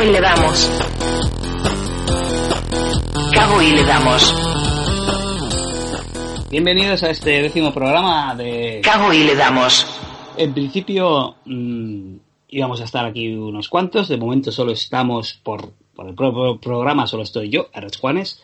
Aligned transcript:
Cago 0.00 0.08
y 0.08 0.12
le 0.12 0.20
damos. 0.22 0.70
Cago 3.34 3.60
y 3.60 3.70
le 3.72 3.84
damos. 3.84 4.34
Bienvenidos 6.50 7.02
a 7.02 7.10
este 7.10 7.42
décimo 7.42 7.74
programa 7.74 8.34
de... 8.34 8.80
Cago 8.82 9.12
y 9.12 9.24
le 9.24 9.34
damos. 9.34 9.86
En 10.38 10.54
principio 10.54 11.34
mmm, 11.44 12.14
íbamos 12.48 12.80
a 12.80 12.84
estar 12.84 13.04
aquí 13.04 13.34
unos 13.34 13.68
cuantos, 13.68 14.08
de 14.08 14.16
momento 14.16 14.50
solo 14.50 14.72
estamos 14.72 15.34
por, 15.34 15.70
por 15.94 16.08
el 16.08 16.14
propio 16.14 16.58
programa, 16.58 17.06
solo 17.06 17.22
estoy 17.22 17.50
yo, 17.50 17.68
Ares 17.74 17.98
Juanes, 17.98 18.40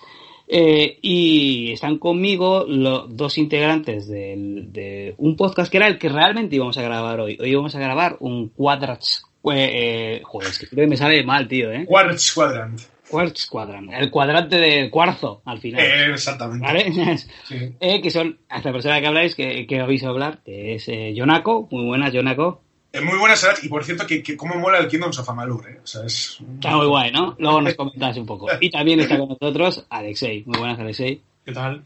eh, 0.49 0.99
y 1.01 1.73
están 1.73 1.97
conmigo 1.97 2.67
los 2.69 3.17
dos 3.17 3.39
integrantes 3.39 4.09
del, 4.09 4.75
de 4.75 5.15
un 5.17 5.37
podcast 5.37 5.73
que 5.73 5.79
era 5.79 5.87
el 5.87 5.97
que 5.97 6.11
realmente 6.11 6.57
íbamos 6.57 6.77
a 6.77 6.83
grabar 6.83 7.19
hoy. 7.19 7.39
Hoy 7.41 7.49
íbamos 7.49 7.75
a 7.75 7.81
grabar 7.81 8.19
un 8.21 8.51
Quadrats... 8.51 9.23
Eh, 9.55 10.21
joder, 10.25 10.51
es 10.51 10.59
que 10.59 10.87
me 10.87 10.97
sale 10.97 11.23
mal, 11.25 11.47
tío, 11.47 11.71
¿eh? 11.73 11.85
Quartz 11.87 12.33
Quadrant. 12.33 12.81
Quartz 13.09 13.47
Quadrant, 13.47 13.93
el 13.93 14.11
cuadrante 14.11 14.57
del 14.57 14.91
cuarzo, 14.91 15.43
al 15.45 15.61
final. 15.61 15.81
Eh, 15.81 16.13
exactamente. 16.13 16.67
¿Vale? 16.67 17.19
Sí. 17.45 17.77
Eh, 17.81 18.01
que 18.03 18.11
son, 18.11 18.39
hasta 18.49 18.71
la 18.71 18.73
persona 18.73 19.01
que 19.01 19.07
habláis, 19.07 19.35
que, 19.35 19.67
que 19.67 19.81
habéis 19.81 20.03
a 20.05 20.09
hablar, 20.09 20.41
que 20.45 20.75
es 20.75 20.89
eh, 20.89 21.15
Yonako, 21.15 21.69
muy 21.71 21.85
buenas, 21.85 22.13
Yonako. 22.13 22.63
Eh, 22.93 23.01
muy 23.01 23.19
buenas, 23.19 23.47
y 23.63 23.69
por 23.69 23.85
cierto, 23.85 24.07
que, 24.07 24.23
que 24.23 24.37
cómo 24.37 24.55
mola 24.55 24.79
el 24.79 24.89
Kingdoms 24.89 25.19
of 25.19 25.29
Amalur, 25.29 25.69
¿eh? 25.69 25.81
O 25.83 25.87
sea, 25.87 26.07
es... 26.07 26.39
Está 26.55 26.77
muy 26.77 26.87
guay, 26.87 27.13
¿no? 27.13 27.37
Luego 27.39 27.61
nos 27.61 27.75
comentáis 27.75 28.17
un 28.17 28.27
poco. 28.27 28.49
Y 28.61 28.71
también 28.71 29.01
está 29.01 29.19
con 29.19 29.29
nosotros 29.29 29.87
Alexei. 29.91 30.45
Muy 30.47 30.59
buenas, 30.59 30.79
Alexei. 30.79 31.21
¿Qué 31.45 31.53
tal? 31.53 31.85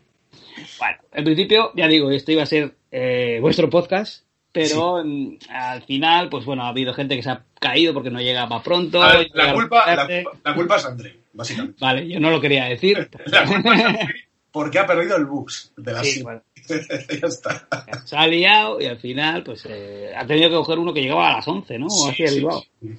Bueno, 0.78 0.98
en 1.12 1.24
principio, 1.24 1.72
ya 1.74 1.88
digo, 1.88 2.10
esto 2.10 2.32
iba 2.32 2.44
a 2.44 2.46
ser 2.46 2.74
eh, 2.92 3.38
vuestro 3.40 3.68
podcast, 3.68 4.24
pero 4.52 5.02
sí. 5.02 5.38
al 5.48 5.82
final, 5.82 6.28
pues 6.28 6.44
bueno, 6.44 6.64
ha 6.64 6.68
habido 6.68 6.94
gente 6.94 7.16
que 7.16 7.22
se 7.22 7.30
ha 7.30 7.44
caído 7.60 7.94
porque 7.94 8.10
no 8.10 8.20
llegaba 8.20 8.62
pronto. 8.62 9.00
Ver, 9.00 9.30
la, 9.34 9.52
culpa, 9.52 9.94
la, 9.94 10.08
la, 10.44 10.54
culpa 10.54 10.76
es 10.76 10.84
André, 10.84 11.16
básicamente. 11.32 11.78
Vale, 11.80 12.08
yo 12.08 12.20
no 12.20 12.30
lo 12.30 12.40
quería 12.40 12.64
decir. 12.64 13.10
la 13.26 13.44
culpa 13.44 13.74
es 13.74 13.84
André 13.84 14.29
porque 14.52 14.78
ha 14.78 14.86
perdido 14.86 15.16
el 15.16 15.26
bus 15.26 15.72
de 15.76 15.92
la 15.92 16.02
sí, 16.02 16.22
bueno. 16.22 16.42
ya 16.68 17.26
está. 17.26 17.66
Se 18.04 18.16
ha 18.16 18.26
liado 18.26 18.80
y 18.80 18.86
al 18.86 18.98
final, 18.98 19.42
pues 19.42 19.66
eh, 19.68 20.12
ha 20.16 20.26
tenido 20.26 20.48
que 20.50 20.56
coger 20.56 20.78
uno 20.78 20.92
que 20.92 21.02
llegaba 21.02 21.28
a 21.28 21.36
las 21.36 21.48
11, 21.48 21.78
¿no? 21.78 21.86
O 21.86 22.08
así. 22.08 22.26
Sí, 22.26 22.46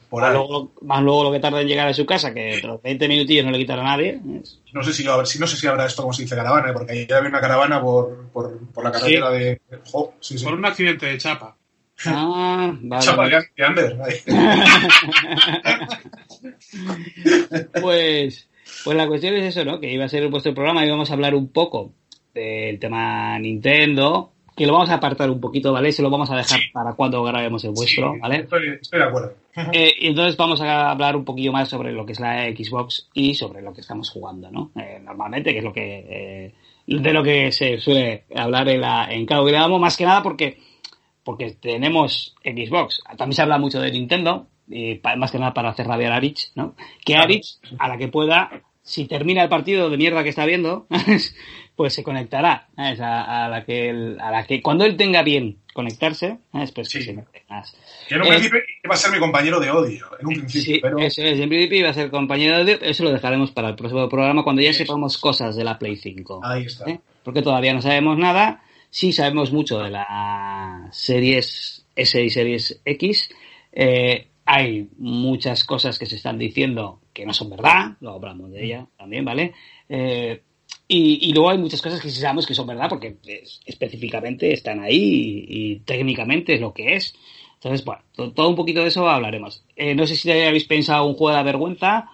por 0.09 0.21
más, 0.21 0.33
luego, 0.33 0.71
más 0.81 1.01
luego 1.03 1.23
lo 1.25 1.31
que 1.31 1.39
tarda 1.39 1.61
en 1.61 1.67
llegar 1.67 1.87
a 1.87 1.93
su 1.93 2.05
casa, 2.05 2.33
que 2.33 2.59
los 2.63 2.81
20 2.81 3.07
minutillos 3.07 3.45
no 3.45 3.51
le 3.51 3.57
quitará 3.57 3.81
a 3.81 3.97
nadie. 3.97 4.19
No 4.73 4.83
sé 4.83 4.93
si, 4.93 5.07
a 5.07 5.17
ver, 5.17 5.27
si 5.27 5.39
no 5.39 5.47
sé 5.47 5.57
si 5.57 5.67
habrá 5.67 5.85
esto 5.85 6.01
como 6.01 6.13
se 6.13 6.23
dice 6.23 6.35
caravana, 6.35 6.73
porque 6.73 6.93
ayer 6.93 7.13
había 7.13 7.29
una 7.29 7.41
caravana 7.41 7.81
por, 7.81 8.29
por, 8.31 8.59
por 8.69 8.83
la 8.83 8.91
carretera 8.91 9.31
sí. 9.31 9.37
de. 9.39 9.61
Jo, 9.85 10.13
sí, 10.19 10.37
sí. 10.37 10.43
Por 10.43 10.53
un 10.53 10.65
accidente 10.65 11.05
de 11.05 11.17
chapa. 11.17 11.55
Ah, 12.05 12.73
vale. 12.81 13.05
Chapa 13.05 13.27
de, 13.27 13.43
de 13.55 13.65
Ander. 13.65 13.97
pues, 17.81 18.47
pues 18.83 18.97
la 18.97 19.07
cuestión 19.07 19.35
es 19.35 19.55
eso, 19.55 19.65
¿no? 19.65 19.79
Que 19.79 19.91
iba 19.91 20.05
a 20.05 20.09
ser 20.09 20.27
vuestro 20.29 20.53
programa 20.53 20.85
y 20.85 20.89
vamos 20.89 21.09
a 21.09 21.13
hablar 21.13 21.35
un 21.35 21.49
poco 21.49 21.91
del 22.33 22.79
tema 22.79 23.37
Nintendo, 23.39 24.31
que 24.55 24.65
lo 24.65 24.73
vamos 24.73 24.89
a 24.89 24.95
apartar 24.95 25.29
un 25.29 25.39
poquito, 25.39 25.71
¿vale? 25.73 25.91
Se 25.91 26.01
lo 26.01 26.09
vamos 26.09 26.29
a 26.29 26.35
dejar 26.35 26.59
sí. 26.59 26.69
para 26.71 26.93
cuando 26.93 27.23
grabemos 27.23 27.63
el 27.63 27.71
vuestro, 27.71 28.13
sí, 28.13 28.19
¿vale? 28.19 28.35
Estoy, 28.37 28.69
estoy, 28.81 28.99
de 28.99 29.05
acuerdo. 29.05 29.33
Eh, 29.73 29.93
y 29.99 30.07
entonces 30.07 30.37
vamos 30.37 30.61
a 30.61 30.91
hablar 30.91 31.17
un 31.17 31.25
poquillo 31.25 31.51
más 31.51 31.67
sobre 31.67 31.91
lo 31.91 32.05
que 32.05 32.13
es 32.13 32.21
la 32.21 32.45
Xbox 32.45 33.09
y 33.13 33.33
sobre 33.33 33.61
lo 33.61 33.73
que 33.73 33.81
estamos 33.81 34.09
jugando, 34.09 34.49
¿no? 34.49 34.71
Eh, 34.79 35.01
normalmente, 35.03 35.51
que 35.51 35.57
es 35.57 35.63
lo 35.65 35.73
que 35.73 36.05
eh, 36.09 36.53
de 36.87 37.13
lo 37.13 37.21
que 37.21 37.51
se 37.51 37.77
suele 37.77 38.23
hablar 38.33 38.69
en, 38.69 38.79
la, 38.79 39.11
en 39.11 39.25
cada 39.25 39.43
grabamos, 39.43 39.81
más 39.81 39.97
que 39.97 40.05
nada 40.05 40.23
porque 40.23 40.57
porque 41.23 41.51
tenemos 41.51 42.35
Xbox. 42.43 43.03
También 43.17 43.35
se 43.35 43.41
habla 43.41 43.57
mucho 43.57 43.79
de 43.79 43.91
Nintendo, 43.91 44.47
y 44.69 44.99
más 45.17 45.31
que 45.31 45.39
nada 45.39 45.53
para 45.53 45.69
hacer 45.69 45.87
rabiar 45.87 46.13
a 46.13 46.19
Rich, 46.19 46.51
¿no? 46.55 46.75
Que 47.05 47.15
a 47.15 47.25
Rich, 47.25 47.59
a 47.77 47.87
la 47.87 47.97
que 47.97 48.07
pueda, 48.07 48.49
si 48.83 49.05
termina 49.05 49.43
el 49.43 49.49
partido 49.49 49.89
de 49.89 49.97
mierda 49.97 50.23
que 50.23 50.29
está 50.29 50.45
viendo, 50.45 50.87
pues 51.75 51.93
se 51.93 52.03
conectará 52.03 52.67
¿sabes? 52.75 52.99
A, 52.99 53.45
a, 53.45 53.49
la 53.49 53.65
que 53.65 53.89
él, 53.89 54.17
a 54.19 54.31
la 54.31 54.45
que 54.45 54.61
cuando 54.61 54.85
él 54.85 54.97
tenga 54.97 55.23
bien 55.23 55.57
conectarse, 55.73 56.39
¿sabes? 56.51 56.71
pues 56.71 56.89
sí. 56.89 56.99
que 56.99 57.05
se 57.05 57.13
mete 57.13 57.43
más. 57.49 57.75
Que 58.07 58.15
en 58.15 58.21
un 58.21 58.27
principio 58.27 58.59
va 58.89 58.93
a 58.95 58.97
ser 58.97 59.11
mi 59.11 59.19
compañero 59.19 59.59
de 59.59 59.71
odio, 59.71 60.07
en 60.19 60.27
un 60.27 60.33
principio. 60.35 60.61
Sí, 60.75 60.79
pero... 60.81 60.99
eso 60.99 61.21
es, 61.21 61.39
en 61.39 61.49
principio 61.49 61.83
va 61.85 61.91
a 61.91 61.93
ser 61.93 62.09
compañero 62.09 62.57
de 62.57 62.63
odio, 62.63 62.77
eso 62.81 63.03
lo 63.03 63.11
dejaremos 63.11 63.51
para 63.51 63.69
el 63.69 63.75
próximo 63.75 64.07
programa 64.09 64.43
cuando 64.43 64.61
ya 64.61 64.73
sepamos 64.73 65.17
cosas 65.17 65.55
de 65.55 65.63
la 65.63 65.77
Play 65.79 65.95
5. 65.95 66.41
Ahí 66.43 66.65
está. 66.65 66.89
¿eh? 66.89 66.99
Porque 67.23 67.41
todavía 67.41 67.73
no 67.73 67.81
sabemos 67.81 68.17
nada, 68.17 68.63
sí 68.89 69.11
sabemos 69.11 69.51
mucho 69.51 69.79
de 69.79 69.91
las 69.91 70.95
series 70.95 71.85
S 71.95 72.21
y 72.21 72.29
series 72.29 72.81
X. 72.83 73.29
Eh, 73.71 74.27
hay 74.53 74.89
muchas 74.97 75.63
cosas 75.63 75.97
que 75.97 76.05
se 76.05 76.17
están 76.17 76.37
diciendo 76.37 76.99
que 77.13 77.25
no 77.25 77.33
son 77.33 77.49
verdad, 77.49 77.95
luego 78.01 78.17
hablamos 78.17 78.51
de 78.51 78.65
ella 78.65 78.85
también, 78.97 79.23
¿vale? 79.23 79.53
Eh, 79.87 80.41
y, 80.89 81.29
y, 81.29 81.33
luego 81.33 81.51
hay 81.51 81.57
muchas 81.57 81.81
cosas 81.81 82.01
que 82.01 82.09
sí 82.09 82.19
sabemos 82.19 82.45
que 82.45 82.53
son 82.53 82.67
verdad 82.67 82.89
porque 82.89 83.15
es, 83.25 83.61
específicamente 83.65 84.51
están 84.51 84.81
ahí 84.81 85.45
y, 85.47 85.71
y, 85.71 85.79
técnicamente 85.79 86.55
es 86.55 86.59
lo 86.59 86.73
que 86.73 86.95
es. 86.95 87.15
Entonces, 87.53 87.85
bueno, 87.85 88.01
todo, 88.13 88.33
todo 88.33 88.49
un 88.49 88.55
poquito 88.55 88.81
de 88.81 88.87
eso 88.87 89.07
hablaremos. 89.07 89.63
Eh, 89.77 89.95
no 89.95 90.05
sé 90.05 90.17
si 90.17 90.29
habéis 90.29 90.65
pensado 90.65 91.05
un 91.05 91.13
juego 91.13 91.29
de 91.29 91.35
la 91.35 91.43
vergüenza. 91.43 92.09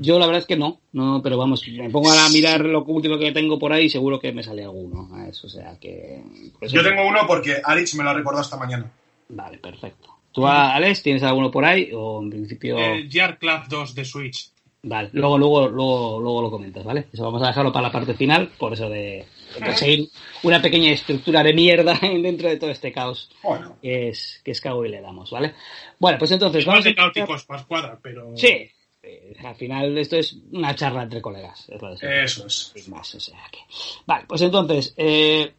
Yo 0.00 0.18
la 0.18 0.26
verdad 0.26 0.40
es 0.40 0.46
que 0.46 0.56
no, 0.56 0.80
no, 0.92 1.20
pero 1.22 1.36
vamos, 1.36 1.68
me 1.68 1.90
pongo 1.90 2.10
a 2.10 2.28
mirar 2.30 2.60
lo 2.60 2.82
último 2.84 3.18
que 3.18 3.32
tengo 3.32 3.58
por 3.58 3.74
ahí 3.74 3.86
y 3.86 3.90
seguro 3.90 4.18
que 4.18 4.32
me 4.32 4.42
sale 4.42 4.62
alguno. 4.64 5.10
Eso, 5.28 5.48
o 5.48 5.50
sea 5.50 5.78
que. 5.78 6.22
Yo 6.62 6.82
tengo 6.82 7.06
uno 7.06 7.20
porque 7.26 7.60
Alex 7.62 7.94
me 7.96 8.04
lo 8.04 8.10
ha 8.10 8.14
recordado 8.14 8.42
esta 8.42 8.56
mañana. 8.56 8.90
Vale, 9.28 9.58
perfecto. 9.58 10.13
¿Tú, 10.34 10.44
Alex, 10.48 11.02
tienes 11.04 11.22
alguno 11.22 11.48
por 11.48 11.64
ahí? 11.64 11.92
O 11.94 12.20
en 12.20 12.28
principio. 12.28 12.76
Eh, 12.76 13.08
Gear 13.08 13.38
Club 13.38 13.68
2 13.68 13.94
de 13.94 14.04
Switch. 14.04 14.50
Vale, 14.82 15.08
luego, 15.12 15.38
luego, 15.38 15.68
luego, 15.68 16.20
luego 16.20 16.42
lo 16.42 16.50
comentas, 16.50 16.84
¿vale? 16.84 17.06
Eso 17.10 17.22
vamos 17.22 17.40
a 17.42 17.46
dejarlo 17.46 17.72
para 17.72 17.86
la 17.86 17.92
parte 17.92 18.14
final, 18.14 18.50
por 18.58 18.72
eso 18.72 18.88
de, 18.90 19.24
de 19.54 19.64
conseguir 19.64 20.08
una 20.42 20.60
pequeña 20.60 20.90
estructura 20.90 21.42
de 21.44 21.54
mierda 21.54 21.98
dentro 22.02 22.48
de 22.48 22.56
todo 22.56 22.70
este 22.70 22.92
caos 22.92 23.30
bueno. 23.42 23.76
que 23.80 24.08
es 24.08 24.42
que 24.44 24.50
es 24.50 24.60
cago 24.60 24.84
y 24.84 24.90
le 24.90 25.00
damos, 25.00 25.30
¿vale? 25.30 25.54
Bueno, 26.00 26.18
pues 26.18 26.32
entonces 26.32 26.62
Igual 26.64 26.82
vamos 26.82 26.84
de 26.84 26.90
a 26.90 26.94
caóticos 26.94 27.44
para 27.44 27.98
pero. 28.02 28.36
Sí, 28.36 28.68
eh, 29.02 29.36
al 29.42 29.54
final 29.54 29.96
esto 29.96 30.16
es 30.16 30.36
una 30.50 30.74
charla 30.74 31.04
entre 31.04 31.22
colegas. 31.22 31.66
Es 31.68 31.80
lo 31.80 31.94
de 31.94 32.24
Eso 32.24 32.46
es. 32.46 32.88
Más, 32.88 33.14
o 33.14 33.20
sea 33.20 33.40
que... 33.52 33.60
Vale, 34.04 34.24
pues 34.26 34.42
entonces, 34.42 34.92
eh, 34.96 35.50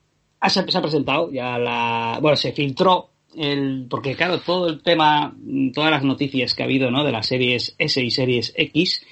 se 0.48 0.60
ha 0.60 0.82
presentado 0.82 1.32
ya 1.32 1.58
la... 1.58 2.20
Bueno, 2.22 2.36
se 2.36 2.52
filtró 2.52 3.15
el... 3.38 3.88
Porque 3.90 4.16
claro, 4.16 4.40
todo 4.40 4.70
el 4.70 4.82
tema, 4.82 5.36
todas 5.74 5.92
las 5.92 6.04
noticias 6.04 6.54
que 6.54 6.64
ha 6.64 6.66
habido, 6.66 6.92
¿no? 6.92 7.04
De 7.04 7.12
las 7.12 7.28
series 7.28 7.76
S 7.78 8.02
y 8.02 8.12
series 8.12 8.54
X, 8.56 9.06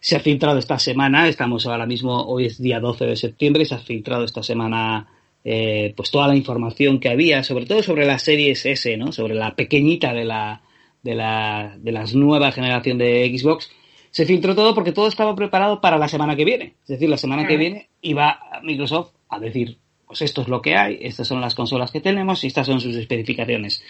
se 0.00 0.16
ha 0.16 0.20
filtrado 0.20 0.58
esta 0.58 0.78
semana, 0.78 1.28
estamos 1.28 1.66
ahora 1.66 1.86
mismo, 1.86 2.24
hoy 2.26 2.46
es 2.46 2.60
día 2.60 2.80
12 2.80 3.06
de 3.06 3.16
septiembre, 3.16 3.64
se 3.64 3.74
ha 3.74 3.78
filtrado 3.78 4.24
esta 4.24 4.42
semana 4.42 5.08
eh, 5.44 5.92
pues 5.96 6.10
toda 6.10 6.28
la 6.28 6.36
información 6.36 7.00
que 7.00 7.08
había, 7.08 7.42
sobre 7.42 7.66
todo 7.66 7.82
sobre 7.82 8.06
las 8.06 8.22
series 8.22 8.66
S, 8.66 8.96
¿no? 8.96 9.12
Sobre 9.12 9.34
la 9.34 9.54
pequeñita 9.54 10.12
de 10.12 10.24
la 10.24 10.62
de 11.02 11.14
la, 11.14 11.76
de 11.78 11.92
la 11.92 12.04
nueva 12.14 12.52
generación 12.52 12.98
de 12.98 13.36
Xbox, 13.36 13.70
se 14.10 14.26
filtró 14.26 14.54
todo 14.54 14.74
porque 14.74 14.92
todo 14.92 15.08
estaba 15.08 15.34
preparado 15.34 15.80
para 15.80 15.98
la 15.98 16.08
semana 16.08 16.36
que 16.36 16.44
viene. 16.44 16.74
Es 16.82 16.88
decir, 16.88 17.08
la 17.08 17.16
semana 17.16 17.46
que 17.46 17.56
viene 17.56 17.88
iba 18.02 18.40
Microsoft 18.62 19.12
a 19.28 19.40
decir, 19.40 19.78
pues 20.12 20.20
esto 20.20 20.42
es 20.42 20.48
lo 20.48 20.60
que 20.60 20.76
hay, 20.76 20.98
estas 21.00 21.26
son 21.26 21.40
las 21.40 21.54
consolas 21.54 21.90
que 21.90 22.02
tenemos 22.02 22.44
y 22.44 22.48
estas 22.48 22.66
son 22.66 22.82
sus 22.82 22.94
especificaciones. 22.96 23.82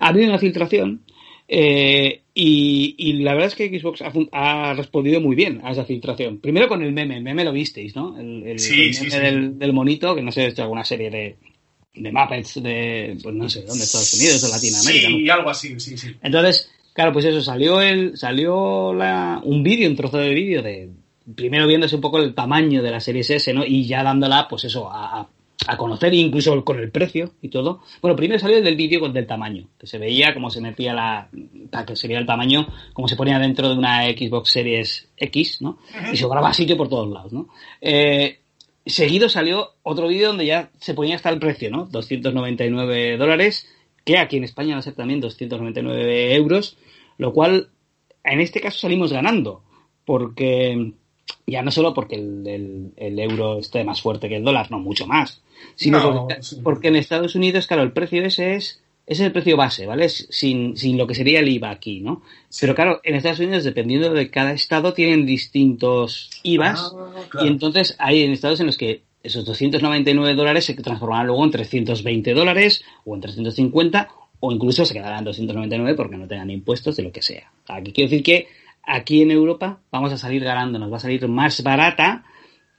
Ha 0.00 0.08
habido 0.08 0.28
una 0.28 0.38
filtración 0.38 1.00
eh, 1.48 2.24
y, 2.34 2.94
y, 2.98 3.14
la 3.22 3.32
verdad 3.32 3.48
es 3.48 3.54
que 3.54 3.80
Xbox 3.80 4.02
ha, 4.02 4.12
ha, 4.32 4.74
respondido 4.74 5.22
muy 5.22 5.34
bien 5.34 5.62
a 5.64 5.70
esa 5.70 5.86
filtración. 5.86 6.40
Primero 6.40 6.68
con 6.68 6.82
el 6.82 6.92
meme, 6.92 7.16
el 7.16 7.22
meme 7.22 7.42
lo 7.42 7.52
visteis, 7.52 7.96
¿no? 7.96 8.20
El, 8.20 8.42
el, 8.46 8.58
sí, 8.58 8.82
el 8.82 8.94
sí, 8.94 9.04
meme 9.04 9.12
sí. 9.12 9.18
Del, 9.18 9.58
del, 9.58 9.72
monito, 9.72 10.14
que 10.14 10.20
no 10.20 10.30
sé, 10.30 10.52
de 10.52 10.60
alguna 10.60 10.84
serie 10.84 11.08
de, 11.08 11.36
de 11.94 12.12
Muppets 12.12 12.62
de, 12.62 13.16
pues 13.22 13.34
no 13.34 13.48
sé, 13.48 13.62
¿dónde? 13.62 13.84
Estados 13.84 14.12
Unidos 14.12 14.44
o 14.44 14.48
Latinoamérica. 14.48 15.08
Sí, 15.08 15.22
¿no? 15.22 15.32
algo 15.32 15.48
así, 15.48 15.80
sí, 15.80 15.96
sí. 15.96 16.08
Entonces, 16.22 16.70
claro, 16.92 17.14
pues 17.14 17.24
eso, 17.24 17.40
salió 17.40 17.80
el, 17.80 18.14
salió 18.18 18.92
la, 18.92 19.40
un 19.42 19.62
vídeo, 19.62 19.88
un 19.88 19.96
trozo 19.96 20.18
de 20.18 20.34
vídeo 20.34 20.60
de, 20.60 20.90
primero 21.34 21.66
viéndose 21.66 21.94
un 21.94 22.02
poco 22.02 22.18
el 22.18 22.34
tamaño 22.34 22.82
de 22.82 22.90
la 22.90 23.00
serie 23.00 23.22
S, 23.22 23.52
¿no? 23.54 23.64
Y 23.64 23.86
ya 23.86 24.02
dándola, 24.02 24.46
pues 24.48 24.64
eso, 24.64 24.90
a, 24.90 25.20
a 25.20 25.28
conocer 25.76 26.12
incluso 26.14 26.64
con 26.64 26.78
el 26.78 26.90
precio 26.90 27.32
y 27.40 27.48
todo. 27.48 27.82
Bueno, 28.00 28.16
primero 28.16 28.38
salió 28.38 28.58
el 28.58 28.64
del 28.64 28.76
vídeo 28.76 29.00
con 29.00 29.12
del 29.12 29.26
tamaño, 29.26 29.68
que 29.78 29.86
se 29.86 29.98
veía 29.98 30.34
como 30.34 30.50
se 30.50 30.60
metía 30.60 30.92
la, 30.92 31.28
que 31.86 31.96
sería 31.96 32.18
el 32.18 32.26
tamaño, 32.26 32.66
como 32.92 33.08
se 33.08 33.16
ponía 33.16 33.38
dentro 33.38 33.68
de 33.68 33.76
una 33.76 34.04
Xbox 34.04 34.50
Series 34.50 35.08
X, 35.16 35.62
¿no? 35.62 35.78
Y 36.12 36.16
sobraba 36.16 36.52
sitio 36.52 36.76
por 36.76 36.88
todos 36.88 37.08
lados, 37.10 37.32
¿no? 37.32 37.48
Eh, 37.80 38.40
seguido 38.84 39.28
salió 39.28 39.70
otro 39.82 40.08
vídeo 40.08 40.28
donde 40.28 40.46
ya 40.46 40.70
se 40.78 40.94
ponía 40.94 41.16
hasta 41.16 41.30
el 41.30 41.38
precio, 41.38 41.70
¿no? 41.70 41.86
299 41.86 43.16
dólares, 43.16 43.68
que 44.04 44.18
aquí 44.18 44.36
en 44.36 44.44
España 44.44 44.74
va 44.74 44.80
a 44.80 44.82
ser 44.82 44.94
también 44.94 45.20
299 45.20 46.34
euros, 46.34 46.76
lo 47.18 47.32
cual 47.32 47.68
en 48.24 48.40
este 48.40 48.60
caso 48.60 48.78
salimos 48.78 49.12
ganando, 49.12 49.62
porque 50.04 50.92
ya 51.46 51.62
no 51.62 51.70
solo 51.70 51.94
porque 51.94 52.16
el, 52.16 52.46
el, 52.46 52.92
el, 52.96 53.18
euro 53.18 53.58
esté 53.58 53.84
más 53.84 54.00
fuerte 54.00 54.28
que 54.28 54.36
el 54.36 54.44
dólar, 54.44 54.70
no, 54.70 54.78
mucho 54.78 55.06
más, 55.06 55.42
sino 55.74 55.98
No, 55.98 56.12
porque, 56.12 56.42
sí. 56.42 56.60
porque, 56.62 56.88
en 56.88 56.96
Estados 56.96 57.34
Unidos, 57.34 57.66
claro, 57.66 57.82
el 57.82 57.92
precio 57.92 58.24
ese 58.24 58.54
es 58.56 58.82
ese 59.04 59.24
es 59.24 59.26
el 59.26 59.32
precio 59.32 59.56
base, 59.56 59.84
¿vale? 59.84 60.08
Sin, 60.08 60.76
sin 60.76 60.96
lo 60.96 61.08
que 61.08 61.16
sería 61.16 61.40
el 61.40 61.48
IVA 61.48 61.70
aquí, 61.70 62.00
¿no? 62.00 62.22
Pero 62.60 62.74
claro, 62.74 63.00
en 63.02 63.16
Estados 63.16 63.40
Unidos, 63.40 63.64
dependiendo 63.64 64.12
de 64.14 64.30
cada 64.30 64.52
estado, 64.52 64.94
tienen 64.94 65.26
distintos 65.26 66.30
IVAs. 66.44 66.94
Ah, 66.94 67.24
claro. 67.28 67.46
Y 67.46 67.50
entonces 67.50 67.96
hay 67.98 68.22
en 68.22 68.30
estados 68.30 68.60
en 68.60 68.66
los 68.66 68.78
que 68.78 69.02
esos 69.24 69.44
299 69.44 70.34
dólares 70.34 70.64
se 70.64 70.74
transformarán 70.74 71.26
luego 71.26 71.44
en 71.44 71.50
320 71.50 72.32
dólares 72.32 72.84
o 73.04 73.14
en 73.14 73.20
350 73.20 74.08
o 74.40 74.52
incluso 74.52 74.84
se 74.84 74.94
quedarán 74.94 75.20
en 75.20 75.24
299 75.26 75.96
porque 75.96 76.16
no 76.16 76.26
tengan 76.26 76.50
impuestos 76.50 76.96
de 76.96 77.02
lo 77.02 77.12
que 77.12 77.22
sea. 77.22 77.52
Aquí 77.68 77.92
quiero 77.92 78.10
decir 78.10 78.24
que 78.24 78.48
aquí 78.84 79.22
en 79.22 79.30
Europa 79.30 79.78
vamos 79.90 80.12
a 80.12 80.18
salir 80.18 80.42
ganando, 80.44 80.78
nos 80.78 80.92
va 80.92 80.96
a 80.96 81.00
salir 81.00 81.26
más 81.28 81.62
barata 81.62 82.24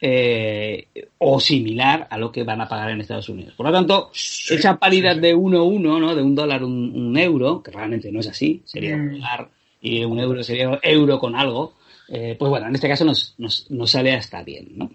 eh, 0.02 0.88
o 1.20 1.40
similar 1.40 2.08
a 2.10 2.18
lo 2.18 2.32
que 2.32 2.44
van 2.44 2.60
a 2.62 2.68
pagar 2.68 2.90
en 2.92 3.02
Estados 3.02 3.30
Unidos. 3.30 3.54
Por 3.56 3.66
lo 3.68 3.72
tanto, 3.72 4.10
Sí, 4.14 4.56
esa 4.56 4.78
paridad 4.78 5.12
sí, 5.14 5.16
sí. 5.16 5.22
de 5.22 5.36
1-1, 5.36 6.00
¿no? 6.00 6.14
De 6.16 6.22
un 6.22 6.36
dólar, 6.36 6.64
un, 6.64 6.92
un 6.94 7.18
euro, 7.18 7.64
que 7.64 7.72
realmente 7.72 8.12
no 8.12 8.20
es 8.20 8.28
así, 8.28 8.62
sería 8.66 8.96
un 8.96 9.08
Mm. 9.08 9.12
dólar 9.14 9.50
y 9.82 10.04
un 10.04 10.20
euro 10.20 10.44
sería 10.44 10.78
euro 10.82 11.20
con 11.20 11.36
algo, 11.36 11.76
eh, 12.10 12.36
pues 12.38 12.50
bueno, 12.50 12.68
en 12.68 12.76
este 12.76 12.88
caso 12.90 13.06
nos, 13.06 13.34
nos, 13.38 13.70
nos 13.72 13.90
sale 13.92 14.12
hasta 14.14 14.44
bien, 14.44 14.70
¿no? 14.76 14.92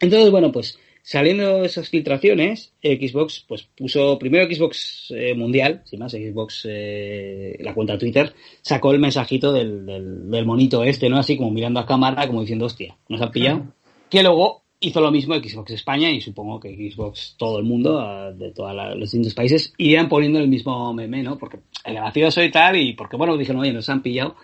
Entonces, 0.00 0.30
bueno, 0.32 0.50
pues 0.50 0.78
saliendo 1.04 1.62
esas 1.64 1.90
filtraciones, 1.90 2.72
Xbox 2.82 3.44
pues 3.46 3.68
puso 3.76 4.18
primero 4.18 4.46
Xbox 4.46 5.12
eh, 5.14 5.34
Mundial, 5.34 5.82
sin 5.84 6.00
más, 6.00 6.12
Xbox, 6.12 6.66
eh, 6.66 7.58
la 7.60 7.74
cuenta 7.74 7.98
Twitter, 7.98 8.32
sacó 8.62 8.90
el 8.90 8.98
mensajito 8.98 9.52
del, 9.52 9.84
del, 9.84 10.30
del 10.30 10.46
monito 10.46 10.82
este, 10.82 11.10
¿no? 11.10 11.18
Así 11.18 11.36
como 11.36 11.50
mirando 11.50 11.78
a 11.78 11.86
cámara, 11.86 12.26
como 12.26 12.40
diciendo, 12.40 12.64
hostia, 12.64 12.96
nos 13.10 13.20
han 13.20 13.30
pillado. 13.30 13.66
Que 14.08 14.22
luego 14.22 14.62
hizo 14.80 15.00
lo 15.02 15.10
mismo 15.10 15.34
Xbox 15.34 15.72
España 15.72 16.10
y 16.10 16.22
supongo 16.22 16.58
que 16.58 16.74
Xbox 16.74 17.34
todo 17.36 17.58
el 17.58 17.64
mundo, 17.64 18.00
ah, 18.00 18.32
de 18.32 18.52
todos 18.52 18.74
los 18.74 19.00
distintos 19.00 19.34
países, 19.34 19.74
irían 19.76 20.08
poniendo 20.08 20.38
el 20.38 20.48
mismo 20.48 20.94
meme, 20.94 21.22
¿no? 21.22 21.36
Porque 21.36 21.58
el 21.84 21.96
gracioso 21.96 22.42
y 22.42 22.50
tal, 22.50 22.76
y 22.76 22.94
porque, 22.94 23.18
bueno, 23.18 23.36
dijeron, 23.36 23.60
oye, 23.60 23.74
nos 23.74 23.90
han 23.90 24.02
pillado. 24.02 24.36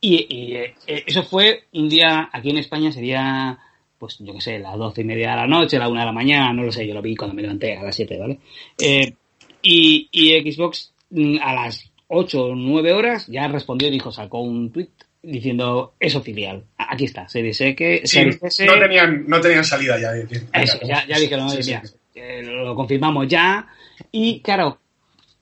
Y, 0.00 0.26
y, 0.28 0.54
eh, 0.54 0.74
eso 1.06 1.22
fue 1.22 1.64
un 1.72 1.88
día, 1.88 2.30
aquí 2.32 2.50
en 2.50 2.58
España 2.58 2.90
sería, 2.90 3.60
pues 4.00 4.16
yo 4.18 4.32
qué 4.32 4.40
sé, 4.40 4.58
las 4.58 4.78
doce 4.78 5.02
y 5.02 5.04
media 5.04 5.32
de 5.32 5.36
la 5.36 5.46
noche, 5.46 5.78
la 5.78 5.90
una 5.90 6.00
de 6.00 6.06
la 6.06 6.12
mañana, 6.12 6.54
no 6.54 6.62
lo 6.62 6.72
sé, 6.72 6.86
yo 6.86 6.94
lo 6.94 7.02
vi 7.02 7.14
cuando 7.14 7.36
me 7.36 7.42
levanté 7.42 7.76
a 7.76 7.82
las 7.82 7.94
siete, 7.94 8.18
¿vale? 8.18 8.38
Eh, 8.80 9.12
y, 9.60 10.08
y 10.10 10.52
Xbox 10.52 10.94
mm, 11.10 11.36
a 11.42 11.52
las 11.54 11.92
ocho 12.08 12.46
o 12.46 12.54
nueve 12.54 12.94
horas 12.94 13.26
ya 13.26 13.46
respondió 13.46 13.88
y 13.88 13.90
dijo, 13.90 14.10
sacó 14.10 14.40
un 14.40 14.72
tweet 14.72 14.88
diciendo, 15.22 15.92
es 16.00 16.16
oficial, 16.16 16.64
aquí 16.78 17.04
está, 17.04 17.28
Series 17.28 17.60
X, 17.60 18.00
Sí, 18.04 18.16
Series 18.16 18.42
S, 18.42 18.64
no, 18.64 18.78
tenían, 18.78 19.26
no 19.28 19.38
tenían 19.38 19.64
salida 19.66 20.00
ya. 20.00 20.12
eso, 20.62 20.78
ya, 20.82 21.06
ya 21.06 21.18
dijeron, 21.18 21.46
oye, 21.48 21.62
sí, 21.62 21.74
eh, 22.14 22.42
lo 22.42 22.74
confirmamos 22.74 23.28
ya. 23.28 23.68
Y 24.10 24.40
claro, 24.40 24.78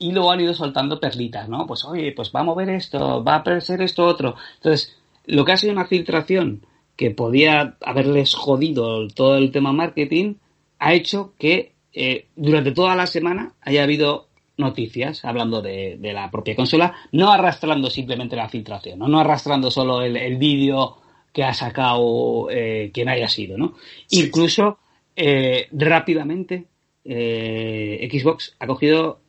y 0.00 0.10
luego 0.10 0.32
han 0.32 0.40
ido 0.40 0.52
soltando 0.52 0.99
perlitas, 0.99 1.49
¿no? 1.49 1.64
Pues 1.64 1.84
oye, 1.84 2.10
pues 2.10 2.32
va 2.34 2.40
a 2.40 2.44
mover 2.44 2.70
esto, 2.70 3.22
va 3.22 3.37
a 3.37 3.60
ser 3.60 3.82
esto 3.82 4.05
otro. 4.05 4.34
Entonces, 4.56 4.96
lo 5.26 5.44
que 5.44 5.52
ha 5.52 5.56
sido 5.56 5.72
una 5.72 5.87
filtración 5.87 6.62
que 6.98 7.12
podía 7.12 7.76
haberles 7.80 8.34
jodido 8.34 9.06
todo 9.06 9.38
el 9.38 9.52
tema 9.52 9.72
marketing, 9.72 10.34
ha 10.80 10.94
hecho 10.94 11.32
que 11.38 11.74
eh, 11.92 12.26
durante 12.34 12.72
toda 12.72 12.96
la 12.96 13.06
semana 13.06 13.54
haya 13.62 13.84
habido 13.84 14.26
noticias 14.56 15.24
hablando 15.24 15.62
de, 15.62 15.96
de 15.96 16.12
la 16.12 16.28
propia 16.28 16.56
consola, 16.56 16.92
no 17.12 17.30
arrastrando 17.30 17.88
simplemente 17.88 18.34
la 18.34 18.48
filtración, 18.48 18.98
no, 18.98 19.06
no 19.06 19.20
arrastrando 19.20 19.70
solo 19.70 20.02
el, 20.02 20.16
el 20.16 20.38
vídeo 20.38 20.96
que 21.32 21.44
ha 21.44 21.54
sacado 21.54 22.48
eh, 22.50 22.90
quien 22.92 23.08
haya 23.08 23.28
sido, 23.28 23.56
¿no? 23.56 23.74
Sí. 24.08 24.24
Incluso 24.24 24.78
eh, 25.14 25.68
rápidamente 25.70 26.64
eh, 27.04 28.08
Xbox 28.10 28.56
ha 28.58 28.66
cogido, 28.66 29.20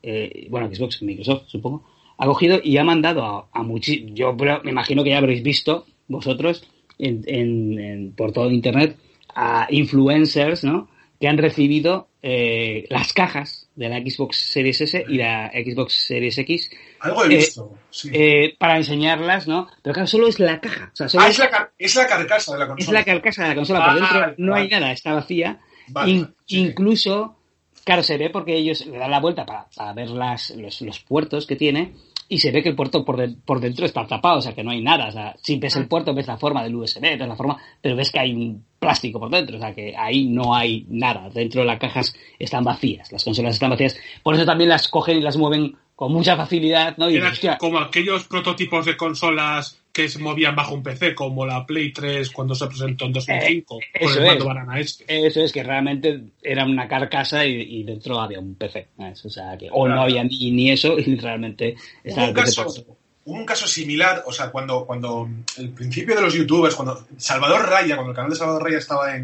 bueno, 0.49 0.73
Xbox, 0.73 1.03
Microsoft, 1.03 1.43
supongo, 1.45 1.85
ha 2.17 2.25
cogido 2.25 2.59
y 2.63 2.77
ha 2.77 2.83
mandado 2.83 3.23
a, 3.23 3.47
a 3.53 3.61
muchísimos, 3.61 4.15
yo 4.15 4.33
me 4.33 4.71
imagino 4.71 5.03
que 5.03 5.11
ya 5.11 5.19
habréis 5.19 5.43
visto 5.43 5.85
vosotros 6.07 6.67
en, 6.99 7.23
en- 7.25 7.79
en- 7.79 8.11
por 8.13 8.31
todo 8.31 8.51
Internet 8.51 8.97
a 9.33 9.67
influencers, 9.69 10.63
¿no? 10.63 10.89
Que 11.19 11.27
han 11.27 11.37
recibido 11.37 12.07
eh, 12.21 12.85
las 12.89 13.13
cajas 13.13 13.69
de 13.75 13.87
la 13.89 13.99
Xbox 13.99 14.37
Series 14.37 14.81
S 14.81 15.05
y 15.07 15.17
la 15.17 15.49
Xbox 15.53 15.93
Series 15.93 16.37
X 16.39 16.69
Algo 16.99 17.23
he 17.23 17.27
Eh, 17.33 17.37
visto. 17.37 17.73
sí. 17.89 18.09
eh, 18.13 18.55
para 18.57 18.77
enseñarlas, 18.77 19.47
¿no? 19.47 19.67
Pero 19.81 19.93
claro, 19.93 20.07
solo 20.07 20.27
es 20.27 20.39
la 20.39 20.59
caja. 20.59 20.89
O 20.93 20.95
sea, 20.95 21.07
solo 21.09 21.23
ah, 21.23 21.29
es, 21.29 21.39
es 21.39 21.49
la, 21.51 21.71
es 21.77 21.95
la 21.95 22.07
carcasa 22.07 22.53
de 22.53 22.59
la 22.59 22.65
es 22.65 22.69
consola. 22.69 22.99
la 22.99 23.05
carcasa 23.05 23.43
de 23.43 23.49
la 23.49 23.55
consola. 23.55 23.79
por 23.79 23.89
Ah, 23.89 23.95
dentro 23.95 24.33
no 24.45 24.55
hay 24.55 24.67
nada, 24.67 24.91
está 24.91 25.13
vacía. 25.13 25.59
Vale, 25.87 26.11
In- 26.11 26.25
sí, 26.25 26.33
sí. 26.45 26.57
incluso, 26.59 27.37
claro, 27.85 28.03
se 28.03 28.17
ve 28.17 28.29
porque 28.29 28.55
ellos 28.55 28.85
le 28.85 28.97
dan 28.97 29.11
la 29.11 29.19
vuelta 29.21 29.45
para, 29.45 29.67
para 29.75 29.93
ver 29.93 30.09
las, 30.09 30.49
los, 30.51 30.81
los 30.81 30.99
puertos 30.99 31.47
que 31.47 31.55
tiene 31.55 31.93
y 32.31 32.37
se 32.37 32.51
ve 32.51 32.61
que 32.63 32.69
el 32.69 32.75
puerto 32.75 33.03
por, 33.03 33.17
de- 33.17 33.35
por 33.43 33.59
dentro 33.59 33.85
está 33.85 34.05
tapado, 34.05 34.37
o 34.37 34.41
sea 34.41 34.53
que 34.53 34.63
no 34.63 34.69
hay 34.71 34.81
nada. 34.81 35.07
O 35.07 35.11
sea, 35.11 35.35
si 35.41 35.57
ves 35.57 35.75
Ah. 35.75 35.79
el 35.79 35.87
puerto, 35.87 36.13
ves 36.13 36.27
la 36.27 36.37
forma 36.37 36.63
del 36.63 36.75
USB, 36.75 37.01
ves 37.01 37.27
la 37.27 37.35
forma, 37.35 37.57
pero 37.81 37.95
ves 37.95 38.11
que 38.11 38.19
hay 38.19 38.33
un 38.33 38.63
plástico 38.79 39.19
por 39.19 39.29
dentro, 39.31 39.57
o 39.57 39.59
sea 39.59 39.73
que 39.73 39.95
ahí 39.97 40.25
no 40.27 40.55
hay 40.55 40.85
nada. 40.89 41.29
Dentro 41.29 41.61
de 41.61 41.67
las 41.67 41.79
cajas 41.79 42.15
están 42.37 42.63
vacías, 42.63 43.11
las 43.11 43.23
consolas 43.23 43.55
están 43.55 43.71
vacías. 43.71 43.97
Por 44.23 44.35
eso 44.35 44.45
también 44.45 44.69
las 44.69 44.87
cogen 44.87 45.17
y 45.17 45.21
las 45.21 45.35
mueven 45.37 45.75
con 45.95 46.13
mucha 46.13 46.37
facilidad, 46.37 46.95
¿no? 46.97 47.09
Y 47.09 47.15
Era 47.15 47.25
dices, 47.25 47.39
hostia, 47.39 47.57
como 47.57 47.79
aquellos 47.79 48.25
prototipos 48.25 48.85
de 48.85 48.95
consolas 48.95 49.78
que 49.91 50.07
se 50.07 50.19
movían 50.19 50.55
bajo 50.55 50.75
un 50.75 50.83
PC, 50.83 51.15
como 51.15 51.45
la 51.45 51.65
Play 51.65 51.91
3 51.91 52.29
cuando 52.29 52.53
se 52.55 52.67
presentó 52.67 53.05
en 53.05 53.13
2005, 53.13 53.79
Eh, 53.79 53.85
eso 53.93 54.19
es. 54.37 54.43
este. 54.79 55.27
Eso 55.27 55.41
es 55.41 55.51
que 55.51 55.63
realmente 55.63 56.21
era 56.43 56.63
una 56.65 56.87
carcasa 56.87 57.45
y, 57.45 57.61
y 57.61 57.83
dentro 57.83 58.19
había 58.19 58.39
un 58.39 58.55
PC. 58.55 58.87
¿sabes? 58.97 59.25
O 59.25 59.29
sea 59.29 59.57
que, 59.57 59.67
o 59.71 59.87
no 59.87 60.01
había 60.01 60.23
ni, 60.23 60.51
ni 60.51 60.71
eso 60.71 60.97
y 60.99 61.15
realmente 61.15 61.75
Hubo 61.75 61.81
estaba 62.03 62.27
un, 62.27 62.29
el 62.29 62.35
PC 62.35 62.55
caso, 62.55 62.85
hubo 63.25 63.35
un 63.37 63.45
caso 63.45 63.67
similar, 63.67 64.23
o 64.25 64.31
sea, 64.31 64.51
cuando, 64.51 64.85
cuando 64.85 65.27
el 65.57 65.69
principio 65.69 66.15
de 66.15 66.21
los 66.21 66.33
youtubers, 66.33 66.75
cuando 66.75 67.05
Salvador 67.17 67.67
Raya, 67.67 67.95
cuando 67.95 68.11
el 68.11 68.15
canal 68.15 68.31
de 68.31 68.37
Salvador 68.37 68.63
Raya 68.63 68.77
estaba 68.77 69.15
en, 69.15 69.23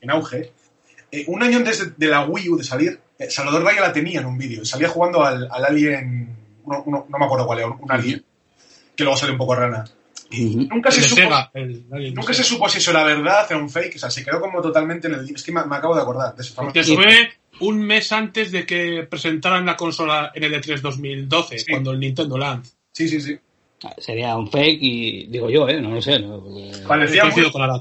en 0.00 0.10
auge, 0.10 0.52
eh, 1.12 1.24
un 1.26 1.42
año 1.42 1.58
antes 1.58 1.78
de, 1.98 2.06
de 2.06 2.10
la 2.10 2.24
Wii 2.26 2.48
U 2.50 2.56
de 2.56 2.64
salir, 2.64 2.98
eh, 3.18 3.28
Salvador 3.30 3.64
Raya 3.64 3.80
la 3.80 3.92
tenía 3.92 4.20
en 4.20 4.26
un 4.26 4.38
vídeo, 4.38 4.62
y 4.62 4.66
salía 4.66 4.88
jugando 4.88 5.22
al, 5.24 5.48
al 5.50 5.64
Alien, 5.64 6.28
uno- 6.64 6.82
uno- 6.86 7.06
no 7.08 7.18
me 7.18 7.24
acuerdo 7.24 7.46
cuál 7.46 7.58
era, 7.58 7.68
un 7.68 7.90
Alien, 7.90 8.24
que 8.96 9.04
luego 9.04 9.16
salió 9.16 9.32
un 9.34 9.38
poco 9.38 9.54
rana. 9.54 9.84
Nunca 10.30 10.90
se 10.90 11.02
supo, 11.02 11.20
Sega, 11.22 11.50
el- 11.54 11.84
el- 11.92 12.14
nunca 12.14 12.34
se 12.34 12.42
supo 12.42 12.68
si 12.68 12.78
eso 12.78 12.90
era 12.90 13.04
verdad, 13.04 13.46
era 13.48 13.58
un 13.60 13.70
fake, 13.70 13.94
o 13.96 13.98
sea, 14.00 14.10
se 14.10 14.24
quedó 14.24 14.40
como 14.40 14.60
totalmente 14.60 15.06
en 15.06 15.14
el... 15.14 15.30
Es 15.34 15.42
que 15.44 15.52
me, 15.52 15.64
me 15.64 15.76
acabo 15.76 15.94
de 15.94 16.02
acordar 16.02 16.34
de 16.34 16.44
Porque 16.56 16.82
fue 16.82 17.30
un 17.60 17.78
mes 17.78 18.10
antes 18.10 18.50
de 18.50 18.66
que 18.66 19.06
presentaran 19.08 19.64
la 19.64 19.76
consola 19.76 20.32
en 20.34 20.42
el 20.44 20.54
E 20.54 20.60
E3 20.60 20.80
2012, 20.80 21.58
Sí. 21.60 21.66
cuando 21.70 21.92
el 21.92 22.00
Nintendo 22.00 22.36
Land. 22.36 22.66
Sí, 22.92 23.08
sí, 23.08 23.20
sí. 23.20 23.38
Sería 23.98 24.36
un 24.36 24.50
fake 24.50 24.78
y 24.82 25.26
digo 25.28 25.48
yo, 25.48 25.68
¿eh? 25.68 25.80
No 25.80 25.90
lo 25.90 26.02
sé. 26.02 26.18
¿no? 26.18 26.42
Porque- 26.42 26.72
Parecía 26.88 27.24
muy- 27.26 27.50
con. 27.52 27.80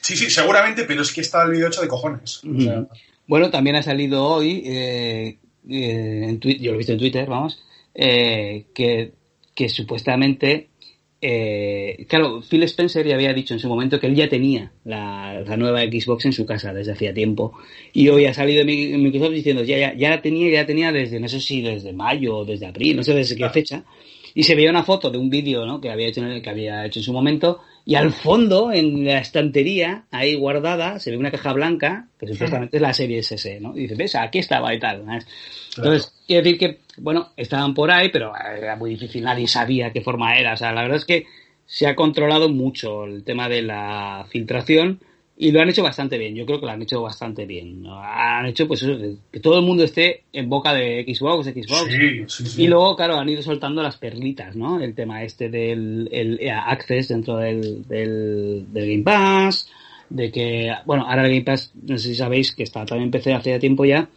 Sí, 0.00 0.16
sí, 0.16 0.28
seguramente, 0.30 0.84
pero 0.84 1.02
es 1.02 1.12
que 1.12 1.22
estaba 1.22 1.44
el 1.44 1.52
vídeo 1.52 1.68
hecho 1.68 1.80
de 1.80 1.88
cojones. 1.88 2.42
O 2.44 2.60
sea, 2.60 2.80
Ujú. 2.80 2.88
Bueno, 3.26 3.50
también 3.50 3.76
ha 3.76 3.82
salido 3.82 4.22
hoy, 4.24 4.62
eh, 4.66 5.38
eh, 5.68 6.20
en 6.28 6.40
yo 6.40 6.70
lo 6.70 6.74
he 6.74 6.78
visto 6.78 6.92
en 6.92 6.98
Twitter, 6.98 7.26
vamos, 7.26 7.58
eh, 7.94 8.66
que, 8.74 9.14
que 9.56 9.68
supuestamente, 9.68 10.68
eh, 11.20 12.06
claro, 12.08 12.42
Phil 12.48 12.62
Spencer 12.64 13.04
ya 13.06 13.14
había 13.16 13.32
dicho 13.32 13.54
en 13.54 13.60
su 13.60 13.68
momento 13.68 13.98
que 13.98 14.06
él 14.06 14.14
ya 14.14 14.28
tenía 14.28 14.70
la, 14.84 15.42
la 15.44 15.56
nueva 15.56 15.80
Xbox 15.80 16.26
en 16.26 16.32
su 16.32 16.46
casa 16.46 16.72
desde 16.72 16.92
hacía 16.92 17.12
tiempo. 17.14 17.54
Y 17.92 18.08
hoy 18.08 18.26
ha 18.26 18.34
salido 18.34 18.64
Mi- 18.64 18.96
Microsoft 18.98 19.32
diciendo 19.32 19.64
ya, 19.64 19.78
ya, 19.78 19.94
ya 19.96 20.10
la 20.10 20.22
tenía, 20.22 20.50
ya 20.52 20.60
la 20.60 20.66
tenía 20.66 20.92
desde, 20.92 21.18
no 21.18 21.28
sé 21.28 21.40
si 21.40 21.62
desde 21.62 21.92
mayo 21.92 22.36
o 22.38 22.44
desde 22.44 22.66
abril, 22.66 22.96
no 22.96 23.02
sé 23.02 23.14
desde 23.14 23.34
qué 23.34 23.48
fecha, 23.50 23.84
y 24.34 24.42
se 24.44 24.54
veía 24.54 24.70
una 24.70 24.84
foto 24.84 25.10
de 25.10 25.18
un 25.18 25.30
vídeo 25.30 25.64
¿no? 25.66 25.80
que, 25.80 25.90
había 25.90 26.06
hecho, 26.08 26.22
que 26.42 26.50
había 26.50 26.84
hecho 26.86 27.00
en 27.00 27.04
su 27.04 27.12
momento 27.12 27.60
y 27.88 27.94
al 27.94 28.12
fondo, 28.12 28.72
en 28.72 29.04
la 29.04 29.20
estantería, 29.20 30.06
ahí 30.10 30.34
guardada, 30.34 30.98
se 30.98 31.12
ve 31.12 31.16
una 31.16 31.30
caja 31.30 31.52
blanca, 31.52 32.08
que 32.18 32.26
supuestamente 32.26 32.78
es 32.78 32.82
la 32.82 32.92
serie 32.92 33.20
SS, 33.20 33.60
¿no? 33.60 33.76
Y 33.76 33.82
dices, 33.82 33.96
ves, 33.96 34.14
aquí 34.16 34.40
estaba 34.40 34.74
y 34.74 34.80
tal. 34.80 35.06
¿no? 35.06 35.16
Entonces, 35.76 36.12
quiere 36.26 36.42
decir 36.42 36.58
que, 36.58 36.80
bueno, 36.96 37.28
estaban 37.36 37.74
por 37.74 37.92
ahí, 37.92 38.08
pero 38.08 38.32
era 38.34 38.74
muy 38.74 38.90
difícil, 38.90 39.22
nadie 39.22 39.46
sabía 39.46 39.92
qué 39.92 40.00
forma 40.00 40.36
era. 40.36 40.54
O 40.54 40.56
sea, 40.56 40.72
la 40.72 40.82
verdad 40.82 40.96
es 40.96 41.04
que 41.04 41.26
se 41.64 41.86
ha 41.86 41.94
controlado 41.94 42.48
mucho 42.48 43.04
el 43.04 43.22
tema 43.22 43.48
de 43.48 43.62
la 43.62 44.26
filtración 44.30 44.98
y 45.38 45.50
lo 45.50 45.60
han 45.60 45.68
hecho 45.68 45.82
bastante 45.82 46.16
bien. 46.18 46.34
Yo 46.34 46.46
creo 46.46 46.58
que 46.60 46.66
lo 46.66 46.72
han 46.72 46.80
hecho 46.82 47.02
bastante 47.02 47.44
bien. 47.46 47.84
Han 47.86 48.46
hecho, 48.46 48.66
pues, 48.66 48.82
eso, 48.82 48.96
que- 49.30 49.40
todo 49.40 49.58
el 49.58 49.64
mundo 49.64 49.84
esté 49.84 50.22
en 50.32 50.48
boca 50.48 50.72
de 50.72 51.04
Xbox, 51.06 51.46
Xbox. 51.48 51.90
sí, 51.90 52.24
sí, 52.26 52.46
sí. 52.46 52.62
Y 52.62 52.68
luego, 52.68 52.96
claro, 52.96 53.16
han 53.18 53.28
ido 53.28 53.42
soltando 53.42 53.82
las 53.82 53.96
perlitas, 53.98 54.56
¿no? 54.56 54.80
El 54.80 54.94
tema 54.94 55.22
este 55.24 55.48
del 55.50 56.08
el 56.10 56.38
EA 56.40 56.70
Access 56.70 57.08
dentro 57.08 57.36
del, 57.36 57.86
del, 57.86 58.66
del 58.72 58.90
Game 58.90 59.02
Pass, 59.02 59.68
de 60.08 60.30
que, 60.30 60.72
bueno, 60.86 61.04
ahora 61.06 61.24
el 61.26 61.30
Game 61.30 61.42
Pass, 61.44 61.72
no 61.82 61.98
sé 61.98 62.08
si 62.10 62.14
sabéis 62.14 62.52
que 62.54 62.62
está 62.62 62.86
también 62.86 63.08
en 63.08 63.10
PC 63.10 63.34
hace 63.34 63.50
ya 63.50 63.58
tiempo 63.58 63.84
ya, 63.84 64.08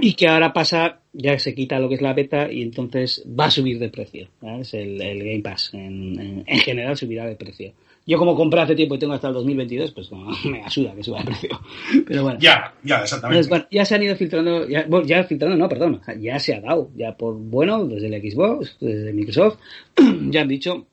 y 0.00 0.14
que 0.14 0.26
ahora 0.26 0.52
pasa 0.52 1.00
ya 1.12 1.38
se 1.38 1.54
quita 1.54 1.78
lo 1.78 1.88
que 1.88 1.96
es 1.96 2.00
la 2.02 2.14
beta 2.14 2.50
y 2.50 2.62
entonces 2.62 3.22
va 3.38 3.44
a 3.46 3.50
subir 3.50 3.78
de 3.78 3.90
precio. 3.90 4.26
¿sabes? 4.40 4.72
El, 4.74 5.00
el 5.00 5.18
Game 5.18 5.40
Pass 5.42 5.70
en, 5.74 6.18
en- 6.18 6.44
en 6.46 6.58
general 6.60 6.96
subirá 6.96 7.26
de 7.26 7.36
precio. 7.36 7.72
Yo 8.06 8.18
como 8.18 8.36
compré 8.36 8.60
hace 8.60 8.74
tiempo 8.74 8.94
y 8.94 8.98
tengo 8.98 9.14
hasta 9.14 9.28
el 9.28 9.34
2022, 9.34 9.92
pues 9.92 10.10
me 10.44 10.62
asuda 10.62 10.94
que 10.94 11.02
suba 11.02 11.18
de 11.20 11.24
precio. 11.24 11.60
Pero 12.06 12.22
bueno. 12.22 12.38
Ya, 12.38 12.74
ya, 12.82 12.96
Entonces, 12.96 13.02
exactamente. 13.02 13.48
bueno, 13.48 13.66
ya 13.70 13.84
se 13.84 13.94
han 13.94 14.02
ido 14.02 14.16
filtrando, 14.16 14.68
ya, 14.68 14.84
bueno, 14.88 15.06
ya 15.06 15.24
filtrando, 15.24 15.56
no, 15.56 15.68
perdón, 15.68 16.00
ya 16.20 16.38
se 16.38 16.54
ha 16.54 16.60
dado, 16.60 16.90
ya 16.94 17.16
por 17.16 17.34
bueno, 17.34 17.86
desde 17.86 18.14
el 18.14 18.30
Xbox, 18.30 18.76
desde 18.80 19.12
Microsoft, 19.12 19.58
ya 20.30 20.42
han 20.42 20.48
dicho 20.48 20.86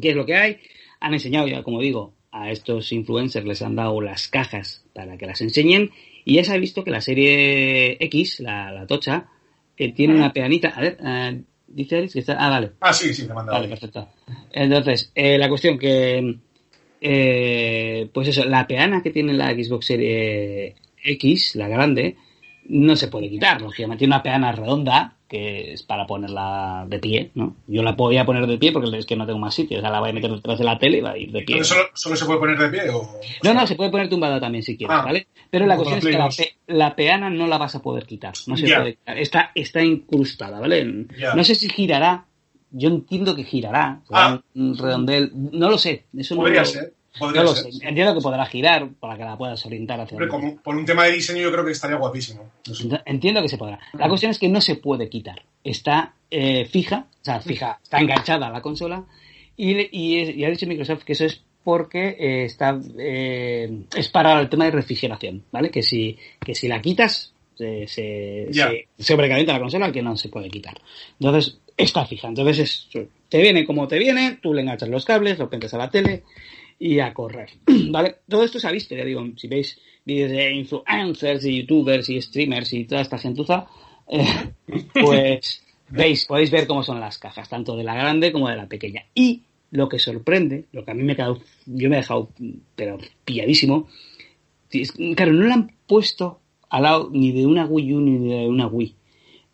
qué 0.00 0.10
es 0.10 0.16
lo 0.16 0.26
que 0.26 0.34
hay, 0.34 0.58
han 1.00 1.14
enseñado 1.14 1.48
ya, 1.48 1.62
como 1.62 1.80
digo, 1.80 2.14
a 2.30 2.50
estos 2.50 2.92
influencers 2.92 3.46
les 3.46 3.62
han 3.62 3.76
dado 3.76 4.00
las 4.00 4.28
cajas 4.28 4.84
para 4.94 5.18
que 5.18 5.26
las 5.26 5.40
enseñen 5.42 5.90
y 6.24 6.36
ya 6.36 6.44
se 6.44 6.52
ha 6.54 6.56
visto 6.56 6.84
que 6.84 6.90
la 6.90 7.00
serie 7.00 7.96
X, 8.04 8.40
la, 8.40 8.72
la 8.72 8.86
tocha, 8.86 9.28
eh, 9.76 9.92
tiene 9.92 10.14
una 10.14 10.32
peanita, 10.32 10.68
a 10.68 10.80
ver, 10.80 10.98
eh, 11.04 11.42
dice 11.72 11.96
Aris 11.96 12.12
que 12.12 12.20
está, 12.20 12.34
ah, 12.38 12.50
vale, 12.50 12.72
Ah, 12.80 12.92
sí, 12.92 13.12
sí, 13.12 13.26
te 13.26 13.34
manda. 13.34 13.52
Vale, 13.52 13.68
perfecto. 13.68 14.08
Entonces, 14.52 15.10
eh, 15.14 15.38
la 15.38 15.48
cuestión 15.48 15.78
que, 15.78 16.36
eh, 17.00 18.08
pues 18.12 18.28
eso, 18.28 18.44
la 18.44 18.66
peana 18.66 19.02
que 19.02 19.10
tiene 19.10 19.32
la 19.32 19.52
Xbox 19.52 19.86
Serie 19.86 20.76
X, 21.02 21.56
la 21.56 21.68
grande, 21.68 22.16
no 22.68 22.96
se 22.96 23.08
puede 23.08 23.28
quitar, 23.28 23.60
lógicamente. 23.60 24.00
Tiene 24.00 24.14
una 24.14 24.22
peana 24.22 24.52
redonda 24.52 25.16
que 25.28 25.72
es 25.72 25.82
para 25.82 26.06
ponerla 26.06 26.84
de 26.88 26.98
pie, 26.98 27.30
¿no? 27.34 27.56
Yo 27.66 27.82
la 27.82 27.96
podía 27.96 28.26
poner 28.26 28.46
de 28.46 28.58
pie 28.58 28.70
porque 28.70 28.96
es 28.98 29.06
que 29.06 29.16
no 29.16 29.24
tengo 29.24 29.38
más 29.38 29.54
sitio, 29.54 29.78
o 29.78 29.80
sea, 29.80 29.88
la 29.90 29.98
voy 29.98 30.10
a 30.10 30.12
meter 30.12 30.30
detrás 30.30 30.58
de 30.58 30.64
la 30.64 30.78
tele 30.78 30.98
y 30.98 31.00
va 31.00 31.12
a 31.12 31.16
ir 31.18 31.32
de 31.32 31.40
pie. 31.40 31.56
Entonces, 31.56 31.74
¿solo, 31.74 31.88
¿Solo 31.94 32.16
se 32.16 32.24
puede 32.26 32.38
poner 32.38 32.58
de 32.58 32.68
pie 32.68 32.90
o...? 32.90 33.18
No, 33.42 33.54
no, 33.54 33.66
se 33.66 33.74
puede 33.74 33.90
poner 33.90 34.10
tumbada 34.10 34.38
también 34.38 34.62
si 34.62 34.76
quieres, 34.76 34.94
Ah, 34.94 35.02
¿vale? 35.02 35.26
Pero 35.50 35.64
la 35.66 35.76
cuestión 35.76 35.98
es 36.00 36.04
que 36.04 36.12
la, 36.12 36.28
pe- 36.28 36.54
la 36.66 36.94
peana 36.94 37.30
no 37.30 37.46
la 37.46 37.56
vas 37.56 37.74
a 37.74 37.80
poder 37.82 38.04
quitar, 38.04 38.34
no 38.46 38.56
se 38.58 38.64
puede 38.66 38.96
quitar. 38.96 39.18
Está, 39.18 39.52
está 39.54 39.82
incrustada, 39.82 40.60
¿vale? 40.60 40.84
No 41.34 41.44
sé 41.44 41.54
si 41.54 41.70
girará, 41.70 42.26
yo 42.70 42.90
entiendo 42.90 43.34
que 43.34 43.44
girará, 43.44 44.00
Ah. 44.10 44.38
un 44.54 44.76
redondel, 44.76 45.30
no 45.34 45.70
lo 45.70 45.78
sé, 45.78 46.04
eso 46.14 46.34
no 46.34 46.42
Podría 46.42 46.60
lo- 46.60 46.66
ser. 46.66 46.92
Podría 47.18 47.42
No 47.42 47.50
lo 47.50 47.54
ser. 47.54 47.72
sé, 47.72 47.86
entiendo 47.86 48.14
que 48.14 48.20
podrá 48.20 48.46
girar 48.46 48.88
para 48.98 49.16
que 49.18 49.24
la 49.24 49.36
puedas 49.36 49.64
orientar 49.66 50.00
hacia 50.00 50.16
donde- 50.18 50.30
como, 50.30 50.56
por 50.62 50.74
un 50.76 50.84
tema 50.86 51.04
de 51.04 51.12
diseño 51.12 51.42
yo 51.42 51.52
creo 51.52 51.64
que 51.64 51.72
estaría 51.72 51.96
guapísimo. 51.96 52.50
No 52.66 52.74
sé. 52.74 52.88
Ent- 52.88 53.02
Entiendo 53.04 53.42
que 53.42 53.48
se 53.48 53.58
podrá. 53.58 53.78
La 53.92 54.08
cuestión 54.08 54.30
es 54.30 54.38
que 54.38 54.48
no 54.48 54.60
se 54.60 54.76
puede 54.76 55.08
quitar. 55.10 55.42
Está 55.62 56.14
eh, 56.30 56.64
fija, 56.64 57.06
o 57.10 57.24
sea, 57.24 57.40
fija, 57.40 57.78
está 57.82 57.98
enganchada 58.00 58.46
a 58.46 58.50
la 58.50 58.62
consola 58.62 59.04
y, 59.56 59.72
y, 59.96 60.30
y 60.30 60.44
ha 60.44 60.50
dicho 60.50 60.66
Microsoft 60.66 61.04
que 61.04 61.12
eso 61.12 61.26
es 61.26 61.42
porque 61.62 62.16
eh, 62.18 62.44
está 62.46 62.80
eh, 62.98 63.82
es 63.94 64.08
para 64.08 64.40
el 64.40 64.48
tema 64.48 64.64
de 64.64 64.70
refrigeración, 64.72 65.44
¿vale? 65.52 65.70
Que 65.70 65.82
si, 65.82 66.16
que 66.44 66.54
si 66.54 66.66
la 66.68 66.80
quitas 66.80 67.34
se, 67.54 67.86
se, 67.86 68.48
Ya. 68.50 68.70
se 68.96 69.04
sobrecalienta 69.04 69.52
la 69.52 69.60
consola 69.60 69.92
que 69.92 70.00
no 70.02 70.16
se 70.16 70.30
puede 70.30 70.48
quitar. 70.48 70.80
Entonces, 71.20 71.58
está 71.76 72.06
fija. 72.06 72.28
Entonces, 72.28 72.58
es- 72.58 73.06
te 73.28 73.40
viene 73.42 73.64
como 73.66 73.86
te 73.86 73.98
viene, 73.98 74.38
tú 74.42 74.52
le 74.54 74.62
enganchas 74.62 74.88
los 74.88 75.04
cables, 75.04 75.38
lo 75.38 75.48
pendes 75.50 75.72
a 75.74 75.78
la 75.78 75.90
tele 75.90 76.22
y 76.78 76.98
a 77.00 77.12
correr. 77.14 77.50
¿Vale? 77.90 78.16
Todo 78.28 78.44
esto 78.44 78.58
se 78.58 78.68
ha 78.68 78.72
visto, 78.72 78.94
ya 78.94 79.04
digo, 79.04 79.24
si 79.36 79.48
veis 79.48 79.78
vídeos 80.04 80.30
de 80.30 80.52
influencers 80.52 81.44
y 81.44 81.60
youtubers 81.60 82.08
y 82.08 82.20
streamers 82.20 82.72
y 82.72 82.84
toda 82.84 83.00
esta 83.02 83.18
gentuza, 83.18 83.66
eh, 84.08 84.24
pues 84.94 85.64
veis, 85.88 86.26
podéis 86.26 86.50
ver 86.50 86.66
cómo 86.66 86.82
son 86.82 87.00
las 87.00 87.18
cajas, 87.18 87.48
tanto 87.48 87.76
de 87.76 87.84
la 87.84 87.94
grande 87.94 88.32
como 88.32 88.48
de 88.48 88.56
la 88.56 88.66
pequeña. 88.66 89.04
Y 89.14 89.42
lo 89.70 89.88
que 89.88 89.98
sorprende, 89.98 90.66
lo 90.72 90.84
que 90.84 90.90
a 90.90 90.94
mí 90.94 91.02
me 91.02 91.12
ha 91.12 91.16
quedado, 91.16 91.40
yo 91.66 91.88
me 91.88 91.96
he 91.96 92.00
dejado, 92.00 92.30
pero 92.76 92.98
pilladísimo, 93.24 93.88
es- 94.70 94.92
claro, 95.16 95.32
no 95.32 95.46
la 95.46 95.54
han 95.54 95.72
puesto 95.86 96.40
al 96.68 96.82
lado 96.84 97.10
ni 97.12 97.32
de 97.32 97.46
una 97.46 97.66
Wii 97.66 97.94
U 97.94 98.00
ni 98.00 98.28
de 98.28 98.48
una 98.48 98.66
Wii, 98.66 98.94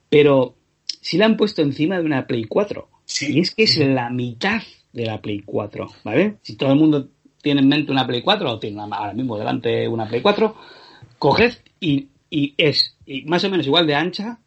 pero 0.09 0.55
sí 1.01 1.19
la 1.19 1.27
han 1.27 1.37
puesto 1.37 1.63
encima 1.63 1.99
de 1.99 2.05
una 2.05 2.27
Play 2.27 2.45
4. 2.45 2.89
Sí. 3.05 3.37
Y 3.37 3.41
es 3.41 3.55
que 3.55 3.63
es 3.65 3.77
la 3.79 4.11
mitad 4.11 4.63
de 4.99 5.07
la 5.07 5.21
Play 5.21 5.41
4, 5.45 5.87
¿vale? 6.05 6.37
Si 6.43 6.57
todo 6.57 6.73
el 6.73 6.79
mundo 6.79 7.09
tiene 7.41 7.61
en 7.61 7.69
mente 7.69 7.93
una 7.93 8.07
Play 8.07 8.23
4 8.23 8.51
o 8.51 8.59
tiene 8.59 8.81
ahora 8.81 9.15
mismo 9.15 9.39
delante 9.39 9.89
una 9.89 10.09
Play 10.09 10.21
4, 10.21 10.55
coged 11.19 11.55
y, 11.81 12.09
y 12.29 12.55
es 12.59 12.97
y 13.07 13.23
más 13.23 13.43
o 13.45 13.51
menos 13.51 13.67
igual 13.67 13.87
de 13.87 13.95
ancha, 13.95 14.39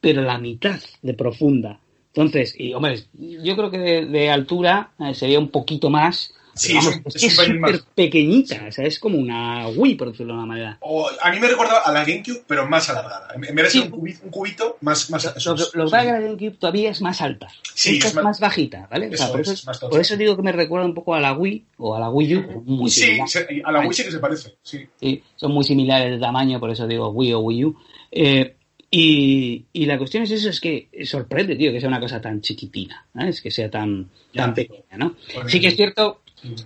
pero 0.00 0.22
la 0.22 0.38
mitad 0.38 0.78
de 1.02 1.14
profunda. 1.14 1.80
Entonces, 2.14 2.54
y 2.58 2.74
hombre, 2.74 3.02
yo 3.14 3.56
creo 3.56 3.70
que 3.70 3.78
de, 3.78 4.06
de 4.06 4.30
altura 4.30 4.92
eh, 4.98 5.14
sería 5.14 5.38
un 5.38 5.48
poquito 5.48 5.90
más. 5.90 6.34
Sí, 6.54 6.76
es 6.76 6.84
vamos, 6.84 7.00
es, 7.06 7.16
es 7.16 7.22
es 7.24 7.32
súper 7.34 7.58
más. 7.58 7.86
pequeñita, 7.94 8.64
o 8.68 8.72
sea, 8.72 8.84
es 8.84 8.98
como 8.98 9.16
una 9.18 9.68
Wii, 9.68 9.94
por 9.94 10.10
decirlo 10.10 10.34
de 10.34 10.38
una 10.38 10.46
manera. 10.46 10.76
O, 10.80 11.08
a 11.22 11.30
mí 11.32 11.40
me 11.40 11.48
recuerda 11.48 11.78
a 11.78 11.90
la 11.92 12.04
GameCube, 12.04 12.42
pero 12.46 12.68
más 12.68 12.88
alargada. 12.90 13.28
En 13.34 13.40
vez 13.40 13.50
de 13.54 13.62
ser 13.62 13.70
Sí. 13.70 13.78
un, 13.80 13.90
cubi- 13.90 14.18
un 14.22 14.30
cubito, 14.30 14.76
más... 14.82 15.08
más 15.10 15.24
Lo, 15.24 15.30
eso 15.36 15.50
lo, 15.56 15.62
es, 15.62 15.74
lo 15.74 15.84
que 15.86 15.90
pasa 15.90 16.00
es 16.02 16.06
que 16.06 16.12
la 16.12 16.20
GameCube 16.20 16.50
todavía 16.58 16.90
es 16.90 17.00
más 17.00 17.22
alta. 17.22 17.48
Sí, 17.74 17.94
Esta 17.94 18.06
es 18.06 18.10
es 18.10 18.14
más- 18.16 18.24
más 18.24 18.40
bajita, 18.40 18.86
¿vale? 18.90 19.06
O 19.08 19.16
sea, 19.16 19.26
Eso 19.26 19.32
por, 19.32 19.40
es, 19.40 19.48
eso, 19.48 19.66
más 19.66 19.78
por 19.78 20.00
eso 20.00 20.16
digo 20.16 20.36
que 20.36 20.42
me 20.42 20.52
recuerda 20.52 20.84
un 20.86 20.94
poco 20.94 21.14
a 21.14 21.20
la 21.20 21.32
Wii 21.32 21.64
o 21.78 21.94
a 21.94 22.00
la 22.00 22.10
Wii 22.10 22.36
U. 22.36 22.62
Muy 22.66 22.90
Sí, 22.90 23.00
similar. 23.02 23.28
se- 23.28 23.62
a 23.64 23.72
la 23.72 23.80
Wii 23.80 23.92
sí 23.94 24.04
que 24.04 24.10
se 24.10 24.18
parece, 24.18 24.54
sí. 24.62 24.86
Sí, 25.00 25.22
son 25.36 25.52
muy 25.52 25.64
similares 25.64 26.10
de 26.12 26.18
tamaño, 26.18 26.60
por 26.60 26.70
eso 26.70 26.86
digo 26.86 27.08
Wii 27.08 27.32
o 27.32 27.38
Wii 27.40 27.64
U. 27.64 27.76
Eh, 28.10 28.56
y, 28.94 29.64
y 29.72 29.86
la 29.86 29.96
cuestión 29.96 30.22
es 30.24 30.30
eso, 30.32 30.50
es 30.50 30.60
que 30.60 30.88
sorprende, 31.04 31.56
tío, 31.56 31.72
que 31.72 31.80
sea 31.80 31.88
una 31.88 31.98
cosa 32.00 32.20
tan 32.20 32.42
chiquitina, 32.42 33.06
¿sabes? 33.14 33.40
Que 33.40 33.50
sea 33.50 33.70
tan, 33.70 34.10
Ya. 34.34 34.42
tan 34.44 34.54
pequeña, 34.54 34.98
¿no? 34.98 35.14
Pues, 35.32 35.50
Sí 35.50 35.60
que 35.60 35.68
es 35.68 35.76
cierto. 35.76 36.20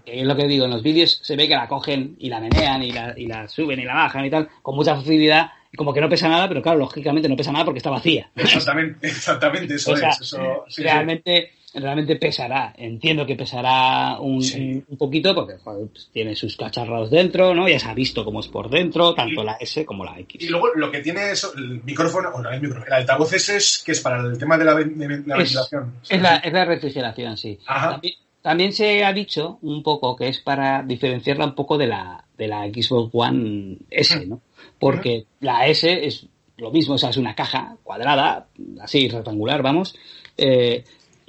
Que 0.04 0.21
es 0.21 0.26
lo 0.26 0.37
que 0.37 0.47
digo, 0.47 0.64
en 0.64 0.71
los 0.71 0.83
vídeos 0.83 1.18
se 1.23 1.37
ve 1.37 1.47
que 1.49 1.54
la 1.54 1.68
cogen 1.68 2.16
y 2.18 2.28
la 2.28 2.40
menean 2.40 2.83
y 2.83 2.92
la, 2.92 3.14
y 3.16 3.26
la 3.26 3.49
suben 3.49 3.78
y 3.80 3.85
la 3.85 3.95
bajan 3.95 4.25
y 4.25 4.30
tal, 4.30 4.49
con 4.62 4.75
mucha 4.76 4.95
facilidad, 4.97 5.50
como 5.76 5.92
que 5.92 6.00
no 6.00 6.09
pesa 6.09 6.28
nada, 6.28 6.49
pero 6.49 6.62
claro, 6.62 6.78
lógicamente 6.78 7.28
no 7.28 7.37
pesa 7.37 7.52
nada 7.52 7.64
porque 7.64 7.78
está 7.78 7.90
vacía. 7.90 8.30
Exactamente, 8.35 9.06
exactamente, 9.09 9.75
eso 9.75 9.92
O 9.92 9.97
sea, 9.97 10.09
es. 10.11 10.21
Eso, 10.23 10.64
sí, 10.68 10.75
sí. 10.76 10.83
realmente, 10.83 11.50
realmente 11.75 12.16
pesará. 12.16 12.73
Entiendo 12.78 13.26
que 13.26 13.37
pesará 13.37 14.18
un, 14.21 14.42
Sí. 14.42 14.59
un- 14.59 14.85
un 14.88 14.97
poquito 14.97 15.35
porque 15.35 15.59
joder, 15.62 15.88
pues, 15.88 16.09
tiene 16.11 16.35
sus 16.35 16.56
cacharros 16.56 17.11
dentro, 17.11 17.54
¿no? 17.54 17.68
Ya 17.68 17.78
se 17.78 17.88
ha 17.90 17.95
visto 17.95 18.25
cómo 18.25 18.40
es 18.40 18.49
por 18.49 18.71
dentro, 18.71 19.12
tanto 19.14 19.42
Y- 19.42 19.45
la 19.45 19.52
S 19.61 19.85
como 19.85 20.02
la 20.06 20.18
X. 20.21 20.42
Y 20.42 20.49
luego 20.49 20.68
lo 20.75 20.90
que 20.90 21.00
tiene 21.00 21.33
es 21.33 21.47
el 21.54 21.83
micrófono, 21.85 22.30
o 22.30 22.40
no 22.40 22.50
el 22.50 22.61
micrófono, 22.62 22.87
el 22.87 22.92
altavoz 22.95 23.35
ese 23.35 23.56
es 23.56 23.83
que 23.85 23.92
es 23.92 24.00
para 24.00 24.23
el 24.23 24.38
tema 24.38 24.56
de 24.56 24.64
la, 24.64 24.73
ven- 24.73 24.97
de 24.99 25.06
la 25.09 25.14
Es- 25.35 25.54
ventilación. 25.54 25.97
Es 26.09 26.23
la, 26.23 26.37
es 26.37 26.52
la 26.54 26.64
refrigeración, 26.64 27.37
sí. 27.37 27.59
Ajá. 27.66 27.90
También, 27.90 28.14
también 28.46 28.72
se 28.72 29.02
ha 29.04 29.12
dicho 29.12 29.58
un 29.62 29.82
poco 29.82 30.14
que 30.14 30.28
es 30.28 30.38
para 30.38 30.84
diferenciarla 30.84 31.46
un 31.46 31.56
poco 31.56 31.76
de 31.76 31.88
la, 31.88 32.22
de 32.38 32.46
la 32.46 32.62
Xbox 32.68 33.10
One 33.12 33.78
S, 33.90 34.24
¿no? 34.24 34.40
Porque 34.78 35.26
la 35.40 35.66
S 35.66 36.06
es 36.06 36.28
lo 36.56 36.70
mismo, 36.70 36.94
o 36.94 36.98
sea, 36.98 37.10
es 37.10 37.16
una 37.16 37.34
caja 37.34 37.76
cuadrada, 37.82 38.46
así, 38.80 39.08
rectangular, 39.08 39.62
vamos, 39.62 39.96
eh, 40.36 40.84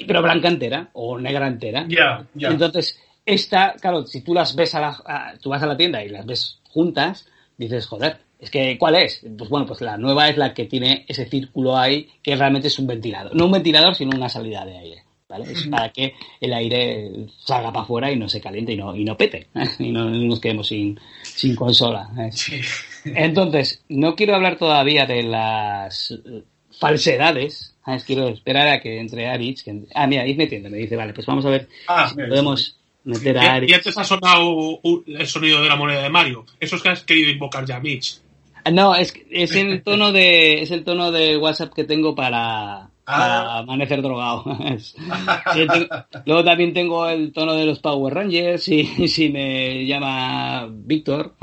pero 0.05 0.21
blanca 0.21 0.47
entera 0.47 0.91
o 0.93 1.17
negra 1.17 1.47
entera. 1.47 1.87
Ya, 1.89 2.23
ya. 2.35 2.49
Entonces, 2.49 2.99
esta, 3.25 3.73
claro, 3.81 4.05
si 4.05 4.21
tú 4.21 4.35
las 4.35 4.55
ves 4.55 4.75
a 4.75 4.79
la, 4.81 4.89
a- 5.03 5.33
tú 5.41 5.49
vas 5.49 5.63
a 5.63 5.65
la 5.65 5.75
tienda 5.75 6.03
y 6.03 6.09
las 6.09 6.23
ves 6.23 6.59
juntas, 6.69 7.27
dices, 7.57 7.87
joder, 7.87 8.19
es 8.37 8.51
que, 8.51 8.77
¿cuál 8.77 8.93
es? 8.93 9.25
Pues 9.35 9.49
bueno, 9.49 9.65
pues 9.65 9.81
la 9.81 9.97
nueva 9.97 10.29
es 10.29 10.37
la 10.37 10.53
que 10.53 10.65
tiene 10.65 11.03
ese 11.07 11.25
círculo 11.25 11.75
ahí, 11.75 12.09
que 12.21 12.35
realmente 12.35 12.67
es 12.67 12.77
un 12.77 12.85
ventilador. 12.85 13.35
No 13.35 13.45
un 13.47 13.53
ventilador, 13.53 13.95
sino 13.95 14.15
una 14.15 14.29
salida 14.29 14.63
de 14.65 14.77
aire. 14.77 15.03
¿Vale? 15.29 15.51
Es 15.51 15.67
para 15.67 15.89
que 15.91 16.13
el 16.39 16.53
aire 16.53 17.11
salga 17.43 17.71
para 17.73 17.83
afuera 17.83 18.09
y 18.11 18.15
no 18.15 18.29
se 18.29 18.39
caliente 18.39 18.71
y 18.71 18.77
no, 18.77 18.95
y 18.95 19.03
no 19.03 19.17
pete. 19.17 19.47
¿eh? 19.55 19.65
Y 19.79 19.91
no 19.91 20.09
nos 20.09 20.39
quedemos 20.39 20.67
sin, 20.67 20.97
sin 21.21 21.53
consola. 21.55 22.09
¿eh? 22.17 22.29
Sí. 22.31 22.61
Entonces, 23.03 23.83
no 23.89 24.15
quiero 24.15 24.35
hablar 24.35 24.57
todavía 24.57 25.05
de 25.05 25.23
las 25.23 26.11
eh, 26.11 26.43
falsedades. 26.79 27.75
¿sabes? 27.83 28.05
Quiero 28.05 28.29
esperar 28.29 28.67
a 28.69 28.79
que 28.79 28.99
entre 29.01 29.27
Aritz. 29.27 29.63
Que... 29.63 29.81
Ah, 29.93 30.07
mira, 30.07 30.25
ir 30.25 30.37
metiendo. 30.37 30.69
Me 30.69 30.77
dice, 30.77 30.95
vale, 30.95 31.13
pues 31.13 31.27
vamos 31.27 31.45
a 31.45 31.49
ver 31.49 31.67
Ah, 31.87 32.07
si 32.09 32.15
mira, 32.15 32.29
podemos 32.29 32.77
meter 33.03 33.37
a 33.37 33.55
Aritz. 33.55 33.73
antes 33.75 33.97
ha 33.97 34.03
sonado 34.05 34.79
el 35.07 35.27
sonido 35.27 35.61
de 35.61 35.67
la 35.67 35.75
moneda 35.75 36.03
de 36.03 36.09
Mario. 36.09 36.45
Eso 36.59 36.77
es 36.77 36.81
que 36.81 36.89
has 36.89 37.03
querido 37.03 37.29
invocar 37.31 37.65
ya, 37.65 37.81
Mitch. 37.81 38.19
Ah, 38.63 38.71
No, 38.71 38.95
es, 38.95 39.13
es 39.29 39.53
el 39.55 39.83
tono 39.83 40.13
de 40.13 40.61
es 40.61 40.71
el 40.71 40.85
tono 40.85 41.11
de 41.11 41.35
WhatsApp 41.37 41.73
que 41.73 41.83
tengo 41.83 42.15
para, 42.15 42.89
para 43.07 43.41
Ah. 43.41 43.57
amanecer 43.59 44.01
drogado. 44.01 44.43
Luego 46.25 46.43
también 46.43 46.73
tengo 46.73 47.07
el 47.07 47.31
tono 47.31 47.53
de 47.53 47.65
los 47.65 47.79
Power 47.79 48.13
Rangers 48.13 48.67
y 48.67 48.83
si 49.07 49.29
me 49.29 49.85
llama 49.85 50.67
Víctor, 50.69 51.35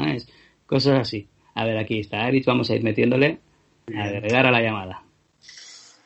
cosas 0.67 1.01
así. 1.01 1.27
A 1.55 1.65
ver, 1.65 1.79
aquí 1.79 2.01
está 2.01 2.25
Aris, 2.25 2.45
vamos 2.47 2.69
a 2.71 2.75
ir 2.75 2.83
metiéndole 2.83 3.39
a 3.97 4.05
agregar 4.05 4.47
a 4.47 4.51
la 4.51 4.61
llamada. 4.61 5.03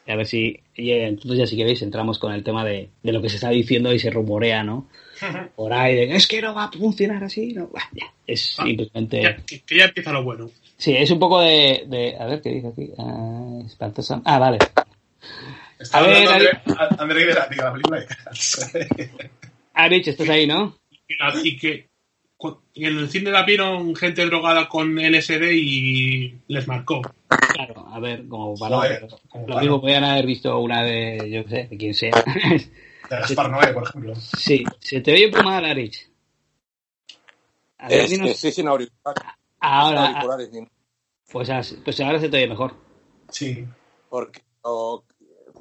Y 0.07 0.11
a 0.11 0.17
ver 0.17 0.27
si, 0.27 0.59
y 0.77 0.91
eh, 0.91 1.07
entonces 1.09 1.39
ya 1.39 1.47
si 1.47 1.57
queréis 1.57 1.83
entramos 1.83 2.19
con 2.19 2.33
el 2.33 2.43
tema 2.45 2.65
de, 2.65 2.89
de 3.03 3.13
lo 3.13 3.21
que 3.21 3.29
se 3.29 3.35
está 3.37 3.51
diciendo 3.51 3.93
y 3.93 3.99
se 3.99 4.11
rumorea, 4.11 4.63
¿no? 4.63 4.87
Por 5.57 5.73
ahí, 5.73 5.97
de, 5.97 6.15
es 6.17 6.27
que 6.27 6.41
no 6.41 6.55
va 6.55 6.65
a 6.65 6.73
funcionar 6.73 7.25
así, 7.25 7.53
no, 7.53 7.67
Bah, 7.69 7.83
ya, 7.93 8.07
es 8.27 8.55
Ah, 8.59 8.65
simplemente... 8.65 9.23
Ya- 9.23 9.37
que, 9.45 9.61
que 9.61 9.77
ya 9.77 9.85
empieza 9.87 10.13
lo 10.13 10.23
bueno. 10.23 10.49
Sí, 10.79 10.95
es 10.97 11.11
un 11.11 11.19
poco 11.19 11.41
de, 11.41 11.85
de- 11.89 12.17
a 12.19 12.25
ver 12.27 12.41
qué 12.41 12.51
dice 12.51 12.69
aquí. 12.69 12.91
Ah, 12.99 13.59
espantosa. 13.67 14.23
Ah, 14.25 14.39
vale. 14.39 14.59
Está 15.79 15.99
A 15.99 16.03
ver, 16.03 16.29
André, 16.29 16.51
André 16.99 17.27
la, 17.35 17.47
de 17.47 17.57
la 17.57 17.73
película. 17.73 18.05
Arich, 19.75 20.09
estás 20.09 20.29
ahí, 20.29 20.47
¿no? 20.47 20.77
Y, 21.45 21.57
que 21.57 21.89
en 22.75 22.99
el 22.99 23.09
cine 23.11 23.31
la 23.31 23.45
vieron 23.45 23.95
gente 23.97 24.25
drogada 24.27 24.69
con 24.69 24.97
LSD 24.99 25.53
y 25.53 26.39
les 26.49 26.67
marcó. 26.69 27.03
Claro, 27.55 27.89
a 27.93 27.99
ver, 28.01 28.27
como 28.29 28.57
para 28.57 28.77
Joder, 28.77 29.09
como 29.29 29.47
Lo 29.47 29.55
para 29.55 29.61
mismo 29.61 29.77
no. 29.77 29.81
podían 29.83 30.05
haber 30.05 30.27
visto 30.27 30.59
una 30.61 30.83
de, 30.83 31.31
yo 31.31 31.45
qué 31.45 31.51
sé, 31.51 31.69
de 31.69 31.77
quien 31.77 31.95
sea. 31.95 32.11
De 32.13 33.17
Gaspar 33.17 33.51
Noé, 33.51 33.73
por 33.73 33.85
ejemplo. 33.89 34.15
sí, 34.17 34.65
se 34.81 35.01
te 35.01 35.13
oye 35.13 35.31
mal, 35.43 35.65
Arich. 35.65 36.09
A 37.79 37.89
ver, 37.89 38.01
Es 38.01 38.11
dinos- 38.11 38.27
que 38.27 38.33
estoy 38.33 38.53
sin 38.53 38.69
auriculares, 38.69 39.23
sin 39.23 39.31
ahora, 39.61 40.07
auriculares 40.09 40.51
pues, 41.31 41.77
pues 41.85 42.01
ahora 42.01 42.21
se 42.21 42.29
te 42.29 42.37
oye 42.37 42.49
mejor. 42.49 42.75
Sí. 43.31 43.65
porque 44.09 44.43
o 44.63 45.05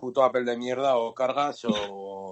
puto 0.07 0.23
Apple 0.23 0.45
de 0.45 0.55
mierda 0.55 0.95
o 0.95 1.13
cargas 1.13 1.65
o 1.67 2.31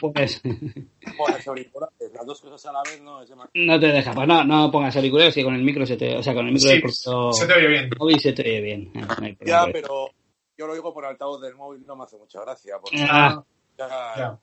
pues 0.00 0.40
pones 1.16 1.48
auriculares. 1.48 2.12
Las 2.14 2.24
dos 2.24 2.40
cosas 2.40 2.64
a 2.66 2.72
la 2.72 2.82
vez 2.84 3.00
no 3.02 3.20
es 3.20 3.30
no 3.54 3.80
te 3.80 3.86
deja, 3.88 4.12
pues 4.12 4.28
no, 4.28 4.44
no 4.44 4.70
pongas 4.70 4.94
auriculares 4.94 5.34
que 5.34 5.42
con 5.42 5.56
el 5.56 5.64
micro 5.64 5.84
se 5.84 5.96
te, 5.96 6.16
o 6.16 6.22
sea, 6.22 6.34
con 6.34 6.46
el 6.46 6.52
micro 6.52 6.68
Sí, 6.70 6.80
del 6.80 7.32
se 7.34 7.46
te 7.48 7.52
oye 7.54 7.66
bien. 7.66 7.90
móvil 7.98 8.20
se 8.20 8.32
te 8.32 8.42
oye 8.42 8.60
bien. 8.60 8.92
Eh, 8.94 9.00
no 9.00 9.26
hay 9.26 9.32
Ya, 9.44 9.62
problema. 9.62 9.68
pero 9.72 10.10
yo 10.56 10.66
lo 10.68 10.74
digo 10.74 10.94
por 10.94 11.04
altavoz 11.04 11.40
del 11.42 11.56
móvil, 11.56 11.84
no 11.84 11.96
me 11.96 12.04
hace 12.04 12.16
mucha 12.16 12.40
gracia. 12.42 12.76
Porque 12.80 13.04
Ah, 13.10 13.42
ya 13.76 13.88
Ya. 14.16 14.38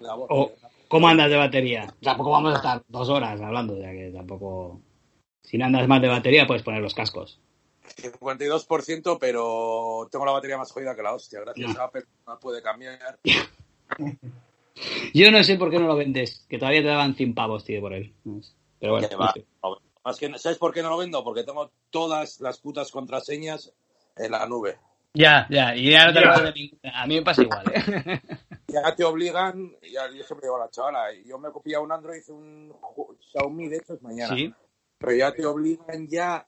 la 0.00 0.14
voz. 0.14 0.26
o- 0.30 0.52
¿Cómo 0.88 1.08
andas 1.08 1.30
de 1.30 1.36
batería? 1.36 1.86
Tampoco 2.02 2.32
vamos 2.32 2.52
a 2.52 2.56
estar 2.56 2.82
dos 2.86 3.08
horas 3.08 3.40
hablando, 3.40 3.78
ya 3.80 3.90
que 3.92 4.10
tampoco... 4.14 4.78
Si 5.42 5.56
no 5.56 5.64
andas 5.64 5.88
más 5.88 6.02
de 6.02 6.08
batería, 6.08 6.46
puedes 6.46 6.62
poner 6.62 6.82
los 6.82 6.94
cascos. 6.94 7.40
52%, 7.96 9.18
pero 9.20 10.08
tengo 10.10 10.24
la 10.26 10.32
batería 10.32 10.58
más 10.58 10.70
jodida 10.72 10.94
que 10.94 11.02
la 11.02 11.14
hostia. 11.14 11.40
Gracias 11.40 11.74
No. 11.74 11.80
a 11.80 11.84
Apple 11.84 12.04
no 12.26 12.38
puede 12.38 12.62
cambiar. 12.62 13.18
Yo 15.14 15.30
no 15.30 15.42
sé 15.44 15.56
por 15.56 15.70
qué 15.70 15.78
no 15.78 15.86
lo 15.86 15.96
vendes, 15.96 16.44
que 16.48 16.58
todavía 16.58 16.82
te 16.82 16.88
daban 16.88 17.14
100 17.14 17.34
pavos, 17.34 17.64
tío, 17.64 17.80
por 17.80 17.92
él. 17.92 18.12
Pero 18.80 18.92
bueno, 18.92 19.08
no 19.18 19.32
sé. 19.32 19.44
Más 20.04 20.18
que, 20.18 20.38
¿Sabes 20.38 20.58
por 20.58 20.72
qué 20.74 20.82
no 20.82 20.90
lo 20.90 20.98
vendo? 20.98 21.22
Porque 21.24 21.44
tengo 21.44 21.70
todas 21.90 22.40
las 22.40 22.58
putas 22.58 22.90
contraseñas 22.90 23.72
en 24.16 24.32
la 24.32 24.46
nube. 24.46 24.78
Ya, 25.14 25.46
ya, 25.48 25.74
y 25.76 25.90
ya 25.92 26.06
no 26.06 26.12
te 26.12 26.20
Ya. 26.20 26.36
lo. 26.36 26.92
A 26.92 27.06
mí 27.06 27.14
me 27.14 27.22
pasa 27.22 27.42
igual, 27.42 27.64
¿eh? 27.72 28.20
Ya 28.66 28.94
te 28.96 29.04
obligan, 29.04 29.70
ya, 29.82 30.08
yo 30.10 30.24
siempre 30.24 30.46
digo 30.48 30.56
a 30.56 30.64
la 30.64 30.70
chavala, 30.70 31.04
yo 31.24 31.38
me 31.38 31.48
he 31.48 31.52
copiado 31.52 31.84
un 31.84 31.92
Android, 31.92 32.22
un 32.30 32.74
Xiaomi, 33.30 33.68
de 33.68 33.76
hecho 33.76 33.94
es 33.94 34.02
mañana. 34.02 34.34
Sí. 34.34 34.52
Pero 34.98 35.12
ya 35.14 35.32
te 35.32 35.46
obligan 35.46 36.08
ya, 36.08 36.44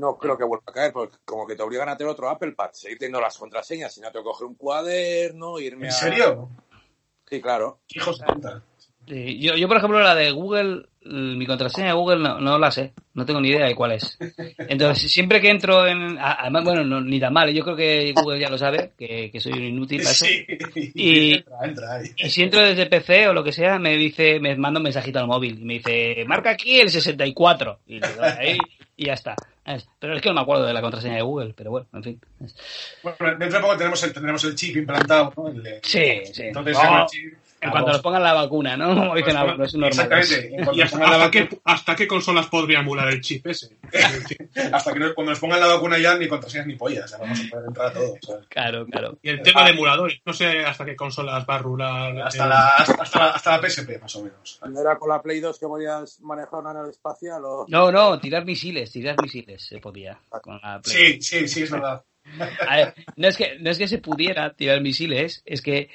no 0.00 0.16
creo 0.16 0.36
que 0.36 0.44
vuelva 0.44 0.64
a 0.66 0.72
caer, 0.72 0.92
porque 0.92 1.16
como 1.24 1.46
que 1.46 1.54
te 1.54 1.62
obligan 1.62 1.88
a 1.88 1.96
tener 1.96 2.10
otro 2.10 2.28
Apple 2.28 2.52
Pad, 2.52 2.70
seguir 2.72 2.98
teniendo 2.98 3.20
las 3.20 3.36
contraseñas, 3.38 3.94
si 3.94 4.00
no 4.00 4.10
te 4.10 4.22
coger 4.22 4.46
un 4.46 4.54
cuaderno, 4.54 5.58
irme 5.60 5.86
¿En 5.86 5.92
a... 5.92 5.96
serio? 5.96 6.48
Sí, 7.28 7.40
claro. 7.40 7.80
Hijos 7.88 8.18
de 8.18 8.26
puta. 8.26 8.62
Sí, 9.06 9.38
Yo, 9.40 9.54
yo, 9.56 9.66
por 9.66 9.76
ejemplo, 9.78 9.98
la 10.00 10.14
de 10.14 10.30
Google, 10.30 10.86
mi 11.02 11.44
contraseña 11.46 11.88
de 11.88 11.92
Google 11.94 12.18
no, 12.20 12.38
no 12.40 12.58
la 12.58 12.70
sé, 12.70 12.92
no 13.14 13.24
tengo 13.24 13.40
ni 13.40 13.48
idea 13.48 13.66
de 13.66 13.74
cuál 13.74 13.92
es. 13.92 14.16
Entonces, 14.58 15.10
siempre 15.10 15.40
que 15.40 15.48
entro 15.48 15.86
en... 15.86 16.16
Además, 16.18 16.64
bueno, 16.64 16.84
no, 16.84 17.00
ni 17.00 17.18
tan 17.18 17.32
mal, 17.32 17.52
yo 17.52 17.64
creo 17.64 17.76
que 17.76 18.12
Google 18.14 18.38
ya 18.38 18.50
lo 18.50 18.58
sabe, 18.58 18.92
que, 18.96 19.30
que 19.32 19.40
soy 19.40 19.52
un 19.54 19.64
inútil 19.64 19.98
para 20.02 20.10
eso. 20.12 20.26
Sí. 20.26 20.44
Y- 20.94 21.34
Entra, 21.38 21.58
entra 21.64 21.94
ahí. 21.94 22.10
Y 22.16 22.30
si 22.30 22.42
entro 22.42 22.60
desde 22.60 22.86
PC 22.86 23.28
o 23.28 23.32
lo 23.32 23.42
que 23.42 23.52
sea, 23.52 23.78
me 23.78 23.96
dice, 23.96 24.38
me 24.38 24.54
manda 24.56 24.78
un 24.78 24.84
mensajito 24.84 25.18
al 25.18 25.26
móvil 25.26 25.58
y 25.60 25.64
me 25.64 25.74
dice, 25.74 26.24
marca 26.26 26.50
aquí 26.50 26.78
el 26.80 26.90
64. 26.90 27.80
Y 27.86 28.00
le 28.00 28.08
doy 28.08 28.28
ahí 28.38 28.58
y 29.00 29.06
ya 29.06 29.14
está. 29.14 29.36
Es- 29.64 29.88
Pero 29.98 30.14
es 30.14 30.22
que 30.22 30.28
no 30.28 30.34
me 30.34 30.40
acuerdo 30.42 30.64
de 30.66 30.72
la 30.74 30.80
contraseña 30.82 31.14
de 31.16 31.22
Google, 31.22 31.54
pero 31.56 31.70
bueno, 31.70 31.86
en 31.94 32.02
fin. 32.02 32.20
Bueno, 33.02 33.16
dentro 33.38 33.58
de 33.58 33.60
poco 33.60 33.76
tenemos 33.76 34.02
el, 34.02 34.12
tendremos 34.12 34.44
el 34.44 34.54
chip 34.54 34.76
implantado, 34.76 35.32
¿no? 35.36 35.48
El 35.48 35.80
Sí, 35.82 36.20
sí. 36.32 36.42
Entonces, 36.44 36.76
el 36.78 37.06
chip, 37.06 37.34
en 37.60 37.70
cuanto 37.70 37.92
nos 37.92 38.00
pongan 38.00 38.22
la 38.22 38.32
vacuna, 38.32 38.76
¿no? 38.76 38.94
Como 38.94 39.14
dicen 39.14 39.36
algunos 39.36 39.74
normales. 39.74 40.30
Exactamente. 40.30 40.72
En 40.72 40.74
¿Y 40.78 40.82
hasta, 40.82 40.96
hasta 40.96 41.16
vacuna- 41.18 41.30
qué, 41.30 41.60
hasta 41.64 41.96
qué 41.96 42.06
consolas 42.06 42.46
podría 42.46 42.80
emular 42.80 43.08
el 43.08 43.20
chip 43.20 43.46
ese? 43.46 43.76
hasta 44.72 44.92
que 44.92 44.98
nos- 44.98 45.12
cuando 45.14 45.30
nos 45.32 45.40
pongan 45.40 45.60
la 45.60 45.66
vacuna 45.66 45.98
ya 45.98 46.16
ni 46.16 46.28
contraseñas 46.28 46.66
ni 46.66 46.76
pollas, 46.76 47.16
vamos 47.18 47.38
a 47.40 47.50
poder 47.50 47.64
entrar 47.68 47.86
a 47.88 47.92
todo. 47.92 48.14
¿sabes? 48.22 48.46
Claro, 48.48 48.86
claro. 48.86 49.18
Y 49.22 49.28
el 49.30 49.42
tema 49.42 49.64
de 49.64 49.70
emuladores, 49.72 50.20
no 50.24 50.32
sé 50.32 50.60
hasta 50.64 50.84
qué 50.84 50.96
consolas 50.96 51.44
va 51.48 51.56
a 51.56 51.58
rular. 51.58 52.18
Hasta, 52.22 52.46
la, 52.46 52.68
hasta, 52.76 53.18
la, 53.18 53.30
hasta 53.30 53.58
la 53.60 53.68
PSP, 53.68 54.00
más 54.00 54.14
o 54.16 54.24
menos. 54.24 54.60
¿No 54.66 54.80
era 54.80 54.98
con 54.98 55.08
la 55.08 55.20
Play 55.22 55.40
2 55.40 55.58
que 55.58 55.66
podías 55.66 56.20
manejar 56.20 56.60
una 56.60 56.72
nave 56.74 56.90
espacial 56.90 57.42
o...? 57.44 57.66
No, 57.68 57.90
no, 57.92 58.18
tirar 58.20 58.44
misiles, 58.44 58.90
tirar 58.90 59.16
misiles 59.20 59.62
se 59.66 59.78
podía. 59.78 60.18
Con 60.42 60.58
la 60.62 60.80
Play. 60.80 61.20
Sí, 61.20 61.22
sí, 61.22 61.48
sí, 61.48 61.62
es 61.64 61.70
verdad. 61.70 62.02
A 62.68 62.76
ver, 62.76 62.94
no 63.16 63.28
es 63.28 63.36
que 63.36 63.58
no 63.60 63.70
es 63.70 63.78
que 63.78 63.88
se 63.88 63.98
pudiera 63.98 64.52
tirar 64.54 64.80
misiles, 64.82 65.42
es 65.46 65.62
que 65.62 65.88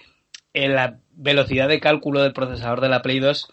eh, 0.54 0.68
la 0.68 0.98
velocidad 1.16 1.68
de 1.68 1.80
cálculo 1.80 2.22
del 2.22 2.34
procesador 2.34 2.82
de 2.82 2.90
la 2.90 3.02
Play 3.02 3.20
2 3.20 3.48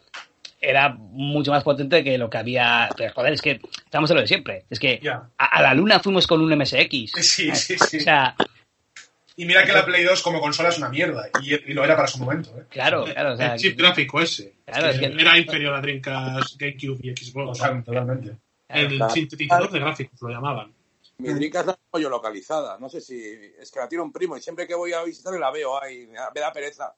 era 0.61 0.91
mucho 0.91 1.51
más 1.51 1.65
potente 1.65 2.05
que 2.05 2.19
lo 2.19 2.31
que 2.31 2.39
había. 2.39 2.89
Pero 2.97 3.13
joder, 3.13 3.33
es 3.33 3.43
que 3.43 3.61
estamos 3.85 4.09
en 4.11 4.17
lo 4.17 4.21
de 4.23 4.29
siempre. 4.29 4.65
Es 4.71 4.79
que 4.79 5.01
a, 5.09 5.29
a 5.45 5.63
la 5.63 5.75
luna 5.75 5.99
fuimos 6.01 6.27
con 6.27 6.41
un 6.41 6.57
MSX. 6.57 7.11
Sí, 7.21 7.55
sí, 7.55 7.77
sí. 7.79 7.97
O 7.97 8.01
sea, 8.01 8.37
Y 9.35 9.45
mira 9.45 9.65
que 9.65 9.73
la 9.73 9.85
Play 9.85 10.05
2 10.05 10.23
como 10.23 10.41
consola 10.41 10.69
es 10.69 10.79
una 10.79 10.89
mierda. 10.89 11.29
Y, 11.43 11.55
y 11.55 11.73
lo 11.75 11.83
era 11.85 11.97
para 11.97 12.07
su 12.07 12.19
momento, 12.19 12.51
¿eh? 12.59 12.65
claro, 12.69 13.05
claro. 13.05 13.33
O 13.33 13.37
sea, 13.37 13.55
el 13.55 13.59
chip 13.61 13.77
gráfico 13.79 14.21
ese. 14.21 14.55
Claro, 14.67 14.89
es 14.89 14.99
que- 15.01 15.07
Era 15.07 15.37
inferior 15.39 15.75
a 15.75 15.81
Dreamcast, 15.81 16.57
GameCube 16.61 16.99
y 17.03 17.11
Xbox. 17.17 17.59
Total- 17.59 17.83
Totalmente. 17.85 18.37
El 18.69 18.97
Claro. 18.97 19.13
sintetizador 19.13 19.71
de 19.71 19.81
gráficos 19.81 20.23
lo 20.23 20.29
llamaban. 20.29 20.73
Mi 21.19 21.29
Dreamcast 21.33 21.67
la 21.67 21.75
tengo 21.75 22.03
yo 22.03 22.09
localizada. 22.09 22.79
No 22.79 22.89
sé 22.89 23.01
si... 23.01 23.21
Es 23.61 23.71
que 23.71 23.81
la 23.81 23.89
tiene 23.89 24.03
un 24.05 24.13
primo 24.13 24.37
y 24.37 24.41
siempre 24.41 24.67
que 24.67 24.75
voy 24.75 24.93
a 24.93 25.03
visitarle 25.03 25.39
la 25.41 25.51
veo 25.51 25.83
ahí. 25.83 26.07
Me 26.07 26.41
da 26.41 26.53
pereza. 26.53 26.95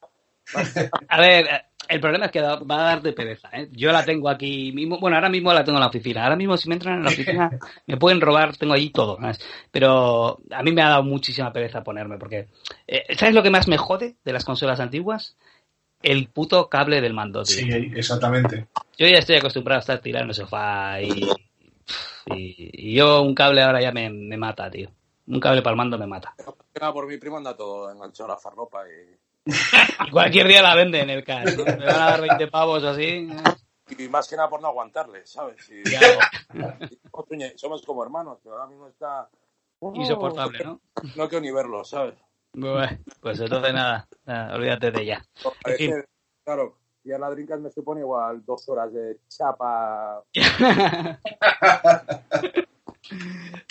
A 1.09 1.21
ver, 1.21 1.47
el 1.87 1.99
problema 1.99 2.25
es 2.25 2.31
que 2.31 2.41
va 2.41 2.57
a 2.57 2.83
dar 2.83 3.01
de 3.01 3.13
pereza. 3.13 3.49
¿eh? 3.53 3.69
Yo 3.71 3.91
la 3.91 4.03
tengo 4.03 4.29
aquí 4.29 4.71
mismo. 4.71 4.99
Bueno, 4.99 5.17
ahora 5.17 5.29
mismo 5.29 5.53
la 5.53 5.63
tengo 5.63 5.77
en 5.77 5.81
la 5.81 5.87
oficina. 5.87 6.23
Ahora 6.23 6.35
mismo, 6.35 6.57
si 6.57 6.69
me 6.69 6.75
entran 6.75 6.97
en 6.97 7.03
la 7.03 7.09
oficina, 7.09 7.49
me 7.87 7.97
pueden 7.97 8.21
robar. 8.21 8.55
Tengo 8.57 8.73
allí 8.73 8.89
todo. 8.89 9.17
¿sabes? 9.17 9.39
Pero 9.71 10.39
a 10.51 10.63
mí 10.63 10.71
me 10.71 10.81
ha 10.81 10.89
dado 10.89 11.03
muchísima 11.03 11.53
pereza 11.53 11.83
ponerme. 11.83 12.17
Porque, 12.17 12.47
eh, 12.87 13.15
¿sabes 13.17 13.35
lo 13.35 13.43
que 13.43 13.49
más 13.49 13.67
me 13.67 13.77
jode 13.77 14.15
de 14.23 14.33
las 14.33 14.45
consolas 14.45 14.79
antiguas? 14.79 15.37
El 16.01 16.27
puto 16.27 16.69
cable 16.69 17.01
del 17.01 17.13
mando, 17.13 17.43
tío. 17.43 17.55
Sí, 17.55 17.91
exactamente. 17.95 18.67
Yo 18.97 19.07
ya 19.07 19.17
estoy 19.17 19.37
acostumbrado 19.37 19.79
a 19.79 19.81
estar 19.81 19.99
tirado 19.99 20.23
en 20.23 20.29
el 20.29 20.35
sofá 20.35 21.01
y. 21.01 21.27
Y, 22.27 22.89
y 22.89 22.95
yo 22.95 23.21
un 23.21 23.35
cable 23.35 23.61
ahora 23.61 23.81
ya 23.81 23.91
me, 23.91 24.09
me 24.09 24.37
mata, 24.37 24.69
tío. 24.71 24.89
Un 25.27 25.39
cable 25.39 25.61
para 25.61 25.73
el 25.73 25.77
mando 25.77 25.97
me 25.97 26.07
mata. 26.07 26.35
Por 26.93 27.07
mi 27.07 27.17
primo 27.17 27.37
anda 27.37 27.55
todo 27.55 27.91
enganchado 27.91 28.31
a 28.31 28.35
la 28.35 28.39
farropa 28.39 28.83
y... 28.87 29.24
Y 29.45 29.51
cualquier 30.11 30.47
día 30.47 30.61
la 30.61 30.75
venden 30.75 31.09
en 31.09 31.17
el 31.17 31.23
cash. 31.23 31.55
¿no? 31.55 31.63
Me 31.63 31.85
van 31.85 31.95
a 32.01 32.09
dar 32.11 32.21
20 32.21 32.47
pavos 32.47 32.83
así. 32.83 33.29
Y 33.97 34.07
más 34.09 34.27
que 34.27 34.35
nada 34.35 34.49
por 34.49 34.61
no 34.61 34.67
aguantarle, 34.67 35.25
¿sabes? 35.25 35.69
Y- 35.69 35.83
somos 37.55 37.83
como 37.83 38.03
hermanos, 38.03 38.39
pero 38.43 38.55
ahora 38.55 38.67
mismo 38.67 38.87
está... 38.87 39.29
Insoportable, 39.93 40.63
¿no? 40.63 40.81
No 41.15 41.29
quiero 41.29 41.41
ni 41.41 41.51
verlo, 41.51 41.83
¿sabes? 41.83 42.15
Bueno, 42.53 42.97
pues 43.19 43.39
entonces 43.39 43.73
nada, 43.73 44.07
nada, 44.25 44.55
olvídate 44.55 44.89
de 44.89 45.01
ella. 45.01 45.23
En 45.65 45.75
fin. 45.75 45.93
claro, 46.43 46.77
y 47.03 47.11
a 47.11 47.19
la 47.19 47.29
Dreamcast 47.29 47.61
me 47.61 47.69
supone 47.69 47.99
igual 47.99 48.43
dos 48.43 48.67
horas 48.69 48.91
de 48.91 49.19
chapa... 49.27 50.23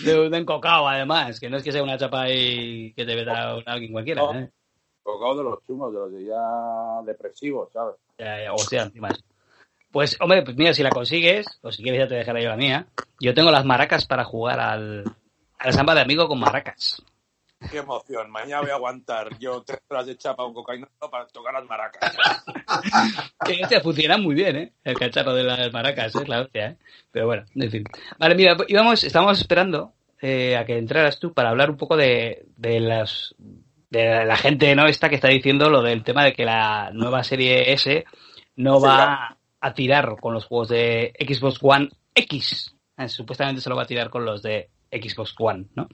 de, 0.05 0.31
de 0.31 0.39
encocado, 0.39 0.87
además, 0.87 1.41
que 1.41 1.51
no 1.51 1.57
es 1.57 1.65
que 1.65 1.73
sea 1.73 1.83
una 1.83 1.99
chapa 1.99 2.23
ahí 2.23 2.93
que 2.93 3.05
te 3.05 3.17
veta 3.17 3.57
alguien 3.67 3.91
cualquiera. 3.93 4.23
No. 4.23 4.39
¿eh? 4.39 4.53
Tocado 5.05 5.37
de 5.37 5.45
los 5.45 5.67
chungos, 5.67 5.93
de 5.93 5.99
los 5.99 6.13
de 6.13 6.25
ya 6.25 7.03
depresivos, 7.05 7.71
¿sabes? 7.73 7.97
Ya, 8.19 8.43
ya, 8.43 8.53
hostia, 8.53 8.83
encima. 8.85 9.09
Pues, 9.93 10.17
hombre, 10.21 10.43
pues 10.43 10.57
mira, 10.57 10.73
si 10.73 10.83
la 10.83 10.91
consigues, 10.91 11.47
o 11.63 11.71
si 11.71 11.83
quieres 11.83 12.01
ya 12.01 12.09
te 12.09 12.15
dejaré 12.17 12.43
yo 12.43 12.49
la 12.49 12.57
mía, 12.57 12.87
yo 13.21 13.35
tengo 13.35 13.51
las 13.51 13.65
maracas 13.65 14.07
para 14.07 14.25
jugar 14.25 14.59
al, 14.59 15.05
al 15.59 15.73
samba 15.73 15.95
de 15.95 16.01
amigo 16.01 16.27
con 16.27 16.41
maracas. 16.41 17.03
Qué 17.71 17.79
emoción, 17.79 18.31
mañana 18.31 18.61
voy 18.61 18.71
a 18.71 18.75
aguantar 18.75 19.39
yo 19.39 19.63
tres 19.63 19.81
horas 19.89 20.07
de 20.07 20.17
chapa 20.17 20.43
con 20.43 20.53
cocaína 20.53 20.89
para 21.11 21.27
tocar 21.27 21.55
las 21.55 21.65
maracas. 21.65 22.17
Que 23.45 23.63
hostia, 23.63 23.81
funciona 23.81 24.17
muy 24.17 24.35
bien, 24.35 24.57
¿eh? 24.57 24.73
El 24.83 24.99
cacharro 24.99 25.35
de 25.35 25.45
las 25.45 25.73
maracas, 25.73 26.15
es 26.15 26.29
la 26.29 26.41
hostia, 26.41 26.69
¿eh? 26.69 26.77
Pero 27.11 27.27
bueno, 27.27 27.45
en 27.55 27.71
fin. 27.71 27.85
Vale, 28.19 28.35
mira, 28.35 28.57
íbamos, 28.69 29.05
estábamos 29.05 29.39
esperando 29.39 29.93
eh, 30.21 30.57
a 30.57 30.65
que 30.65 30.79
entraras 30.79 31.19
tú 31.19 31.33
para 31.35 31.51
hablar 31.51 31.71
un 31.71 31.77
poco 31.77 31.97
de, 31.97 32.47
de 32.57 32.81
las 32.81 33.35
de 33.99 34.25
la 34.25 34.37
gente 34.37 34.75
no 34.75 34.87
esta 34.87 35.09
que 35.09 35.15
está 35.17 35.29
diciendo 35.29 35.71
lo 35.71 35.83
del 35.83 36.03
tema 36.05 36.25
de 36.25 36.33
que 36.33 36.45
la 36.45 36.91
nueva 36.93 37.23
serie 37.25 37.73
S 37.73 38.05
no 38.57 38.79
Sí, 38.79 38.87
va 38.87 39.39
a 39.61 39.75
tirar 39.75 40.17
con 40.21 40.35
los 40.35 40.45
juegos 40.47 40.69
de 40.69 41.13
Xbox 41.19 41.59
One 41.63 41.89
X. 42.15 42.75
Eh, 42.97 43.09
supuestamente 43.09 43.61
solo 43.61 43.77
va 43.77 43.83
a 43.83 43.87
tirar 43.87 44.11
con 44.11 44.25
los 44.25 44.43
de 44.43 44.69
Xbox 44.91 45.35
One, 45.39 45.67
¿no? 45.75 45.89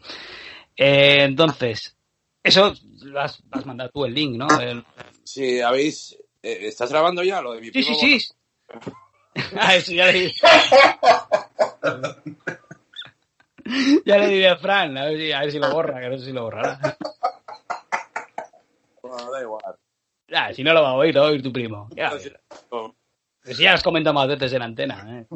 Eh, 0.76 1.22
entonces, 1.24 1.96
eso 2.42 2.74
lo 3.02 3.20
has, 3.20 3.42
has 3.50 3.66
mandado 3.66 3.90
tú 3.90 4.04
el 4.04 4.14
link, 4.14 4.36
¿no? 4.36 4.48
El- 4.60 4.84
Si 5.24 5.60
habéis... 5.60 6.16
eh, 6.42 6.58
¿Estás 6.62 6.90
grabando 6.90 7.22
ya 7.22 7.40
lo 7.40 7.52
de 7.52 7.60
mi 7.60 7.70
Sí, 7.70 7.82
sí, 7.82 7.94
sí. 7.94 8.18
Ah, 9.58 9.74
eso 9.76 9.92
ya 9.92 10.06
le 10.06 10.32
Ya 14.04 14.18
le 14.18 14.28
diré 14.28 14.48
a 14.48 14.56
Fran, 14.56 14.96
a 14.98 15.04
ver, 15.06 15.16
si, 15.18 15.32
a 15.32 15.40
ver 15.40 15.52
si 15.52 15.58
lo 15.58 15.70
borra, 15.72 16.00
que 16.00 16.08
no 16.08 16.18
sé 16.18 16.24
si 16.26 16.32
lo 16.32 16.42
borrará. 16.44 16.96
Bueno, 19.10 19.30
da 19.30 19.40
igual. 19.42 19.62
Ah, 20.32 20.52
si 20.54 20.62
no 20.62 20.72
lo 20.72 20.82
va 20.82 20.90
a 20.90 20.94
oír, 20.94 21.14
lo 21.14 21.22
va 21.22 21.28
a 21.28 21.30
oír 21.30 21.42
tu 21.42 21.52
primo. 21.52 21.88
Ya, 21.96 22.10
Pues 23.42 23.58
ya 23.58 23.72
has 23.74 23.82
comentado 23.82 24.14
más 24.14 24.28
veces 24.28 24.52
en 24.52 24.62
antena. 24.62 25.20
¿eh? 25.20 25.26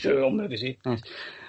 Sí, 0.00 0.08
hombre, 0.08 0.48
que 0.48 0.58
sí. 0.58 0.78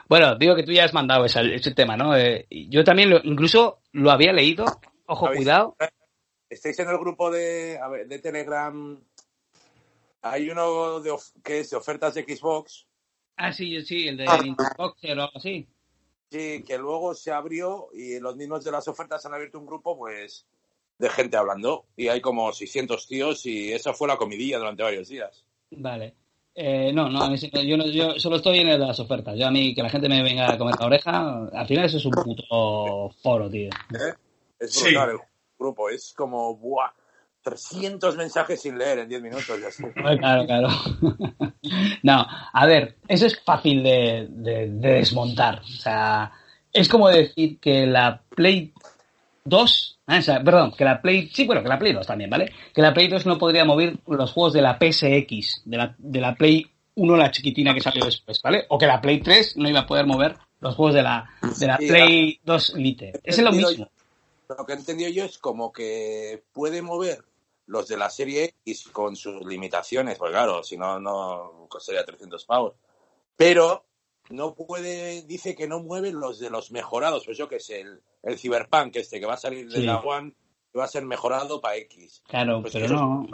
Bueno, 0.08 0.36
digo 0.36 0.56
que 0.56 0.64
tú 0.64 0.72
ya 0.72 0.86
has 0.86 0.94
mandado 0.94 1.26
ese, 1.26 1.54
ese 1.56 1.74
tema, 1.74 1.98
¿no? 1.98 2.16
Eh, 2.16 2.48
yo 2.50 2.84
también, 2.84 3.10
lo- 3.10 3.22
incluso 3.24 3.82
lo 3.92 4.12
había 4.12 4.32
leído. 4.34 4.66
Ojo, 5.08 5.28
¿Habéis- 5.28 5.38
cuidado. 5.40 5.76
¿Estáis 6.50 6.80
en 6.80 6.90
el 6.90 6.98
grupo 6.98 7.30
de, 7.30 7.78
a 7.82 7.88
ver, 7.90 8.08
de 8.08 8.20
Telegram? 8.20 9.00
Hay 10.22 10.50
uno 10.50 11.00
de 11.00 11.12
of- 11.12 11.32
que 11.44 11.60
es 11.60 11.70
de 11.70 11.78
ofertas 11.78 12.14
de 12.14 12.24
Xbox, 12.24 12.86
Ah, 13.42 13.54
sí, 13.54 13.82
sí, 13.86 14.08
el 14.08 14.18
de 14.18 14.26
Ah. 14.28 14.38
Boxer 14.78 15.18
o 15.18 15.22
algo 15.24 15.38
así. 15.38 15.66
sí, 16.30 16.62
que 16.68 16.78
luego 16.78 17.14
se 17.16 17.32
abrió 17.32 17.88
y 17.94 18.20
los 18.20 18.36
mismos 18.36 18.64
de 18.66 18.72
las 18.72 18.88
ofertas 18.90 19.26
han 19.26 19.34
abierto 19.34 19.58
un 19.60 19.66
grupo, 19.66 19.98
pues, 19.98 20.46
de 21.00 21.10
gente 21.10 21.38
hablando. 21.38 21.86
Y 21.98 22.10
hay 22.10 22.22
como 22.22 22.52
600 22.54 23.08
tíos 23.08 23.46
y 23.48 23.72
esa 23.74 23.94
fue 23.94 24.08
la 24.08 24.18
comidilla 24.18 24.60
durante 24.60 24.84
varios 24.84 25.08
días. 25.10 25.44
Vale. 25.72 26.14
Eh, 26.54 26.92
no, 26.94 27.10
no, 27.10 27.34
ese- 27.34 27.50
yo, 27.66 27.78
no, 27.78 27.88
yo 27.88 28.20
solo 28.20 28.36
estoy 28.36 28.60
en 28.60 28.78
las 28.80 29.00
ofertas. 29.00 29.38
Yo 29.38 29.48
a 29.48 29.52
mí 29.52 29.74
que 29.74 29.82
la 29.82 29.90
gente 29.90 30.10
me 30.10 30.22
venga 30.22 30.52
a 30.52 30.58
comer 30.58 30.76
la 30.80 30.86
oreja, 30.88 31.48
al 31.54 31.66
final 31.68 31.86
eso 31.86 31.98
es 31.98 32.06
un 32.06 32.12
puto 32.12 33.10
foro, 33.24 33.50
tío. 33.50 33.70
¿eh? 33.70 34.14
Es 34.60 34.74
Sí. 34.74 34.86
brutal 34.92 35.12
el 35.12 35.18
grupo, 35.58 35.90
es 35.90 36.14
como, 36.16 36.56
¡buah! 36.58 36.92
300 37.42 38.18
mensajes 38.18 38.62
sin 38.62 38.78
leer 38.78 39.00
en 39.00 39.08
10 39.10 39.22
minutos 39.22 39.58
y 39.62 39.64
así. 39.66 39.84
Claro, 40.20 40.46
claro. 40.46 40.68
No, 42.04 42.26
a 42.54 42.66
ver, 42.66 42.98
eso 43.08 43.26
es 43.26 43.40
fácil 43.42 43.82
de, 43.84 44.28
de- 44.30 44.68
de 44.70 44.90
desmontar. 44.96 45.60
O 45.62 45.68
sea, 45.68 46.32
es 46.74 46.90
como 46.90 47.08
decir 47.10 47.58
que 47.60 47.86
la 47.86 48.22
Play 48.36 48.74
2, 49.46 49.99
ah, 50.10 50.18
o 50.18 50.22
sea, 50.22 50.44
perdón, 50.44 50.74
que 50.78 50.84
la 50.84 51.02
Play, 51.02 51.30
sí, 51.34 51.46
bueno, 51.46 51.62
que 51.62 51.70
la 51.70 51.80
Play 51.80 51.94
2 51.94 52.06
también, 52.06 52.30
¿vale? 52.30 52.52
Que 52.74 52.82
la 52.82 52.94
Play 52.94 53.08
2 53.08 53.26
no 53.26 53.38
podría 53.38 53.64
mover 53.64 53.98
los 54.08 54.32
juegos 54.32 54.54
de 54.54 54.62
la 54.62 54.78
PSX, 54.78 55.62
de 55.66 55.78
la, 55.78 55.96
de 55.98 56.20
la 56.20 56.36
Play 56.36 56.70
1, 56.96 57.18
la 57.18 57.32
chiquitina 57.32 57.74
que 57.74 57.82
salió 57.82 58.04
después, 58.04 58.42
¿vale? 58.42 58.66
O 58.70 58.78
que 58.78 58.88
la 58.88 59.00
Play 59.00 59.22
3 59.22 59.58
no 59.58 59.70
iba 59.70 59.82
a 59.82 59.88
poder 59.88 60.06
mover 60.06 60.36
los 60.60 60.76
juegos 60.76 60.96
de 60.96 61.04
la, 61.04 61.30
de 61.58 61.68
la 61.68 61.78
Sí, 61.78 61.88
Play 61.88 62.40
2 62.44 62.74
Lite. 62.76 63.20
Es 63.24 63.40
lo 63.40 63.52
mismo. 63.52 63.90
Lo 64.50 64.66
que 64.66 64.74
he 64.74 64.76
entendido 64.76 65.10
yo 65.12 65.26
es 65.26 65.38
como 65.38 65.72
que 65.72 66.44
puede 66.52 66.82
mover 66.82 67.24
los 67.68 67.88
de 67.88 67.98
la 67.98 68.10
serie 68.10 68.56
X 68.66 68.90
con 68.92 69.16
sus 69.16 69.46
limitaciones, 69.46 70.18
pues 70.18 70.32
claro, 70.32 70.64
si 70.64 70.76
no, 70.76 71.00
no 71.00 71.68
costaría 71.70 72.04
300 72.04 72.44
pavos. 72.46 72.74
Pero 73.38 73.86
no 74.32 74.56
puede, 74.56 75.22
dice 75.22 75.56
que 75.56 75.68
no 75.68 75.80
mueve 75.80 76.12
los 76.12 76.40
de 76.40 76.50
los 76.50 76.72
mejorados, 76.72 77.26
pues 77.26 77.38
yo 77.38 77.48
que 77.48 77.60
sé, 77.60 77.82
el, 77.82 78.02
el 78.24 78.38
Cyberpunk 78.38 78.96
este 78.96 79.20
que 79.20 79.26
va 79.26 79.34
a 79.36 79.38
salir 79.38 79.68
de 79.70 79.78
Sí. 79.80 79.86
la 79.86 80.00
One, 80.00 80.34
va 80.78 80.84
a 80.86 80.88
ser 80.88 81.04
mejorado 81.04 81.60
para 81.62 81.78
X. 81.78 82.22
Claro, 82.28 82.62
Pues 82.62 82.74
pero 82.74 82.88
no. 82.90 83.28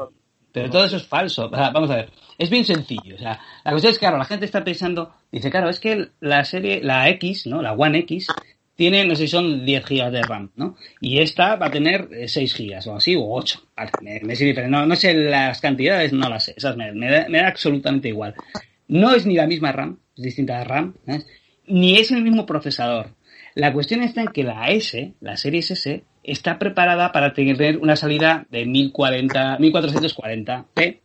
Pero 0.52 0.70
todo 0.70 0.86
eso 0.86 0.96
es 0.96 1.06
falso. 1.06 1.48
O 1.48 1.50
sea, 1.50 1.70
vamos 1.72 1.90
a 1.92 1.98
ver, 1.98 2.12
es 2.38 2.50
bien 2.50 2.64
sencillo. 2.64 3.16
O 3.16 3.20
sea, 3.20 3.42
la 3.66 3.72
cuestión 3.72 3.92
es 3.92 3.98
que, 4.00 4.06
claro, 4.06 4.18
la 4.18 4.24
gente 4.26 4.46
está 4.46 4.64
pensando, 4.64 5.14
dice, 5.30 5.52
claro, 5.52 5.70
es 5.70 5.82
que 5.82 6.12
la 6.22 6.46
serie, 6.46 6.82
la 6.82 7.10
X, 7.10 7.46
¿no? 7.46 7.62
La 7.62 7.74
One 7.74 8.00
X, 8.00 8.28
tiene, 8.74 9.04
no 9.06 9.16
sé 9.16 9.24
si 9.24 9.28
son 9.30 9.66
10 9.66 9.86
gigas 9.86 10.14
de 10.14 10.22
RAM, 10.22 10.52
¿no? 10.56 10.78
Y 11.02 11.20
esta 11.20 11.58
va 11.58 11.66
a 11.68 11.72
tener 11.72 12.08
eh, 12.14 12.30
6 12.30 12.54
gigas 12.54 12.88
o 12.88 12.96
así, 12.96 13.16
o 13.18 13.26
8. 13.26 13.64
Vale, 13.76 13.92
me, 14.02 14.20
me 14.22 14.36
sirve, 14.38 14.54
pero 14.56 14.70
no, 14.70 14.86
no 14.86 14.96
sé 14.96 15.14
las 15.14 15.60
cantidades, 15.60 16.14
no 16.14 16.30
las 16.30 16.46
sé. 16.46 16.54
Esas 16.56 16.78
me, 16.78 16.94
me 16.94 17.12
da, 17.12 17.28
me 17.28 17.40
da 17.40 17.50
absolutamente 17.50 18.08
igual. 18.08 18.34
No 18.88 19.14
es 19.14 19.26
ni 19.26 19.36
la 19.36 19.48
misma 19.48 19.74
RAM, 19.74 20.00
es 20.16 20.24
distinta 20.24 20.60
de 20.60 20.64
RAM, 20.64 20.94
ni 21.68 21.98
es 21.98 22.12
el 22.12 22.22
mismo 22.24 22.46
procesador. 22.46 23.10
La 23.56 23.72
cuestión 23.72 24.02
está 24.02 24.22
en 24.22 24.28
que 24.28 24.44
la 24.44 24.68
S, 24.68 25.14
la 25.22 25.38
serie 25.38 25.62
S, 25.62 26.04
está 26.24 26.60
preparada 26.60 27.14
para 27.14 27.34
tener 27.34 27.78
una 27.78 27.96
salida 27.96 28.46
de 28.50 28.66
1040, 28.66 29.60
1440p, 29.60 31.00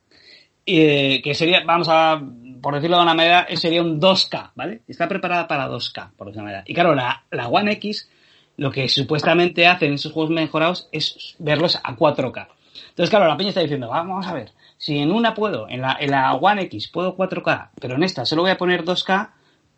eh, 0.67 1.23
que 1.23 1.35
sería, 1.35 1.63
vamos 1.65 1.87
a, 1.89 2.21
por 2.61 2.75
decirlo 2.75 2.97
de 2.97 3.03
una 3.05 3.15
manera, 3.15 3.47
eh, 3.49 3.57
sería 3.57 3.83
un 3.83 4.01
2K, 4.01 4.51
¿vale? 4.57 4.83
Está 4.89 5.07
preparada 5.07 5.47
para 5.47 5.69
2K, 5.69 6.11
por 6.17 6.27
decirlo 6.27 6.33
de 6.33 6.39
una 6.39 6.43
manera. 6.43 6.65
Y 6.67 6.75
claro, 6.75 6.97
la, 6.97 7.23
la 7.31 7.47
One 7.47 7.71
X, 7.75 8.11
lo 8.57 8.73
que 8.73 8.89
supuestamente 8.89 9.69
hacen 9.69 9.93
esos 9.93 10.11
juegos 10.11 10.33
mejorados 10.33 10.89
es 10.91 11.37
verlos 11.39 11.77
a 11.77 11.95
4K. 11.95 12.49
Entonces, 12.89 13.11
claro, 13.11 13.29
la 13.29 13.37
peña 13.37 13.51
está 13.51 13.61
diciendo, 13.61 13.91
vamos 13.91 14.27
a 14.27 14.35
ver, 14.35 14.51
si 14.77 14.99
en 14.99 15.13
una 15.13 15.35
puedo, 15.35 15.69
en 15.69 15.83
la, 15.83 15.97
en 16.01 16.11
la 16.11 16.35
One 16.35 16.63
X 16.63 16.89
puedo 16.89 17.17
4K, 17.17 17.71
pero 17.81 17.95
en 17.95 18.03
esta 18.03 18.25
solo 18.25 18.43
voy 18.43 18.51
a 18.51 18.59
poner 18.59 18.85
2K, 18.85 19.31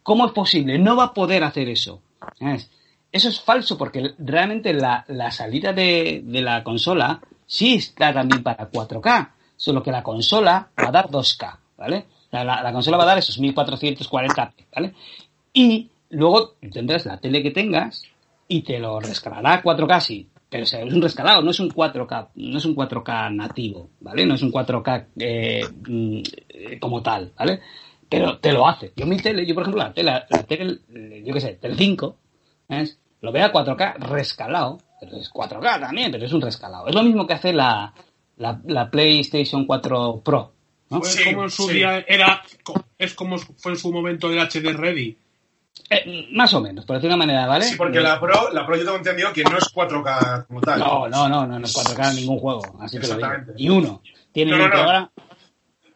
¿cómo 0.02 0.24
es 0.24 0.32
posible? 0.32 0.78
No 0.78 0.96
va 0.96 1.04
a 1.04 1.12
poder 1.12 1.44
hacer 1.44 1.68
eso. 1.68 2.00
Eso 3.11 3.28
es 3.28 3.40
falso 3.40 3.76
porque 3.76 4.14
realmente 4.18 4.72
la, 4.72 5.04
la 5.08 5.30
salida 5.30 5.72
de, 5.72 6.22
de 6.24 6.40
la 6.40 6.64
consola 6.64 7.20
sí 7.46 7.74
está 7.74 8.12
también 8.12 8.42
para 8.42 8.70
4K, 8.70 9.30
solo 9.56 9.82
que 9.82 9.92
la 9.92 10.02
consola 10.02 10.70
va 10.82 10.88
a 10.88 10.92
dar 10.92 11.11
2K, 11.11 11.58
¿vale? 11.76 12.06
La, 12.30 12.44
la 12.44 12.72
consola 12.72 12.96
va 12.96 13.02
a 13.02 13.08
dar 13.08 13.18
esos 13.18 13.38
1440p, 13.38 14.52
¿vale? 14.74 14.94
Y 15.52 15.90
luego 16.08 16.54
tendrás 16.72 17.04
la 17.04 17.18
tele 17.18 17.42
que 17.42 17.50
tengas 17.50 18.04
y 18.48 18.62
te 18.62 18.78
lo 18.78 19.00
rescalará 19.00 19.54
a 19.54 19.62
4K, 19.62 20.00
sí. 20.00 20.28
Pero 20.48 20.64
es 20.64 20.74
un 20.74 21.00
rescalado, 21.00 21.40
no 21.40 21.50
es 21.50 21.61
un 21.61 21.70
4K, 21.70 22.28
no 22.35 22.58
es 22.58 22.64
un 22.66 22.76
4K 22.76 23.35
nativo, 23.35 23.88
¿vale? 24.00 24.26
No 24.26 24.35
es 24.35 24.42
un 24.42 24.52
4K 24.52 25.06
eh, 25.18 25.64
mm, 25.88 26.22
eh, 26.48 26.78
como 26.78 27.02
tal, 27.02 27.32
¿vale? 27.38 27.61
Pero 28.12 28.38
te 28.38 28.53
lo 28.53 28.68
hace. 28.68 28.92
Yo 28.94 29.07
mi 29.07 29.16
tele, 29.16 29.46
yo 29.46 29.55
por 29.55 29.62
ejemplo, 29.62 29.83
la 29.83 29.92
tele, 29.92 30.22
la 30.29 30.42
tele 30.44 30.79
yo 31.25 31.35
qué 31.35 31.40
sé, 31.40 31.55
Tele 31.55 31.75
5, 31.77 32.16
¿sabes? 32.68 32.98
lo 33.22 33.33
veo 33.33 33.46
a 33.46 33.53
4K 33.53 33.98
rescalado, 33.98 34.79
pero 35.01 35.16
es 35.16 35.33
4K 35.33 35.81
también, 35.81 36.11
pero 36.12 36.27
es 36.27 36.33
un 36.33 36.42
rescalado. 36.42 36.88
Es 36.88 36.94
lo 36.94 37.03
mismo 37.03 37.27
que 37.27 37.35
hace 37.35 37.53
la, 37.53 37.94
la, 38.37 38.61
la 38.66 38.90
PlayStation 38.90 39.64
4 39.64 40.20
Pro, 40.25 40.53
¿no? 40.90 41.03
Sí, 41.05 41.25
como 41.33 41.44
en 41.44 41.51
su 41.51 41.68
sí. 41.68 41.75
día 41.75 42.05
era, 42.07 42.42
es 42.98 43.14
como 43.14 43.38
fue 43.38 43.72
en 43.72 43.79
su 43.79 43.92
momento 43.92 44.31
el 44.31 44.38
HD 44.38 44.77
Ready. 44.77 45.16
Eh, 45.88 46.29
más 46.33 46.53
o 46.55 46.61
menos, 46.61 46.85
por 46.85 46.96
decir 46.96 47.09
una 47.09 47.16
manera, 47.16 47.46
¿vale? 47.46 47.64
Sí, 47.64 47.77
porque 47.77 48.01
la 48.01 48.18
Pro, 48.18 48.51
la 48.53 48.66
Pro 48.66 48.77
yo 48.77 48.85
tengo 48.85 48.96
entendido 48.96 49.33
que 49.33 49.44
no 49.44 49.57
es 49.57 49.72
4K 49.72 50.46
como 50.48 50.61
tal. 50.61 50.81
No, 50.81 51.09
no, 51.09 51.29
no, 51.29 51.46
no, 51.46 51.59
no 51.59 51.64
es 51.64 51.75
4K 51.77 52.11
en 52.11 52.16
ningún 52.16 52.38
juego, 52.38 52.62
así 52.81 52.98
te 52.98 53.07
lo 53.07 53.14
digo. 53.14 53.27
Exactamente. 53.27 53.62
Ni 53.62 53.68
uno. 53.70 54.03
Tiene 54.33 54.51
No, 54.53 54.59
no, 54.59 54.68
no. 54.68 54.75
ahora 54.75 55.11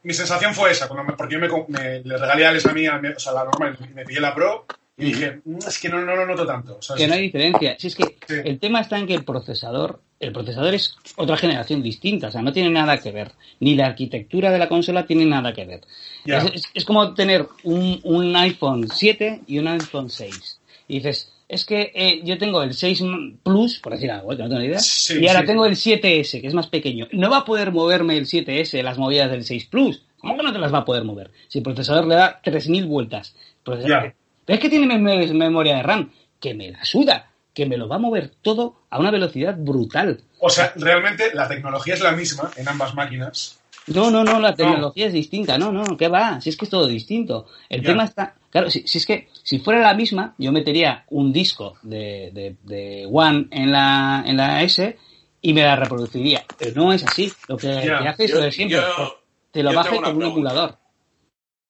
Mi 0.06 0.14
sensación 0.14 0.54
fue 0.54 0.70
esa, 0.70 0.86
cuando 0.86 1.04
me- 1.04 1.16
porque 1.16 1.34
yo 1.34 1.40
me, 1.40 1.48
me- 1.68 2.00
le 2.00 2.16
regalé 2.16 2.46
a 2.46 2.50
Alex 2.50 2.66
a 2.66 2.72
mí, 2.72 2.86
a 2.86 2.98
mí, 2.98 3.08
o 3.08 3.18
sea, 3.18 3.32
la 3.32 3.44
normal, 3.44 3.76
me 3.94 4.04
pillé 4.04 4.20
la 4.20 4.32
Pro 4.34 4.64
y 4.96 5.06
dije, 5.06 5.40
"Mm, 5.44 5.58
es 5.66 5.78
que 5.80 5.88
no, 5.88 6.00
no 6.00 6.14
lo 6.14 6.24
noto 6.26 6.46
tanto. 6.46 6.78
¿sabes? 6.80 7.02
que 7.02 7.08
no 7.08 7.14
hay 7.14 7.22
diferencia. 7.22 7.76
Si 7.78 7.88
es 7.88 7.96
que 7.96 8.04
Sí. 8.26 8.34
el 8.44 8.60
tema 8.60 8.80
está 8.80 8.98
en 8.98 9.06
que 9.08 9.14
el 9.14 9.24
procesador, 9.24 10.00
el 10.20 10.32
procesador 10.32 10.72
es 10.74 10.96
otra 11.16 11.36
generación 11.36 11.82
distinta, 11.82 12.28
o 12.28 12.30
sea, 12.30 12.40
no 12.40 12.52
tiene 12.52 12.70
nada 12.70 12.98
que 12.98 13.10
ver. 13.10 13.32
Ni 13.58 13.74
la 13.74 13.86
arquitectura 13.86 14.52
de 14.52 14.58
la 14.60 14.68
consola 14.68 15.06
tiene 15.06 15.24
nada 15.26 15.52
que 15.52 15.64
ver. 15.66 15.80
Ya. 16.24 16.38
Es, 16.38 16.44
es- 16.54 16.70
es 16.72 16.84
como 16.84 17.12
tener 17.12 17.46
un, 17.64 18.00
un 18.04 18.36
iPhone 18.36 18.88
7 18.88 19.40
y 19.48 19.58
un 19.58 19.66
iPhone 19.66 20.08
6. 20.08 20.60
Y 20.88 20.98
dices, 20.98 21.32
es 21.48 21.64
que 21.64 21.92
eh, 21.94 22.20
yo 22.24 22.38
tengo 22.38 22.62
el 22.62 22.74
6 22.74 23.02
Plus, 23.42 23.78
por 23.78 23.92
decir 23.92 24.10
algo, 24.10 24.30
que 24.30 24.36
no 24.42 24.48
tengo 24.48 24.60
ni 24.60 24.66
idea, 24.66 24.78
Sí, 24.80 25.18
y 25.20 25.28
ahora 25.28 25.40
sí. 25.40 25.46
tengo 25.46 25.66
el 25.66 25.76
7S, 25.76 26.40
que 26.40 26.46
es 26.46 26.54
más 26.54 26.66
pequeño. 26.66 27.06
No 27.12 27.30
va 27.30 27.38
a 27.38 27.44
poder 27.44 27.72
moverme 27.72 28.16
el 28.16 28.26
7S 28.26 28.82
las 28.82 28.98
movidas 28.98 29.30
del 29.30 29.44
6 29.44 29.66
Plus. 29.66 30.02
¿Cómo 30.18 30.36
que 30.36 30.42
no 30.42 30.52
te 30.52 30.58
las 30.58 30.72
va 30.74 30.78
a 30.78 30.84
poder 30.84 31.04
mover? 31.04 31.30
Si 31.48 31.58
el 31.58 31.64
procesador 31.64 32.06
le 32.06 32.16
da 32.16 32.40
3.000 32.42 32.86
vueltas. 32.86 33.34
El 33.58 33.72
procesador- 33.72 34.14
pero 34.44 34.54
es 34.56 34.60
que 34.60 34.68
tiene 34.70 34.86
mem- 34.92 35.32
memoria 35.34 35.76
de 35.76 35.82
RAM, 35.82 36.10
que 36.40 36.54
me 36.54 36.70
la 36.70 36.84
suda, 36.84 37.30
que 37.54 37.66
me 37.66 37.76
lo 37.76 37.88
va 37.88 37.96
a 37.96 38.00
mover 38.00 38.32
todo 38.42 38.80
a 38.90 38.98
una 38.98 39.10
velocidad 39.10 39.56
brutal. 39.56 40.20
O 40.40 40.50
sea, 40.50 40.72
realmente 40.76 41.32
la 41.34 41.48
tecnología 41.48 41.94
es 41.94 42.00
la 42.00 42.12
misma 42.12 42.50
en 42.56 42.68
ambas 42.68 42.94
máquinas. 42.94 43.58
No, 43.86 44.10
no, 44.10 44.24
no, 44.24 44.40
la 44.40 44.54
tecnología 44.54 45.06
es 45.06 45.12
distinta, 45.12 45.56
no, 45.58 45.70
no, 45.72 45.96
¿qué 45.96 46.08
va? 46.08 46.40
Si 46.40 46.48
es 46.50 46.56
que 46.56 46.64
es 46.64 46.70
todo 46.70 46.86
distinto. 46.88 47.46
El 47.68 47.82
Ya. 47.82 47.86
tema 47.88 48.04
está, 48.04 48.34
claro, 48.50 48.68
si, 48.68 48.82
si 48.86 48.98
es 48.98 49.06
que 49.06 49.28
si 49.46 49.60
fuera 49.60 49.78
la 49.80 49.94
misma, 49.94 50.34
yo 50.38 50.50
metería 50.50 51.04
un 51.08 51.32
disco 51.32 51.78
de, 51.82 52.30
de, 52.32 52.56
de 52.64 53.06
One 53.08 53.46
en 53.52 53.70
la, 53.70 54.24
en 54.26 54.36
la 54.36 54.60
S 54.62 54.98
y 55.40 55.52
me 55.52 55.62
la 55.62 55.76
reproduciría. 55.76 56.44
Pero 56.58 56.72
no 56.82 56.92
es 56.92 57.04
así. 57.04 57.32
Lo 57.46 57.56
que, 57.56 57.68
Ya. 57.68 58.00
que 58.02 58.08
hace 58.08 58.24
es 58.24 58.32
lo 58.34 58.40
de 58.40 58.50
siempre. 58.50 58.78
yo- 58.78 59.20
te 59.52 59.62
lo 59.62 59.70
yo 59.70 59.76
baja 59.76 59.88
tengo 59.90 60.00
una 60.00 60.08
con 60.08 60.16
un 60.16 60.22
emulador. 60.24 60.78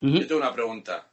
Ujú. 0.01 0.15
Yo 0.21 0.27
tengo 0.27 0.41
una 0.41 0.55
pregunta. 0.55 1.07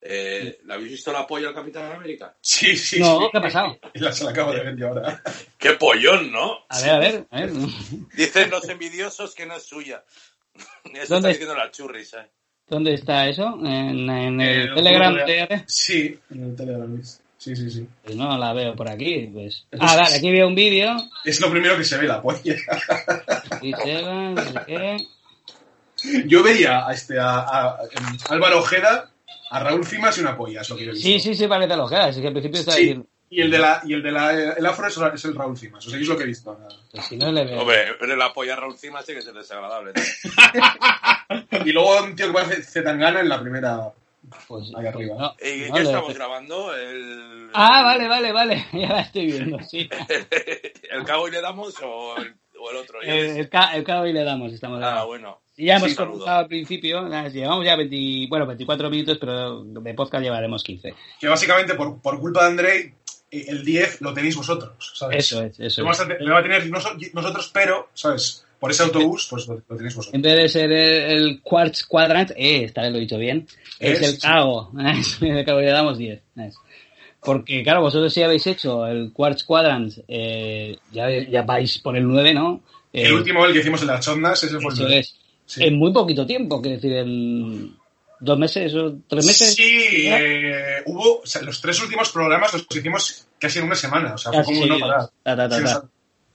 Eh, 0.00 0.60
¿Le 0.64 0.74
habéis 0.74 0.92
visto 0.92 1.10
la 1.10 1.26
polla 1.26 1.48
al 1.48 1.54
Capitán 1.54 1.90
América? 1.90 2.36
Sí, 2.40 2.76
sí, 2.76 3.00
No, 3.00 3.18
sí. 3.22 3.26
¿qué 3.32 3.38
ha 3.38 3.40
pasado? 3.40 3.76
Y 3.92 3.98
la, 3.98 4.12
se 4.12 4.22
la 4.22 4.30
acabo 4.30 4.52
de 4.52 4.62
ver 4.62 4.76
yo 4.76 4.86
ahora. 4.88 5.20
¡Qué 5.58 5.72
pollón, 5.72 6.30
¿no? 6.30 6.58
A 6.68 6.80
ver, 6.80 6.90
a 6.90 6.98
ver, 7.00 7.26
a 7.28 7.40
ver. 7.40 7.50
Dicen 8.14 8.50
los 8.50 8.68
envidiosos 8.68 9.34
que 9.34 9.46
no 9.46 9.56
es 9.56 9.64
suya. 9.64 10.04
Eso 10.54 11.14
¿Dónde? 11.14 11.16
está 11.16 11.28
diciendo 11.28 11.56
la 11.56 11.70
churris, 11.72 12.14
¿eh? 12.14 12.30
¿Dónde 12.68 12.94
está 12.94 13.28
eso? 13.28 13.58
En, 13.64 14.10
en 14.10 14.40
el 14.40 14.70
Eh, 14.70 14.74
Telegram 14.74 15.14
de. 15.14 15.62
Sí, 15.66 16.18
en 16.30 16.42
el 16.44 16.56
Telegram. 16.56 17.00
Sí, 17.38 17.54
sí, 17.54 17.70
sí. 17.70 17.86
Pues 18.02 18.16
no 18.16 18.36
la 18.38 18.52
veo 18.52 18.74
por 18.74 18.88
aquí, 18.90 19.30
pues. 19.32 19.66
Ah, 19.78 19.94
vale, 19.96 20.16
aquí 20.16 20.30
veo 20.32 20.48
un 20.48 20.54
vídeo. 20.56 20.96
Es 21.24 21.40
lo 21.40 21.48
primero 21.50 21.76
que 21.76 21.84
se 21.84 21.96
ve, 21.96 22.08
la 22.08 22.20
polla. 22.20 22.56
Y 23.62 23.70
no 23.70 24.36
sé 24.42 24.52
qué. 24.66 24.96
Yo 26.26 26.42
veía 26.42 26.86
a, 26.86 26.92
este, 26.92 27.18
a, 27.18 27.38
a- 27.40 27.68
a 27.70 27.78
Álvaro 28.30 28.58
Ojeda, 28.58 29.10
a 29.50 29.60
Raúl 29.60 29.86
Cimas 29.86 30.18
y 30.18 30.20
una 30.22 30.36
polla, 30.36 30.60
es 30.62 30.68
lo 30.70 30.76
que 30.76 30.84
yo 30.84 30.90
he 30.90 30.94
visto. 30.94 31.08
Sí, 31.08 31.20
sí, 31.20 31.34
sí, 31.34 31.46
parece 31.46 31.76
lógica. 31.76 32.06
Así 32.06 32.20
que 32.20 32.26
al 32.26 32.32
principio 32.32 32.58
estaba 32.60 32.76
Sí. 32.76 32.82
diciendo. 32.82 33.06
Y 33.28 33.40
el 33.40 33.50
de 33.50 33.58
la, 33.58 33.82
y 33.84 33.92
el 33.92 34.02
de 34.02 34.12
la, 34.12 34.32
el 34.52 34.64
afro 34.66 34.86
es, 34.86 34.96
es 35.14 35.24
el 35.24 35.34
Raúl 35.34 35.56
Cimas. 35.58 35.84
¿Os 35.84 35.92
seguís 35.92 36.06
lo 36.08 36.16
que 36.16 36.22
he 36.22 36.26
visto? 36.26 36.56
Pues 36.92 37.04
si 37.06 37.16
no 37.16 37.32
le 37.32 37.44
veo. 37.44 37.60
Hombre, 37.60 37.94
pero 37.98 38.14
el 38.14 38.22
apoyo 38.22 38.52
a 38.52 38.56
Raúl 38.56 38.78
Cimas 38.78 39.04
tiene 39.04 39.20
que 39.20 39.26
ser 39.26 39.34
desagradable. 39.34 39.92
Y 41.64 41.72
luego 41.72 42.02
un 42.04 42.14
tío 42.14 42.28
que 42.28 42.32
parece 42.32 42.62
Zetangana 42.62 43.20
en 43.20 43.28
la 43.28 43.40
primera. 43.40 43.90
Pues, 44.48 44.72
Ahí 44.76 44.86
arriba. 44.86 45.14
no, 45.18 45.34
¿Y 45.44 45.68
no 45.68 45.74
qué 45.74 45.82
estamos 45.82 46.14
grabando? 46.14 46.74
El, 46.74 47.50
Ah, 47.52 47.82
vale, 47.82 48.06
vale, 48.08 48.32
vale. 48.32 48.66
Ya 48.72 48.88
la 48.88 49.00
estoy 49.00 49.26
viendo, 49.26 49.58
sí. 49.60 49.88
¿El 50.90 51.04
cabo 51.04 51.28
y 51.28 51.32
le 51.32 51.40
damos 51.40 51.74
o 51.82 52.16
el, 52.18 52.34
o 52.60 52.70
el 52.70 52.76
otro? 52.76 53.00
El, 53.02 53.36
el, 53.38 53.48
ca- 53.48 53.74
el 53.76 53.84
cabo 53.84 54.06
y 54.06 54.12
le 54.12 54.22
damos, 54.24 54.52
estamos 54.52 54.76
Ah, 54.78 54.86
grabando. 54.86 55.06
bueno. 55.08 55.40
Y 55.56 55.66
ya 55.66 55.76
hemos 55.76 55.88
Sí, 55.90 55.94
saludo. 55.94 56.28
al 56.28 56.46
principio, 56.48 57.02
nada, 57.02 57.28
llevamos 57.28 57.64
ya 57.64 57.76
20, 57.76 58.26
bueno, 58.28 58.46
24 58.46 58.90
minutos, 58.90 59.16
pero 59.18 59.64
de 59.64 59.94
podcast 59.94 60.22
llevaremos 60.22 60.62
15. 60.62 60.94
Que 61.18 61.28
básicamente 61.28 61.74
por, 61.74 62.00
por 62.02 62.20
culpa 62.20 62.42
de 62.42 62.46
Andrei, 62.50 62.78
eh, 62.80 62.94
el 63.30 63.64
10 63.64 64.00
lo 64.00 64.12
tenéis 64.14 64.36
vosotros. 64.36 64.92
¿sabes? 64.94 65.18
Eso 65.18 65.42
es, 65.42 65.58
eso 65.60 65.82
Lo 65.82 65.92
es. 65.92 66.00
a 66.00 66.04
lo 66.04 66.32
va 66.34 66.38
a 66.40 66.42
tener 66.42 66.66
noso- 66.70 66.96
nosotros, 67.12 67.50
pero, 67.52 67.88
¿sabes? 67.94 68.44
Por 68.58 68.70
ese 68.70 68.84
autobús, 68.84 69.26
pues 69.28 69.46
lo, 69.48 69.54
lo 69.68 69.76
tenéis 69.76 69.94
vosotros. 69.96 70.14
En 70.14 70.22
vez 70.22 70.36
de 70.36 70.48
ser 70.48 70.72
el, 70.72 71.10
el 71.26 71.40
Quartz 71.42 71.84
Quadrant, 71.84 72.30
eh, 72.36 72.64
esta 72.64 72.82
vez 72.82 72.90
lo 72.92 72.96
he 72.98 73.00
dicho 73.02 73.18
bien, 73.18 73.46
es, 73.78 74.00
Es, 74.00 74.08
el 74.08 74.14
sí. 74.14 74.20
CAO. 74.22 74.72
el 75.20 75.44
CAO 75.44 75.60
y 75.60 75.64
le 75.64 75.70
damos 75.70 75.98
10. 75.98 76.22
es. 76.38 76.54
Porque, 77.20 77.62
claro, 77.62 77.80
vosotros 77.82 78.12
si 78.14 78.22
habéis 78.22 78.46
hecho 78.46 78.86
el 78.86 79.12
Quartz 79.12 79.42
Quadrant, 79.44 79.92
eh, 80.08 80.76
ya, 80.92 81.08
ya 81.10 81.42
vais 81.42 81.78
por 81.78 81.96
el 81.96 82.06
9, 82.06 82.32
¿no? 82.34 82.62
Eh, 82.92 83.02
El 83.02 83.14
último, 83.14 83.44
el 83.44 83.52
que 83.52 83.58
hicimos 83.58 83.80
en 83.82 83.88
las 83.88 84.04
chondas, 84.04 84.42
ese 84.44 84.54
fue 84.60 84.68
el 84.68 84.72
eso 84.74 84.82
nueve. 84.84 84.98
es. 85.00 85.16
Sí. 85.44 85.64
En 85.64 85.76
muy 85.76 85.92
poquito 85.92 86.24
tiempo, 86.26 86.60
quiero 86.62 86.76
decir, 86.76 86.92
en 86.92 87.76
dos 88.20 88.38
meses 88.38 88.74
o 88.74 88.94
tres 89.08 89.26
meses. 89.26 89.54
Sí, 89.54 90.06
eh, 90.06 90.82
hubo, 90.86 91.20
o 91.20 91.26
sea, 91.26 91.42
los 91.42 91.60
tres 91.60 91.80
últimos 91.82 92.10
programas 92.10 92.52
los 92.52 92.66
hicimos 92.74 93.26
casi 93.38 93.58
en 93.58 93.66
una 93.66 93.74
semana, 93.74 94.14
o 94.14 94.18
sea, 94.18 94.32
fue 94.32 94.40
Casi 94.42 94.54
como 94.54 94.66
no 94.66 94.74
seguidos. 94.74 94.88
parar. 94.90 95.08
Ta, 95.22 95.36
ta, 95.36 95.48
ta, 95.48 95.56
Sí, 95.56 95.62
o 95.62 95.64
ta. 95.64 95.70
sea, 95.72 95.82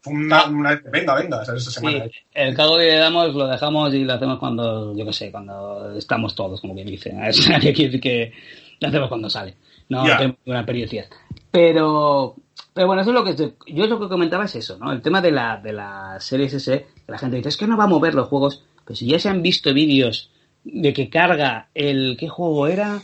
fue 0.01 0.13
una, 0.13 0.45
una- 0.45 0.81
venga, 0.91 1.15
venga, 1.15 1.45
¿sabes? 1.45 1.67
Esta 1.67 1.79
semana. 1.79 2.05
Sí, 2.05 2.11
el 2.33 2.55
cago 2.55 2.77
que 2.77 2.83
le 2.83 2.95
damos 2.97 3.33
lo 3.35 3.47
dejamos 3.47 3.93
y 3.93 4.03
lo 4.03 4.13
hacemos 4.13 4.39
cuando, 4.39 4.95
yo 4.95 5.05
qué 5.05 5.13
sé, 5.13 5.31
cuando 5.31 5.95
estamos 5.97 6.33
todos, 6.35 6.59
como 6.61 6.73
quien 6.75 6.87
dice. 6.87 7.13
Es 7.27 7.47
decir 7.61 7.99
que 8.01 8.31
lo 8.79 8.87
hacemos 8.87 9.09
cuando 9.09 9.29
sale. 9.29 9.55
No 9.89 10.07
Ya. 10.07 10.17
tenemos 10.17 10.37
ninguna 10.45 10.65
periodicidad. 10.65 11.05
Pero, 11.51 12.35
pero 12.73 12.87
bueno, 12.87 13.01
eso 13.01 13.11
es 13.11 13.15
lo 13.15 13.23
que 13.23 13.53
yo 13.73 13.85
lo 13.87 13.99
que 13.99 14.07
comentaba 14.07 14.45
es 14.45 14.55
eso, 14.55 14.77
¿no? 14.79 14.91
El 14.91 15.01
tema 15.01 15.21
de 15.21 15.31
la, 15.31 15.57
de 15.57 15.73
la 15.73 16.17
series 16.19 16.53
S, 16.53 16.87
que 17.05 17.11
la 17.11 17.17
gente 17.19 17.35
dice, 17.37 17.49
es 17.49 17.57
que 17.57 17.67
no 17.67 17.77
va 17.77 17.83
a 17.83 17.87
mover 17.87 18.15
los 18.15 18.27
juegos. 18.27 18.63
Pues 18.85 18.97
si 18.99 19.05
ya 19.07 19.19
se 19.19 19.29
han 19.29 19.41
visto 19.43 19.73
vídeos 19.73 20.30
de 20.63 20.93
que 20.93 21.09
carga 21.09 21.69
el, 21.73 22.15
¿qué 22.19 22.27
juego 22.29 22.67
era? 22.67 23.01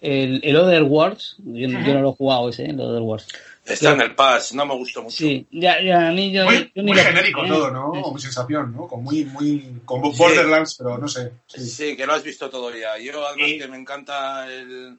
El, 0.00 0.40
el 0.44 0.56
Other 0.56 0.82
Worlds. 0.84 1.36
Yo, 1.38 1.66
yo 1.68 1.94
no 1.94 2.00
lo 2.02 2.10
he 2.10 2.14
jugado 2.16 2.48
ese, 2.50 2.66
el 2.66 2.80
Other 2.80 3.02
Worlds. 3.02 3.28
Está 3.64 3.92
en 3.92 4.00
el 4.00 4.14
pass, 4.14 4.54
no 4.54 4.64
me 4.64 4.74
gustó 4.74 5.02
mucho. 5.02 5.16
Sí, 5.16 5.46
ya, 5.50 5.82
ya, 5.82 6.08
a 6.08 6.12
mí 6.12 6.32
yo, 6.32 6.44
Muy, 6.46 6.72
yo 6.74 6.82
ni 6.82 6.92
muy 6.92 6.96
lo- 6.96 7.02
genérico 7.04 7.44
eh, 7.44 7.48
todo, 7.48 7.70
¿no? 7.70 7.92
es- 8.08 8.14
Mi 8.14 8.20
sensación, 8.20 8.72
¿no? 8.74 8.86
Con 8.88 9.02
muy, 9.04 9.24
muy, 9.26 9.80
con 9.84 10.02
Sí. 10.10 10.18
Borderlands, 10.18 10.76
pero 10.78 10.96
no 10.96 11.06
sé. 11.06 11.32
Sí. 11.46 11.60
Sí, 11.68 11.96
que 11.96 12.06
lo 12.06 12.14
has 12.14 12.22
visto 12.22 12.48
todo 12.48 12.74
ya. 12.74 12.96
Yo, 12.98 13.26
además, 13.26 13.50
que 13.58 13.68
me 13.68 13.76
encanta 13.76 14.46
el, 14.50 14.96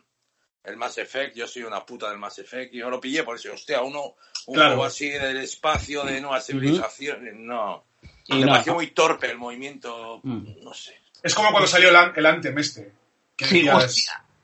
el 0.63 0.77
Mass 0.77 0.99
Effect. 0.99 1.35
Yo 1.35 1.47
soy 1.47 1.63
una 1.63 1.83
puta 1.83 2.09
del 2.09 2.19
Mass 2.19 2.37
Effect. 2.39 2.71
Yo 2.73 2.91
lo 2.91 3.01
pillé 3.01 3.23
por 3.23 3.37
eso, 3.37 3.51
hostia, 3.53 3.81
uno, 3.81 4.13
un 4.45 4.53
Claro. 4.53 4.71
juego 4.71 4.85
así 4.85 5.09
del 5.09 5.37
espacio, 5.37 6.03
de 6.03 6.21
nuevas 6.21 6.45
civilizaciones. 6.45 7.33
No. 7.35 7.85
y 8.27 8.35
me 8.35 8.41
no, 8.41 8.51
pareció 8.51 8.75
muy 8.75 8.87
torpe 8.91 9.31
el 9.31 9.37
movimiento. 9.39 10.19
Mm. 10.21 10.63
No 10.63 10.73
sé. 10.75 10.93
Es 11.23 11.35
como 11.35 11.51
cuando 11.51 11.67
salió 11.67 11.89
el, 11.89 12.11
el 12.15 12.25
Anthem 12.25 12.57
este. 12.59 12.91
Que 13.35 13.45
Sí. 13.45 13.69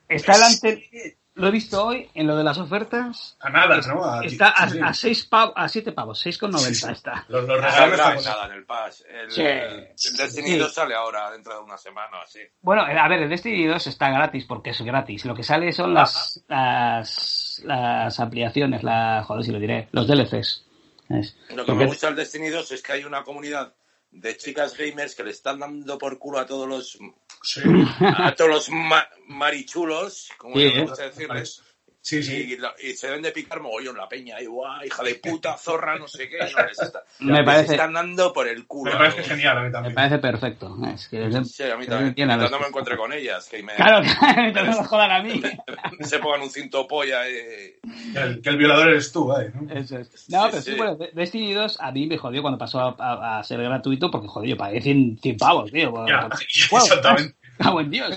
Está 0.08 0.36
el 0.36 0.42
ante... 0.42 1.16
Lo 1.34 1.48
he 1.48 1.50
visto 1.50 1.84
hoy 1.84 2.08
en 2.14 2.26
lo 2.26 2.34
de 2.34 2.42
las 2.42 2.56
ofertas. 2.56 3.36
A 3.40 3.50
nada, 3.50 3.78
¿no? 3.88 4.02
A- 4.02 4.24
Está 4.24 4.48
a, 4.48 4.70
sí, 4.70 4.76
sí. 4.76 4.80
a, 4.82 4.94
seis 4.94 5.30
pav- 5.30 5.52
a 5.54 5.68
7 5.68 5.92
pavos, 5.92 6.24
6,90 6.24 6.58
Sí, 6.58 6.74
sí. 6.74 6.86
está. 6.90 7.26
Los, 7.28 7.46
los 7.46 7.60
regalos 7.60 8.24
nada, 8.24 8.46
en 8.46 8.52
el 8.52 8.64
pass. 8.64 9.04
El, 9.06 9.30
Sí. 9.30 9.42
el 9.42 10.16
Destiny 10.16 10.48
Sí. 10.52 10.56
2 10.58 10.72
sale 10.72 10.94
ahora, 10.94 11.30
dentro 11.32 11.52
de 11.58 11.60
una 11.62 11.76
semana 11.76 12.20
o 12.20 12.22
así. 12.22 12.38
Bueno, 12.62 12.80
a 12.86 13.08
ver, 13.08 13.20
el 13.24 13.28
Destiny 13.28 13.66
2 13.66 13.86
está 13.86 14.08
gratis 14.08 14.46
porque 14.46 14.70
es 14.70 14.80
gratis. 14.80 15.26
Lo 15.26 15.34
que 15.34 15.42
sale 15.42 15.72
son 15.74 15.92
las, 15.92 16.42
las, 16.48 17.60
las 17.64 18.18
ampliaciones, 18.18 18.82
la, 18.82 19.22
joder, 19.26 19.44
si 19.44 19.52
lo 19.52 19.58
diré, 19.60 19.88
los 19.92 20.06
DLCs. 20.06 20.64
Lo 21.10 21.20
que 21.20 21.54
Porque- 21.54 21.72
me 21.74 21.86
gusta 21.86 22.06
del 22.06 22.16
Destiny 22.16 22.48
2 22.48 22.72
es 22.72 22.82
que 22.82 22.92
hay 22.92 23.04
una 23.04 23.22
comunidad 23.22 23.74
de 24.20 24.36
chicas 24.36 24.76
gamers 24.76 25.14
que 25.14 25.24
le 25.24 25.30
están 25.30 25.58
dando 25.60 25.98
por 25.98 26.18
culo 26.18 26.38
a 26.38 26.46
todos 26.46 26.68
los 26.68 26.98
Sí. 27.42 27.60
a 28.00 28.34
todos 28.34 28.50
los 28.50 28.70
ma- 28.70 29.08
marichulos, 29.28 30.30
como 30.38 30.56
Sí, 30.56 30.62
¿eh? 30.66 30.82
gusta 30.82 31.04
decirles. 31.04 31.62
Sí, 32.06 32.22
sí. 32.22 32.34
Y, 32.52 32.56
lo- 32.56 32.72
y 32.80 32.92
se 32.92 33.08
deben 33.08 33.20
de 33.22 33.32
picar 33.32 33.60
mogollón 33.60 33.96
la 33.96 34.08
peña, 34.08 34.40
y 34.40 34.46
guau, 34.46 34.84
hija 34.84 35.02
de 35.02 35.16
puta, 35.16 35.56
zorra, 35.58 35.98
no 35.98 36.06
sé 36.06 36.28
qué. 36.28 36.38
No, 36.38 36.64
les, 36.64 36.80
está- 36.80 37.02
Me 37.18 37.32
les 37.38 37.44
parece- 37.44 37.72
están 37.72 37.92
dando 37.94 38.32
por 38.32 38.46
el 38.46 38.64
culo. 38.64 38.92
Me 38.92 38.98
parece 38.98 39.24
genial 39.24 39.58
a 39.58 39.60
mí 39.62 39.66
Me 39.66 39.72
también. 39.72 39.94
parece 39.96 40.18
perfecto. 40.18 40.76
Es 40.94 41.08
que 41.08 41.16
Sí, 41.44 41.64
a 41.64 41.76
mí 41.76 41.84
que 41.84 41.90
también. 41.90 42.08
entiendan 42.10 42.38
Mientras 42.38 42.42
los- 42.42 42.50
no 42.52 42.58
me 42.60 42.68
encuentre 42.68 42.96
con 42.96 43.12
ellas, 43.12 43.48
que 43.48 43.60
me, 43.64 43.74
Claro, 43.74 44.02
que 44.54 44.62
no 44.62 44.80
me 44.80 44.84
jodan 44.86 45.10
a 45.10 45.22
mí. 45.24 45.42
se 46.02 46.18
pongan 46.20 46.42
un 46.42 46.50
cinto 46.50 46.86
polla. 46.86 47.28
eh. 47.28 47.80
Que 48.12 48.18
el, 48.20 48.40
que 48.40 48.48
el 48.50 48.56
violador 48.56 48.88
eres 48.90 49.10
tú, 49.10 49.32
¿eh? 49.32 49.50
¿no? 49.52 49.74
Eso 49.74 49.98
es. 49.98 50.30
No, 50.30 50.44
Sí, 50.44 50.48
pero 50.52 50.62
sí, 50.62 50.70
sí. 50.70 50.76
bueno, 50.76 50.94
De- 50.94 51.10
Destiny 51.12 51.54
2 51.54 51.78
a 51.80 51.90
mí 51.90 52.06
me 52.06 52.18
jodió 52.18 52.40
cuando 52.40 52.56
pasó 52.58 52.78
a, 52.78 52.94
a- 53.00 53.38
a 53.40 53.42
ser 53.42 53.60
gratuito 53.60 54.12
porque, 54.12 54.28
joder, 54.28 54.50
yo 54.50 54.56
pagué 54.56 54.80
100, 54.80 55.18
100 55.20 55.36
pavos, 55.38 55.72
tío. 55.72 55.90
por- 55.90 56.08
Ya, 56.08 56.28
por- 56.70 56.82
exactamente. 56.82 57.34
Cago 57.58 57.80
en 57.80 57.90
Dios. 57.90 58.14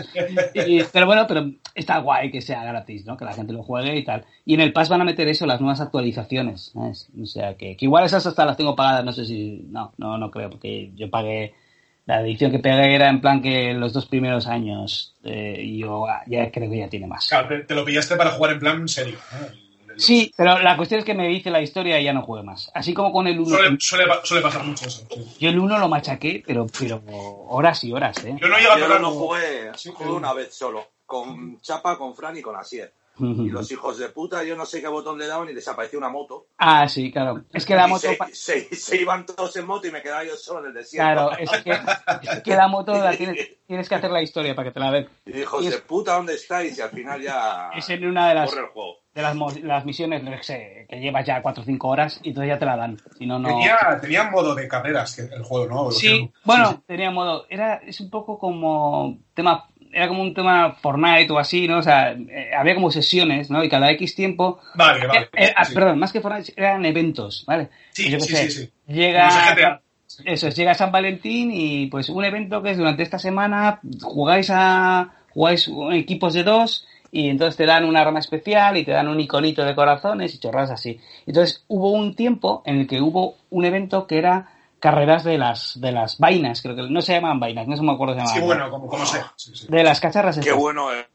Pero 0.92 1.06
bueno, 1.06 1.26
pero 1.28 1.52
está 1.76 2.00
guay 2.00 2.32
que 2.32 2.42
sea 2.42 2.64
gratis, 2.64 3.06
¿no? 3.06 3.18
Que 3.18 3.26
la 3.26 3.34
gente 3.34 3.54
lo 3.54 3.64
juegue 3.64 3.98
y 3.98 4.04
tal. 4.04 4.26
Y 4.46 4.54
en 4.54 4.62
el 4.62 4.74
Pass 4.74 4.90
van 4.90 5.02
a 5.02 5.06
meter 5.06 5.28
eso, 5.28 5.46
las 5.46 5.62
nuevas 5.62 5.82
actualizaciones, 5.82 6.72
¿sabes? 6.74 7.10
O 7.22 7.26
sea, 7.26 7.56
que, 7.56 7.78
igual 7.80 8.06
esas 8.06 8.26
hasta 8.26 8.46
las 8.46 8.58
tengo 8.58 8.76
pagadas, 8.76 9.06
no 9.06 9.12
sé 9.12 9.26
si... 9.26 9.66
No, 9.70 9.94
no, 9.98 10.18
no 10.18 10.32
creo, 10.32 10.50
porque 10.50 10.92
yo 10.96 11.10
pagué... 11.10 11.54
La 12.06 12.22
edición 12.22 12.50
que 12.50 12.58
pegué 12.58 12.96
era 12.96 13.08
en 13.08 13.22
plan 13.22 13.40
que 13.40 13.72
los 13.76 13.94
dos 13.94 14.08
primeros 14.08 14.48
años 14.48 15.16
eh, 15.24 15.78
yo 15.78 16.08
ah, 16.08 16.24
ya 16.26 16.50
creo 16.50 16.68
que 16.68 16.80
ya 16.80 16.90
tiene 16.90 17.06
más. 17.06 17.28
Claro, 17.28 17.48
te, 17.48 17.60
te 17.60 17.76
lo 17.76 17.86
pillaste 17.86 18.16
para 18.16 18.32
jugar 18.32 18.54
en 18.54 18.60
plan 18.60 18.88
serio. 18.88 19.20
¿no? 19.32 19.69
Sí, 20.00 20.34
pero 20.36 20.60
la 20.60 20.76
cuestión 20.78 21.00
es 21.00 21.06
que 21.06 21.14
me 21.14 21.28
dice 21.28 21.50
la 21.52 21.62
historia 21.62 22.00
y 22.00 22.04
ya 22.06 22.14
no 22.14 22.22
juegue 22.24 22.44
más. 22.46 22.72
Así 22.74 22.94
como 22.94 23.12
con 23.12 23.28
el 23.28 23.40
1. 23.40 23.50
Suele, 23.50 23.78
suele, 23.80 24.08
pa- 24.08 24.22
suele 24.24 24.42
pasar 24.44 24.64
mucho 24.64 24.86
eso. 24.88 25.06
sí. 25.10 25.36
Yo 25.40 25.50
el 25.50 25.60
1 25.60 25.78
lo 25.80 25.90
machaqué, 25.90 26.44
pero, 26.46 26.66
pero 26.78 27.02
horas 27.48 27.84
y 27.84 27.92
horas, 27.94 28.18
¿eh? 28.26 28.36
Yo 28.40 28.48
no 28.48 28.58
llego 28.58 28.72
a 28.72 28.78
Yo 28.80 28.86
tocar. 28.86 29.02
no 29.02 29.12
jugué, 29.12 29.72
Sí, 29.76 29.92
jugué 29.94 30.12
una 30.12 30.34
vez 30.34 30.54
solo, 30.54 30.88
con 31.06 31.60
Chapa, 31.62 31.98
con 31.98 32.16
Fran 32.16 32.38
y 32.38 32.42
con 32.42 32.56
Asier. 32.56 32.94
Y 33.22 33.50
los 33.50 33.70
hijos 33.70 33.98
de 33.98 34.08
puta, 34.08 34.46
yo 34.46 34.56
no 34.56 34.66
sé 34.66 34.80
qué 34.80 34.88
botón 34.88 35.18
le 35.20 35.28
daban 35.28 35.50
y 35.50 35.54
desapareció 35.54 36.00
una 36.00 36.08
moto. 36.08 36.46
Ah, 36.58 36.88
sí, 36.88 37.12
claro. 37.12 37.44
Es 37.52 37.66
que 37.66 37.76
la 37.76 37.86
moto... 37.86 38.08
se, 38.08 38.16
pa- 38.16 38.30
se- 38.32 38.74
se 38.74 38.96
iban 38.96 39.26
todos 39.26 39.54
en 39.58 39.66
moto 39.68 39.88
y 39.88 39.92
me 39.92 40.02
quedaba 40.02 40.24
yo 40.24 40.38
solo 40.38 40.62
en 40.62 40.68
el 40.68 40.74
desierto. 40.76 41.06
Claro, 41.28 41.38
es 41.38 41.50
que, 41.62 41.72
es 42.32 42.42
que 42.44 42.56
la 42.56 42.70
moto 42.70 42.94
la 42.94 43.12
tienes, 43.18 43.58
tienes 43.68 43.90
que 43.90 43.96
hacer 43.96 44.10
la 44.12 44.22
historia 44.22 44.56
para 44.56 44.70
que 44.70 44.74
te 44.74 44.80
la 44.80 44.92
den. 44.92 45.10
Y 45.26 45.40
hijos 45.42 45.62
Y 45.66 45.68
es- 45.68 45.74
de 45.74 45.80
puta, 45.82 46.14
¿dónde 46.16 46.36
estáis? 46.36 46.78
Y 46.78 46.82
al 46.82 46.92
final 46.92 47.22
ya 47.22 47.72
Es 47.76 47.90
en 47.90 48.08
una 48.08 48.30
de 48.30 48.36
las, 48.36 48.50
corre 48.50 48.62
el 48.62 48.70
juego. 48.70 49.00
De 49.20 49.24
las, 49.24 49.60
las 49.62 49.86
misiones 49.86 50.24
no 50.24 50.32
sé, 50.42 50.86
que 50.90 51.00
llevas 51.00 51.26
ya 51.26 51.42
4 51.42 51.62
o 51.62 51.66
5 51.66 51.88
horas 51.88 52.20
y 52.24 52.30
entonces 52.30 52.50
ya 52.50 52.60
te 52.60 52.66
la 52.66 52.78
dan. 52.78 52.98
Si 53.18 53.26
no, 53.26 53.40
no... 53.40 53.50
Tenía, 53.50 53.78
tenía 54.02 54.24
modo 54.30 54.56
de 54.56 54.68
carreras 54.68 55.20
el 55.20 55.44
juego, 55.44 55.68
¿no? 55.68 55.92
Sí, 55.92 56.32
bueno, 56.44 56.82
tenía 56.88 57.12
modo. 57.12 57.46
Era, 57.50 57.76
es 57.86 58.00
un 58.00 58.10
poco 58.10 58.40
como 58.40 59.18
tema. 59.34 59.68
Era 59.92 60.08
como 60.08 60.22
un 60.22 60.36
tema 60.36 60.74
Fortnite 60.74 61.32
o 61.34 61.40
así, 61.40 61.68
¿no? 61.68 61.80
O 61.80 61.82
sea, 61.82 62.12
eh, 62.12 62.52
había 62.56 62.76
como 62.76 62.92
sesiones, 62.92 63.50
¿no? 63.50 63.64
Y 63.64 63.70
cada 63.70 63.90
X 63.92 64.16
tiempo. 64.16 64.60
Vale, 64.76 65.08
vale. 65.08 65.22
Eh, 65.34 65.46
eh, 65.46 65.54
ah, 65.56 65.66
sí. 65.66 65.74
Perdón, 65.74 65.98
más 65.98 66.12
que 66.12 66.22
Fortnite, 66.22 66.54
eran 66.56 66.86
eventos, 66.86 67.44
¿vale? 67.48 67.70
Sí, 67.92 68.04
Pues 68.04 68.14
yo 68.14 68.20
sí, 68.20 68.36
sé, 68.36 68.52
sí, 68.52 68.64
sí. 68.66 68.94
Llega. 68.94 69.82
Eso 70.26 70.48
es, 70.48 70.56
llega 70.56 70.74
San 70.74 70.92
Valentín 70.92 71.52
y 71.54 71.88
pues 71.88 72.10
un 72.10 72.26
evento 72.26 72.62
que 72.62 72.72
es 72.72 72.78
durante 72.78 73.04
esta 73.04 73.20
semana 73.20 73.80
jugáis 74.02 74.50
a 74.52 75.14
jugáis 75.30 75.72
equipos 75.92 76.34
de 76.34 76.44
dos 76.44 76.88
y 77.12 77.30
entonces 77.30 77.56
te 77.58 77.66
dan 77.66 77.86
una 77.86 78.02
arma 78.02 78.20
especial 78.20 78.78
y 78.78 78.86
te 78.86 78.92
dan 78.92 79.08
un 79.08 79.20
iconito 79.20 79.64
de 79.66 79.76
corazones 79.76 80.34
y 80.36 80.40
chorradas 80.40 80.72
así. 80.72 81.00
Entonces 81.26 81.64
hubo 81.68 81.92
un 81.92 82.16
tiempo 82.16 82.62
en 82.66 82.80
el 82.80 82.88
que 82.88 83.02
hubo 83.02 83.36
un 83.50 83.66
evento 83.66 84.08
que 84.08 84.18
era 84.18 84.54
carreras 84.80 85.24
de 85.24 85.38
las 85.38 85.80
de 85.82 85.92
las 85.92 86.18
vainas, 86.20 86.62
creo 86.62 86.76
que 86.76 86.84
no 86.90 87.02
se 87.02 87.14
llamaban 87.14 87.40
vainas, 87.40 87.68
no 87.68 87.76
se 87.76 87.84
me 87.84 87.92
acuerdo 87.92 88.14
se 88.14 88.20
llamaban. 88.20 88.40
Sí, 88.40 88.46
bueno, 88.46 88.70
como, 88.70 88.88
como 88.88 89.06
sea. 89.06 89.34
Sí, 89.36 89.52
sí. 89.56 89.68
De 89.70 89.84
las 89.84 90.00
cacharras 90.00 90.36
Qué 90.36 90.42
estas. 90.50 90.58
bueno 90.58 90.92
el, 90.92 91.06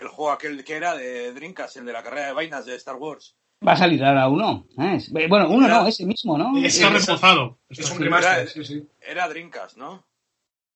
el 0.00 0.08
juego 0.08 0.32
aquel 0.32 0.64
que 0.64 0.74
era 0.74 0.94
de 0.96 1.32
Drinkas, 1.32 1.76
el 1.76 1.84
de 1.86 1.92
la 1.92 2.02
carrera 2.02 2.26
de 2.28 2.32
vainas 2.32 2.66
de 2.66 2.74
Star 2.76 2.96
Wars. 2.96 3.36
Va 3.66 3.72
a 3.72 3.76
salir 3.76 4.04
ahora 4.04 4.28
uno. 4.28 4.66
¿eh? 4.78 4.98
Bueno, 5.28 5.48
uno 5.48 5.68
no, 5.68 5.86
ese 5.86 6.04
mismo, 6.04 6.36
¿no? 6.36 6.58
Está 6.58 6.88
es- 6.88 6.92
reforzado. 6.92 7.58
Es 7.70 7.90
un 7.90 7.98
remaster, 8.00 8.48
sí, 8.48 8.64
sí. 8.64 8.86
Era 9.00 9.26
Drinkas, 9.28 9.76
¿no? 9.76 10.04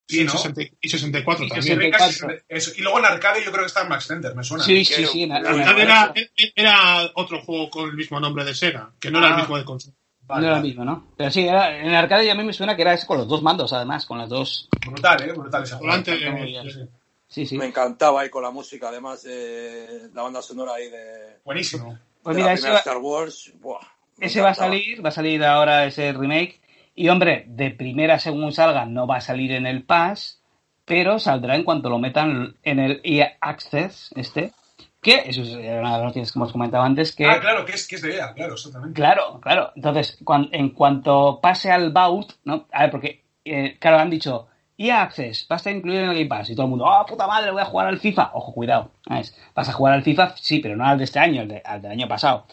Sí, 0.09 0.23
Y 0.23 0.25
¿no? 0.25 0.33
60 0.33 0.63
y 0.81 0.89
64 0.89 1.45
Y 1.45 1.49
también. 1.51 1.79
64. 1.93 2.29
Eso. 2.49 2.71
Y 2.77 2.81
luego 2.81 2.99
en 2.99 3.05
arcade 3.05 3.45
yo 3.45 3.51
creo 3.53 3.63
que 3.65 3.67
está 3.69 3.83
en 3.83 3.89
Max 3.91 4.07
Center, 4.07 4.35
me 4.35 4.43
suena. 4.43 4.65
Sí, 4.65 4.83
sí, 4.85 5.05
sí. 5.05 5.23
en- 5.25 5.33
Arcade 5.33 5.83
era, 5.83 6.15
era 6.57 7.11
otro 7.15 7.43
juego 7.43 7.69
con 7.69 7.91
el 7.91 7.95
mismo 7.95 8.19
nombre 8.19 8.45
de 8.45 8.55
Sega, 8.55 8.91
que 8.99 9.11
no 9.11 9.19
era 9.19 9.29
Ah. 9.29 9.31
el 9.33 9.37
mismo 9.39 9.59
de 9.59 9.65
consola. 9.65 9.95
Vale, 10.23 10.41
no 10.43 10.47
era 10.49 10.57
el 10.59 10.63
mismo, 10.63 10.85
¿no? 10.85 11.09
Pero 11.17 11.31
sí, 11.31 11.47
era, 11.47 11.79
en 11.79 11.87
el 11.89 11.95
arcade 11.95 12.25
ya 12.27 12.33
a 12.33 12.35
mí 12.35 12.45
me 12.45 12.53
suena 12.53 12.75
que 12.77 12.83
era 12.83 12.95
ese 12.95 13.07
con 13.07 13.19
los 13.19 13.29
dos 13.29 13.43
mandos, 13.43 13.73
además, 13.73 14.05
con 14.07 14.19
las 14.19 14.29
dos. 14.29 14.69
Brutal, 14.87 15.23
¿eh? 15.29 15.33
Brutal 15.33 15.63
esa 15.63 15.77
Volante, 15.79 16.13
eh, 16.15 16.61
Sí, 16.65 16.71
sí. 16.71 16.81
Sí, 17.29 17.47
sí. 17.47 17.59
Me 17.59 17.67
encantaba 17.67 18.23
ahí 18.23 18.31
con 18.31 18.43
la 18.43 18.51
música, 18.51 18.89
además 18.89 19.23
de 19.25 20.09
la 20.15 20.23
banda 20.23 20.41
sonora 20.41 20.73
ahí 20.77 20.89
de... 20.89 21.37
Buenísimo. 21.45 21.99
Pues 22.23 22.35
de 22.37 22.41
mira, 22.43 22.47
la 22.49 22.55
ese 22.55 22.63
primera 22.63 22.75
va- 22.75 22.79
Star 22.81 22.97
Wars. 22.97 23.53
buah, 23.61 23.81
Ese 24.19 24.41
va 24.41 24.51
a 24.51 24.55
salir, 24.55 25.05
va 25.05 25.11
a 25.11 25.13
salir 25.13 25.45
ahora 25.45 25.85
ese 25.85 26.13
remake. 26.15 26.59
Y 27.01 27.09
hombre, 27.11 27.45
de 27.47 27.71
primera 27.71 28.19
según 28.19 28.53
salga, 28.53 28.85
no 28.85 29.07
va 29.07 29.17
a 29.19 29.21
salir 29.21 29.53
en 29.53 29.67
el 29.67 29.85
Pass, 29.85 30.41
pero 30.85 31.19
saldrá 31.21 31.55
en 31.55 31.63
cuanto 31.63 31.89
lo 31.91 31.99
metan 31.99 32.57
en 32.65 32.79
el 32.81 33.01
EA 33.05 33.37
Access, 33.41 34.11
este. 34.17 34.53
Que 35.01 35.23
eso 35.27 35.43
es 35.43 35.51
una 35.55 35.61
de 35.61 35.81
las 35.83 36.03
noticias 36.03 36.33
que 36.33 36.39
hemos 36.41 36.51
comentado 36.51 36.83
antes, 36.83 37.15
que 37.15 37.25
Ah, 37.25 37.39
claro, 37.41 37.65
que 37.65 37.73
es, 37.73 37.87
que 37.87 37.95
es 37.95 38.03
de 38.03 38.17
EA, 38.17 38.35
claro, 38.35 38.55
exactamente. 38.55 38.95
Claro, 38.95 39.39
claro. 39.41 39.71
Entonces, 39.77 40.19
cuan- 40.25 40.49
en 40.51 40.71
cuanto 40.71 41.39
pase 41.41 41.71
al 41.71 41.93
Vault, 41.93 42.33
¿no? 42.45 42.67
A 42.73 42.83
ver, 42.83 42.91
porque, 42.91 43.23
eh, 43.45 43.77
claro, 43.79 43.99
han 43.99 44.11
dicho, 44.11 44.49
EA 44.77 45.03
Access, 45.03 45.47
va 45.49 45.55
a 45.55 45.59
estar 45.59 45.73
incluido 45.73 46.03
en 46.03 46.09
el 46.11 46.17
Game 46.17 46.27
Pass. 46.27 46.51
Y 46.51 46.57
todo 46.57 46.67
el 46.67 46.71
mundo, 46.71 46.85
¡oh, 46.85 47.07
puta 47.07 47.29
madre, 47.29 47.53
voy 47.53 47.63
a 47.63 47.67
jugar 47.67 47.87
al 47.87 48.01
FIFA! 48.01 48.33
Ojo, 48.35 48.53
cuidado. 48.53 48.91
¿sabes? 49.07 49.39
Vas 49.55 49.69
a 49.69 49.73
jugar 49.73 49.95
al 49.95 50.03
FIFA, 50.03 50.35
sí, 50.37 50.59
pero 50.59 50.75
no 50.75 50.85
al 50.85 50.99
de 50.99 51.05
este 51.05 51.21
año, 51.21 51.47
de- 51.47 51.63
al 51.65 51.81
del 51.81 51.93
año 51.93 52.09
pasado. 52.09 52.47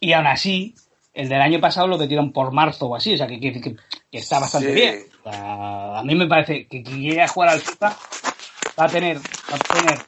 Y 0.00 0.14
aún 0.14 0.26
así, 0.28 0.74
el 1.14 1.28
del 1.28 1.40
año 1.40 1.60
pasado 1.60 1.86
lo 1.86 1.98
metieron 1.98 2.32
por 2.32 2.52
marzo 2.52 2.86
o 2.86 2.96
así, 2.96 3.14
o 3.14 3.16
sea, 3.16 3.26
que, 3.26 3.38
que, 3.40 3.52
que- 3.60 3.76
que 4.10 4.18
está 4.18 4.38
bastante 4.40 4.68
Sí. 4.68 4.74
bien. 4.74 4.98
O 5.24 5.30
sea, 5.30 5.98
a 5.98 6.02
mí 6.04 6.14
me 6.14 6.26
parece 6.26 6.66
que 6.66 6.82
quien 6.82 7.00
quiera 7.00 7.28
jugar 7.28 7.50
al 7.50 7.60
FIFA 7.60 7.96
va 8.78 8.84
a 8.84 8.88
tener, 8.88 9.18
va 9.18 9.56
a 9.56 9.80
tener 9.80 9.98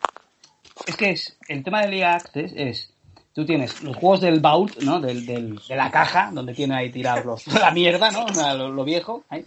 es 0.86 0.96
que 0.96 1.10
es 1.10 1.38
el 1.48 1.62
tema 1.62 1.82
del 1.82 1.94
EA 1.94 2.16
Access 2.16 2.52
es 2.56 2.90
tú 3.32 3.46
tienes 3.46 3.80
los 3.82 3.96
juegos 3.96 4.20
del 4.20 4.40
vault 4.40 4.76
no 4.78 5.00
del, 5.00 5.24
del- 5.24 5.58
de 5.66 5.76
la 5.76 5.90
caja 5.90 6.30
donde 6.32 6.52
tiene 6.54 6.74
ahí 6.74 6.90
tirados 6.90 7.46
la 7.60 7.70
mierda 7.70 8.10
no 8.10 8.26
lo, 8.54 8.68
lo 8.70 8.84
viejo 8.84 9.24
ahí. 9.30 9.44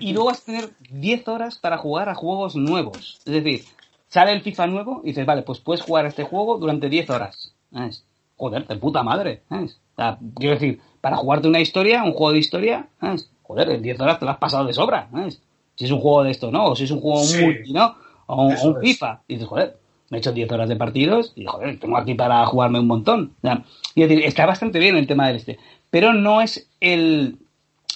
y 0.00 0.12
luego 0.12 0.28
vas 0.30 0.40
a 0.42 0.44
tener 0.46 0.70
10 0.90 1.28
horas 1.28 1.58
para 1.58 1.78
jugar 1.78 2.08
a 2.08 2.14
juegos 2.14 2.56
nuevos 2.56 3.20
es 3.24 3.32
decir 3.32 3.64
sale 4.08 4.32
el 4.32 4.42
FIFA 4.42 4.66
nuevo 4.66 5.00
y 5.04 5.08
dices 5.08 5.24
vale 5.26 5.42
pues 5.42 5.60
puedes 5.60 5.82
jugar 5.82 6.06
este 6.06 6.24
juego 6.24 6.58
durante 6.58 6.88
10 6.88 7.08
horas 7.10 7.52
¿sabes? 7.72 8.02
Joder 8.40 8.66
de 8.66 8.76
puta 8.76 9.02
madre 9.02 9.42
¿sabes? 9.50 9.78
O 9.92 9.96
sea, 9.96 10.18
quiero 10.34 10.54
decir 10.54 10.80
para 11.02 11.16
jugarte 11.16 11.46
una 11.46 11.60
historia 11.60 12.02
un 12.02 12.12
juego 12.12 12.32
de 12.32 12.38
historia 12.38 12.88
¿sabes? 12.98 13.30
joder 13.42 13.70
en 13.70 13.82
10 13.82 14.00
horas 14.00 14.18
te 14.18 14.24
lo 14.24 14.30
has 14.30 14.38
pasado 14.38 14.64
de 14.64 14.72
sobra 14.72 15.08
¿sabes? 15.12 15.42
si 15.76 15.84
es 15.84 15.90
un 15.90 16.00
juego 16.00 16.22
de 16.24 16.30
esto 16.30 16.50
no 16.50 16.64
o 16.64 16.74
si 16.76 16.84
es 16.84 16.90
un 16.90 17.00
juego 17.00 17.20
Sí. 17.22 17.44
multi 17.44 17.72
no 17.72 17.94
o 18.26 18.46
un. 18.46 18.80
FIFA 18.80 19.20
y 19.28 19.34
dices 19.34 19.48
joder 19.48 19.76
me 20.08 20.16
he 20.16 20.20
hecho 20.20 20.32
10 20.32 20.50
horas 20.50 20.68
de 20.68 20.76
partidos 20.76 21.32
y 21.36 21.44
joder, 21.44 21.78
tengo 21.78 21.96
aquí 21.96 22.14
para 22.14 22.44
jugarme 22.46 22.80
un 22.80 22.88
montón. 22.88 23.34
O 23.38 23.40
sea, 23.42 23.64
y 23.94 24.02
es 24.02 24.08
decir, 24.08 24.24
está 24.24 24.44
bastante 24.44 24.80
bien 24.80 24.96
el 24.96 25.06
tema 25.06 25.28
del 25.28 25.36
este. 25.36 25.56
Pero 25.88 26.12
no 26.12 26.40
es 26.40 26.68
el 26.80 27.36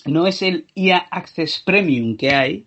no 0.06 0.28
es 0.28 0.40
el 0.42 0.68
EA 0.76 0.98
Access 1.10 1.60
Premium 1.66 2.16
que 2.16 2.32
hay, 2.32 2.66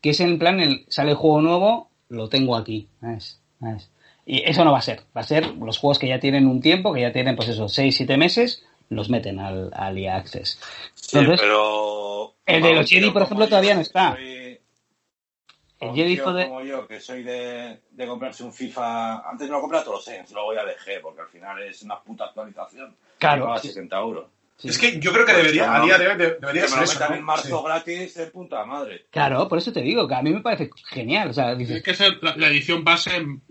que 0.00 0.10
es 0.10 0.20
en 0.20 0.38
plan 0.38 0.60
el 0.60 0.86
sale 0.88 1.10
el 1.10 1.16
juego 1.16 1.42
nuevo, 1.42 1.90
lo 2.08 2.30
tengo 2.30 2.56
aquí. 2.56 2.88
¿sabes? 3.02 3.38
¿sabes? 3.60 3.90
Y 4.28 4.42
eso 4.42 4.64
no 4.64 4.72
va 4.72 4.78
a 4.78 4.82
ser. 4.82 5.02
Va 5.16 5.20
a 5.20 5.24
ser 5.24 5.46
los 5.54 5.78
juegos 5.78 5.98
que 6.00 6.08
ya 6.08 6.18
tienen 6.18 6.46
un 6.48 6.60
tiempo, 6.60 6.92
que 6.92 7.00
ya 7.00 7.12
tienen 7.12 7.36
pues 7.36 7.48
eso, 7.48 7.68
6, 7.68 7.96
7 7.96 8.16
meses, 8.16 8.64
los 8.88 9.08
meten 9.08 9.38
al, 9.38 9.70
al 9.72 9.96
EA 9.96 10.16
Access. 10.16 10.60
Sí, 10.94 11.16
Entonces, 11.18 11.40
pero. 11.40 12.34
el 12.44 12.62
de 12.62 12.74
los 12.74 12.90
Jedi, 12.90 13.10
por 13.12 13.22
ejemplo, 13.22 13.48
todavía 13.48 13.74
no 13.76 13.80
está. 13.82 14.14
soy- 14.14 14.60
El 15.78 15.94
Jedi 15.94 16.16
fue 16.16 16.32
de- 16.32 16.46
como 16.48 16.62
yo, 16.62 16.88
que 16.88 17.00
soy 17.00 17.22
de, 17.22 17.80
de 17.90 18.06
comprarse 18.06 18.42
un 18.42 18.52
FIFA. 18.52 19.28
Antes 19.30 19.46
me 19.46 19.52
lo 19.54 19.60
compraba 19.60 19.84
todos 19.84 19.98
los 20.06 20.08
años, 20.08 20.30
luego 20.32 20.54
ya 20.54 20.64
dejé, 20.64 21.00
porque 21.00 21.20
al 21.20 21.28
final 21.28 21.62
es 21.62 21.82
una 21.82 22.00
puta 22.02 22.24
actualización. 22.24 22.96
Claro, 23.18 23.56
sí. 23.58 23.68
60 23.68 23.96
euros. 23.98 24.24
Sí. 24.58 24.68
Es 24.68 24.78
que 24.78 24.98
yo 24.98 25.12
creo 25.12 25.26
que 25.26 25.34
debería, 25.34 25.74
a 25.74 25.80
día 25.84 25.98
de 25.98 26.08
hoy, 26.08 26.16
de- 26.16 26.36
debería 26.40 26.66
ser 26.66 26.82
eso. 26.84 27.12
en 27.12 27.22
marzo 27.22 27.58
Sí. 27.58 27.64
gratis 27.64 28.14
de 28.14 28.26
puta 28.28 28.64
madre. 28.64 29.04
Claro, 29.10 29.46
por 29.48 29.58
eso 29.58 29.70
te 29.72 29.82
digo, 29.82 30.08
que 30.08 30.14
a 30.14 30.22
mí 30.22 30.32
me 30.32 30.40
parece 30.40 30.70
genial. 30.88 31.28
O 31.28 31.32
sea, 31.34 31.54
dices, 31.54 31.82
Tiene 31.82 31.82
que 31.82 31.94
ser 31.94 32.18
la, 32.22 32.34
la 32.36 32.48
edición 32.48 32.82
base 32.82 33.10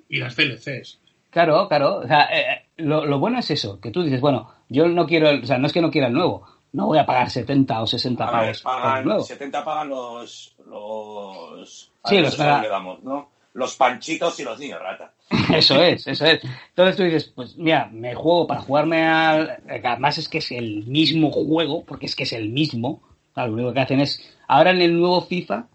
y 0.09 0.17
las 0.19 0.35
DLCs. 0.35 0.99
Claro, 1.29 1.67
claro. 1.67 1.97
O 1.97 2.07
sea, 2.07 2.23
eh, 2.33 2.65
lo, 2.77 3.05
lo 3.05 3.19
bueno 3.19 3.37
es 3.39 3.51
eso, 3.51 3.79
que 3.79 3.91
tú 3.91 4.01
dices, 4.03 4.19
bueno, 4.21 4.51
yo 4.69 4.87
no 4.87 5.05
quiero, 5.05 5.29
el- 5.29 5.43
o 5.43 5.45
sea, 5.45 5.57
no 5.59 5.67
es 5.67 5.73
que 5.73 5.81
no 5.81 5.91
quiera 5.91 6.07
el 6.07 6.13
nuevo, 6.13 6.47
no 6.73 6.87
voy 6.87 6.97
a 6.97 7.05
pagar 7.05 7.29
70 7.29 7.81
o 7.81 7.87
60 7.87 8.23
A 8.27 8.31
ver, 8.31 8.39
pavos 8.41 8.57
el 8.57 8.63
pagan, 8.63 9.05
nuevo. 9.05 9.23
70 9.23 9.63
pagan 9.63 9.89
los. 9.89 10.55
los 10.65 11.91
Sí, 12.05 12.17
los 12.19 12.37
le 12.37 12.45
damos, 12.69 13.03
¿no? 13.03 13.29
Los 13.53 13.75
panchitos 13.75 14.39
y 14.39 14.43
los 14.43 14.59
niños 14.59 14.79
rata. 14.81 15.13
Eso 15.53 15.81
es, 15.81 16.05
eso 16.07 16.25
es. 16.25 16.39
Entonces 16.69 16.95
tú 16.95 17.03
dices, 17.03 17.25
pues 17.25 17.55
mira, 17.57 17.89
me 17.91 18.13
juego 18.13 18.45
para 18.47 18.61
jugarme 18.61 19.03
al... 19.07 19.57
Además 19.83 20.17
es 20.19 20.29
que 20.29 20.37
es 20.37 20.51
el 20.51 20.85
mismo 20.85 21.31
juego, 21.31 21.83
porque 21.83 22.05
es 22.05 22.15
que 22.15 22.23
es 22.23 22.33
el 22.33 22.49
mismo. 22.49 23.01
Claro, 23.33 23.49
lo 23.49 23.55
único 23.55 23.73
que 23.73 23.79
hacen 23.81 23.99
es... 24.01 24.21
Ahora 24.47 24.71
en 24.71 24.81
el 24.81 24.97
nuevo 24.99 25.21
FIFA, 25.25 25.65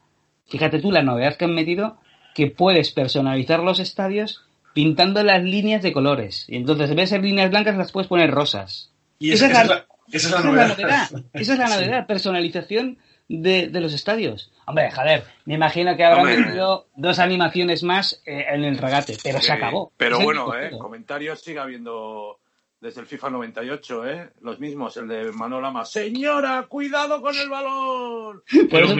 fíjate 0.46 0.78
tú 0.78 0.92
la 0.92 1.02
novedad 1.02 1.36
que 1.36 1.46
han 1.46 1.54
metido, 1.54 1.98
que 2.34 2.46
puedes 2.46 2.92
personalizar 2.92 3.60
los 3.60 3.80
estadios 3.80 4.44
pintando 4.72 5.22
las 5.24 5.42
líneas 5.42 5.82
de 5.82 5.92
colores. 5.92 6.44
Y 6.48 6.54
entonces 6.56 6.88
en 6.90 6.96
vez 6.96 7.10
de 7.10 7.16
ser 7.16 7.24
líneas 7.24 7.50
blancas 7.50 7.76
las 7.76 7.90
puedes 7.90 8.06
poner 8.08 8.30
rosas. 8.30 8.92
Y 9.18 9.32
Esa 9.32 9.46
esa, 9.48 9.62
es 9.62 9.64
esa 9.64 9.74
la- 9.74 9.74
es 9.74 9.80
la, 9.80 9.86
esa 10.12 10.26
es 10.28 10.32
la 10.32 10.38
es 10.38 10.44
novedad. 10.44 11.10
Esa 11.32 11.52
es 11.54 11.58
la 11.58 11.66
Sí. 11.68 11.74
novedad. 11.74 12.06
Personalización 12.06 12.98
de, 13.38 13.68
de 13.68 13.80
los 13.80 13.92
estadios. 13.92 14.50
Hombre, 14.66 14.90
joder, 14.90 15.24
me 15.44 15.54
imagino 15.54 15.96
que 15.96 16.04
habrán 16.04 16.26
Hombre. 16.26 16.38
metido 16.38 16.86
dos 16.96 17.18
animaciones 17.18 17.82
más 17.82 18.20
eh, 18.26 18.44
en 18.50 18.64
el 18.64 18.78
regate, 18.78 19.16
pero 19.22 19.40
se 19.40 19.52
acabó. 19.52 19.92
Pero 19.96 20.18
Es 20.18 20.24
bueno, 20.24 20.54
eh, 20.56 20.70
comentarios 20.78 21.40
sigue 21.40 21.58
habiendo 21.60 22.38
desde 22.80 23.02
el 23.02 23.06
FIFA 23.06 23.28
98, 23.30 24.08
¿eh? 24.08 24.30
Los 24.40 24.58
mismos, 24.58 24.96
el 24.96 25.06
de 25.06 25.30
Manuel 25.32 25.62
Lama. 25.62 25.84
Señora, 25.84 26.64
cuidado 26.66 27.20
con 27.20 27.36
el 27.36 27.48
balón. 27.50 28.42
Pero 28.70 28.86
eso 28.86 28.94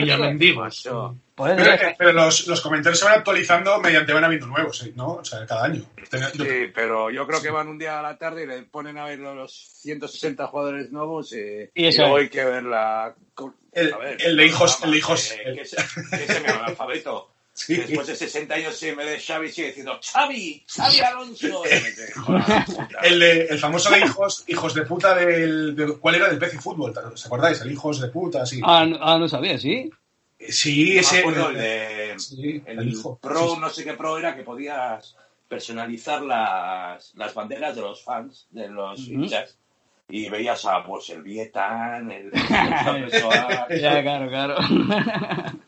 eso 0.67 1.17
Pero, 1.35 1.73
eh, 1.73 1.95
pero 1.97 2.11
los, 2.13 2.45
los 2.45 2.61
comentarios 2.61 2.99
se 2.99 3.05
van 3.05 3.15
actualizando 3.15 3.79
mediante 3.79 4.13
van 4.13 4.23
habiendo 4.23 4.45
nuevos, 4.45 4.83
¿eh? 4.85 4.93
¿no? 4.95 5.13
O 5.13 5.25
sea, 5.25 5.43
cada 5.47 5.65
año. 5.65 5.81
Sí, 6.11 6.67
pero 6.75 7.09
yo 7.09 7.25
creo 7.25 7.41
que 7.41 7.49
van 7.49 7.69
un 7.69 7.79
día 7.79 7.99
a 7.99 8.03
la 8.03 8.17
tarde 8.19 8.43
y 8.43 8.47
le 8.47 8.61
ponen 8.63 8.99
a 8.99 9.05
ver 9.05 9.17
los 9.17 9.51
160 9.81 10.45
jugadores 10.45 10.91
nuevos 10.91 11.33
eh, 11.33 11.71
Y 11.73 11.85
eso 11.87 12.01
luego 12.03 12.17
es. 12.19 12.23
hay 12.25 12.29
que 12.29 12.45
ver 12.45 12.63
la... 12.63 13.15
El- 13.71 13.93
ver, 13.95 14.17
el 14.21 14.35
de 14.37 14.45
hijos- 14.45 14.79
vamos, 14.79 14.83
el 14.83 14.91
de 14.91 14.97
hijos- 14.97 15.31
eh, 15.31 15.53
que, 15.55 15.65
se, 15.65 15.75
que 15.77 16.27
se 16.33 16.39
me 16.41 16.49
analfabeto. 16.49 17.27
Sí. 17.53 17.75
Que 17.75 17.81
Después 17.85 18.07
de 18.07 18.15
60 18.15 18.55
años 18.55 18.77
sí, 18.77 18.87
en 18.87 18.95
vez 18.95 19.07
de 19.09 19.19
Xavi 19.19 19.51
sigue 19.51 19.67
diciendo 19.67 19.99
Xavi, 20.01 20.63
Xavi 20.73 20.99
Alonso. 21.01 21.63
Me. 22.29 22.65
El, 23.03 23.19
de, 23.19 23.41
el 23.47 23.59
famoso 23.59 23.89
de 23.91 23.99
hijos, 23.99 24.45
hijos 24.47 24.73
de 24.73 24.83
puta 24.83 25.13
del, 25.15 25.75
del- 25.75 25.99
¿Cuál 25.99 26.15
era? 26.15 26.29
Del 26.29 26.39
PC 26.39 26.59
Fútbol, 26.61 26.93
¿os 27.13 27.25
acordáis? 27.25 27.59
El 27.61 27.71
hijos 27.73 27.99
de 27.99 28.07
puta, 28.07 28.45
sí. 28.45 28.61
Ah, 28.63 28.85
no, 28.85 28.97
ah, 29.01 29.17
no 29.19 29.27
sabía, 29.27 29.59
¿sí? 29.59 29.91
Sí, 30.49 30.85
No 30.87 30.93
me 30.93 30.99
ese. 31.01 31.21
el 31.23 31.53
de... 31.55 32.15
Sí, 32.19 32.63
El, 32.65 32.79
el 32.79 32.89
hijo. 32.89 33.19
Pro, 33.21 33.39
Sí, 33.49 33.53
sí. 33.55 33.59
no 33.59 33.69
sé 33.69 33.83
qué 33.83 33.93
Pro 33.95 34.17
era 34.17 34.33
que 34.33 34.43
podías 34.43 35.15
personalizar 35.49 36.21
las, 36.21 37.13
las 37.15 37.33
banderas 37.33 37.75
de 37.75 37.81
los 37.81 38.01
fans, 38.01 38.47
de 38.51 38.69
los 38.69 38.97
hinchas. 39.07 39.57
Y 40.11 40.29
veías 40.29 40.65
a 40.65 40.83
pues 40.83 41.09
el 41.09 41.21
Vietan, 41.23 42.11
el, 42.11 42.29
Pessoa, 43.09 43.67
Ya, 43.81 44.01
claro, 44.01 44.29
claro. 44.29 44.55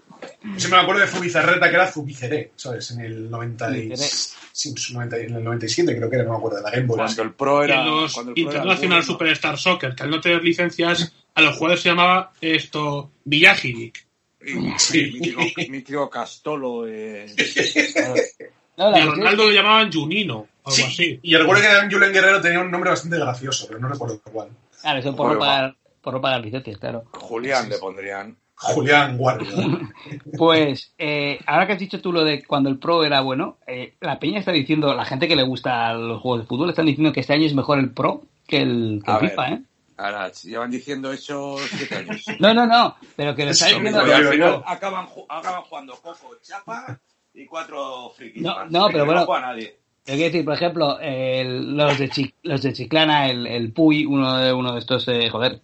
Yo 0.57 0.69
me 0.69 0.77
acuerdo 0.77 1.01
de 1.01 1.07
Zubizarreta, 1.07 1.69
que 1.69 1.75
era 1.75 1.91
Zubiceré, 1.91 2.51
¿sabes? 2.55 2.91
En 2.91 3.01
el 3.01 3.29
90 3.29 3.77
y- 3.77 3.91
sí, 3.97 4.73
90 4.93 5.19
y- 5.19 5.25
en 5.25 5.35
el 5.35 5.43
97 5.43 5.95
creo 5.97 6.09
que 6.09 6.15
era, 6.15 6.25
no 6.25 6.31
me 6.31 6.37
acuerdo, 6.37 6.57
de 6.57 6.63
la 6.63 6.71
Game 6.71 6.85
Boy. 6.85 6.97
cuando 6.97 7.21
el 7.23 7.33
Pro 7.33 7.61
Y 7.61 7.65
era... 7.65 7.81
en 7.81 7.85
los 7.89 8.13
cuando 8.13 8.31
el 8.31 8.35
Pro 8.35 8.43
International. 8.43 9.03
Superstar 9.03 9.57
Soccer, 9.57 9.95
que 9.95 10.03
al 10.03 10.09
no 10.09 10.21
tener 10.21 10.43
licencias, 10.43 11.13
a 11.35 11.41
los 11.41 11.55
jugadores 11.57 11.81
se 11.81 11.89
llamaba 11.89 12.31
esto 12.39 13.11
Villagiric. 13.25 14.05
Y- 14.45 14.73
Sí. 14.77 14.99
y 14.99 15.13
mítico, 15.13 15.41
mítico 15.69 16.09
Castolo. 16.09 16.85
eh, 16.87 17.25
No, 18.77 18.97
Y 18.97 19.01
a 19.01 19.05
Ronaldo 19.05 19.45
lo 19.45 19.51
llamaban 19.51 19.91
Junino, 19.91 20.47
algo 20.65 20.71
Sí, 20.75 20.83
así. 20.83 21.19
y 21.21 21.35
recuerdo 21.35 21.61
que 21.61 21.77
en 21.85 21.91
Julen 21.91 22.13
Guerrero 22.13 22.41
tenía 22.41 22.59
un 22.61 22.71
nombre 22.71 22.89
bastante 22.89 23.17
gracioso, 23.17 23.65
pero 23.67 23.79
no 23.79 23.87
recuerdo 23.89 24.19
cuál. 24.31 24.49
Claro, 24.81 24.99
eso 24.99 25.15
por 25.15 25.33
no 25.33 25.39
pagar, 25.39 25.75
por 26.01 26.13
no 26.13 26.21
pagar 26.21 26.41
licencias, 26.41 26.77
claro. 26.77 27.03
Julián 27.13 27.69
le 27.69 27.77
pondrían. 27.77 28.35
Julián 28.55 29.17
Guardia. 29.17 29.49
Pues, 30.37 30.93
eh, 30.97 31.39
ahora 31.45 31.67
que 31.67 31.73
has 31.73 31.79
dicho 31.79 32.01
tú 32.01 32.11
lo 32.13 32.23
de 32.23 32.43
cuando 32.45 32.69
el 32.69 32.77
Pro 32.79 33.03
era 33.03 33.21
bueno, 33.21 33.57
eh, 33.67 33.93
la 33.99 34.19
peña 34.19 34.39
está 34.39 34.51
diciendo, 34.51 34.93
la 34.93 35.05
gente 35.05 35.27
que 35.27 35.35
le 35.35 35.43
gusta 35.43 35.93
los 35.93 36.21
juegos 36.21 36.41
de 36.41 36.47
fútbol 36.47 36.69
están 36.69 36.85
diciendo 36.85 37.11
que 37.13 37.19
este 37.19 37.33
año 37.33 37.45
es 37.45 37.53
mejor 37.55 37.79
el 37.79 37.91
Pro 37.91 38.23
que 38.47 38.61
el, 38.61 39.01
que 39.05 39.11
el 39.11 39.17
ver. 39.19 39.29
FIFA, 39.31 39.49
¿eh? 39.49 39.61
Ahora, 39.97 40.31
llevan 40.31 40.71
diciendo 40.71 41.11
eso 41.13 41.57
siete 41.69 41.95
años. 41.97 42.25
No, 42.39 42.53
no, 42.53 42.65
no, 42.65 42.95
pero 43.15 43.35
que 43.35 43.45
lo 43.45 43.51
está 43.51 43.67
Sí, 43.67 43.75
diciendo... 43.75 44.01
lo 44.01 44.07
Y 44.07 44.11
al 44.11 44.19
digo 44.21 44.31
final 44.31 44.49
yo. 44.51 44.63
acaban, 44.65 45.07
acaban 45.29 45.61
jugando 45.63 45.95
Coco, 45.97 46.35
Chapa 46.41 46.99
y 47.33 47.45
cuatro 47.45 48.11
frikis. 48.15 48.41
No, 48.41 48.55
más. 48.55 48.71
no, 48.71 48.87
pero 48.87 49.05
bueno. 49.05 49.21
No 49.21 49.25
juega 49.27 49.47
nadie. 49.47 49.77
Te 50.03 50.13
quiero 50.15 50.25
decir, 50.31 50.43
por 50.45 50.53
ejemplo, 50.55 50.99
el- 50.99 51.77
los, 51.77 51.97
de 51.97 52.09
Chi- 52.09 52.33
los 52.43 52.61
de 52.61 52.73
Chiclana, 52.73 53.29
el, 53.29 53.47
el 53.47 53.71
Puy, 53.71 54.05
uno 54.05 54.37
de, 54.37 54.51
uno 54.51 54.73
de 54.73 54.79
estos, 54.79 55.07
eh, 55.07 55.29
joder. 55.29 55.61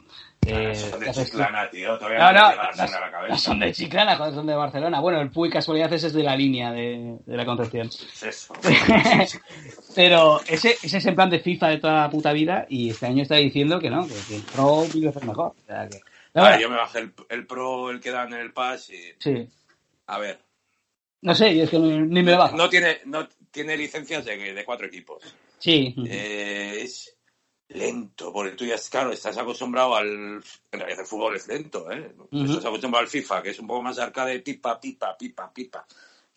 eh, 0.48 0.74
Son 0.76 0.98
¿qué 1.02 1.08
de? 1.08 1.12
Chiclana, 1.14 1.70
tío. 1.70 1.98
Todavía 1.98 2.20
No, 2.20 2.32
no, 2.32 2.40
no, 2.40 2.48
me 2.48 2.52
llega 2.54 2.64
la 2.64 2.70
no, 2.72 2.78
sangre 2.78 2.96
a 2.96 3.00
la 3.02 3.12
cabeza. 3.12 3.38
son 3.38 3.60
de 3.60 3.72
Chiclana, 3.74 4.16
joder, 4.16 4.34
son 4.34 4.48
de 4.48 4.56
Barcelona. 4.56 5.00
Bueno, 5.02 5.20
el 5.20 5.30
Puy, 5.30 5.50
casualidad, 5.50 5.92
ese 5.92 6.08
es 6.08 6.14
de 6.14 6.24
la 6.24 6.38
línea 6.38 6.72
de, 6.72 7.18
de 7.26 7.36
la 7.38 7.46
Concepción. 7.46 7.88
Es 7.88 8.24
eso. 8.24 8.54
Pero 9.96 10.40
ese, 10.48 10.78
ese 10.82 10.98
es 10.98 11.06
en 11.06 11.16
plan 11.16 11.30
de 11.30 11.40
FIFA 11.40 11.68
de 11.70 11.78
toda 11.80 12.02
la 12.04 12.10
puta 12.10 12.32
vida 12.32 12.66
y 12.70 12.90
este 12.92 13.08
año 13.08 13.24
está 13.24 13.36
diciendo 13.36 13.80
que 13.80 13.90
no, 13.90 14.08
que, 14.08 14.14
que 14.28 14.36
el 14.38 14.44
Pro 14.44 14.86
mil 14.94 15.06
veces 15.06 15.24
mejor. 15.26 15.48
O 15.62 15.66
sea 15.66 15.88
que... 15.90 16.00
Ahora, 16.34 16.60
yo 16.62 16.70
me 16.70 16.78
bajé 16.78 17.00
el, 17.00 17.14
el 17.30 17.46
Pro, 17.46 17.90
el 17.92 18.00
que 18.00 18.12
dan 18.12 18.34
en 18.34 18.40
el 18.40 18.54
Pass 18.54 18.90
y... 18.92 18.98
sí. 19.20 19.48
A 20.08 20.18
ver. 20.18 20.40
No 21.22 21.36
sé, 21.36 21.56
yo 21.56 21.64
es 21.66 21.70
que 21.70 21.80
ni, 21.80 21.98
ni 22.00 22.24
me 22.24 22.36
bajo. 22.36 22.56
No 22.56 22.70
tiene, 22.70 23.00
no 23.06 23.28
tiene 23.52 23.76
licencias 23.78 24.24
de, 24.26 24.54
de 24.54 24.66
cuatro 24.66 24.88
equipos. 24.88 25.22
Sí. 25.58 25.94
Eh, 26.08 26.80
es, 26.84 27.16
lento, 27.70 28.32
porque 28.32 28.52
tú 28.56 28.66
ya, 28.66 28.76
es- 28.76 28.90
claro, 28.90 29.12
estás 29.12 29.38
acostumbrado 29.38 29.96
al... 29.96 30.08
En 30.72 30.80
realidad 30.80 31.02
el 31.02 31.06
fútbol 31.06 31.36
es 31.36 31.48
lento, 31.48 31.92
¿eh? 31.92 32.14
Estás 32.32 32.66
acostumbrado 32.66 33.04
al 33.04 33.10
FIFA, 33.10 33.44
que 33.44 33.50
es 33.50 33.60
un 33.60 33.68
poco 33.68 33.82
más 33.84 34.00
arcade, 34.00 34.40
pipa, 34.40 34.80
pipa, 34.80 35.18
pipa, 35.18 35.52
pipa. 35.54 35.86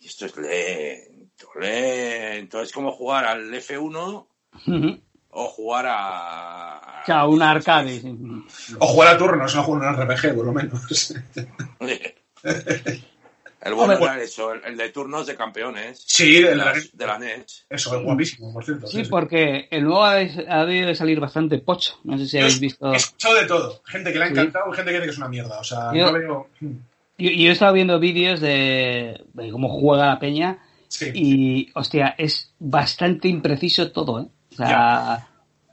Y 0.01 0.07
esto 0.07 0.27
es 0.27 0.37
lento, 0.37 1.49
lento. 1.61 2.61
Es 2.61 2.73
como 2.73 2.91
jugar 2.93 3.25
al 3.25 3.53
F1 3.55 4.27
Ujú. 4.67 5.01
o 5.31 5.47
jugar 5.49 5.87
a... 5.89 7.01
O 7.03 7.07
sea, 7.07 7.27
un 7.27 7.41
arcade. 7.41 8.01
sí. 8.01 8.19
O 8.81 8.87
jugar 8.89 9.15
a 9.15 9.19
turnos, 9.19 9.55
no 9.55 9.63
jugar 9.63 9.95
un 9.95 10.03
RPG, 10.03 10.35
por 10.35 10.45
lo 10.47 10.53
menos. 10.53 11.15
El 13.65 13.75
bueno 13.75 13.95
Hombre, 13.95 14.13
era 14.15 14.23
eso, 14.23 14.53
el, 14.53 14.61
el 14.65 14.77
de 14.77 14.89
turnos 14.89 15.25
de 15.27 15.37
campeones. 15.37 16.03
Sí, 16.05 16.43
de 16.43 16.57
la, 16.57 16.73
de 16.93 17.07
la 17.07 17.19
NET. 17.19 17.47
eso, 17.71 17.97
es 17.97 18.03
guapísimo, 18.03 18.53
por 18.53 18.65
cierto. 18.65 18.89
Sí, 18.89 19.05
porque 19.09 19.69
el 19.71 19.85
nuevo 19.85 20.03
ha, 20.03 20.15
ha 20.15 20.65
debido 20.67 20.89
de 20.89 20.95
salir 20.97 21.21
bastante 21.21 21.59
pocho. 21.59 21.95
No 22.03 22.19
sé 22.19 22.27
si 22.27 22.39
habéis 22.39 22.59
visto. 22.59 22.93
He 22.93 22.97
escuchado 22.97 23.37
de 23.37 23.47
todo. 23.47 23.81
Gente 23.87 24.13
que 24.13 24.19
le 24.19 24.25
ha 24.25 24.29
encantado 24.29 24.65
y 24.73 24.77
gente 24.77 24.91
que 24.91 24.97
dice 24.97 25.05
que 25.07 25.11
es 25.13 25.19
una 25.19 25.29
mierda. 25.29 25.61
O 25.61 25.65
sea, 25.65 25.93
Yo- 25.95 26.07
no 26.07 26.13
veo. 26.13 26.49
hmm, 26.61 26.73
Yo, 27.19 27.31
yo 27.31 27.49
he 27.51 27.53
estado 27.53 27.73
viendo 27.73 28.01
vídeos 28.01 28.41
de, 28.41 29.25
de 29.33 29.51
cómo 29.53 29.69
juega 29.69 30.07
la 30.07 30.19
peña 30.19 30.59
Sí. 30.89 31.11
y, 31.15 31.71
hostia, 31.75 32.15
es 32.19 32.53
bastante 32.59 33.29
impreciso 33.29 33.93
todo, 33.93 34.21
¿eh? 34.23 34.27
O 34.53 34.55
sea, 34.57 35.27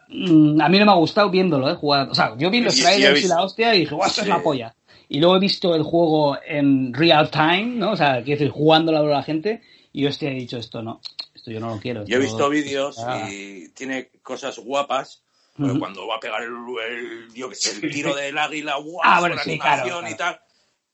mm, 0.09 0.61
a 0.61 0.69
mí 0.69 0.79
no 0.79 0.85
me 0.85 0.91
ha 0.91 0.95
gustado 0.95 1.29
viéndolo, 1.29 1.69
¿eh? 1.69 1.75
Jugar. 1.75 2.07
O 2.09 2.13
sea, 2.15 2.35
yo 2.37 2.49
vi 2.49 2.61
los 2.61 2.75
trailers 2.79 3.25
y, 3.25 3.27
la 3.27 3.41
hostia 3.41 3.73
y 3.75 3.79
dije, 3.81 3.95
guau, 3.95 4.07
esto 4.07 4.21
es 4.21 4.27
la 4.27 4.41
polla. 4.41 4.73
Y 5.09 5.19
luego 5.19 5.35
he 5.35 5.39
visto 5.39 5.73
el 5.75 5.81
juego 5.83 6.37
en 6.45 6.93
real 6.93 7.29
time, 7.31 7.65
¿no? 7.65 7.91
O 7.91 7.95
sea, 7.97 8.21
quiero 8.23 8.39
decir, 8.39 8.49
jugándolo 8.51 8.99
a 8.99 9.03
la 9.03 9.23
gente 9.23 9.61
y, 9.91 10.05
hostia, 10.05 10.29
he 10.29 10.35
dicho, 10.35 10.57
esto 10.57 10.83
no, 10.83 11.01
esto 11.33 11.49
yo 11.51 11.59
no 11.59 11.69
lo 11.73 11.79
quiero. 11.81 12.05
Yo 12.05 12.17
he 12.17 12.19
visto 12.19 12.47
vídeos 12.47 12.97
Ah. 12.99 13.27
y 13.29 13.69
tiene 13.69 14.11
cosas 14.23 14.57
guapas. 14.59 15.23
porque 15.57 15.71
Ujú. 15.71 15.79
Cuando 15.79 16.07
va 16.07 16.15
a 16.17 16.19
pegar 16.21 16.41
el, 16.43 16.51
el, 16.51 17.33
yo 17.33 17.49
que 17.49 17.55
sé, 17.55 17.85
el 17.85 17.91
tiro 17.91 18.15
del 18.15 18.37
águila, 18.37 18.75
guau, 18.77 19.01
Ah, 19.03 19.19
bueno, 19.19 19.35
sí, 19.43 19.57
claro, 19.59 19.83
claro. 19.83 20.09
y 20.09 20.15
tal. 20.15 20.39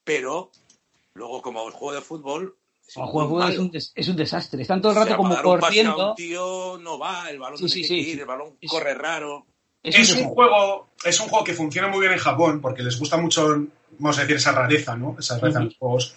Pero 0.04 0.50
luego, 1.14 1.42
como 1.42 1.68
el 1.68 1.74
juego 1.74 1.94
de 1.94 2.02
fútbol, 2.02 2.56
El 2.96 3.04
juego 3.04 3.22
de 3.22 3.28
muy 3.28 3.54
fútbol 3.54 3.74
es 3.76 3.86
un, 3.92 3.92
es 3.96 4.08
un 4.08 4.16
desastre. 4.16 4.62
Están 4.62 4.82
todo 4.82 4.94
el 4.94 4.98
O 4.98 5.02
rato 5.02 5.10
sea, 5.10 5.18
como 5.18 5.34
dar 5.36 5.46
un 5.46 5.60
corriendo. 5.60 6.10
un 6.12 6.16
tío 6.16 6.78
no 6.82 6.98
va, 6.98 7.30
el 7.30 7.38
balón 7.38 7.58
Sí, 7.58 7.66
tiene 7.68 7.88
sí, 7.88 7.94
que 7.94 8.00
ir, 8.02 8.16
sí. 8.16 8.20
el 8.22 8.26
balón 8.26 8.58
corre 8.68 8.94
raro. 8.96 9.46
Es 9.86 9.96
Es 10.10 10.16
un 10.16 10.26
juego, 10.26 10.90
es 11.04 11.20
un 11.20 11.28
juego 11.28 11.44
que 11.46 11.54
funciona 11.54 11.88
muy 11.88 12.00
bien 12.02 12.14
en 12.14 12.20
Japón 12.20 12.60
porque 12.62 12.84
les 12.84 12.98
gusta 13.00 13.18
mucho, 13.18 13.48
vamos 14.00 14.18
a 14.18 14.22
decir, 14.22 14.38
esa 14.38 14.52
rareza, 14.52 14.96
¿no? 14.96 15.16
Esa 15.20 15.38
rareza 15.38 15.60
en 15.60 15.66
Ujú. 15.66 15.70
los 15.72 15.78
juegos. 15.78 16.16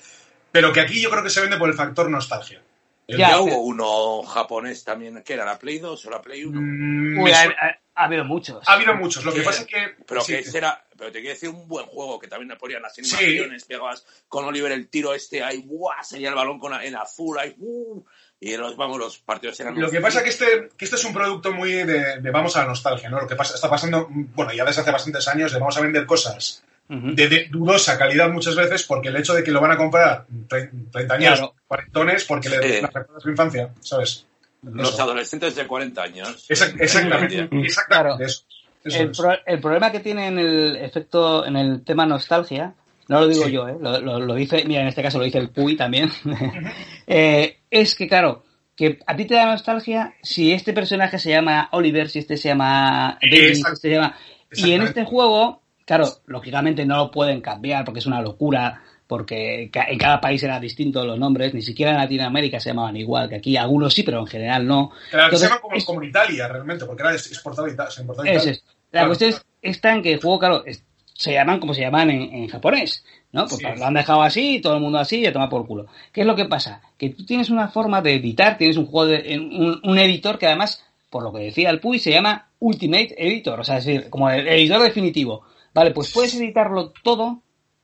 Pero 0.50 0.72
que 0.72 0.80
aquí 0.80 1.00
yo 1.00 1.10
creo 1.10 1.22
que 1.22 1.30
se 1.30 1.40
vende 1.42 1.56
por 1.58 1.68
el 1.68 1.74
factor 1.74 2.08
nostalgia. 2.10 2.62
El- 3.06 3.18
Ya, 3.18 3.30
Ya 3.30 3.40
hubo 3.40 3.58
uno 3.58 4.22
japonés 4.22 4.84
también, 4.84 5.22
que 5.22 5.32
era 5.34 5.44
la 5.44 5.58
Play 5.58 5.78
2 5.78 6.04
o 6.06 6.10
la 6.10 6.20
Play 6.20 6.44
1. 6.44 6.60
Mm, 6.60 7.18
Uy, 7.22 7.30
ha, 7.30 7.44
suena- 7.44 7.56
ha- 7.60 7.78
ha 7.94 8.04
habido 8.04 8.24
muchos. 8.24 8.66
ha 8.68 8.72
habido 8.72 8.94
muchos. 8.94 9.24
Lo 9.24 9.32
que 9.32 9.40
que- 9.40 9.44
pasa 9.44 9.60
es 9.62 9.66
que. 9.66 9.94
Pero 10.06 10.20
sí, 10.20 10.32
que 10.32 10.38
ese 10.40 10.58
era, 10.58 10.84
pero 10.96 11.10
te 11.12 11.20
quiero 11.20 11.34
decir 11.34 11.48
un 11.48 11.66
buen 11.68 11.86
juego, 11.86 12.18
que 12.18 12.28
también 12.28 12.48
le 12.50 12.56
ponían 12.56 12.82
las 12.82 12.94
Sí. 12.94 13.00
animaciones, 13.14 13.64
pegabas 13.64 14.04
con 14.28 14.44
Oliver 14.44 14.72
el 14.72 14.88
tiro 14.88 15.14
este 15.14 15.42
ahí, 15.42 15.62
¡buah! 15.66 16.02
Salía 16.02 16.28
el 16.30 16.34
balón 16.34 16.58
con, 16.58 16.74
en 16.82 16.96
azul 16.96 17.38
ahí, 17.38 17.54
¡uh! 17.58 18.02
Y 18.40 18.56
los, 18.56 18.76
vamos, 18.76 18.98
los 18.98 19.18
partidos 19.18 19.58
eran... 19.60 19.78
Lo 19.80 19.90
que 19.90 20.00
pasa 20.00 20.22
que 20.22 20.28
este, 20.28 20.68
que 20.76 20.84
este 20.84 20.96
es 20.96 21.04
un 21.04 21.12
producto 21.12 21.52
muy 21.52 21.72
de, 21.72 22.20
de 22.20 22.30
vamos 22.30 22.56
a 22.56 22.60
la 22.60 22.66
nostalgia, 22.68 23.08
¿no? 23.10 23.20
Lo 23.20 23.26
que 23.26 23.34
pasa, 23.34 23.54
está 23.56 23.68
pasando, 23.68 24.06
bueno, 24.10 24.52
ya 24.52 24.64
desde 24.64 24.82
hace 24.82 24.92
bastantes 24.92 25.26
años, 25.26 25.52
de 25.52 25.58
vamos 25.58 25.76
a 25.76 25.80
vender 25.80 26.06
cosas 26.06 26.62
de, 26.88 27.28
de 27.28 27.48
dudosa 27.50 27.98
calidad 27.98 28.30
muchas 28.30 28.54
veces 28.56 28.82
porque 28.84 29.08
el 29.08 29.16
hecho 29.16 29.34
de 29.34 29.42
que 29.44 29.50
lo 29.50 29.60
van 29.60 29.72
a 29.72 29.76
comprar 29.76 30.24
tre- 30.48 30.70
treintañeros, 30.90 31.38
Claro. 31.40 31.54
cuarentones, 31.66 32.24
porque 32.24 32.48
le 32.48 32.62
Sí. 32.76 32.80
la 32.80 32.86
recuerda 32.88 33.20
su 33.20 33.28
infancia, 33.28 33.70
¿sabes? 33.80 34.24
Los 34.62 34.94
Eso. 34.94 35.02
adolescentes 35.02 35.54
de 35.54 35.66
40 35.66 36.02
años. 36.02 36.46
Exact- 36.48 36.80
exactamente, 36.80 37.48
exactamente 37.52 37.74
Claro. 37.88 38.16
eso. 38.24 38.44
Eso 38.84 39.02
El, 39.02 39.10
es. 39.10 39.18
pro- 39.18 39.38
el 39.44 39.60
problema 39.60 39.92
que 39.92 40.00
tiene 40.00 40.28
en 40.28 40.38
el 40.38 40.76
efecto, 40.76 41.44
en 41.44 41.56
el 41.56 41.84
tema 41.84 42.06
nostalgia, 42.06 42.72
no 43.08 43.20
lo 43.20 43.28
digo 43.28 43.44
Sí. 43.46 43.52
yo, 43.52 43.68
¿eh? 43.68 43.76
lo, 43.80 44.00
lo- 44.00 44.20
lo 44.20 44.34
dice, 44.34 44.64
mira, 44.64 44.80
en 44.80 44.88
este 44.88 45.02
caso 45.02 45.18
lo 45.18 45.24
dice 45.24 45.38
el 45.38 45.50
Puy 45.50 45.76
también, 45.76 46.10
eh, 47.06 47.57
es 47.70 47.94
que 47.94 48.08
claro, 48.08 48.44
que 48.76 48.98
a 49.06 49.16
ti 49.16 49.24
te 49.24 49.34
da 49.34 49.46
nostalgia 49.46 50.14
si 50.22 50.52
este 50.52 50.72
personaje 50.72 51.18
se 51.18 51.30
llama 51.30 51.68
Oliver, 51.72 52.08
si 52.08 52.20
este 52.20 52.36
se 52.36 52.48
llama 52.48 53.18
David, 53.20 53.54
si 53.54 53.60
este 53.62 53.76
se 53.76 53.90
llama... 53.90 54.16
Y 54.52 54.72
en 54.72 54.82
este 54.82 55.04
juego, 55.04 55.62
claro, 55.84 56.06
lógicamente 56.26 56.86
no 56.86 56.96
lo 56.96 57.10
pueden 57.10 57.40
cambiar 57.40 57.84
porque 57.84 57.98
es 58.00 58.06
una 58.06 58.22
locura, 58.22 58.82
porque 59.06 59.70
en 59.72 59.98
cada 59.98 60.20
país 60.20 60.42
eran 60.42 60.60
distintos 60.60 61.04
los 61.06 61.18
nombres, 61.18 61.52
ni 61.54 61.60
siquiera 61.62 61.92
en 61.92 61.98
Latinoamérica 61.98 62.60
se 62.60 62.70
llamaban 62.70 62.96
igual 62.96 63.28
que 63.28 63.36
aquí, 63.36 63.56
algunos 63.56 63.92
sí, 63.94 64.02
pero 64.04 64.20
en 64.20 64.26
general 64.26 64.66
no. 64.66 64.90
Claro, 65.10 65.24
Entonces, 65.26 65.40
se 65.48 65.48
llama 65.54 65.60
como, 65.60 65.74
es- 65.76 65.84
como 65.84 66.02
en 66.02 66.08
Italia, 66.10 66.48
realmente, 66.48 66.84
porque 66.86 67.02
era 67.02 67.12
exportado 67.14 67.66
a 67.66 67.70
Italia. 67.70 67.92
Es. 68.32 68.46
La 68.90 69.00
Claro, 69.00 69.08
cuestión 69.08 69.30
claro. 69.32 69.44
está 69.60 69.92
en 69.92 70.02
que 70.02 70.12
el 70.14 70.20
juego, 70.22 70.38
claro, 70.38 70.64
se 71.12 71.32
llaman 71.32 71.60
como 71.60 71.74
se 71.74 71.82
llaman 71.82 72.08
en, 72.10 72.22
en 72.34 72.48
japonés, 72.48 73.04
¿no? 73.32 73.46
Pues 73.46 73.56
Sí. 73.60 73.66
lo 73.78 73.84
han 73.86 73.94
dejado 73.94 74.22
así, 74.22 74.60
todo 74.60 74.74
el 74.74 74.80
mundo 74.80 74.98
así, 74.98 75.20
y 75.20 75.26
a 75.26 75.32
tomar 75.32 75.48
por 75.48 75.66
culo. 75.66 75.86
¿Qué 76.12 76.22
es 76.22 76.26
lo 76.26 76.34
que 76.36 76.46
pasa? 76.46 76.80
Que 76.96 77.10
tú 77.10 77.24
tienes 77.26 77.50
una 77.50 77.68
forma 77.68 78.00
de 78.02 78.14
editar, 78.14 78.56
tienes 78.58 78.76
un 78.76 78.86
juego 78.86 79.06
de, 79.06 79.38
un, 79.38 79.80
un 79.82 79.98
editor 79.98 80.38
que 80.38 80.46
además, 80.46 80.84
por 81.10 81.22
lo 81.22 81.32
que 81.32 81.40
decía 81.40 81.70
el 81.70 81.80
Puy, 81.80 81.98
se 81.98 82.10
llama 82.10 82.48
Ultimate 82.60 83.14
Editor, 83.18 83.60
o 83.60 83.64
sea, 83.64 83.78
es 83.78 83.84
decir, 83.84 84.08
como 84.10 84.30
el 84.30 84.46
editor 84.48 84.82
definitivo. 84.82 85.42
Vale, 85.74 85.90
pues 85.92 86.12
puedes 86.12 86.34
editarlo 86.34 86.92
todo 87.04 87.42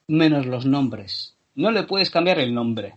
menos 0.08 0.46
los 0.46 0.64
nombres. 0.66 1.36
No 1.54 1.70
le 1.70 1.84
puedes 1.84 2.10
cambiar 2.10 2.38
el 2.40 2.52
nombre. 2.52 2.96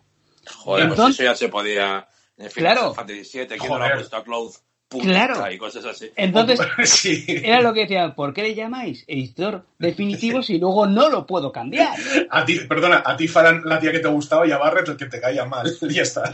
Joder, 0.56 0.84
Entonces- 0.86 1.04
pues 1.06 1.20
eso 1.20 1.24
ya 1.24 1.36
se 1.36 1.50
podía... 1.50 2.08
En 2.40 2.52
Final 2.52 2.74
Claro. 2.76 2.94
Fantasy 2.94 3.40
VII, 3.40 3.48
¿quién 3.48 3.60
no 3.64 3.68
lo 3.68 3.74
ha 3.76 3.78
Joder. 3.88 3.96
puesto 3.96 4.16
a 4.18 4.24
Cloud? 4.24 4.52
Claro. 4.90 5.52
Y 5.52 5.58
cosas 5.58 5.84
así. 5.86 6.12
Entonces, 6.16 6.60
sí. 6.86 7.26
era 7.28 7.62
lo 7.62 7.74
que 7.74 7.82
decía, 7.82 8.16
¿por 8.16 8.34
qué 8.34 8.44
le 8.44 8.56
llamáis 8.56 9.04
editor 9.08 9.66
definitivo 9.78 10.42
si 10.42 10.60
luego 10.60 10.88
no 10.88 11.10
lo 11.10 11.26
puedo 11.26 11.52
cambiar? 11.52 11.98
A 12.30 12.46
ti, 12.46 12.60
perdona, 12.62 13.04
a 13.06 13.18
ti 13.18 13.28
Farán 13.28 13.64
la 13.66 13.80
tía 13.80 13.92
que 13.92 14.00
te 14.00 14.08
gustaba 14.08 14.48
y 14.48 14.52
a 14.52 14.58
Barrett 14.58 14.88
el 14.90 14.98
que 14.98 15.08
te 15.08 15.20
caía 15.20 15.46
mal. 15.46 15.68
Ya 15.90 16.04
está. 16.04 16.34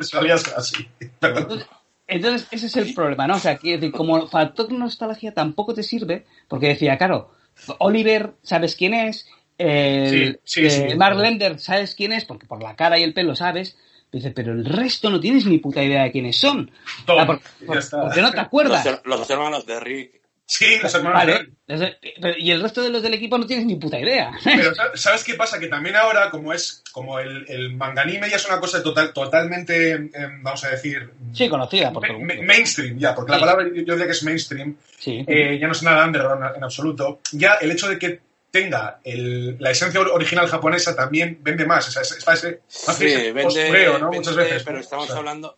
Salías 0.00 0.52
así. 0.56 0.86
Perdón. 1.18 1.42
Entonces, 1.42 1.68
entonces, 2.08 2.48
ese 2.50 2.66
es 2.66 2.76
el 2.76 2.94
problema, 2.94 3.26
¿no? 3.26 3.36
O 3.36 3.38
sea, 3.38 3.54
decir, 3.54 3.90
como 3.90 4.28
factor 4.28 4.70
nostalgia 4.70 5.34
tampoco 5.34 5.74
te 5.74 5.82
sirve, 5.82 6.24
porque 6.46 6.68
decía, 6.68 6.96
claro, 6.98 7.30
Oliver, 7.78 8.34
¿sabes 8.42 8.76
quién 8.76 8.94
es? 8.94 9.26
El, 9.58 10.38
Sí, 10.44 10.60
sí, 10.60 10.66
eh, 10.66 10.90
sí. 10.90 10.96
Mark 10.96 11.16
Lender, 11.16 11.58
¿sabes 11.58 11.94
quién 11.94 12.12
es? 12.12 12.24
Porque 12.24 12.46
por 12.46 12.62
la 12.62 12.76
cara 12.76 12.98
y 12.98 13.02
el 13.02 13.14
pelo 13.14 13.34
sabes. 13.34 13.76
Dice, 14.12 14.30
pero 14.30 14.52
el 14.52 14.64
resto 14.64 15.10
no 15.10 15.20
tienes 15.20 15.44
ni 15.46 15.58
puta 15.58 15.82
idea 15.82 16.04
de 16.04 16.12
quiénes 16.12 16.38
son. 16.38 16.70
Ah, 17.06 17.26
por- 17.26 17.40
por- 17.66 17.80
porque 17.90 18.22
no 18.22 18.30
te 18.30 18.36
Los, 18.36 18.46
acuerdas. 18.46 18.86
her- 18.86 19.00
los 19.04 19.28
hermanos 19.28 19.66
de 19.66 19.80
Rick. 19.80 20.20
Sí, 20.48 20.78
los 20.80 20.94
hermanos. 20.94 21.18
Vale. 21.18 21.48
Entonces, 21.66 21.96
pero- 22.22 22.38
Y 22.38 22.52
el 22.52 22.62
resto 22.62 22.80
de 22.80 22.90
los 22.90 23.02
del 23.02 23.14
equipo 23.14 23.36
no 23.36 23.46
tienes 23.46 23.66
ni 23.66 23.74
puta 23.74 23.98
idea. 23.98 24.30
Pero 24.44 24.70
¿sab- 24.74 24.94
¿sabes 24.94 25.24
qué 25.24 25.34
pasa? 25.34 25.58
Que 25.58 25.66
también 25.66 25.96
ahora, 25.96 26.30
como 26.30 26.52
es, 26.52 26.84
como 26.92 27.18
el, 27.18 27.44
el 27.48 27.74
manganime 27.74 28.30
ya 28.30 28.36
es 28.36 28.46
una 28.46 28.60
cosa 28.60 28.80
total, 28.80 29.12
totalmente, 29.12 29.90
em, 29.94 30.10
vamos 30.42 30.62
a 30.64 30.68
decir, 30.70 31.10
Sí, 31.32 31.48
conocida 31.48 31.92
por 31.92 32.08
ma- 32.12 32.18
ma- 32.34 32.42
mainstream 32.42 32.96
ya, 32.96 33.12
porque 33.12 33.32
la 33.32 33.40
palabra 33.40 33.64
yo 33.74 33.94
diría 33.94 34.06
que 34.06 34.12
es 34.12 34.22
mainstream, 34.22 34.76
Sí. 34.98 35.24
eh, 35.26 35.58
ya 35.60 35.66
no 35.66 35.72
es 35.72 35.82
nada 35.82 36.06
underground 36.06 36.56
en 36.56 36.62
absoluto. 36.62 37.18
Ya 37.32 37.54
el 37.54 37.72
hecho 37.72 37.88
de 37.88 37.98
que 37.98 38.20
tenga 38.50 39.00
el- 39.04 39.56
la 39.60 39.70
esencia 39.70 40.00
or- 40.00 40.10
original 40.12 40.46
japonesa 40.48 40.94
también 40.96 41.38
vende 41.42 41.66
más. 41.66 41.88
O 41.88 41.90
sea, 41.90 42.02
es- 42.02 42.12
está 42.12 42.32
ese, 42.34 42.60
más 42.86 42.96
Sí, 42.96 43.04
vende, 43.04 43.42
postureo, 43.42 43.98
¿no? 43.98 44.04
vende, 44.10 44.18
Muchas 44.18 44.36
veces. 44.36 44.62
pero 44.64 44.76
¿no? 44.76 44.82
estamos 44.82 45.04
O 45.04 45.08
sea, 45.08 45.16
hablando 45.18 45.56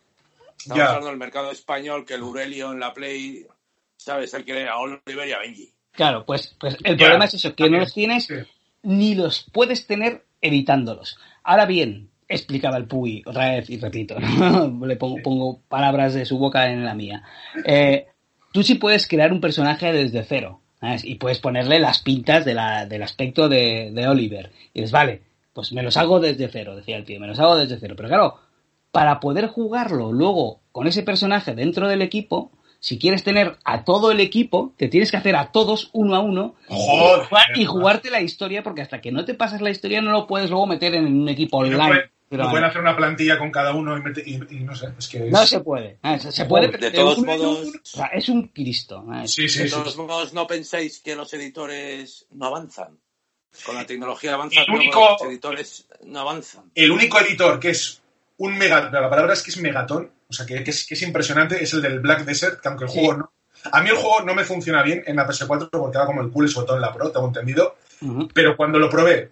estamos 0.57 0.77
Ya. 0.77 0.87
hablando 0.87 1.07
del 1.09 1.17
mercado 1.17 1.51
español, 1.51 2.05
que 2.05 2.15
el 2.15 2.21
Aurelio 2.21 2.71
en 2.73 2.79
la 2.81 2.93
Play, 2.93 3.45
¿sabes? 3.95 4.33
El 4.33 4.43
que 4.43 4.53
le 4.53 4.67
a 4.67 4.77
Oliver 4.77 5.27
y 5.27 5.31
a 5.31 5.39
Benji. 5.39 5.71
Claro, 5.91 6.25
pues, 6.25 6.55
pues 6.59 6.75
el 6.83 6.97
Ya, 6.97 7.05
problema 7.05 7.25
es 7.25 7.33
eso, 7.35 7.55
que 7.55 7.69
no 7.69 7.79
los 7.79 7.93
tienes 7.93 8.25
sí. 8.25 8.35
ni 8.83 9.15
los 9.15 9.45
puedes 9.53 9.87
tener 9.87 10.25
editándolos. 10.41 11.17
Ahora 11.43 11.65
bien, 11.65 12.09
explicaba 12.27 12.77
el 12.77 12.85
Puy, 12.85 13.23
otra 13.25 13.51
vez 13.51 13.69
y 13.69 13.77
repito, 13.79 14.15
le 14.85 14.95
pongo, 14.97 15.17
pongo 15.23 15.61
palabras 15.67 16.13
de 16.13 16.25
su 16.25 16.37
boca 16.37 16.69
en 16.69 16.83
la 16.85 16.93
mía. 16.93 17.23
Eh, 17.65 18.07
tú 18.53 18.61
sí 18.63 18.75
puedes 18.75 19.07
crear 19.07 19.31
un 19.31 19.41
personaje 19.41 19.91
desde 19.93 20.23
cero 20.23 20.61
¿sabes? 20.79 21.03
y 21.05 21.15
puedes 21.15 21.39
ponerle 21.39 21.79
las 21.79 21.99
pintas 21.99 22.45
de 22.45 22.53
la- 22.53 22.85
del 22.85 23.03
aspecto 23.03 23.49
de, 23.49 23.91
de 23.93 24.07
Oliver. 24.07 24.51
Y 24.73 24.79
dices, 24.81 24.91
vale, 24.91 25.21
pues 25.53 25.71
me 25.73 25.83
los 25.83 25.97
hago 25.97 26.19
desde 26.19 26.47
cero, 26.47 26.75
decía 26.75 26.95
el 26.97 27.05
tío, 27.05 27.19
me 27.19 27.27
los 27.27 27.39
hago 27.39 27.55
desde 27.57 27.77
cero. 27.79 27.95
Pero 27.97 28.09
claro, 28.09 28.35
para 28.91 29.19
poder 29.19 29.47
jugarlo 29.47 30.11
luego 30.11 30.61
con 30.71 30.87
ese 30.87 31.03
personaje 31.03 31.53
dentro 31.55 31.87
del 31.87 32.01
equipo, 32.01 32.51
si 32.79 32.97
quieres 32.97 33.23
tener 33.25 33.57
a 33.65 33.83
todo 33.83 34.09
el 34.11 34.21
equipo, 34.21 34.71
te 34.77 34.87
tienes 34.87 35.11
que 35.11 35.17
hacer 35.17 35.35
a 35.35 35.51
todos 35.51 35.89
uno 35.91 36.15
a 36.15 36.21
uno 36.21 36.55
Joder. 36.69 37.19
y 37.23 37.25
jugar- 37.27 37.45
y 37.57 37.65
jugarte 37.65 38.09
la 38.09 38.21
historia, 38.21 38.63
porque 38.63 38.81
hasta 38.81 39.01
que 39.01 39.11
no 39.11 39.25
te 39.25 39.33
pasas 39.33 39.59
la 39.61 39.69
historia 39.69 40.01
no 40.01 40.11
lo 40.11 40.27
puedes 40.27 40.49
luego 40.49 40.65
meter 40.65 40.95
en 40.95 41.05
un 41.21 41.27
equipo 41.27 41.57
online. 41.57 42.03
Pero, 42.29 42.43
no 42.43 42.49
pueden 42.51 42.65
hacer 42.65 42.81
una 42.81 42.95
plantilla 42.95 43.39
con 43.39 43.51
cada 43.51 43.73
uno 43.73 43.97
y, 43.97 44.01
mete- 44.01 44.23
y- 44.25 44.35
y 44.57 44.59
no 44.63 44.75
sé, 44.75 44.89
es 44.97 45.07
que 45.07 45.25
es... 45.25 45.31
no 45.31 45.45
se 45.47 45.59
puede. 45.61 45.97
Ah, 46.03 46.19
Se 46.19 46.31
se 46.31 46.45
puede, 46.45 46.67
De 46.67 46.77
pero 46.77 46.91
todos 46.93 47.17
modos- 47.19 47.59
uno, 47.67 47.69
o 47.81 47.85
sea, 47.85 48.05
es 48.07 48.29
un 48.29 48.47
Cristo. 48.49 49.03
ah, 49.09 49.23
es- 49.23 49.33
Sí, 49.33 49.49
sí, 49.49 49.59
de 49.63 49.69
sí. 49.69 49.75
todos 49.75 49.97
modos, 49.97 50.33
no 50.33 50.45
penséis 50.45 50.99
que 50.99 51.15
los 51.15 51.33
editores 51.33 52.27
no 52.31 52.45
avanzan. 52.45 52.97
Con 53.65 53.75
la 53.75 53.85
tecnología 53.85 54.35
avanza, 54.35 54.61
El 54.61 54.73
único- 54.75 55.17
los 55.19 55.21
editores 55.23 55.87
no 56.03 56.19
avanzan. 56.19 56.65
El 56.75 56.91
único 56.91 57.19
editor 57.19 57.59
que 57.59 57.71
es 57.71 58.01
un 58.37 58.57
megatón, 58.57 58.93
la 59.01 59.09
palabra 59.09 59.33
es 59.33 59.41
que 59.41 59.49
es 59.49 59.57
megatón, 59.57 60.11
o 60.29 60.33
sea, 60.33 60.45
que, 60.45 60.63
que 60.63 60.69
es, 60.69 60.85
que 60.85 60.93
es 60.93 61.01
impresionante, 61.01 61.61
es 61.63 61.73
el 61.73 61.81
del 61.81 61.99
Black 61.99 62.25
Desert, 62.25 62.61
que 62.61 62.67
aunque 62.67 62.85
el 62.85 62.91
Sí. 62.91 62.99
juego 62.99 63.13
no, 63.17 63.31
A 63.73 63.81
mí 63.81 63.89
el 63.89 63.95
juego 63.97 64.21
no 64.21 64.33
me 64.35 64.45
funciona 64.45 64.81
bien 64.83 65.03
en 65.05 65.17
la 65.17 65.27
PS4 65.27 65.69
porque 65.71 65.97
era 65.97 66.05
como 66.05 66.21
el 66.21 66.29
culo 66.29 66.47
y 66.47 66.51
sobre 66.51 66.67
todo 66.67 66.75
en 66.77 66.81
la 66.81 66.93
Pro, 66.93 67.11
tengo 67.11 67.27
entendido. 67.27 67.75
Pero 68.33 68.55
cuando 68.55 68.79
lo 68.79 68.89
probé, 68.89 69.31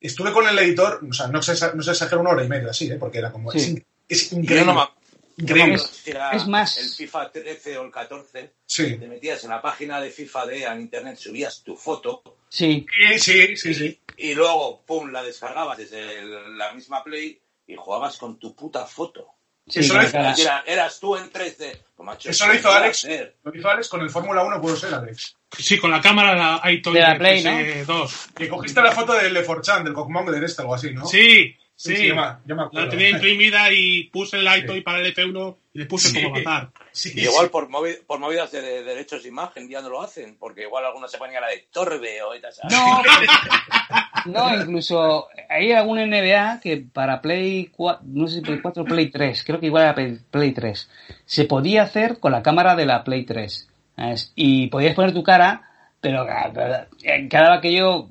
estuve 0.00 0.32
con 0.32 0.46
el 0.48 0.58
editor, 0.58 1.00
o 1.08 1.12
sea, 1.12 1.26
no 1.28 1.42
se, 1.42 1.52
no 1.74 1.82
se 1.82 1.90
exagera 1.90 2.20
una 2.20 2.30
hora 2.30 2.44
y 2.44 2.48
media 2.48 2.70
así, 2.70 2.90
¿eh? 2.90 2.96
porque 2.98 3.18
era 3.18 3.32
como. 3.32 3.50
Sí. 3.52 3.58
Es, 3.58 3.68
in- 3.68 3.86
es 4.08 4.32
increíble. 4.32 4.64
no 4.66 4.74
no 4.74 4.90
increíble. 5.36 5.74
acuerdo 5.76 5.94
si 5.94 6.10
era 6.10 6.30
es 6.32 6.46
más- 6.48 6.78
el 6.78 6.88
FIFA 6.90 7.30
13 7.32 7.78
o 7.78 7.82
el 7.84 7.90
14. 7.92 8.52
Sí. 8.66 8.96
Te 8.96 9.06
metías 9.06 9.44
en 9.44 9.50
la 9.50 9.62
página 9.62 10.00
de 10.00 10.10
FIFA 10.10 10.46
de 10.46 10.64
en 10.64 10.80
internet, 10.80 11.16
subías 11.18 11.62
tu 11.62 11.76
foto 11.76 12.22
Sí, 12.48 12.86
Sí, 12.90 13.18
sí, 13.18 13.56
sí, 13.56 13.74
sí. 13.74 14.00
y 14.16 14.34
luego, 14.34 14.82
pum, 14.86 15.10
la 15.12 15.22
descargabas 15.22 15.78
desde 15.78 16.18
el- 16.20 16.56
la 16.58 16.72
misma 16.72 17.04
Play 17.04 17.40
y 17.66 17.76
jugabas 17.76 18.16
con 18.16 18.38
tu 18.38 18.54
puta 18.56 18.86
foto. 18.86 19.26
Sí, 19.68 19.80
Eso 19.80 20.02
hizo-. 20.02 20.18
Y 20.36 20.40
era- 20.42 20.64
eras 20.66 20.98
tú 21.00 21.16
en 21.16 21.30
3D. 21.30 21.78
Pues, 21.96 22.06
macho, 22.06 22.30
Eso 22.30 22.46
lo 22.46 22.54
hizo 22.54 22.62
¿qué 22.62 22.68
vas 22.68 22.74
a 22.76 22.84
Alex. 22.84 23.04
hacer? 23.04 23.34
Lo 23.42 23.54
hizo 23.56 23.68
Alex 23.68 23.88
con 23.88 24.00
el 24.02 24.10
Fórmula 24.10 24.42
1, 24.44 24.60
puedo 24.60 24.76
ser, 24.76 24.94
Alex. 24.94 25.36
Sí, 25.58 25.78
con 25.78 25.90
la 25.90 26.00
cámara 26.00 26.34
la 26.62 26.70
iToy 26.70 26.94
De 26.94 27.00
la 27.00 27.18
Play, 27.18 27.42
¿no? 27.42 27.50
PS2. 27.50 28.10
Que 28.36 28.48
cogiste 28.48 28.80
la 28.82 28.92
foto 28.92 29.14
del 29.14 29.32
Leforchan, 29.34 29.82
del 29.84 29.94
Cockmonger 29.94 30.42
este, 30.44 30.62
algo 30.62 30.74
así, 30.74 30.92
¿no? 30.92 31.06
Sí, 31.06 31.56
Sí, 31.80 31.90
sí. 31.94 31.96
sí, 32.02 32.06
yo 32.08 32.16
me- 32.16 32.22
yo 32.44 32.56
me 32.56 32.62
acuerdo. 32.64 32.86
la 32.86 32.90
tenía 32.90 33.10
imprimida 33.10 33.72
y 33.72 34.04
puse 34.10 34.36
el 34.38 34.48
iToy 34.58 34.80
para 34.80 34.98
el 34.98 35.14
F1 35.14 35.56
y 35.74 35.78
le 35.78 35.86
puse 35.86 36.08
Sí. 36.08 36.20
cómo 36.22 36.34
matar. 36.34 36.70
Sí, 36.90 37.12
Y 37.14 37.20
igual 37.22 37.50
por, 37.50 37.68
movi- 37.68 38.00
por 38.04 38.18
movidas 38.18 38.50
de, 38.50 38.60
de 38.60 38.82
derechos 38.82 39.22
de 39.22 39.28
imagen 39.28 39.68
ya 39.68 39.80
no 39.80 39.88
lo 39.88 40.02
hacen, 40.02 40.36
porque 40.40 40.62
igual 40.62 40.84
algunos 40.84 41.08
se 41.08 41.18
ponían 41.18 41.40
la 41.40 41.48
de 41.48 41.66
Torbe 41.70 42.20
o 42.22 42.34
estas. 42.34 42.58
No, 42.68 43.00
no, 44.26 44.54
incluso 44.60 45.28
hay 45.48 45.72
algún 45.72 45.98
NBA 46.00 46.60
que 46.60 46.78
para 46.92 47.20
Play 47.20 47.66
4, 47.74 48.02
no 48.08 48.26
sé 48.26 48.36
si 48.36 48.40
Play 48.40 48.60
4 48.60 48.82
o 48.82 48.86
Play 48.86 49.10
3, 49.10 49.44
creo 49.44 49.60
que 49.60 49.66
igual 49.66 49.84
era 49.84 49.94
Play- 49.94 50.18
Play 50.30 50.52
3, 50.52 50.90
se 51.24 51.44
podía 51.44 51.82
hacer 51.82 52.18
con 52.18 52.32
la 52.32 52.42
cámara 52.42 52.74
de 52.74 52.86
la 52.86 53.04
Play 53.04 53.24
3. 53.24 53.68
¿sabes? 53.96 54.32
Y 54.36 54.68
podías 54.68 54.94
poner 54.94 55.12
tu 55.12 55.22
cara, 55.24 55.62
pero 56.00 56.24
eh, 56.28 57.28
quedaba 57.28 57.56
aquello, 57.56 58.08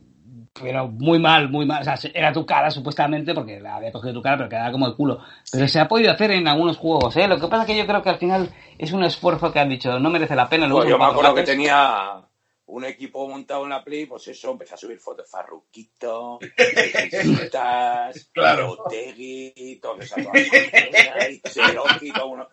pero 0.62 0.88
muy 0.88 1.20
mal, 1.20 1.50
muy 1.50 1.66
mal. 1.66 1.82
O 1.82 1.84
sea, 1.84 1.96
era 2.14 2.32
tu 2.32 2.46
cara 2.46 2.72
supuestamente, 2.72 3.34
porque 3.34 3.60
la 3.60 3.76
había 3.76 3.92
cogido 3.92 4.14
tu 4.14 4.22
cara, 4.22 4.38
pero 4.38 4.50
quedaba 4.50 4.72
como 4.72 4.88
el 4.88 4.96
culo. 4.96 5.20
Pero 5.52 5.68
se 5.68 5.80
ha 5.80 5.88
podido 5.88 6.12
hacer 6.12 6.32
en 6.32 6.48
algunos 6.48 6.78
juegos, 6.78 7.16
¿eh? 7.18 7.28
Lo 7.28 7.40
que 7.40 7.48
pasa 7.48 7.64
es 7.64 7.68
que 7.68 7.78
yo 7.78 7.86
creo 7.88 8.02
que 8.02 8.10
al 8.10 8.18
final 8.18 8.50
es 8.78 8.92
un 8.92 9.04
esfuerzo 9.04 9.52
que 9.52 9.60
han 9.60 9.70
dicho, 9.70 10.00
no 10.00 10.10
merece 10.10 10.36
la 10.36 10.50
pena. 10.50 10.68
luego 10.68 10.82
Pues 10.82 10.92
yo 10.92 10.98
me 10.98 11.06
acuerdo 11.06 11.36
que 11.36 11.44
tenía 11.44 12.22
un 12.68 12.84
equipo 12.84 13.28
montado 13.28 13.64
en 13.64 13.70
la 13.70 13.84
Play, 13.84 14.06
pues 14.06 14.28
eso, 14.28 14.52
empecé 14.52 14.74
a 14.74 14.78
subir 14.78 15.00
fotos 15.00 15.26
de 15.26 15.32
Farruquito, 15.32 16.40
Casitas, 17.12 18.30
Claro. 18.34 18.72
Otegui, 18.72 19.80
todas 19.82 20.06
esas 20.06 20.26
cosas, 20.26 20.42
y 21.32 21.42
Cherokee, 21.42 22.12
todo 22.12 22.28
uno. 22.28 22.48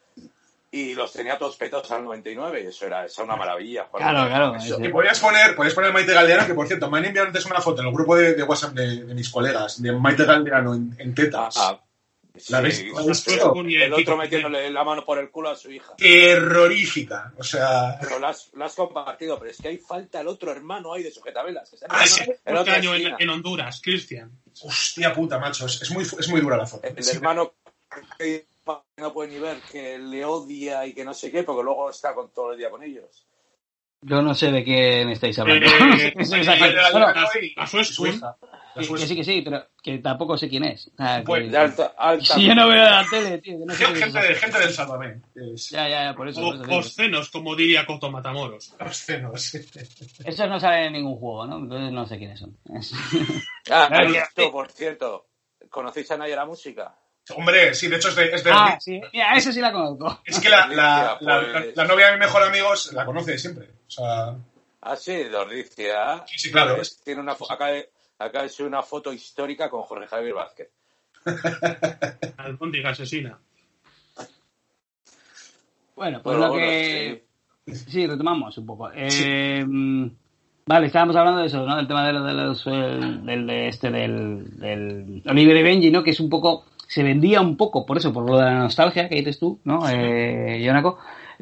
Y 0.77 0.95
los 0.95 1.13
tenía 1.13 1.39
todos 1.39 1.57
petados 1.57 1.89
al 1.93 2.03
99, 2.03 2.63
y 2.65 2.67
eso 2.67 2.87
era, 2.87 3.05
eso 3.05 3.23
era 3.23 3.33
una 3.33 3.37
maravilla. 3.45 3.85
jugar 3.85 4.11
Claro, 4.11 4.29
claro, 4.29 4.57
eso. 4.57 4.85
Y 4.85 4.89
podías 4.89 5.21
poner, 5.21 5.55
podías 5.55 5.73
poner 5.75 5.93
Maite 5.93 6.13
Galdeano, 6.13 6.47
que 6.47 6.55
por 6.55 6.67
cierto, 6.67 6.91
me 6.91 6.99
han 6.99 7.05
enviado 7.05 7.29
antes 7.29 7.47
una 7.47 7.61
foto 7.61 7.81
en 7.83 7.89
el 7.89 7.95
grupo 7.95 8.17
de, 8.17 8.35
de 8.35 8.43
WhatsApp 8.43 8.73
de, 8.73 9.05
de 9.05 9.15
mis 9.15 9.31
colegas, 9.31 9.81
de 9.81 9.93
Maite 9.93 10.25
Galdeano 10.25 10.75
en, 10.75 10.97
en 10.99 11.15
tetas. 11.15 11.55
Ah, 11.59 11.81
¿La 12.49 12.59
sí, 12.59 12.65
ves? 12.65 12.85
¿La 12.93 13.01
has 13.03 13.07
visto? 13.07 13.55
el 13.65 13.93
otro 13.93 14.17
metiéndole 14.17 14.69
la 14.69 14.83
mano 14.83 15.05
por 15.05 15.19
el 15.21 15.31
culo 15.31 15.51
a 15.51 15.55
su 15.55 15.71
hija. 15.71 15.95
Terrorífica. 15.97 17.33
O 17.39 17.45
sea. 17.45 17.97
Pero 18.01 18.19
lo 18.19 18.27
has, 18.27 18.51
has 18.61 18.75
compartido, 18.75 19.39
pero 19.39 19.51
es 19.53 19.59
que 19.59 19.69
ahí 19.69 19.79
falta 19.79 20.21
el 20.21 20.27
otro 20.27 20.51
hermano 20.51 20.93
ahí 20.93 21.05
de 21.05 21.13
sujetabelas. 21.13 21.71
Que 21.71 21.77
Ah, 21.89 21.99
la- 22.01 22.07
sí. 22.07 22.23
en 22.45 22.55
la 22.55 22.61
Este 22.63 22.71
año 22.73 22.95
en, 22.97 23.15
en 23.19 23.31
Honduras, 23.31 23.81
Cristian. 23.81 24.33
Hostia 24.63 25.13
puta, 25.13 25.39
macho. 25.39 25.67
Es, 25.67 25.83
es 25.83 25.91
muy, 25.93 26.03
es 26.03 26.29
muy 26.29 26.41
dura 26.41 26.57
la 26.57 26.67
foto. 26.67 26.87
El 26.89 27.03
Sí. 27.05 27.17
hermano 27.17 27.55
que 28.19 28.47
no 28.97 29.13
puede 29.13 29.31
ni 29.33 29.39
ver, 29.39 29.59
que 29.71 29.99
le 29.99 30.25
odia 30.25 30.87
y 30.87 30.95
que 30.95 31.05
no 31.05 31.15
sé 31.15 31.31
qué, 31.31 31.43
porque 31.43 31.63
luego 31.63 31.91
está 31.91 32.15
con 32.15 32.33
todo 32.33 32.53
el 32.53 32.59
día 32.59 32.71
con 32.71 32.83
ellos. 32.83 33.27
Yo 34.01 34.21
no 34.21 34.35
sé 34.35 34.51
de 34.53 34.63
quién 34.65 35.09
estáis 35.11 35.39
hablando. 35.39 35.67
Eh, 35.67 36.15
eh, 36.15 36.15
eh. 36.17 37.85
Suiza. 37.85 38.37
La 38.75 38.83
que, 38.83 39.07
sí, 39.07 39.15
que 39.15 39.23
sí, 39.23 39.41
pero 39.43 39.69
que 39.81 39.99
tampoco 39.99 40.37
sé 40.37 40.49
quién 40.49 40.65
es. 40.65 40.89
O 40.89 40.97
sea, 40.97 41.23
que- 41.23 41.41
De 41.49 41.57
alta, 41.57 41.95
alta 41.97 42.25
si 42.35 42.45
yo 42.45 42.57
no 42.57 42.69
veo 42.69 42.83
la 42.85 43.07
tele, 43.09 43.39
tío, 43.39 43.57
que 43.61 43.65
no 43.67 43.73
sé 43.73 43.85
quién 43.85 43.97
es 43.97 44.03
Gente, 44.03 44.21
de, 44.21 44.35
gente 44.35 44.59
del 44.59 44.71
Sálvame. 44.73 45.21
Es- 45.35 45.71
Ya, 45.71 45.89
ya, 45.89 46.05
ya, 46.07 46.15
por 46.17 46.29
eso. 46.29 46.41
por 46.41 46.55
eso 46.57 46.65
O. 46.69 46.79
Oscenos, 46.79 47.31
como 47.31 47.55
diría 47.55 47.87
Coto 47.87 48.11
Matamoros. 48.11 48.75
Obscenos. 48.81 49.55
Esos 49.55 50.49
no 50.49 50.59
salen 50.59 50.87
en 50.87 50.93
ningún 50.95 51.17
juego, 51.17 51.47
¿no? 51.47 51.59
Entonces 51.59 51.93
no 51.93 52.05
sé 52.05 52.19
quiénes 52.19 52.41
son. 52.41 52.59
Ah, 53.71 53.89
por 54.53 54.73
cierto, 54.73 55.29
¿conocéis 55.71 56.11
a 56.11 56.17
Naya 56.17 56.35
la 56.35 56.47
música? 56.47 56.99
Hombre, 57.37 57.75
sí, 57.75 57.89
de 57.89 57.97
hecho 57.97 58.09
es 58.09 58.17
de. 58.17 58.35
Es, 58.35 58.45
de- 58.45 58.51
ah, 58.53 58.79
sí. 58.81 59.01
Mira, 59.13 59.35
esa 59.37 59.51
sí 59.53 59.61
la 59.61 59.73
conozco. 59.73 60.21
es 60.27 60.39
que 60.41 60.49
la, 60.51 60.67
la, 60.67 61.17
la, 61.21 61.41
Pues- 61.41 61.77
la- 61.77 61.83
la 61.83 61.85
novia 61.89 62.07
de 62.09 62.13
mi 62.15 62.19
mejor 62.19 62.43
amigo 62.43 62.69
la 62.93 63.05
conoce 63.07 63.33
de 63.33 63.39
siempre. 63.39 63.71
O 63.87 63.91
sea. 63.91 64.35
Ah, 64.83 64.97
sí, 64.97 65.13
de 65.15 65.35
Ordicia. 65.35 66.23
Sí, 66.27 66.39
sí, 66.39 66.51
claro. 66.53 66.77
Pues 66.77 67.01
Tiene 67.03 67.21
una, 67.23 67.33
acaba 67.33 67.71
de 68.43 68.49
ser 68.51 68.67
una 68.67 68.83
foto 68.83 69.13
histórica 69.13 69.71
con 69.71 69.83
Jorge 69.83 70.07
Javier 70.07 70.35
Vázquez. 70.35 70.69
Albóndiga 72.37 72.91
asesina. 72.91 73.39
Bueno, 75.97 76.21
pues 76.23 76.37
Bueno, 76.37 76.47
lo 76.47 76.53
bueno, 76.53 76.67
que... 76.69 77.25
sí. 77.67 77.75
Sí, 77.91 78.07
retomamos 78.07 78.59
un 78.59 78.67
poco. 78.67 78.91
Eh, 78.95 79.65
Vale, 80.67 80.87
estábamos 80.87 81.15
hablando 81.17 81.41
de 81.41 81.47
eso, 81.47 81.65
¿no? 81.65 81.77
Del 81.77 81.87
tema 81.87 82.07
de 82.07 82.13
los, 82.13 82.67
eh, 82.67 82.71
del, 82.71 83.47
de 83.47 83.69
este, 83.69 83.91
del, 83.91 84.59
del 84.59 85.23
Oliver 85.27 85.57
y 85.59 85.63
Benji, 85.63 85.91
¿no? 85.91 86.03
Que 86.03 86.11
es 86.11 86.21
un 86.21 86.31
poco, 86.31 86.65
se 86.95 87.03
vendía 87.03 87.41
un 87.41 87.57
poco 87.57 87.85
por 87.85 87.97
eso, 87.97 88.13
por 88.13 88.29
lo 88.31 88.39
de 88.39 88.45
la 88.45 88.55
nostalgia 88.59 89.09
que 89.09 89.17
dices 89.17 89.41
tú, 89.41 89.59
¿no? 89.65 89.81
Eh, 89.91 90.63
Yonako. 90.63 90.99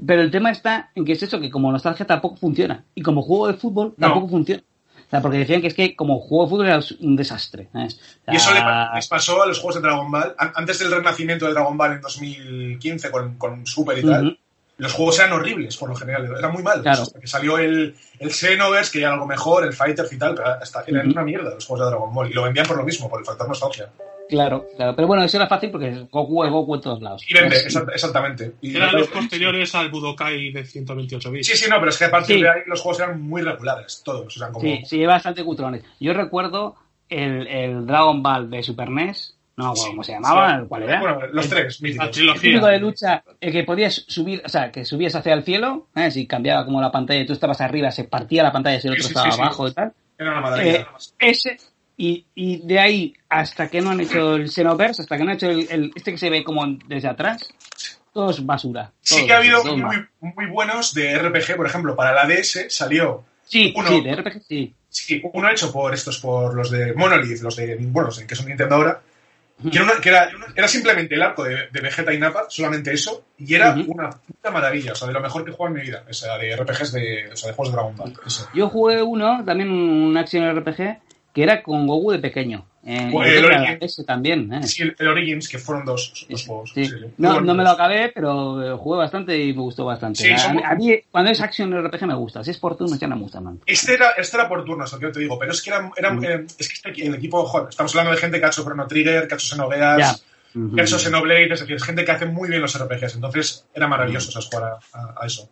Pero 0.07 0.22
el 0.22 0.30
tema 0.30 0.50
está 0.50 0.90
en 0.94 1.05
que 1.05 1.12
es 1.12 1.22
eso, 1.22 1.38
que 1.38 1.50
como 1.50 1.70
nostalgia 1.70 2.07
tampoco 2.07 2.36
funciona. 2.36 2.84
Y 2.94 3.03
como 3.03 3.20
juego 3.20 3.48
de 3.48 3.55
fútbol 3.55 3.92
No. 3.98 4.07
tampoco 4.07 4.28
funciona. 4.28 4.62
O 4.62 5.11
sea, 5.11 5.20
porque 5.20 5.36
decían 5.36 5.61
que 5.61 5.66
es 5.66 5.74
que 5.74 5.94
como 5.94 6.18
juego 6.20 6.44
de 6.44 6.50
fútbol 6.50 6.66
era 6.68 6.80
un 7.00 7.16
desastre. 7.16 7.68
¿sabes? 7.70 7.96
O 7.96 8.24
sea, 8.24 8.32
Y 8.32 8.36
eso 8.38 8.50
les 8.94 9.09
pasó 9.09 9.42
a 9.42 9.46
los 9.46 9.59
juegos 9.59 9.74
de 9.74 9.82
Dragon 9.82 10.11
Ball. 10.11 10.34
An- 10.38 10.53
Antes 10.55 10.78
del 10.78 10.90
renacimiento 10.90 11.44
de 11.44 11.53
Dragon 11.53 11.76
Ball 11.76 11.92
en 11.92 12.00
2015 12.00 13.11
con, 13.11 13.36
con 13.36 13.66
Super 13.66 13.98
y 13.98 14.03
tal, 14.07 14.26
Ujú. 14.28 14.36
los 14.78 14.92
juegos 14.94 15.18
eran 15.18 15.32
horribles 15.34 15.76
por 15.76 15.90
lo 15.90 15.94
general. 15.96 16.24
Eran 16.38 16.53
muy 16.53 16.62
malos. 16.62 16.82
Claro. 16.82 17.03
Hasta 17.03 17.20
que 17.20 17.26
salió 17.26 17.59
el, 17.59 17.94
el 18.18 18.30
Xenoverse, 18.32 18.90
que 18.90 19.00
era 19.00 19.12
algo 19.12 19.26
mejor, 19.26 19.64
el 19.64 19.74
Fighters 19.74 20.11
y 20.14 20.18
tal, 20.18 20.34
pero 20.34 20.48
hasta 20.48 20.82
eran 20.86 21.09
Ujú. 21.09 21.12
una 21.12 21.22
mierda 21.24 21.50
los 21.55 21.66
juegos 21.66 21.84
de 21.86 21.90
Dragon 21.90 22.14
Ball. 22.14 22.30
Y 22.30 22.32
lo 22.32 22.44
vendían 22.44 22.66
por 22.66 22.78
lo 22.78 22.84
mismo, 22.84 23.11
por 23.11 23.20
el 23.20 23.26
factor 23.26 23.46
nostalgia. 23.46 23.90
Claro, 24.33 24.66
claro. 24.76 24.97
Pero 24.97 25.07
bueno, 25.09 25.22
eso 25.24 25.37
era 25.37 25.47
fácil 25.47 25.70
porque 25.70 26.07
Goku 26.11 26.43
es 26.45 26.51
Goku 26.51 26.74
en 26.76 26.80
todos 26.80 27.03
lados. 27.03 27.22
Y 27.28 27.35
vende, 27.35 27.57
exact- 27.57 27.93
exactamente. 27.93 28.55
Y- 28.62 28.74
Eran 28.74 28.95
los 28.97 29.09
posteriores 29.09 29.74
al 29.74 29.91
Budokai 29.91 30.51
de 30.53 30.64
128 30.64 31.30
bits. 31.30 31.47
Sí, 31.47 31.55
sí, 31.57 31.68
no, 31.68 31.76
pero 31.78 31.91
es 31.91 31.99
que 31.99 32.07
a 32.07 32.11
partir 32.11 32.37
Sí. 32.37 32.43
de 32.43 32.49
ahí 32.49 32.61
los 32.66 32.80
juegos 32.80 33.01
eran 33.01 33.20
muy 33.20 33.43
regulares, 33.43 34.01
todos. 34.03 34.35
O 34.35 34.39
sea, 34.39 34.49
como... 34.49 34.61
Sí, 34.66 34.80
sí, 34.87 35.05
bastante 35.05 35.45
cutrones. 35.45 35.85
Yo 36.01 36.14
recuerdo 36.14 36.76
el, 37.11 37.47
el 37.47 37.87
Dragon 37.87 38.22
Ball 38.22 38.49
de 38.51 38.62
Super 38.62 38.89
NES, 38.89 39.37
no 39.55 39.64
me 39.64 39.70
acuerdo 39.72 39.85
Sí, 39.85 39.91
cómo 39.91 40.05
se 40.05 40.12
llamaba, 40.12 40.61
sí. 40.61 40.66
¿cuál 40.66 40.83
era? 40.85 41.01
Bueno, 41.01 41.18
los 41.30 41.45
El- 41.45 41.51
tres, 41.51 41.80
La 41.83 41.85
míticos. 41.87 42.07
El 42.07 42.12
trilogía. 42.14 42.41
típico 42.41 42.66
de 42.68 42.78
lucha, 42.78 43.24
el 43.39 43.53
que 43.53 43.64
podías 43.64 43.95
subir, 44.09 44.41
o 44.47 44.49
sea, 44.49 44.72
que 44.72 44.87
subías 44.87 45.14
hacia 45.14 45.35
el 45.35 45.43
cielo, 45.45 45.89
¿eh? 45.95 46.11
si 46.11 46.26
cambiaba 46.26 46.64
como 46.64 46.80
la 46.80 46.91
pantalla 46.91 47.20
y 47.20 47.26
tú 47.26 47.35
estabas 47.35 47.61
arriba, 47.61 47.91
se 47.91 48.05
partía 48.05 48.43
la 48.43 48.51
pantalla 48.53 48.80
si 48.80 48.89
el 48.89 48.95
otro 48.95 49.03
sí, 49.05 49.09
estaba 49.11 49.30
sí, 49.30 49.37
sí. 49.37 49.43
abajo 49.43 49.68
y 49.68 49.72
tal. 49.74 49.93
Era 50.18 50.39
una. 50.39 50.62
Eh, 50.64 50.87
ese, 51.18 51.59
y, 51.97 52.26
y 52.34 52.66
de 52.66 52.78
ahí 52.80 53.14
hasta 53.28 53.68
que 53.68 53.80
no 53.80 53.90
han 53.90 54.01
hecho 54.01 54.36
el 54.36 54.51
Xenoverse, 54.51 55.03
hasta 55.03 55.16
que 55.16 55.24
no 55.24 55.30
han 55.30 55.36
hecho 55.36 55.51
el, 55.51 55.66
el- 55.70 55.93
este 55.95 56.12
que 56.12 56.18
se 56.18 56.30
ve 56.30 56.43
como 56.45 56.66
desde 56.86 57.09
atrás, 57.09 57.49
todo 58.12 58.30
es 58.30 58.45
basura. 58.45 58.93
Sí 59.01 59.26
que 59.26 59.32
ha 59.32 59.38
habido 59.38 59.62
muy, 59.64 60.07
muy 60.20 60.47
buenos 60.47 60.95
de 60.95 61.18
RPG, 61.18 61.57
por 61.57 61.66
ejemplo, 61.66 61.95
para 61.97 62.12
la 62.12 62.26
DS 62.26 62.66
salió 62.68 63.24
Sí, 63.45 63.72
uno- 63.76 63.88
sí, 63.88 64.01
de 64.01 64.14
RPG 64.16 64.43
sí. 64.49 64.74
Sí, 64.88 65.22
uno 65.32 65.51
hecho 65.51 65.72
por 65.72 65.95
estos, 65.95 66.18
por 66.18 66.55
los 66.55 66.70
de 66.70 66.93
Monolith, 66.95 67.40
los 67.40 67.57
de, 67.57 67.76
bueno, 67.80 68.09
los 68.09 68.18
de- 68.18 68.26
que 68.26 68.34
son 68.34 68.47
Nintendo 68.47 68.74
ahora, 68.76 69.01
que 69.70 69.76
era, 69.78 69.84
una- 69.84 70.01
que 70.01 70.09
era, 70.09 70.30
era 70.57 70.68
simplemente 70.68 71.14
el 71.14 71.22
arco 71.22 71.45
de, 71.45 71.68
de 71.70 71.80
Vegeta 71.80 72.12
y 72.12 72.18
Nappa, 72.18 72.47
solamente 72.49 72.93
eso, 72.93 73.24
y 73.38 73.55
era 73.55 73.74
una 73.86 74.11
puta 74.11 74.51
maravilla, 74.51 74.93
o 74.93 74.95
sea, 74.95 75.09
de 75.09 75.14
lo 75.14 75.20
mejor 75.20 75.45
que 75.45 75.51
he 75.51 75.55
jugado 75.55 75.74
en 75.76 75.80
mi 75.82 75.86
vida, 75.86 76.05
o 76.09 76.12
sea, 76.12 76.36
de 76.36 76.55
RPGs 76.57 76.93
de, 76.93 77.28
o 77.32 77.36
sea, 77.36 77.49
de 77.51 77.55
juegos 77.57 77.68
de 77.72 77.76
Dragon 77.76 77.97
Ball. 77.97 78.14
eso. 78.26 78.49
Yo 78.55 78.68
jugué 78.68 79.01
uno, 79.03 79.43
también 79.45 79.70
un 79.70 80.16
action 80.16 80.45
RPG, 80.45 80.99
que 81.33 81.43
era 81.43 81.62
con 81.62 81.87
Goku 81.87 82.12
de 82.12 82.18
pequeño. 82.18 82.66
Eh, 82.85 83.11
Pues 83.12 83.28
el 83.28 83.37
creo 83.39 83.49
que 83.49 83.55
era 83.55 83.62
Origin. 83.62 83.78
ese 83.80 84.05
también, 84.05 84.53
¿eh? 84.53 84.66
Sí, 84.66 84.83
el, 84.83 84.97
el 84.99 85.07
Origins, 85.09 85.49
que 85.49 85.59
fueron 85.59 85.85
dos, 85.85 86.26
juegos. 86.47 86.72
Sí. 86.74 86.85
sí, 86.85 86.91
sí. 86.99 87.07
No, 87.16 87.41
no 87.41 87.55
me 87.55 87.62
lo 87.62 87.70
acabé, 87.70 88.11
pero 88.12 88.74
eh, 88.74 88.76
jugué 88.76 88.99
bastante 88.99 89.39
y 89.39 89.53
me 89.55 89.61
gustó 89.61 89.85
bastante. 89.85 90.33
A, 90.35 90.39
son 90.39 90.57
mí, 90.57 90.59
muy- 90.62 90.64
a 90.64 90.74
mí, 90.74 91.01
cuando 91.11 91.30
es 91.30 91.41
action 91.41 91.72
RPG 91.72 92.07
me 92.07 92.14
gusta, 92.14 92.43
si 92.43 92.51
es 92.51 92.59
por 92.59 92.76
turnos 92.76 92.99
ya 92.99 93.07
no 93.07 93.14
me 93.16 93.22
gusta, 93.22 93.41
man. 93.41 93.61
Este 93.66 93.95
era, 93.95 94.11
este 94.18 94.37
era 94.37 94.49
por 94.49 94.64
turnos, 94.64 94.93
lo 94.93 94.99
que 94.99 95.05
yo 95.07 95.12
te 95.12 95.20
digo, 95.20 95.39
pero 95.39 95.53
es 95.53 95.62
que 95.62 95.70
era, 95.70 95.91
era- 95.97 96.18
eh, 96.22 96.45
es 96.59 96.68
que 96.68 96.89
este, 96.91 97.07
el 97.07 97.14
equipo, 97.14 97.45
joder, 97.45 97.68
estamos 97.70 97.93
hablando 97.95 98.11
de 98.12 98.18
gente 98.20 98.41
que 98.41 98.45
ha 98.47 98.49
hecho 98.49 98.64
Chrono 98.64 98.87
Trigger, 98.89 99.28
que 99.28 99.35
ha 99.35 99.37
hecho. 99.37 99.47
Xenogears, 99.55 100.24
que 100.74 100.80
ha 100.80 100.85
hecho 100.85 100.99
Xenoblade, 100.99 101.53
es 101.55 101.61
decir, 101.61 101.76
es 101.76 101.85
gente 101.85 102.05
que 102.05 102.11
hace 102.11 102.26
muy 102.26 102.49
bien 102.49 102.61
los 102.61 102.76
RPGs, 102.76 103.14
entonces 103.14 103.64
era 103.72 103.87
maravilloso 103.87 104.37
o 104.37 104.43
sea, 104.43 104.51
jugar 104.59 104.72
a, 104.93 104.99
a- 104.99 105.14
a 105.22 105.26
eso. 105.26 105.49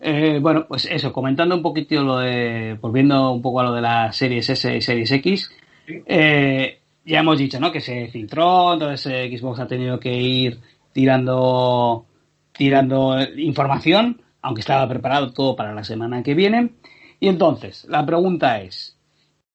Eh, 0.00 0.38
bueno, 0.40 0.66
pues 0.68 0.86
eso, 0.86 1.12
comentando 1.12 1.54
un 1.54 1.62
poquito 1.62 2.02
lo 2.02 2.18
de. 2.18 2.78
Volviendo 2.80 3.32
un 3.32 3.42
poco 3.42 3.60
a 3.60 3.64
lo 3.64 3.72
de 3.72 3.80
las 3.80 4.16
series 4.16 4.48
S 4.48 4.76
y 4.76 4.80
series 4.80 5.10
X. 5.10 5.50
Eh, 5.86 6.80
ya 7.04 7.20
hemos 7.20 7.38
dicho, 7.38 7.58
¿no? 7.58 7.72
Que 7.72 7.80
se 7.80 8.08
filtró, 8.08 8.74
entonces 8.74 9.06
eh, 9.12 9.36
Xbox 9.36 9.60
ha 9.60 9.66
tenido 9.66 9.98
que 9.98 10.14
ir 10.14 10.60
tirando 10.92 12.06
tirando 12.52 13.16
información 13.36 14.22
aunque 14.42 14.60
estaba 14.60 14.88
preparado 14.88 15.32
todo 15.32 15.56
para 15.56 15.72
la 15.72 15.84
semana 15.84 16.22
que 16.22 16.34
viene. 16.34 16.72
Y 17.20 17.28
entonces, 17.28 17.86
la 17.88 18.04
pregunta 18.04 18.60
es, 18.60 18.98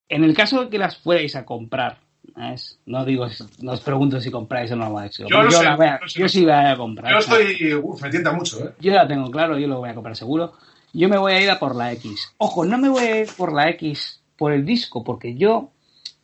en 0.10 0.24
el 0.24 0.34
caso 0.34 0.64
de 0.64 0.70
que 0.70 0.80
las 0.80 0.97
fuerais 0.97 1.36
a 1.36 1.45
comprar, 1.45 1.99
¿ves? 2.38 2.79
no 2.85 3.03
digo, 3.05 3.27
no 3.61 3.71
os 3.73 3.81
pregunto 3.81 4.21
si 4.21 4.29
compráis 4.31 4.71
o 4.71 4.75
no 4.75 4.93
la 4.93 5.05
X, 5.07 5.25
Yo 5.29 5.43
no 5.43 5.51
sé, 5.51 5.63
la 5.63 5.75
voy 5.75 5.88
a- 5.88 5.99
no 6.01 6.07
sé. 6.07 6.19
yo 6.19 6.29
sí 6.29 6.43
voy 6.43 6.53
a 6.53 6.75
comprar. 6.77 7.11
Yo 7.11 7.19
estoy. 7.19 7.73
Uf, 7.75 8.01
me 8.01 8.09
tienta 8.09 8.31
mucho, 8.31 8.63
¿eh? 8.65 8.71
Yo 8.79 8.93
la 8.93 9.07
tengo 9.07 9.29
claro, 9.31 9.57
yo 9.57 9.67
lo 9.67 9.79
voy 9.79 9.89
a 9.89 9.93
comprar 9.95 10.15
seguro. 10.15 10.53
Yo 10.93 11.09
me 11.09 11.17
voy 11.17 11.33
a 11.33 11.41
ir 11.41 11.49
a 11.49 11.59
por 11.59 11.75
la 11.75 11.91
X. 11.93 12.33
Ojo, 12.38 12.65
no 12.65 12.77
me 12.77 12.89
voy 12.89 13.03
a 13.03 13.19
ir 13.21 13.27
por 13.38 13.53
la 13.53 13.69
X 13.71 14.21
por 14.38 14.51
el 14.53 14.65
disco, 14.65 15.03
porque 15.03 15.35
yo, 15.35 15.71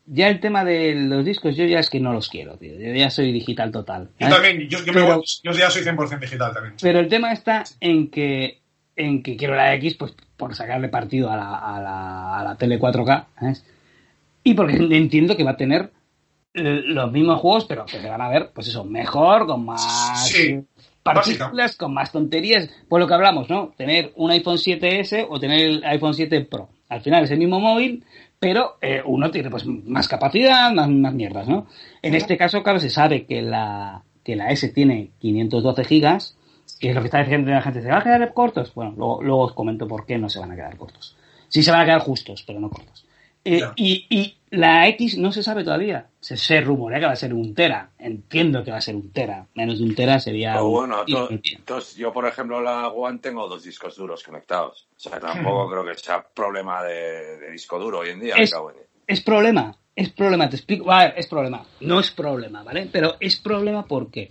ya 0.05 0.27
el 0.29 0.39
tema 0.39 0.63
de 0.63 0.93
los 0.95 1.25
discos, 1.25 1.55
yo 1.55 1.65
ya 1.65 1.79
es 1.79 1.89
que 1.89 1.99
no 1.99 2.13
los 2.13 2.29
quiero, 2.29 2.57
tío. 2.57 2.73
Yo 2.79 2.93
ya 2.93 3.09
soy 3.09 3.31
digital 3.31 3.71
total. 3.71 4.09
Yo 4.19 4.29
también, 4.29 4.61
yo, 4.69 4.79
yo, 4.79 4.93
me 4.93 5.01
Pero- 5.01 5.15
voy- 5.17 5.23
yo 5.43 5.51
ya 5.51 5.69
soy 5.69 5.83
100% 5.83 6.19
digital 6.21 6.53
también. 6.53 6.75
Pero 6.81 6.99
el 6.99 7.07
tema 7.07 7.31
está 7.33 7.63
en 7.79 8.09
que, 8.09 8.61
en 8.95 9.23
que 9.23 9.35
quiero 9.35 9.55
la 9.55 9.73
X, 9.75 9.95
pues 9.95 10.13
por 10.37 10.53
sacarle 10.55 10.89
partido 10.89 11.31
a 11.31 11.35
la, 11.37 11.55
a 11.57 11.81
la, 11.81 12.39
a 12.39 12.43
la 12.43 12.55
tele 12.55 12.79
4K, 12.79 13.25
¿sabes? 13.39 13.65
Y 14.43 14.53
porque 14.55 14.75
entiendo 14.75 15.35
que 15.37 15.43
va 15.43 15.51
a 15.51 15.57
tener 15.57 15.91
los 16.53 17.11
mismos 17.11 17.39
juegos, 17.39 17.65
pero 17.65 17.85
que 17.85 17.99
se 17.99 18.09
van 18.09 18.21
a 18.21 18.29
ver, 18.29 18.51
pues 18.53 18.67
eso, 18.67 18.83
mejor, 18.83 19.47
con 19.47 19.65
más 19.65 20.29
Sí, 20.29 20.59
partículas, 21.01 21.75
con 21.75 21.93
más 21.93 22.11
tonterías, 22.11 22.69
por 22.87 22.99
lo 22.99 23.07
que 23.07 23.13
hablamos, 23.13 23.49
¿no? 23.49 23.73
Tener 23.75 24.13
un 24.15 24.31
iPhone 24.31 24.57
7S 24.57 25.27
o 25.29 25.39
tener 25.39 25.59
el 25.59 25.83
iPhone 25.83 26.13
7 26.13 26.41
Pro. 26.41 26.69
Al 26.89 27.01
final 27.01 27.23
es 27.23 27.31
el 27.31 27.39
mismo 27.39 27.59
móvil, 27.59 28.05
pero 28.39 28.77
eh, 28.81 29.01
uno 29.05 29.31
tiene 29.31 29.49
pues 29.49 29.65
más 29.65 30.07
capacidad, 30.07 30.71
más, 30.71 30.89
más 30.89 31.13
mierdas, 31.13 31.47
¿no? 31.47 31.67
En 32.01 32.13
este 32.13 32.37
caso, 32.37 32.61
claro, 32.61 32.79
se 32.79 32.89
sabe 32.89 33.25
que 33.25 33.41
la, 33.41 34.03
que 34.23 34.35
la 34.35 34.49
S 34.49 34.69
tiene 34.69 35.11
512 35.19 35.83
gigas, 35.85 36.37
que 36.79 36.89
es 36.89 36.95
lo 36.95 37.01
que 37.01 37.07
está 37.07 37.19
diciendo 37.19 37.49
la 37.51 37.61
gente, 37.61 37.81
¿se 37.81 37.87
van 37.87 38.01
a 38.01 38.03
quedar 38.03 38.33
cortos? 38.33 38.73
Bueno, 38.73 38.93
luego, 38.95 39.23
luego 39.23 39.41
os 39.43 39.53
comento 39.53 39.87
por 39.87 40.05
qué 40.05 40.17
no 40.17 40.29
se 40.29 40.39
van 40.39 40.51
a 40.51 40.55
quedar 40.55 40.77
cortos. 40.77 41.15
Sí 41.47 41.63
se 41.63 41.71
van 41.71 41.81
a 41.81 41.85
quedar 41.85 42.01
justos, 42.01 42.43
pero 42.45 42.59
no 42.59 42.69
cortos. 42.69 43.05
Eh, 43.45 43.61
y, 43.75 44.05
y 44.09 44.37
la 44.51 44.87
X 44.89 45.17
no 45.17 45.31
se 45.31 45.43
sabe 45.43 45.63
todavía. 45.63 46.07
Se, 46.19 46.37
se 46.37 46.61
rumorea 46.61 46.99
que 46.99 47.05
va 47.07 47.11
a 47.11 47.15
ser 47.17 47.33
un 47.33 47.53
tera. 47.53 47.89
Entiendo 47.99 48.63
que 48.63 48.71
va 48.71 48.77
a 48.77 48.81
ser 48.81 48.95
un 48.95 49.11
tera. 49.11 49.45
Menos 49.55 49.79
de 49.79 49.83
un 49.85 49.95
tera 49.95 50.19
sería... 50.19 50.53
Pero 50.53 50.69
bueno, 50.69 51.03
to- 51.05 51.29
entonces 51.29 51.95
yo, 51.95 52.13
por 52.13 52.25
ejemplo, 52.25 52.61
la 52.61 52.87
One 52.87 53.19
tengo 53.19 53.47
dos 53.47 53.63
discos 53.63 53.95
duros 53.97 54.23
conectados. 54.23 54.87
O 54.95 54.99
sea, 54.99 55.19
tampoco 55.19 55.69
creo 55.69 55.85
que 55.85 55.95
sea 55.95 56.23
problema 56.23 56.83
de, 56.83 57.37
de 57.39 57.51
disco 57.51 57.77
duro 57.79 57.99
hoy 57.99 58.09
en 58.09 58.19
día. 58.21 58.35
Es-. 58.35 58.53
Es 59.05 59.19
problema, 59.21 59.75
es 59.95 60.09
problema, 60.11 60.49
te 60.49 60.55
explico. 60.55 60.89
A 60.89 61.05
ver, 61.05 61.13
es 61.17 61.27
problema. 61.27 61.65
No 61.81 61.99
es 61.99 62.11
problema, 62.11 62.63
¿vale? 62.63 62.87
Pero 62.89 63.15
es 63.19 63.35
problema 63.35 63.85
porque 63.85 64.29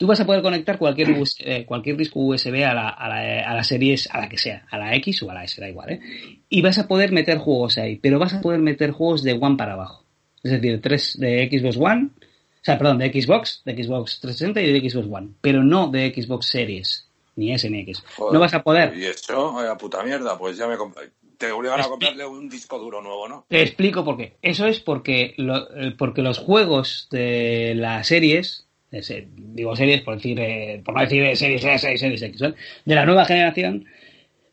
tú 0.00 0.06
vas 0.06 0.18
a 0.18 0.24
poder 0.24 0.40
conectar 0.40 0.78
cualquier, 0.78 1.14
eh, 1.40 1.66
cualquier 1.66 1.98
disco 1.98 2.20
USB 2.20 2.64
a 2.64 2.72
la, 2.72 2.88
a, 2.88 3.06
la, 3.10 3.40
a 3.50 3.54
la 3.54 3.62
series, 3.62 4.08
a 4.10 4.18
la 4.18 4.30
que 4.30 4.38
sea, 4.38 4.64
a 4.70 4.78
la 4.78 4.94
X 4.96 5.22
o 5.22 5.30
a 5.30 5.34
la 5.34 5.44
S, 5.44 5.60
da 5.60 5.68
igual, 5.68 5.90
¿eh? 5.90 6.00
Y 6.48 6.62
vas 6.62 6.78
a 6.78 6.88
poder 6.88 7.12
meter 7.12 7.36
juegos 7.36 7.76
ahí, 7.76 7.96
pero 7.96 8.18
vas 8.18 8.32
a 8.32 8.40
poder 8.40 8.60
meter 8.60 8.92
juegos 8.92 9.22
de 9.22 9.34
One 9.34 9.56
para 9.58 9.74
abajo. 9.74 10.04
Es 10.42 10.52
decir, 10.52 10.80
tres 10.80 11.20
de 11.20 11.46
Xbox 11.52 11.76
One, 11.76 12.08
o 12.16 12.62
sea, 12.64 12.78
perdón, 12.78 12.96
de 12.96 13.12
Xbox, 13.12 13.60
de 13.66 13.74
Xbox 13.84 14.20
360 14.20 14.62
y 14.62 14.72
de 14.80 14.88
Xbox 14.90 15.06
One, 15.10 15.28
pero 15.42 15.62
no 15.62 15.88
de 15.88 16.14
Xbox 16.16 16.46
Series, 16.46 17.06
ni 17.36 17.52
S 17.52 17.68
ni 17.68 17.80
X. 17.80 18.02
Joder. 18.16 18.32
No 18.32 18.40
vas 18.40 18.54
a 18.54 18.62
poder. 18.62 18.96
Y 18.96 19.04
eso, 19.04 19.52
vaya 19.52 19.76
puta 19.76 20.02
mierda, 20.02 20.38
pues 20.38 20.56
ya 20.56 20.66
me 20.66 20.76
te 21.36 21.52
obligan 21.52 21.78
a 21.80 21.84
comprarle 21.88 22.24
un 22.26 22.48
disco 22.48 22.78
duro 22.78 23.02
nuevo, 23.02 23.28
¿no? 23.28 23.44
Te 23.48 23.60
explico 23.62 24.02
por 24.02 24.16
qué. 24.16 24.36
Eso 24.40 24.66
es 24.66 24.80
porque, 24.80 25.34
lo- 25.36 25.70
eh, 25.76 25.94
porque 25.96 26.22
los 26.22 26.38
juegos 26.38 27.08
de 27.10 27.74
las 27.76 28.06
series, 28.06 28.66
de 28.90 29.28
digo 29.36 29.76
series 29.76 30.02
por 30.02 30.16
decir, 30.16 30.38
eh, 30.40 30.82
por 30.84 30.94
no 30.94 31.00
decir 31.02 31.22
de 31.24 31.36
series 31.36 31.64
S 31.64 31.92
y 31.92 31.98
series 31.98 32.22
X, 32.22 32.40
de 32.84 32.94
la 32.94 33.06
nueva 33.06 33.24
generación, 33.24 33.84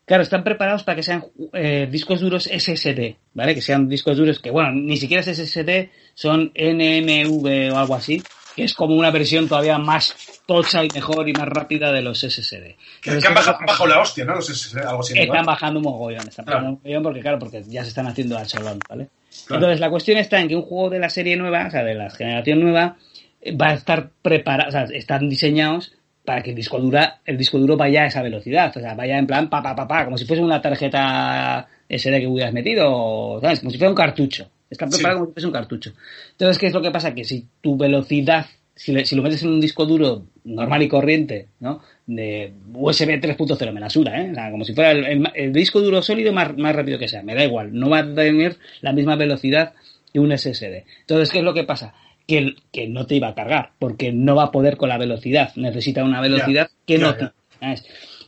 claro, 0.05 0.23
están 0.23 0.43
preparados 0.43 0.83
para 0.83 0.95
que 0.95 1.03
sean 1.03 1.25
eh, 1.53 1.87
discos 1.89 2.21
duros 2.21 2.43
SSD, 2.45 3.15
¿vale? 3.33 3.55
Que 3.55 3.61
sean 3.61 3.89
discos 3.89 4.17
duros 4.17 4.39
que, 4.39 4.51
bueno, 4.51 4.71
ni 4.71 4.97
siquiera 4.97 5.21
es 5.21 5.37
SSD, 5.37 5.89
son 6.13 6.51
NMV 6.55 7.73
o 7.73 7.77
algo 7.77 7.95
así, 7.95 8.21
que 8.55 8.63
es 8.63 8.73
como 8.73 8.95
una 8.95 9.11
versión 9.11 9.47
todavía 9.47 9.77
más 9.77 10.15
tocha 10.45 10.83
y 10.83 10.87
mejor 10.93 11.27
y 11.27 11.33
más 11.33 11.47
rápida 11.47 11.91
de 11.91 12.01
los 12.01 12.19
SSD. 12.21 12.75
Que, 13.01 13.11
han 13.11 13.19
¿qué 13.21 13.29
bajado, 13.29 13.87
la 13.87 13.99
hostia, 13.99 14.23
¿no? 14.25 14.35
Los 14.35 14.49
SS, 14.49 14.79
algo 14.79 15.01
así. 15.01 15.17
Están 15.17 15.45
bajando 15.45 15.79
un 15.79 15.83
mogollón, 15.83 16.27
están 16.27 16.45
Claro. 16.45 16.59
bajando 16.59 16.69
un 16.69 16.81
mogollón 16.83 17.03
porque, 17.03 17.19
claro, 17.21 17.39
porque 17.39 17.63
ya 17.67 17.83
se 17.83 17.89
están 17.89 18.07
haciendo 18.07 18.37
al 18.37 18.47
solón, 18.47 18.79
¿vale? 18.89 19.09
Claro. 19.45 19.61
Entonces, 19.61 19.79
la 19.79 19.89
cuestión 19.89 20.17
está 20.17 20.39
en 20.39 20.47
que 20.47 20.55
un 20.55 20.63
juego 20.63 20.89
de 20.89 20.99
la 20.99 21.09
serie 21.09 21.35
nueva, 21.35 21.67
o 21.67 21.71
sea, 21.71 21.83
de 21.83 21.93
la 21.93 22.09
generación 22.09 22.59
nueva, 22.61 22.97
eh, 22.97 23.06
va 23.51 23.69
a 23.69 23.73
estar 23.73 24.09
preparado, 24.21 24.69
o 24.69 24.71
sea, 24.71 24.83
están 24.83 25.29
diseñados 25.29 25.93
para 26.25 26.41
que 26.43 26.49
el 26.49 26.55
disco 26.55 26.79
dura, 26.79 27.19
el 27.25 27.37
disco 27.37 27.57
duro 27.57 27.77
vaya 27.77 28.03
a 28.03 28.07
esa 28.07 28.21
velocidad, 28.21 28.75
o 28.75 28.79
sea, 28.79 28.93
vaya 28.95 29.17
en 29.17 29.27
plan 29.27 29.49
pa 29.49 29.61
pa 29.63 29.75
pa 29.75 29.87
pa, 29.87 30.05
como 30.05 30.17
si 30.17 30.25
fuese 30.25 30.43
una 30.43 30.61
tarjeta 30.61 31.67
SD 31.89 32.19
que 32.19 32.27
hubieras 32.27 32.53
metido, 32.53 33.39
¿sabes? 33.41 33.59
Como 33.59 33.71
si 33.71 33.77
fuera 33.77 33.89
un 33.91 33.95
cartucho. 33.95 34.49
Está 34.69 34.87
preparado 34.87 35.15
Sí. 35.15 35.19
como 35.19 35.27
si 35.27 35.33
fuese 35.33 35.47
un 35.47 35.53
cartucho. 35.53 35.93
Entonces, 36.31 36.57
¿qué 36.57 36.67
es 36.67 36.73
lo 36.73 36.81
que 36.81 36.91
pasa? 36.91 37.15
Que 37.15 37.23
si 37.23 37.45
tu 37.61 37.77
velocidad, 37.77 38.45
si, 38.75 38.91
le- 38.91 39.05
si 39.05 39.15
lo 39.15 39.23
metes 39.23 39.41
en 39.43 39.49
un 39.49 39.61
disco 39.61 39.85
duro 39.85 40.25
normal 40.43 40.83
y 40.83 40.89
corriente, 40.89 41.47
¿no? 41.61 41.81
De 42.05 42.51
USB 42.73 43.19
3.0, 43.21 43.71
me 43.71 43.79
la 43.79 43.89
sura, 43.89 44.21
¿eh? 44.21 44.31
O 44.31 44.35
sea, 44.35 44.51
como 44.51 44.65
si 44.65 44.73
fuera 44.73 44.91
el, 44.91 45.05
el- 45.05 45.31
el 45.33 45.53
disco 45.53 45.79
duro 45.79 46.01
sólido 46.01 46.33
más, 46.33 46.55
más 46.57 46.75
rápido 46.75 46.99
que 46.99 47.07
sea. 47.07 47.23
Me 47.23 47.33
da 47.35 47.45
igual, 47.45 47.69
no 47.73 47.89
va 47.89 47.99
a 47.99 48.13
tener 48.13 48.57
la 48.81 48.91
misma 48.91 49.15
velocidad 49.15 49.73
que 50.13 50.19
un 50.19 50.31
SSD. 50.37 50.83
Entonces, 51.01 51.29
¿qué 51.31 51.37
es 51.39 51.43
lo 51.45 51.53
que 51.53 51.63
pasa? 51.63 51.93
Que, 52.27 52.37
el- 52.39 52.57
que 52.71 52.87
no 52.87 53.07
te 53.07 53.15
iba 53.15 53.29
a 53.29 53.35
cargar, 53.35 53.71
porque 53.79 54.11
no 54.11 54.35
va 54.35 54.43
a 54.45 54.51
poder 54.51 54.75
con 54.77 54.89
la 54.89 54.97
velocidad. 54.97 55.53
Necesita 55.55 56.03
una 56.03 56.21
velocidad 56.21 56.69
que 56.85 56.97
ya, 56.99 57.03
no 57.05 57.11
ya. 57.17 57.33
tiene. 57.59 57.81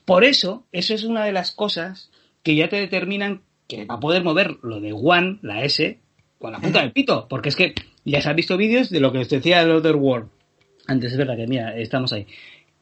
Por 0.06 0.24
eso, 0.24 0.66
eso 0.72 0.94
es 0.96 1.04
una 1.04 1.26
de 1.26 1.32
las 1.34 1.52
cosas 1.52 2.10
que 2.42 2.56
ya 2.56 2.70
te 2.70 2.78
determinan 2.78 3.42
que 3.68 3.86
va 3.86 3.96
a 3.96 4.00
poder 4.00 4.24
mover 4.24 4.56
lo 4.64 4.80
de 4.80 4.94
One, 4.94 5.40
la 5.44 5.64
S, 5.64 6.00
con 6.40 6.52
la 6.54 6.60
punta 6.60 6.82
del 6.82 6.92
pito. 6.94 7.28
Porque 7.30 7.50
es 7.50 7.56
que 7.56 7.76
ya 8.06 8.22
se 8.22 8.30
han 8.30 8.36
visto 8.36 8.58
vídeos 8.58 8.90
de 8.90 9.00
lo 9.00 9.12
que 9.12 9.20
os 9.20 9.30
decía 9.30 9.60
del 9.60 9.72
Other 9.72 9.96
World. 9.98 10.30
Antes 10.88 11.12
es 11.12 11.18
verdad 11.18 11.36
que, 11.36 11.46
mira, 11.46 11.78
estamos 11.78 12.12
ahí. 12.14 12.26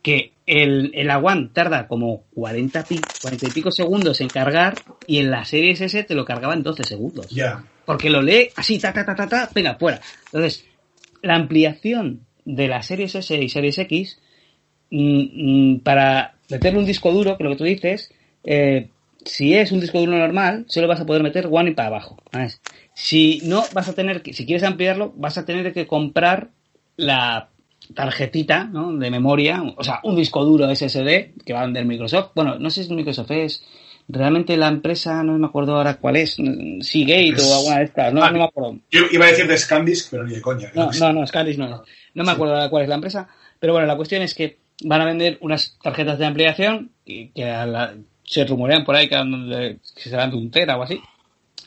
Que 0.01 0.31
el, 0.45 0.91
el 0.93 1.09
One 1.09 1.49
tarda 1.51 1.87
como 1.87 2.23
40, 2.35 2.83
pi- 2.85 3.01
40 3.21 3.47
y 3.47 3.49
pico 3.51 3.71
segundos 3.71 4.21
en 4.21 4.29
cargar 4.29 4.75
y 5.07 5.17
en 5.17 5.31
la 5.31 5.43
Series 5.43 5.81
S 5.81 6.03
te 6.03 6.15
lo 6.15 6.23
cargaba 6.23 6.53
en 6.53 6.63
12 6.63 6.83
segundos. 6.85 7.27
Ya. 7.29 7.61
Porque 7.85 8.09
lo 8.09 8.21
lee 8.21 8.49
así, 8.55 8.79
ta, 8.79 8.93
ta, 8.93 9.03
ta, 9.03 9.15
ta, 9.15 9.27
ta, 9.27 9.49
venga, 9.53 9.75
fuera. 9.75 9.99
Entonces, 10.27 10.65
la 11.21 11.35
ampliación 11.35 12.21
de 12.45 12.67
las 12.67 12.87
series 12.87 13.15
S 13.15 13.35
y 13.35 13.49
series 13.49 13.77
X 13.77 14.19
mm, 14.91 15.73
mm, 15.73 15.79
para 15.79 16.35
meterle 16.49 16.79
un 16.79 16.85
disco 16.85 17.11
duro, 17.11 17.37
que 17.37 17.43
lo 17.43 17.51
que 17.51 17.55
tú 17.55 17.63
dices, 17.63 18.11
eh, 18.43 18.89
si 19.25 19.53
es 19.53 19.71
un 19.71 19.79
disco 19.79 19.99
duro 19.99 20.17
normal, 20.17 20.65
solo 20.67 20.87
vas 20.87 21.01
a 21.01 21.05
poder 21.05 21.23
meter 21.23 21.47
One 21.51 21.71
y 21.71 21.73
para 21.73 21.89
abajo. 21.89 22.17
Si 22.93 23.41
no, 23.43 23.63
vas 23.73 23.89
a 23.89 23.93
tener 23.93 24.21
que, 24.21 24.33
si 24.33 24.45
quieres 24.45 24.63
ampliarlo, 24.63 25.13
vas 25.15 25.37
a 25.37 25.45
tener 25.45 25.73
que 25.73 25.85
comprar 25.85 26.49
la 26.95 27.49
tarjetita 27.93 28.65
¿no? 28.65 28.93
de 28.93 29.11
memoria, 29.11 29.63
o 29.75 29.83
sea, 29.83 29.99
un 30.03 30.15
disco 30.15 30.43
duro 30.43 30.73
SSD 30.73 31.43
que 31.45 31.53
va 31.53 31.61
a 31.61 31.65
vender 31.65 31.85
Microsoft. 31.85 32.31
Bueno, 32.35 32.57
no 32.57 32.69
sé 32.69 32.83
si 32.83 32.93
Microsoft, 32.93 33.31
es 33.31 33.63
realmente 34.07 34.55
la 34.57 34.67
empresa, 34.67 35.21
no 35.23 35.37
me 35.37 35.47
acuerdo 35.47 35.75
ahora 35.75 35.97
cuál 35.97 36.15
es, 36.17 36.35
Seagate 36.81 37.29
Es- 37.29 37.43
o 37.51 37.55
alguna 37.57 37.77
de 37.79 37.83
estas, 37.85 38.13
no, 38.13 38.23
Ah, 38.23 38.31
no 38.31 38.37
me 38.39 38.43
acuerdo. 38.45 38.77
Yo 38.91 39.01
iba 39.11 39.25
a 39.25 39.29
decir 39.29 39.47
de 39.47 39.57
Scandisk, 39.57 40.11
pero 40.11 40.23
ni 40.23 40.35
de 40.35 40.41
coña. 40.41 40.71
No, 40.73 40.89
no, 40.99 41.13
no, 41.13 41.27
Scandisk 41.27 41.59
no 41.59 41.65
es. 41.65 41.71
No 42.13 42.23
me 42.23 42.29
Sí. 42.29 42.35
acuerdo 42.35 42.55
ahora 42.55 42.69
cuál 42.69 42.83
es 42.83 42.89
la 42.89 42.95
empresa, 42.95 43.27
pero 43.59 43.73
bueno, 43.73 43.87
la 43.87 43.95
cuestión 43.95 44.21
es 44.21 44.33
que 44.33 44.57
van 44.83 45.01
a 45.01 45.05
vender 45.05 45.37
unas 45.41 45.77
tarjetas 45.81 46.17
de 46.19 46.25
ampliación 46.25 46.91
que, 47.05 47.31
que 47.33 47.45
a 47.45 47.65
la- 47.65 47.93
se 48.23 48.45
rumorean 48.45 48.83
por 48.85 48.95
ahí 48.95 49.07
que, 49.07 49.77
que 49.95 50.09
serán 50.09 50.31
de 50.31 50.37
un 50.37 50.51
tera 50.51 50.77
o 50.77 50.83
así, 50.83 50.99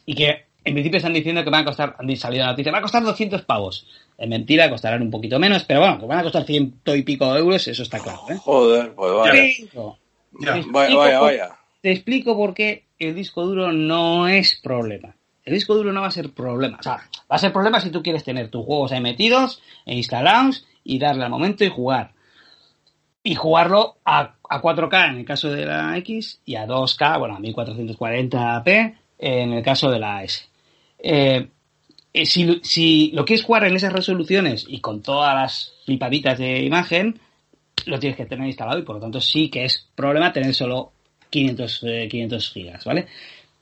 y 0.07 0.15
que 0.15 0.45
en 0.63 0.75
principio 0.75 0.99
están 0.99 1.15
diciendo 1.15 1.43
que 1.43 1.49
van 1.51 1.63
a 1.63 1.65
costar, 1.65 1.97
han 1.99 2.17
salido 2.17 2.45
la 2.45 2.51
noticia, 2.51 2.71
va 2.71 2.79
a 2.79 2.83
costar 2.83 3.03
200 3.03 3.43
pavos. 3.43 3.87
Es 4.19 4.29
mentira, 4.29 4.69
costarán 4.69 5.01
un 5.01 5.11
poquito 5.11 5.39
menos, 5.39 5.65
pero 5.65 5.81
bueno, 5.81 5.99
que 5.99 6.05
van 6.07 6.19
a 6.19 6.23
costar 6.23 6.45
ciento 6.45 6.95
y 6.95 7.03
pico 7.03 7.33
de 7.33 7.41
euros, 7.41 7.67
eso 7.67 7.83
está 7.83 7.99
claro. 7.99 8.21
¿eh? 8.29 8.37
Joder, 8.37 8.93
pues 8.95 9.13
vaya. 9.15 9.33
Pero, 9.73 9.97
Ya. 10.41 10.63
Vaya, 10.69 10.97
vaya, 10.97 11.21
vaya. 11.21 11.51
Te 11.81 11.91
explico 11.91 12.37
por 12.37 12.55
qué 12.55 12.85
el 12.99 13.15
disco 13.15 13.47
duro 13.47 13.73
no 13.73 14.29
es 14.29 14.61
problema. 14.63 15.17
El 15.45 15.55
disco 15.55 15.75
duro 15.75 15.93
no 15.93 16.03
va 16.03 16.09
a 16.09 16.13
ser 16.13 16.31
problema. 16.31 16.79
O 16.79 16.83
sea, 16.83 16.97
va 16.97 17.37
a 17.37 17.39
ser 17.39 17.53
problema 17.53 17.81
si 17.81 17.91
tú 17.91 18.03
quieres 18.03 18.25
tener 18.25 18.51
tus 18.51 18.65
juegos 18.65 18.93
ahí 18.93 19.01
metidos 19.01 19.63
e 19.87 19.95
instalados 19.95 20.67
y 20.85 20.99
darle 20.99 21.25
al 21.25 21.31
momento 21.31 21.65
y 21.65 21.71
jugar. 21.71 22.13
Y 23.23 23.35
jugarlo 23.35 23.97
a, 24.05 24.35
a 24.49 24.63
4K 24.63 25.09
en 25.09 25.19
el 25.19 25.25
caso 25.25 25.51
de 25.51 25.65
la 25.65 25.97
X 25.99 26.41
y 26.45 26.57
a 26.57 26.67
2K, 26.67 27.19
bueno, 27.19 27.37
a 27.37 27.41
1440p 27.41 28.95
en 29.19 29.53
el 29.53 29.63
caso 29.63 29.91
de 29.91 29.99
la 29.99 30.23
S. 30.23 30.45
Eh, 30.99 31.49
eh, 32.13 32.27
si, 32.27 32.61
si 32.63 33.11
lo 33.13 33.25
quieres 33.25 33.45
jugar 33.45 33.65
en 33.65 33.77
esas 33.77 33.93
resoluciones 33.93 34.67
y 34.69 34.81
con 34.81 35.03
todas 35.03 35.35
las 35.35 35.73
flipaditas 35.85 36.39
de 36.39 36.63
imagen, 36.63 37.21
lo 37.87 37.99
tienes 37.99 38.17
que 38.17 38.27
tener 38.27 38.47
instalado 38.47 38.79
y 38.79 38.83
por 38.83 38.97
lo 38.97 39.01
tanto 39.01 39.21
sí 39.21 39.49
que 39.49 39.65
es 39.65 39.89
problema 39.95 40.33
tener 40.33 40.55
solo 40.55 40.93
500, 41.31 41.85
eh, 41.85 42.09
500 42.11 42.51
gigas, 42.51 42.85
¿vale? 42.85 43.07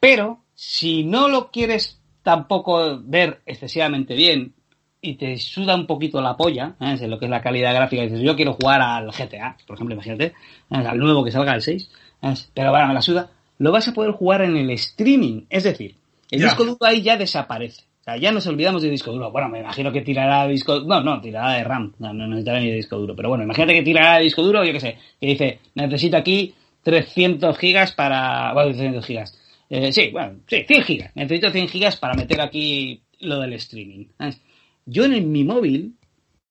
Pero 0.00 0.40
si 0.54 1.04
no 1.04 1.28
lo 1.28 1.50
quieres 1.50 2.00
tampoco 2.22 2.98
ver 3.02 3.40
excesivamente 3.46 4.14
bien 4.14 4.54
y 5.00 5.14
te 5.14 5.38
suda 5.38 5.74
un 5.74 5.86
poquito 5.86 6.20
la 6.20 6.36
polla, 6.36 6.74
¿eh? 6.80 6.96
en 7.00 7.10
lo 7.10 7.18
que 7.18 7.26
es 7.26 7.30
la 7.30 7.40
calidad 7.40 7.74
gráfica, 7.74 8.02
dices, 8.02 8.20
yo 8.20 8.34
quiero 8.34 8.54
jugar 8.54 8.80
al 8.80 9.10
GTA, 9.10 9.56
por 9.66 9.76
ejemplo, 9.76 9.94
imagínate, 9.94 10.24
¿eh? 10.26 10.34
al 10.70 10.98
nuevo 10.98 11.24
que 11.24 11.30
salga 11.30 11.54
el 11.54 11.62
6, 11.62 11.90
¿eh? 12.22 12.34
pero 12.52 12.70
bueno, 12.70 12.88
me 12.88 12.94
la 12.94 13.02
suda, 13.02 13.30
lo 13.58 13.72
vas 13.72 13.86
a 13.88 13.94
poder 13.94 14.12
jugar 14.12 14.42
en 14.42 14.56
el 14.56 14.70
streaming, 14.70 15.44
es 15.48 15.64
decir, 15.64 15.96
el 16.30 16.42
disco 16.42 16.64
duro 16.64 16.78
ahí 16.82 17.02
ya 17.02 17.16
desaparece. 17.16 17.84
O 18.00 18.04
sea, 18.04 18.16
ya 18.16 18.32
nos 18.32 18.46
olvidamos 18.46 18.82
del 18.82 18.90
disco 18.90 19.12
duro. 19.12 19.30
Bueno, 19.30 19.48
me 19.48 19.60
imagino 19.60 19.92
que 19.92 20.02
tirará 20.02 20.44
de 20.44 20.52
disco 20.52 20.80
No, 20.80 21.02
no, 21.02 21.20
tirará 21.20 21.52
de 21.54 21.64
RAM. 21.64 21.94
No, 21.98 22.12
no 22.12 22.26
necesitará 22.26 22.60
ni 22.60 22.68
de 22.68 22.76
disco 22.76 22.98
duro. 22.98 23.14
Pero 23.14 23.30
bueno, 23.30 23.44
imagínate 23.44 23.74
que 23.74 23.82
tirará 23.82 24.16
de 24.16 24.24
disco 24.24 24.42
duro, 24.42 24.64
yo 24.64 24.72
qué 24.72 24.80
sé, 24.80 24.98
que 25.20 25.26
dice, 25.26 25.60
necesito 25.74 26.16
aquí 26.16 26.54
300 26.88 27.58
gigas 27.58 27.92
para... 27.92 28.54
Bueno, 28.54 28.70
300 28.70 29.04
gigas. 29.04 29.38
Eh, 29.68 29.92
sí, 29.92 30.08
bueno, 30.10 30.38
sí, 30.46 30.64
100 30.66 30.82
gigas. 30.84 31.10
Necesito 31.14 31.50
100 31.50 31.68
gigas 31.68 31.96
para 31.96 32.14
meter 32.14 32.40
aquí 32.40 33.02
lo 33.20 33.38
del 33.40 33.52
streaming. 33.52 34.06
¿sabes? 34.16 34.40
Yo 34.86 35.04
en, 35.04 35.12
el- 35.12 35.26
mi 35.26 35.44
móvil, 35.44 35.92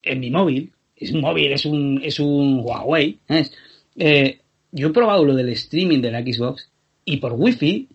en 0.03 0.19
mi 0.19 0.29
móvil, 0.29 0.71
es 0.95 1.11
un 1.11 1.21
móvil, 1.21 1.51
es 1.53 1.65
un, 1.65 2.01
es 2.03 2.19
un 2.19 2.59
Huawei, 2.63 3.17
¿sabes? 3.27 3.51
Eh, 3.95 4.39
yo 4.71 4.89
he 4.89 4.93
probado 4.93 5.25
lo 5.25 5.33
del 5.33 5.49
streaming 5.49 6.01
de 6.01 6.11
la 6.11 6.21
Xbox 6.21 6.69
y 7.03 7.17
por 7.17 7.33
wifi 7.33 7.87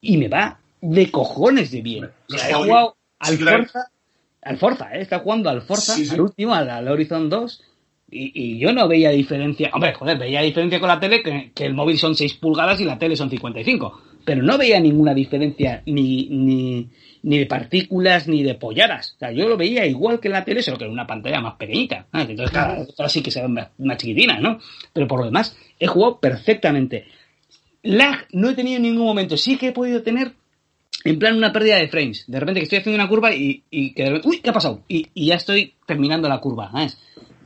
y 0.00 0.16
me 0.16 0.28
va 0.28 0.60
de 0.80 1.10
cojones 1.10 1.72
de 1.72 1.80
bien. 1.82 2.04
O 2.04 2.38
sea, 2.38 2.50
he 2.50 2.54
jugado 2.54 2.96
al. 3.18 3.36
Forza, 3.36 3.90
al 4.42 4.58
Forza, 4.58 4.94
¿eh? 4.96 5.00
Está 5.02 5.18
jugando 5.18 5.50
al 5.50 5.62
Forza, 5.62 5.94
Sí, 5.94 6.06
sí. 6.06 6.14
al 6.14 6.20
último, 6.20 6.54
al, 6.54 6.70
al 6.70 6.86
Horizon 6.86 7.28
2 7.28 7.62
y, 8.10 8.32
y 8.34 8.58
yo 8.58 8.72
no 8.72 8.88
veía 8.88 9.10
diferencia. 9.10 9.70
Hombre, 9.72 9.94
joder, 9.94 10.18
veía 10.18 10.42
diferencia 10.42 10.80
con 10.80 10.88
la 10.88 11.00
tele, 11.00 11.22
que, 11.22 11.52
que 11.54 11.66
el 11.66 11.74
móvil 11.74 11.98
son 11.98 12.14
6 12.14 12.34
pulgadas 12.34 12.80
y 12.80 12.84
la 12.84 12.98
tele 12.98 13.16
son 13.16 13.30
55. 13.30 14.00
Pero 14.24 14.42
no 14.42 14.58
veía 14.58 14.78
ninguna 14.80 15.14
diferencia 15.14 15.82
ni, 15.86 16.28
ni, 16.28 16.88
ni 17.22 17.38
de 17.38 17.46
partículas 17.46 18.28
ni 18.28 18.42
de 18.42 18.54
polladas. 18.54 19.14
O 19.16 19.18
sea, 19.18 19.32
yo 19.32 19.48
lo 19.48 19.56
veía 19.56 19.86
igual 19.86 20.20
que 20.20 20.28
en 20.28 20.32
la 20.32 20.44
tele, 20.44 20.62
solo 20.62 20.78
que 20.78 20.84
en 20.84 20.90
una 20.90 21.06
pantalla 21.06 21.40
más 21.40 21.54
pequeñita. 21.54 22.06
Ah, 22.12 22.22
Entonces, 22.22 22.50
claro, 22.50 22.82
otras 22.82 23.12
sí 23.12 23.22
que 23.22 23.30
se 23.30 23.40
ven 23.42 23.54
más, 23.54 23.68
más 23.78 23.96
chiquitinas, 23.96 24.40
¿no? 24.40 24.58
Pero 24.92 25.06
por 25.08 25.20
lo 25.20 25.26
demás, 25.26 25.56
he 25.78 25.86
jugado 25.86 26.18
perfectamente. 26.20 27.06
Lag 27.82 28.26
no 28.32 28.50
he 28.50 28.54
tenido 28.54 28.76
en 28.76 28.82
ningún 28.82 29.06
momento. 29.06 29.36
Sí 29.36 29.56
que 29.56 29.68
he 29.68 29.72
podido 29.72 30.02
tener 30.02 30.32
en 31.04 31.18
plan 31.18 31.36
una 31.36 31.52
pérdida 31.52 31.76
de 31.76 31.88
frames. 31.88 32.24
De 32.26 32.38
repente 32.38 32.60
que 32.60 32.64
estoy 32.64 32.78
haciendo 32.80 33.00
una 33.02 33.08
curva 33.08 33.34
y, 33.34 33.62
y 33.70 33.94
que 33.94 34.02
de 34.02 34.08
repente, 34.10 34.28
uy, 34.28 34.40
¿qué 34.40 34.50
ha 34.50 34.52
pasado? 34.52 34.82
Y, 34.86 35.06
y 35.14 35.26
ya 35.26 35.36
estoy 35.36 35.74
terminando 35.86 36.28
la 36.28 36.40
curva, 36.40 36.70
¿sabes? 36.70 36.98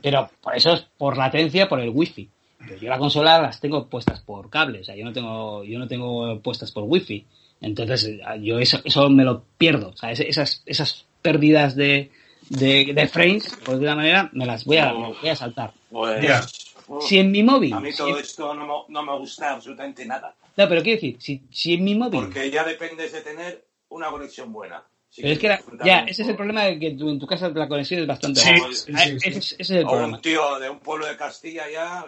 Pero 0.05 0.29
por 0.39 0.55
eso 0.55 0.73
es 0.73 0.81
por 0.99 1.17
latencia, 1.17 1.67
por 1.67 1.79
el 1.79 1.89
wifi. 1.89 2.29
Pero 2.59 2.79
yo 2.79 2.89
la 2.89 2.99
consola 2.99 3.41
las 3.41 3.59
tengo 3.59 3.87
puestas 3.87 4.19
por 4.21 4.51
cable, 4.51 4.81
o 4.81 4.83
sea, 4.83 4.95
yo 4.95 5.03
no 5.03 5.11
tengo, 5.11 5.63
yo 5.63 5.79
no 5.79 5.87
tengo 5.87 6.39
puestas 6.41 6.71
por 6.71 6.83
wifi. 6.83 7.25
Entonces, 7.59 8.19
yo 8.41 8.59
eso, 8.59 8.79
eso 8.83 9.09
me 9.09 9.23
lo 9.23 9.43
pierdo. 9.57 9.89
O 9.89 9.97
sea, 9.97 10.11
esas, 10.11 10.61
esas 10.67 11.05
pérdidas 11.23 11.75
de, 11.75 12.11
de, 12.49 12.91
de 12.93 13.07
frames, 13.07 13.57
por 13.65 13.77
de 13.79 13.85
una 13.85 13.95
manera, 13.95 14.29
me 14.33 14.45
las 14.45 14.63
voy 14.65 14.77
a, 14.77 14.93
las 14.93 15.19
voy 15.21 15.29
a 15.29 15.35
saltar. 15.35 15.73
Pues, 15.89 16.75
Si 17.01 17.17
en 17.17 17.31
mi 17.31 17.41
móvil. 17.41 17.73
a 17.73 17.79
mí 17.79 17.91
si- 17.91 17.97
todo 17.97 18.19
esto 18.19 18.53
no 18.53 18.67
me, 18.67 18.93
no 18.93 19.01
me 19.11 19.17
gusta 19.17 19.53
absolutamente 19.53 20.05
nada. 20.05 20.35
no, 20.55 20.69
pero 20.69 20.83
quiero 20.83 20.97
decir, 21.01 21.15
si, 21.19 21.41
si 21.49 21.73
en 21.73 21.83
mi 21.83 21.95
móvil. 21.95 22.21
Porque 22.25 22.51
ya 22.51 22.63
dependes 22.63 23.11
de 23.11 23.21
tener 23.21 23.65
una 23.89 24.11
conexión 24.11 24.53
buena. 24.53 24.83
Si 25.15 25.21
Pero 25.21 25.33
es 25.33 25.39
que 25.39 25.47
ya, 25.47 25.57
de 25.97 26.03
un 26.03 26.09
ese 26.09 26.23
es 26.23 26.27
el 26.27 26.35
problema 26.35 26.65
de 26.65 26.77
que 26.77 26.91
tu- 26.91 27.09
en 27.09 27.17
tu 27.17 27.25
casa 27.25 27.47
la 27.47 27.69
conexión 27.69 28.01
es 28.01 28.07
bastante 28.07 28.41
Sí, 28.41 28.49
baja. 28.51 28.67
sí, 28.73 28.75
sí, 28.75 28.97
sí. 28.97 29.17
Ese, 29.29 29.39
es- 29.39 29.51
ese 29.53 29.61
es 29.61 29.69
el 29.71 29.85
O 29.85 29.89
problema. 29.91 30.17
un 30.17 30.21
tío 30.21 30.59
de 30.59 30.69
un 30.69 30.79
pueblo 30.81 31.05
de 31.07 31.15
Castilla 31.15 31.69
ya. 31.71 32.05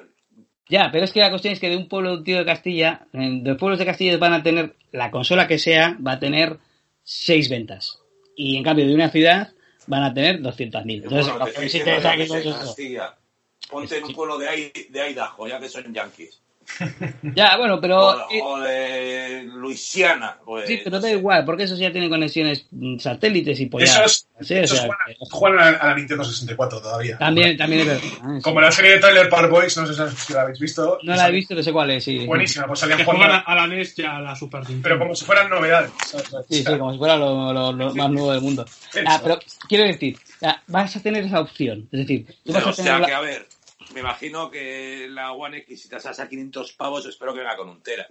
Ya, 0.67 0.89
pero 0.91 1.05
es 1.05 1.13
que 1.13 1.21
la 1.21 1.29
cuestión 1.29 1.53
es 1.53 1.61
que 1.61 1.69
de 1.69 1.77
un 1.77 1.87
pueblo 1.87 2.21
tío 2.21 2.37
de 2.37 2.43
Castilla, 2.43 3.07
en- 3.13 3.45
de 3.45 3.55
pueblos 3.55 3.79
de 3.79 3.85
Castilla 3.85 4.17
van 4.17 4.33
a 4.33 4.43
tener, 4.43 4.75
la 4.91 5.09
consola 5.09 5.47
que 5.47 5.57
sea, 5.57 5.95
va 6.05 6.13
a 6.13 6.19
tener 6.19 6.57
seis 7.01 7.47
ventas. 7.49 7.99
Y 8.35 8.57
en 8.57 8.63
cambio 8.65 8.85
de 8.85 8.93
una 8.93 9.09
ciudad 9.09 9.53
van 9.85 10.03
a 10.03 10.13
tener 10.13 10.41
200.000. 10.41 11.01
Entonces, 11.03 11.31
bueno, 11.33 11.45
te 11.45 11.69
sí 11.69 11.79
te. 11.79 12.01
Castilla. 12.01 13.15
Ponte 13.69 13.97
en 13.97 14.03
un 14.03 14.13
pueblo 14.13 14.37
de, 14.37 14.73
de 14.89 15.09
Idaho, 15.11 15.47
ya 15.47 15.61
que 15.61 15.69
son 15.69 15.93
yankees. 15.93 16.41
Ya, 17.35 17.57
bueno, 17.57 17.79
pero... 17.81 17.97
O, 18.07 18.29
eh, 18.31 18.41
o 18.43 18.59
de 18.59 19.43
Luisiana. 19.55 20.37
Pues, 20.45 20.67
sí, 20.67 20.81
pero 20.83 20.99
da 20.99 21.09
igual, 21.09 21.45
porque 21.45 21.63
esos 21.63 21.79
ya 21.79 21.91
tienen 21.91 22.09
conexiones 22.09 22.65
mm, 22.71 22.99
satélites 22.99 23.59
y 23.59 23.65
pues 23.67 23.89
Esos, 23.89 24.27
Sí, 24.41 24.55
o 24.59 24.67
sea, 24.67 24.77
juegan, 24.81 24.97
juegan 25.31 25.59
a, 25.59 25.69
a 25.79 25.87
la 25.87 25.95
Nintendo 25.95 26.23
64 26.23 26.79
todavía. 26.79 27.17
También, 27.17 27.57
también 27.57 27.81
es 27.81 27.87
verdad. 27.87 28.03
Ah, 28.21 28.39
Como 28.43 28.59
sí. 28.59 28.65
la 28.65 28.71
serie 28.71 28.91
de 28.91 28.99
Trailer 28.99 29.29
Park 29.29 29.49
Boys, 29.49 29.75
no 29.77 29.87
sé 29.87 29.93
si 30.15 30.33
la 30.33 30.41
habéis 30.41 30.59
visto. 30.59 30.99
No 31.03 31.15
la 31.15 31.27
he 31.27 31.31
visto, 31.31 31.55
no 31.55 31.63
sé 31.63 31.73
cuál 31.73 31.89
es, 31.91 32.03
sí. 32.03 32.25
Buenísima, 32.25 32.67
pues 32.67 32.79
salían 32.79 33.03
jugando, 33.03 33.25
a, 33.33 33.37
a 33.39 33.55
la 33.55 33.67
NES 33.67 33.97
y 33.97 34.03
a 34.03 34.19
la 34.19 34.35
Super 34.35 34.59
Nintendo. 34.61 34.83
pero 34.83 34.99
como 34.99 35.15
si 35.15 35.25
fueran 35.25 35.49
novedades. 35.49 35.91
¿sabes? 36.05 36.27
Sí, 36.49 36.59
O 36.59 36.63
sea, 36.63 36.71
sí, 36.73 36.77
como 36.77 36.91
si 36.91 36.97
fuera 36.99 37.17
lo, 37.17 37.51
lo- 37.51 37.71
lo 37.71 37.95
más 37.95 38.11
nuevo 38.11 38.31
del 38.31 38.41
mundo. 38.41 38.65
Ah, 39.07 39.19
pero 39.23 39.39
quiero 39.67 39.85
decir, 39.85 40.17
ah, 40.43 40.61
vas 40.67 40.95
a 40.95 40.99
tener 41.01 41.23
esa 41.23 41.39
opción. 41.41 41.87
Es 41.91 41.99
decir, 42.01 42.27
tú 42.45 42.53
vas 42.53 42.63
o 42.65 42.69
a 42.69 42.73
tener 42.73 42.85
sea 42.91 42.99
la- 42.99 43.07
que, 43.07 43.13
a 43.13 43.19
ver, 43.21 43.47
me 43.97 44.01
imagino 44.01 44.51
que 44.51 45.07
la 45.09 45.31
One 45.31 45.57
X, 45.57 45.81
si 45.81 45.89
te 45.89 45.99
sales 45.99 46.19
a 46.19 46.29
500 46.29 46.73
pavos, 46.73 47.03
espero 47.07 47.33
que 47.33 47.39
venga 47.39 47.57
con 47.57 47.67
un 47.69 47.81
Tera. 47.81 48.07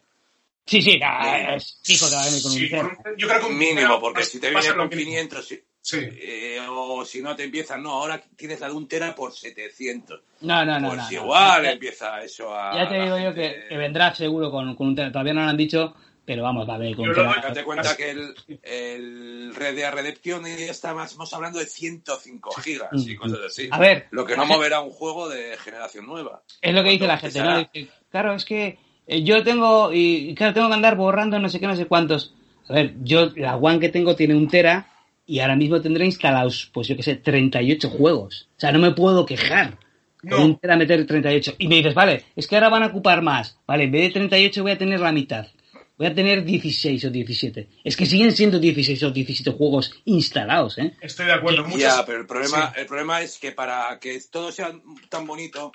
Sí, 0.65 0.83
sí, 0.83 0.99
nah, 0.99 1.55
es 1.55 1.81
fijo 1.85 2.09
que 2.09 2.17
va 2.17 2.23
a 2.23 2.27
venir 2.27 2.43
con 2.43 2.53
un 2.53 2.59
Tera. 2.59 3.15
yo 3.17 3.29
creo 3.29 3.41
que 3.41 3.47
un 3.47 3.57
Mínimo, 3.59 4.01
porque 4.01 4.25
si 4.25 4.41
te 4.41 4.51
viene 4.51 4.67
con 4.75 4.89
mismo. 4.89 4.91
500, 5.05 5.47
sí, 5.47 5.63
Sí. 5.81 5.99
eh, 6.01 6.59
o 6.69 7.05
si 7.05 7.23
no 7.23 7.37
te 7.37 7.45
empiezan, 7.45 7.81
no, 7.85 7.91
ahora 7.93 8.21
tienes 8.35 8.59
la 8.59 8.67
de 8.69 8.75
un 8.75 8.89
Tera 8.89 9.15
por 9.15 9.33
700. 9.33 10.21
No, 10.41 10.65
no, 10.65 10.81
no. 10.81 10.89
pues 10.89 10.99
no, 10.99 11.05
no. 11.07 11.13
igual 11.13 11.67
empieza 11.67 12.21
eso 12.23 12.53
a. 12.53 12.75
Ya 12.75 12.89
te 12.89 12.95
digo 13.01 13.17
yo 13.19 13.33
gente- 13.33 13.63
que, 13.63 13.69
que 13.69 13.77
vendrá 13.77 14.13
seguro 14.13 14.51
con, 14.51 14.75
con 14.75 14.89
un 14.89 14.97
Tera. 14.97 15.13
Todavía 15.13 15.35
no 15.35 15.45
lo 15.45 15.51
han 15.51 15.57
dicho, 15.57 15.95
pero 16.27 16.43
vamos, 16.43 16.69
va 16.69 16.75
a 16.75 16.79
venir 16.79 16.97
con 16.97 17.07
Tera. 17.15 17.23
doy- 17.33 17.41
Date 17.43 17.65
cuenta 17.65 17.97
que 17.97 18.11
el, 18.11 18.35
el 18.63 19.55
Red 19.55 19.77
Dead 19.77 19.93
Redemption 19.95 20.45
ya 20.45 20.71
estamos 20.71 21.33
hablando 21.33 21.59
de 21.59 21.67
105 21.67 22.51
gigas 22.61 22.89
y 23.07 23.15
Mm, 23.15 23.17
cosas 23.17 23.39
así. 23.47 23.69
A 23.71 23.79
ver, 23.79 24.09
Lo 24.11 24.27
que 24.27 24.37
no 24.37 24.45
moverá 24.45 24.81
un 24.81 24.91
juego 24.91 25.29
de 25.29 25.57
generación 25.57 26.07
nueva. 26.07 26.43
es 26.61 26.75
lo 26.75 26.83
que 26.83 26.91
dice 26.91 27.07
la 27.07 27.19
¿Cuánto 27.19 27.39
gente, 27.39 27.51
¿no? 27.51 27.59
Dice, 27.73 27.91
claro, 28.11 28.35
es 28.35 28.45
que 28.45 28.79
eh, 29.07 29.23
yo 29.23 29.43
tengo, 29.45 29.93
y 29.93 30.35
claro, 30.35 30.53
tengo 30.53 30.69
que 30.69 30.75
andar 30.75 30.97
borrando 30.97 31.39
no 31.39 31.49
sé 31.49 31.61
qué, 31.61 31.67
no 31.67 31.77
sé 31.77 31.87
cuántos. 31.87 32.35
A 32.69 32.73
ver, 32.75 32.95
yo, 33.05 33.31
la 33.37 33.57
One 33.57 33.79
que 33.79 33.89
tengo 33.89 34.17
tiene 34.17 34.35
un 34.35 34.49
Tera 34.49 34.89
y 35.25 35.39
ahora 35.39 35.55
mismo 35.57 35.81
tendré 35.81 36.05
instalados, 36.05 36.69
pues 36.75 36.89
yo 36.89 36.97
qué 36.97 37.03
sé, 37.05 37.17
38 37.17 37.89
juegos. 37.91 38.49
O 38.57 38.61
sea, 38.61 38.73
no 38.73 38.79
me 38.81 38.91
puedo 38.91 39.25
quejar. 39.25 39.79
No. 40.23 40.45
Un 40.45 40.59
Tera 40.59 40.77
meter 40.77 41.07
38. 41.07 41.55
Y 41.59 41.69
me 41.69 41.77
dices, 41.77 41.95
vale, 41.95 42.25
es 42.35 42.49
que 42.49 42.57
ahora 42.57 42.69
van 42.69 42.83
a 42.83 42.87
ocupar 42.87 43.23
más. 43.23 43.57
Vale, 43.67 43.85
en 43.85 43.93
vez 43.93 44.03
de 44.03 44.11
38 44.11 44.63
voy 44.63 44.73
a 44.73 44.79
tener 44.79 44.99
la 44.99 45.13
mitad. 45.13 45.47
Voy 45.99 46.07
a 46.09 46.15
tener 46.15 46.45
16 46.45 47.05
o 47.07 47.11
17. 47.11 47.69
Es 47.83 47.97
que 47.97 48.05
siguen 48.05 48.33
siendo 48.37 48.59
16 48.59 49.03
o 49.05 49.11
17 49.11 49.51
juegos 49.53 49.93
instalados, 50.05 50.77
¿eh? 50.79 50.95
Estoy 51.01 51.27
de 51.27 51.33
acuerdo. 51.33 51.67
Ya, 51.77 52.05
pero 52.05 52.21
el 52.21 52.27
problema, 52.27 52.71
sí. 52.75 52.81
el 52.81 52.87
problema 52.87 53.23
es 53.23 53.39
que 53.39 53.53
para 53.53 53.99
que 53.99 54.21
todo 54.31 54.53
sea 54.53 54.73
tan 55.09 55.27
bonito, 55.27 55.73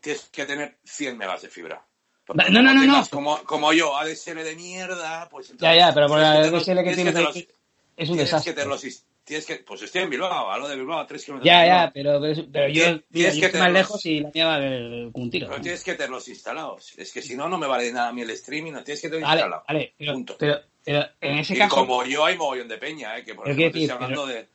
tienes 0.00 0.28
que 0.30 0.44
tener 0.44 0.76
100 0.84 1.16
megas 1.16 1.40
de 1.42 1.48
fibra. 1.48 1.86
No, 2.50 2.62
no, 2.62 2.74
no, 2.74 2.84
no. 2.84 3.06
Como, 3.08 3.42
como 3.44 3.72
yo, 3.72 3.96
ADSL 3.98 4.44
de 4.44 4.54
mierda, 4.54 5.28
pues 5.30 5.48
Ya, 5.48 5.52
entonces 5.52 5.78
ya, 5.78 5.94
pero 5.94 6.06
por 6.06 6.18
la 6.20 6.42
tener- 6.42 6.50
DSL 6.52 6.84
que 6.84 6.94
tienes 6.94 7.14
los- 7.14 7.36
es 7.36 7.46
un 7.46 7.46
tienes 7.96 8.18
desastre. 8.18 8.52
que 8.52 8.54
tener 8.54 8.68
los- 8.68 9.04
tienes 9.30 9.46
que, 9.46 9.56
pues 9.56 9.80
estoy 9.82 10.02
en 10.02 10.10
Bilbao, 10.10 10.50
a 10.50 10.58
lo 10.58 10.68
de 10.68 10.76
Bilbao, 10.76 10.98
a 11.00 11.06
3 11.06 11.24
kilómetros. 11.24 11.46
Ya, 11.46 11.60
de 11.62 11.66
ya, 11.68 11.90
pero, 11.94 12.20
pero, 12.20 12.42
pero 12.52 12.68
yo, 12.68 12.74
Tienes- 12.74 12.92
mira, 12.92 13.02
tienes 13.12 13.34
yo 13.34 13.40
que 13.40 13.46
estoy 13.46 13.60
más 13.60 13.68
tenerlos. 13.68 13.88
lejos 13.90 14.06
y 14.06 14.20
la 14.20 14.30
mía 14.34 14.46
va 14.46 14.58
eh, 14.60 15.08
con 15.12 15.22
un 15.22 15.30
tiro. 15.30 15.48
Pero 15.48 15.60
tienes 15.62 15.84
que 15.84 15.94
tenerlos 15.94 16.28
instalados. 16.28 16.92
Es 16.98 17.12
que 17.12 17.22
si 17.22 17.36
no, 17.36 17.48
no 17.48 17.56
me 17.58 17.66
vale 17.66 17.84
de 17.84 17.92
nada 17.92 18.08
a 18.08 18.12
mí 18.12 18.22
el 18.22 18.30
streaming, 18.30 18.72
no 18.72 18.82
tienes 18.84 19.00
que 19.00 19.08
tener 19.08 19.22
Vale, 19.24 19.40
instalado. 19.40 19.64
vale, 19.66 19.94
pero, 19.96 20.12
Punto. 20.12 20.36
pero, 20.38 20.58
pero 20.84 21.06
en 21.20 21.38
ese 21.38 21.54
y 21.54 21.58
caso, 21.58 21.76
como 21.76 22.04
yo 22.04 22.24
hay 22.24 22.36
mogollón 22.36 22.68
de 22.68 22.78
peña, 22.78 23.16
¿eh? 23.16 23.24
que 23.24 23.34
por 23.34 23.48
ejemplo 23.48 23.80
estoy 23.80 23.88
hablando 23.90 24.26
de, 24.26 24.48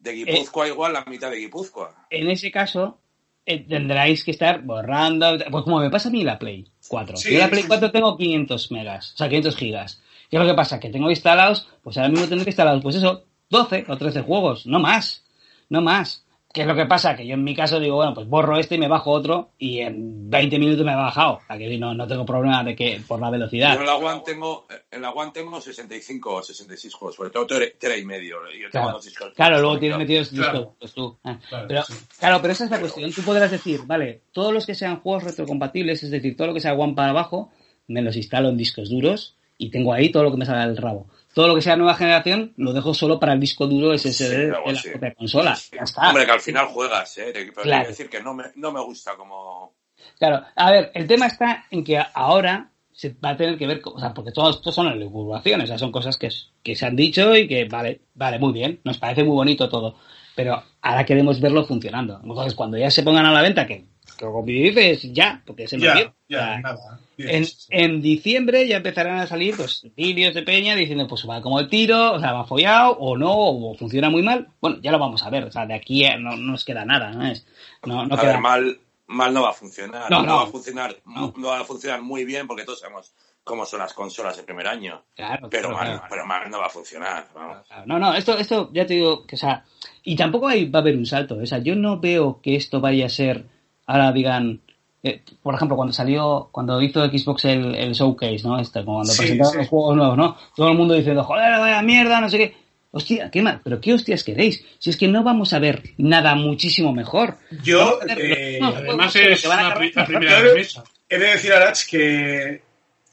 de 0.00 0.12
Guipúzcoa 0.12 0.68
igual 0.68 0.92
la 0.92 1.04
mitad 1.04 1.30
de 1.30 1.36
Guipúzcoa. 1.38 2.06
en 2.10 2.28
ese 2.30 2.50
caso, 2.50 2.98
eh, 3.46 3.60
tendráis 3.60 4.24
que 4.24 4.32
estar 4.32 4.60
borrando, 4.62 5.38
pues 5.50 5.62
como 5.64 5.78
me 5.80 5.88
pasa 5.90 6.08
a 6.08 6.12
mí 6.12 6.24
la 6.24 6.38
Play 6.38 6.66
4. 6.88 7.16
Sí, 7.16 7.32
yo 7.32 7.38
la 7.38 7.48
Play 7.48 7.62
sí, 7.62 7.68
4 7.68 7.92
tengo 7.92 8.16
500 8.16 8.72
megas, 8.72 9.12
o 9.14 9.16
sea, 9.18 9.28
500 9.28 9.56
gigas. 9.56 10.02
¿Qué 10.28 10.36
es 10.36 10.42
lo 10.42 10.48
que 10.48 10.54
pasa? 10.56 10.80
Que 10.80 10.90
tengo 10.90 11.08
instalados, 11.08 11.68
pues 11.84 11.96
ahora 11.98 12.08
mismo 12.08 12.26
tendré 12.26 12.48
instalados, 12.50 12.82
pues 12.82 12.96
eso, 12.96 13.24
12 13.50 13.84
o 13.88 13.96
13 13.96 14.22
juegos, 14.22 14.66
no 14.66 14.78
más, 14.80 15.24
no 15.68 15.80
más. 15.82 16.22
¿Qué 16.52 16.62
es 16.62 16.66
lo 16.66 16.74
que 16.74 16.86
pasa? 16.86 17.14
Que 17.14 17.26
yo 17.26 17.34
en 17.34 17.44
mi 17.44 17.54
caso 17.54 17.78
digo, 17.78 17.96
bueno, 17.96 18.14
pues 18.14 18.26
borro 18.28 18.56
este 18.58 18.76
y 18.76 18.78
me 18.78 18.88
bajo 18.88 19.10
otro 19.10 19.50
y 19.58 19.80
en 19.80 20.30
20 20.30 20.58
minutos 20.58 20.86
me 20.86 20.92
ha 20.92 20.96
bajado. 20.96 21.40
Que 21.50 21.76
no, 21.76 21.92
no 21.92 22.06
tengo 22.06 22.24
problema 22.24 22.64
de 22.64 22.74
que 22.74 22.98
por 23.06 23.20
la 23.20 23.28
velocidad. 23.28 23.74
Yo 23.74 23.80
en 23.80 23.86
la 23.86 23.96
One 23.96 24.22
tengo, 24.24 24.66
en 24.90 25.02
la 25.02 25.10
One 25.10 25.32
tengo 25.34 25.60
65 25.60 26.34
o 26.36 26.42
66 26.42 26.94
juegos, 26.94 27.16
sobre 27.16 27.28
todo 27.28 27.46
tera, 27.46 27.66
tera 27.78 27.94
y 27.98 28.06
medio. 28.06 28.36
Yo 28.46 28.70
tengo 28.70 28.86
Claro, 28.86 28.92
dos 28.92 29.04
discos- 29.06 29.34
claro 29.34 29.60
luego 29.60 29.78
tienes 29.78 29.98
metidos 29.98 30.28
Claro. 30.30 30.74
discos 30.80 30.94
tú. 30.94 31.18
Ah, 31.24 31.38
Claro, 31.46 31.66
pero, 31.68 31.82
sí. 31.82 31.92
claro, 32.18 32.38
pero 32.40 32.52
esa 32.54 32.64
es 32.64 32.70
la 32.70 32.80
cuestión. 32.80 33.12
Tú 33.12 33.20
podrás 33.20 33.50
decir, 33.50 33.80
vale, 33.84 34.22
todos 34.32 34.54
los 34.54 34.64
que 34.64 34.74
sean 34.74 35.00
juegos 35.00 35.24
retrocompatibles, 35.24 36.04
es 36.04 36.10
decir, 36.10 36.38
todo 36.38 36.46
lo 36.46 36.54
que 36.54 36.60
sea 36.60 36.72
One 36.72 36.94
para 36.94 37.10
abajo, 37.10 37.52
me 37.86 38.00
los 38.00 38.16
instalo 38.16 38.48
en 38.48 38.56
discos 38.56 38.88
duros 38.88 39.36
y 39.58 39.68
tengo 39.70 39.92
ahí 39.92 40.08
todo 40.08 40.22
lo 40.22 40.30
que 40.30 40.38
me 40.38 40.46
salga 40.46 40.66
del 40.66 40.78
rabo. 40.78 41.06
Todo 41.36 41.48
lo 41.48 41.54
que 41.54 41.60
sea 41.60 41.76
nueva 41.76 41.94
generación 41.96 42.54
lo 42.56 42.72
dejo 42.72 42.94
solo 42.94 43.20
para 43.20 43.34
el 43.34 43.40
disco 43.40 43.66
duro 43.66 43.92
SSD 43.92 44.10
Sí, 44.12 44.24
de 44.24 44.48
la 44.48 44.74
sí. 44.74 44.88
propia 44.88 45.14
consola. 45.14 45.54
Sí, 45.54 45.68
sí. 45.70 45.76
Ya 45.76 45.82
está. 45.82 46.08
Hombre, 46.08 46.24
que 46.24 46.32
al 46.32 46.40
final 46.40 46.66
juegas, 46.68 47.18
¿eh? 47.18 47.30
Pero 47.34 47.52
Claro. 47.52 47.68
quiero 47.68 47.88
decir 47.88 48.08
que 48.08 48.22
no 48.22 48.32
me, 48.32 48.44
no 48.54 48.72
me 48.72 48.80
gusta 48.80 49.14
como... 49.16 49.74
Claro, 50.18 50.42
a 50.54 50.70
ver, 50.70 50.90
el 50.94 51.06
tema 51.06 51.26
está 51.26 51.66
en 51.70 51.84
que 51.84 51.98
ahora 52.14 52.70
se 52.90 53.14
va 53.22 53.30
a 53.30 53.36
tener 53.36 53.58
que 53.58 53.66
ver, 53.66 53.82
o 53.84 54.00
sea, 54.00 54.14
porque 54.14 54.32
todo 54.32 54.48
esto 54.48 54.72
son 54.72 54.86
elucubraciones, 54.86 55.64
o 55.64 55.68
sea, 55.68 55.76
son 55.78 55.92
cosas 55.92 56.16
que, 56.16 56.30
que 56.62 56.74
se 56.74 56.86
han 56.86 56.96
dicho 56.96 57.36
y 57.36 57.46
que, 57.46 57.66
vale, 57.66 58.00
vale, 58.14 58.38
muy 58.38 58.54
bien, 58.54 58.80
nos 58.84 58.96
parece 58.96 59.22
muy 59.22 59.34
bonito 59.34 59.68
todo. 59.68 59.96
pero 60.34 60.62
ahora 60.80 61.04
queremos 61.04 61.38
verlo 61.38 61.66
funcionando. 61.66 62.18
Entonces, 62.22 62.54
cuando 62.54 62.78
ya 62.78 62.90
se 62.90 63.02
pongan 63.02 63.26
a 63.26 63.32
la 63.32 63.42
venta, 63.42 63.66
que, 63.66 63.84
que 64.18 64.24
como 64.24 64.42
dices, 64.44 65.12
ya, 65.12 65.42
porque 65.44 65.66
se 65.68 65.76
me 65.78 65.84
Ya, 65.84 65.94
ya, 65.94 66.38
O 66.38 66.42
sea, 66.44 66.60
nada. 66.60 67.00
en, 67.18 67.44
en 67.70 68.00
diciembre 68.02 68.66
ya 68.68 68.76
empezarán 68.78 69.18
a 69.18 69.26
salir 69.26 69.56
pues 69.56 69.86
vídeos 69.96 70.34
de 70.34 70.42
Peña 70.42 70.74
diciendo 70.74 71.06
pues 71.06 71.26
va 71.28 71.40
como 71.42 71.60
el 71.60 71.68
tiro, 71.68 72.12
o 72.14 72.20
sea, 72.20 72.32
va 72.32 72.44
follado 72.44 72.92
o 72.98 73.16
no, 73.16 73.32
o 73.34 73.74
funciona 73.76 74.08
muy 74.10 74.22
mal. 74.22 74.48
Bueno, 74.60 74.78
ya 74.80 74.92
lo 74.92 74.98
vamos 74.98 75.22
a 75.22 75.30
ver, 75.30 75.44
o 75.44 75.52
sea, 75.52 75.66
de 75.66 75.74
aquí 75.74 76.04
a- 76.04 76.16
no, 76.16 76.30
no 76.36 76.52
nos 76.52 76.64
queda 76.64 76.84
nada, 76.84 77.10
¿no? 77.12 77.26
Es, 77.26 77.46
no, 77.84 78.06
no 78.06 78.14
a 78.14 78.20
queda 78.20 78.32
ver, 78.32 78.40
mal, 78.40 78.78
mal 79.08 79.34
no 79.34 79.42
va 79.42 79.50
a 79.50 79.54
funcionar. 79.54 80.10
No, 80.10 80.20
No, 80.22 80.26
no. 80.26 80.36
va 80.36 80.42
a 80.44 80.46
funcionar, 80.46 80.96
No. 81.04 81.34
no. 81.36 81.48
va 81.48 81.60
a 81.60 81.64
funcionar 81.64 82.00
muy 82.02 82.24
bien 82.24 82.46
porque 82.46 82.64
todos 82.64 82.80
sabemos 82.80 83.12
cómo 83.44 83.64
son 83.64 83.78
las 83.78 83.92
consolas 83.94 84.36
el 84.38 84.44
primer 84.44 84.66
año. 84.66 85.04
Claro, 85.14 85.48
Pero, 85.48 85.68
claro, 85.68 85.76
mal, 85.76 85.86
claro. 85.92 86.06
pero 86.10 86.26
mal 86.26 86.50
no 86.50 86.58
va 86.58 86.66
a 86.66 86.70
funcionar. 86.70 87.28
Vamos. 87.32 87.58
No, 87.86 87.98
no, 87.98 88.12
esto, 88.14 88.36
esto 88.36 88.70
ya 88.72 88.86
te 88.86 88.94
digo 88.94 89.24
que, 89.24 89.36
o 89.36 89.38
sea, 89.38 89.64
y 90.02 90.16
tampoco 90.16 90.48
hay, 90.48 90.68
va 90.68 90.80
a 90.80 90.82
haber 90.82 90.96
un 90.96 91.06
salto. 91.06 91.36
O 91.36 91.46
sea, 91.46 91.58
yo 91.58 91.76
no 91.76 92.00
veo 92.00 92.40
que 92.42 92.56
esto 92.56 92.80
vaya 92.80 93.06
a 93.06 93.08
ser, 93.08 93.44
ahora 93.86 94.12
digan, 94.12 94.60
eh, 95.02 95.22
por 95.42 95.54
ejemplo, 95.54 95.76
cuando 95.76 95.92
salió, 95.92 96.48
cuando 96.52 96.80
hizo 96.82 97.04
Xbox 97.06 97.44
el, 97.46 97.74
el 97.74 97.92
showcase, 97.92 98.40
¿no? 98.44 98.58
Este, 98.58 98.84
como 98.84 98.98
cuando 98.98 99.12
Sí, 99.12 99.18
presentaron 99.18 99.52
sí. 99.52 99.58
los 99.58 99.68
juegos 99.68 99.96
nuevos, 99.96 100.16
¿no? 100.16 100.36
Todo 100.54 100.68
el 100.70 100.76
mundo 100.76 100.94
diciendo, 100.94 101.22
joder, 101.24 101.58
vaya 101.58 101.82
mierda, 101.82 102.20
no 102.20 102.28
sé 102.28 102.38
qué. 102.38 102.56
Hostia, 102.92 103.30
qué 103.30 103.42
mal, 103.42 103.60
pero 103.62 103.78
qué 103.80 103.92
hostias 103.92 104.24
queréis. 104.24 104.64
Si 104.78 104.88
es 104.90 104.96
que 104.96 105.06
no 105.06 105.22
vamos 105.22 105.52
a 105.52 105.58
ver 105.58 105.82
nada 105.98 106.34
muchísimo 106.34 106.92
mejor. 106.94 107.36
Yo, 107.62 107.98
eh, 108.08 108.58
los- 108.60 108.74
Además 108.74 109.12
Pero 109.12 109.32
es 109.34 109.44
una 109.44 109.68
la 109.68 109.74
primera 109.74 110.40
remesa. 110.40 110.82
he 111.08 111.18
de 111.18 111.26
decir 111.26 111.52
a 111.52 111.56
Arach 111.58 111.84
que 111.90 112.62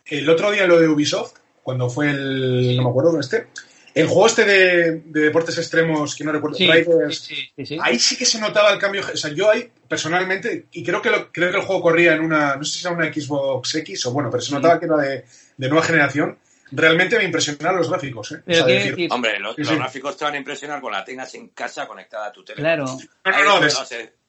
el 0.05 0.29
otro 0.29 0.51
día 0.51 0.65
lo 0.67 0.79
de 0.79 0.87
Ubisoft, 0.87 1.33
cuando 1.61 1.89
fue 1.89 2.11
el. 2.11 2.77
No 2.77 2.83
me 2.83 2.89
acuerdo 2.89 3.19
este. 3.19 3.47
El 3.95 4.07
juego 4.07 4.25
este 4.27 4.43
de, 4.45 5.01
de 5.05 5.21
deportes 5.21 5.57
extremos, 5.57 6.15
que 6.15 6.23
no 6.23 6.31
recuerdo, 6.31 6.57
Sí, 6.57 6.65
Riders, 6.71 7.19
sí, 7.19 7.35
sí, 7.55 7.65
sí. 7.65 7.77
Ahí 7.81 7.99
sí 7.99 8.17
que 8.17 8.25
se 8.25 8.39
notaba 8.39 8.71
el 8.71 8.79
cambio. 8.79 9.03
O 9.13 9.17
sea, 9.17 9.31
yo 9.31 9.51
ahí, 9.51 9.69
personalmente, 9.87 10.65
y 10.71 10.83
creo 10.83 11.01
que, 11.01 11.09
lo- 11.11 11.31
creo 11.31 11.51
que 11.51 11.57
el 11.57 11.63
juego 11.63 11.81
corría 11.83 12.13
en 12.13 12.21
una. 12.21 12.55
No 12.55 12.63
sé 12.63 12.79
si 12.79 12.85
era 12.87 12.95
una 12.95 13.13
Xbox 13.13 13.75
X 13.75 14.05
o 14.07 14.11
bueno, 14.11 14.29
pero 14.31 14.41
se 14.41 14.47
Sí. 14.49 14.53
notaba 14.55 14.79
que 14.79 14.85
era 14.85 14.97
de, 14.97 15.25
de 15.57 15.69
nueva 15.69 15.85
generación. 15.85 16.37
Realmente 16.71 17.17
me 17.19 17.23
impresionaron 17.25 17.77
los 17.77 17.89
gráficos, 17.89 18.31
¿eh? 18.31 18.41
Pero 18.43 18.51
O 18.51 18.57
sea, 18.57 18.65
quiero 18.65 18.79
decir- 18.79 18.95
decir, 18.95 19.13
Hombre, 19.13 19.39
los, 19.39 19.55
Sí, 19.55 19.61
los 19.61 19.69
sí. 19.69 19.75
gráficos 19.75 20.17
te 20.17 20.25
van 20.25 20.33
a 20.33 20.37
impresionar 20.37 20.81
con 20.81 20.91
la 20.91 21.05
tengas 21.05 21.35
en 21.35 21.49
casa 21.49 21.87
conectada 21.87 22.27
a 22.27 22.31
tu 22.31 22.43
teléfono. 22.43 22.63
claro. 22.67 22.85
No, 23.25 23.43
no, 23.43 23.59
no, 23.59 23.65
eso- 23.67 23.85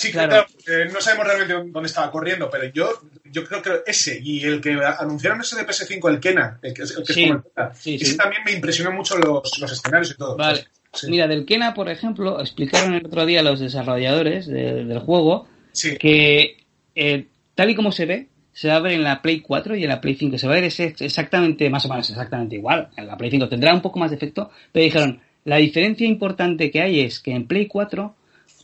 Sí, 0.00 0.12
Claro. 0.12 0.30
claro. 0.30 0.46
eh, 0.84 0.88
no 0.92 1.00
sabemos 1.00 1.26
realmente 1.26 1.54
dónde 1.70 1.86
estaba 1.88 2.10
corriendo, 2.10 2.48
pero 2.50 2.64
yo, 2.72 2.88
yo 3.24 3.44
creo 3.44 3.60
que 3.60 3.70
ese 3.86 4.18
y 4.22 4.42
el 4.44 4.60
que 4.60 4.72
anunciaron 4.98 5.40
ese 5.42 5.56
de 5.56 5.66
PS5, 5.66 6.08
el 6.08 6.20
Kena, 6.20 6.58
el 6.62 6.72
que 6.72 6.82
es, 6.84 6.90
el 6.96 7.04
que 7.04 7.12
es 7.12 7.18
como 7.28 7.34
el 7.34 7.42
Kena, 7.54 7.74
sí, 7.74 7.94
ese 7.96 8.04
sí. 8.06 8.16
también 8.16 8.42
me 8.44 8.52
impresionó 8.52 8.92
mucho 8.92 9.18
los, 9.18 9.58
los 9.58 9.72
escenarios 9.72 10.12
y 10.12 10.16
todo. 10.16 10.36
Vale. 10.36 10.66
Mira, 11.06 11.28
del 11.28 11.44
Kena, 11.44 11.74
por 11.74 11.88
ejemplo, 11.90 12.40
explicaron 12.40 12.94
el 12.94 13.04
otro 13.06 13.26
día 13.26 13.42
los 13.42 13.60
desarrolladores 13.60 14.46
de- 14.46 14.84
del 14.84 14.98
juego 15.00 15.46
que 15.98 16.56
eh, 16.94 17.26
tal 17.54 17.70
y 17.70 17.74
como 17.74 17.92
se 17.92 18.06
ve, 18.06 18.26
se 18.52 18.68
va 18.68 18.76
a 18.76 18.80
ver 18.80 18.92
en 18.92 19.04
la 19.04 19.22
Play 19.22 19.40
4 19.40 19.76
y 19.76 19.82
en 19.84 19.88
la 19.90 20.00
Play 20.00 20.14
5. 20.16 20.38
Se 20.38 20.46
va 20.46 20.54
a 20.54 20.60
ver 20.60 20.64
ex- 20.64 20.80
exactamente, 21.00 21.68
más 21.70 21.84
o 21.84 21.88
menos 21.88 22.08
exactamente 22.10 22.56
igual. 22.56 22.88
En 22.96 23.06
la 23.06 23.16
Play 23.16 23.30
5 23.30 23.48
tendrá 23.48 23.72
un 23.74 23.82
poco 23.82 23.98
más 23.98 24.10
de 24.10 24.16
efecto, 24.16 24.50
pero 24.72 24.82
dijeron, 24.84 25.20
la 25.44 25.56
diferencia 25.56 26.06
importante 26.06 26.70
que 26.70 26.80
hay 26.80 27.00
es 27.00 27.20
que 27.20 27.32
en 27.32 27.46
Play 27.46 27.66
4 27.66 28.16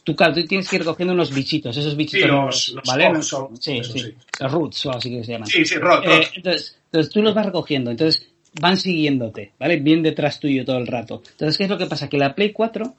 tú, 0.06 0.14
claro, 0.14 0.34
tú 0.34 0.44
tienes 0.46 0.68
que 0.68 0.76
ir 0.76 0.82
recogiendo 0.82 1.12
unos 1.14 1.34
bichitos, 1.34 1.76
esos 1.76 1.96
bichitos, 1.96 2.30
los- 2.30 2.68
los 2.68 2.84
¿vale? 2.86 3.22
Son- 3.22 3.56
sí, 3.60 3.80
sí, 3.82 3.98
sí. 3.98 4.14
los 4.40 4.52
roots 4.52 4.86
o 4.86 4.92
así 4.92 5.10
que 5.10 5.24
se 5.24 5.32
llaman. 5.32 5.48
Sí, 5.48 5.64
sí, 5.64 5.74
Rod, 5.74 6.04
Eh, 6.08 6.28
entonces, 6.36 6.78
entonces 6.84 7.12
tú 7.12 7.22
los 7.22 7.34
vas 7.34 7.44
recogiendo, 7.46 7.90
entonces 7.90 8.28
van 8.60 8.76
siguiéndote, 8.76 9.50
¿vale? 9.58 9.78
Bien 9.78 10.04
detrás 10.04 10.38
tuyo 10.38 10.64
todo 10.64 10.78
el 10.78 10.86
rato. 10.86 11.22
Entonces, 11.32 11.58
¿qué 11.58 11.64
es 11.64 11.70
lo 11.70 11.76
que 11.76 11.86
pasa? 11.86 12.08
Que 12.08 12.18
la 12.18 12.36
Play 12.36 12.52
4 12.52 12.94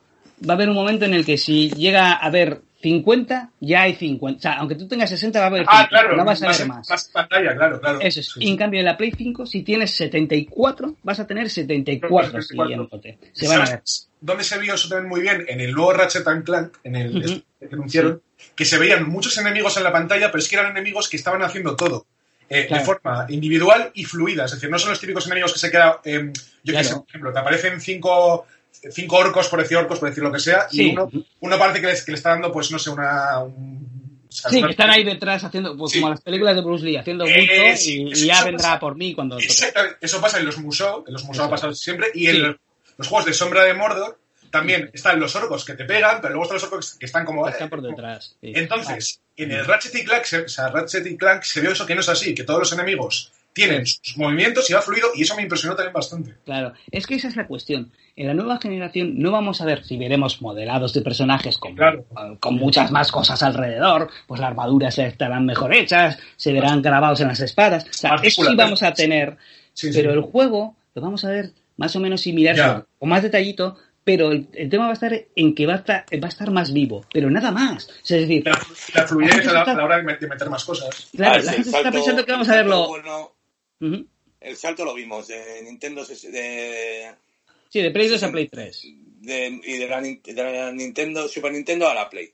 va 0.48 0.54
a 0.54 0.56
haber 0.58 0.68
un 0.70 0.76
momento 0.76 1.06
en 1.06 1.14
el 1.14 1.26
que 1.26 1.38
si 1.38 1.70
llega 1.72 2.12
a 2.12 2.18
haber 2.18 2.62
50, 2.82 3.52
ya 3.60 3.82
hay 3.84 3.96
50. 3.96 4.38
O 4.38 4.42
sea, 4.42 4.54
aunque 4.60 4.76
tú 4.76 4.88
tengas 4.88 5.10
60, 5.10 5.40
va 5.40 5.46
a 5.46 5.48
haber 5.50 5.62
50. 5.62 5.84
Ah, 5.84 5.88
claro, 5.90 6.16
no 6.16 6.24
vas 6.26 6.42
a 6.44 6.46
más, 6.48 6.60
ver 6.60 6.68
más. 6.68 6.90
más 6.90 7.06
pantalla, 7.12 7.56
claro, 7.56 7.80
claro. 7.80 8.00
Eso 8.02 8.20
es. 8.20 8.28
Sí, 8.28 8.40
Y 8.44 8.50
en 8.50 8.58
cambio, 8.58 8.80
en 8.80 8.86
la 8.86 8.96
Play 8.98 9.12
5, 9.18 9.46
si 9.46 9.64
tienes 9.64 9.92
74, 9.96 10.96
vas 11.04 11.20
a 11.20 11.26
tener 11.28 11.50
74 11.50 12.42
siguiéndote. 12.42 13.18
Se 13.34 13.48
van 13.48 13.58
a 13.58 13.60
ver. 13.62 13.68
¿Sabes 13.70 14.10
¿Dónde 14.20 14.44
se 14.44 14.58
vio 14.58 14.74
eso 14.74 14.90
también 14.90 15.10
muy 15.10 15.22
bien? 15.22 15.46
En 15.48 15.62
el 15.62 15.72
nuevo 15.74 15.94
Ratchet 15.94 16.28
and 16.28 16.44
Clank, 16.44 16.78
en 16.84 16.96
el 16.96 17.24
este 17.24 17.44
que 17.68 17.74
anunciaron, 17.76 18.22
que 18.56 18.66
se 18.66 18.78
veían 18.80 19.08
muchos 19.10 19.38
enemigos 19.38 19.78
en 19.78 19.84
la 19.84 19.92
pantalla, 19.92 20.32
pero 20.32 20.40
es 20.40 20.48
que 20.50 20.56
eran 20.56 20.72
enemigos 20.72 21.08
que 21.10 21.18
estaban 21.18 21.42
haciendo 21.44 21.76
todo. 21.76 22.06
eh, 22.50 22.66
Claro. 22.68 22.82
De 22.82 22.86
forma 22.86 23.26
individual 23.30 23.92
y 23.94 24.06
fluida. 24.06 24.46
Es 24.46 24.52
decir, 24.52 24.70
no 24.70 24.80
son 24.80 24.92
los 24.92 25.00
típicos 25.02 25.26
enemigos 25.28 25.52
que 25.54 25.60
se 25.60 25.70
quedan. 25.70 25.94
eh, 26.06 26.32
yo 26.34 26.34
qué 26.64 26.72
Claro. 26.72 26.88
sé, 26.88 26.96
por 26.96 27.06
ejemplo, 27.10 27.34
te 27.34 27.40
aparecen 27.40 27.82
cinco, 27.82 28.46
cinco 28.92 29.18
orcos, 29.18 29.48
por 29.50 29.62
decir 29.62 29.78
orcos, 29.78 30.00
por 30.00 30.10
decir 30.10 30.24
lo 30.24 30.32
que 30.32 30.40
sea, 30.40 30.68
Sí. 30.70 30.90
y 30.90 30.92
uno, 30.92 31.10
uno 31.40 31.58
parece 31.60 31.82
que 31.82 31.88
le, 31.88 31.94
que 31.94 32.12
le 32.12 32.18
está 32.18 32.30
dando, 32.32 32.52
pues 32.52 32.72
no 32.72 32.80
sé, 32.80 32.90
una. 32.90 33.40
un- 33.40 33.88
o 34.30 34.32
sea, 34.32 34.52
Sí, 34.52 34.62
que 34.62 34.72
están 34.72 34.90
ahí 34.92 35.04
detrás 35.04 35.44
haciendo, 35.44 35.76
pues, 35.78 35.94
Sí. 35.94 36.00
como 36.00 36.12
las 36.12 36.22
películas 36.22 36.56
de 36.56 36.62
Bruce 36.62 36.84
Lee, 36.86 36.98
haciendo 36.98 37.26
Eh, 37.26 37.48
mucho 37.70 37.78
sí, 37.82 38.04
y, 38.08 38.26
ya 38.28 38.44
vendrá 38.44 38.68
pasa. 38.70 38.80
por 38.80 38.96
mí 38.96 39.14
cuando. 39.16 39.38
Exactamente. 39.40 39.98
Eso 40.02 40.20
pasa 40.22 40.38
en 40.40 40.46
los 40.46 40.58
Musou, 40.60 41.04
en 41.08 41.14
los 41.14 41.24
Musou 41.24 41.44
Eso. 41.44 41.44
ha 41.46 41.50
pasado 41.50 41.74
siempre, 41.74 42.10
y 42.14 42.28
en 42.28 42.44
los, 42.44 42.56
los 42.98 43.08
juegos 43.08 43.26
de 43.26 43.34
Sombra 43.34 43.64
de 43.64 43.74
Mordor 43.74 44.20
también 44.52 44.92
están 44.94 45.20
los 45.20 45.36
orcos 45.36 45.66
que 45.66 45.74
te 45.74 45.86
pegan, 45.86 46.20
pero 46.22 46.34
luego 46.36 46.44
están 46.44 46.56
los 46.56 46.64
orcos 46.66 46.96
que 47.00 47.06
están 47.06 47.26
como... 47.26 47.48
Está 47.48 47.68
por 47.68 47.82
detrás. 47.82 48.36
sí. 48.42 48.52
Entonces, 48.56 49.20
en 49.36 49.52
el 49.52 49.66
Ratchet 49.66 49.96
y 49.96 50.04
Clank, 50.06 50.24
o 50.46 50.50
sea, 50.50 50.70
Ratchet 50.70 51.06
y 51.08 51.18
Clank 51.18 51.44
se 51.44 51.62
vio 51.62 51.72
eso 51.72 51.86
que 51.86 51.96
no 51.96 52.02
es 52.02 52.10
así, 52.10 52.34
que 52.36 52.44
todos 52.44 52.60
los 52.60 52.72
enemigos 52.74 53.32
tienen 53.54 53.86
sus 53.88 54.18
movimientos 54.18 54.70
y 54.70 54.74
va 54.74 54.82
fluido, 54.82 55.10
y 55.16 55.24
eso 55.24 55.36
me 55.36 55.42
impresionó 55.42 55.76
también 55.76 55.94
bastante. 55.94 56.36
Claro, 56.46 56.74
es 56.92 57.08
que 57.08 57.16
esa 57.16 57.28
es 57.28 57.36
la 57.36 57.48
cuestión. 57.48 57.92
En 58.18 58.26
la 58.26 58.34
nueva 58.34 58.58
generación 58.60 59.20
no 59.20 59.32
vamos 59.32 59.62
a 59.62 59.66
ver 59.66 59.84
si 59.86 59.96
veremos 59.96 60.42
modelados 60.42 60.92
de 60.92 61.02
personajes 61.02 61.60
con, 61.60 61.76
Claro. 61.76 62.04
con 62.40 62.56
muchas 62.56 62.90
más 62.92 63.12
cosas 63.12 63.44
alrededor, 63.44 64.10
pues 64.26 64.42
las 64.42 64.50
armaduras 64.50 64.98
estarán 64.98 65.46
mejor 65.46 65.72
hechas, 65.76 66.18
se 66.36 66.52
verán 66.52 66.82
grabados 66.82 67.22
en 67.22 67.28
las 67.28 67.40
espadas. 67.42 67.86
O 67.88 67.94
sea, 67.94 68.16
eso 68.24 68.44
sí 68.44 68.56
vamos 68.56 68.82
a 68.82 68.92
tener, 68.94 69.38
Sí, 69.74 69.92
pero 69.94 70.10
sí. 70.12 70.18
el 70.18 70.24
juego 70.24 70.76
lo 70.96 71.02
vamos 71.04 71.24
a 71.26 71.30
ver 71.30 71.52
más 71.78 71.96
o 71.96 72.00
menos 72.00 72.22
similar, 72.22 72.88
con 72.98 73.08
más 73.08 73.22
detallito, 73.22 73.78
pero 74.04 74.32
el, 74.32 74.48
el 74.54 74.68
tema 74.68 74.86
va 74.86 74.92
a 74.92 74.94
estar 74.94 75.14
en 75.36 75.54
que 75.54 75.68
va 75.68 75.74
a 75.74 75.78
estar, 75.78 76.06
va 76.14 76.26
a 76.26 76.30
estar 76.30 76.50
más 76.50 76.74
vivo, 76.74 77.06
pero 77.14 77.30
nada 77.30 77.52
más. 77.52 77.88
O 77.88 77.92
sea, 78.02 78.18
es 78.18 78.28
decir, 78.28 78.44
La, 78.46 78.60
la 78.96 79.08
fluidez 79.08 79.36
gente 79.36 79.50
a 79.50 79.54
la, 79.54 79.60
está- 79.60 79.72
a 79.74 79.76
la 79.76 79.86
hora 79.86 79.98
de 79.98 80.04
met- 80.04 80.18
de 80.20 80.28
meter 80.28 80.50
más 80.50 80.66
cosas. 80.66 81.10
claro, 81.16 81.36
Ah, 81.36 81.38
la 81.44 81.52
gente 81.52 81.56
el 81.56 81.68
está 81.68 81.72
salto- 81.84 81.92
pensando 81.92 82.26
que 82.26 82.32
vamos 82.32 82.50
a 82.50 82.54
salto 82.54 82.70
verlo. 82.70 82.88
bueno- 82.88 83.32
Ujú. 83.80 84.08
el 84.42 84.56
salto 84.56 84.86
lo 84.86 84.96
vimos 84.96 85.28
de 85.28 85.62
Nintendo 85.64 86.04
de, 86.04 87.12
Sí, 87.70 87.82
de 87.82 87.92
Play 87.92 88.08
2 88.08 88.24
a 88.24 88.32
Play 88.32 88.48
3. 88.48 88.84
de- 89.22 89.62
y 89.64 89.78
de 89.78 89.88
la, 89.88 90.02
Nin- 90.02 90.22
de 90.22 90.34
la 90.44 90.72
Nintendo 90.72 91.28
Super 91.28 91.52
Nintendo 91.52 91.88
a 91.90 91.94
la 91.94 92.10
Play 92.10 92.32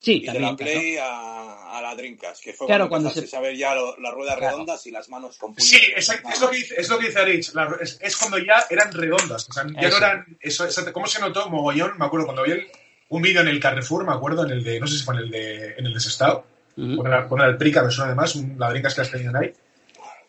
Sí, 0.00 0.18
y 0.18 0.20
de 0.20 0.26
la 0.34 0.38
claro. 0.38 0.56
Play 0.56 0.96
a, 0.98 1.76
a 1.78 1.82
la 1.82 1.94
Dreamcast 1.94 2.42
que 2.44 2.52
fue 2.52 2.66
Claro, 2.66 2.88
cuando 2.88 3.08
cuando 3.08 3.20
empezaste 3.20 3.36
a 3.36 3.40
ver 3.40 3.56
ya 3.56 3.74
lo- 3.74 3.96
las 3.98 4.12
ruedas 4.14 4.36
Claro. 4.36 4.52
redondas 4.56 4.86
y 4.86 4.90
las 4.90 5.08
manos 5.08 5.36
con. 5.38 5.54
Sí, 5.58 5.76
exacto, 5.96 6.28
es 6.32 6.40
lo 6.40 6.50
que 6.50 6.56
dice, 6.58 6.74
es 6.78 6.88
lo 6.88 6.98
que 6.98 7.06
dice 7.08 7.24
Rich. 7.24 7.54
la- 7.54 7.76
es, 7.80 7.98
es 8.00 8.16
cuando 8.16 8.38
ya 8.38 8.64
eran 8.70 8.92
redondas. 8.92 9.48
O 9.48 9.52
sea, 9.52 9.64
ya 9.74 9.88
Eso. 9.88 9.98
no 10.00 10.06
eran. 10.06 10.38
Eso, 10.40 10.66
¿Cómo 10.92 11.06
se 11.06 11.20
notó? 11.20 11.48
Mogollón, 11.50 11.98
me 11.98 12.04
acuerdo 12.06 12.26
cuando 12.26 12.44
vi 12.44 12.52
el- 12.52 12.66
un 13.08 13.22
vídeo 13.22 13.40
en 13.40 13.48
el 13.48 13.58
Carrefour, 13.60 14.04
me 14.06 14.12
acuerdo, 14.12 14.44
en 14.44 14.50
el 14.52 14.62
de. 14.64 14.78
No 14.80 14.86
sé 14.86 14.98
si 14.98 15.04
fue 15.04 15.14
en 15.14 15.20
el 15.22 15.30
de. 15.30 15.74
En 15.78 15.86
el 15.86 15.94
de 15.94 16.00
Sestao. 16.00 16.44
Con 16.76 17.10
el, 17.12 17.26
con 17.26 17.40
el 17.40 17.56
Prica, 17.56 17.82
me 17.82 17.90
suena 17.90 18.08
además, 18.10 18.34
un, 18.36 18.56
la 18.58 18.68
Dreamcast 18.68 18.96
que 18.96 19.02
las 19.02 19.10
tenían 19.10 19.34
ahí. 19.36 19.50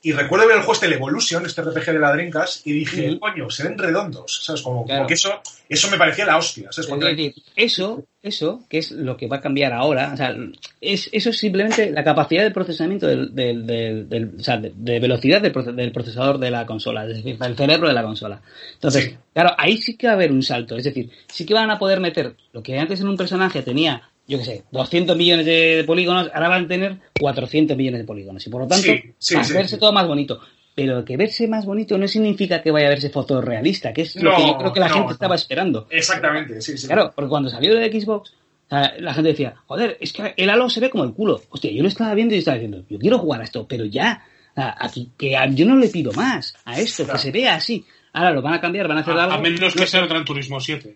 Y 0.08 0.14
recuerdo 0.14 0.48
ver 0.48 0.56
el 0.56 0.62
juego 0.62 0.72
este, 0.74 0.86
el 0.86 0.94
Evolution, 0.94 1.46
este 1.46 1.62
RPG 1.62 1.86
de 1.88 2.00
la 2.00 2.14
Dreamcast, 2.14 2.66
y 2.66 2.72
dije, 2.72 3.10
Ujú. 3.10 3.20
coño, 3.20 3.50
se 3.50 3.64
ven 3.64 3.78
redondos, 3.78 4.40
¿sabes? 4.42 4.62
Como, 4.62 4.86
que 5.06 5.14
eso, 5.16 5.42
eso 5.68 5.92
me 5.92 5.98
parecía 5.98 6.26
la 6.26 6.38
hostia, 6.38 6.72
¿sabes? 6.72 6.90
Es 6.90 7.00
decir, 7.00 7.34
eso, 7.58 8.06
eso, 8.24 8.62
que 8.70 8.78
es 8.78 8.92
lo 8.92 9.18
que 9.18 9.28
va 9.28 9.38
a 9.38 9.42
cambiar 9.42 9.74
ahora, 9.74 10.12
o 10.14 10.16
sea, 10.16 10.34
es, 10.80 11.10
eso 11.12 11.30
es 11.32 11.38
simplemente 11.38 11.92
la 11.92 12.06
capacidad 12.06 12.44
de 12.44 12.52
procesamiento 12.52 13.06
del, 13.06 13.36
del, 13.36 13.66
del- 13.68 14.08
del- 14.08 14.32
o 14.40 14.44
sea, 14.44 14.56
de, 14.56 14.72
de 14.74 15.00
velocidad 15.02 15.42
del, 15.42 15.52
proce- 15.54 15.74
del 15.76 15.92
procesador 15.92 16.38
de 16.38 16.52
la 16.52 16.66
consola, 16.66 17.06
es 17.06 17.18
decir, 17.18 17.38
del 17.38 17.58
cerebro 17.58 17.90
de 17.90 17.94
la 17.94 18.04
consola. 18.04 18.42
Entonces, 18.76 19.04
Sí. 19.04 19.18
claro, 19.34 19.56
ahí 19.58 19.78
sí 19.78 19.98
que 19.98 20.08
va 20.08 20.14
a 20.14 20.16
haber 20.16 20.32
un 20.32 20.42
salto, 20.42 20.78
es 20.78 20.86
decir, 20.86 21.10
sí 21.28 21.46
que 21.46 21.54
van 21.54 21.70
a 21.70 21.78
poder 21.78 22.00
meter 22.00 22.34
lo 22.54 22.64
que 22.64 22.80
antes 22.80 23.02
en 23.02 23.10
un 23.10 23.18
personaje 23.18 23.62
tenía, 23.62 24.04
yo 24.28 24.38
qué 24.40 24.44
sé, 24.46 24.64
200 24.72 25.16
millones 25.18 25.46
de 25.46 25.84
polígonos, 25.88 26.30
ahora 26.34 26.50
van 26.50 26.66
a 26.66 26.68
tener 26.68 26.98
400 27.20 27.76
millones 27.78 28.02
de 28.02 28.06
polígonos, 28.06 28.46
y 28.46 28.50
por 28.50 28.62
lo 28.62 28.68
tanto, 28.68 28.84
Sí, 28.86 29.02
sí, 29.18 29.36
va 29.36 29.42
a 29.42 29.48
verse 29.54 29.78
todo 29.78 29.92
más 29.94 30.08
bonito. 30.08 30.40
Pero 30.76 31.04
que 31.04 31.18
verse 31.18 31.48
más 31.48 31.66
bonito 31.66 31.98
no 31.98 32.08
significa 32.08 32.62
que 32.62 32.70
vaya 32.70 32.86
a 32.86 32.90
verse 32.90 33.10
fotorrealista, 33.10 33.92
que 33.94 34.04
es 34.04 34.16
lo 34.18 34.36
que 34.36 34.46
yo 34.46 34.58
creo 34.60 34.74
que 34.74 34.80
la 34.80 34.88
no, 34.90 34.94
gente 34.94 35.08
no. 35.08 35.14
estaba 35.14 35.34
esperando. 35.36 35.88
Exactamente, 35.90 36.62
sí, 36.62 36.78
sí. 36.78 36.86
Claro, 36.86 37.12
porque 37.16 37.30
cuando 37.30 37.50
salió 37.50 37.74
de 37.76 37.90
Xbox, 38.02 38.34
la 38.70 39.14
gente 39.14 39.30
decía, 39.30 39.56
joder, 39.66 39.98
es 40.00 40.14
que 40.14 40.34
el 40.38 40.50
Halo 40.50 40.70
se 40.70 40.80
ve 40.82 40.90
como 40.92 41.04
el 41.04 41.14
culo. 41.14 41.42
Hostia, 41.50 41.72
yo 41.72 41.82
lo 41.82 41.88
estaba 41.88 42.14
viendo 42.14 42.36
y 42.36 42.40
estaba 42.40 42.58
diciendo, 42.58 42.84
yo 42.90 43.00
quiero 43.00 43.18
jugar 43.18 43.42
a 43.42 43.46
esto, 43.46 43.66
pero 43.68 43.86
ya, 43.86 44.24
aquí, 44.56 45.10
que 45.18 45.36
yo 45.56 45.66
no 45.66 45.78
le 45.78 45.88
pido 45.88 46.12
más 46.12 46.54
a 46.66 46.80
esto, 46.80 47.06
Claro. 47.06 47.18
que 47.18 47.24
se 47.24 47.32
vea 47.32 47.56
así. 47.56 47.84
Ahora 48.14 48.32
lo 48.34 48.42
van 48.44 48.54
a 48.54 48.62
cambiar, 48.62 48.88
van 48.88 48.98
a 48.98 49.02
hacer 49.02 49.14
A, 49.18 49.24
algo. 49.24 49.36
a 49.36 49.40
menos 49.40 49.62
no 49.62 49.82
que 49.82 49.88
sea 49.88 50.02
el 50.02 50.08
Gran 50.08 50.26
Turismo 50.26 50.60
7. 50.60 50.96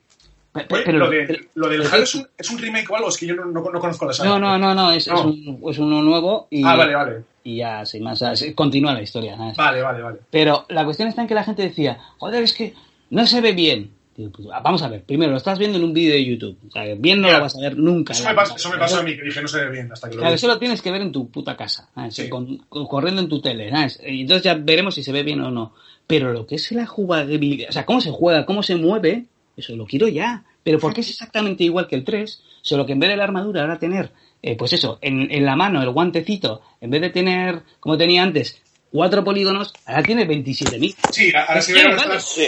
Oye, 0.54 0.66
pero- 0.86 0.98
lo, 1.00 1.10
de- 1.10 1.48
lo 1.56 1.70
del 1.70 1.84
Halo 1.84 2.04
es 2.04 2.16
un, 2.16 2.28
es 2.38 2.50
un 2.52 2.58
remake 2.58 2.90
o 2.90 2.96
algo, 2.98 3.10
es 3.10 3.18
que 3.18 3.26
yo 3.28 3.36
no, 3.36 3.46
no- 3.46 3.70
no 3.72 3.80
conozco 3.80 4.06
la 4.06 4.14
saga. 4.14 4.30
No, 4.30 4.40
no, 4.40 4.58
no, 4.58 4.76
no, 4.76 4.92
es, 4.92 5.08
es 5.08 5.14
No. 5.14 5.24
un, 5.24 5.62
es 5.70 5.78
uno 5.80 6.02
nuevo 6.02 6.48
y, 6.50 6.64
Ah, 6.66 6.76
vale, 6.76 6.94
vale. 6.94 7.24
y 7.44 7.58
ya, 7.58 7.86
sin 7.86 8.04
más, 8.04 8.20
se- 8.34 8.54
continúa 8.54 8.94
la 8.94 9.02
historia. 9.02 9.38
¿sabes? 9.38 9.56
Vale, 9.56 9.82
vale, 9.82 10.02
vale. 10.02 10.20
Pero 10.30 10.66
la 10.70 10.84
cuestión 10.84 11.08
está 11.08 11.22
en 11.22 11.28
que 11.30 11.36
la 11.36 11.44
gente 11.46 11.62
decía, 11.62 12.00
joder, 12.18 12.44
es 12.44 12.54
que 12.54 12.74
no 13.12 13.26
se 13.26 13.40
ve 13.40 13.54
bien. 13.54 13.92
Digo, 14.18 14.30
pues, 14.36 14.50
vamos 14.62 14.82
a 14.84 14.90
ver, 14.90 15.04
primero 15.04 15.32
lo 15.32 15.38
estás 15.38 15.58
viendo 15.58 15.78
en 15.78 15.86
un 15.86 15.94
vídeo 15.94 16.14
de 16.14 16.26
YouTube. 16.26 16.58
O 16.68 16.72
sea, 16.72 16.84
bien 16.96 17.22
no 17.22 17.32
lo 17.32 17.40
vas 17.40 17.56
a 17.56 17.62
ver 17.62 17.78
nunca. 17.78 18.12
Eso 18.12 18.28
me, 18.28 18.36
pasa, 18.36 18.56
eso 18.56 18.70
me 18.70 18.78
pasó 18.78 19.00
a 19.00 19.04
mí, 19.04 19.16
que 19.16 19.24
dije 19.24 19.42
no 19.42 19.48
se 19.48 19.64
ve 19.64 19.72
bien 19.72 19.90
hasta 19.90 20.10
que 20.10 20.16
lo 20.16 20.22
Claro, 20.22 20.36
eso 20.36 20.48
lo 20.48 20.60
tienes 20.60 20.82
que 20.82 20.92
ver 20.92 21.02
en 21.02 21.14
tu 21.14 21.30
puta 21.32 21.56
casa. 21.56 21.88
Sí. 22.10 22.28
Con- 22.28 22.58
con- 22.68 22.88
corriendo 22.88 23.22
en 23.22 23.30
tu 23.30 23.40
tele, 23.40 23.70
¿sabes? 23.72 24.02
Y 24.06 24.22
entonces 24.24 24.44
ya 24.44 24.56
veremos 24.56 24.96
si 24.96 25.04
se 25.04 25.14
ve 25.14 25.24
bien 25.24 25.40
o 25.40 25.50
no. 25.50 25.74
Pero 26.08 26.34
lo 26.34 26.46
que 26.46 26.56
es 26.56 26.70
la 26.74 26.86
jugabilidad, 26.86 27.70
o 27.70 27.72
sea, 27.72 27.86
cómo 27.86 28.02
se 28.02 28.12
juega, 28.12 28.46
cómo 28.46 28.64
se 28.64 28.76
mueve, 28.76 29.28
eso 29.58 29.76
lo 29.76 29.86
quiero 29.86 30.08
ya. 30.08 30.44
Pero 30.64 30.80
porque 30.80 31.02
es 31.02 31.10
exactamente 31.10 31.64
igual 31.64 31.88
que 31.88 31.96
el 31.96 32.04
3, 32.04 32.42
solo 32.62 32.86
que 32.86 32.94
en 32.94 33.00
vez 33.00 33.10
de 33.10 33.18
la 33.18 33.24
armadura 33.24 33.62
ahora 33.62 33.80
tener, 33.80 34.12
eh, 34.44 34.56
pues 34.56 34.74
eso, 34.74 35.00
en, 35.02 35.32
en 35.32 35.46
la 35.46 35.56
mano 35.56 35.82
el 35.82 35.90
guantecito, 35.90 36.62
en 36.80 36.90
vez 36.92 37.02
de 37.02 37.10
tener, 37.10 37.64
como 37.80 37.98
tenía 37.98 38.22
antes, 38.24 38.62
cuatro 38.92 39.24
polígonos, 39.24 39.74
ahora 39.86 40.04
tiene 40.04 40.28
27.000. 40.28 40.96
Sí, 41.12 41.32
ahora 41.36 41.62
se 41.62 41.74
que 41.74 41.80
verá 41.84 41.96
hasta, 41.96 42.20
Sí, 42.20 42.42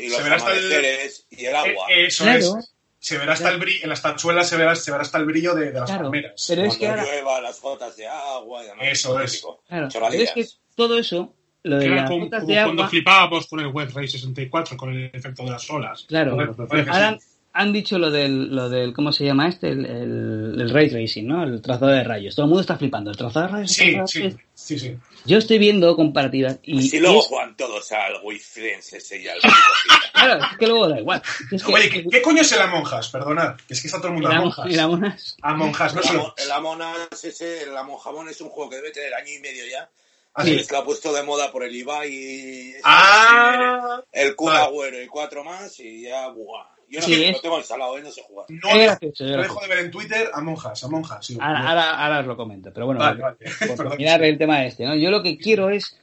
y 0.00 0.08
los 0.08 0.16
se 0.16 0.22
verá 0.22 0.36
hasta 0.36 0.52
el, 0.52 0.58
amaneceres 0.58 1.26
y 1.30 1.44
el 1.44 1.56
agua. 1.56 1.86
eh, 1.90 2.06
eso 2.06 2.24
Claro. 2.24 2.38
es. 2.58 2.72
Se 2.98 3.18
verá 3.18 3.34
hasta 3.34 3.50
el 3.50 3.58
brillo, 3.60 3.80
en 3.84 3.88
las 3.90 4.02
tachuelas 4.02 4.48
se 4.48 4.56
verá, 4.56 4.74
se 4.74 4.90
verá 4.90 5.02
hasta 5.02 5.18
el 5.18 5.26
brillo 5.26 5.54
de, 5.54 5.66
de 5.66 5.78
las 5.78 5.88
Claro, 5.88 6.04
palmeras. 6.04 6.44
pero 6.48 6.64
es 6.64 6.76
que 6.76 6.86
Cuando 6.86 7.02
ahora- 7.02 7.12
llueva, 7.14 7.40
las 7.40 7.60
gotas 7.60 7.96
de 7.96 8.06
agua 8.06 8.64
y 8.64 8.66
demás. 8.66 8.86
Eso 8.90 9.20
es. 9.20 9.46
Claro, 9.68 9.88
pero 9.92 10.08
es 10.08 10.32
que 10.32 10.46
todo 10.74 10.98
eso, 10.98 11.32
lo 11.66 11.78
de 11.78 11.86
Era 11.86 11.96
las 11.96 12.10
como, 12.10 12.24
gotas 12.24 12.40
como 12.42 12.54
de 12.54 12.62
cuando 12.62 12.82
agua, 12.82 12.90
flipábamos 12.90 13.46
con 13.46 13.60
el 13.60 13.66
Web 13.68 13.90
Ray 13.94 14.08
64, 14.08 14.76
con 14.76 14.92
el 14.92 15.10
efecto 15.12 15.44
de 15.44 15.50
las 15.50 15.68
olas. 15.70 16.04
Claro, 16.08 16.32
ahora 16.90 17.16
sí. 17.18 17.26
han 17.52 17.72
dicho 17.72 17.98
lo 17.98 18.10
del, 18.10 18.54
lo 18.54 18.68
del, 18.68 18.92
¿cómo 18.92 19.12
se 19.12 19.24
llama 19.24 19.48
este? 19.48 19.70
El, 19.70 19.84
el, 19.86 20.60
el 20.60 20.70
ray 20.70 20.90
tracing, 20.90 21.26
¿no? 21.26 21.42
El 21.44 21.60
trazado 21.62 21.90
de 21.92 22.04
rayos. 22.04 22.34
Todo 22.34 22.44
el 22.44 22.48
mundo 22.50 22.60
está 22.60 22.76
flipando. 22.76 23.10
El 23.10 23.16
trazado 23.16 23.46
de 23.46 23.52
rayos. 23.52 23.72
Sí, 23.72 23.92
de 23.96 24.06
sí, 24.06 24.20
rayos. 24.22 24.36
sí, 24.54 24.78
sí. 24.78 24.96
Yo 25.24 25.38
estoy 25.38 25.58
viendo 25.58 25.96
comparativas 25.96 26.58
y, 26.62 26.80
Si 26.82 26.98
y 26.98 27.00
luego 27.00 27.18
es- 27.20 27.26
juegan 27.26 27.56
todos 27.56 27.90
al 27.92 28.12
Wii 28.22 28.38
Friends 28.38 28.92
ese 28.92 29.20
y 29.20 29.26
al 29.26 29.38
claro, 30.12 30.44
es 30.52 30.58
que 30.58 30.66
luego 30.66 30.88
da 30.88 31.00
igual. 31.00 31.20
Es 31.50 31.64
que, 31.64 31.72
Oye, 31.72 31.88
¿qué, 31.90 32.04
qué 32.08 32.22
coño 32.22 32.42
es 32.42 32.52
el 32.52 32.60
Among 32.60 32.84
Us? 32.86 33.08
Perdonad, 33.08 33.56
que 33.66 33.74
es 33.74 33.80
que 33.80 33.88
está 33.88 33.98
todo 33.98 34.08
el 34.08 34.14
mundo 34.14 34.30
el 34.30 34.36
Among 34.36 34.52
Amon- 34.52 34.66
Us. 35.14 35.34
el. 35.38 35.44
Among 35.50 35.70
Us, 35.70 35.94
no 35.94 36.00
el, 36.00 36.06
solo. 36.06 36.34
El 36.36 36.50
Amonas 36.52 37.24
ese, 37.24 37.62
el 37.64 37.76
Amon 37.76 37.98
Jamón 37.98 38.28
es 38.28 38.40
un 38.40 38.50
juego 38.50 38.70
que 38.70 38.76
debe 38.76 38.90
tener 38.92 39.12
año 39.14 39.32
y 39.36 39.40
medio 39.40 39.64
ya. 39.70 39.88
Así 40.36 40.54
Es 40.54 40.68
que 40.68 40.76
ha 40.76 40.84
puesto 40.84 41.12
de 41.14 41.22
moda 41.22 41.50
por 41.50 41.64
el 41.64 41.74
Ibai 41.74 42.12
y 42.12 42.72
Ah, 42.84 44.00
el 44.12 44.36
Kun. 44.36 44.52
Agüero 44.52 45.02
y 45.02 45.06
cuatro 45.06 45.42
más 45.42 45.78
y 45.80 46.02
ya, 46.02 46.28
buah. 46.28 46.66
Yo 46.88 47.00
no 47.00 47.06
Sí, 47.06 47.14
sé, 47.14 47.26
es- 47.28 47.32
lo 47.32 47.40
tengo 47.40 47.58
instalado, 47.58 47.98
¿eh? 47.98 48.02
no 48.02 48.10
sé 48.12 48.22
jugar. 48.22 48.46
no, 48.48 48.78
gracioso, 48.78 49.24
no 49.24 49.42
dejo 49.42 49.60
de 49.60 49.68
ver 49.68 49.78
en 49.78 49.90
Twitter 49.90 50.30
Among 50.34 50.56
Us, 50.72 50.84
Among 50.84 51.02
Us. 51.04 51.26
sí. 51.26 51.36
Ahora, 51.40 51.68
ahora, 51.68 51.90
ahora 52.04 52.20
os 52.20 52.26
lo 52.26 52.36
comento, 52.36 52.70
pero 52.72 52.86
bueno, 52.86 53.00
Vale, 53.00 53.20
vale. 53.22 53.36
por 53.76 53.96
mirar 53.98 54.22
el 54.22 54.38
tema 54.38 54.64
este, 54.64 54.84
¿no? 54.84 54.94
Yo 54.94 55.10
lo 55.10 55.22
que 55.22 55.36
quiero 55.38 55.70
es 55.70 55.98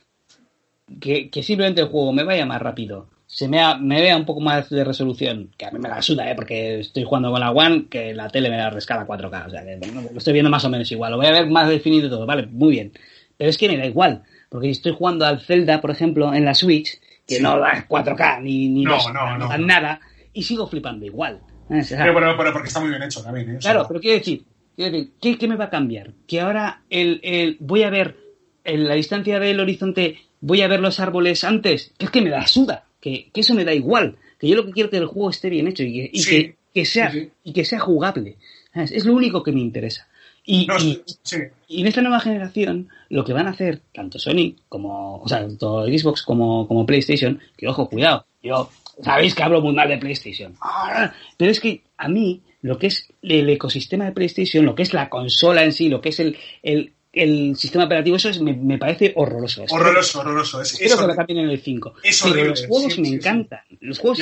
que, 1.00 1.30
que 1.30 1.42
simplemente 1.44 1.82
el 1.82 1.88
juego 1.88 2.12
me 2.12 2.24
vaya 2.24 2.46
más 2.46 2.62
rápido, 2.62 3.08
se 3.28 3.48
me, 3.48 3.62
ha- 3.62 3.76
me 3.78 4.02
vea 4.02 4.18
un 4.18 4.26
poco 4.26 4.42
más 4.42 4.70
de 4.70 4.84
resolución, 4.84 5.52
que 5.58 5.66
a 5.66 5.72
mí 5.72 5.80
me 5.80 5.88
la 5.90 6.02
suda, 6.02 6.30
¿eh? 6.30 6.36
Porque 6.36 6.80
estoy 6.82 7.04
jugando 7.06 7.32
con 7.32 7.40
la 7.40 7.52
One, 7.52 7.86
que 7.90 8.14
la 8.14 8.28
tele 8.30 8.50
me 8.50 8.58
la 8.58 8.70
rescala 8.70 9.06
4K, 9.08 9.48
o 9.48 9.50
sea, 9.52 9.64
que 9.64 9.78
no, 9.78 10.02
lo 10.02 10.18
estoy 10.18 10.34
viendo 10.34 10.50
más 10.50 10.66
o 10.66 10.70
menos 10.70 10.92
igual, 10.92 11.12
lo 11.12 11.18
voy 11.18 11.28
a 11.28 11.32
ver 11.32 11.48
más 11.48 11.70
definido 11.70 12.10
todo, 12.10 12.26
vale, 12.26 12.46
muy 12.48 12.72
bien. 12.72 12.92
Pero 13.38 13.50
es 13.50 13.58
que 13.58 13.68
me 13.68 13.78
da 13.78 13.86
igual, 13.86 14.24
porque 14.50 14.68
si 14.68 14.72
estoy 14.74 14.94
jugando 14.94 15.26
al 15.26 15.42
Zelda, 15.42 15.82
por 15.82 15.92
ejemplo, 15.92 16.34
en 16.34 16.46
la 16.46 16.54
Switch, 16.54 17.00
que 17.28 17.36
Sí. 17.38 17.44
no 17.44 17.58
da 17.60 17.86
4K 17.88 18.42
ni, 18.42 18.70
ni 18.70 18.84
No, 18.84 18.94
dos- 18.94 19.14
no, 19.14 19.38
no. 19.38 19.48
da 19.48 19.58
nada, 19.58 20.00
y 20.34 20.44
sigo 20.44 20.68
flipando 20.68 21.06
igual. 21.06 21.42
O 21.70 21.82
sea, 21.82 22.00
Pero, 22.04 22.14
pero, 22.14 22.38
pero 22.38 22.52
porque 22.54 22.68
está 22.68 22.80
muy 22.80 22.90
bien 22.90 23.02
hecho 23.04 23.22
también, 23.24 23.50
¿eh? 23.50 23.58
O 23.58 23.62
sea, 23.62 23.72
Claro, 23.72 23.88
pero 23.88 24.00
quiero 24.00 24.18
decir, 24.20 24.44
quiero 24.76 24.92
decir 24.92 25.12
¿qué, 25.22 25.38
qué 25.38 25.48
me 25.48 25.56
va 25.56 25.66
a 25.66 25.70
cambiar? 25.70 26.12
Que 26.28 26.42
ahora 26.42 26.82
el, 26.90 27.20
el- 27.24 27.58
voy 27.60 27.84
a 27.84 27.90
ver 27.90 28.18
en 28.66 28.88
la 28.88 28.96
distancia 28.96 29.40
del 29.40 29.60
horizonte, 29.60 30.18
voy 30.42 30.62
a 30.62 30.68
ver 30.68 30.80
los 30.82 31.00
árboles 31.00 31.44
antes, 31.44 31.94
que 31.98 32.06
es 32.06 32.12
que 32.12 32.22
me 32.22 32.30
da 32.30 32.46
suda, 32.48 32.86
que, 33.00 33.30
que 33.34 33.42
eso 33.42 33.54
me 33.56 33.66
da 33.66 33.74
igual, 33.74 34.18
que 34.40 34.48
yo 34.48 34.56
lo 34.56 34.66
que 34.66 34.72
quiero 34.72 34.88
es 34.88 34.92
que 34.92 34.98
el 34.98 35.06
juego 35.06 35.30
esté 35.30 35.50
bien 35.50 35.68
hecho 35.68 35.84
y 35.84 35.94
que, 35.94 36.10
y 36.14 36.20
Sí, 36.20 36.30
que, 36.30 36.56
que 36.74 36.86
sea, 36.86 37.12
sí, 37.12 37.30
y 37.44 37.54
que 37.54 37.66
sea 37.66 37.80
jugable. 37.80 38.38
Es 38.74 39.06
lo 39.06 39.14
único 39.14 39.42
que 39.44 39.52
me 39.52 39.60
interesa. 39.62 40.08
Y, 40.46 40.66
No, 40.68 40.78
y- 40.78 41.02
sí. 41.24 41.38
y 41.68 41.82
en 41.82 41.88
esta 41.88 42.02
nueva 42.02 42.20
generación, 42.20 42.89
lo 43.10 43.24
que 43.24 43.34
van 43.34 43.48
a 43.48 43.52
hacer, 43.52 43.82
tanto 43.94 44.20
Sony 44.20 44.56
como, 44.68 45.22
o 45.22 45.28
sea, 45.28 45.39
tanto 45.39 45.86
Xbox 45.86 46.22
como, 46.24 46.68
como 46.68 46.86
PlayStation, 46.86 47.39
que 47.58 47.68
ojo, 47.68 47.88
cuidado, 47.89 48.26
yo, 48.41 48.70
sabéis 49.02 49.34
que 49.36 49.44
hablo 49.44 49.62
muy 49.62 49.74
mal 49.74 49.88
de 49.88 49.98
PlayStation, 49.98 50.56
Ah, 50.62 51.14
pero 51.38 51.50
es 51.52 51.60
que 51.62 51.84
a 51.98 52.10
mí, 52.10 52.41
lo 52.62 52.78
que 52.78 52.88
es 52.88 53.08
el 53.22 53.50
ecosistema 53.50 54.06
de 54.06 54.12
PlayStation, 54.12 54.66
lo 54.66 54.76
que 54.76 54.84
es 54.84 54.94
la 54.94 55.10
consola 55.10 55.64
en 55.64 55.72
sí, 55.72 55.88
lo 55.88 56.02
que 56.02 56.10
es 56.10 56.20
el, 56.20 56.38
el, 56.62 56.91
el 57.14 57.56
sistema 57.56 57.86
operativo, 57.86 58.18
eso 58.18 58.28
es, 58.30 58.41
me, 58.41 58.54
me 58.54 58.78
parece 58.78 59.14
horroroso. 59.16 59.64
Horroroso, 59.70 60.20
horroroso. 60.20 60.62
Es, 60.62 60.74
Espero 60.74 60.96
es 60.96 61.00
que 61.02 61.08
lo 61.08 61.16
cambien 61.16 61.39
en 61.39 61.50
el 61.52 61.60
5. 61.62 61.94
Es 62.04 62.22
Pero 62.22 62.34
horrible, 62.34 62.50
los 62.50 62.66
juegos 62.68 62.94
sí, 62.94 63.02
me 63.02 63.08
sí, 63.08 63.14
encantan. 63.16 63.60
Los 63.80 64.00
juegos 64.00 64.20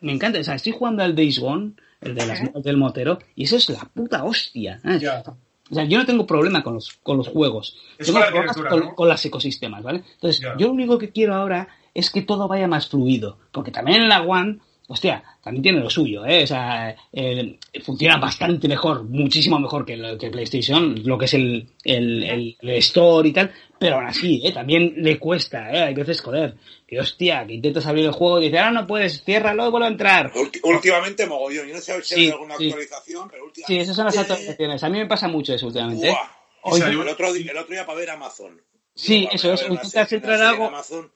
me 0.00 0.12
encantan. 0.12 0.40
O 0.40 0.44
sea, 0.44 0.54
estoy 0.56 0.72
jugando 0.72 1.02
al 1.02 1.14
Days 1.14 1.38
Gone, 1.38 1.72
el 2.00 2.14
de 2.16 2.26
las 2.26 2.42
motos 2.42 2.64
del 2.64 2.76
motero, 2.76 3.18
y 3.36 3.44
eso 3.44 3.56
es 3.56 3.68
la 3.70 3.80
puta 3.94 4.24
hostia. 4.24 4.80
¿eh? 4.84 4.98
O 5.72 5.74
sea, 5.74 5.84
yo 5.84 5.96
no 5.98 6.04
tengo 6.04 6.26
problema 6.26 6.62
con 6.62 6.74
los, 6.74 6.92
con 7.02 7.16
los 7.16 7.28
juegos. 7.28 7.78
Es 7.98 8.06
tengo 8.06 8.20
problemas 8.20 8.56
con, 8.56 8.80
¿no? 8.80 8.94
con 8.94 9.08
los 9.08 9.24
ecosistemas, 9.24 9.82
¿vale? 9.82 10.04
Entonces, 10.14 10.40
Ya. 10.42 10.54
yo 10.58 10.66
lo 10.66 10.74
único 10.74 10.98
que 10.98 11.10
quiero 11.10 11.34
ahora 11.34 11.66
es 11.94 12.10
que 12.10 12.20
todo 12.20 12.46
vaya 12.46 12.68
más 12.68 12.88
fluido. 12.88 13.38
Porque 13.52 13.70
también 13.70 14.02
en 14.02 14.08
la 14.10 14.20
One, 14.20 14.58
hostia, 14.92 15.22
también 15.42 15.62
tiene 15.62 15.80
lo 15.80 15.90
suyo, 15.90 16.24
¿eh? 16.24 16.44
O 16.44 16.46
sea, 16.46 16.94
eh, 17.12 17.58
funciona 17.84 18.16
bastante 18.18 18.68
mejor, 18.68 19.04
muchísimo 19.04 19.58
mejor 19.58 19.84
que, 19.84 19.96
lo- 19.96 20.16
que 20.16 20.30
PlayStation, 20.30 21.02
lo 21.04 21.18
que 21.18 21.24
es 21.24 21.34
el, 21.34 21.66
el, 21.84 22.22
el- 22.22 22.56
el 22.60 22.70
Store 22.76 23.28
y 23.28 23.32
tal. 23.32 23.52
Pero 23.78 23.96
aún 23.96 24.06
así, 24.06 24.40
¿eh? 24.44 24.52
También 24.52 24.94
le 24.98 25.18
cuesta, 25.18 25.70
¿eh? 25.72 25.82
Hay 25.82 25.94
veces, 25.94 26.20
joder, 26.20 26.54
que 26.86 27.00
hostia, 27.00 27.44
que 27.46 27.54
intentas 27.54 27.84
abrir 27.86 28.04
el 28.04 28.12
juego 28.12 28.40
y 28.40 28.44
dices, 28.44 28.60
ahora 28.60 28.70
no 28.82 28.86
puedes, 28.86 29.24
ciérralo 29.24 29.66
y 29.66 29.70
vuelve 29.70 29.86
a 29.86 29.90
entrar. 29.90 30.32
Últimamente 30.62 31.26
mogollón. 31.26 31.66
Yo 31.66 31.74
no 31.74 31.80
sé 31.80 32.00
si 32.02 32.14
Sí, 32.14 32.20
hay 32.26 32.30
alguna 32.30 32.56
sí. 32.56 32.66
actualización, 32.68 33.28
pero 33.28 33.44
últimamente... 33.44 33.74
Sí, 33.74 33.80
esas 33.80 33.96
son 33.96 34.04
las 34.04 34.16
actualizaciones. 34.18 34.84
A 34.84 34.88
mí 34.88 34.98
me 34.98 35.06
pasa 35.06 35.26
mucho 35.26 35.52
eso 35.54 35.66
últimamente. 35.66 36.08
¿eh? 36.08 36.10
Buah. 36.12 36.72
O 36.74 36.76
sea, 36.76 36.86
el, 36.86 36.92
yo- 36.94 37.10
otro, 37.10 37.32
di- 37.32 37.48
el 37.48 37.56
otro 37.56 37.72
día 37.74 37.84
para 37.84 37.98
ver 37.98 38.10
Amazon. 38.10 38.60
Sí, 38.94 39.20
Digo, 39.20 39.30
eso 39.32 39.52
es, 39.54 39.62
intentas 39.68 40.12
entrar 40.12 40.40
algo- 40.42 40.66
Amazon, 40.68 41.10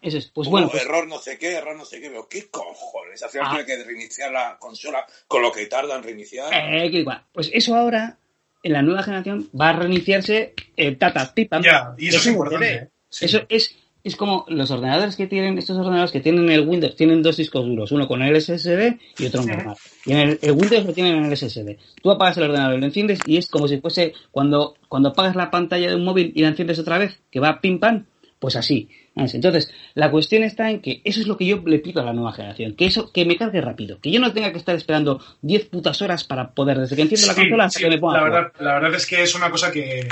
Eso 0.00 0.18
es. 0.18 0.26
Pues 0.28 0.48
bueno, 0.48 0.68
pues, 0.70 0.84
error 0.84 1.06
no 1.08 1.18
sé 1.18 1.38
qué, 1.38 1.54
error 1.54 1.76
no 1.76 1.84
sé 1.84 2.00
qué. 2.00 2.08
Veo, 2.08 2.28
¿qué 2.28 2.48
cojones? 2.50 3.22
Al 3.22 3.30
final 3.30 3.48
Ah. 3.48 3.50
tiene 3.50 3.66
que 3.66 3.84
reiniciar 3.84 4.30
la 4.32 4.56
consola 4.58 5.04
con 5.26 5.42
lo 5.42 5.50
que 5.52 5.66
tarda 5.66 5.96
en 5.96 6.02
reiniciar. 6.02 6.52
Eh, 6.52 6.90
que 6.90 6.98
igual. 6.98 7.24
Pues 7.32 7.50
eso 7.52 7.74
ahora, 7.74 8.18
en 8.62 8.72
la 8.72 8.82
nueva 8.82 9.02
generación, 9.02 9.50
va 9.58 9.70
a 9.70 9.72
reiniciarse 9.72 10.54
el 10.76 10.98
Tata 10.98 11.32
Pipa. 11.34 11.60
Ya, 11.62 11.94
y 11.98 12.08
eso 12.08 12.18
es 12.18 12.26
un 12.26 12.32
importante. 12.32 12.74
¿eh? 12.74 12.88
Sí. 13.10 13.24
Eso 13.24 13.40
es, 13.48 13.74
es 14.04 14.14
como 14.16 14.44
los 14.48 14.70
ordenadores 14.70 15.16
que 15.16 15.26
tienen, 15.26 15.58
estos 15.58 15.76
ordenadores 15.76 16.12
que 16.12 16.20
tienen 16.20 16.48
el 16.50 16.66
Windows, 16.68 16.94
tienen 16.94 17.22
dos 17.22 17.36
discos 17.36 17.64
duros, 17.66 17.90
uno 17.90 18.06
con 18.06 18.22
el 18.22 18.36
SSD 18.40 18.98
y 19.18 19.26
otro 19.26 19.42
normal. 19.42 19.76
Y 20.06 20.12
en 20.12 20.18
el, 20.18 20.38
el 20.42 20.52
Windows 20.52 20.84
lo 20.86 20.92
tienen 20.92 21.16
en 21.16 21.24
el 21.24 21.36
SSD. 21.36 21.76
Tú 22.02 22.10
apagas 22.10 22.36
el 22.36 22.44
ordenador, 22.44 22.78
lo 22.78 22.86
enciendes 22.86 23.18
y 23.26 23.36
es 23.36 23.48
como 23.48 23.66
si 23.66 23.78
fuese 23.80 24.12
cuando, 24.30 24.76
cuando 24.88 25.08
apagas 25.10 25.34
la 25.34 25.50
pantalla 25.50 25.88
de 25.88 25.96
un 25.96 26.04
móvil 26.04 26.32
y 26.36 26.42
la 26.42 26.48
enciendes 26.48 26.78
otra 26.78 26.98
vez, 26.98 27.18
que 27.30 27.40
va 27.40 27.60
pim 27.60 27.80
pam, 27.80 28.06
pues 28.38 28.56
así. 28.56 28.88
Entonces, 29.16 29.70
la 29.94 30.10
cuestión 30.10 30.44
está 30.44 30.70
en 30.70 30.80
que 30.80 31.00
eso 31.04 31.20
es 31.20 31.26
lo 31.26 31.36
que 31.36 31.44
yo 31.44 31.60
le 31.66 31.80
pido 31.80 32.00
a 32.00 32.04
la 32.04 32.12
nueva 32.12 32.32
generación, 32.32 32.74
que 32.76 32.86
eso, 32.86 33.12
que 33.12 33.24
me 33.24 33.36
cargue 33.36 33.60
rápido, 33.60 34.00
que 34.00 34.12
yo 34.12 34.20
no 34.20 34.32
tenga 34.32 34.52
que 34.52 34.58
estar 34.58 34.76
esperando 34.76 35.20
10 35.42 35.66
putas 35.66 36.00
horas 36.02 36.22
para 36.22 36.52
poder, 36.52 36.78
desde 36.78 36.94
que 36.94 37.02
enciendo 37.02 37.26
la 37.26 37.34
consola 37.34 37.64
hasta 37.64 37.78
sí, 37.78 37.84
que 37.84 37.90
me 37.90 37.98
ponga 37.98 38.18
la 38.18 38.22
verdad, 38.24 38.52
la 38.60 38.74
verdad 38.74 38.94
es 38.94 39.06
que 39.06 39.22
es 39.22 39.34
una 39.34 39.50
cosa 39.50 39.72
que. 39.72 40.06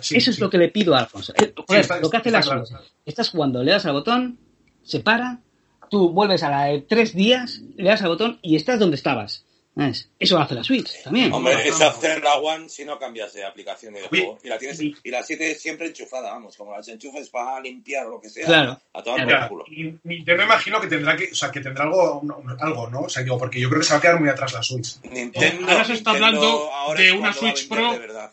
Sí, 0.00 0.16
Eso 0.16 0.30
es 0.30 0.38
lo 0.38 0.50
que 0.50 0.58
le 0.58 0.68
pido 0.68 0.94
a 0.94 1.00
Alfonso. 1.00 1.32
Eh, 1.36 1.52
joder, 1.66 1.80
está- 1.80 2.00
lo 2.00 2.10
que 2.10 2.16
hace 2.18 2.28
está 2.28 2.40
la 2.40 2.44
claro. 2.44 2.64
Estás 3.06 3.30
jugando, 3.30 3.62
le 3.62 3.70
das 3.72 3.86
al 3.86 3.92
botón, 3.92 4.38
se 4.82 5.00
para, 5.00 5.40
tú 5.90 6.10
vuelves 6.10 6.42
a 6.42 6.50
la 6.50 6.64
de 6.64 6.82
tres 6.82 7.14
días, 7.14 7.62
le 7.76 7.88
das 7.88 8.02
al 8.02 8.08
botón 8.08 8.38
y 8.42 8.56
estás 8.56 8.78
donde 8.78 8.96
estabas. 8.96 9.46
¿Sabes? 9.74 10.10
Eso 10.18 10.38
hace 10.38 10.54
la 10.54 10.62
Switch 10.62 11.02
también. 11.02 11.32
Hombre, 11.32 11.66
es 11.66 11.78
no. 11.80 11.86
hacer 11.86 12.22
la 12.22 12.34
One 12.34 12.68
si 12.68 12.84
no 12.84 12.98
cambias 12.98 13.32
de 13.32 13.42
aplicación 13.44 13.96
y 13.96 14.00
de 14.00 14.08
juego. 14.08 14.38
Y 14.44 14.48
la 14.48 14.58
tienes 14.58 14.78
y 14.80 14.94
la 15.10 15.22
7 15.22 15.54
siempre 15.54 15.86
enchufada, 15.86 16.30
vamos, 16.30 16.56
como 16.58 16.76
las 16.76 16.86
enchufes 16.88 17.30
para 17.30 17.58
limpiar 17.60 18.04
o 18.06 18.10
lo 18.10 18.20
que 18.20 18.28
sea. 18.28 18.44
Claro. 18.44 18.78
A 18.92 19.02
tomar 19.02 19.26
Ya, 19.26 19.48
por 19.48 19.64
culo. 19.64 19.64
y 19.68 19.98
Nintendo 20.04 20.42
imagino 20.42 20.78
que 20.78 20.88
tendrá 20.88 21.16
que, 21.16 21.30
o 21.32 21.34
sea, 21.34 21.50
que 21.50 21.60
tendrá 21.60 21.84
algo, 21.84 22.20
un- 22.20 22.56
algo, 22.60 22.90
¿no? 22.90 23.00
O 23.02 23.08
sea, 23.08 23.22
digo, 23.22 23.38
porque 23.38 23.58
yo 23.60 23.68
creo 23.70 23.80
que 23.80 23.86
se 23.86 23.94
va 23.94 23.98
a 23.98 24.02
quedar 24.02 24.20
muy 24.20 24.28
atrás 24.28 24.52
la 24.52 24.62
Switch. 24.62 25.00
Nintendo, 25.10 25.66
Ahora 25.70 25.84
se 25.86 25.94
está 25.94 26.12
Nintendo 26.12 26.38
hablando 26.38 26.72
ahora 26.72 27.00
de 27.00 27.12
una 27.12 27.32
Switch 27.32 27.66
Pro. 27.68 27.86
Ahora 27.86 28.30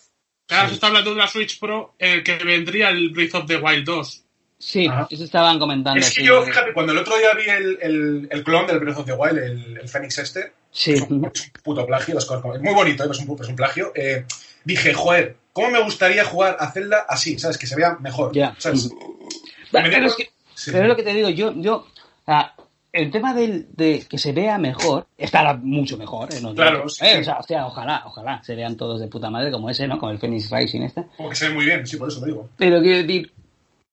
Sí. 0.63 0.67
se 0.69 0.73
está 0.73 0.87
hablando 0.87 1.11
de 1.11 1.15
una 1.15 1.27
Switch 1.27 1.59
Pro 1.59 1.93
eh, 1.99 2.21
que 2.23 2.35
vendría 2.43 2.89
el 2.89 3.11
Breath 3.11 3.35
of 3.35 3.45
the 3.45 3.57
Wild 3.57 3.85
2. 3.85 4.23
Sí, 4.57 4.87
Ajá. 4.87 5.07
eso 5.09 5.23
estaban 5.23 5.57
comentando. 5.57 5.99
Es 6.01 6.09
que 6.13 6.19
sí. 6.21 6.27
yo, 6.27 6.41
fíjate, 6.43 6.73
cuando 6.73 6.91
el 6.91 6.97
otro 6.97 7.17
día 7.17 7.33
vi 7.33 7.43
el, 7.49 7.77
el, 7.81 8.27
el 8.29 8.43
clon 8.43 8.67
del 8.67 8.79
Breath 8.79 8.97
of 8.97 9.05
the 9.05 9.13
Wild, 9.13 9.37
el, 9.37 9.77
el 9.77 9.87
Phoenix 9.87 10.17
este, 10.17 10.51
Sí. 10.71 10.93
es 10.93 11.01
un, 11.09 11.31
puto 11.63 11.85
plagio, 11.85 12.15
las 12.15 12.25
cosas 12.25 12.41
como- 12.41 12.55
es 12.55 12.61
muy 12.61 12.73
bonito, 12.73 13.03
¿eh? 13.03 13.07
es, 13.11 13.19
un, 13.19 13.37
es 13.41 13.47
un 13.47 13.55
plagio. 13.55 13.91
eh, 13.95 14.25
dije, 14.63 14.93
joder, 14.93 15.35
¿cómo 15.53 15.69
me 15.71 15.83
gustaría 15.83 16.23
jugar 16.25 16.57
a 16.59 16.71
Zelda 16.71 17.05
así? 17.07 17.39
¿Sabes? 17.39 17.57
Que 17.57 17.67
se 17.67 17.75
vea 17.75 17.97
mejor. 17.99 18.31
Ya. 18.33 18.55
¿sabes? 18.57 18.89
Pero, 19.71 20.07
es 20.07 20.15
que, 20.15 20.29
Sí. 20.55 20.71
pero 20.71 20.83
es 20.83 20.89
lo 20.89 20.95
que 20.95 21.03
te 21.03 21.13
digo, 21.13 21.29
yo, 21.29 21.53
yo, 21.55 21.87
sea, 22.25 22.53
el 22.91 23.11
tema 23.11 23.33
del, 23.33 23.67
de 23.75 24.05
que 24.09 24.17
se 24.17 24.31
vea 24.31 24.57
mejor, 24.57 25.07
estará 25.17 25.53
mucho 25.53 25.97
mejor, 25.97 26.33
¿eh? 26.33 26.39
No 26.41 26.53
Claro, 26.55 26.89
sí, 26.89 27.05
eh, 27.05 27.15
sí. 27.15 27.21
O 27.21 27.23
sea, 27.23 27.37
hostia, 27.37 27.65
ojalá, 27.67 28.03
ojalá 28.05 28.43
se 28.43 28.55
vean 28.55 28.75
todos 28.77 28.99
de 28.99 29.07
puta 29.07 29.29
madre 29.29 29.51
como 29.51 29.69
ese, 29.69 29.87
¿no? 29.87 29.99
Como 29.99 30.11
el 30.11 30.19
Phoenix 30.19 30.49
Rising 30.49 30.81
este. 30.81 31.05
Como 31.17 31.29
que 31.29 31.35
se 31.35 31.49
ve 31.49 31.53
muy 31.55 31.65
bien, 31.65 31.85
sí, 31.85 31.97
por 31.97 32.09
eso 32.09 32.19
lo 32.19 32.25
digo. 32.25 32.49
Pero 32.57 32.81
quiero 32.81 32.97
decir, 32.97 33.31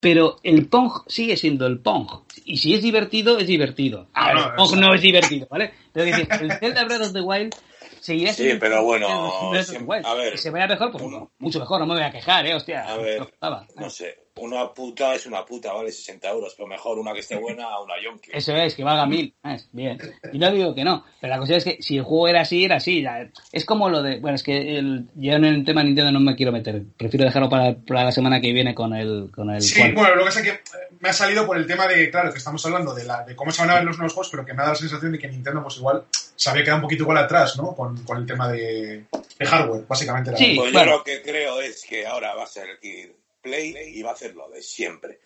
pero 0.00 0.38
el 0.42 0.68
Pong 0.68 0.90
sigue 1.06 1.36
siendo 1.36 1.66
el 1.66 1.80
Pong. 1.80 2.08
Y 2.44 2.58
si 2.58 2.74
es 2.74 2.82
divertido, 2.82 3.38
es 3.38 3.46
divertido. 3.46 4.08
A 4.12 4.26
ver, 4.28 4.34
No, 4.36 4.40
no, 4.42 4.48
el 4.50 4.54
Pong 4.56 4.74
no 4.78 4.94
es 4.94 5.00
divertido, 5.00 5.46
¿vale? 5.50 5.72
Pero 5.92 6.06
es 6.06 6.16
decir, 6.16 6.28
el 6.42 6.52
Zelda 6.58 6.84
Breath 6.84 7.02
of 7.02 7.12
the 7.12 7.20
Wild 7.20 7.54
seguirá 8.00 8.32
Sí, 8.32 8.42
siendo 8.44 8.60
pero 8.60 8.82
bueno, 8.84 9.40
siempre- 9.64 10.02
a 10.04 10.14
ver. 10.14 10.32
Que 10.32 10.38
se 10.38 10.50
vaya 10.50 10.66
mejor, 10.66 10.92
pues 10.92 11.02
Uno- 11.02 11.32
mucho 11.38 11.58
mejor, 11.58 11.80
no 11.80 11.86
me 11.86 11.94
voy 11.94 12.02
a 12.04 12.10
quejar, 12.10 12.46
¿eh? 12.46 12.54
Hostia. 12.54 12.82
A 12.86 12.96
ver, 12.98 13.18
no 13.20 13.24
estaba. 13.24 13.66
no 13.76 13.90
sé, 13.90 14.16
una 14.38 14.72
puta 14.74 15.14
es 15.14 15.24
una 15.26 15.44
puta, 15.44 15.72
vale 15.72 15.90
60 15.90 16.28
euros, 16.28 16.54
pero 16.56 16.66
mejor 16.68 16.98
una 16.98 17.12
que 17.14 17.20
esté 17.20 17.36
buena 17.36 17.64
a 17.64 17.80
una 17.82 17.94
yonki. 18.02 18.30
Eso 18.34 18.54
es, 18.54 18.74
que 18.74 18.84
valga 18.84 19.06
mil. 19.06 19.34
Es 19.42 19.68
bien. 19.72 19.98
Y 20.32 20.38
no 20.38 20.50
digo 20.50 20.74
que 20.74 20.84
no, 20.84 21.04
pero 21.20 21.32
la 21.32 21.38
cosa 21.38 21.56
es 21.56 21.64
que 21.64 21.78
si 21.80 21.96
el 21.96 22.02
juego 22.04 22.28
era 22.28 22.42
así, 22.42 22.64
era 22.64 22.76
así. 22.76 23.02
Ya- 23.02 23.30
Es 23.52 23.64
como 23.64 23.88
lo 23.88 24.02
de. 24.02 24.18
Bueno, 24.20 24.34
es 24.36 24.42
que 24.42 24.76
el, 24.78 25.06
yo 25.14 25.32
en 25.32 25.44
el 25.44 25.64
tema 25.64 25.82
Nintendo 25.82 26.12
no 26.12 26.20
me 26.20 26.36
quiero 26.36 26.52
meter. 26.52 26.82
Prefiero 26.98 27.24
dejarlo 27.24 27.48
para, 27.48 27.74
para 27.76 28.04
la 28.04 28.12
semana 28.12 28.40
que 28.40 28.52
viene 28.52 28.74
con 28.74 28.94
el. 28.94 29.30
Con 29.34 29.50
el 29.50 29.62
Sí, 29.62 29.80
cual- 29.80 29.94
bueno, 29.94 30.14
lo 30.16 30.20
que 30.20 30.26
pasa 30.26 30.40
es 30.40 30.46
que 30.46 30.52
eh, 30.52 30.88
me 31.00 31.08
ha 31.08 31.12
salido 31.14 31.46
por 31.46 31.56
el 31.56 31.66
tema 31.66 31.86
de, 31.88 32.10
claro, 32.10 32.30
que 32.30 32.38
estamos 32.38 32.64
hablando 32.66 32.94
de, 32.94 33.04
la, 33.04 33.24
de 33.24 33.34
cómo 33.34 33.50
se 33.52 33.62
van 33.62 33.70
a 33.70 33.74
ver 33.76 33.84
los 33.84 33.96
nuevos 33.96 34.12
juegos, 34.12 34.30
pero 34.30 34.44
que 34.44 34.52
me 34.52 34.58
ha 34.60 34.64
dado 34.66 34.74
la 34.74 34.78
sensación 34.80 35.12
de 35.12 35.18
que 35.18 35.28
Nintendo, 35.28 35.62
pues 35.62 35.76
igual, 35.78 36.04
se 36.10 36.50
había 36.50 36.62
quedado 36.62 36.76
un 36.78 36.82
poquito 36.82 37.04
igual 37.04 37.18
atrás, 37.18 37.56
¿no? 37.56 37.74
Con, 37.74 38.02
con 38.04 38.18
el 38.18 38.26
tema 38.26 38.48
de, 38.52 39.04
de 39.38 39.46
hardware, 39.46 39.84
básicamente. 39.88 40.30
era- 40.30 40.38
Sí. 40.38 40.54
Pues 40.58 40.70
claro. 40.72 40.90
yo 40.90 40.96
lo 40.98 41.04
que 41.04 41.22
creo 41.22 41.60
es 41.62 41.84
que 41.88 42.06
ahora 42.06 42.34
va 42.34 42.44
a 42.44 42.46
ser 42.46 42.68
el 42.68 43.12
Play 43.46 43.74
y 43.98 44.02
va 44.02 44.10
a 44.10 44.14
hacer 44.14 44.34
lo 44.34 44.48
de 44.50 44.62
siempre. 44.62 45.20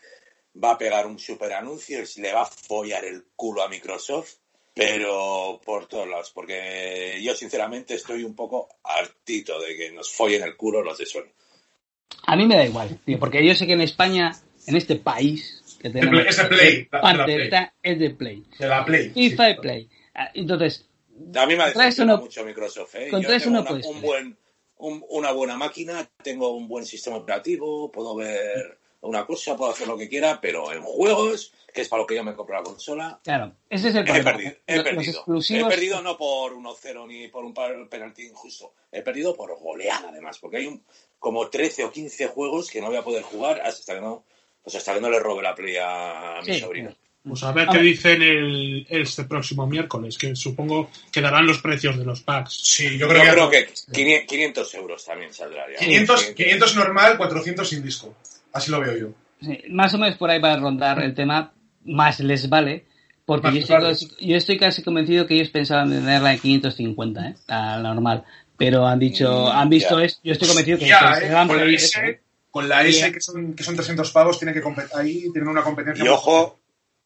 Va 0.63 0.73
a 0.73 0.79
pegar 0.79 1.07
un 1.07 1.19
super 1.19 1.53
anuncio 1.53 2.01
y 2.17 2.21
le 2.21 2.33
va 2.33 2.43
a 2.43 2.47
follar 2.47 3.05
el 3.05 3.25
culo 3.37 3.63
a 3.63 3.69
Microsoft, 3.69 4.35
pero 4.75 5.61
por 5.65 5.87
todos 5.87 6.09
lados, 6.09 6.31
porque 6.35 7.19
yo 7.23 7.35
sinceramente 7.35 7.95
estoy 7.95 8.25
un 8.25 8.35
poco 8.35 8.69
hartito 8.85 9.61
de 9.61 9.77
que 9.77 9.91
nos 9.93 10.11
follen 10.13 10.43
el 10.43 10.57
culo 10.57 10.83
los 10.83 10.99
de 10.99 11.07
Sony. 11.07 11.31
A 12.27 12.37
mí 12.37 12.47
me 12.47 12.57
da 12.57 12.65
igual, 12.65 12.99
tío, 13.05 13.19
porque 13.19 13.45
yo 13.47 13.55
sé 13.55 13.67
que 13.67 13.73
en 13.75 13.81
España, 13.81 14.33
en 14.67 14.77
este 14.77 14.97
país 14.97 15.77
que 15.81 15.91
tenemos. 15.91 16.15
Play, 16.21 16.27
es 16.29 16.37
de 16.37 16.45
Play, 16.45 16.89
la- 16.91 16.99
de 16.99 17.03
la 17.03 17.03
parte 17.03 17.25
Play. 17.35 17.49
es 17.83 17.99
de 17.99 18.11
Play. 18.11 18.45
De 18.59 18.69
la 18.69 18.85
Play. 18.85 19.11
FIFA 19.11 19.47
sí. 19.47 19.51
y 19.51 19.61
Play. 19.61 19.91
Ah, 20.15 20.31
Entonces, 20.35 20.89
A 21.35 21.47
mí 21.47 21.55
me 21.57 21.63
ha 21.63 22.17
mucho 22.19 22.45
Microsoft. 22.45 22.95
¿eh? 22.97 23.09
contra 23.11 23.31
Yo 23.31 23.37
eso 23.37 23.45
tengo 23.47 23.55
no 23.57 23.61
una, 23.63 23.69
puedes 23.71 23.87
un 23.87 24.01
buen, 24.03 24.37
un- 24.81 25.05
una 25.09 25.33
buena 25.33 25.57
máquina, 25.57 26.09
tengo 26.23 26.51
un 26.51 26.69
buen 26.69 26.85
sistema 26.85 27.17
operativo, 27.17 27.91
puedo 27.91 28.15
ver 28.17 28.79
una 29.03 29.25
cosa, 29.27 29.57
puedo 29.57 29.71
hacer 29.73 29.89
lo 29.89 29.97
que 29.97 30.09
quiera, 30.09 30.41
pero 30.43 30.73
en 30.73 30.83
juegos, 30.83 31.53
que 31.73 31.81
es 31.81 31.89
para 31.89 32.03
lo 32.03 32.07
que 32.07 32.17
yo 32.17 32.23
me 32.25 32.35
compro 32.35 32.57
la 32.57 32.63
consola, 32.63 33.19
claro, 33.25 33.55
ese 33.71 33.89
es 33.89 33.95
el 33.95 34.03
he 34.03 34.05
problema. 34.05 34.31
perdido. 34.33 34.51
He 34.67 34.77
Los- 34.77 34.85
los 34.85 34.95
perdido. 34.95 35.13
exclusivos- 35.21 35.67
He 35.73 35.75
perdido 35.75 36.03
no 36.03 36.17
por 36.19 36.53
1-0 36.53 37.07
ni 37.07 37.29
por 37.29 37.45
un 37.45 37.55
penalti 37.55 38.27
injusto. 38.27 38.75
He 38.93 39.01
perdido 39.03 39.35
por 39.35 39.59
goleada, 39.59 40.11
además, 40.11 40.39
porque 40.39 40.59
hay 40.59 40.67
un, 40.67 40.85
como 41.19 41.49
13 41.49 41.85
o 41.85 41.91
15 41.91 42.27
juegos 42.27 42.71
que 42.71 42.81
no 42.83 42.89
voy 42.89 42.97
a 42.97 43.03
poder 43.05 43.23
jugar 43.23 43.61
hasta 43.63 43.95
que 43.95 44.01
no, 44.03 44.25
pues 44.63 44.77
hasta 44.77 44.93
que 44.95 45.01
no 45.01 45.09
le 45.09 45.19
robe 45.19 45.43
la 45.43 45.55
play 45.55 45.77
a, 45.81 46.41
mi 46.45 46.53
Sí, 46.55 46.61
sobrino. 46.61 46.95
Pues 47.23 47.43
a 47.43 47.53
ver 47.53 47.69
A 47.69 47.73
qué 47.73 47.79
ver. 47.79 47.87
dicen 47.87 48.23
el, 48.23 48.87
este 48.89 49.25
próximo 49.25 49.67
miércoles, 49.67 50.17
que 50.17 50.35
supongo 50.35 50.91
que 51.13 51.21
darán 51.21 51.47
los 51.47 51.59
precios 51.61 51.99
de 51.99 52.05
los 52.05 52.23
packs. 52.23 52.53
Sí, 52.63 52.97
yo 52.97 53.07
Yo 53.07 53.09
creo 53.09 53.23
que, 53.23 53.31
creo 53.31 53.51
que 53.51 53.67
500 53.93 54.27
500 54.29 54.75
euros 54.75 55.05
también 55.05 55.35
saldrá. 55.35 55.65
ya. 55.71 55.79
500, 55.79 56.21
Sí, 56.21 56.35
500 56.35 56.77
normal, 56.77 57.17
400 57.19 57.69
sin 57.69 57.83
disco. 57.83 58.15
Así 58.53 58.71
lo 58.71 58.81
veo 58.81 58.97
yo. 58.97 59.09
Sí, 59.43 59.59
más 59.71 59.93
o 59.95 59.99
menos 59.99 60.17
por 60.17 60.31
ahí 60.31 60.41
va 60.41 60.55
a 60.55 60.57
rondar 60.57 61.03
el 61.03 61.15
tema, 61.15 61.53
más 61.85 62.21
les 62.21 62.49
vale, 62.49 62.85
porque 63.27 63.53
yo 63.53 63.59
estoy, 63.61 63.77
vale. 63.77 63.89
casi- 63.91 64.11
yo 64.21 64.37
estoy 64.37 64.59
casi 64.59 64.83
convencido 64.83 65.27
que 65.27 65.35
ellos 65.35 65.51
pensaban 65.51 65.91
tenerla 65.91 66.33
en 66.33 66.41
550, 66.41 67.29
¿eh? 67.29 67.35
la 67.49 67.81
normal. 67.83 68.25
Pero 68.57 68.87
han 68.87 68.99
dicho, 68.99 69.31
Mm, 69.47 69.59
han 69.59 69.69
visto 69.71 69.99
ya. 69.99 70.07
esto, 70.07 70.21
yo 70.25 70.33
estoy 70.33 70.49
convencido 70.49 70.79
que 70.79 70.85
se 70.87 70.91
eh, 70.91 71.31
con 71.47 71.61
ahí 71.61 71.75
S, 71.75 71.85
eso, 71.87 72.01
¿eh? 72.01 72.21
con 72.51 72.69
la 72.69 72.85
S 72.85 73.13
que 73.13 73.21
son, 73.21 73.55
que 73.55 73.63
son 73.63 73.75
300 73.77 74.11
pavos, 74.11 74.39
tienen 74.39 74.55
que 74.55 74.63
ahí 74.95 75.31
tienen 75.33 75.49
una 75.49 75.63
competencia. 75.63 76.05
Y 76.05 76.09
ojo, 76.09 76.60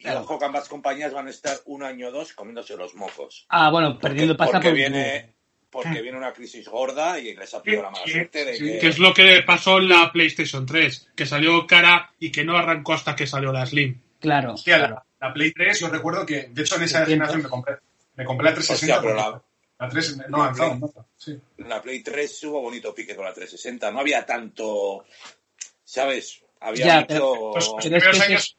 y 0.05 0.09
Claro. 0.09 0.21
ojo 0.21 0.39
que 0.39 0.45
ambas 0.45 0.69
compañías 0.69 1.13
van 1.15 1.27
a 1.29 1.31
estar 1.31 1.57
un 1.65 1.83
año 1.83 2.09
o 2.09 2.11
dos 2.13 2.35
comiéndose 2.35 2.77
los 2.77 2.95
mocos. 2.95 3.47
Ah, 3.49 3.71
bueno, 3.71 3.93
Porque, 3.95 4.09
perdiendo 4.09 4.37
pasta 4.37 4.59
porque 4.59 4.69
por 4.69 4.77
viene 4.77 5.35
porque 5.71 6.03
viene 6.03 6.17
una 6.19 6.33
crisis 6.33 6.69
gorda 6.69 7.19
y 7.19 7.35
les 7.35 7.53
ha 7.53 7.61
pillado 7.61 7.85
la 7.85 7.91
mala 7.91 8.07
suerte 8.07 8.45
de 8.45 8.55
sí. 8.57 8.65
que... 8.65 8.79
Que 8.79 8.87
es 8.89 8.99
lo 9.01 9.13
que 9.13 9.43
pasó 9.45 9.79
en 9.79 9.89
la 9.89 10.13
PlayStation 10.13 10.65
3, 10.65 11.09
que 11.17 11.27
salió 11.27 11.67
cara 11.67 12.13
y 12.21 12.31
que 12.31 12.45
no 12.45 12.57
arrancó 12.57 12.93
hasta 12.93 13.17
que 13.17 13.27
salió 13.27 13.51
la 13.51 13.67
Slim. 13.67 14.01
Claro, 14.21 14.53
Hostia, 14.55 14.77
claro. 14.79 14.95
la, 15.21 15.27
la 15.29 15.35
Play 15.35 15.53
3, 15.53 15.81
yo 15.81 15.89
recuerdo 15.89 16.25
que, 16.25 16.49
de 16.51 16.63
hecho, 16.63 16.77
en 16.77 16.83
esa 16.85 16.99
300. 17.05 17.09
generación 17.09 17.43
me 17.43 17.49
compré, 17.49 17.75
me 18.15 18.25
compré 18.25 18.45
la 18.51 18.55
360. 18.55 18.95
Hostia, 18.99 19.03
pero 19.03 19.15
la- 19.17 19.33
porque 19.33 19.47
la 19.81 19.89
3 19.89 20.17
no 20.29 20.45
la. 20.45 20.53
Play- 20.53 20.79
¿no? 20.79 21.07
Sí. 21.17 21.41
La 21.59 21.83
Play 21.83 22.03
3 22.05 22.45
hubo 22.45 22.61
bonito 22.61 22.95
pique 22.95 23.17
con 23.17 23.25
la 23.25 23.33
360. 23.35 23.91
No 23.91 23.99
había 23.99 24.25
tanto... 24.25 25.05
¿Sabes? 25.83 26.43
Había 26.61 26.87
Ya, 26.87 27.01
mucho... 27.01 27.53
Los, 27.55 27.55
los 27.55 27.75
Pero 27.83 27.97
es 27.97 28.03
primeros 28.03 28.21
años, 28.21 28.57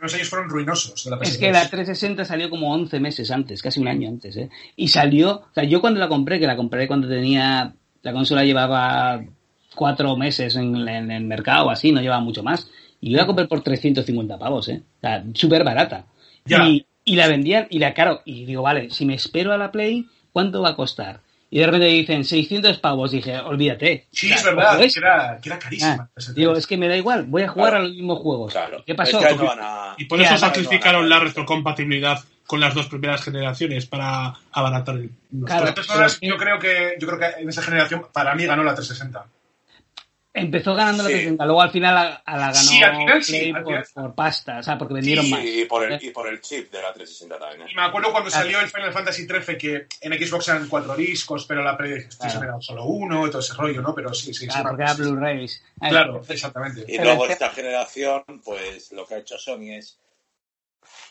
los 0.00 0.14
años 0.14 0.28
fueron 0.28 0.48
ruinosos 0.48 1.04
de 1.04 1.10
la 1.10 1.16
Es 1.22 1.36
PS3. 1.36 1.40
que 1.40 1.52
la 1.52 1.60
360 1.68 2.24
salió 2.24 2.50
como 2.50 2.72
11 2.72 3.00
meses 3.00 3.30
antes, 3.30 3.62
casi 3.62 3.80
un 3.80 3.88
año 3.88 4.08
antes, 4.08 4.36
¿eh? 4.36 4.48
Y 4.76 4.88
salió, 4.88 5.30
o 5.40 5.54
sea, 5.54 5.64
yo 5.64 5.80
cuando 5.80 6.00
la 6.00 6.08
compré, 6.08 6.38
que 6.38 6.46
la 6.46 6.56
compré 6.56 6.86
cuando 6.86 7.08
tenía, 7.08 7.74
la 8.02 8.12
consola 8.12 8.44
llevaba 8.44 9.20
cuatro 9.74 10.16
meses 10.16 10.56
en, 10.56 10.76
en 10.88 11.10
el 11.10 11.24
mercado, 11.24 11.70
así, 11.70 11.92
no 11.92 12.00
llevaba 12.00 12.22
mucho 12.22 12.42
más. 12.42 12.70
Y 13.00 13.10
yo 13.12 13.18
la 13.18 13.26
compré 13.26 13.46
por 13.46 13.62
350 13.62 14.38
pavos, 14.38 14.68
¿eh? 14.68 14.82
O 14.98 15.00
sea, 15.00 15.24
súper 15.34 15.64
barata. 15.64 16.06
Ya. 16.44 16.68
Y, 16.68 16.86
y 17.04 17.16
la 17.16 17.28
vendían, 17.28 17.66
y 17.70 17.78
la, 17.78 17.94
claro, 17.94 18.20
y 18.24 18.44
digo, 18.44 18.62
vale, 18.62 18.90
si 18.90 19.04
me 19.06 19.14
espero 19.14 19.52
a 19.52 19.58
la 19.58 19.70
Play, 19.72 20.06
¿cuánto 20.32 20.62
va 20.62 20.70
a 20.70 20.76
costar? 20.76 21.20
Y 21.50 21.60
de 21.60 21.66
repente 21.66 21.86
dicen 21.86 22.24
600 22.24 22.78
pavos, 22.78 23.10
dije, 23.10 23.38
olvídate. 23.38 24.06
Sí, 24.12 24.30
es 24.30 24.44
verdad, 24.44 24.78
que 24.78 24.92
era, 24.98 25.38
que 25.42 25.48
era 25.48 25.58
carísima. 25.58 25.92
Ah, 25.92 26.08
la 26.14 26.22
PS3. 26.22 26.34
digo, 26.34 26.54
es 26.56 26.66
que 26.66 26.76
me 26.76 26.88
da 26.88 26.96
igual, 26.96 27.24
voy 27.26 27.42
a 27.42 27.48
jugar 27.48 27.70
Claro. 27.70 27.84
a 27.84 27.88
los 27.88 27.96
mismos 27.96 28.18
juegos. 28.18 28.52
Claro. 28.52 28.84
¿Qué 28.86 28.94
pasó? 28.94 29.18
Es 29.18 29.26
que 29.28 29.34
no 29.36 29.44
van 29.46 29.58
a- 29.62 29.94
Y 29.96 30.04
por 30.04 30.20
eso 30.20 30.32
no, 30.32 30.38
sacrificaron 30.38 31.02
no, 31.02 31.08
la 31.08 31.20
retrocompatibilidad 31.20 32.18
con 32.46 32.60
las 32.60 32.74
dos 32.74 32.86
primeras 32.88 33.22
generaciones 33.22 33.86
para 33.86 34.34
abaratar 34.52 34.96
el. 34.96 35.10
los 35.32 35.46
Claro. 35.46 35.74
Yo 36.20 36.36
creo 36.36 36.58
que 36.58 36.96
yo 37.00 37.06
creo 37.06 37.18
que 37.18 37.42
en 37.42 37.48
esa 37.48 37.62
generación 37.62 38.06
para 38.12 38.34
mí 38.34 38.44
ganó 38.44 38.62
la 38.62 38.74
360. 38.74 39.24
Empezó 40.34 40.74
ganando 40.74 41.02
la 41.02 41.08
Sí. 41.08 41.14
360, 41.14 41.44
luego 41.46 41.62
al 41.62 41.70
final 41.70 41.96
a, 41.96 42.14
a 42.16 42.36
la 42.36 42.46
ganó 42.52 42.54
Sí, 42.54 42.82
al 42.82 42.96
final 42.96 43.24
sí, 43.24 43.32
Play 43.32 43.50
al 43.50 43.62
por, 43.64 43.72
final. 43.86 43.86
por 43.94 44.14
pasta, 44.14 44.58
o 44.58 44.62
sea, 44.62 44.78
porque 44.78 44.94
vendieron 44.94 45.24
Sí, 45.24 45.30
más. 45.32 45.44
Y 45.44 45.64
por, 45.64 45.90
el, 45.90 46.04
y 46.04 46.10
por 46.10 46.28
el 46.28 46.40
chip 46.40 46.70
de 46.70 46.82
la 46.82 46.92
360 46.92 47.38
también. 47.38 47.62
¿eh? 47.62 47.70
Y 47.72 47.74
me 47.74 47.82
acuerdo 47.82 48.12
cuando 48.12 48.30
Claro. 48.30 48.44
salió 48.44 48.60
el 48.60 48.68
Final 48.68 48.92
Fantasy 48.92 49.26
XIII 49.26 49.58
que 49.58 49.86
en 50.02 50.12
Xbox 50.28 50.48
eran 50.48 50.68
cuatro 50.68 50.94
discos, 50.94 51.44
pero 51.46 51.62
la 51.62 51.76
PlayStation 51.76 52.40
Claro. 52.42 52.54
era 52.54 52.60
solo 52.60 52.84
uno 52.84 53.26
y 53.26 53.30
todo 53.30 53.40
ese 53.40 53.54
rollo, 53.54 53.80
¿no? 53.82 53.94
Pero 53.94 54.12
sí, 54.14 54.32
sí. 54.34 54.46
Claro, 54.46 54.68
porque 54.68 54.82
era 54.84 54.94
Blu-rays. 54.94 55.62
Claro, 55.80 56.22
exactamente. 56.28 56.84
Y 56.86 56.98
luego 56.98 57.22
este- 57.22 57.32
esta 57.32 57.50
generación, 57.50 58.22
pues 58.44 58.92
lo 58.92 59.06
que 59.06 59.14
ha 59.14 59.18
hecho 59.18 59.38
Sony 59.38 59.72
es, 59.78 59.98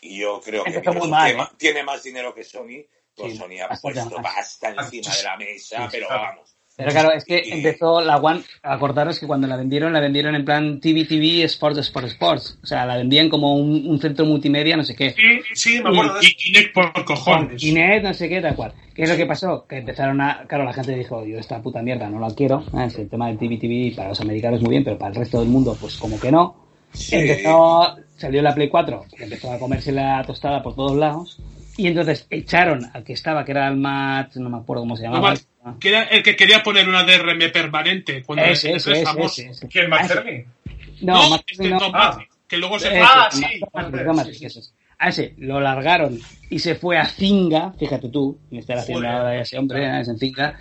y 0.00 0.20
yo 0.20 0.40
creo 0.40 0.64
que 0.64 0.80
mal, 1.08 1.32
¿eh? 1.32 1.38
tiene 1.58 1.82
más 1.82 2.02
dinero 2.02 2.32
que 2.34 2.44
Sony, 2.44 2.86
pues 3.14 3.32
Sí, 3.32 3.38
Sony 3.38 3.60
ha 3.62 3.68
puesto 3.76 4.22
pasta 4.22 4.70
encima 4.70 5.14
de 5.14 5.22
la 5.24 5.36
mesa, 5.36 5.82
Sí, 5.82 5.88
pero 5.90 6.06
claro. 6.06 6.22
vamos. 6.22 6.54
Pero 6.78 6.92
claro, 6.92 7.12
es 7.12 7.24
que 7.24 7.42
empezó 7.50 8.00
la 8.00 8.18
One, 8.18 8.40
acordaros 8.62 9.18
que 9.18 9.26
cuando 9.26 9.48
la 9.48 9.56
vendieron, 9.56 9.92
la 9.92 9.98
vendieron 9.98 10.36
en 10.36 10.44
plan 10.44 10.78
TV, 10.78 11.06
TV, 11.06 11.42
Sports, 11.42 11.78
Sports, 11.78 12.12
Sports. 12.12 12.58
O 12.62 12.66
sea, 12.68 12.86
la 12.86 12.96
vendían 12.96 13.28
como 13.28 13.56
un, 13.56 13.84
un 13.88 14.00
centro 14.00 14.24
multimedia, 14.24 14.76
no 14.76 14.84
sé 14.84 14.94
qué. 14.94 15.10
Sí, 15.10 15.40
sí, 15.54 15.82
me 15.82 15.88
acuerdo. 15.88 16.14
Y 16.22 16.32
Kinect 16.36 16.72
por 16.72 17.04
cojones. 17.04 17.60
Kinect, 17.60 18.04
no 18.04 18.14
sé 18.14 18.28
qué, 18.28 18.40
tal 18.40 18.54
cual. 18.54 18.74
¿Qué 18.94 19.02
es 19.02 19.10
lo 19.10 19.16
que 19.16 19.26
pasó? 19.26 19.66
Que 19.66 19.78
empezaron 19.78 20.20
a... 20.20 20.44
Claro, 20.46 20.62
la 20.62 20.72
gente 20.72 20.94
dijo, 20.94 21.26
yo 21.26 21.40
esta 21.40 21.60
puta 21.60 21.82
mierda 21.82 22.08
no 22.08 22.20
la 22.20 22.30
quiero. 22.30 22.62
Ah, 22.72 22.84
es 22.84 22.96
el 22.96 23.08
tema 23.08 23.26
del 23.26 23.38
TV, 23.38 23.56
TV 23.56 23.92
para 23.96 24.10
los 24.10 24.20
americanos 24.20 24.60
muy 24.60 24.70
bien, 24.70 24.84
pero 24.84 24.96
para 24.96 25.10
el 25.10 25.16
resto 25.16 25.40
del 25.40 25.48
mundo, 25.48 25.76
pues 25.80 25.96
como 25.96 26.20
que 26.20 26.30
no. 26.30 26.54
Sí. 26.92 27.16
Empezó, 27.16 27.96
salió 28.16 28.40
la 28.40 28.54
Play 28.54 28.68
4, 28.68 29.04
que 29.16 29.24
empezó 29.24 29.50
a 29.50 29.58
comerse 29.58 29.90
la 29.90 30.22
tostada 30.24 30.62
por 30.62 30.76
todos 30.76 30.96
lados. 30.96 31.40
Y 31.76 31.86
entonces 31.86 32.26
echaron 32.30 32.90
al 32.92 33.04
que 33.04 33.12
estaba, 33.12 33.44
que 33.44 33.52
era 33.52 33.68
el 33.68 33.76
Matt, 33.76 34.34
no 34.36 34.48
me 34.50 34.58
acuerdo 34.58 34.82
cómo 34.82 34.96
se 34.96 35.04
llamaba. 35.04 35.34
Que 35.80 35.88
era 35.88 36.02
el 36.04 36.22
que 36.22 36.36
quería 36.36 36.62
poner 36.62 36.88
una 36.88 37.04
DRM 37.04 37.50
permanente 37.52 38.22
cuando 38.22 38.44
Ese, 38.44 38.70
el 38.70 38.76
ese, 38.76 38.90
PS3 38.90 38.94
ese, 38.96 39.04
famoso. 39.04 39.40
ese, 39.42 39.50
ese. 39.50 39.68
¿Quién, 39.68 39.86
Ah. 39.92 39.98
McCerny? 40.00 40.44
No, 41.02 41.14
No, 41.24 41.30
Matt 41.30 41.42
este 41.46 41.68
no. 41.68 41.78
Tom 41.78 41.92
Ah. 41.94 42.18
Que 42.46 42.56
luego 42.56 42.78
se 42.78 42.88
Ah, 43.00 43.28
sí, 43.30 43.42
sí. 43.44 44.44
ese 44.46 44.58
es. 44.60 44.74
A 45.00 45.08
ese 45.10 45.34
lo 45.38 45.60
largaron 45.60 46.18
y 46.50 46.58
se 46.58 46.74
fue 46.74 46.98
a 46.98 47.04
Zinga, 47.06 47.72
fíjate 47.78 48.08
tú, 48.08 48.36
me 48.50 48.58
está 48.60 48.74
haciendo 48.74 49.06
ahora 49.08 49.40
ese 49.40 49.56
hombre, 49.58 49.84
¿eh? 49.84 50.00
es 50.00 50.08
en 50.08 50.18
Zinga. 50.18 50.58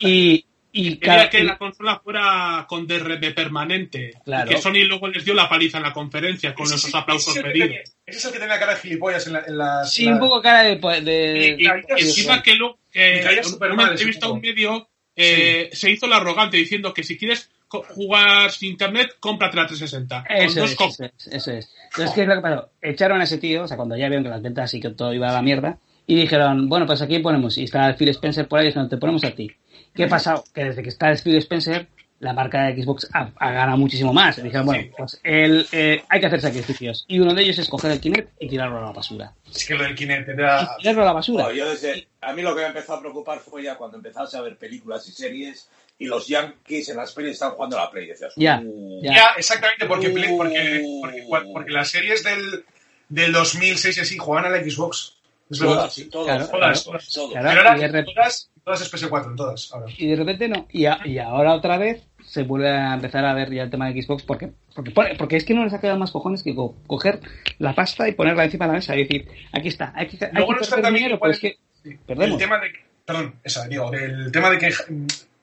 Y, 0.00 0.44
y 0.80 0.96
Quería 0.96 1.16
cada- 1.16 1.30
que 1.30 1.42
la 1.44 1.58
consola 1.58 1.98
fuera 2.02 2.64
con 2.68 2.86
DRM 2.86 3.32
permanente. 3.34 4.12
Claro. 4.24 4.50
Y 4.50 4.54
que 4.54 4.60
Sony 4.60 4.84
luego 4.86 5.08
les 5.08 5.24
dio 5.24 5.34
la 5.34 5.48
paliza 5.48 5.78
en 5.78 5.84
la 5.84 5.92
conferencia 5.92 6.54
con 6.54 6.66
esos 6.66 6.82
sí- 6.82 6.90
aplausos 6.94 7.36
es 7.36 7.42
pedidos. 7.42 7.68
tenía- 7.68 7.82
Ese 8.06 8.18
es 8.18 8.24
el 8.24 8.32
que 8.32 8.38
tenía 8.38 8.58
cara 8.58 8.74
de 8.74 8.80
gilipollas 8.80 9.26
en 9.26 9.32
la. 9.34 9.40
En 9.46 9.58
la 9.58 9.84
Sí, 9.84 10.04
en 10.04 10.10
la- 10.10 10.14
un 10.14 10.20
poco 10.20 10.40
cara 10.42 10.62
de... 10.62 10.76
de- 10.76 11.56
Y, 11.58 11.66
encima 12.02 12.42
que 12.42 12.54
luego, 12.54 12.78
eh, 12.92 13.24
una 13.72 13.90
entrevista 13.90 14.26
a 14.26 14.30
un 14.30 14.40
medio, 14.40 14.88
eh, 15.16 15.68
se 15.72 15.90
hizo 15.90 16.06
el 16.06 16.12
arrogante 16.12 16.56
diciendo 16.56 16.94
que 16.94 17.02
si 17.02 17.18
quieres 17.18 17.50
jugar 17.70 18.50
sin 18.50 18.70
internet, 18.70 19.16
cómprate 19.20 19.56
la 19.56 19.66
360. 19.66 20.24
Con 20.26 20.36
Eso 20.36 20.64
es, 20.64 20.72
eso 20.72 21.04
es, 21.04 21.26
eso 21.30 21.52
es. 21.52 21.74
Entonces, 21.90 22.14
¿qué 22.14 22.22
es 22.22 22.28
lo 22.28 22.34
que 22.36 22.40
pasó? 22.40 22.70
Echaron 22.80 23.20
a 23.20 23.24
ese 23.24 23.36
tío, 23.38 23.64
o 23.64 23.68
sea, 23.68 23.76
cuando 23.76 23.96
ya 23.96 24.06
vieron 24.08 24.24
que 24.24 24.30
las 24.30 24.40
ventas 24.42 24.72
y 24.74 24.80
que 24.80 24.90
todo 24.90 25.12
iba 25.12 25.28
a 25.28 25.32
la 25.32 25.42
mierda, 25.42 25.78
y 26.06 26.14
dijeron, 26.14 26.68
bueno, 26.70 26.86
pues 26.86 27.02
aquí 27.02 27.18
ponemos, 27.18 27.58
y 27.58 27.64
está 27.64 27.86
el 27.86 27.96
Phil 27.96 28.08
Spencer 28.08 28.48
por 28.48 28.58
ahí, 28.60 28.66
dijeron, 28.68 28.88
te 28.88 28.96
ponemos 28.96 29.22
a 29.24 29.32
ti. 29.32 29.50
¿Qué 29.94 30.04
ha 30.04 30.08
pasado? 30.08 30.44
Que 30.54 30.64
desde 30.64 30.82
que 30.82 30.88
está 30.88 31.10
el 31.10 31.18
Phil 31.18 31.36
Spencer, 31.38 31.88
la 32.20 32.32
marca 32.32 32.64
de 32.64 32.82
Xbox 32.82 33.08
ha, 33.12 33.30
ha 33.36 33.50
ganado 33.52 33.76
muchísimo 33.78 34.12
más. 34.12 34.42
Dijeron, 34.42 34.66
bueno, 34.66 34.82
Sí. 34.82 34.90
pues 34.96 35.20
el, 35.22 35.66
eh, 35.72 36.02
hay 36.08 36.20
que 36.20 36.26
hacer 36.26 36.40
sacrificios. 36.40 37.04
Y 37.08 37.20
uno 37.20 37.32
de 37.34 37.42
ellos 37.42 37.58
es 37.58 37.68
coger 37.68 37.92
el 37.92 38.00
Kinect 38.00 38.30
y 38.40 38.48
tirarlo 38.48 38.78
a 38.78 38.86
la 38.86 38.92
basura. 38.92 39.32
Es 39.54 39.64
que 39.64 39.74
lo 39.74 39.84
del 39.84 39.94
Kinect 39.94 40.28
Y 40.28 40.32
era... 40.32 40.68
tirarlo 40.78 41.02
a 41.02 41.04
la 41.06 41.12
basura. 41.12 41.44
No, 41.44 41.52
yo 41.52 41.68
desde, 41.70 42.08
a 42.20 42.32
mí 42.32 42.42
lo 42.42 42.54
que 42.56 42.62
me 42.62 42.66
empezó 42.68 42.94
a 42.94 43.00
preocupar 43.00 43.38
fue 43.38 43.62
ya 43.62 43.76
cuando 43.76 43.96
empezabas 43.98 44.34
a 44.34 44.40
ver 44.40 44.56
películas 44.56 45.06
y 45.08 45.12
series 45.12 45.68
y 46.00 46.06
los 46.06 46.26
Yankees 46.28 46.88
en 46.88 46.96
las 46.96 47.12
pelis 47.12 47.32
están 47.32 47.50
jugando 47.52 47.78
a 47.78 47.84
la 47.84 47.90
Play. 47.90 48.06
Decías, 48.06 48.32
Ya, 48.36 48.60
"Uh". 48.64 49.00
ya. 49.02 49.14
Ya, 49.14 49.26
exactamente, 49.36 49.86
porque, 49.86 50.10
Play- 50.10 50.32
Uh. 50.32 50.36
porque, 50.36 50.82
porque, 51.00 51.48
porque 51.52 51.70
las 51.70 51.88
series 51.88 52.22
del, 52.24 52.64
del 53.08 53.32
2006 53.32 53.96
y 53.96 54.00
así 54.00 54.18
jugaban 54.18 54.52
a 54.52 54.56
la 54.56 54.62
Xbox. 54.62 55.14
Es 55.50 55.60
verdad. 55.60 55.74
Todas, 55.76 55.94
sí, 55.94 56.04
todas, 56.10 56.26
Claro, 56.26 56.50
todas, 56.50 56.84
todas, 56.84 57.08
todas. 57.10 57.30
Claro, 57.30 57.48
Pero 57.48 57.68
ahora 57.86 58.04
todas, 58.04 58.50
todas 58.68 58.80
es 58.82 58.92
PS4, 58.92 59.34
todas. 59.36 59.70
Ahora. 59.72 59.86
Y 59.96 60.06
de 60.08 60.16
repente 60.16 60.48
no. 60.48 60.66
Y, 60.70 60.84
a- 60.86 61.00
y 61.04 61.18
ahora 61.18 61.54
otra 61.54 61.78
vez 61.78 62.06
se 62.22 62.42
vuelve 62.42 62.68
a 62.70 62.94
empezar 62.94 63.24
a 63.24 63.32
ver 63.34 63.50
ya 63.52 63.62
el 63.62 63.70
tema 63.70 63.88
de 63.90 64.02
Xbox 64.02 64.22
porque 64.24 64.50
porque, 64.74 64.92
porque 65.18 65.36
es 65.36 65.44
que 65.44 65.54
no 65.54 65.64
les 65.64 65.72
ha 65.72 65.80
quedado 65.80 65.98
más 65.98 66.10
cojones 66.10 66.42
que 66.42 66.54
co- 66.54 66.76
coger 66.86 67.20
la 67.58 67.74
pasta 67.74 68.08
y 68.08 68.12
ponerla 68.12 68.44
encima 68.44 68.66
de 68.66 68.72
la 68.72 68.78
mesa 68.78 68.94
y 68.94 69.00
decir, 69.04 69.28
aquí 69.52 69.68
está, 69.68 69.92
que, 69.94 70.24
hay 70.24 70.30
Luego 70.34 70.52
no 70.54 70.60
está 70.60 70.76
también 70.80 71.04
dinero, 71.04 71.18
pero 71.20 71.32
es 71.32 71.40
que 71.40 71.56
Sí. 71.82 71.96
perdemos. 72.06 72.32
El 72.34 72.38
tema 72.46 72.58
de 72.60 72.68
perdón, 73.04 73.34
esa, 73.42 73.66
digo, 73.66 73.90
el 73.92 74.30
tema 74.30 74.50
de 74.50 74.58
que 74.58 74.70
Ja- 74.70 74.84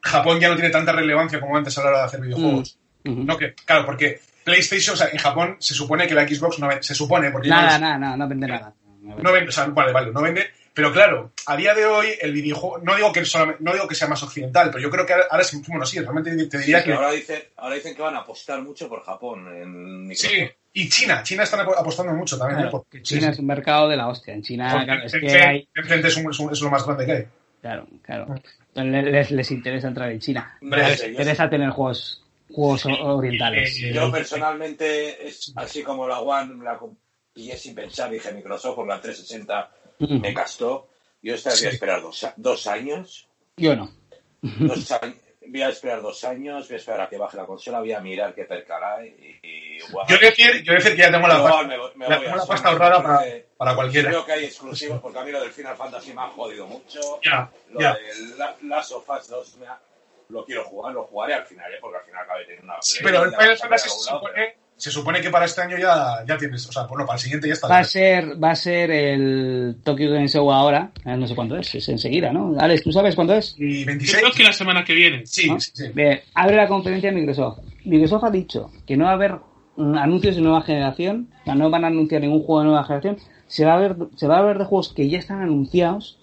Japón 0.01 0.39
ya 0.39 0.49
no 0.49 0.55
tiene 0.55 0.69
tanta 0.69 0.91
relevancia 0.91 1.39
como 1.39 1.57
antes 1.57 1.75
a 1.77 1.83
la 1.83 1.89
hora 1.89 1.97
de 1.99 2.05
hacer 2.05 2.21
videojuegos. 2.21 2.77
Ujú. 3.05 3.23
No 3.23 3.37
que, 3.37 3.53
claro, 3.65 3.85
porque 3.85 4.19
PlayStation, 4.43 4.93
o 4.93 4.97
sea, 4.97 5.07
en 5.11 5.17
Japón 5.17 5.55
se 5.59 5.73
supone 5.73 6.05
que 6.07 6.13
la 6.13 6.27
Xbox 6.27 6.59
no 6.59 6.67
vende, 6.67 6.83
se 6.83 6.93
supone, 6.93 7.31
porque 7.31 7.49
Nada, 7.49 7.79
no, 7.79 7.85
nada, 7.85 7.97
nada, 7.97 8.17
no 8.17 8.27
vende 8.27 8.47
nada. 8.47 8.73
No 9.01 9.15
no 9.17 9.31
vende, 9.31 9.49
o 9.49 9.51
sea, 9.51 9.65
vale, 9.65 9.91
vale, 9.91 10.11
no 10.11 10.21
vende, 10.21 10.45
pero 10.75 10.91
claro, 10.93 11.31
a 11.47 11.55
día 11.57 11.73
de 11.73 11.85
hoy 11.85 12.07
el 12.21 12.31
videojuego, 12.33 12.77
no 12.79 12.95
digo 12.95 13.11
que 13.11 13.25
solamente, 13.25 13.63
no 13.63 13.73
digo 13.73 13.87
que 13.87 13.95
sea 13.95 14.07
más 14.07 14.21
occidental, 14.21 14.69
pero 14.69 14.83
yo 14.83 14.91
creo 14.91 15.05
que 15.05 15.13
ahora, 15.13 15.25
ahora 15.31 15.41
es, 15.43 15.67
bueno, 15.67 15.85
sí, 15.85 15.99
realmente 15.99 16.35
te 16.47 16.57
diría 16.59 16.79
Sí, 16.79 16.85
que 16.85 16.93
ahora, 16.93 17.11
dicen, 17.11 17.41
ahora 17.57 17.75
dicen 17.75 17.95
que 17.95 18.01
van 18.03 18.15
a 18.15 18.19
apostar 18.19 18.61
mucho 18.61 18.87
por 18.87 19.01
Japón 19.03 19.47
en 19.55 20.07
Microsoft. 20.07 20.31
sí, 20.31 20.49
y 20.73 20.89
China, 20.89 21.23
China 21.23 21.43
están 21.43 21.61
apo- 21.61 21.75
apostando 21.77 22.13
mucho 22.13 22.37
también, 22.37 22.57
Claro, 22.59 22.67
¿eh? 22.67 22.71
Porque- 22.71 22.87
porque 22.97 23.03
China 23.03 23.21
sí, 23.27 23.29
es 23.29 23.39
un 23.39 23.45
mercado 23.47 23.87
de 23.89 23.95
la 23.97 24.07
hostia. 24.09 24.33
En 24.33 24.43
China, 24.43 24.69
Porque 24.71 24.85
claro, 24.85 25.03
es 25.05 25.11
que 25.13 25.19
Tencent- 25.21 25.47
hay. 25.47 25.69
Tencent 25.73 26.05
es, 26.05 26.17
un- 26.17 26.31
es 26.31 26.39
un- 26.39 26.51
es 26.51 26.61
lo 26.61 26.69
más 26.69 26.85
grande 26.85 27.05
que 27.05 27.11
hay. 27.13 27.25
Claro, 27.61 27.87
claro. 28.03 28.35
Les, 28.75 29.31
les 29.31 29.51
interesa 29.51 29.87
entrar 29.87 30.11
en 30.11 30.19
China. 30.19 30.57
Les 30.61 31.01
interesa 31.07 31.49
tener 31.49 31.69
juegos, 31.69 32.21
juegos 32.51 32.85
orientales. 32.85 33.79
Eh, 33.81 33.93
Yo 33.93 34.11
personalmente, 34.11 35.25
es 35.27 35.53
así 35.55 35.81
como 35.81 36.07
la 36.07 36.19
One 36.19 36.61
la 36.63 36.77
pillé 37.33 37.57
sin 37.57 37.73
pensar, 37.73 38.09
dije 38.11 38.31
Microsoft 38.33 38.75
por 38.75 38.87
la 38.87 38.99
360 39.01 39.71
Me 39.99 40.33
gastó. 40.33 40.89
Yo 41.21 41.33
esta 41.35 41.49
voy 41.51 41.57
Sí. 41.59 41.65
a 41.67 41.69
esperar 41.69 42.01
dos, 42.01 42.27
dos 42.37 42.67
años. 42.67 43.27
Yo 43.57 43.75
no. 43.75 43.91
Dos 44.41 44.91
años. 45.01 45.15
Voy 45.47 45.61
a 45.61 45.69
esperar 45.69 46.01
dos 46.01 46.23
años, 46.23 46.67
voy 46.67 46.73
a 46.73 46.77
esperar 46.79 47.01
a 47.01 47.09
que 47.09 47.17
baje 47.19 47.37
la 47.37 47.45
consola, 47.45 47.79
voy 47.79 47.93
a 47.93 47.99
mirar 47.99 48.33
qué 48.33 48.45
perca 48.45 48.95
hay 48.95 49.09
y, 49.43 49.47
y 49.47 49.79
guau. 49.91 50.05
Yo 50.07 50.17
decir, 50.17 50.63
yo 50.63 50.73
decir 50.73 50.93
que 50.95 51.01
ya 51.03 51.11
tengo 51.11 51.27
la, 51.27 51.41
pasta, 51.43 51.63
me 51.67 51.77
voy- 51.77 51.91
me 51.95 52.07
voy 52.07 52.19
tengo 52.25 52.35
la 52.35 52.45
pasta 52.47 52.69
ahorrada 52.69 53.03
para, 53.03 53.23
para 53.55 53.75
cualquiera. 53.75 54.09
Creo 54.09 54.25
que 54.25 54.31
hay 54.31 54.45
exclusivos, 54.45 54.99
porque 54.99 55.19
a 55.19 55.23
mí 55.23 55.31
lo 55.31 55.41
del 55.41 55.51
Final 55.51 55.75
Fantasy 55.77 56.13
me 56.13 56.21
ha 56.23 56.27
jodido 56.29 56.65
mucho. 56.65 56.99
Ya, 57.23 57.51
Lo 57.69 57.79
ya. 57.79 57.93
del 57.93 58.37
La- 58.39 58.55
Last 58.63 58.91
of 58.93 59.07
Us 59.07 59.27
2 59.27 59.57
me 59.57 59.67
ha- 59.67 59.79
lo 60.29 60.43
quiero 60.45 60.63
jugar, 60.63 60.93
lo 60.93 61.03
jugaré 61.03 61.35
al 61.35 61.45
final, 61.45 61.71
¿eh? 61.71 61.77
porque 61.79 61.97
al 61.99 62.05
final 62.05 62.23
acabé 62.23 62.45
teniendo 62.45 62.65
una 62.73 62.81
Sí, 62.81 62.99
Play, 63.03 63.13
pero 63.13 63.23
el 63.25 63.29
Final 63.35 63.57
Fantasy 63.59 63.89
se 63.89 63.99
supone, 63.99 64.57
se 64.77 64.91
supone 64.91 65.21
que 65.21 65.29
para 65.29 65.45
este 65.45 65.61
año 65.61 65.77
ya, 65.77 66.23
ya 66.27 66.37
tienes, 66.37 66.67
o 66.67 66.71
sea, 66.71 66.83
bueno, 66.83 67.05
para 67.05 67.15
el 67.17 67.21
siguiente 67.23 67.47
ya 67.47 67.53
está. 67.53 67.67
Va 67.67 67.79
a 67.79 67.83
ser, 67.83 68.41
va 68.43 68.51
a 68.51 68.55
ser 68.55 68.91
el 68.91 69.77
Tokyo 69.83 70.11
Game 70.11 70.27
Show 70.27 70.51
ahora, 70.51 70.91
eh, 71.05 71.15
no 71.15 71.27
sé 71.27 71.35
cuándo 71.35 71.57
es, 71.57 71.73
es 71.75 71.87
enseguida, 71.89 72.33
¿no? 72.33 72.55
Alex, 72.59 72.83
¿tú 72.83 72.91
sabes 72.91 73.15
cuándo 73.15 73.33
es? 73.35 73.55
Y 73.57 73.81
Yo 73.81 73.85
26. 73.87 74.17
creo 74.21 74.31
que 74.33 74.43
la 74.43 74.53
semana 74.53 74.83
que 74.83 74.93
viene. 74.93 75.25
Sí, 75.25 75.49
¿no? 75.49 75.59
sí, 75.59 75.71
sí. 75.73 75.85
Bien, 75.93 76.19
abre 76.33 76.57
la 76.57 76.67
conferencia 76.67 77.09
de 77.09 77.15
Microsoft. 77.15 77.59
Microsoft 77.85 78.23
ha 78.25 78.31
dicho 78.31 78.69
que 78.85 78.97
no 78.97 79.05
va 79.05 79.11
a 79.11 79.13
haber 79.13 79.35
mm, 79.77 79.95
anuncios 79.95 80.35
de 80.35 80.41
nueva 80.41 80.61
generación, 80.61 81.29
o 81.41 81.45
sea, 81.45 81.55
no 81.55 81.69
van 81.69 81.85
a 81.85 81.87
anunciar 81.87 82.21
ningún 82.21 82.43
juego 82.43 82.59
de 82.61 82.65
nueva 82.67 82.83
generación, 82.83 83.17
se 83.47 83.63
va 83.63 83.75
a 83.75 83.79
ver, 83.79 83.95
se 84.17 84.27
va 84.27 84.39
a 84.39 84.41
ver 84.41 84.57
de 84.57 84.65
juegos 84.65 84.91
que 84.93 85.07
ya 85.07 85.19
están 85.19 85.41
anunciados, 85.41 86.19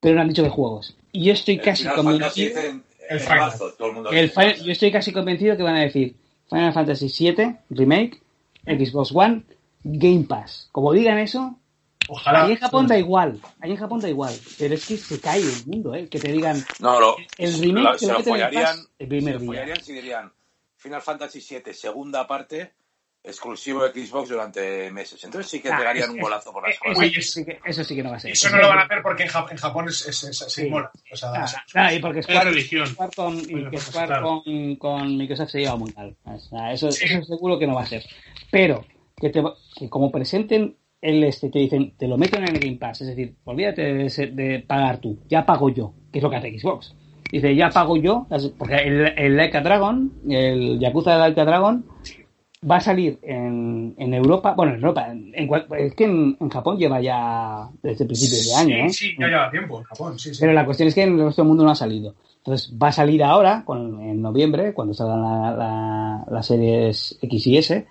pero 0.00 0.14
no 0.16 0.20
han 0.20 0.28
dicho 0.28 0.42
de 0.42 0.50
juegos. 0.50 0.96
Y 1.12 1.24
yo 1.24 1.32
estoy 1.32 1.54
El 1.54 1.60
casi 1.62 1.86
convencido, 1.88 2.60
en, 2.60 2.82
El 3.08 3.20
marzo, 3.28 3.72
todo 3.78 3.88
el 3.88 3.94
mundo 3.94 4.10
el. 4.10 4.28
Final- 4.30 4.56
yo 4.62 4.72
estoy 4.72 4.90
casi 4.92 5.12
convencido 5.12 5.56
que 5.56 5.62
van 5.62 5.76
a 5.76 5.80
decir 5.80 6.16
Final 6.54 6.72
Fantasy 6.72 7.08
VII 7.08 7.56
Remake, 7.70 8.22
Xbox 8.64 9.10
One, 9.12 9.42
Game 9.82 10.22
Pass. 10.22 10.68
Como 10.70 10.92
digan 10.92 11.18
eso, 11.18 11.58
Ojalá. 12.06 12.44
Ahí 12.44 12.52
en 12.52 12.58
Japón 12.58 12.86
da 12.86 12.98
igual, 12.98 13.40
ahí 13.60 13.70
en 13.72 13.76
Japón 13.78 13.98
da 13.98 14.08
igual, 14.10 14.34
pero 14.58 14.74
es 14.74 14.86
que 14.86 14.98
se 14.98 15.18
cae 15.20 15.40
el 15.40 15.66
mundo, 15.66 15.94
¿eh? 15.94 16.06
Que 16.06 16.20
te 16.20 16.30
digan, 16.30 16.62
No, 16.78 17.00
lo, 17.00 17.16
el 17.38 17.58
remake 17.58 17.98
se 17.98 18.06
lo 18.06 18.18
en 18.18 18.86
el 18.98 19.08
primer 19.08 19.34
se 19.34 19.40
día. 19.40 19.46
follarían 19.46 19.82
si 19.82 19.92
dirían 19.94 20.32
Final 20.76 21.00
Fantasy 21.00 21.40
VII, 21.40 21.72
segunda 21.72 22.26
parte, 22.26 22.74
exclusivo 23.24 23.88
de 23.88 24.06
Xbox 24.06 24.28
durante 24.28 24.90
meses. 24.92 25.24
Entonces 25.24 25.50
sí 25.50 25.60
que 25.60 25.70
Ah, 25.72 25.78
pegarían 25.78 26.04
es- 26.04 26.10
un 26.10 26.20
golazo 26.20 26.52
por 26.52 26.62
las 26.62 26.72
eso, 26.74 26.80
cosas. 26.84 26.98
Uy, 26.98 27.06
eso 27.16 27.32
sí 27.32 27.44
que, 27.44 27.58
eso 27.64 27.82
sí 27.84 27.96
que 27.96 28.02
no 28.02 28.10
va 28.10 28.16
a 28.16 28.20
ser. 28.20 28.30
Eso 28.32 28.50
no 28.50 28.58
lo 28.58 28.68
van 28.68 28.78
a 28.78 28.82
hacer 28.82 29.02
porque 29.02 29.22
en, 29.22 29.28
Ja- 29.30 29.46
en 29.50 29.56
Japón 29.56 29.86
es, 29.88 30.06
es, 30.06 30.24
es- 30.24 30.38
se 30.38 30.50
Sí. 30.64 30.68
mola. 30.68 30.90
O 31.10 31.16
sea, 31.16 31.32
Ah, 31.74 31.92
y 31.94 31.98
porque 32.00 32.20
Es 32.20 32.26
Square, 32.26 32.50
religión. 32.50 32.86
Square 32.86 33.12
con, 33.16 33.38
y 33.38 33.46
Bueno, 33.52 33.70
que 33.70 33.76
pues, 33.78 33.90
claro. 33.90 34.42
con, 34.44 34.76
con 34.76 35.16
Microsoft 35.16 35.50
se 35.50 35.60
lleva 35.60 35.76
muy 35.76 35.92
mal. 35.96 36.14
O 36.24 36.38
sea, 36.38 36.72
eso, 36.72 36.92
Sí. 36.92 37.04
eso 37.06 37.22
seguro 37.24 37.58
que 37.58 37.66
no 37.66 37.74
va 37.74 37.82
a 37.82 37.86
ser. 37.86 38.04
Pero 38.50 38.84
que, 39.16 39.30
te, 39.30 39.40
va- 39.40 39.54
que 39.76 39.88
como 39.88 40.12
presenten 40.12 40.76
el 41.00 41.24
este, 41.24 41.48
te 41.50 41.58
dicen, 41.58 41.94
te 41.98 42.06
lo 42.08 42.16
meten 42.18 42.42
en 42.44 42.54
el 42.56 42.60
Game 42.60 42.76
Pass, 42.76 43.00
es 43.02 43.08
decir, 43.08 43.34
olvídate 43.44 43.82
de, 43.82 44.26
de 44.32 44.60
pagar 44.66 44.98
tú, 44.98 45.18
ya 45.28 45.44
pago 45.44 45.68
yo, 45.70 45.92
que 46.12 46.18
es 46.18 46.22
lo 46.22 46.30
que 46.30 46.36
hace 46.36 46.58
Xbox. 46.58 46.94
Dice, 47.30 47.54
ya 47.56 47.68
pago 47.68 47.96
yo, 47.96 48.26
porque 48.56 48.76
el, 48.76 49.12
el 49.18 49.36
Like 49.36 49.56
a 49.58 49.60
Dragon, 49.60 50.12
el 50.30 50.78
Yakuza 50.78 51.12
de 51.14 51.18
Like 51.18 51.40
a 51.40 51.44
Dragon, 51.44 51.84
va 52.68 52.76
a 52.76 52.80
salir 52.80 53.18
en, 53.22 53.94
en 53.98 54.14
Europa, 54.14 54.54
bueno, 54.56 54.72
en 54.72 54.78
Europa, 54.78 55.08
en, 55.10 55.32
en 55.34 55.46
cual- 55.46 55.66
es 55.78 55.94
que 55.94 56.04
en, 56.04 56.36
en 56.40 56.48
Japón 56.48 56.78
lleva 56.78 57.00
ya 57.00 57.68
desde 57.82 58.04
principios 58.06 58.46
de 58.46 58.54
año, 58.54 58.76
sí, 58.76 58.80
¿eh? 58.86 58.90
sí, 58.90 59.16
ya 59.18 59.26
lleva 59.26 59.50
tiempo 59.50 59.78
en 59.78 59.84
Japón, 59.84 60.18
sí, 60.18 60.34
sí. 60.34 60.40
Pero 60.40 60.52
la 60.52 60.64
cuestión 60.64 60.88
es 60.88 60.94
que 60.94 61.02
en 61.02 61.18
el 61.18 61.24
resto 61.26 61.42
del 61.42 61.48
mundo 61.48 61.64
no 61.64 61.70
ha 61.70 61.74
salido. 61.74 62.14
Entonces 62.38 62.72
va 62.80 62.88
a 62.88 62.92
salir 62.92 63.22
ahora, 63.22 63.62
con- 63.64 64.00
en 64.00 64.20
noviembre, 64.22 64.72
cuando 64.74 64.94
salgan 64.94 65.22
la, 65.22 65.56
la- 65.56 66.24
las 66.30 66.46
series 66.46 67.18
X 67.22 67.46
y 67.46 67.56
S, 67.58 67.86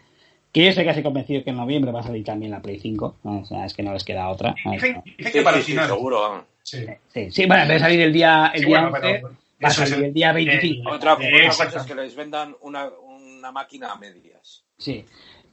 que 0.51 0.63
yo 0.63 0.69
estoy 0.69 0.85
casi 0.85 1.01
convencido 1.01 1.43
que 1.43 1.49
en 1.49 1.57
noviembre 1.57 1.91
va 1.91 2.01
a 2.01 2.03
salir 2.03 2.23
también 2.23 2.51
la 2.51 2.61
Play 2.61 2.79
5. 2.79 3.15
¿no? 3.23 3.39
O 3.39 3.45
sea, 3.45 3.65
es 3.65 3.73
que 3.73 3.81
no 3.83 3.91
les 3.93 4.03
queda 4.03 4.29
otra. 4.29 4.53
Dicen, 4.71 5.01
dicen 5.17 5.25
Sí, 5.25 5.31
que 5.31 5.41
para 5.41 5.55
sí, 5.57 5.59
el 5.61 5.65
sí, 5.65 5.71
final. 5.71 5.87
seguro. 5.89 6.45
Sí. 6.61 6.77
Sí, 7.13 7.31
sí, 7.31 7.45
bueno, 7.45 7.79
salir 7.79 8.01
el 8.01 8.13
día, 8.13 8.51
el 8.53 8.59
Sí, 8.61 8.65
día 8.67 8.81
bueno, 8.81 8.95
11, 8.95 9.19
pero 9.21 9.35
va 9.63 9.67
a 9.67 9.71
salir 9.71 9.93
el- 9.95 10.03
el 10.05 10.13
día 10.13 10.31
25. 10.31 10.91
Otra, 10.91 11.13
Eh, 11.19 11.49
otra 11.49 11.65
cosa 11.65 11.79
es 11.79 11.83
que 11.85 11.95
les 11.95 12.15
vendan 12.15 12.55
una, 12.61 12.87
una 12.87 13.51
máquina 13.51 13.91
a 13.91 13.95
medias. 13.97 14.62
Sí. 14.77 15.05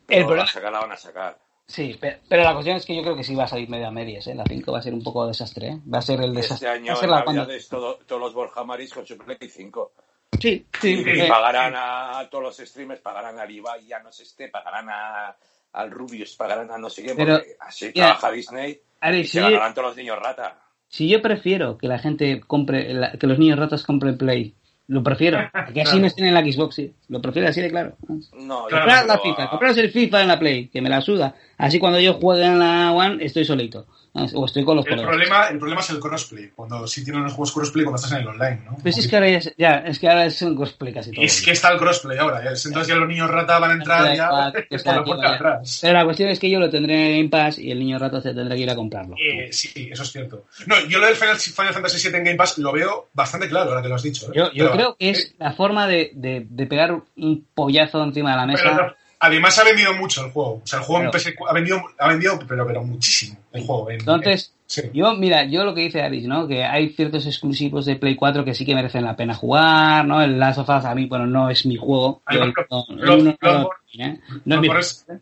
Pero 0.07 0.21
El 0.21 0.27
problema, 0.27 0.45
la 0.47 0.51
sacar 0.53 0.73
la 0.73 0.81
van 0.81 0.93
a 0.93 0.97
sacar. 0.97 1.39
sí, 1.67 1.97
pero, 2.01 2.19
pero 2.29 2.43
la 2.43 2.53
cuestión 2.55 2.77
es 2.77 2.85
que 2.87 2.97
yo 2.97 3.03
creo 3.03 3.15
que 3.17 3.23
sí 3.25 3.35
va 3.35 3.45
a 3.45 3.49
salir 3.49 3.69
media 3.69 3.89
a 3.89 3.93
medias. 3.93 4.27
¿eh? 4.27 4.35
La 4.35 4.45
5 4.45 4.73
va 4.73 4.79
a 4.79 4.83
ser 4.83 4.93
un 4.95 5.03
poco 5.05 5.27
desastre. 5.27 5.69
¿eh? 5.69 5.79
Va 5.93 5.99
a 5.99 6.03
ser 6.03 6.21
el 6.23 6.35
desastre. 6.35 6.55
Este 6.55 6.67
va 6.67 6.73
año 6.73 6.93
a 6.93 6.97
ser 6.97 7.09
la 7.09 7.25
cuando- 7.25 7.47
todo- 7.69 7.99
todos 8.07 8.21
los 8.21 8.35
Borja 8.35 8.65
Maris 8.65 8.93
con 8.93 9.07
su 9.07 9.17
Play 9.19 9.37
5. 9.49 9.93
Sí, 10.41 10.67
sí. 10.81 11.05
Y 11.07 11.29
pagarán 11.29 11.75
a, 11.77 12.27
todos 12.31 12.43
los 12.45 12.57
streamers, 12.57 13.01
pagarán 13.01 13.39
a 13.39 13.51
Ibai, 13.51 13.87
ya 13.87 13.99
no 14.01 14.11
sé 14.11 14.23
este, 14.23 14.49
pagarán 14.49 14.89
a, 14.89 15.37
al 15.75 15.91
Rubius, 15.91 16.35
pagarán 16.37 16.71
a 16.71 16.79
no 16.79 16.89
sé 16.89 17.03
qué, 17.03 17.15
Pero, 17.15 17.35
porque 17.39 17.57
así 17.61 17.87
mira, 17.87 18.07
trabaja 18.07 18.31
Disney 18.33 18.71
y 18.73 18.81
Alex, 19.01 19.31
se 19.31 19.41
ganarán 19.41 19.75
todos 19.75 19.89
los 19.89 19.97
niños 19.97 20.19
rata. 20.19 20.59
Si 20.89 21.09
yo 21.09 21.21
prefiero 21.23 21.77
que 21.79 21.87
la 21.89 21.99
gente 21.99 22.41
compre, 22.41 22.89
que 23.19 23.27
los 23.27 23.39
niños 23.39 23.59
ratas 23.59 23.85
compren 23.85 24.17
Play, 24.19 24.55
lo 24.91 25.03
prefiero. 25.05 25.39
Que 25.73 25.83
así 25.83 26.01
no 26.01 26.07
estén 26.07 26.27
en 26.27 26.35
la 26.35 26.43
Xbox, 26.43 26.75
sí. 26.75 26.93
Lo 27.09 27.23
prefiero 27.23 27.49
así 27.49 27.61
de 27.61 27.71
claro. 27.71 27.97
No, 28.35 28.65
yo 28.65 28.69
Claro, 28.69 28.85
Comprar 28.85 29.07
la 29.07 29.19
FIFA, 29.19 29.51
compraros 29.51 29.79
el 29.79 29.91
FIFA 29.91 30.23
en 30.23 30.29
la 30.29 30.39
Play, 30.39 30.67
que 30.67 30.83
me 30.83 30.89
la 30.89 31.01
suda. 31.01 31.37
Así 31.57 31.79
cuando 31.79 32.01
yo 32.01 32.15
juegue 32.15 32.45
en 32.45 32.59
la 32.59 32.93
One, 32.93 33.25
estoy 33.25 33.45
solito. 33.45 33.87
¿Sabes? 34.13 34.33
O 34.35 34.45
estoy 34.45 34.65
con 34.65 34.77
los 34.77 34.87
El 34.87 35.01
problema, 35.01 35.47
el 35.49 35.59
problema 35.59 35.81
es 35.81 35.91
el 35.91 36.01
crossplay. 36.01 36.51
Cuando 36.55 36.87
sí 36.87 37.05
tienen 37.05 37.23
los 37.25 37.33
juegos 37.33 37.53
crossplay 37.53 37.85
cuando 37.85 37.97
estás 37.97 38.13
en 38.13 38.19
el 38.23 38.29
online, 38.29 38.61
¿no? 38.65 38.93
Si 38.93 39.01
es 39.01 39.09
que 39.09 39.17
ahora 39.17 39.29
es, 39.29 39.55
ya, 39.57 39.77
es 39.87 39.99
que 39.99 40.09
ahora 40.09 40.27
es 40.27 40.43
un 40.43 40.57
cosplay 40.57 40.93
casi 40.93 41.13
todo. 41.13 41.25
Es 41.25 41.43
que 41.43 41.53
está 41.53 41.71
el 41.73 41.79
crossplay 41.79 42.19
ahora. 42.19 42.43
ya. 42.43 42.51
Entonces 42.51 42.87
ya 42.89 42.95
los 42.97 43.09
niños 43.09 43.31
rata 43.31 43.59
van 43.59 43.71
a 43.71 43.75
entrar 43.75 44.17
ya 44.17 44.27
igual, 44.27 44.53
que 44.55 44.63
por 44.69 44.77
está 44.77 44.95
la 44.95 45.01
aquí, 45.01 45.13
atrás. 45.35 45.79
Pero 45.83 45.95
la 45.95 46.05
cuestión 46.05 46.29
es 46.31 46.39
que 46.39 46.51
yo 46.51 46.59
lo 46.59 46.71
tendré 46.71 47.11
en 47.11 47.17
Game 47.19 47.29
Pass 47.29 47.59
y 47.59 47.71
el 47.71 47.79
niño 47.79 47.99
rato 47.99 48.21
se 48.21 48.35
tendrá 48.35 48.55
que 48.57 48.63
ir 48.63 48.71
a 48.71 48.75
comprarlo. 48.77 49.15
Eh, 49.17 49.49
sí, 49.53 49.89
eso 49.93 50.03
es 50.03 50.13
cierto. 50.13 50.45
No, 50.67 50.75
yo 50.89 50.99
lo 50.99 51.07
del 51.07 51.17
Final, 51.17 51.37
Final 51.37 51.73
Fantasy 51.75 52.09
VII 52.09 52.19
en 52.19 52.25
Game 52.25 52.37
Pass 52.37 52.59
lo 52.59 52.73
veo 52.73 53.11
bastante 53.13 53.49
claro, 53.49 53.71
ahora 53.71 53.83
que 53.83 53.89
lo 53.89 53.95
has 53.95 54.03
dicho. 54.03 54.27
¿eh? 54.29 54.33
Yo, 54.35 54.45
yo 54.53 54.65
Pero- 54.67 54.73
creo 54.73 54.97
que 54.99 55.11
es 55.11 55.35
la 55.39 55.53
forma 55.53 55.87
de, 55.87 56.11
de, 56.15 56.47
de 56.49 56.67
pegar 56.67 57.01
un 57.17 57.47
pollazo 57.55 58.03
encima 58.03 58.33
de 58.33 58.37
la 58.37 58.47
mesa. 58.47 58.63
Pero, 58.77 58.97
además 59.21 59.59
ha 59.59 59.65
vendido 59.65 59.95
mucho 59.95 60.25
el 60.25 60.33
juego. 60.33 60.61
O 60.63 60.67
sea, 60.67 60.79
el 60.81 60.85
juego 60.85 61.05
en 61.05 61.11
Pero- 61.11 61.49
ha 61.49 61.53
vendido, 61.53 61.83
ha 61.99 62.09
vendido 62.09 62.39
pero, 62.49 62.67
pero 62.67 62.83
muchísimo 62.83 63.39
el 63.53 63.65
juego. 63.67 63.91
en- 63.91 64.01
Entonces, 64.01 64.55
en- 64.57 64.83
sí. 64.85 64.91
yo, 64.95 65.15
mira, 65.15 65.45
yo 65.45 65.65
lo 65.65 65.75
que 65.75 65.83
dice 65.83 66.03
Aris, 66.03 66.27
¿no? 66.27 66.49
Que 66.49 66.65
hay 66.65 66.89
ciertos 66.91 67.27
exclusivos 67.27 67.85
de 67.87 67.97
Play 67.97 68.17
4 68.17 68.45
que 68.45 68.55
sí 68.55 68.65
que 68.65 68.75
merecen 68.75 69.05
la 69.05 69.17
pena 69.17 69.35
jugar, 69.35 70.07
¿no? 70.07 70.23
El 70.23 70.39
Last 70.39 70.59
of 70.59 70.69
Us 70.69 70.85
a 70.85 70.95
mí, 70.95 71.07
bueno, 71.07 71.27
no 71.27 71.51
es 71.51 71.67
mi 71.67 71.77
juego. 71.77 72.23
No- 72.31 73.73
¿eh? 73.99 74.19
Es 74.39 74.47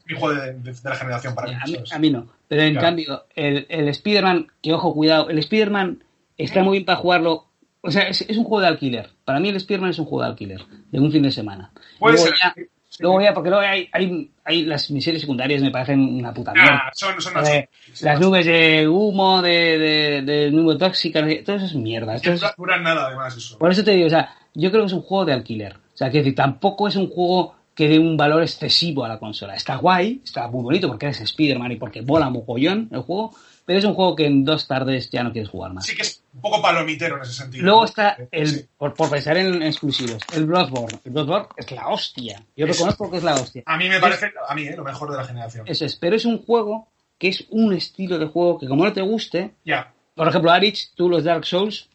mi 0.07 0.17
juego 0.17 0.35
de, 0.41 0.53
de- 0.55 0.73
de 0.73 0.89
la 0.89 0.97
generación 0.97 1.35
para 1.35 1.49
mí. 1.49 1.55
a 1.55 1.65
mí, 1.67 1.75
¿sabes? 1.75 1.93
a 1.93 1.99
mí 1.99 2.11
no. 2.11 2.29
Pero 2.49 2.63
en 2.63 2.73
Claro. 2.73 2.87
cambio, 2.87 3.25
el, 3.35 3.67
el 3.69 3.89
Spider-Man, 3.89 4.49
que 4.63 4.73
ojo, 4.73 4.95
cuidado, 4.95 5.29
el 5.29 5.39
Spider-Man 5.39 6.03
está 6.37 6.63
muy 6.63 6.79
bien 6.79 6.85
para 6.85 6.99
jugarlo 6.99 7.45
O 7.81 7.91
sea, 7.93 8.03
es, 8.09 8.23
es 8.23 8.37
un 8.37 8.45
juego 8.45 8.61
de 8.61 8.67
alquiler. 8.67 9.11
Para 9.25 9.39
mí 9.39 9.49
el 9.51 9.61
Spearman 9.61 9.91
es 9.91 9.99
un 10.01 10.05
juego 10.07 10.25
de 10.25 10.31
alquiler, 10.31 10.61
de 10.91 10.99
un 10.99 11.13
fin 11.13 11.23
de 11.23 11.31
semana. 11.31 11.71
Puede 12.01 12.17
luego 12.17 12.27
ser. 12.29 12.37
ya. 12.43 12.55
Luego 13.01 13.21
ya, 13.21 13.33
porque 13.35 13.51
luego 13.51 13.65
hay, 13.65 13.89
hay, 13.93 14.31
hay 14.45 14.65
las 14.65 14.91
misiones 14.91 15.21
secundarias 15.23 15.63
me 15.63 15.71
parecen 15.71 16.01
una 16.01 16.33
puta 16.33 16.53
mierda. 16.53 16.83
Ah, 16.87 16.91
son, 16.95 17.21
son 17.21 17.33
Eh, 17.47 17.69
así. 17.93 18.05
las 18.05 18.21
nubes 18.21 18.47
de 18.47 18.89
humo, 18.89 19.41
de, 19.43 19.79
de, 19.79 20.23
de 20.23 20.51
nube 20.51 20.77
tóxica, 20.77 21.21
no 21.23 21.29
sé, 21.29 21.37
todo 21.45 21.57
eso 21.57 21.67
es 21.67 21.75
mierda. 21.75 22.13
Que 22.21 22.31
Esto 22.33 22.33
es- 22.33 22.43
no 22.43 22.49
duran 22.65 22.83
nada, 22.83 23.07
además, 23.07 23.37
eso. 23.37 23.59
por 23.59 23.71
eso 23.71 23.85
te 23.85 23.93
digo, 23.93 24.07
o 24.07 24.11
sea, 24.11 24.35
yo 24.55 24.71
creo 24.71 24.83
que 24.83 24.87
es 24.89 24.93
un 24.93 25.03
juego 25.03 25.25
de 25.25 25.33
alquiler. 25.33 25.75
O 25.75 25.97
sea, 25.99 26.11
quiero 26.11 26.25
decir, 26.25 26.35
tampoco 26.37 26.89
es 26.89 26.97
un 26.97 27.09
juego 27.09 27.55
que 27.75 27.89
dé 27.89 27.99
un 27.99 28.17
valor 28.17 28.43
excesivo 28.43 29.05
a 29.05 29.09
la 29.09 29.19
consola. 29.21 29.55
Está 29.55 29.77
guay, 29.77 30.21
está 30.25 30.49
muy 30.49 30.63
bonito 30.65 30.89
porque 30.89 31.07
eres 31.07 31.21
Spider-Man 31.21 31.73
y 31.73 31.77
porque 31.77 32.03
mola 32.03 32.29
mogollón 32.29 32.89
el 32.91 33.01
juego, 33.03 33.33
pero 33.65 33.79
es 33.79 33.85
un 33.85 33.95
juego 33.95 34.17
que 34.17 34.27
en 34.27 34.45
dos 34.45 34.67
tardes 34.67 35.11
ya 35.11 35.23
no 35.23 35.31
quieres 35.31 35.49
jugar 35.51 35.73
más. 35.73 35.87
Sí 35.87 35.95
que 35.95 36.03
es 36.03 36.23
un 36.39 36.43
poco 36.43 36.63
palomitero 36.63 37.17
en 37.17 37.23
ese 37.23 37.33
sentido. 37.33 37.65
Luego 37.65 37.81
¿no? 37.81 37.87
está, 37.87 38.11
Eh, 38.19 38.29
el, 38.31 38.49
sí. 38.49 38.67
por, 38.77 38.95
por 38.95 39.11
pensar 39.11 39.37
en 39.37 39.61
exclusivos, 39.63 40.23
el 40.33 40.47
Bloodborne. 40.47 41.01
El 41.05 41.11
Bloodborne 41.11 41.49
es 41.57 41.71
la 41.73 41.89
hostia. 41.89 42.41
Yo 42.57 42.67
Es- 42.67 42.77
reconozco 42.79 43.11
que 43.11 43.17
es 43.17 43.25
la 43.25 43.35
hostia. 43.35 43.63
A 43.67 43.77
mí 43.77 43.89
me 43.89 43.99
parece, 43.99 44.33
a 44.49 44.55
mí, 44.55 44.63
eh, 44.69 44.77
lo 44.77 44.85
mejor 44.85 45.11
de 45.11 45.17
la 45.17 45.25
generación. 45.25 45.67
Eso 45.67 45.85
es, 45.85 45.97
pero 45.97 46.15
es 46.15 46.25
un 46.25 46.39
juego 46.45 46.89
que 47.19 47.29
es 47.29 47.45
un 47.51 47.73
estilo 47.73 48.19
de 48.19 48.27
juego 48.27 48.59
que 48.59 48.69
como 48.69 48.85
no 48.85 48.93
te 48.93 49.03
guste, 49.03 49.55
Ya. 49.65 49.93
por 50.15 50.29
ejemplo, 50.29 50.53
Arich, 50.53 50.93
tú 50.95 51.09
los 51.09 51.25
Dark 51.25 51.45
Souls, 51.45 51.89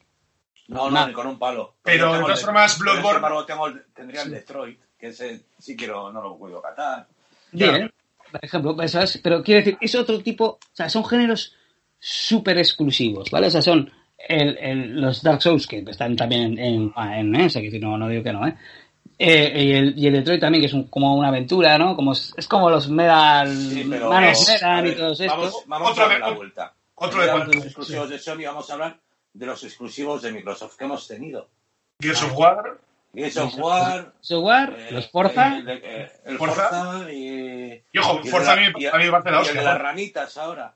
No, 0.67 0.89
no, 0.89 1.07
ni 1.07 1.13
con 1.13 1.27
un 1.27 1.39
palo. 1.39 1.75
Pero, 1.83 2.11
de 2.13 2.19
todas 2.21 2.41
formas, 2.41 2.77
Bloodborne- 2.79 3.15
embargo, 3.17 3.45
tengo 3.45 3.67
el- 3.67 3.83
tendría 3.93 4.23
el 4.23 4.31
Detroit, 4.31 4.79
que 4.99 5.07
ese 5.07 5.45
sí 5.59 5.75
quiero, 5.77 6.11
no 6.11 6.21
lo 6.21 6.37
puedo 6.37 6.61
catar. 6.61 7.07
Bien, 7.53 7.91
por 8.31 8.43
ejemplo, 8.43 8.75
pues, 8.75 8.91
¿sabes? 8.91 9.19
pero 9.23 9.41
quiero 9.43 9.59
decir, 9.59 9.77
es 9.79 9.95
otro 9.95 10.19
tipo, 10.21 10.45
o 10.45 10.59
sea, 10.73 10.89
son 10.89 11.05
géneros 11.05 11.53
súper 11.99 12.57
exclusivos, 12.57 13.29
¿vale? 13.31 13.47
O 13.47 13.51
sea, 13.51 13.61
son 13.61 13.91
el- 14.27 14.57
el- 14.59 15.01
los 15.01 15.21
Dark 15.21 15.41
Souls, 15.41 15.67
que 15.67 15.83
están 15.87 16.15
también 16.15 16.57
en, 16.57 16.91
en, 16.95 17.13
en 17.13 17.35
esa, 17.35 17.61
que 17.61 17.71
si 17.71 17.79
no, 17.79 17.97
no 17.97 18.07
digo 18.07 18.23
que 18.23 18.33
no, 18.33 18.47
¿eh? 18.47 18.55
Eh, 19.19 19.63
y, 19.63 19.71
el, 19.73 19.93
y 19.97 20.07
el 20.07 20.13
Detroit 20.13 20.41
también, 20.41 20.61
que 20.61 20.67
es 20.67 20.73
un- 20.73 20.87
como 20.87 21.15
una 21.15 21.27
aventura, 21.27 21.77
¿no? 21.77 21.95
Como, 21.95 22.13
es 22.13 22.33
es 22.35 22.47
como 22.47 22.69
los 22.69 22.89
Metal, 22.89 23.47
Sí, 23.55 23.85
pero 23.89 24.09
Manos 24.09 24.49
a 24.63 24.85
y 24.87 24.95
todos 24.95 25.19
estos. 25.19 25.37
Vamos, 25.37 25.63
vamos 25.67 25.91
Otro 25.91 26.03
a 26.03 26.07
dar 26.07 26.15
de- 26.15 26.19
la 26.21 26.31
vuelta. 26.31 26.73
Otro 26.95 27.21
de 27.21 27.27
los 27.55 27.65
exclusivos 27.65 28.09
de 28.09 28.19
Sony 28.19 28.43
vamos 28.45 28.69
a 28.69 28.73
hablar 28.73 28.97
de 29.33 29.45
los 29.45 29.63
exclusivos 29.63 30.21
de 30.21 30.31
Microsoft 30.31 30.77
que 30.77 30.85
hemos 30.85 31.07
tenido. 31.07 31.47
Gears 31.99 32.23
of 32.23 32.37
War. 32.37 32.79
Gears 33.15 33.37
of 33.37 33.55
War, 33.59 34.11
Software, 34.21 34.75
eh, 34.75 34.87
los 34.91 35.07
Forza, 35.11 35.57
el, 35.57 35.69
eh, 35.69 36.11
el 36.25 36.37
Forza. 36.39 36.69
Forza 36.69 37.11
y, 37.11 37.83
Y 37.93 37.97
ojo, 37.99 38.19
y 38.23 38.27
Forza 38.27 38.53
a 38.53 38.55
de 38.55 38.61
mí, 38.71 38.81
la- 38.83 38.89
a 38.89 38.97
mí 38.97 39.03
me 39.05 39.11
parece 39.11 39.29
la 39.31 39.37
y 39.37 39.39
el 39.39 39.43
de 39.45 39.49
hostia. 39.51 39.61
las 39.63 39.73
¿no? 39.77 39.83
ranitas 39.83 40.37
ahora. 40.39 40.73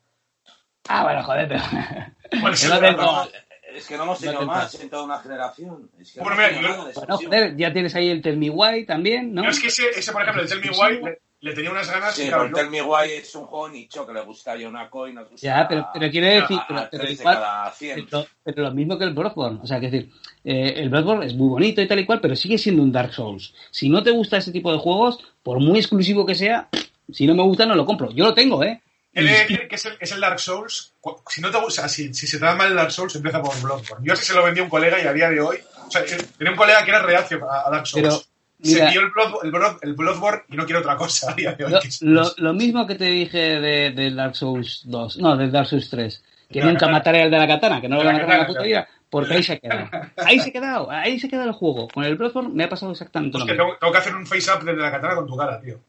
ah, 0.88 1.04
bueno, 1.04 1.24
joder, 1.24 1.48
pero... 1.48 1.62
Sí, 2.56 2.68
tengo- 2.80 3.28
es 3.76 3.86
que 3.88 3.98
no 3.98 4.04
hemos 4.04 4.20
tenido 4.20 4.42
No 4.42 4.48
más 4.48 4.74
en 4.82 4.90
toda 4.90 5.04
una 5.04 5.20
generación. 5.20 5.90
Es 6.00 6.12
que 6.14 6.20
no 6.20 6.26
Bueno, 6.26 6.38
mira, 6.42 6.62
yo- 6.62 6.92
Bueno, 6.96 7.18
joder, 7.18 7.56
ya 7.58 7.74
tienes 7.74 7.94
ahí 7.96 8.10
el 8.10 8.22
Tell 8.22 8.38
Me 8.38 8.50
Why 8.50 8.86
también, 8.86 9.34
¿no? 9.34 9.48
Es 9.48 9.60
que 9.60 9.68
ese, 9.68 9.90
ese, 9.96 10.12
por 10.12 10.22
ejemplo, 10.22 10.42
el 10.44 10.50
Tell 10.50 10.62
Me 10.62 10.70
Why, 10.72 11.04
le, 11.04 11.20
le 11.42 11.54
tenía 11.54 11.70
unas 11.72 11.92
ganas. 11.92 12.16
Sí, 12.16 12.24
y 12.24 12.26
pero 12.26 12.38
claro, 12.38 12.48
el 12.48 12.54
Tell 12.54 12.70
Me 12.72 12.82
Why 12.82 13.12
es 13.12 13.36
un 13.36 13.46
juego 13.46 13.70
nicho 13.70 14.08
que 14.08 14.14
le 14.14 14.22
gusta 14.22 14.54
a 14.54 14.58
Yonako 14.58 15.08
y 15.10 15.14
nos 15.14 15.30
gusta 15.30 15.46
Ya, 15.46 15.68
pero, 15.68 15.88
pero 15.94 16.10
quiere 16.10 16.28
decir, 16.42 16.58
a- 16.58 16.66
pero, 16.68 16.80
a 16.80 16.90
pero 16.90 17.04
tres 17.04 17.18
de 17.18 17.24
igual- 17.24 17.36
cada 17.36 17.72
100. 17.72 18.06
pero, 18.10 18.26
pero 18.44 18.64
lo 18.64 18.72
mismo 18.72 18.98
que 18.98 19.04
el 19.04 19.14
Bloodborne, 19.14 19.60
o 19.62 19.68
sea, 19.68 19.80
que 19.80 19.90
decir, 19.92 20.10
eh, 20.44 20.74
el 20.78 20.90
Bloodborne 20.90 21.26
es 21.28 21.36
muy 21.36 21.50
bonito 21.50 21.82
y 21.82 21.88
tal 21.88 22.00
y 22.00 22.06
cual, 22.06 22.20
pero 22.22 22.36
sigue 22.36 22.58
siendo 22.58 22.82
un 22.82 22.92
Dark 22.92 23.14
Souls. 23.14 23.54
Si 23.70 23.90
no 23.90 24.02
te 24.02 24.12
gusta 24.12 24.38
ese 24.38 24.52
tipo 24.52 24.72
de 24.72 24.80
juegos, 24.80 25.20
por 25.44 25.60
muy 25.60 25.78
exclusivo 25.80 26.26
que 26.26 26.34
sea, 26.36 26.68
si 27.12 27.28
no 27.28 27.36
me 27.36 27.44
gusta 27.44 27.66
no 27.68 27.76
lo 27.76 27.86
compro. 27.86 28.10
Yo 28.12 28.26
lo 28.26 28.34
tengo, 28.34 28.64
¿eh? 28.64 28.82
De 29.26 29.32
decir 29.32 29.68
que 29.68 29.76
es 29.76 29.86
el, 29.86 29.98
es 30.00 30.12
el 30.12 30.22
Dark 30.22 30.40
Souls. 30.40 30.94
Si 31.30 31.42
no 31.42 31.50
te 31.52 31.58
gusta, 31.60 31.88
si, 31.90 32.14
si 32.14 32.28
se 32.28 32.38
te 32.40 32.46
da 32.46 32.56
mal 32.56 32.68
el 32.70 32.76
Dark 32.76 32.92
Souls, 32.92 33.16
empieza 33.16 33.42
por 33.42 33.60
Bloodborne. 33.62 34.06
Yo 34.06 34.14
así 34.14 34.26
se 34.26 34.34
lo 34.34 34.44
vendí 34.44 34.60
a 34.60 34.64
un 34.64 34.70
colega 34.70 35.02
y 35.02 35.08
a 35.08 35.14
día 35.14 35.30
de 35.30 35.40
hoy. 35.42 35.58
O 35.88 35.92
sea, 35.92 36.04
tenía 36.06 36.52
un 36.52 36.58
colega 36.58 36.84
que 36.84 36.92
era 36.92 37.02
reacio 37.02 37.50
a, 37.50 37.68
a 37.68 37.72
Dark 37.72 37.88
Souls. 37.88 38.04
Pero, 38.08 38.22
se 38.64 38.76
mira- 38.76 38.90
vio 38.92 39.02
el, 39.02 39.12
Blood- 39.12 39.40
el, 39.44 39.52
Blood- 39.52 39.80
el 39.84 39.94
Bloodborne 39.94 40.42
y 40.50 40.56
no 40.56 40.66
quiere 40.66 40.80
otra 40.80 40.96
cosa 40.96 41.32
a 41.32 41.36
día 41.36 41.54
de 41.54 41.66
hoy. 41.66 41.72
Lo, 41.72 41.80
lo- 42.24 42.34
lo 42.38 42.54
mismo 42.54 42.86
que 42.88 42.96
te 42.96 43.06
dije 43.06 43.60
de, 43.60 43.92
de 43.92 44.12
Dark 44.14 44.36
Souls 44.36 44.82
2, 44.86 45.18
no, 45.18 45.38
de 45.38 45.50
Dark 45.50 45.68
Souls 45.68 45.90
3, 45.90 46.24
que 46.52 46.60
la 46.60 46.66
nunca 46.66 46.80
katana. 46.80 46.92
mataré 46.98 47.22
al 47.24 47.32
de 47.32 47.38
la 47.38 47.48
katana, 47.48 47.82
que 47.82 47.88
no 47.88 47.98
lo 47.98 48.04
la 48.04 48.12
mataron 48.14 48.32
en 48.34 48.40
la 48.40 48.48
puta 48.48 48.62
vida, 48.64 48.88
porque 49.10 49.34
ahí 49.36 49.44
se 49.44 49.54
ha 49.54 49.58
quedado. 49.60 49.90
Ahí 50.18 50.40
se 50.40 50.50
ha 50.50 50.52
quedado, 50.52 50.90
ahí 50.92 51.20
se 51.20 51.28
ha 51.28 51.30
quedado 51.30 51.48
el 51.50 51.54
juego. 51.54 51.88
Con 51.88 52.04
el 52.04 52.16
Bloodborne 52.16 52.50
me 52.54 52.64
ha 52.64 52.70
pasado 52.70 52.92
exactamente 52.92 53.38
lo 53.38 53.44
Hostia, 53.44 53.54
mismo. 53.54 53.66
tengo, 53.68 53.78
tengo 53.80 53.94
que 53.94 54.00
hacer 54.00 54.16
un 54.16 54.26
face-up 54.26 54.64
desde 54.64 54.82
la 54.82 54.92
katana 54.92 55.16
con 55.16 55.28
tu 55.28 55.38
cara, 55.38 55.62
tío. 55.62 55.80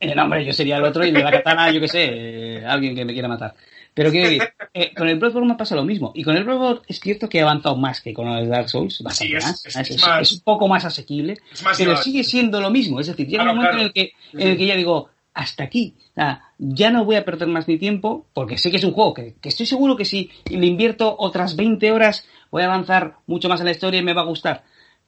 Eh, 0.00 0.14
no, 0.14 0.24
hombre, 0.24 0.44
yo 0.44 0.52
sería 0.52 0.76
el 0.76 0.84
otro 0.84 1.04
y 1.04 1.10
de 1.12 1.22
la 1.22 1.30
katana, 1.30 1.70
yo 1.70 1.80
qué 1.80 1.88
sé, 1.88 2.08
eh, 2.58 2.64
alguien 2.66 2.94
que 2.94 3.04
me 3.04 3.12
quiera 3.12 3.28
matar. 3.28 3.54
Pero 3.94 4.10
quiero 4.10 4.28
decir, 4.28 4.42
eh, 4.74 4.92
con 4.94 5.08
el 5.08 5.18
Bloodborne 5.18 5.48
me 5.50 5.54
pasa 5.54 5.76
lo 5.76 5.84
mismo. 5.84 6.10
Y 6.16 6.24
con 6.24 6.36
el 6.36 6.42
Bloodborne 6.44 6.80
es 6.88 6.98
cierto 6.98 7.28
que 7.28 7.38
he 7.38 7.42
avanzado 7.42 7.76
más 7.76 8.00
que 8.00 8.12
con 8.12 8.26
el 8.28 8.48
Dark 8.48 8.68
Souls, 8.68 9.00
bastante 9.02 9.30
Sí, 9.32 9.36
es- 9.38 9.44
más. 9.44 9.66
es- 9.66 9.76
Es, 9.76 9.90
es 9.90 10.02
más- 10.02 10.22
es 10.22 10.32
un 10.32 10.40
poco 10.40 10.66
más 10.66 10.84
asequible, 10.84 11.36
más 11.62 11.78
pero 11.78 11.96
sigue 11.96 12.24
siendo 12.24 12.60
lo 12.60 12.70
mismo. 12.70 12.98
Es 12.98 13.06
decir, 13.06 13.26
llega 13.28 13.44
Claro, 13.44 13.52
un 13.52 13.56
momento 13.64 13.76
claro. 13.78 13.80
en 13.82 13.86
el 13.86 13.92
que, 13.92 14.12
en 14.42 14.48
el 14.52 14.56
que 14.58 14.66
ya 14.66 14.74
digo, 14.76 15.10
hasta 15.32 15.64
aquí. 15.64 15.94
O 16.10 16.14
sea, 16.14 16.42
ya 16.58 16.90
no 16.90 17.04
voy 17.04 17.16
a 17.16 17.24
perder 17.24 17.46
más 17.48 17.66
mi 17.68 17.78
tiempo, 17.78 18.26
porque 18.34 18.58
sé 18.58 18.70
que 18.72 18.76
es 18.78 18.84
un 18.84 18.92
juego 18.92 19.14
que, 19.14 19.36
que 19.40 19.48
estoy 19.48 19.66
seguro 19.66 19.96
que 19.96 20.04
si 20.04 20.30
le 20.50 20.66
invierto 20.66 21.14
otras 21.18 21.54
20 21.56 21.90
horas, 21.92 22.26
voy 22.50 22.62
a 22.62 22.66
avanzar 22.66 23.14
mucho 23.26 23.48
más 23.48 23.60
en 23.60 23.66
la 23.66 23.72
historia 23.72 24.00
y 24.00 24.04
me 24.04 24.12
va 24.12 24.22
a 24.22 24.26
gustar. 24.26 24.64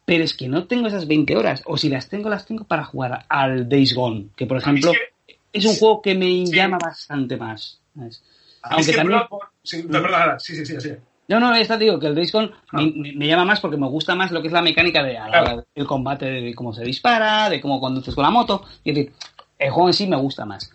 Pero 0.06 0.24
es 0.24 0.34
que 0.34 0.48
no 0.48 0.64
tengo 0.66 0.86
esas 0.88 1.06
20 1.06 1.36
horas, 1.36 1.62
o 1.66 1.76
si 1.76 1.88
las 1.90 2.08
tengo, 2.08 2.30
las 2.30 2.46
tengo 2.46 2.64
para 2.64 2.84
jugar 2.84 3.26
al 3.28 3.68
Days 3.68 3.94
Gone, 3.94 4.28
que 4.36 4.46
por 4.46 4.56
es 4.56 4.62
ejemplo 4.62 4.92
que- 4.92 5.36
es 5.52 5.64
un 5.66 5.74
juego 5.76 6.00
que 6.00 6.14
me 6.14 6.46
Sí. 6.46 6.54
llama 6.54 6.78
bastante 6.78 7.36
más. 7.36 7.80
¿sabes? 7.94 8.22
a 8.62 8.68
mí 8.70 8.74
Aunque 8.76 8.80
es 8.82 8.88
que 8.90 8.96
también... 8.96 9.20
Sí, 9.62 9.82
verdad, 9.82 10.38
sí, 10.38 10.54
sí, 10.56 10.64
sí, 10.66 10.80
sí. 10.80 10.90
No, 11.28 11.40
no, 11.40 11.54
esta 11.56 11.76
digo 11.76 11.98
que 11.98 12.06
el 12.06 12.14
Days 12.14 12.30
Gone 12.32 12.50
Ah. 12.72 12.80
me, 12.80 13.26
llama 13.26 13.44
más 13.44 13.58
porque 13.60 13.76
me 13.76 13.88
gusta 13.88 14.14
más 14.14 14.30
lo 14.30 14.40
que 14.40 14.46
es 14.48 14.52
la 14.52 14.62
mecánica 14.62 15.02
de 15.02 15.14
la 15.14 15.26
Claro. 15.28 15.64
del 15.74 15.86
combate, 15.86 16.26
de 16.26 16.54
cómo 16.54 16.72
se 16.72 16.84
dispara, 16.84 17.48
de 17.50 17.60
cómo 17.60 17.80
conduces 17.80 18.14
con 18.14 18.22
la 18.22 18.30
moto. 18.30 18.64
Es 18.84 18.94
decir, 18.94 19.12
el 19.58 19.70
juego 19.70 19.88
en 19.88 19.94
sí 19.94 20.06
me 20.06 20.16
gusta 20.16 20.44
más. 20.44 20.70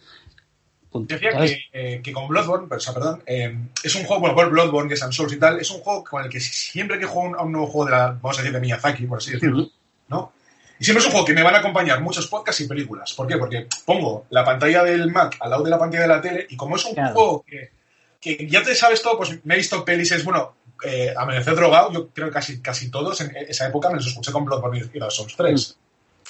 Decía 0.93 1.31
eh, 1.71 2.01
que 2.03 2.11
con 2.11 2.27
Bloodborne, 2.27 2.67
pero, 2.67 2.77
o 2.77 2.81
sea, 2.81 2.93
perdón, 2.93 3.23
eh, 3.25 3.55
es 3.81 3.95
un 3.95 4.03
juego, 4.03 4.33
por 4.35 4.49
Bloodborne, 4.49 4.89
que 4.89 4.95
es 4.95 4.99
Souls 5.11 5.31
y 5.31 5.39
tal, 5.39 5.59
es 5.59 5.71
un 5.71 5.79
juego 5.79 6.03
con 6.03 6.23
el 6.23 6.29
que 6.29 6.39
siempre 6.41 6.99
que 6.99 7.05
juego 7.05 7.37
a 7.37 7.43
un 7.43 7.51
nuevo 7.53 7.67
juego 7.67 7.85
de 7.85 7.91
la, 7.91 8.07
vamos 8.07 8.37
a 8.37 8.41
decir, 8.41 8.53
de 8.53 8.59
Miyazaki, 8.59 9.05
por 9.05 9.19
así 9.19 9.31
decirlo. 9.31 9.67
¿no? 10.09 10.33
Y 10.79 10.83
siempre 10.83 10.99
es 10.99 11.05
un 11.05 11.11
juego 11.11 11.25
que 11.25 11.33
me 11.33 11.43
van 11.43 11.55
a 11.55 11.59
acompañar 11.59 12.01
muchos 12.01 12.27
podcasts 12.27 12.61
y 12.61 12.67
películas. 12.67 13.13
¿Por 13.13 13.25
qué? 13.27 13.37
Porque 13.37 13.67
pongo 13.85 14.25
la 14.31 14.43
pantalla 14.43 14.83
del 14.83 15.11
Mac 15.11 15.37
al 15.39 15.49
lado 15.51 15.63
de 15.63 15.69
la 15.69 15.79
pantalla 15.79 16.01
de 16.01 16.07
la 16.09 16.21
tele 16.21 16.47
y 16.49 16.57
como 16.57 16.75
es 16.75 16.83
un 16.85 16.93
Claro. 16.95 17.13
juego 17.13 17.45
que, 17.47 17.71
que 18.19 18.47
ya 18.49 18.61
te 18.63 18.75
sabes 18.75 19.01
todo, 19.01 19.17
pues 19.17 19.45
me 19.45 19.53
he 19.53 19.57
visto 19.57 19.85
pelis, 19.85 20.11
es 20.11 20.25
bueno, 20.25 20.55
eh, 20.83 21.13
Amanecer 21.15 21.55
Drogado, 21.55 21.91
yo 21.93 22.09
creo 22.09 22.27
que 22.27 22.33
casi, 22.33 22.59
casi 22.61 22.89
todos 22.89 23.21
en 23.21 23.31
esa 23.47 23.67
época 23.67 23.89
me 23.89 23.95
los 23.95 24.07
escuché 24.07 24.31
con 24.31 24.43
Bloodborne 24.43 24.81
y 24.93 24.99
Dark 24.99 25.11
Souls 25.11 25.35
3. 25.37 25.77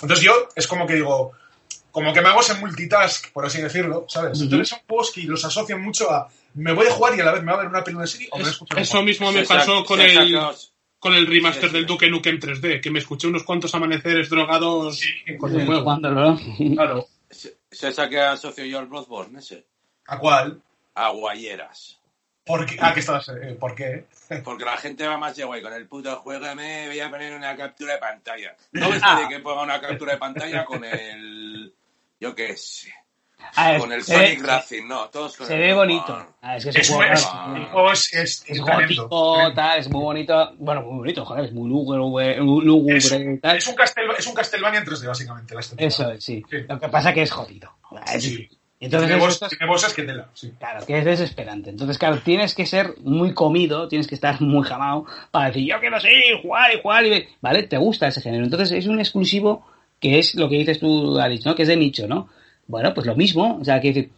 Entonces 0.01 0.25
yo 0.25 0.33
es 0.55 0.67
como 0.67 0.85
que 0.85 0.95
digo, 0.95 1.31
como 1.91 2.13
que 2.13 2.21
me 2.21 2.29
hago 2.29 2.41
ese 2.41 2.53
multitask, 2.55 3.31
por 3.31 3.45
así 3.45 3.61
decirlo, 3.61 4.05
¿sabes? 4.07 4.33
Ujú. 4.37 4.43
Entonces 4.45 4.69
son 4.69 4.79
juegos 4.87 5.11
que 5.11 5.21
los 5.23 5.43
asocian 5.45 5.81
mucho 5.81 6.09
a 6.11 6.27
me 6.53 6.73
voy 6.73 6.87
a 6.87 6.91
jugar 6.91 7.15
y 7.17 7.21
a 7.21 7.25
la 7.25 7.31
vez 7.31 7.43
me 7.43 7.51
va 7.51 7.57
a 7.59 7.61
ver 7.61 7.69
una 7.69 7.83
peli 7.83 7.95
una 7.97 8.07
serie 8.07 8.27
o 8.31 8.37
me 8.37 8.43
voy 8.43 8.49
a 8.49 8.53
Es- 8.53 8.61
un 8.61 8.67
eso 8.77 9.03
mismo 9.03 9.31
me 9.31 9.43
pasó 9.45 9.85
con 9.85 10.01
el, 10.01 10.37
con 10.99 11.13
el 11.13 11.25
remaster 11.27 11.63
Sí, 11.63 11.69
sí. 11.69 11.73
del 11.75 11.85
Duke 11.85 12.09
Nukem 12.09 12.39
3D, 12.39 12.81
que 12.81 12.91
me 12.91 12.99
escuché 12.99 13.27
unos 13.27 13.43
cuantos 13.43 13.73
amaneceres 13.73 14.29
drogados 14.29 14.99
Sí, 14.99 15.37
con 15.37 15.57
el 15.57 15.65
juego. 15.65 15.81
Jugándolo, 15.81 16.31
¿no? 16.31 16.39
Claro. 16.75 17.07
Se, 17.29 17.87
asocio 17.87 18.65
yo 18.65 18.79
al 18.79 18.87
Bloodborne 18.87 19.39
ese. 19.39 19.65
¿A 20.07 20.17
cuál? 20.19 20.61
A 20.95 21.09
guayeras. 21.09 21.97
¿Por 22.45 22.65
qué? 22.65 22.75
Ah, 22.81 22.93
que 22.93 22.99
estabas. 22.99 23.29
eh, 23.29 23.55
¿Por 23.57 23.73
qué? 23.75 24.05
Porque 24.43 24.65
la 24.65 24.75
gente 24.75 25.07
va 25.07 25.17
más 25.17 25.35
de 25.37 25.45
guay 25.45 25.61
con 25.61 25.71
el 25.73 25.87
puto 25.87 26.15
juego, 26.17 26.53
me 26.55 26.87
voy 26.87 26.99
a 26.99 27.09
poner 27.09 27.33
una 27.33 27.55
captura 27.55 27.93
de 27.93 27.99
pantalla. 27.99 28.55
No 28.73 28.89
ves 28.91 29.01
Ah. 29.03 29.25
que 29.29 29.39
ponga 29.39 29.61
una 29.63 29.79
captura 29.79 30.13
de 30.13 30.17
pantalla 30.17 30.65
con 30.65 30.83
el... 30.83 31.73
Yo 32.21 32.33
qué 32.35 32.55
sé. 32.55 32.93
Ah, 33.55 33.73
es- 33.73 33.81
Con 33.81 33.91
el 33.91 33.97
ve- 33.99 34.03
Sonic 34.05 34.43
Racing, 34.45 34.87
no. 34.87 35.09
Todos 35.09 35.35
con 35.35 35.47
Se 35.47 35.55
el 35.55 35.59
ve 35.59 35.73
bonito. 35.73 36.25
Ah, 36.41 36.55
es 36.57 36.63
que 36.63 36.69
es 36.69 36.75
Es, 36.77 36.89
un 36.91 36.95
juego, 36.97 37.11
es, 37.13 37.25
Ah. 37.27 37.55
es, 37.91 38.13
es, 38.13 38.43
es 38.47 38.63
tremendo. 38.63 39.07
gótico, 39.09 39.53
tal, 39.55 39.79
es 39.79 39.89
muy 39.89 40.01
bonito. 40.03 40.53
Bueno, 40.59 40.81
muy 40.83 40.97
bonito, 40.99 41.25
joder, 41.25 41.45
es 41.45 41.51
muy 41.51 41.67
lúgubre, 41.67 42.37
lúgubre, 42.37 42.97
Es, 42.97 43.11
un- 43.11 43.39
tal. 43.41 43.57
es 43.57 43.67
un 43.67 43.75
Castel- 43.75 44.15
es 44.17 44.27
un 44.27 44.33
Castlevania 44.35 44.79
en 44.79 44.85
3D, 44.85 45.07
básicamente, 45.07 45.53
la 45.55 45.59
estética. 45.59 45.87
Eso, 45.87 46.11
es, 46.11 46.23
sí. 46.23 46.43
Sí. 46.49 46.57
Lo 46.69 46.79
que 46.79 46.87
pasa 46.89 47.11
que 47.13 47.23
es 47.23 47.31
jodido. 47.31 47.71
Es 48.13 48.23
Sí. 48.23 48.47
Y 48.79 48.85
entonces 48.85 49.09
tiene, 49.09 49.25
estás- 49.27 49.51
voces 49.67 49.93
que 49.93 50.03
tela, 50.03 50.29
sí. 50.33 50.53
Claro, 50.57 50.83
que 50.85 50.97
es 50.97 51.05
desesperante. 51.05 51.69
Entonces, 51.71 51.97
claro, 51.99 52.19
tienes 52.23 52.55
que 52.55 52.65
ser 52.65 52.95
muy 53.03 53.31
comido, 53.33 53.87
tienes 53.87 54.07
que 54.07 54.15
estar 54.15 54.39
muy 54.41 54.65
jamado 54.67 55.05
para 55.29 55.47
decir, 55.47 55.67
yo 55.67 55.79
quiero 55.79 55.99
seguir, 55.99 56.41
jugar 56.41 56.73
y 56.75 56.81
jugar 56.81 57.05
y... 57.05 57.09
ve-". 57.11 57.29
¿Vale? 57.41 57.63
Te 57.63 57.77
gusta 57.77 58.07
ese 58.07 58.21
género. 58.21 58.43
Entonces, 58.43 58.71
es 58.71 58.87
un 58.87 58.99
exclusivo 58.99 59.67
que 60.01 60.19
es 60.19 60.35
lo 60.35 60.49
que 60.49 60.57
dices 60.57 60.79
tú, 60.79 61.17
Alice, 61.17 61.47
¿no? 61.47 61.55
Que 61.55 61.61
es 61.61 61.67
de 61.69 61.77
nicho, 61.77 62.07
¿no? 62.07 62.27
Bueno, 62.67 62.93
pues 62.93 63.07
lo 63.07 63.15
mismo. 63.15 63.57
O 63.61 63.63
sea, 63.63 63.79
que 63.79 63.93
decir, 63.93 64.11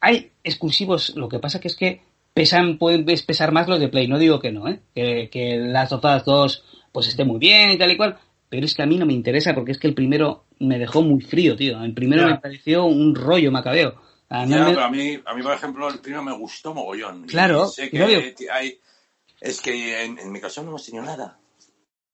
hay 0.00 0.30
exclusivos, 0.44 1.14
lo 1.16 1.28
que 1.28 1.38
pasa 1.38 1.60
que 1.60 1.68
es 1.68 1.76
que 1.76 2.02
pesan, 2.34 2.76
pueden 2.78 3.04
pesar 3.04 3.52
más 3.52 3.68
los 3.68 3.80
de 3.80 3.88
Play. 3.88 4.08
No 4.08 4.18
digo 4.18 4.40
que 4.40 4.52
no, 4.52 4.68
¿eh? 4.68 4.80
Que, 4.94 5.30
que 5.30 5.56
las 5.56 5.92
otras 5.92 6.24
dos, 6.26 6.64
pues 6.92 7.08
esté 7.08 7.24
muy 7.24 7.38
bien 7.38 7.70
y 7.70 7.78
tal 7.78 7.90
y 7.90 7.96
cual. 7.96 8.18
Pero 8.48 8.66
es 8.66 8.74
que 8.74 8.82
a 8.82 8.86
mí 8.86 8.98
no 8.98 9.06
me 9.06 9.12
interesa 9.12 9.54
porque 9.54 9.70
es 9.72 9.78
que 9.78 9.86
el 9.86 9.94
primero 9.94 10.44
me 10.58 10.78
dejó 10.78 11.02
muy 11.02 11.20
frío, 11.22 11.54
tío. 11.56 11.82
El 11.82 11.94
primero 11.94 12.22
Ya. 12.22 12.34
me 12.34 12.38
pareció 12.40 12.84
un 12.84 13.14
rollo 13.14 13.52
macabeo. 13.52 13.94
A 14.28 14.44
mí 14.44 14.52
Ya, 14.52 14.64
me- 14.64 14.70
pero 14.70 14.82
a 14.84 14.90
mí, 14.90 15.18
a 15.24 15.34
mí, 15.34 15.42
por 15.42 15.52
ejemplo, 15.52 15.88
el 15.88 16.00
primero 16.00 16.22
me 16.24 16.32
gustó 16.36 16.74
mogollón. 16.74 17.26
Claro, 17.26 17.66
sé 17.66 17.90
que 17.90 18.34
hay... 18.52 18.78
Es 19.40 19.60
que 19.60 20.04
en, 20.04 20.18
en 20.18 20.32
Microsoft 20.32 20.64
no 20.64 20.70
hemos 20.70 20.84
tenido 20.84 21.04
nada. 21.04 21.38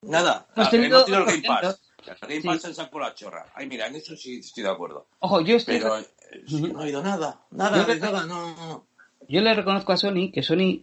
Nada, 0.02 0.46
Hemos 0.54 0.68
ah, 0.68 0.70
tenido 0.70 0.96
hemos 0.98 1.04
tenido 1.06 1.20
el 1.22 1.26
Game 1.26 1.42
200. 1.48 1.60
Pass. 1.74 1.82
El 2.06 2.28
Game 2.28 2.40
Sí. 2.40 2.46
Pass 2.48 2.62
se 2.62 2.74
sacó 2.74 3.00
la 3.00 3.14
chorra. 3.14 3.46
Ay, 3.54 3.66
mira, 3.66 3.86
en 3.86 3.96
eso 3.96 4.16
sí 4.16 4.38
estoy 4.38 4.62
de 4.64 4.70
acuerdo. 4.70 5.06
Ojo, 5.20 5.40
yo 5.40 5.56
estoy... 5.56 5.78
Pero 5.78 5.98
eh, 5.98 6.06
sí, 6.46 6.60
no 6.62 6.80
ha 6.80 6.82
habido 6.82 7.02
nada. 7.02 7.40
Nada, 7.50 7.78
Yo 7.78 7.84
de 7.86 8.00
nada, 8.00 8.26
no. 8.26 8.54
no. 8.56 8.86
Yo 9.28 9.40
le 9.40 9.54
reconozco 9.54 9.92
a 9.92 9.96
Sony 9.96 10.30
que 10.32 10.42
Sony 10.42 10.82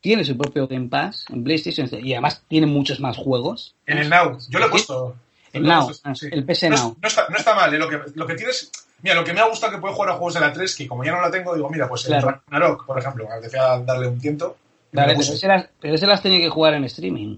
tiene 0.00 0.24
su 0.24 0.36
propio 0.36 0.66
Game 0.68 0.88
Pass 0.88 1.24
en 1.30 1.44
PlayStation 1.44 1.88
y 2.04 2.12
además 2.12 2.42
tiene 2.48 2.66
muchos 2.66 3.00
más 3.00 3.16
juegos. 3.16 3.74
En 3.86 3.98
el 3.98 4.08
Now. 4.10 4.38
Yo 4.48 4.58
lo 4.58 4.66
he 4.66 4.70
puesto. 4.70 5.16
El 5.52 5.64
Now, 5.64 5.90
ah, 6.04 6.14
sí. 6.14 6.28
el 6.30 6.44
PC 6.44 6.70
no, 6.70 6.76
Now. 6.76 6.96
No 7.00 7.08
está, 7.08 7.26
no 7.28 7.36
está 7.36 7.54
mal, 7.54 7.72
¿eh? 7.74 7.78
lo, 7.78 7.88
que, 7.88 8.00
lo 8.14 8.26
que 8.26 8.34
tienes. 8.34 8.70
Mira, 9.02 9.16
lo 9.16 9.24
que 9.24 9.32
me 9.32 9.40
ha 9.40 9.48
gustado 9.48 9.72
que 9.72 9.78
puedo 9.78 9.94
jugar 9.94 10.10
a 10.10 10.12
juegos 10.14 10.34
de 10.34 10.40
la 10.40 10.52
3, 10.52 10.76
que 10.76 10.88
como 10.88 11.04
ya 11.04 11.12
no 11.12 11.20
la 11.20 11.30
tengo, 11.30 11.54
digo, 11.54 11.68
mira, 11.68 11.88
pues 11.88 12.04
el 12.04 12.12
Claro. 12.12 12.40
Ragnarok, 12.46 12.86
por 12.86 12.98
ejemplo, 12.98 13.26
me 13.26 13.34
apetecía 13.34 13.78
darle 13.80 14.08
un 14.08 14.18
tiento. 14.20 14.56
lo 14.92 15.02
pero 15.04 15.20
ese, 15.20 15.46
las, 15.48 15.68
pero 15.80 15.94
ese 15.94 16.06
las 16.06 16.22
tenía 16.22 16.38
que 16.38 16.48
jugar 16.48 16.74
en 16.74 16.84
streaming. 16.84 17.36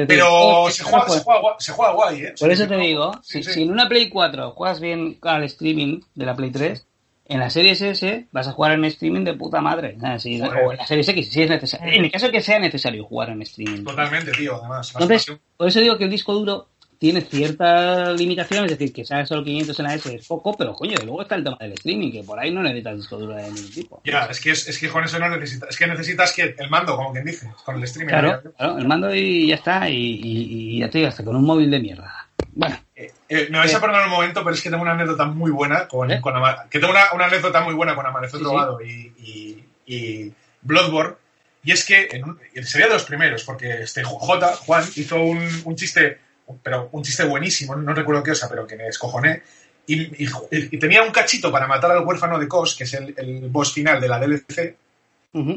Decir, 0.00 0.06
Pero 0.08 0.66
se 0.70 0.82
juega, 0.84 1.08
se, 1.08 1.20
juega, 1.20 1.40
guay- 1.40 1.56
se 1.58 1.72
juega 1.72 1.92
guay, 1.92 2.22
¿eh? 2.24 2.34
Por 2.38 2.50
eso 2.50 2.66
te 2.66 2.76
digo, 2.76 3.12
sí, 3.22 3.42
si, 3.42 3.44
sí. 3.44 3.52
si 3.54 3.62
en 3.62 3.70
una 3.70 3.88
Play 3.88 4.08
4 4.08 4.52
juegas 4.52 4.80
bien 4.80 5.18
al 5.22 5.44
streaming 5.44 6.00
de 6.14 6.26
la 6.26 6.34
Play 6.34 6.50
3, 6.50 6.86
en 7.26 7.40
la 7.40 7.48
Series 7.48 7.80
S 7.80 8.26
vas 8.32 8.48
a 8.48 8.52
jugar 8.52 8.72
en 8.72 8.84
streaming 8.84 9.24
de 9.24 9.32
puta 9.34 9.60
madre. 9.62 9.96
O 9.98 10.70
en 10.72 10.76
la 10.76 10.86
Series 10.86 11.08
X, 11.08 11.30
si 11.32 11.42
es 11.42 11.48
necesario. 11.48 11.92
En 11.92 12.04
el 12.04 12.10
caso 12.10 12.30
que 12.30 12.42
sea 12.42 12.58
necesario 12.58 13.04
jugar 13.04 13.30
en 13.30 13.40
streaming. 13.42 13.82
Totalmente, 13.84 14.32
tío, 14.32 14.56
además. 14.56 14.92
más 14.94 15.02
Entonces, 15.02 15.36
por 15.56 15.68
eso 15.68 15.80
digo 15.80 15.96
que 15.96 16.04
el 16.04 16.10
disco 16.10 16.34
duro 16.34 16.68
tiene 16.98 17.20
ciertas 17.22 18.18
limitaciones, 18.18 18.72
es 18.72 18.78
decir, 18.78 18.94
que 18.94 19.04
sea 19.04 19.24
solo 19.26 19.44
500 19.44 19.78
en 19.78 19.84
la 19.84 19.94
S 19.94 20.14
es 20.14 20.26
poco, 20.26 20.56
pero 20.56 20.72
coño, 20.74 20.96
luego 21.04 21.22
está 21.22 21.34
el 21.34 21.44
tema 21.44 21.56
del 21.60 21.72
streaming, 21.72 22.10
que 22.12 22.22
por 22.22 22.38
ahí 22.38 22.50
no 22.50 22.62
necesitas 22.62 22.96
disco 22.96 23.16
duro 23.18 23.34
de 23.34 23.42
ningún 23.42 23.70
tipo. 23.70 24.00
Ya, 24.04 24.24
es 24.26 24.40
que, 24.40 24.50
es, 24.52 24.68
es 24.68 24.78
que 24.78 24.88
con 24.88 25.04
eso 25.04 25.18
no 25.18 25.28
necesitas. 25.28 25.70
Es 25.70 25.76
que 25.76 25.86
necesitas 25.86 26.32
que 26.32 26.54
el 26.58 26.70
mando, 26.70 26.96
como 26.96 27.12
quien 27.12 27.24
dice, 27.24 27.48
con 27.64 27.76
el 27.76 27.84
streaming. 27.84 28.10
Claro, 28.10 28.42
el 28.78 28.86
mando 28.88 29.14
y 29.14 29.48
ya 29.48 29.56
está, 29.56 29.88
y, 29.88 29.94
y- 29.96 30.76
y 30.76 30.78
ya 30.80 30.88
te 30.90 30.98
digo, 30.98 31.08
hasta 31.08 31.24
con 31.24 31.36
un 31.36 31.44
móvil 31.44 31.70
de 31.70 31.80
mierda. 31.80 32.28
Bueno, 32.56 32.78
Eh, 32.94 33.12
eh, 33.28 33.48
me 33.50 33.58
vais 33.58 33.74
a 33.74 33.80
perdonar 33.80 34.04
un 34.04 34.10
momento, 34.12 34.42
pero 34.44 34.54
es 34.54 34.62
que 34.62 34.70
tengo 34.70 34.82
una 34.82 34.92
anécdota 34.92 35.24
muy 35.24 35.50
buena 35.50 35.88
con, 35.88 36.10
¿Eh? 36.10 36.20
con 36.20 36.34
que 36.70 36.78
tengo 36.78 36.92
una, 36.92 37.12
una 37.12 37.26
anécdota 37.26 37.60
muy 37.62 37.74
buena 37.74 37.94
con 37.96 38.06
Amanecer 38.06 38.38
Sí, 38.38 38.44
sí. 38.44 38.50
Drogado 38.50 38.80
y, 38.80 39.12
y, 39.18 39.64
y 39.92 40.32
Bloodborne. 40.62 41.16
Y 41.64 41.72
es 41.72 41.84
que 41.84 42.08
en 42.12 42.24
un- 42.24 42.38
sería 42.62 42.86
de 42.88 42.92
los 42.92 43.04
primeros, 43.04 43.42
porque 43.42 43.82
este 43.82 44.04
J, 44.04 44.54
Juan, 44.56 44.84
hizo 44.96 45.20
un, 45.20 45.48
un 45.64 45.74
chiste, 45.76 46.18
pero 46.62 46.88
un 46.92 47.02
chiste 47.02 47.24
buenísimo, 47.24 47.74
no 47.76 47.94
recuerdo 47.94 48.22
qué 48.22 48.30
cosa, 48.32 48.48
pero 48.48 48.66
que 48.66 48.76
me 48.76 48.84
descojoné. 48.84 49.42
Y, 49.86 50.24
y- 50.24 50.28
y 50.50 50.78
tenía 50.78 51.02
un 51.02 51.10
cachito 51.10 51.52
para 51.52 51.66
matar 51.66 51.90
al 51.90 52.04
huérfano 52.06 52.38
de 52.38 52.48
Kos, 52.48 52.74
que 52.74 52.84
es 52.84 52.94
el, 52.94 53.14
el 53.18 53.48
boss 53.48 53.72
final 53.72 54.00
de 54.00 54.08
la 54.08 54.18
DLC. 54.18 54.76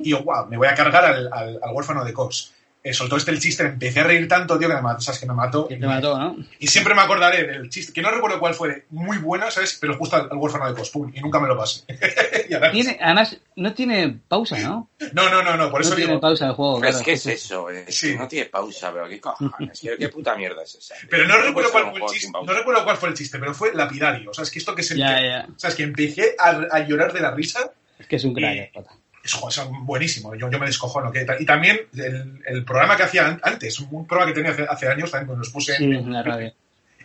Y 0.04 0.10
yo, 0.10 0.24
wow, 0.24 0.48
me 0.48 0.58
voy 0.58 0.68
a 0.68 0.74
cargar 0.76 1.06
al, 1.06 1.32
al- 1.32 1.60
al 1.64 1.74
huérfano 1.74 2.04
de 2.04 2.14
Kos. 2.14 2.54
Eh, 2.90 2.94
soltó 2.94 3.18
este 3.18 3.32
el 3.32 3.40
chiste, 3.40 3.64
me 3.64 3.70
empecé 3.70 4.00
a 4.00 4.04
reír 4.04 4.28
tanto, 4.28 4.58
tío, 4.58 4.70
que 4.70 4.76
me 4.76 4.82
mató, 4.82 5.02
¿sabes? 5.02 5.20
Que 5.20 5.26
me 5.26 5.34
mató. 5.34 5.68
que 5.68 5.76
te 5.76 5.86
mató, 5.86 6.18
¿no? 6.18 6.38
Y 6.60 6.68
siempre 6.68 6.96
me 6.96 7.02
acordaré 7.02 7.46
del 7.46 7.70
chiste, 7.70 7.92
que 7.92 8.02
no 8.02 8.10
recuerdo 8.12 8.40
cuál 8.40 8.54
fue, 8.54 8.86
muy 8.92 9.18
bueno, 9.18 9.50
¿sabes? 9.52 9.78
Pero 9.82 9.98
justo 9.98 10.16
al, 10.16 10.30
al 10.32 10.38
huérfano 10.38 10.68
de 10.68 10.74
Cospun, 10.74 11.12
y 11.16 11.20
nunca 11.20 11.40
me 11.40 11.48
lo 11.48 11.58
pasé. 11.58 11.82
Tiene, 12.72 12.98
además, 13.02 13.38
no 13.56 13.74
tiene 13.74 14.20
pausa, 14.28 14.58
¿no? 14.60 14.90
No, 15.14 15.30
no, 15.30 15.44
no, 15.44 15.58
no, 15.58 15.70
por 15.70 15.82
eso 15.82 15.90
no 15.92 15.96
tiene 15.96 16.12
digo. 16.12 16.22
pausa 16.22 16.48
el 16.48 16.54
juego. 16.54 16.80
Pero 16.80 16.92
claro. 16.92 16.98
es 17.00 17.04
que 17.06 17.14
es 17.14 17.26
eso, 17.28 17.70
eh. 17.70 17.86
Sí. 17.90 18.16
No 18.16 18.28
tiene 18.28 18.46
pausa, 18.46 18.92
pero 18.94 19.08
qué 19.10 19.20
cojones. 19.20 19.80
¿Qué, 19.82 19.96
qué 19.98 20.10
puta 20.10 20.36
mierda 20.36 20.64
es 20.64 20.76
esa? 20.76 20.96
Pero 21.10 21.28
no 21.28 21.38
recuerdo 21.38 21.72
cuál 21.72 21.92
fue 21.92 22.00
el 22.00 22.06
chiste, 22.08 22.32
no 22.32 22.54
recuerdo 22.54 22.84
cuál 22.84 22.98
fue 22.98 23.10
el 23.10 23.16
chiste, 23.16 23.38
pero 23.40 23.54
fue 23.54 23.74
lapidario. 23.74 24.32
O 24.32 24.34
sea, 24.34 24.44
es 24.44 24.52
que 24.52 24.60
esto 24.60 24.74
que 24.76 24.84
se 24.84 24.98
Ya, 24.98 25.18
que- 25.18 25.24
ya. 25.28 25.48
O 25.56 25.60
sea, 25.60 25.70
es 25.72 25.76
que 25.76 25.84
empecé 25.84 26.36
a, 26.40 26.50
a 26.72 26.80
llorar 26.88 27.12
de 27.14 27.20
la 27.22 27.32
risa. 27.32 27.72
Es 28.00 28.08
que 28.08 28.16
es 28.18 28.24
un 28.24 28.34
crack, 28.34 28.72
Y-. 28.76 28.80
Es, 29.28 29.34
jo, 29.34 29.50
es 29.50 29.60
buenísimo, 29.82 30.34
yo, 30.36 30.50
yo 30.50 30.58
me 30.58 30.66
descojono. 30.68 31.12
Que, 31.12 31.26
y 31.40 31.46
también 31.46 31.80
el, 31.96 32.40
el 32.46 32.64
programa 32.64 32.96
que 32.96 33.04
hacía 33.04 33.28
an- 33.28 33.40
antes, 33.44 33.78
un 33.82 34.08
programa 34.08 34.32
que 34.32 34.36
tenía 34.36 34.52
hace, 34.52 34.64
hace 34.64 34.88
años, 34.88 35.12
también 35.12 35.28
pues, 35.28 35.40
los 35.40 35.50
puse 35.50 35.76
Sí, 35.76 35.84
en, 35.84 35.94
en 35.96 36.14
la 36.14 36.24
radio. 36.24 36.54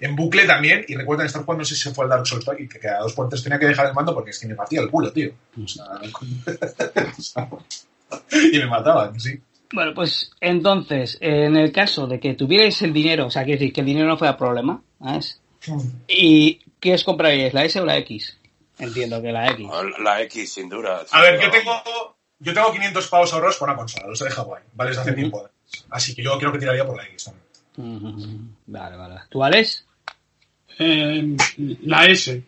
en 0.01 0.15
bucle 0.15 0.44
también. 0.47 0.85
Y 0.86 0.94
recuerdan 0.94 1.27
estar 1.27 1.43
jugando, 1.43 1.62
no 1.62 1.65
sé 1.65 1.74
si 1.74 1.82
se 1.82 1.94
fue 1.94 2.05
al 2.05 2.11
Dark 2.11 2.27
Souls, 2.27 2.47
y 2.59 2.69
que 2.69 2.78
cada 2.78 3.01
dos 3.01 3.12
puentes 3.15 3.43
tenía 3.43 3.59
que 3.59 3.66
dejar 3.66 3.86
el 3.89 3.94
mando 3.94 4.15
porque 4.15 4.31
es 4.31 4.39
que 4.39 4.47
me 4.47 4.55
partía 4.55 4.81
el 4.81 4.89
culo, 4.90 5.12
tío. 5.12 5.32
O 5.62 5.66
sea, 5.66 5.85
y 8.53 8.59
me 8.59 8.66
mataban, 8.66 9.19
sí. 9.20 9.40
Bueno, 9.73 9.93
pues 9.94 10.31
entonces, 10.40 11.16
en 11.20 11.57
el 11.57 11.73
caso 11.73 12.07
de 12.07 12.20
que 12.20 12.35
tuvierais 12.35 12.81
el 12.82 12.93
dinero, 12.93 13.27
o 13.27 13.31
sea, 13.31 13.43
quiero 13.44 13.59
decir, 13.59 13.73
que 13.73 13.81
el 13.81 13.86
dinero 13.86 14.07
no 14.07 14.19
fuera 14.19 14.36
problema, 14.36 14.82
¿sabes? 15.03 15.40
¿Y 16.09 16.61
qué 16.78 16.94
os 16.94 17.05
compraríais, 17.05 17.55
la 17.55 17.65
S 17.65 17.81
o 17.81 17.85
la 17.86 17.97
X? 17.99 18.36
Entiendo 18.83 19.23
que 19.23 19.33
la 19.33 19.51
X. 19.51 19.67
La 19.99 20.21
X, 20.23 20.53
sin 20.55 20.69
duda. 20.69 21.05
A 21.11 21.21
ver, 21.23 21.41
yo 21.41 21.51
tengo, 21.51 21.83
yo 22.39 22.53
tengo 22.55 22.73
500 22.73 23.09
pavos 23.09 23.33
ahorros 23.33 23.57
por 23.57 23.69
una 23.69 23.77
consola, 23.79 24.09
los 24.09 24.21
he 24.21 24.25
de 24.25 24.31
Hawái, 24.31 24.63
¿vale? 24.75 24.91
Desde 24.91 25.03
hace 25.03 25.13
tiempo. 25.13 25.49
Así 25.91 26.15
que 26.15 26.23
yo 26.23 26.39
creo 26.39 26.53
que 26.53 26.59
tiraría 26.59 26.85
por 26.87 26.97
la 26.97 27.05
X 27.07 27.25
también. 27.77 28.57
Vale, 28.67 28.97
vale. 28.97 29.21
¿Tú, 29.31 29.43
Alex? 29.43 29.87
Eh, 30.79 31.37
la 31.83 32.07
S. 32.07 32.43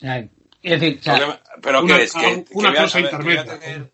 Sea, 0.00 0.18
es 0.62 0.80
decir, 0.80 0.98
o 1.00 1.02
sea, 1.02 1.40
pero 1.62 1.82
una- 1.82 1.96
que 1.96 2.02
es 2.04 2.12
que, 2.12 2.44
una 2.52 2.72
que 2.72 2.78
cosa 2.78 2.98
a 2.98 3.00
ver, 3.02 3.10
que 3.10 3.16
voy 3.16 3.36
a 3.36 3.40
intermedia. 3.40 3.44
tener 3.60 3.90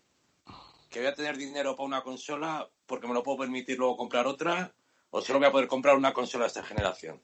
que 0.89 0.99
voy 0.99 1.07
a 1.09 1.15
tener 1.15 1.37
dinero 1.37 1.75
para 1.75 1.85
una 1.87 2.01
consola 2.01 2.67
porque 2.85 3.07
me 3.07 3.13
lo 3.13 3.21
puedo 3.23 3.37
permitir 3.39 3.77
luego 3.77 3.95
comprar 3.97 4.25
otra 4.25 4.71
o 5.11 5.21
solo 5.21 5.39
voy 5.39 5.47
a 5.47 5.51
poder 5.51 5.67
comprar 5.67 5.95
una 5.95 6.11
consola 6.13 6.45
de 6.45 6.47
esta 6.47 6.63
generación. 6.63 7.19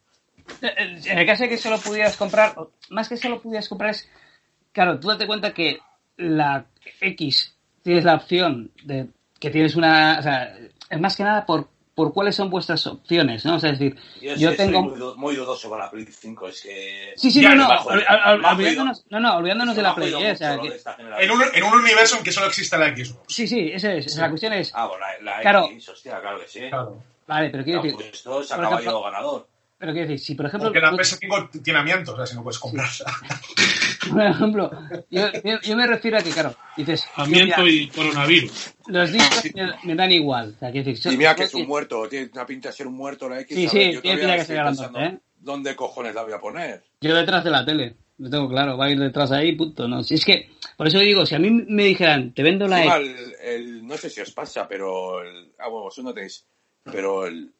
en 0.61 1.17
el 1.17 1.25
caso 1.25 1.43
de 1.43 1.49
que 1.49 1.57
solo 1.57 1.77
pudieras 1.79 2.15
comprar, 2.17 2.55
más 2.89 3.09
que 3.09 3.17
solo 3.17 3.41
pudieras 3.41 3.67
comprar 3.69 3.91
es, 3.91 4.07
claro, 4.73 4.99
tú 4.99 5.07
date 5.07 5.25
cuenta 5.27 5.53
que 5.53 5.79
la 6.17 6.65
X 6.99 7.55
tienes 7.81 8.03
la 8.03 8.15
opción 8.15 8.71
de 8.83 9.07
que 9.39 9.49
tienes 9.49 9.75
una, 9.75 10.17
o 10.19 10.21
sea, 10.21 10.55
es 10.89 10.99
más 10.99 11.15
que 11.17 11.23
nada 11.23 11.45
por, 11.45 11.67
por 11.95 12.13
cuáles 12.13 12.35
son 12.35 12.49
vuestras 12.49 12.87
opciones, 12.87 13.43
¿no? 13.45 13.55
O 13.55 13.59
sea, 13.59 13.71
es 13.71 13.79
decir, 13.79 13.99
Yo, 14.37 14.55
tengo... 14.55 14.79
soy 14.79 14.89
muy, 14.89 14.99
du- 14.99 15.15
muy 15.15 15.35
dudoso 15.35 15.69
con 15.69 15.77
la 15.79 15.91
Play 15.91 16.05
5, 16.05 16.47
es 16.47 16.61
que 16.61 17.13
Sí, 17.17 17.29
sí, 17.29 17.41
Ya, 17.41 17.49
no, 17.55 17.63
no, 17.63 17.67
bajo- 17.69 17.89
olvidándonos, 17.89 19.05
no, 19.09 19.19
no, 19.19 19.35
olvidándonos 19.37 19.75
de 19.75 19.81
la 19.81 19.93
Play, 19.93 20.13
¿eh? 20.13 20.31
O 20.31 20.35
sea, 20.35 20.57
que- 20.59 20.79
En 21.23 21.31
un, 21.31 21.41
en 21.53 21.63
un 21.63 21.73
universo 21.79 22.17
en 22.17 22.23
que 22.23 22.31
solo 22.31 22.47
existe 22.47 22.77
la 22.77 22.87
Xbox. 22.95 23.33
sí, 23.33 23.47
sí, 23.47 23.69
ese 23.73 23.97
es, 23.97 24.15
la 24.17 24.29
cuestión 24.29 24.53
es, 24.53 24.71
Ah, 24.73 24.87
bueno, 24.87 25.05
la, 25.21 25.33
la 25.35 25.41
Claro. 25.41 25.65
X, 25.71 25.89
hostia, 25.89 26.19
claro 26.21 26.39
que 26.39 26.47
sí. 26.47 26.59
Claro. 26.69 27.03
vale, 27.27 27.49
pero 27.49 27.63
quiero 27.63 27.79
No, 27.79 27.83
decir, 27.83 27.97
pues 27.99 28.13
esto 28.13 28.43
se 28.43 28.55
yo 28.55 29.01
ganador. 29.03 29.47
Pero 29.77 29.91
quiero 29.93 30.07
decir, 30.07 30.25
si 30.25 30.35
por 30.35 30.45
ejemplo, 30.45 30.69
Porque 30.69 30.79
la 30.81 30.91
tú- 30.91 30.97
PS5 30.97 31.61
tiene 31.63 31.79
amianto, 31.79 32.13
o 32.13 32.15
sea, 32.15 32.25
si 32.25 32.35
no 32.35 32.43
puedes 32.43 32.59
comprarla. 32.59 33.05
por 34.09 34.21
ejemplo, 34.25 34.71
yo, 35.09 35.31
yo- 35.43 35.61
yo 35.61 35.75
me 35.75 35.87
refiero 35.87 36.17
a 36.17 36.21
que, 36.21 36.29
claro, 36.31 36.55
dices, 36.77 37.05
mira, 37.27 37.57
y 37.67 37.87
coronavirus. 37.89 38.73
los 38.87 39.11
discos 39.11 39.43
me, 39.55 39.71
me 39.83 39.95
dan 39.95 40.11
igual, 40.11 40.53
o 40.55 40.59
sea, 40.59 40.71
quiero 40.71 40.89
decir, 40.89 41.13
Y 41.13 41.17
mira 41.17 41.35
que 41.35 41.43
es 41.43 41.53
un 41.53 41.67
muerto, 41.67 42.07
tiene 42.07 42.29
una 42.33 42.45
pinta 42.45 42.69
de 42.69 42.73
ser 42.75 42.87
un 42.87 42.95
muerto 42.95 43.27
la 43.29 43.39
X. 43.41 43.55
Sí, 43.57 43.67
sí, 43.67 43.77
ver, 43.77 43.93
yo 43.95 44.01
tiene 44.01 44.21
todavía 44.21 44.45
pinta 44.45 44.53
que 44.55 44.63
pensando, 44.69 44.99
¿eh? 44.99 45.19
¿Dónde 45.37 45.75
cojones 45.75 46.15
la 46.15 46.23
voy 46.23 46.33
a 46.33 46.39
poner? 46.39 46.83
Yo 47.01 47.13
detrás 47.15 47.43
de 47.43 47.49
la 47.51 47.65
tele. 47.65 47.95
Lo 48.19 48.29
tengo 48.29 48.47
claro, 48.47 48.77
va 48.77 48.85
a 48.85 48.89
ir 48.91 48.99
detrás 48.99 49.31
ahí, 49.31 49.55
punto. 49.55 49.87
No, 49.87 50.03
si 50.03 50.13
es 50.13 50.23
que, 50.23 50.51
por 50.77 50.87
eso 50.87 50.99
digo, 50.99 51.25
si 51.25 51.33
a 51.35 51.39
mí 51.39 51.49
me 51.49 51.83
dijeran, 51.83 52.31
te 52.33 52.43
vendo 52.43 52.67
la 52.67 52.85
X, 52.85 52.93
el, 52.95 53.35
el- 53.41 53.87
no 53.87 53.97
sé 53.97 54.09
si 54.09 54.21
os 54.21 54.31
pasa, 54.31 54.67
pero 54.67 55.21
el, 55.23 55.51
ah, 55.59 55.67
bueno, 55.67 55.85
vosotros 55.85 56.05
no 56.05 56.13
tenéis, 56.13 56.45
pero 56.85 57.25
el, 57.25 57.51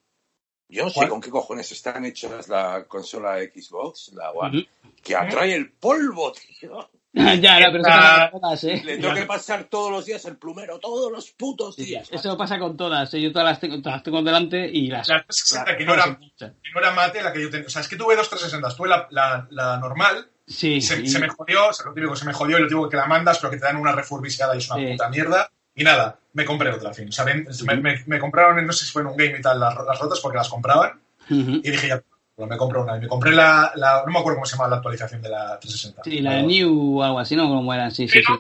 yo 0.74 0.84
no 0.86 0.90
sé 0.90 1.08
con 1.08 1.22
qué 1.22 1.30
cojones 1.30 1.72
están 1.72 2.04
hechas 2.06 2.48
la 2.48 2.86
consola 2.88 3.38
Xbox, 3.40 4.12
la 4.14 4.32
One, 4.32 4.68
que 5.04 5.16
atrae 5.16 5.56
el 5.56 5.72
polvo, 5.72 6.32
tío. 6.34 6.90
ya, 7.14 7.36
ya, 7.36 7.68
pero 7.72 7.82
eso 7.82 7.90
pasa 7.92 8.30
con 8.32 8.42
todas, 8.42 8.64
¿eh? 8.64 8.82
Le 8.84 8.98
tengo 8.98 9.14
que 9.14 9.26
pasar 9.26 9.64
todos 9.66 9.92
los 9.92 10.06
días 10.06 10.26
el 10.26 10.38
plumero, 10.38 10.80
todos 10.80 11.12
los 11.12 11.30
putos 11.32 11.76
días. 11.76 12.10
Eso 12.12 12.36
pasa 12.36 12.58
con 12.58 12.76
todas, 12.76 13.14
¿eh? 13.14 13.22
yo 13.22 13.32
todas 13.32 13.46
las 13.50 13.60
tengo, 13.60 13.78
todas 13.82 13.98
las 13.98 14.04
tengo 14.04 14.24
delante 14.24 14.68
y 14.68 14.88
las... 14.88 15.08
La 15.08 15.24
360 15.24 15.78
que 15.78 15.86
no 15.86 15.94
era, 15.94 16.18
que 16.40 16.72
no 16.74 16.80
era 16.80 16.92
mate 16.92 17.22
la 17.22 17.32
que 17.32 17.42
yo 17.44 17.50
tenía. 17.52 17.68
O 17.68 17.70
sea, 17.70 17.82
es 17.84 17.88
que 17.88 17.96
tuve 17.98 18.16
dos 18.16 18.28
360. 18.30 18.76
Tuve 18.76 18.90
la, 18.90 19.08
la, 19.12 19.48
la 19.52 19.78
normal, 19.78 20.28
Sí, 20.48 20.82
se, 20.82 21.02
y- 21.02 21.08
se 21.08 21.20
me 21.20 21.30
jodió, 21.30 21.70
o 21.70 21.74
sea, 21.74 21.86
lo 21.86 21.94
típico, 21.94 22.16
se 22.18 22.26
me 22.26 22.34
jodió 22.34 22.58
y 22.58 22.62
lo 22.64 22.68
típico 22.68 22.90
que 22.90 22.98
la 22.98 23.06
mandas, 23.06 23.38
pero 23.40 23.52
que 23.52 23.58
te 23.58 23.64
dan 23.66 23.78
una 23.78 23.92
refurbished 23.94 24.44
y 24.54 24.58
es 24.58 24.70
una 24.72 24.80
Sí. 24.80 24.92
puta 24.94 25.10
mierda. 25.10 25.52
Y 25.76 25.84
nada, 25.84 26.20
me 26.34 26.46
compré 26.46 26.70
otra, 26.70 26.90
al 26.90 26.96
fin. 26.96 27.10
O 27.10 27.12
sea, 27.12 27.26
me, 27.26 27.46
me- 27.78 28.04
me 28.06 28.20
compraron, 28.20 28.66
no 28.66 28.74
sé 28.74 28.86
si 28.86 28.92
fue 28.92 29.02
en 29.02 29.08
un 29.10 29.18
game 29.18 29.38
y 29.38 29.42
tal, 29.42 29.60
las, 29.60 29.76
las 29.76 30.00
rotas 30.00 30.20
porque 30.20 30.38
las 30.38 30.50
compraban. 30.50 31.00
Y 31.30 31.62
dije, 31.72 31.88
ya, 31.88 32.02
pues 32.36 32.50
me 32.50 32.58
compré 32.58 32.80
una. 32.80 32.98
Y 32.98 33.02
me 33.02 33.08
compré 33.08 33.32
la, 33.32 33.72
la- 33.76 34.04
no 34.06 34.12
me 34.12 34.20
acuerdo 34.20 34.38
cómo 34.38 34.46
se 34.46 34.56
llama 34.56 34.70
la 34.70 34.76
actualización 34.78 35.22
de 35.22 35.30
la 35.30 35.60
360. 35.60 36.02
Sí, 36.04 36.20
la 36.22 36.34
de 36.34 36.44
New 36.44 37.00
o 37.00 37.04
algo 37.04 37.20
así, 37.20 37.36
¿no? 37.36 37.48
Como 37.48 37.74
eran, 37.74 37.92
sí, 37.92 38.08
sí, 38.08 38.20
sí. 38.22 38.34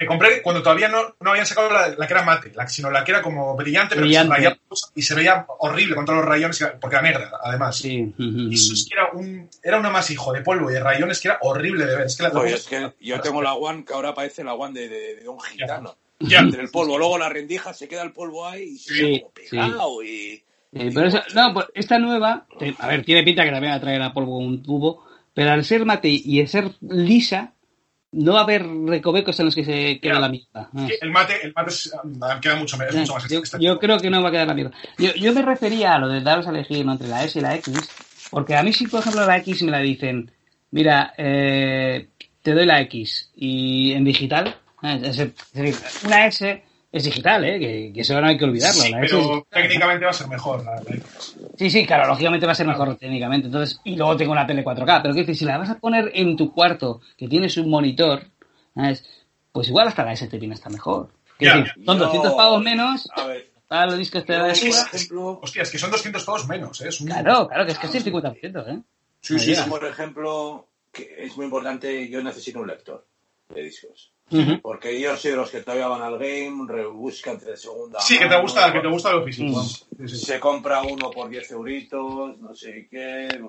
Me 0.00 0.06
compré 0.06 0.42
cuando 0.42 0.62
todavía 0.62 0.86
no, 0.88 1.16
no 1.18 1.30
habían 1.30 1.44
sacado 1.44 1.72
la, 1.72 1.88
la 1.88 2.06
que 2.06 2.12
era 2.12 2.22
mate, 2.22 2.52
la, 2.54 2.68
sino 2.68 2.88
la 2.88 3.02
que 3.02 3.10
era 3.10 3.20
como 3.20 3.56
brillante, 3.56 3.96
pero 3.96 4.02
que 4.02 4.06
Brillante. 4.10 4.28
se 4.32 4.36
rayaba 4.36 4.56
y 4.94 5.02
se 5.02 5.14
veía 5.16 5.44
horrible 5.58 5.96
con 5.96 6.04
todos 6.04 6.20
los 6.20 6.28
rayones, 6.28 6.64
porque 6.80 6.94
era 6.94 7.02
negra, 7.02 7.32
además. 7.42 7.78
Sí. 7.78 8.14
Y 8.16 8.54
eso 8.54 8.74
es 8.74 8.86
que 8.88 8.94
era 8.94 9.08
un, 9.12 9.50
era 9.60 9.76
un 9.80 9.84
amasijo 9.86 10.32
de 10.32 10.42
polvo 10.42 10.70
y 10.70 10.74
de 10.74 10.80
rayones 10.84 11.18
que 11.20 11.26
era 11.28 11.38
horrible 11.42 11.84
de 11.84 11.96
ver. 11.96 12.06
Es 12.06 12.16
que 12.16 12.22
la 12.22 12.30
Joder, 12.30 12.54
es 12.54 12.66
que 12.68 12.92
yo 13.00 13.20
tengo 13.20 13.42
la 13.42 13.54
One 13.54 13.84
que 13.84 13.92
ahora 13.92 14.14
parece 14.14 14.44
la 14.44 14.54
One 14.54 14.78
de, 14.78 14.88
de- 14.88 15.16
de 15.16 15.28
un 15.28 15.40
gitano. 15.40 15.96
Ya. 16.20 16.40
Entre 16.40 16.62
el 16.62 16.70
polvo, 16.70 16.98
luego 16.98 17.18
la 17.18 17.28
rendija, 17.28 17.72
se 17.72 17.88
queda 17.88 18.02
el 18.02 18.12
polvo 18.12 18.46
ahí 18.46 18.62
y 18.74 18.78
se 18.78 18.94
Sí, 18.94 19.00
queda 19.00 19.20
como 19.20 19.32
sí. 19.36 19.56
pegado 19.56 20.02
y... 20.02 20.42
Eh, 20.72 20.90
pero 20.94 21.06
eso- 21.08 21.22
no, 21.34 21.54
pues 21.54 21.66
esta 21.74 21.98
nueva, 21.98 22.46
a 22.78 22.86
ver, 22.88 23.04
tiene 23.04 23.22
pinta 23.22 23.42
que 23.44 23.50
también 23.50 23.72
va 23.72 23.76
a 23.76 23.80
traer 23.80 24.02
a 24.02 24.12
polvo 24.12 24.36
un 24.38 24.62
tubo, 24.62 25.04
pero 25.32 25.50
al 25.52 25.64
ser 25.64 25.84
mate 25.86 26.08
y 26.10 26.40
al 26.40 26.48
ser 26.48 26.72
lisa, 26.82 27.54
no 28.12 28.34
va 28.34 28.40
a 28.40 28.42
haber 28.42 28.66
recovecos 28.66 29.38
en 29.38 29.46
los 29.46 29.54
que 29.54 29.64
se 29.64 29.98
quede 30.00 30.12
Ya. 30.14 30.20
la 30.20 30.28
mierda. 30.28 30.68
Ah. 30.74 30.88
El 31.00 31.10
mate, 31.10 31.34
el 31.42 31.52
mate 31.54 31.70
es- 31.70 31.92
ah, 32.20 32.38
queda 32.40 32.56
mucho, 32.56 32.76
es 32.82 32.94
mucho 32.94 33.14
más 33.14 33.28
yo, 33.30 33.38
estético. 33.42 33.62
yo 33.62 33.78
creo 33.78 33.98
que 33.98 34.10
no 34.10 34.22
va 34.22 34.28
a 34.28 34.32
quedar 34.32 34.46
la 34.48 34.54
mierda. 34.54 34.72
Yo, 34.98 35.14
yo 35.14 35.32
me 35.32 35.40
refería 35.42 35.94
a 35.94 35.98
lo 35.98 36.08
de 36.08 36.20
daros 36.20 36.46
a 36.46 36.50
elegir 36.50 36.84
¿no? 36.84 36.92
entre 36.92 37.08
la 37.08 37.24
S 37.24 37.38
y 37.38 37.42
la 37.42 37.54
X, 37.56 37.88
porque 38.30 38.54
a 38.56 38.62
mí 38.62 38.72
si, 38.74 38.86
por 38.88 39.00
ejemplo, 39.00 39.24
la 39.26 39.38
X 39.38 39.62
me 39.62 39.70
la 39.70 39.78
dicen, 39.80 40.30
mira, 40.70 41.14
eh, 41.16 42.08
te 42.42 42.52
doy 42.52 42.66
la 42.66 42.80
X 42.82 43.30
y 43.36 43.92
en 43.92 44.04
digital, 44.04 44.54
es, 44.82 45.18
es 45.18 45.52
decir, 45.52 45.74
una 46.04 46.26
S 46.26 46.64
es 46.90 47.04
digital, 47.04 47.44
¿eh? 47.44 47.58
que, 47.58 47.92
que 47.92 48.00
eso 48.00 48.18
no 48.20 48.26
hay 48.28 48.38
que 48.38 48.44
olvidarlo. 48.44 48.80
Sí, 48.82 48.90
la 48.90 49.02
S 49.02 49.06
es 49.16 49.22
pero 49.26 49.46
técnicamente 49.50 50.04
va 50.04 50.10
a 50.10 50.14
ser 50.14 50.28
mejor. 50.28 50.64
la- 50.64 50.76
la. 50.76 50.96
Sí, 51.58 51.70
sí, 51.70 51.86
claro, 51.86 52.06
lógicamente 52.08 52.46
va 52.46 52.52
a 52.52 52.54
ser 52.54 52.66
mejor 52.66 52.96
técnicamente. 52.96 53.46
Entonces, 53.46 53.80
y 53.84 53.96
luego 53.96 54.16
tengo 54.16 54.32
una 54.32 54.46
tele 54.46 54.64
4K. 54.64 55.02
Pero 55.02 55.14
que 55.14 55.20
decir, 55.20 55.36
si 55.36 55.44
la 55.44 55.58
vas 55.58 55.70
a 55.70 55.78
poner 55.78 56.10
en 56.14 56.36
tu 56.36 56.52
cuarto, 56.52 57.00
que 57.16 57.28
tienes 57.28 57.56
un 57.56 57.68
monitor, 57.70 58.22
¿sabes? 58.74 59.04
pues 59.52 59.68
igual 59.68 59.88
hasta 59.88 60.04
la 60.04 60.12
S 60.12 60.26
te 60.28 60.38
viene 60.38 60.54
hasta 60.54 60.70
mejor. 60.70 61.10
Ya. 61.40 61.56
decir, 61.56 61.72
son 61.84 61.98
Yo- 61.98 62.04
200 62.04 62.34
pavos 62.34 62.62
menos 62.62 63.08
A 63.14 63.26
ver, 63.26 63.50
para 63.68 63.86
los 63.86 63.98
discos 63.98 64.24
te 64.24 64.32
da 64.32 64.44
de 64.44 64.54
por 64.54 64.68
ejemplo, 64.68 65.40
Hostia, 65.42 65.62
es 65.62 65.70
que 65.70 65.78
son 65.78 65.90
200 65.90 66.24
pavos 66.24 66.46
menos, 66.48 66.80
¿eh? 66.80 66.88
Es 66.88 67.00
un- 67.00 67.06
Claro, 67.08 67.48
claro, 67.48 67.66
que 67.66 67.72
es 67.72 67.78
casi 67.78 67.98
el 67.98 68.04
50%, 68.04 68.66
¿eh? 68.68 68.80
Sí, 69.20 69.38
sí, 69.38 69.54
sí. 69.54 69.68
por 69.68 69.84
ejemplo, 69.84 70.68
que 70.92 71.14
es 71.18 71.36
muy 71.36 71.44
importante, 71.46 72.08
yo 72.08 72.22
necesito 72.22 72.60
un 72.60 72.68
lector 72.68 73.06
de 73.54 73.62
discos. 73.62 74.12
Porque 74.62 75.00
yo 75.00 75.16
soy 75.16 75.30
de 75.30 75.36
los 75.38 75.50
que 75.50 75.62
todavía 75.62 75.88
van 75.88 76.02
al 76.02 76.18
game, 76.18 76.70
rebuscan 76.70 77.38
de 77.38 77.56
segunda 77.56 77.98
Sí, 78.00 78.18
que 78.18 78.26
te 78.26 78.40
gusta, 78.40 78.70
que 78.72 78.80
te 78.80 78.88
gusta 78.88 79.12
lo 79.12 79.24
físico. 79.24 79.58
Mm. 79.58 79.64
Sí, 79.64 80.08
sí. 80.08 80.16
Se 80.26 80.38
compra 80.38 80.82
uno 80.82 81.10
por 81.10 81.30
10 81.30 81.50
euritos, 81.50 82.38
no 82.38 82.54
sé 82.54 82.88
qué. 82.90 83.40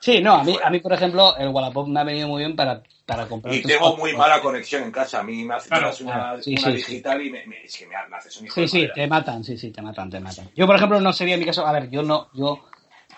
Sí, 0.00 0.20
no, 0.20 0.34
a 0.34 0.44
mí, 0.44 0.56
a 0.62 0.70
mí, 0.70 0.78
por 0.78 0.92
ejemplo, 0.92 1.36
el 1.36 1.48
Wallapop 1.48 1.88
me 1.88 1.98
ha 1.98 2.04
venido 2.04 2.28
muy 2.28 2.42
bien 2.44 2.54
para, 2.54 2.84
para 3.04 3.26
comprar. 3.26 3.52
Y 3.52 3.62
tengo 3.62 3.96
muy 3.96 4.16
mala 4.16 4.40
conexión 4.40 4.84
en 4.84 4.92
casa. 4.92 5.18
A 5.18 5.22
mí 5.24 5.44
me 5.44 5.54
hace 5.54 5.68
Claro, 5.68 5.90
una, 6.02 6.12
claro, 6.12 6.42
sí, 6.42 6.54
una 6.56 6.62
sí, 6.68 6.72
digital 6.74 7.20
y 7.26 7.30
me, 7.30 7.44
me- 7.48 7.64
es 7.64 7.76
que 7.76 7.86
me, 7.88 7.94
me 8.08 8.16
haces 8.16 8.36
un 8.36 8.46
hijo 8.46 8.54
Sí, 8.54 8.60
de 8.60 8.68
sí, 8.68 8.76
madera. 8.78 8.94
te 8.94 9.06
matan, 9.08 9.42
sí, 9.44 9.58
sí, 9.58 9.72
te 9.72 9.82
matan, 9.82 10.08
te 10.08 10.20
matan. 10.20 10.48
Yo, 10.54 10.66
por 10.66 10.76
ejemplo, 10.76 11.00
no 11.00 11.12
sería 11.12 11.36
mi 11.36 11.44
caso. 11.44 11.66
A 11.66 11.72
ver, 11.72 11.90
yo 11.90 12.04
no, 12.04 12.28
yo, 12.32 12.64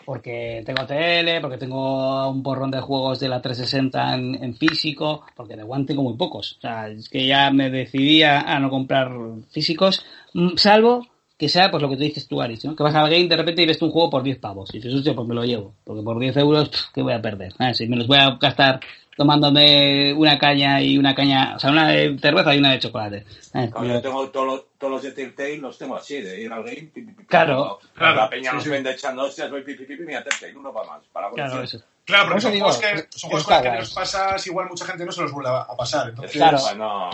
porque 0.05 0.62
tengo 0.64 0.86
tele, 0.86 1.40
porque 1.40 1.59
tengo 1.59 2.31
un 2.31 2.43
porrón 2.43 2.70
de 2.70 2.81
juegos 2.81 3.20
de 3.20 3.28
la 3.28 3.40
360 3.40 4.14
en, 4.14 4.44
en 4.44 4.55
físico, 4.55 5.24
porque 5.36 5.56
de 5.56 5.62
One 5.62 5.85
tengo 5.85 6.02
muy 6.02 6.14
pocos. 6.14 6.56
O 6.59 6.60
sea, 6.60 6.89
es 6.89 7.09
que 7.09 7.27
ya 7.27 7.51
me 7.51 7.70
decidí 7.70 8.22
a, 8.22 8.59
no 8.59 8.70
comprar 8.70 9.12
físicos, 9.51 10.05
mm, 10.35 10.56
salvo 10.56 11.06
que 11.36 11.48
sea, 11.48 11.70
pues 11.70 11.82
lo 11.82 11.89
que 11.89 11.97
tú 11.97 12.02
dices 12.02 12.28
tú, 12.28 12.43
Aris, 12.43 12.66
¿no? 12.66 12.77
Que 12.77 12.82
vas 12.82 12.94
al 12.94 13.09
game 13.09 13.27
de 13.27 13.36
repente 13.36 13.62
y 13.62 13.66
ves 13.66 13.81
un 13.81 13.90
juego 13.90 14.10
por 14.10 14.22
10 14.22 14.39
pavos. 14.39 14.74
Y 14.74 14.77
dices, 14.77 14.93
hostia, 14.93 15.14
pues 15.14 15.27
me 15.27 15.35
lo 15.35 15.43
llevo. 15.43 15.72
Porque 15.85 16.02
por 16.02 16.18
10 16.18 16.36
euros, 16.36 16.70
¿qué 16.93 17.01
voy 17.01 17.14
a 17.14 17.22
perder? 17.22 17.55
Ah, 17.59 17.72
si 17.72 17.86
me 17.86 17.97
los 17.97 18.06
voy 18.06 18.18
a 18.18 18.36
gastar 18.39 18.78
tomándome 19.16 20.12
una 20.15 20.39
caña 20.39 20.81
y 20.82 20.97
una 20.99 21.15
caña, 21.15 21.55
o 21.57 21.59
sea, 21.59 21.70
una 21.70 21.89
de 21.89 22.19
cerveza 22.19 22.55
y 22.55 22.59
una 22.59 22.73
de 22.73 22.78
chocolate. 22.78 23.27
Ah, 23.53 23.66
Claro, 23.70 23.87
yo 23.87 24.01
tengo 24.03 24.28
todos 24.31 24.47
los, 24.47 24.65
todos 24.78 24.93
los 24.95 25.03
de 25.03 25.12
Telltale, 25.12 25.59
los 25.59 25.77
tengo 25.78 25.97
así, 25.97 26.20
de 26.20 26.41
ir 26.43 26.53
al 26.53 26.62
game. 26.62 26.77
pi, 26.77 26.87
pi, 26.87 27.03
pi, 27.03 27.12
pi, 27.12 27.24
Claro, 27.27 27.78
pi, 27.82 27.89
claro, 27.95 28.16
La 28.16 28.31
peña 28.31 28.51
sí, 28.51 28.57
nos 28.57 28.65
sí. 28.65 28.70
vende 28.70 28.91
echando 28.93 29.23
hostias, 29.24 29.51
voy 29.51 29.62
pi, 29.62 29.74
pi, 29.74 29.85
pi, 29.85 29.97
pi, 29.97 30.03
mira 30.05 30.23
Telltale, 30.24 30.57
uno 30.57 30.73
para 30.73 30.87
más. 30.89 31.03
Para 31.12 31.28
la 31.28 31.35
Claro, 31.35 31.62
eso. 31.62 31.81
Claro, 32.05 32.24
Por 32.24 32.32
porque 32.32 32.43
son 32.43 32.53
juegos 32.53 32.78
que, 32.78 33.07
son 33.19 33.31
juegos 33.31 33.47
con 33.47 33.62
que 33.62 33.78
los 33.78 33.95
pasas, 33.95 34.47
igual 34.47 34.69
mucha 34.69 34.85
gente 34.87 35.05
no 35.05 35.12
se 35.12 35.20
los 35.23 35.32
vuelve 35.32 35.51
a, 35.51 35.66
pasar. 35.77 36.09
Entonces, 36.09 36.32
Claro. 36.32 36.59
No, 36.77 37.11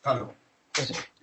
claro. 0.00 0.34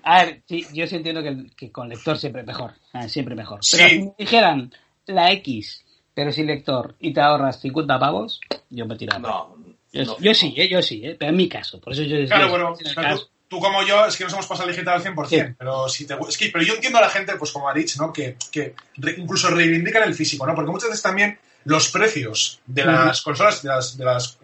A 0.04 0.24
ver, 0.24 0.42
sí, 0.48 0.66
yo 0.74 0.88
sí 0.88 0.96
entiendo 0.96 1.22
que, 1.22 1.46
que 1.56 1.72
con 1.72 1.90
lector 1.90 2.18
siempre 2.18 2.44
mejor. 2.44 2.74
ah, 2.94 3.08
siempre 3.08 3.36
mejor. 3.36 3.60
Pero 3.72 3.90
Sí. 3.90 3.96
si 3.96 4.04
me 4.06 4.14
dijeran 4.18 4.74
la 5.06 5.32
X, 5.34 5.86
pero 6.14 6.32
sin 6.32 6.48
lector, 6.48 6.96
y 7.00 7.14
te 7.14 7.22
ahorras 7.22 7.60
50 7.62 8.00
pavos, 8.00 8.40
yo 8.70 8.86
me 8.86 8.96
tiraba. 8.96 9.20
no. 9.20 9.62
Yo, 9.92 10.04
no. 10.06 10.18
yo 10.20 10.34
sí, 10.34 10.54
eh, 10.58 10.70
yo 10.70 10.82
sí, 10.82 11.02
eh, 11.06 11.16
pero 11.20 11.30
en 11.32 11.38
mi 11.38 11.48
caso. 11.50 11.80
Por 11.80 11.94
eso 11.94 12.04
yo 12.04 12.26
Claro, 12.28 12.46
yo- 12.46 12.50
bueno, 12.50 12.76
pero 12.96 13.16
tú, 13.18 13.30
tú 13.48 13.60
como 13.60 13.84
yo, 13.86 14.06
es 14.06 14.16
que 14.16 14.24
nos 14.24 14.34
hemos 14.34 14.48
pasado 14.48 14.68
al 14.70 14.74
digital 14.76 14.96
al 14.96 15.04
100%, 15.04 15.28
Sí. 15.48 15.54
pero, 15.58 15.90
si 15.90 16.06
te, 16.08 16.16
es 16.28 16.38
que, 16.38 16.50
pero 16.50 16.64
yo 16.64 16.74
entiendo 16.76 17.00
a 17.00 17.02
la 17.02 17.10
gente, 17.10 17.36
pues 17.38 17.52
como 17.52 17.68
ha 17.70 17.74
dicho, 17.74 18.02
¿no? 18.02 18.12
que, 18.14 18.38
que 18.52 18.74
re- 18.98 19.16
incluso 19.18 19.50
reivindican 19.50 20.04
el 20.04 20.16
físico, 20.16 20.46
¿no? 20.46 20.56
porque 20.56 20.72
muchas 20.72 20.90
veces 20.90 21.04
también 21.04 21.38
los 21.66 21.90
precios 21.90 22.60
de 22.66 22.86
las 22.86 23.22
consolas, 23.22 23.62
de 23.62 23.70
las, 23.70 23.98
de 23.98 24.06
las 24.06 24.40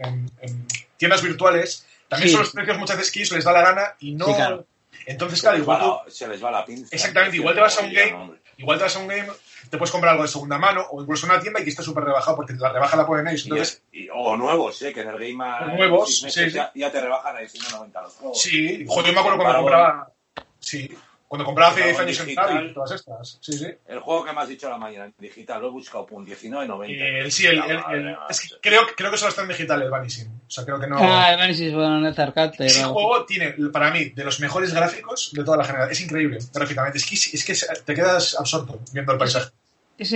tiendas 0.98 1.22
virtuales, 1.22 1.86
también 2.07 2.30
Sí. 2.30 2.34
son 2.34 2.41
los 2.44 2.52
precios 2.52 2.78
muchas 2.78 2.98
veces 2.98 3.11
que 3.11 3.36
les 3.36 3.44
da 3.44 3.52
la 3.52 3.61
gana 3.61 3.95
y 3.99 4.11
no... 4.14 4.26
Sí, 4.28 4.34
claro. 4.36 4.65
Entonces, 5.06 5.41
claro, 5.41 5.57
igual, 5.57 5.82
se 6.10 6.28
les 6.28 6.44
va 6.44 6.52
la 6.52 6.65
pinza. 6.65 6.88
Exactamente, 6.94 7.38
igual 7.38 7.56
te 7.56 7.61
vas 7.61 7.80
a 7.80 7.84
un 7.84 7.94
game- 7.94 8.34
igual 8.57 8.78
te 8.78 8.84
vas 8.84 8.95
a 8.95 8.99
un 8.99 9.07
game, 9.07 9.28
te 9.69 9.77
puedes 9.77 9.91
comprar 9.91 10.11
algo 10.14 10.23
de 10.23 10.30
segunda 10.30 10.57
mano 10.57 10.85
o 10.91 11.02
incluso 11.02 11.26
una 11.26 11.39
tienda 11.39 11.60
y 11.60 11.64
que 11.64 11.69
esté 11.69 11.84
súper 11.84 12.03
rebajado 12.03 12.38
porque 12.38 12.53
la 12.53 12.72
rebaja 12.72 12.98
la 12.98 13.06
ponen 13.06 13.27
ellos. 13.27 13.44
Entonces, 13.44 13.84
y- 13.91 14.07
o 14.14 14.35
nuevos, 14.38 14.81
¿eh? 14.81 14.94
que 14.94 15.02
en 15.02 15.10
el 15.10 15.18
game 15.18 15.44
a- 15.44 15.65
Nuevos, 15.65 16.18
sí, 16.19 16.30
sí. 16.30 16.49
Ya, 16.52 16.72
ya 16.76 16.91
te 16.91 17.02
rebajan 17.02 17.35
a 17.35 17.39
19.90 17.39 18.02
los 18.02 18.14
juegos. 18.15 18.41
sí, 18.41 18.85
joder, 18.88 19.06
yo 19.07 19.14
me 19.14 19.19
acuerdo 19.19 19.38
cuando 19.39 19.60
compraba... 19.60 20.11
Sí, 20.60 20.89
cuando 21.27 21.43
compraba 21.45 21.71
hace 21.71 21.83
10 21.83 21.97
Compraba 21.97 22.07
años 22.07 22.19
en 22.21 22.25
digital. 22.25 22.67
Y 22.69 22.73
todas 22.73 22.91
estas. 22.91 23.37
Sí, 23.41 23.53
sí. 23.53 23.67
El 23.87 23.99
juego 23.99 24.23
que 24.25 24.33
me 24.33 24.41
has 24.41 24.47
dicho 24.47 24.67
a 24.67 24.69
la 24.71 24.77
mañana 24.77 25.05
en 25.05 25.13
digital, 25.19 25.61
lo 25.61 25.67
he 25.67 25.71
buscado, 25.71 26.05
pum, 26.05 26.25
19.90. 26.25 26.87
Eh, 27.27 27.31
sí, 27.31 27.45
el, 27.47 27.57
el- 27.59 27.83
el- 27.91 28.15
es 28.29 28.39
que 28.41 28.47
creo, 28.61 28.81
creo 28.95 29.11
que 29.11 29.17
solo 29.17 29.29
está 29.29 29.41
en 29.41 29.49
digital 29.49 29.81
el 29.81 29.89
Vanishing. 29.89 30.27
O 30.27 30.49
sea, 30.49 30.63
creo 30.63 30.79
que 30.79 30.87
no. 30.87 30.97
Ah, 30.99 31.29
el 31.29 31.35
análisis 31.39 31.73
bueno, 31.73 31.97
en 31.99 32.05
el 32.05 32.19
arcade, 32.21 32.65
Ese 32.65 32.83
juego 32.85 33.25
tiene, 33.25 33.51
para 33.73 33.91
mí, 33.91 34.05
de 34.09 34.23
los 34.23 34.39
mejores 34.39 34.73
gráficos 34.73 35.31
de 35.33 35.43
toda 35.43 35.57
la 35.57 35.63
generación. 35.65 35.91
Es 35.91 36.01
increíble, 36.01 36.37
gráficamente. 36.53 36.97
Es 36.97 37.05
que, 37.05 37.15
es 37.15 37.45
que 37.45 37.81
te 37.83 37.93
quedas 37.93 38.35
absorto 38.39 38.79
viendo 38.93 39.11
el 39.11 39.17
paisaje. 39.17 39.51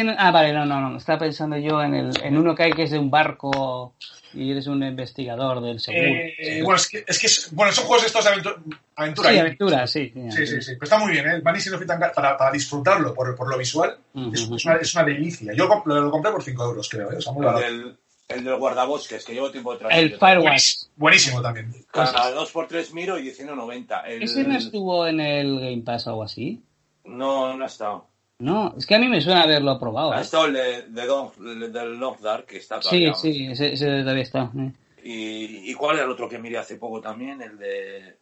No- 0.04 0.16
ah, 0.18 0.32
vale, 0.32 0.54
no, 0.54 0.66
no, 0.66 0.80
no. 0.80 0.98
Estaba 0.98 1.20
pensando 1.20 1.58
yo 1.58 1.82
en, 1.84 1.96
el, 1.96 2.24
en 2.24 2.38
uno 2.38 2.54
que 2.56 2.64
hay 2.64 2.72
que 2.72 2.84
es 2.84 2.92
de 2.92 3.00
un 3.00 3.10
barco 3.12 3.96
y 4.34 4.52
eres 4.52 4.68
un 4.68 4.84
investigador 4.84 5.62
del 5.62 5.80
seguro. 5.80 6.04
Eh, 6.06 6.62
bueno, 6.64 6.76
es 6.78 6.88
que, 6.90 7.04
es 7.08 7.20
que 7.20 7.28
es- 7.28 7.50
bueno, 7.54 7.72
son 7.72 7.86
juegos 7.86 8.06
estos 8.06 8.24
de 8.24 8.30
aventura. 8.30 8.56
aventura 8.96 9.30
sí, 9.30 9.34
indie. 9.36 9.42
aventura, 9.42 9.88
sí. 9.88 10.14
Sí, 10.32 10.48
sí, 10.48 10.62
sí. 10.62 10.72
Pero 10.74 10.84
está 10.84 10.98
muy 10.98 11.12
bien, 11.12 11.30
¿eh? 11.30 11.40
Vanishing 11.42 11.74
of 11.74 11.84
para, 11.86 12.38
para 12.38 12.52
disfrutarlo 12.52 13.14
por, 13.14 13.36
por 13.36 13.50
lo 13.50 13.58
visual, 13.58 13.98
es, 14.34 14.48
una, 14.66 14.76
es 14.76 14.94
una 14.96 15.04
delicia. 15.04 15.54
Yo 15.54 15.68
lo, 15.68 15.74
comp- 15.76 15.86
lo 15.86 16.12
compré 16.12 16.32
por 16.32 16.44
5 16.44 16.64
euros, 16.64 16.90
creo, 16.90 17.12
¿eh? 17.12 17.16
O 17.18 17.22
sea, 17.22 17.34
muy 17.34 17.46
El 17.46 17.54
barato. 17.54 17.66
del, 17.74 17.98
el 18.30 18.44
del 18.46 18.56
guardabosques, 18.56 19.26
que 19.26 19.34
llevo 19.34 19.52
tiempo 19.52 19.74
detrás. 19.74 19.92
El 19.98 20.12
Firewatch. 20.12 20.44
Buenísimo, 20.46 20.92
buenísimo 20.96 21.42
también. 21.42 21.74
Cada 21.92 22.34
2x3 22.36 22.94
miro 22.94 23.20
y 23.20 23.30
19.90. 23.32 24.02
El... 24.08 24.24
¿Ese 24.24 24.44
no 24.46 24.56
estuvo 24.58 25.06
en 25.08 25.20
el 25.20 25.60
Game 25.60 25.82
Pass 25.84 26.08
o 26.08 26.12
algo 26.12 26.24
así? 26.24 26.62
No, 27.04 27.58
no 27.58 27.64
ha 27.64 27.68
estado. 27.68 28.08
No, 28.42 28.74
es 28.78 28.86
que 28.86 28.96
a 28.96 29.00
mí 29.00 29.08
me 29.08 29.22
suena 29.22 29.44
haberlo 29.44 29.80
probado. 29.80 30.12
Ha 30.14 30.20
¿eh? 30.20 30.22
estado 30.24 30.46
el 30.48 30.54
de, 30.54 30.82
de 30.90 31.70
del 31.70 31.96
Long 31.98 32.20
Dark, 32.20 32.46
que 32.46 32.58
está 32.58 32.82
Sí, 32.82 32.90
todavía. 32.90 33.14
sí, 33.14 33.48
ese, 33.52 33.74
ese 33.74 33.86
todavía 34.02 34.24
está. 34.24 34.52
eh. 34.58 34.72
Y, 35.04 35.72
¿Y 35.72 35.74
cuál 35.74 35.96
era 35.98 36.06
el 36.06 36.12
otro 36.12 36.28
que 36.30 36.40
miré 36.40 36.58
hace 36.58 36.76
poco 36.76 37.02
también? 37.02 37.42
El 37.42 37.58
de 37.58 38.18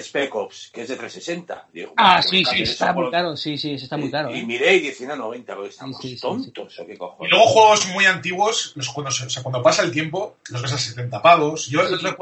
Spec 0.00 0.32
Ops, 0.34 0.70
que 0.72 0.82
es 0.82 0.88
de 0.88 0.96
360. 0.96 1.68
Digo, 1.72 1.92
Ah, 1.96 2.22
sí, 2.22 2.44
sí, 2.44 2.62
está 2.62 2.92
muy 2.92 3.04
por- 3.04 3.10
caro. 3.10 3.36
Sí, 3.36 3.58
sí, 3.58 3.74
ese 3.74 3.84
está 3.84 3.96
muy 3.96 4.10
caro. 4.10 4.30
Y, 4.30 4.38
y 4.38 4.40
¿eh? 4.40 4.46
miré 4.46 4.76
y 4.76 4.82
19.90, 4.88 5.42
pero 5.46 5.66
estamos 5.66 5.96
Sí, 6.00 6.10
sí, 6.10 6.14
sí, 6.14 6.20
tontos, 6.20 6.78
¿o 6.78 6.86
qué 6.86 6.94
Y 6.94 6.96
cojones? 6.96 7.30
luego 7.32 7.46
juegos 7.46 7.86
muy 7.88 8.04
antiguos, 8.06 8.72
los, 8.76 8.88
cuando, 8.90 9.08
o 9.10 9.12
sea, 9.12 9.42
cuando 9.42 9.62
pasa 9.62 9.82
el 9.82 9.90
tiempo, 9.90 10.36
los 10.50 10.62
ves 10.62 10.72
a 10.72 10.78
70 10.78 11.20
pavos. 11.20 11.66
Yo 11.66 11.80
el 11.82 11.94
otro 11.94 12.16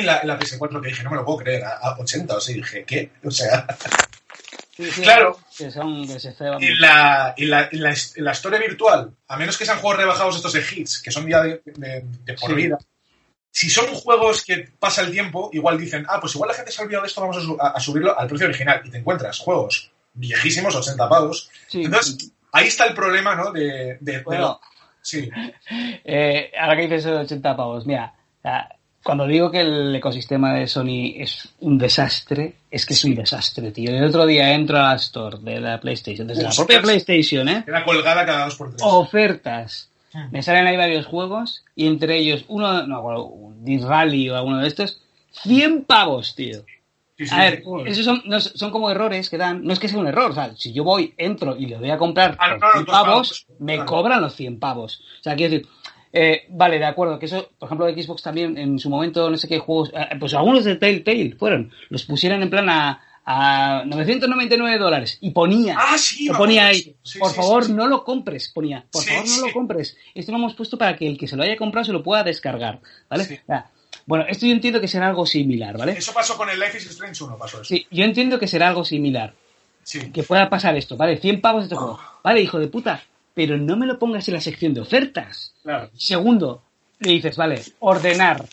en 0.00 0.06
la, 0.06 0.18
en 0.18 0.28
la 0.28 0.38
PS4 0.38 0.80
que 0.80 0.88
dije, 0.88 1.04
no 1.04 1.10
me 1.10 1.16
lo 1.16 1.24
puedo 1.24 1.38
creer, 1.38 1.64
a, 1.64 1.76
a 1.76 1.98
80 2.00 2.36
o 2.36 2.40
sea, 2.40 2.54
dije, 2.56 2.84
¿qué? 2.84 3.10
O 3.24 3.30
sea, 3.30 3.66
Sí, 4.76 4.90
sí, 4.90 5.02
claro. 5.02 5.38
Que 5.56 5.70
son, 5.70 6.06
que 6.06 6.18
se 6.18 6.32
ceban 6.32 6.62
en 6.62 6.80
la, 6.80 7.34
en 7.36 7.50
la, 7.50 7.68
en 7.70 7.82
la, 8.24 8.32
historia 8.32 8.58
virtual, 8.58 9.14
a 9.28 9.36
menos 9.36 9.58
que 9.58 9.66
sean 9.66 9.78
juegos 9.78 9.98
rebajados 9.98 10.36
estos 10.36 10.52
de 10.54 10.60
hits, 10.70 11.02
que 11.02 11.10
son 11.10 11.28
ya 11.28 11.42
de, 11.42 11.60
de- 11.64 12.02
de 12.24 12.34
por 12.34 12.50
Sí. 12.50 12.56
vida, 12.56 12.78
si 13.50 13.68
son 13.68 13.86
juegos 13.94 14.42
que 14.42 14.70
pasa 14.78 15.02
el 15.02 15.10
tiempo, 15.12 15.50
igual 15.52 15.76
dicen, 15.78 16.06
ah, 16.08 16.18
pues 16.20 16.34
igual 16.34 16.48
la 16.48 16.54
gente 16.54 16.72
se 16.72 16.80
ha 16.80 16.84
olvidado 16.84 17.02
de 17.02 17.08
esto, 17.08 17.20
vamos 17.20 17.36
a, 17.36 17.40
su- 17.42 17.58
a- 17.60 17.68
a 17.72 17.80
subirlo 17.80 18.18
al 18.18 18.26
precio 18.28 18.46
original. 18.46 18.80
Y 18.84 18.90
te 18.90 18.96
encuentras 18.96 19.38
juegos 19.40 19.90
viejísimos, 20.14 20.74
80 20.74 21.06
pavos. 21.08 21.50
Sí. 21.68 21.84
Entonces, 21.84 22.32
ahí 22.52 22.68
está 22.68 22.86
el 22.86 22.94
problema, 22.94 23.34
¿no? 23.34 23.52
De, 23.52 23.98
de- 24.00 24.12
de 24.12 24.22
Bueno, 24.22 24.42
lo- 24.42 24.60
sí. 25.02 25.28
Eh, 26.04 26.50
ahora 26.58 26.76
que 26.76 26.82
dices 26.84 27.00
eso 27.04 27.10
de 27.14 27.20
80 27.24 27.56
pavos, 27.56 27.84
mira, 27.86 28.14
o 28.38 28.40
sea, 28.42 28.68
cuando 29.02 29.26
digo 29.26 29.50
que 29.50 29.60
el 29.60 29.94
ecosistema 29.94 30.54
de 30.54 30.66
Sony 30.66 31.14
es 31.16 31.48
un 31.60 31.76
desastre, 31.78 32.54
es 32.70 32.86
que 32.86 32.94
es 32.94 33.04
un 33.04 33.14
desastre, 33.14 33.72
tío. 33.72 33.90
El 33.90 34.04
otro 34.04 34.26
día 34.26 34.52
entro 34.54 34.78
a 34.78 34.90
la 34.90 34.94
store 34.94 35.38
de 35.40 35.60
la 35.60 35.80
PlayStation, 35.80 36.26
desde 36.26 36.42
la 36.42 36.50
propia 36.50 36.80
PlayStation, 36.80 37.48
¿eh? 37.48 37.62
Queda 37.64 37.84
colgada 37.84 38.24
cada 38.24 38.44
dos 38.44 38.56
por 38.56 38.70
tres. 38.70 38.82
Ofertas. 38.84 39.88
Me 40.30 40.42
salen 40.42 40.66
ahí 40.66 40.76
varios 40.76 41.06
juegos 41.06 41.64
y 41.74 41.86
entre 41.86 42.18
ellos 42.18 42.44
uno, 42.48 42.86
no, 42.86 43.02
un 43.24 43.64
Dis 43.64 43.82
Rally 43.82 44.28
o 44.28 44.36
alguno 44.36 44.58
de 44.58 44.68
estos, 44.68 45.00
100 45.42 45.84
pavos, 45.84 46.34
tío. 46.34 46.62
Sí, 47.16 47.26
sí. 47.26 47.34
A 47.34 47.38
ver, 47.38 47.62
esos 47.86 48.04
son, 48.04 48.22
no, 48.26 48.40
son 48.40 48.70
como 48.70 48.90
errores 48.90 49.30
que 49.30 49.38
dan. 49.38 49.64
No 49.64 49.72
es 49.72 49.78
que 49.78 49.88
sea 49.88 49.98
un 49.98 50.06
error, 50.06 50.30
o 50.30 50.34
sea, 50.34 50.54
si 50.56 50.72
yo 50.72 50.84
voy, 50.84 51.14
entro 51.16 51.56
y 51.56 51.66
le 51.66 51.78
voy 51.78 51.90
a 51.90 51.98
comprar 51.98 52.36
Ah, 52.38 52.54
no, 52.54 52.58
por 52.58 52.66
no, 52.66 52.72
100 52.72 52.84
tú 52.84 52.92
has 52.92 52.98
pagado, 52.98 53.12
pavos, 53.12 53.46
me 53.58 53.74
claro. 53.74 53.88
cobran 53.88 54.20
los 54.20 54.34
100 54.34 54.58
pavos. 54.58 55.02
O 55.20 55.22
sea, 55.22 55.34
quiero 55.34 55.52
decir, 55.52 55.68
eh, 56.12 56.46
vale, 56.50 56.78
de 56.78 56.84
acuerdo, 56.84 57.18
que 57.18 57.26
eso, 57.26 57.50
por 57.58 57.66
ejemplo, 57.68 57.86
de 57.86 58.02
Xbox 58.02 58.22
también, 58.22 58.58
en 58.58 58.78
su 58.78 58.90
momento, 58.90 59.30
no 59.30 59.36
sé 59.36 59.48
qué 59.48 59.58
juegos, 59.58 59.90
eh, 59.94 60.16
pues 60.18 60.34
algunos 60.34 60.64
de 60.64 60.76
Telltale 60.76 61.34
fueron, 61.38 61.72
los 61.88 62.04
pusieron 62.04 62.42
en 62.42 62.50
plan 62.50 62.68
a, 62.68 63.00
a 63.24 63.84
999 63.86 64.78
dólares 64.78 65.18
y 65.20 65.30
ponía, 65.30 65.76
Ah, 65.78 65.96
sí, 65.96 66.26
lo 66.26 66.36
ponía 66.36 66.66
ahí, 66.66 66.94
sí, 67.02 67.18
por 67.18 67.30
sí, 67.30 67.36
favor, 67.36 67.70
no 67.70 67.86
lo 67.86 68.04
compres, 68.04 68.50
ponía, 68.50 68.84
por 68.90 69.02
favor, 69.02 69.24
no 69.26 69.46
lo 69.46 69.52
compres. 69.52 69.96
Esto 70.14 70.32
lo 70.32 70.38
hemos 70.38 70.54
puesto 70.54 70.76
para 70.76 70.96
que 70.96 71.06
el 71.06 71.16
que 71.16 71.26
se 71.26 71.36
lo 71.36 71.44
haya 71.44 71.56
comprado 71.56 71.84
se 71.84 71.92
lo 71.92 72.02
pueda 72.02 72.22
descargar, 72.24 72.80
¿vale? 73.08 73.42
Bueno, 74.04 74.24
esto 74.28 74.46
yo 74.46 74.52
entiendo 74.52 74.80
que 74.80 74.88
será 74.88 75.06
algo 75.08 75.24
similar, 75.26 75.78
¿vale? 75.78 75.92
Eso 75.92 76.12
pasó 76.12 76.36
con 76.36 76.50
el 76.50 76.58
Life 76.58 76.76
is 76.78 76.90
Strange 76.90 77.22
1, 77.22 77.38
pasó 77.38 77.56
eso. 77.58 77.64
Sí, 77.64 77.86
yo 77.90 78.04
entiendo 78.04 78.38
que 78.38 78.48
será 78.48 78.68
algo 78.68 78.84
similar. 78.84 79.34
Sí. 79.84 80.10
Que 80.12 80.22
pueda 80.22 80.48
pasar 80.48 80.76
esto, 80.76 80.96
¿vale? 80.96 81.16
100 81.18 81.40
pavos 81.40 81.64
este 81.64 81.76
juego. 81.76 81.98
Vale, 82.22 82.40
hijo 82.40 82.58
de 82.58 82.68
puta, 82.68 83.02
pero 83.34 83.56
no 83.58 83.76
me 83.76 83.86
lo 83.86 83.98
pongas 83.98 84.28
en 84.28 84.34
la 84.34 84.40
sección 84.40 84.74
de 84.74 84.80
ofertas. 84.80 85.54
Claro. 85.62 85.90
Segundo, 85.94 86.64
le 87.00 87.12
dices, 87.12 87.36
vale, 87.36 87.62
ordenar. 87.80 88.44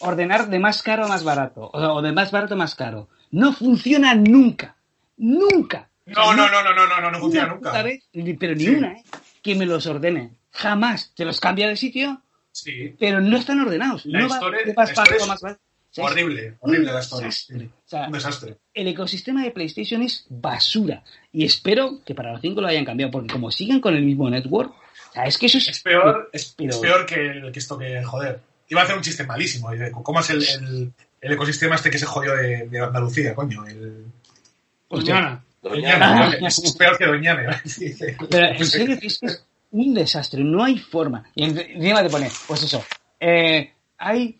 Ordenar 0.00 0.48
de 0.48 0.58
más 0.58 0.82
caro 0.82 1.04
a 1.04 1.08
más 1.08 1.24
barato. 1.24 1.70
O, 1.72 2.02
de 2.02 2.12
más 2.12 2.30
barato 2.30 2.54
a 2.54 2.58
más 2.58 2.74
caro. 2.74 3.08
No 3.30 3.52
funciona 3.52 4.14
nunca. 4.14 4.76
Nunca. 5.16 5.88
No, 6.06 6.34
no, 6.34 6.48
no, 6.50 6.62
no, 6.62 6.74
no, 6.74 6.86
no, 6.86 7.00
no, 7.00 7.10
no 7.10 7.18
funciona 7.18 7.48
nunca. 7.48 7.82
vez, 7.82 8.04
pero 8.38 8.54
ni 8.54 8.64
Sí. 8.64 8.70
una, 8.74 8.92
¿eh? 8.92 9.02
Que 9.42 9.54
me 9.54 9.66
los 9.66 9.86
ordene. 9.86 10.30
Jamás. 10.52 11.12
Te 11.14 11.24
los 11.24 11.40
cambia 11.40 11.68
de 11.68 11.76
sitio, 11.76 12.22
Sí. 12.52 12.94
pero 12.98 13.20
no 13.20 13.36
están 13.36 13.60
ordenados. 13.60 14.04
La 14.06 14.20
no 14.20 14.28
va 14.28 14.34
historia- 14.36 14.60
de 14.64 14.74
más 14.74 14.88
la 14.90 14.94
barato 14.94 15.16
es 15.22 15.28
más 15.28 15.40
barato. 15.40 15.60
O 15.62 15.94
sea, 15.96 16.04
es 16.04 16.10
Horrible, 16.12 16.56
horrible 16.60 16.92
la 16.92 17.00
historia. 17.00 17.30
Sí. 17.32 17.70
O 17.86 17.88
sea, 17.88 18.06
Un 18.06 18.12
desastre. 18.12 18.56
el 18.74 18.88
ecosistema 18.88 19.44
de 19.44 19.52
PlayStation 19.52 20.02
es 20.02 20.26
basura. 20.28 21.04
Y 21.32 21.44
espero 21.44 22.00
que 22.04 22.14
para 22.16 22.32
los 22.32 22.40
5 22.40 22.60
lo 22.60 22.66
hayan 22.66 22.84
cambiado, 22.84 23.12
porque 23.12 23.32
como 23.32 23.50
sigan 23.52 23.80
con 23.80 23.94
el 23.94 24.02
mismo 24.04 24.28
network, 24.28 24.72
o 24.72 25.12
sea, 25.12 25.24
es 25.24 25.38
que 25.38 25.46
eso 25.46 25.58
es... 25.58 25.68
Es 25.68 25.82
peor, 25.82 26.28
es, 26.32 26.54
peor 26.56 27.06
que, 27.06 27.14
el- 27.14 27.52
que 27.52 27.58
esto 27.60 27.78
que, 27.78 28.02
joder. 28.02 28.40
Iba 28.68 28.80
a 28.80 28.84
hacer 28.84 28.96
un 28.96 29.02
chiste 29.02 29.24
malísimo. 29.24 29.70
¿Cómo 30.02 30.18
es 30.18 30.30
el, 30.30 30.42
el, 30.42 30.92
el 31.20 31.32
ecosistema 31.32 31.76
este 31.76 31.88
que 31.88 31.98
se 31.98 32.06
jodió 32.06 32.34
de, 32.34 32.66
de 32.68 32.80
Andalucía, 32.80 33.32
coño? 33.34 33.64
El, 33.64 34.04
Doñana. 34.90 35.44
Doñana, 35.62 36.30
¿no? 36.40 36.46
es, 36.48 36.58
es 36.64 36.72
peor 36.76 36.98
que 36.98 37.06
Doñana. 37.06 37.62
Pero 38.30 38.46
en 38.48 38.66
serio 38.66 38.94
es 39.00 39.18
que 39.20 39.26
es 39.26 39.44
un 39.70 39.94
desastre, 39.94 40.42
no 40.42 40.64
hay 40.64 40.78
forma. 40.78 41.24
Y 41.36 41.44
en- 41.44 41.58
encima 41.58 42.02
te 42.02 42.10
pone, 42.10 42.30
pues 42.48 42.62
eso, 42.64 42.84
eh, 43.20 43.72
hay 43.98 44.38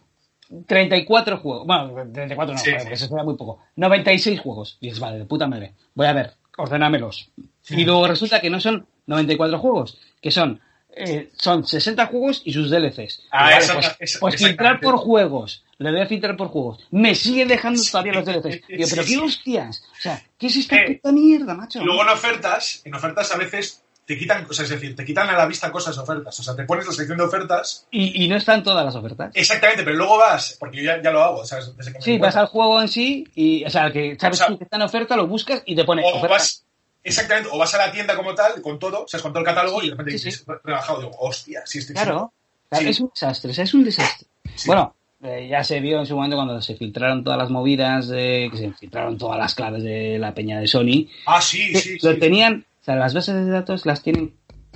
34 0.66 1.38
juegos. 1.38 1.66
Bueno, 1.66 1.92
34 2.12 2.54
no, 2.54 2.58
Sí, 2.60 2.70
joder, 2.70 2.86
sí. 2.88 2.92
eso 2.92 3.06
sería 3.08 3.24
muy 3.24 3.36
poco. 3.36 3.60
96 3.76 4.40
juegos. 4.40 4.78
Y 4.80 4.86
dices, 4.86 5.00
vale, 5.00 5.18
de 5.18 5.24
puta 5.24 5.46
madre. 5.46 5.74
Voy 5.94 6.06
a 6.06 6.12
ver, 6.12 6.34
ordenámelos. 6.56 7.30
Y 7.68 7.84
luego 7.84 8.06
resulta 8.06 8.40
que 8.40 8.50
no 8.50 8.60
son 8.60 8.86
94 9.06 9.58
juegos, 9.58 9.98
que 10.20 10.30
son, 10.30 10.60
eh, 10.94 11.30
son 11.36 11.66
60 11.66 12.06
juegos 12.06 12.42
y 12.44 12.52
sus 12.52 12.70
DLCs. 12.70 13.24
Ah, 13.30 13.44
Vale, 13.50 13.56
pues, 13.66 13.96
esa- 14.00 14.20
pues 14.20 14.36
filtrar 14.36 14.80
por 14.80 14.96
juegos. 14.96 15.64
Le 15.78 15.90
voy 15.90 16.00
a 16.00 16.06
filtrar 16.06 16.36
por 16.36 16.48
juegos. 16.48 16.78
Me 16.90 17.14
sigue 17.14 17.44
dejando 17.44 17.82
todavía 17.90 18.12
los 18.14 18.24
DLCs. 18.24 18.66
Digo, 18.66 18.86
pero 18.88 19.04
qué 19.04 19.18
hostias. 19.18 19.82
O 19.92 20.00
sea, 20.00 20.22
¿qué 20.38 20.46
es 20.46 20.56
esta 20.56 20.76
Eh, 20.76 20.94
puta 20.94 21.12
mierda, 21.12 21.54
macho? 21.54 21.82
Y 21.82 21.84
luego 21.84 22.02
en 22.02 22.08
ofertas, 22.08 22.80
en 22.84 22.94
ofertas 22.94 23.30
a 23.34 23.36
veces 23.36 23.82
te 24.06 24.16
quitan, 24.16 24.46
o 24.48 24.52
sea, 24.54 24.64
es 24.64 24.70
decir, 24.70 24.94
te 24.94 25.04
quitan 25.04 25.28
a 25.28 25.36
la 25.36 25.46
vista 25.46 25.70
cosas 25.72 25.96
de 25.96 26.02
ofertas. 26.02 26.38
O 26.38 26.42
sea, 26.42 26.54
te 26.54 26.62
pones 26.64 26.86
la 26.86 26.92
sección 26.92 27.18
de 27.18 27.24
ofertas, 27.24 27.86
Y, 27.90 28.24
y 28.24 28.28
no 28.28 28.36
están 28.36 28.62
todas 28.62 28.84
las 28.84 28.94
ofertas. 28.94 29.32
exactamente, 29.34 29.82
pero 29.82 29.96
luego 29.96 30.16
vas, 30.18 30.56
porque 30.60 30.78
yo 30.78 30.84
ya, 30.84 31.02
ya 31.02 31.10
lo 31.10 31.22
hago, 31.22 31.44
¿sabes? 31.44 31.76
Desde 31.76 31.92
que 31.92 31.98
me 31.98 32.04
Sí, 32.04 32.16
vas 32.18 32.36
al 32.36 32.46
juego 32.46 32.80
en 32.80 32.88
sí 32.88 33.26
y, 33.34 33.64
o 33.64 33.70
sea, 33.70 33.90
que 33.92 34.16
sabes 34.18 34.38
O 34.40 34.44
sea, 34.44 34.46
tú 34.46 34.58
que 34.58 34.64
está 34.64 34.76
en 34.76 34.82
oferta, 34.82 35.16
lo 35.16 35.26
buscas 35.26 35.62
y 35.66 35.74
te 35.74 35.84
pone 35.84 36.02
o 36.04 36.08
oferta. 36.08 36.28
vas, 36.28 36.64
exactamente, 37.02 37.50
o 37.52 37.58
vas 37.58 37.74
a 37.74 37.78
la 37.78 37.90
tienda 37.92 38.14
como 38.16 38.34
tal, 38.34 38.62
con 38.62 38.78
todo, 38.78 39.02
o 39.04 39.08
sea, 39.08 39.20
con 39.20 39.32
todo 39.32 39.40
el 39.40 39.46
catálogo 39.46 39.80
Sí, 39.80 39.86
y 39.86 39.90
de 39.90 39.96
repente 39.96 40.18
sí, 40.18 40.24
dices, 40.26 40.44
rebajado, 40.64 41.00
digo, 41.00 41.12
hostia, 41.18 41.62
sí, 41.66 41.78
estoy 41.78 41.94
Claro, 41.94 42.32
claro, 42.68 42.84
Sí. 42.84 42.90
es 42.90 43.00
un 43.00 43.10
desastre, 43.12 43.50
o 43.50 43.54
sea, 43.54 43.64
es 43.64 43.74
un 43.74 43.84
desastre. 43.84 44.28
Sí. 44.54 44.68
Bueno, 44.68 44.94
eh, 45.24 45.48
ya 45.50 45.64
se 45.64 45.80
vio 45.80 45.98
en 45.98 46.06
su 46.06 46.14
momento 46.14 46.36
cuando 46.36 46.60
se 46.62 46.76
filtraron 46.76 47.24
todas 47.24 47.38
las 47.38 47.50
movidas, 47.50 48.08
eh, 48.14 48.48
que 48.52 48.56
se 48.56 48.72
filtraron 48.72 49.18
todas 49.18 49.38
las 49.38 49.54
claves 49.54 49.82
de 49.82 50.18
la 50.18 50.32
peña 50.34 50.60
de 50.60 50.68
Sony. 50.68 51.08
Ah, 51.26 51.40
sí, 51.40 51.72
que 51.72 51.80
sí, 51.80 51.98
lo 52.02 52.12
sí. 52.12 52.20
tenían, 52.20 52.64
sea, 52.86 52.96
las 52.96 53.12
bases 53.14 53.34
de 53.34 53.50
datos 53.50 53.84
las 53.84 54.02
tienen 54.02 54.34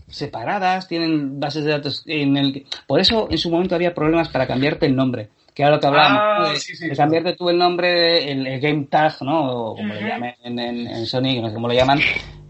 separadas, 0.08 0.88
tienen 0.88 1.38
bases 1.40 1.64
de 1.64 1.70
datos 1.70 2.02
en 2.06 2.36
el 2.36 2.52
que... 2.52 2.66
Por 2.86 3.00
eso 3.00 3.28
en 3.30 3.38
su 3.38 3.50
momento 3.50 3.74
había 3.74 3.94
problemas 3.94 4.28
para 4.28 4.46
cambiarte 4.46 4.86
el 4.86 4.96
nombre, 4.96 5.28
que 5.54 5.62
era 5.62 5.70
lo 5.70 5.78
que 5.80 5.86
hablábamos, 5.86 6.20
Ah, 6.22 6.36
¿no? 6.40 6.44
de, 6.50 6.56
sí, 6.58 6.74
sí, 6.76 6.84
de 6.88 6.90
sí. 6.90 6.96
cambiarte 6.96 7.36
tú 7.36 7.48
el 7.50 7.58
nombre, 7.58 8.30
el, 8.32 8.46
el 8.46 8.60
game 8.60 8.86
tag, 8.90 9.14
¿no? 9.22 9.70
O 9.70 9.76
como 9.76 9.94
lo 9.94 10.00
Ujú. 10.00 10.08
llamen 10.08 10.34
en, 10.42 10.58
en, 10.58 10.86
en 10.88 11.06
Sony, 11.06 11.40
no 11.40 11.48
sé 11.48 11.54
cómo 11.54 11.68
lo 11.68 11.74
llaman, 11.74 12.00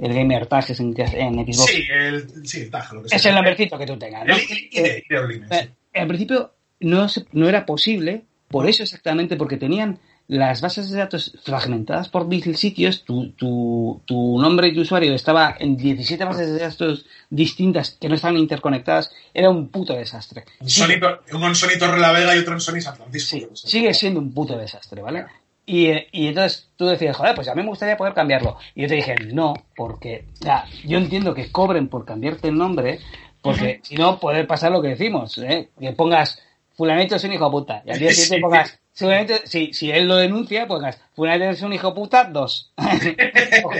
el 0.00 0.14
gamer 0.14 0.46
tag 0.46 0.64
es 0.70 0.80
en, 0.80 0.94
en 0.98 1.34
Xbox. 1.52 1.70
Sí, 1.70 1.84
el, 1.92 2.46
sí, 2.46 2.60
el 2.62 2.70
tag, 2.70 2.92
lo 2.94 3.02
que 3.02 3.08
sea. 3.10 3.16
es 3.16 3.26
el 3.26 3.34
nombrecito 3.34 3.78
que 3.78 3.86
tú 3.86 3.98
tengas, 3.98 4.26
¿no? 4.26 4.34
El 4.34 5.74
al 5.94 6.06
principio 6.06 6.52
no, 6.80 7.08
se- 7.08 7.26
no 7.32 7.48
era 7.48 7.66
posible, 7.66 8.22
por 8.48 8.66
eso 8.68 8.82
exactamente, 8.82 9.36
porque 9.36 9.56
tenían 9.56 9.98
las 10.30 10.60
bases 10.60 10.88
de 10.90 10.98
datos 10.98 11.32
fragmentadas 11.42 12.08
por 12.08 12.24
mil 12.24 12.56
sitios, 12.56 13.04
tu, 13.04 13.32
tu, 13.32 14.00
tu 14.04 14.40
nombre 14.40 14.68
y 14.68 14.74
tu 14.74 14.82
usuario 14.82 15.12
estaba 15.12 15.56
en 15.58 15.76
17 15.76 16.24
bases 16.24 16.52
de 16.52 16.60
datos 16.60 17.04
distintas 17.30 17.96
que 18.00 18.08
no 18.08 18.14
estaban 18.14 18.36
interconectadas, 18.36 19.10
era 19.34 19.50
un 19.50 19.70
puto 19.70 19.92
desastre. 19.92 20.44
Un 20.60 20.70
Sony, 20.70 21.00
uno 21.32 21.48
en 21.48 21.54
Sony 21.56 21.76
Torre 21.80 21.98
la 21.98 22.12
Vega 22.12 22.36
y 22.36 22.38
otro 22.38 22.52
en 22.52 22.60
Sony 22.60 22.80
San 22.80 22.94
Francisco. 22.94 23.38
sí, 23.54 23.66
sigue 23.68 23.92
siendo 23.92 24.20
un 24.20 24.32
puto 24.32 24.56
desastre, 24.56 25.02
¿vale? 25.02 25.26
Y, 25.66 25.88
y 26.12 26.28
entonces 26.28 26.68
tú 26.76 26.86
decías, 26.86 27.16
joder, 27.16 27.34
pues 27.34 27.48
a 27.48 27.54
mí 27.56 27.62
me 27.62 27.68
gustaría 27.68 27.96
poder 27.96 28.14
cambiarlo. 28.14 28.56
Y 28.76 28.82
yo 28.82 28.88
te 28.88 28.94
dije, 28.94 29.16
no, 29.32 29.54
porque 29.74 30.26
ya, 30.40 30.64
yo 30.84 30.98
entiendo 30.98 31.34
que 31.34 31.50
cobren 31.50 31.88
por 31.88 32.04
cambiarte 32.04 32.46
el 32.46 32.56
nombre, 32.56 33.00
porque 33.42 33.80
si 33.82 33.96
no 33.96 34.20
puede 34.20 34.44
pasar 34.44 34.70
lo 34.70 34.80
que 34.80 34.88
decimos, 34.88 35.36
¿eh? 35.38 35.70
que 35.80 35.90
pongas 35.92 36.40
fulanito 36.76 37.16
es 37.16 37.24
un 37.24 37.32
hijo 37.32 37.46
de 37.46 37.50
puta, 37.50 37.82
y 37.84 37.90
al 37.90 37.98
día 37.98 38.12
siguiente 38.12 38.36
Sí. 38.36 38.40
pongas, 38.40 38.79
fulanito, 38.94 39.34
si, 39.44 39.72
si 39.72 39.90
él 39.90 40.06
lo 40.08 40.16
denuncia, 40.16 40.66
pongas 40.66 41.00
fulanito 41.14 41.50
es 41.50 41.62
un 41.62 41.72
hijo 41.72 41.88
de 41.88 41.94
puta, 41.94 42.24
dos. 42.24 42.72
o, 43.64 43.70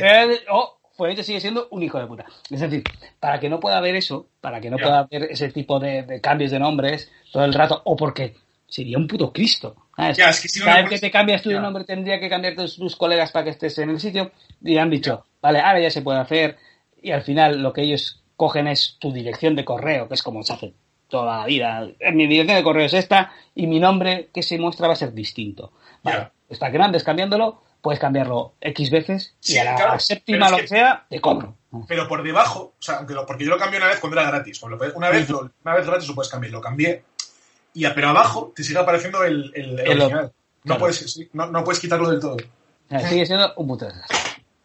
o 0.51 0.81
fulanito 0.97 1.23
sigue 1.23 1.41
siendo 1.41 1.69
un 1.70 1.82
hijo 1.82 1.99
de 1.99 2.07
puta. 2.07 2.24
Es 2.51 2.61
decir, 2.61 2.82
para 3.19 3.41
que 3.41 3.49
no 3.49 3.61
pueda 3.61 3.78
haber 3.78 3.95
eso, 3.97 4.28
para 4.41 4.61
que 4.61 4.70
no 4.70 4.77
pueda 4.77 5.01
haber 5.01 5.24
ese 5.24 5.51
tipo 5.51 5.78
de, 5.81 6.03
de 6.03 6.20
cambios 6.20 6.51
de 6.51 6.59
nombres 6.59 7.11
todo 7.32 7.45
el 7.45 7.55
rato, 7.55 7.81
o 7.85 7.97
porque 7.97 8.35
sería 8.66 8.99
un 8.99 9.07
puto 9.07 9.32
Cristo. 9.32 9.77
¿sabes? 9.97 10.16
Ya, 10.16 10.31
es 10.31 10.41
que 10.41 10.49
si 10.49 10.61
no 10.61 10.66
Cada 10.66 10.82
vez 10.82 10.91
que 10.91 10.99
te 10.99 11.11
cambias 11.11 11.43
tú 11.43 11.49
de 11.49 11.57
Ya. 11.57 11.61
nombre 11.61 11.85
tendría 11.85 12.20
que 12.20 12.28
cambiarte 12.28 12.65
tus 12.69 12.97
colegas 12.97 13.32
para 13.32 13.45
que 13.45 13.51
estés 13.51 13.78
en 13.78 13.91
el 13.91 14.01
sitio 14.01 14.31
y 14.62 14.77
han 14.78 14.91
dicho, 14.91 15.24
vale, 15.43 15.61
ahora 15.61 15.81
ya 15.81 15.91
se 15.91 16.03
puede 16.03 16.20
hacer 16.20 16.57
y 17.03 17.11
al 17.12 17.23
final 17.23 17.62
lo 17.62 17.73
que 17.73 17.82
ellos 17.82 18.23
cogen 18.37 18.66
es 18.69 18.97
tu 18.99 19.12
dirección 19.12 19.57
de 19.57 19.65
correo, 19.65 20.09
que 20.09 20.15
es 20.15 20.23
como 20.23 20.43
se 20.43 20.53
hace 20.53 20.74
toda 21.11 21.41
la 21.41 21.47
vida. 21.47 21.87
Mi 22.15 22.27
dirección 22.27 22.57
de 22.57 22.62
correo 22.62 22.87
es 22.87 22.95
esta 22.95 23.32
y 23.55 23.66
mi 23.66 23.78
nombre 23.78 24.31
que 24.32 24.43
se 24.43 24.59
muestra 24.59 24.87
va 24.87 24.95
a 24.95 24.97
ser 24.97 25.12
distinto. 25.12 25.73
Vale, 26.03 26.16
Ya. 26.19 26.32
pues 26.49 26.59
para 26.59 26.73
que 26.73 26.78
no 26.78 26.85
andes 26.85 27.05
cambiándolo, 27.05 27.62
puedes 27.82 28.01
cambiarlo 28.01 28.55
X 28.61 28.91
veces 28.91 29.35
y 29.43 29.53
Sí, 29.53 29.59
a 29.59 29.65
la 29.65 29.74
claro, 29.74 29.99
séptima, 29.99 30.49
lo 30.51 30.57
que- 30.59 30.69
sea, 30.69 31.05
te 31.11 31.20
cobro. 31.20 31.57
Pero 31.87 32.09
por 32.09 32.23
debajo, 32.23 32.74
o 32.78 32.82
sea, 32.82 33.07
porque 33.27 33.45
yo 33.45 33.51
lo 33.51 33.59
cambié 33.59 33.78
una 33.78 33.89
vez 33.89 34.01
cuando 34.01 34.19
era 34.19 34.28
gratis. 34.31 34.59
Cuando 34.59 34.77
lo- 34.85 34.95
una, 34.95 35.11
vez, 35.11 35.28
lo- 35.28 35.51
una 35.65 35.74
vez 35.74 35.87
gratis 35.87 36.09
lo 36.09 36.15
puedes 36.15 36.31
cambiar. 36.31 36.53
Lo 36.53 36.61
cambié. 36.61 37.05
Y, 37.74 37.87
pero 37.91 38.09
abajo 38.09 38.53
te 38.57 38.65
sigue 38.65 38.78
apareciendo 38.81 39.23
el, 39.24 39.53
el, 39.55 39.78
el 39.78 39.81
El 39.81 40.01
original. 40.01 40.24
No, 40.24 40.32
Claro. 40.65 40.81
puedes, 40.81 40.97
sí, 41.12 41.28
no, 41.32 41.47
no 41.47 41.62
puedes 41.65 41.81
quitarlo 41.81 42.11
del 42.11 42.20
todo. 42.20 42.37
Sigue 43.09 43.24
siendo 43.24 43.55
un 43.57 43.69
puto 43.69 43.85
desastre. 43.87 44.19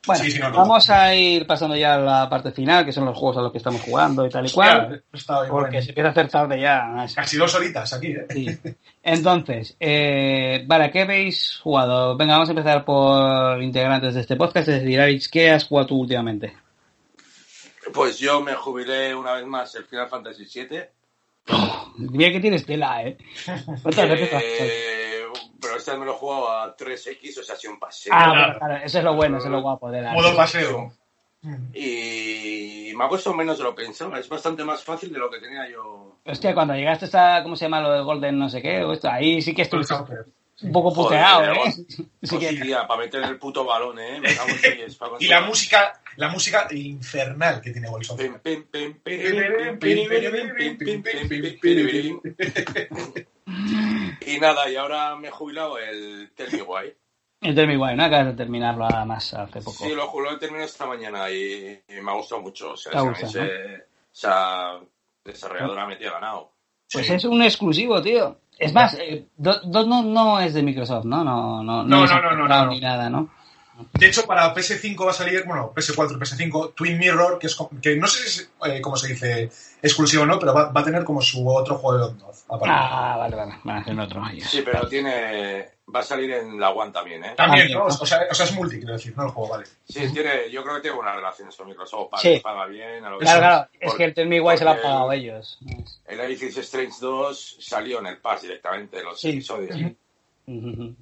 Bueno, 0.06 0.24
Sí, 0.24 0.32
sí, 0.32 0.40
no, 0.40 0.50
no. 0.50 0.58
vamos 0.58 0.90
a 0.90 1.14
ir 1.16 1.48
pasando 1.48 1.76
ya 1.76 1.96
a 1.96 2.00
la 2.00 2.30
parte 2.30 2.52
final, 2.52 2.86
que 2.86 2.92
son 2.92 3.06
los 3.06 3.18
juegos 3.18 3.38
a 3.38 3.42
los 3.42 3.52
que 3.52 3.58
estamos 3.58 3.82
jugando 3.82 4.26
y 4.26 4.30
tal 4.30 4.46
y 4.46 4.52
cual. 4.52 5.04
Hostia, 5.14 5.36
Porque 5.50 5.52
bueno, 5.52 5.82
se 5.82 5.90
empieza 5.90 6.08
a 6.10 6.12
hacer 6.12 6.28
tarde 6.30 6.60
ya. 6.62 7.06
Casi 7.16 7.38
dos 7.38 7.56
horitas 7.56 7.92
aquí, 7.94 8.08
¿eh? 8.08 8.26
Sí. 8.30 8.48
Entonces, 9.04 9.76
eh, 9.80 10.64
vale, 10.68 10.92
¿qué 10.92 11.02
habéis 11.02 11.60
jugado? 11.62 12.16
Venga, 12.18 12.34
vamos 12.34 12.50
a 12.50 12.52
empezar 12.52 12.86
por 12.86 13.62
integrantes 13.62 14.14
de 14.16 14.22
este 14.22 14.36
podcast. 14.36 14.68
Es 14.70 14.82
decir, 14.82 15.00
Alex, 15.00 15.28
¿qué 15.30 15.52
has 15.52 15.66
jugado 15.66 15.88
tú 15.88 16.00
últimamente? 16.02 16.54
Pues 17.94 18.18
yo 18.18 18.42
me 18.42 18.54
jubilé 18.54 19.14
una 19.14 19.34
vez 19.34 19.46
más 19.46 19.74
el 19.76 19.86
Final 19.86 20.10
Fantasy 20.10 20.46
VII. 20.54 20.80
Mira 21.98 22.32
que 22.32 22.40
tienes 22.40 22.66
tela, 22.66 23.04
¿eh? 23.04 23.18
¿Cuántas 23.84 24.10
veces 24.10 24.30
Eh, 25.36 25.52
pero 25.62 25.78
este 25.78 25.98
me 25.98 26.06
lo 26.06 26.14
he 26.14 26.16
jugado 26.16 26.50
a 26.52 26.76
3X, 26.78 27.40
o 27.40 27.44
sea, 27.44 27.56
ha 27.56 27.58
sido 27.58 27.74
un 27.74 27.80
paseo. 27.80 28.14
Ah, 28.16 28.24
claro. 28.26 28.42
bueno, 28.42 28.60
claro, 28.60 28.86
eso 28.86 28.98
es 29.00 29.04
lo 29.04 29.16
bueno, 29.16 29.38
eso 29.38 29.46
es 29.48 29.52
lo 29.52 29.62
guapo 29.62 29.92
de 29.92 30.02
la... 30.02 30.14
Modo 30.14 30.36
paseo. 30.36 30.94
Y 31.74 32.92
me 32.96 33.04
ha 33.04 33.08
costado 33.08 33.36
menos 33.36 33.58
de 33.58 33.64
lo 33.66 33.76
que 33.76 33.84
pensaba. 33.84 34.20
Es 34.20 34.28
bastante 34.28 34.64
más 34.64 34.84
fácil 34.84 35.14
de 35.14 35.20
lo 35.20 35.30
que 35.30 35.40
tenía 35.40 35.70
yo. 35.70 36.18
Hostia, 36.26 36.54
cuando 36.56 36.74
llegaste 36.74 37.06
a, 37.18 37.44
¿cómo 37.44 37.56
se 37.56 37.66
llama 37.66 37.82
lo 37.82 37.92
de 37.92 38.02
Golden 38.02 38.40
no 38.40 38.50
sé 38.50 38.62
qué? 38.62 38.84
o 38.84 38.94
esto, 38.94 39.10
ahí 39.10 39.42
sí 39.42 39.54
que 39.54 39.62
estuviste 39.62 39.94
Joder. 39.94 40.26
un 40.64 40.72
poco 40.72 40.90
Joder, 40.90 41.20
puteado, 41.20 41.44
¿eh? 41.44 41.48
vamos. 41.50 41.76
Sí 41.76 42.08
Pues 42.22 42.40
que- 42.40 42.76
para 42.88 42.98
meter 43.00 43.24
el 43.24 43.38
puto 43.38 43.64
balón, 43.64 44.00
¿eh? 44.00 44.20
Me 44.20 44.34
cago 44.34 44.50
en 44.64 44.78
diez, 44.78 44.96
para 44.96 45.12
Y 45.20 45.28
la 45.28 45.42
música, 45.42 46.02
la 46.16 46.30
música 46.30 46.68
infernal 46.72 47.62
que 47.62 47.70
tiene 47.72 47.90
Wilson. 47.90 48.18
Y 54.22 54.40
nada, 54.40 54.70
y 54.70 54.76
ahora 54.76 55.16
me 55.16 55.28
he 55.30 55.32
jubilado 55.32 55.78
el 55.78 56.32
Tell 56.36 56.52
Me 56.52 56.62
Why. 56.62 56.94
El 57.42 57.56
Tell 57.56 57.68
Me 57.68 57.78
Why, 57.78 57.96
¿no? 57.96 58.04
Acabas 58.06 58.28
de 58.28 58.34
terminarlo 58.34 58.86
además 58.86 59.34
hace 59.34 59.60
poco. 59.62 59.84
Sí, 59.86 59.94
lo, 59.94 60.12
lo 60.20 60.32
he 60.32 60.38
terminado 60.38 60.66
esta 60.68 60.86
mañana 60.86 61.30
y, 61.30 61.80
y 61.88 62.02
me 62.02 62.12
ha 62.12 62.16
gustado 62.16 62.42
mucho. 62.42 62.72
O 62.72 62.78
sea, 62.78 62.92
ese- 63.20 63.86
esa 64.14 64.80
desarrolladora 65.24 65.86
me 65.86 65.96
tiene 65.96 66.14
ganado. 66.14 66.52
Pues 66.92 67.08
Sí. 67.08 67.14
es 67.14 67.26
un 67.26 67.42
exclusivo, 67.42 68.02
tío. 68.02 68.40
Es 68.58 68.74
más, 68.74 68.94
eh, 69.00 69.26
Do- 69.36 69.60
Do- 69.64 69.86
no, 69.86 70.02
no 70.04 70.40
es 70.40 70.54
de 70.54 70.64
Microsoft, 70.64 71.06
¿no? 71.06 71.24
No, 71.24 71.62
no, 71.64 71.84
No, 71.84 72.06
no, 72.06 72.22
no, 72.22 72.36
no, 72.36 72.48
no. 72.48 72.66
ni 72.68 72.80
nada, 72.80 73.10
¿no? 73.10 73.30
De 73.94 74.08
hecho, 74.08 74.26
para 74.26 74.54
PS5 74.54 75.06
va 75.06 75.12
a 75.12 75.14
salir, 75.14 75.44
bueno, 75.46 75.74
PS4 75.76 76.12
y 76.12 76.20
PS5, 76.50 76.74
Twin 76.76 76.98
Mirror, 76.98 77.38
que 77.40 77.48
es 77.48 77.58
que 77.82 77.96
no 77.98 78.08
sé 78.08 78.20
si 78.30 78.40
es, 78.42 78.52
eh, 78.66 78.80
cómo 78.82 78.96
se 78.96 79.10
dice 79.10 79.50
exclusivo 79.82 80.24
o 80.24 80.26
no, 80.26 80.40
pero 80.40 80.54
va, 80.54 80.70
va 80.72 80.82
a 80.82 80.84
tener 80.84 81.04
como 81.04 81.22
su 81.22 81.48
otro 81.50 81.76
juego 81.78 82.08
de 82.08 82.14
Dot. 82.14 82.36
Ah, 82.50 83.16
vale, 83.18 83.36
vale. 83.36 83.56
Van 83.64 83.78
a 83.78 83.82
hacer 83.82 84.00
otro. 84.00 84.22
Sí, 84.48 84.62
pero 84.64 84.88
tiene. 84.88 85.70
Va 85.94 86.00
a 86.00 86.04
salir 86.04 86.32
en 86.32 86.60
la 86.60 86.72
One 86.72 86.92
también, 86.92 87.24
¿eh? 87.24 87.34
También, 87.36 87.72
¿no? 87.72 87.86
O 87.86 87.92
sea, 87.92 88.22
o 88.30 88.34
sea, 88.34 88.46
es 88.46 88.54
multi, 88.54 88.78
quiero 88.78 88.94
decir, 88.94 89.14
no 89.16 89.26
el 89.26 89.30
juego, 89.30 89.50
vale. 89.52 89.66
Sí, 89.88 90.12
tiene, 90.14 90.50
yo 90.52 90.64
creo 90.64 90.76
que 90.76 90.82
tiene 90.82 90.96
buenas 90.96 91.16
relaciones 91.16 91.56
con 91.56 91.68
Microsoft. 91.68 92.10
Paga, 92.10 92.22
Sí. 92.22 92.40
paga 92.44 92.66
bien. 92.66 93.06
A 93.06 93.10
lo 93.12 93.20
que 93.20 93.26
Claro, 93.26 93.40
sea. 93.40 93.50
claro. 93.50 93.70
Es 93.74 93.80
Porque- 93.82 93.98
que 93.98 94.04
el 94.06 94.14
Tell 94.16 94.28
Me 94.28 94.42
Why 94.42 94.58
se 94.58 94.64
lo 94.64 94.70
han 94.72 94.82
pagado 94.82 95.12
ellos. 95.12 95.60
El 96.08 96.32
is 96.32 96.58
Strange 96.58 96.94
2 97.00 97.58
salió 97.60 98.00
en 98.00 98.08
el 98.08 98.18
Pass 98.18 98.42
directamente, 98.44 99.04
los 99.04 99.20
Sí. 99.22 99.30
episodios. 99.30 99.78
Ujú. 100.48 100.96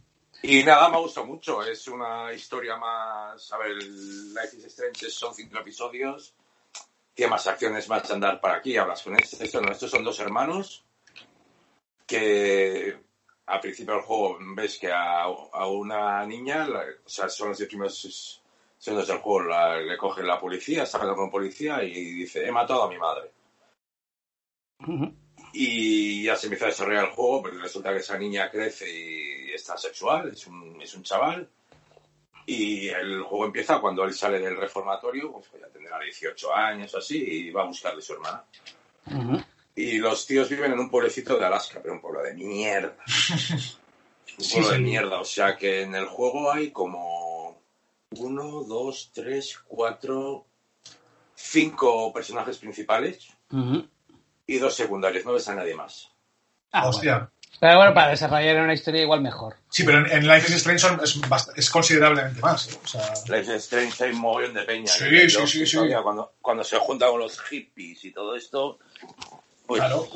Y 0.45 0.61
nada, 0.63 0.89
me 0.89 0.97
ha 0.97 0.99
gustado 0.99 1.25
mucho. 1.25 1.63
Es 1.63 1.87
una 1.87 2.33
historia 2.33 2.75
más. 2.75 3.51
A 3.53 3.57
ver, 3.57 3.77
Life 3.77 4.57
is 4.57 4.65
Strange 4.65 5.09
son 5.09 5.33
cinco 5.33 5.57
episodios. 5.57 6.35
Tiene 7.13 7.29
más 7.31 7.47
acciones, 7.47 7.87
más 7.87 8.09
andar 8.11 8.41
para 8.41 8.55
aquí. 8.55 8.75
Hablas 8.75 9.01
con 9.03 9.15
este. 9.17 9.43
Esto 9.43 9.61
no, 9.61 9.71
estos 9.71 9.89
son 9.89 10.03
dos 10.03 10.19
hermanos 10.19 10.83
que 12.05 12.99
al 13.45 13.59
principio 13.61 13.93
del 13.95 14.03
juego 14.03 14.37
ves 14.55 14.77
que 14.77 14.91
a, 14.91 15.23
a 15.23 15.67
una 15.67 16.25
niña, 16.25 16.67
la- 16.67 16.85
o 17.05 17.09
sea, 17.09 17.29
son 17.29 17.49
los 17.49 17.57
diez 17.57 17.69
primeros 17.69 18.41
segundos 18.77 19.07
del 19.07 19.19
juego, 19.19 19.43
la- 19.47 19.77
le 19.79 19.97
coge 19.97 20.23
la 20.23 20.39
policía, 20.39 20.83
está 20.83 20.97
hablando 20.97 21.21
con 21.21 21.31
policía 21.31 21.81
y 21.83 21.93
dice: 22.13 22.45
He 22.45 22.51
matado 22.51 22.83
a 22.83 22.89
mi 22.89 22.97
madre. 22.97 23.31
Ujú. 24.79 25.13
Y 25.53 26.23
ya 26.23 26.35
se 26.35 26.47
empieza 26.47 26.65
a 26.65 26.69
desarrollar 26.69 27.05
el 27.05 27.11
juego, 27.11 27.43
pero 27.43 27.59
resulta 27.59 27.91
que 27.91 27.99
esa 27.99 28.17
niña 28.17 28.49
crece 28.49 28.89
y 28.91 29.51
está 29.51 29.77
sexual, 29.77 30.29
es 30.33 30.47
un, 30.47 30.81
es 30.81 30.93
un 30.95 31.03
chaval. 31.03 31.47
Y 32.45 32.89
el 32.89 33.21
juego 33.21 33.45
empieza 33.45 33.79
cuando 33.79 34.03
él 34.03 34.13
sale 34.13 34.39
del 34.39 34.57
reformatorio, 34.57 35.31
pues 35.31 35.45
ya 35.61 35.67
tendrá 35.67 35.99
18 35.99 36.53
años 36.53 36.93
o 36.95 36.97
así, 36.97 37.17
y 37.23 37.51
va 37.51 37.61
a 37.63 37.67
buscarle 37.67 37.99
a 37.99 38.01
su 38.01 38.13
hermana. 38.13 38.43
Y 39.75 39.97
los 39.99 40.25
tíos 40.25 40.49
viven 40.49 40.73
en 40.73 40.79
un 40.79 40.89
pueblecito 40.89 41.37
de 41.37 41.45
Alaska, 41.45 41.79
pero 41.81 41.93
un 41.93 42.01
pueblo 42.01 42.21
de 42.23 42.33
mierda. 42.33 42.95
Un 44.35 44.43
Sí, 44.43 44.53
pueblo 44.55 44.71
de 44.71 44.77
sí. 44.77 44.83
mierda, 44.83 45.19
o 45.19 45.25
sea 45.25 45.55
que 45.55 45.81
en 45.83 45.93
el 45.93 46.05
juego 46.07 46.51
hay 46.51 46.71
como 46.71 47.61
uno, 48.17 48.63
dos, 48.63 49.11
tres, 49.13 49.59
cuatro, 49.67 50.47
cinco 51.35 52.11
personajes 52.11 52.57
principales. 52.57 53.27
Y 54.47 54.57
dos 54.57 54.75
secundarios, 54.75 55.25
no 55.25 55.33
ves 55.33 55.47
a 55.49 55.55
nadie 55.55 55.75
más. 55.75 56.09
Ah, 56.71 56.81
bueno. 56.81 56.89
Hostia. 56.97 57.29
Pero 57.59 57.77
bueno, 57.77 57.93
para 57.93 58.09
desarrollar 58.09 58.61
una 58.63 58.73
historia 58.73 59.03
igual 59.03 59.21
mejor. 59.21 59.55
Sí, 59.69 59.83
pero 59.83 59.99
en, 59.99 60.11
en 60.11 60.27
Life 60.27 60.47
is 60.49 60.55
Strange 60.55 60.79
son- 60.79 60.99
es, 61.01 61.17
es 61.55 61.69
considerablemente 61.69 62.41
más. 62.41 62.67
¿eh? 62.73 62.79
O 62.83 62.87
sea, 62.87 63.13
Life 63.27 63.55
is 63.55 63.63
Strange 63.63 64.03
hay 64.03 64.11
un 64.11 64.19
mogollón 64.19 64.53
de 64.55 64.63
peña. 64.63 64.87
Sí, 64.87 65.05
que 65.09 65.29
sí, 65.29 65.47
sí, 65.47 65.65
sí. 65.65 65.77
Cuando, 66.01 66.33
cuando 66.41 66.63
se 66.63 66.77
junta 66.79 67.07
con 67.07 67.19
los 67.19 67.39
hippies 67.39 68.03
y 68.05 68.11
todo 68.11 68.35
esto, 68.35 68.79
pues 69.65 69.79
claro, 69.81 70.07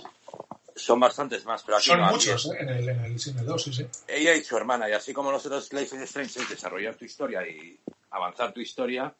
son 0.75 0.99
bastantes 0.99 1.45
más. 1.45 1.63
Pero 1.63 1.77
aquí 1.77 1.87
son 1.87 1.99
no, 2.01 2.11
muchos 2.11 2.47
¿eh? 2.47 2.57
en, 2.59 2.69
el, 2.69 2.89
en, 2.89 3.05
el, 3.05 3.11
el 3.15 3.45
2, 3.45 3.63
sí, 3.63 3.73
sí. 3.73 3.85
Ella 4.07 4.33
y 4.33 4.43
su 4.43 4.57
hermana, 4.57 4.89
y 4.89 4.93
así 4.93 5.13
como 5.13 5.31
nosotros 5.31 5.71
Life 5.71 5.95
is 5.95 6.01
Strange 6.01 6.41
es 6.41 6.49
desarrollar 6.49 6.95
tu 6.95 7.05
historia 7.05 7.47
y 7.47 7.79
avanzar 8.09 8.51
tu 8.51 8.59
historia. 8.59 9.13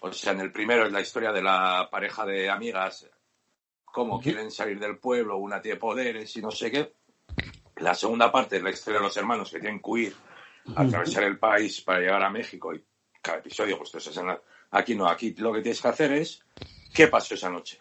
O 0.00 0.10
sea, 0.12 0.32
en 0.32 0.40
el 0.40 0.50
primero 0.50 0.86
es 0.86 0.92
la 0.92 1.02
historia 1.02 1.30
de 1.30 1.42
la 1.42 1.88
pareja 1.90 2.24
de 2.24 2.48
amigas, 2.48 3.06
cómo 3.98 4.20
quieren 4.20 4.48
salir 4.52 4.78
del 4.78 4.98
pueblo, 4.98 5.38
una 5.38 5.60
tiene 5.60 5.76
poderes 5.76 6.36
y 6.36 6.40
no 6.40 6.52
sé 6.52 6.70
qué. 6.70 6.92
La 7.78 7.94
segunda 7.94 8.30
parte 8.30 8.56
es 8.58 8.62
la 8.62 8.70
historia 8.70 9.00
de 9.00 9.06
los 9.06 9.16
hermanos 9.16 9.50
que 9.50 9.58
tienen 9.58 9.80
que 9.80 9.90
huir, 9.90 10.16
atravesar 10.76 11.24
el 11.24 11.36
país 11.36 11.80
para 11.80 11.98
llegar 11.98 12.22
a 12.22 12.30
México 12.30 12.72
y 12.72 12.84
cada 13.20 13.38
episodio, 13.38 13.76
pues 13.76 13.90
entonces, 13.90 14.16
en 14.16 14.28
la- 14.28 14.40
aquí 14.70 14.94
no, 14.94 15.08
aquí 15.08 15.34
lo 15.38 15.52
que 15.52 15.62
tienes 15.62 15.82
que 15.82 15.88
hacer 15.88 16.12
es 16.12 16.44
qué 16.94 17.08
pasó 17.08 17.34
esa 17.34 17.50
noche. 17.50 17.80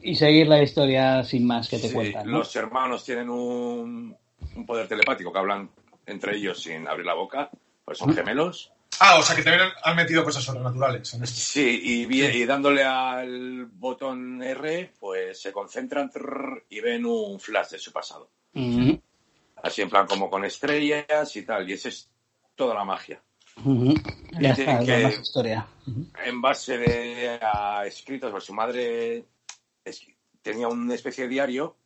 Y 0.00 0.14
seguir 0.14 0.48
la 0.48 0.62
historia 0.62 1.22
sin 1.22 1.46
más 1.46 1.68
que 1.68 1.78
te 1.78 1.88
Sí, 1.88 1.94
cuentan. 1.94 2.30
¿no? 2.30 2.38
Los 2.38 2.56
hermanos 2.56 3.04
tienen 3.04 3.28
un, 3.28 4.16
un 4.56 4.66
poder 4.66 4.88
telepático 4.88 5.30
que 5.30 5.38
hablan 5.38 5.70
entre 6.06 6.36
ellos 6.36 6.62
sin 6.62 6.88
abrir 6.88 7.04
la 7.04 7.14
boca, 7.14 7.50
pues 7.84 7.98
son 7.98 8.14
gemelos. 8.14 8.72
Ah, 9.00 9.18
o 9.18 9.22
sea 9.22 9.34
que 9.34 9.42
también 9.42 9.68
han 9.82 9.96
metido 9.96 10.22
cosas 10.24 10.44
sobrenaturales 10.44 11.12
en 11.14 11.24
esto. 11.24 11.36
Sí, 11.40 11.80
y, 12.06 12.44
dándole 12.44 12.84
al 12.84 13.66
botón 13.66 14.42
R, 14.42 14.92
pues 15.00 15.40
se 15.40 15.50
concentran 15.52 16.10
trrr, 16.10 16.66
y 16.68 16.80
ven 16.80 17.04
un 17.06 17.40
flash 17.40 17.70
de 17.70 17.78
su 17.78 17.92
pasado. 17.92 18.30
Así 19.62 19.82
en 19.82 19.90
plan 19.90 20.06
como 20.06 20.28
con 20.30 20.44
estrellas 20.44 21.34
y 21.36 21.42
tal, 21.42 21.68
y 21.68 21.72
esa 21.72 21.88
es 21.88 22.08
toda 22.54 22.74
la 22.74 22.84
magia. 22.84 23.20
Ujú. 23.64 23.94
Ya 24.40 24.54
Tienen 24.54 24.76
está, 24.76 24.78
que- 24.80 24.86
ya 25.02 25.08
más 25.08 25.18
historia. 25.20 25.66
En 26.24 26.40
base 26.40 26.78
de, 26.78 27.38
a 27.42 27.84
escritos, 27.86 28.30
pues 28.30 28.44
su 28.44 28.54
madre 28.54 29.24
es- 29.84 30.06
tenía 30.42 30.68
una 30.68 30.94
especie 30.94 31.24
de 31.24 31.30
diario, 31.30 31.76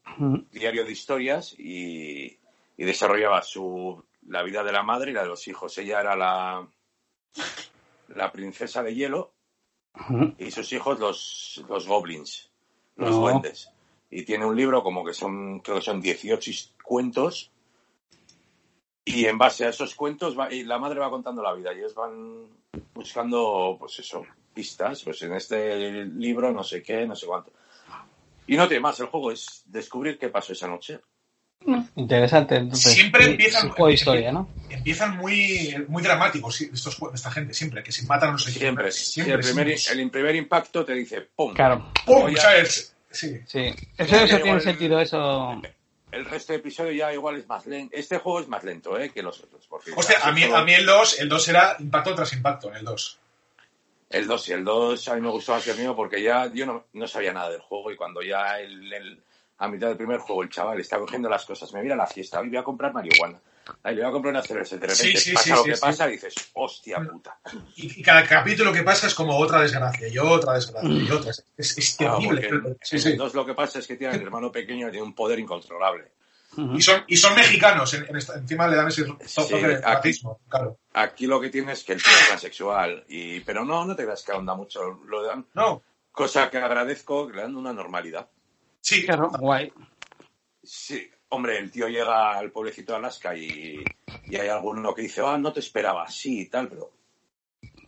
diario 0.51 0.85
de 0.85 0.93
historias, 0.93 1.55
y, 1.59 2.39
y 2.77 2.85
desarrollaba 2.85 3.43
su, 3.43 4.03
la 4.28 4.43
vida 4.43 4.62
de 4.65 4.73
la 4.73 4.83
madre 4.83 5.11
y 5.11 5.15
la 5.15 5.23
de 5.23 5.28
los 5.28 5.47
hijos. 5.49 5.77
Ella 5.78 6.01
era 6.01 6.16
la, 6.16 6.66
la 8.09 8.31
princesa 8.33 8.83
de 8.83 8.95
hielo 8.95 9.33
y 10.39 10.51
sus 10.51 10.73
hijos 10.73 10.99
los, 11.01 11.65
los 11.69 11.87
goblins, 11.87 12.51
los 12.97 13.11
No. 13.11 13.21
duendes. 13.21 13.71
Y 14.11 14.25
tiene 14.25 14.45
un 14.47 14.55
libro 14.57 14.83
como 14.83 15.05
que 15.05 15.13
son, 15.15 15.61
creo 15.61 15.77
que 15.77 15.83
son 15.83 16.01
18 16.01 16.51
his- 16.51 16.73
cuentos. 16.85 17.51
Y 19.05 19.27
en 19.27 19.39
base 19.39 19.65
a 19.65 19.69
esos 19.71 19.95
cuentos, 19.95 20.39
va, 20.39 20.53
y 20.53 20.65
la 20.65 20.79
madre 20.79 20.99
va 21.01 21.11
contando 21.11 21.43
la 21.43 21.53
vida. 21.55 21.73
Y 21.73 21.79
ellos 21.79 21.95
van 21.95 22.49
buscando, 22.95 23.77
pues 23.79 23.99
eso, 24.01 24.25
pistas. 24.53 25.03
Pues 25.05 25.23
en 25.23 25.33
este 25.35 26.05
libro, 26.05 26.53
no 26.53 26.63
sé 26.65 26.83
qué, 26.83 27.07
no 27.07 27.15
sé 27.17 27.27
cuánto. 27.27 27.53
Y 28.49 28.57
no 28.57 28.67
tiene 28.69 28.81
más, 28.81 28.99
el 29.01 29.07
juego 29.07 29.31
es 29.33 29.63
descubrir 29.67 30.19
qué 30.19 30.29
pasó 30.29 30.53
esa 30.53 30.69
noche. 30.69 31.01
Interesante. 31.97 32.56
Entonces, 32.56 32.93
Siempre 32.93 33.24
sí, 33.24 33.30
empiezan- 33.32 33.62
sí, 33.62 33.68
juego 33.68 33.86
de 33.88 33.94
historia, 33.94 34.32
¿no? 34.32 34.48
Empiezan 34.70 35.16
muy, 35.16 35.74
muy 35.88 36.02
dramáticos 36.02 36.55
sí, 36.56 36.70
estos, 36.72 36.98
esta 37.14 37.30
gente, 37.30 37.55
siempre, 37.55 37.82
que 37.82 37.90
si 37.93 38.06
matan 38.06 38.30
a 38.30 38.32
no 38.32 38.38
sé 38.38 38.51
quién. 38.51 38.60
Siempre. 38.60 38.93
Siempre, 38.93 39.34
el, 39.34 39.40
primer, 39.40 39.78
siempre. 39.78 40.02
el 40.05 40.10
primer 40.10 40.36
impacto 40.36 40.84
te 40.84 40.93
dice, 40.94 41.22
¡pum! 41.34 41.55
Claro. 41.55 41.93
¡Pum! 42.05 42.34
¿Sabes? 42.36 42.94
Sí. 43.10 43.40
Sí. 43.47 43.72
Eso, 43.97 44.16
eso 44.16 44.38
tiene 44.40 44.60
sentido, 44.60 45.01
eso. 45.01 45.60
El 46.12 46.24
resto 46.24 46.52
de 46.52 46.59
episodio 46.60 46.93
ya 46.93 47.12
igual 47.12 47.36
es 47.36 47.47
más 47.48 47.66
lento. 47.66 47.94
Este 47.97 48.18
juego 48.18 48.40
es 48.40 48.48
más 48.48 48.62
lento 48.64 48.98
¿eh? 48.98 49.10
que 49.10 49.22
los 49.22 49.40
otros. 49.40 49.66
Porque 49.68 49.90
Hostia, 49.97 50.18
a 50.22 50.32
mí, 50.32 50.43
solo- 50.43 50.56
a 50.59 50.64
mí 50.64 50.72
el 50.72 50.86
2, 50.86 51.20
el 51.20 51.28
2 51.28 51.48
era 51.48 51.76
impacto 51.80 52.14
tras 52.14 52.32
impacto 52.32 52.68
en 52.70 52.76
el 52.76 52.84
2. 52.84 53.18
El 54.10 54.26
2 54.28 54.48
y 54.48 54.52
el 54.52 54.64
2 54.64 55.09
a 55.09 55.14
mí 55.16 55.20
me 55.20 55.30
gustó 55.30 55.52
más 55.52 55.64
que 55.64 55.72
el 55.72 55.78
mío 55.78 55.97
porque 55.97 56.22
ya 56.22 56.51
yo 56.52 56.64
no, 56.64 56.86
no 56.93 57.09
sabía 57.09 57.32
nada 57.32 57.51
del 57.51 57.60
juego 57.60 57.90
y 57.90 57.97
cuando 57.97 58.22
ya 58.22 58.60
el, 58.60 58.93
el- 58.93 59.20
a 59.59 59.69
mitad 59.69 59.89
del 59.89 59.97
primer 59.97 60.19
juego 60.20 60.43
el 60.43 60.51
chaval 60.51 60.78
está 60.81 60.99
cogiendo 60.99 61.28
las 61.28 61.45
cosas, 61.45 61.73
me 61.73 61.83
mira 61.83 61.95
a 61.95 61.99
la 61.99 62.07
fiesta, 62.07 62.41
hoy 62.41 62.49
voy 62.49 62.59
a 62.59 62.62
comprar 62.65 62.93
marihuana, 62.93 63.41
ahí 63.83 63.95
le 63.95 64.03
voy 64.03 64.11
a 64.11 64.12
comprar 64.12 64.33
una 64.33 64.43
cerveza, 64.43 64.77
de 64.77 64.87
repente 64.87 65.19
Sí, 65.19 65.31
sí, 65.31 65.33
pasa 65.33 65.45
sí, 65.45 65.51
lo 65.53 65.65
que 65.65 65.77
pasa 65.81 66.09
y 66.09 66.12
dices, 66.12 66.35
hostia 66.55 67.01
puta. 67.01 67.39
Y, 67.77 68.01
y 68.01 68.03
cada 68.03 68.27
capítulo 68.27 68.73
que 68.73 68.83
pasa 68.83 69.07
es 69.07 69.15
como 69.15 69.37
otra 69.39 69.61
desgracia, 69.62 70.09
y 70.09 70.19
otra 70.19 70.55
desgracia, 70.55 70.91
y 70.91 71.11
otra. 71.11 71.31
Es, 71.57 71.78
es 71.78 71.97
Claro, 71.97 72.19
terrible. 72.19 72.49
porque 72.49 72.77
Sí, 72.83 72.97
en 72.97 73.03
sí. 73.03 73.09
el 73.12 73.16
2 73.16 73.35
lo 73.35 73.47
que 73.47 73.55
pasa 73.55 73.78
es 73.78 73.87
que 73.87 73.97
tiene 73.97 74.15
el 74.16 74.23
hermano 74.23 74.53
pequeño 74.53 74.89
y 74.89 74.91
tiene 74.91 75.07
un 75.07 75.15
poder 75.15 75.39
incontrolable. 75.39 76.12
Y 76.74 76.81
son, 76.81 77.05
y 77.07 77.16
son 77.19 77.35
mexicanos, 77.35 77.93
en, 77.95 78.07
en 78.09 78.16
esta- 78.16 78.35
encima 78.35 78.66
le 78.66 78.77
dan 78.77 78.89
ese 78.89 79.05
toque 79.05 79.66
de 79.66 79.81
racismo, 79.81 80.41
claro. 80.49 80.78
Aquí 80.95 81.27
lo 81.27 81.39
que 81.41 81.51
tiene 81.51 81.73
es 81.73 81.85
que 81.85 81.93
el 81.95 82.03
tío 82.03 82.12
es 82.12 82.28
transexual, 82.28 83.05
y, 83.09 83.41
pero 83.41 83.65
no, 83.65 83.85
no 83.85 83.95
te 83.95 84.05
creas 84.05 84.23
que 84.23 84.33
ahonda 84.33 84.55
mucho, 84.55 84.81
lo 85.07 85.23
dan, 85.23 85.47
No, 85.53 85.83
cosa 86.12 86.49
que 86.49 86.57
agradezco, 86.57 87.27
que 87.27 87.35
le 87.37 87.43
dan 87.43 87.57
una 87.57 87.74
normalidad. 87.74 88.27
Sí, 88.87 89.05
Claro, 89.05 89.31
guay. 89.39 89.73
Sí, 90.63 91.09
hombre, 91.31 91.59
el 91.59 91.71
tío 91.71 91.89
llega 91.89 92.37
al 92.37 92.51
pueblecito 92.51 92.93
de 92.93 92.99
Alaska 92.99 93.37
y, 93.37 93.83
y 94.29 94.37
hay 94.37 94.49
alguno 94.49 94.95
que 94.95 95.03
dice, 95.03 95.23
ah, 95.25 95.39
no 95.39 95.53
te 95.53 95.61
esperaba, 95.61 96.09
sí 96.09 96.43
y 96.43 96.47
tal, 96.49 96.69
pero 96.69 96.93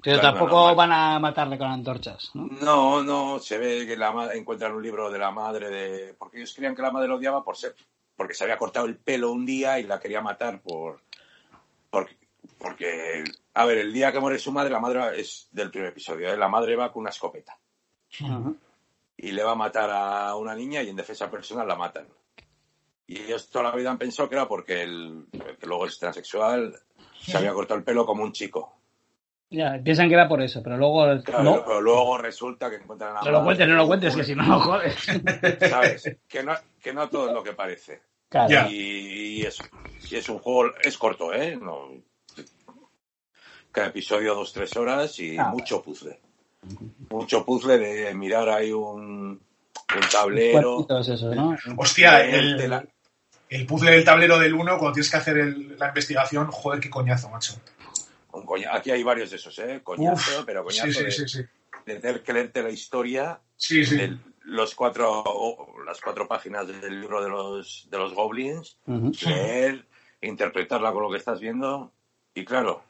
Pero 0.03 0.21
Claro, 0.21 0.21
tampoco 0.21 0.75
van 0.75 0.93
a 0.93 1.19
matarle 1.19 1.59
con 1.59 1.69
antorchas, 1.69 2.31
¿no? 2.35 2.47
no, 2.47 3.03
no, 3.03 3.39
se 3.39 3.59
ve 3.59 3.87
que 3.87 3.97
la 3.97 4.31
encuentran 4.35 4.75
un 4.75 4.83
libro 4.83 5.11
de 5.11 5.19
la 5.19 5.31
madre 5.31 5.71
de... 5.71 6.15
Porque 6.15 6.39
ellos 6.39 6.55
creían 6.55 6.75
que 6.75 6.83
la 6.83 6.91
madre 6.91 7.09
lo 7.09 7.17
odiaba 7.17 7.45
por 7.45 7.57
ser... 7.57 7.75
Porque 8.17 8.35
se 8.35 8.45
había 8.45 8.59
cortado 8.59 8.87
el 8.87 8.97
pelo 8.97 9.31
un 9.31 9.47
día 9.47 9.79
y 9.79 9.85
la 9.85 10.01
quería 10.01 10.21
matar 10.21 10.61
por... 10.61 11.03
Porque, 11.91 12.17
porque 12.59 13.25
a 13.55 13.65
ver, 13.65 13.79
el 13.79 13.93
día 13.93 14.13
que 14.13 14.21
muere 14.21 14.39
su 14.39 14.53
madre, 14.53 14.71
la 14.71 14.81
madre 14.81 15.21
es 15.21 15.49
del 15.51 15.71
primer 15.71 15.91
episodio, 15.91 16.29
¿eh? 16.29 16.37
la 16.37 16.49
madre 16.49 16.77
va 16.77 16.93
con 16.93 17.01
una 17.01 17.11
escopeta. 17.11 17.59
Y 19.19 19.33
le 19.33 19.43
va 19.43 19.53
a 19.53 19.57
matar 19.57 19.91
a 19.91 20.35
una 20.37 20.55
niña 20.55 20.83
y 20.83 20.89
en 20.89 20.97
defensa 20.97 21.31
personal 21.31 21.69
la 21.69 21.77
matan. 21.77 22.07
Y 23.07 23.21
ellos 23.23 23.51
toda 23.51 23.65
la 23.65 23.77
vida 23.77 23.91
han 23.91 23.99
pensado 23.99 24.29
que 24.29 24.37
era 24.37 24.49
porque 24.49 24.83
el 24.83 25.27
que 25.59 25.67
luego 25.67 25.87
es 25.87 25.99
transexual 25.99 26.75
se 27.21 27.37
había 27.37 27.53
cortado 27.53 27.79
el 27.79 27.85
pelo 27.85 28.07
como 28.07 28.23
un 28.23 28.33
chico. 28.33 28.75
Ya, 29.51 29.81
piensan 29.83 30.09
que 30.09 30.15
era 30.15 30.29
por 30.29 30.43
eso, 30.43 30.63
pero 30.63 30.77
luego. 30.77 31.23
Claro, 31.23 31.43
no. 31.43 31.65
Pero 31.65 31.81
luego 31.81 32.19
resulta 32.19 32.71
que 32.71 32.77
encuentran 32.77 33.17
a 33.17 33.23
No 33.23 33.31
lo 33.31 33.45
cuentes, 33.45 33.67
no 33.67 33.75
lo 33.77 33.87
cuentes, 33.87 34.15
que 34.15 34.25
si 34.25 34.35
no, 34.35 34.43
no 34.47 34.61
jodes. 34.61 34.95
¿Sabes? 35.69 36.17
Que 36.29 36.43
no, 36.43 36.55
que 36.81 36.93
no 36.93 37.09
todo 37.09 37.29
es 37.29 37.35
lo 37.35 37.43
que 37.43 37.55
parece. 37.55 38.03
Claro. 38.29 38.71
Y 38.71 39.43
es, 39.43 39.59
y 40.11 40.17
es 40.17 40.29
un 40.29 40.39
juego, 40.39 40.75
es 40.83 40.99
corto, 40.99 41.33
¿eh? 41.33 41.57
No, 41.57 41.89
cada 43.73 43.89
episodio 43.89 44.35
dos, 44.35 44.53
tres 44.53 44.77
horas 44.77 45.19
y 45.19 45.39
Ah, 45.39 45.51
mucho 45.51 45.83
puzzle. 45.83 46.19
Mucho 47.11 47.45
puzzle 47.45 47.79
de 47.79 48.15
mirar 48.15 48.49
ahí 48.49 48.73
un, 48.73 49.29
un 49.31 49.41
tablero. 50.13 50.87
Hostia, 51.77 52.25
el, 52.25 52.89
el 53.49 53.67
puzzle 53.67 53.93
del 53.93 54.05
tablero 54.05 54.39
del 54.39 54.55
1, 54.55 54.79
cuando 54.79 54.93
tienes 54.93 55.11
que 55.11 55.17
hacer 55.17 55.39
el- 55.39 55.79
la 55.79 55.89
investigación, 55.89 56.51
joder, 56.51 56.81
qué 56.81 56.91
coñazo, 56.91 57.29
macho. 57.31 57.55
un 58.33 58.45
coña- 58.45 58.75
Aquí 58.75 58.91
hay 58.91 59.03
varios 59.03 59.31
de 59.31 59.37
esos, 59.37 59.59
¿eh? 59.61 59.81
Coñazo, 59.83 60.41
Uf, 60.41 60.45
pero 60.47 60.63
coñazo 60.65 60.87
sí, 60.87 60.93
sí, 60.93 61.05
de, 61.05 61.11
sí, 61.13 61.29
sí. 61.29 61.43
de 61.87 61.97
tener 62.01 62.23
que 62.23 62.33
leerte 62.33 62.63
la 62.63 62.71
historia 62.71 63.41
Sí, 63.57 63.85
sí. 63.87 63.97
de 63.97 64.17
los 64.45 64.75
cuatro, 64.75 65.25
las 65.87 66.01
cuatro 66.01 66.29
páginas 66.29 66.67
del 66.69 67.01
libro 67.01 67.23
de 67.23 67.29
los, 67.31 67.87
de 67.91 67.99
los 67.99 68.15
goblins, 68.15 68.77
leer, 69.25 69.85
interpretarla 70.21 70.93
con 70.93 71.03
lo 71.03 71.11
que 71.11 71.17
estás 71.19 71.41
viendo 71.41 71.93
y 72.35 72.45
claro, 72.45 72.83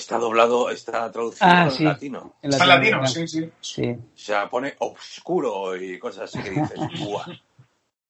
está 0.00 0.18
doblado, 0.18 0.70
está 0.70 1.10
traducido 1.12 1.46
Ah, 1.48 1.64
en 1.64 1.70
sí. 1.70 1.84
latino. 1.84 2.34
En 2.42 2.50
Está 2.52 2.64
en 2.64 2.68
latino, 2.68 3.06
sí, 3.06 3.28
sí. 3.28 3.50
Sí. 3.60 3.90
O 3.92 4.18
sea, 4.18 4.48
pone 4.50 4.74
obscuro 4.78 5.76
y 5.76 5.98
cosas 5.98 6.24
así 6.34 6.42
que 6.42 6.50
dices, 6.50 6.78
¡buah! 7.00 7.26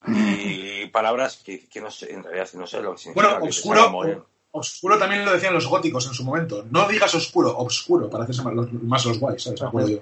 Y 0.09 0.87
palabras 0.87 1.43
que, 1.45 1.69
que 1.69 1.81
no 1.81 1.91
sé, 1.91 2.13
en 2.13 2.23
realidad 2.25 2.49
no 2.55 2.67
sé 2.67 2.81
lo 2.81 2.93
que 2.93 2.99
significa. 2.99 3.39
Bueno, 3.39 3.45
te 3.45 4.23
oscuro, 4.53 4.99
también 4.99 5.25
lo 5.25 5.33
decían 5.33 5.53
los 5.55 5.67
góticos 5.67 6.07
en 6.07 6.15
su 6.15 6.25
momento. 6.25 6.65
No 6.71 6.89
digas 6.89 7.15
oscuro, 7.15 7.57
obscuro, 7.59 8.09
para 8.09 8.25
hacerse 8.25 8.43
más 8.43 8.55
los, 8.55 8.73
más 8.73 9.05
los 9.05 9.19
guays, 9.21 9.43
¿sabes? 9.43 9.61
Me 9.63 9.69
acuerdo 9.69 9.89
yo. 9.91 10.01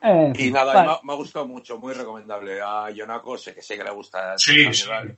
Eh, 0.00 0.32
Y 0.38 0.50
nada, 0.52 0.72
vale. 0.74 0.86
me, 0.88 0.92
ha, 0.94 1.00
me 1.02 1.12
ha 1.12 1.16
gustado 1.16 1.46
mucho, 1.46 1.76
muy 1.78 1.92
recomendable. 1.92 2.60
A 2.62 2.88
Yonako, 2.90 3.36
sé 3.36 3.52
que 3.54 3.62
sé 3.62 3.76
que 3.76 3.82
le 3.84 3.90
gusta. 3.90 4.38
Sí, 4.38 4.72
sí. 4.72 4.88
vale, 4.88 5.16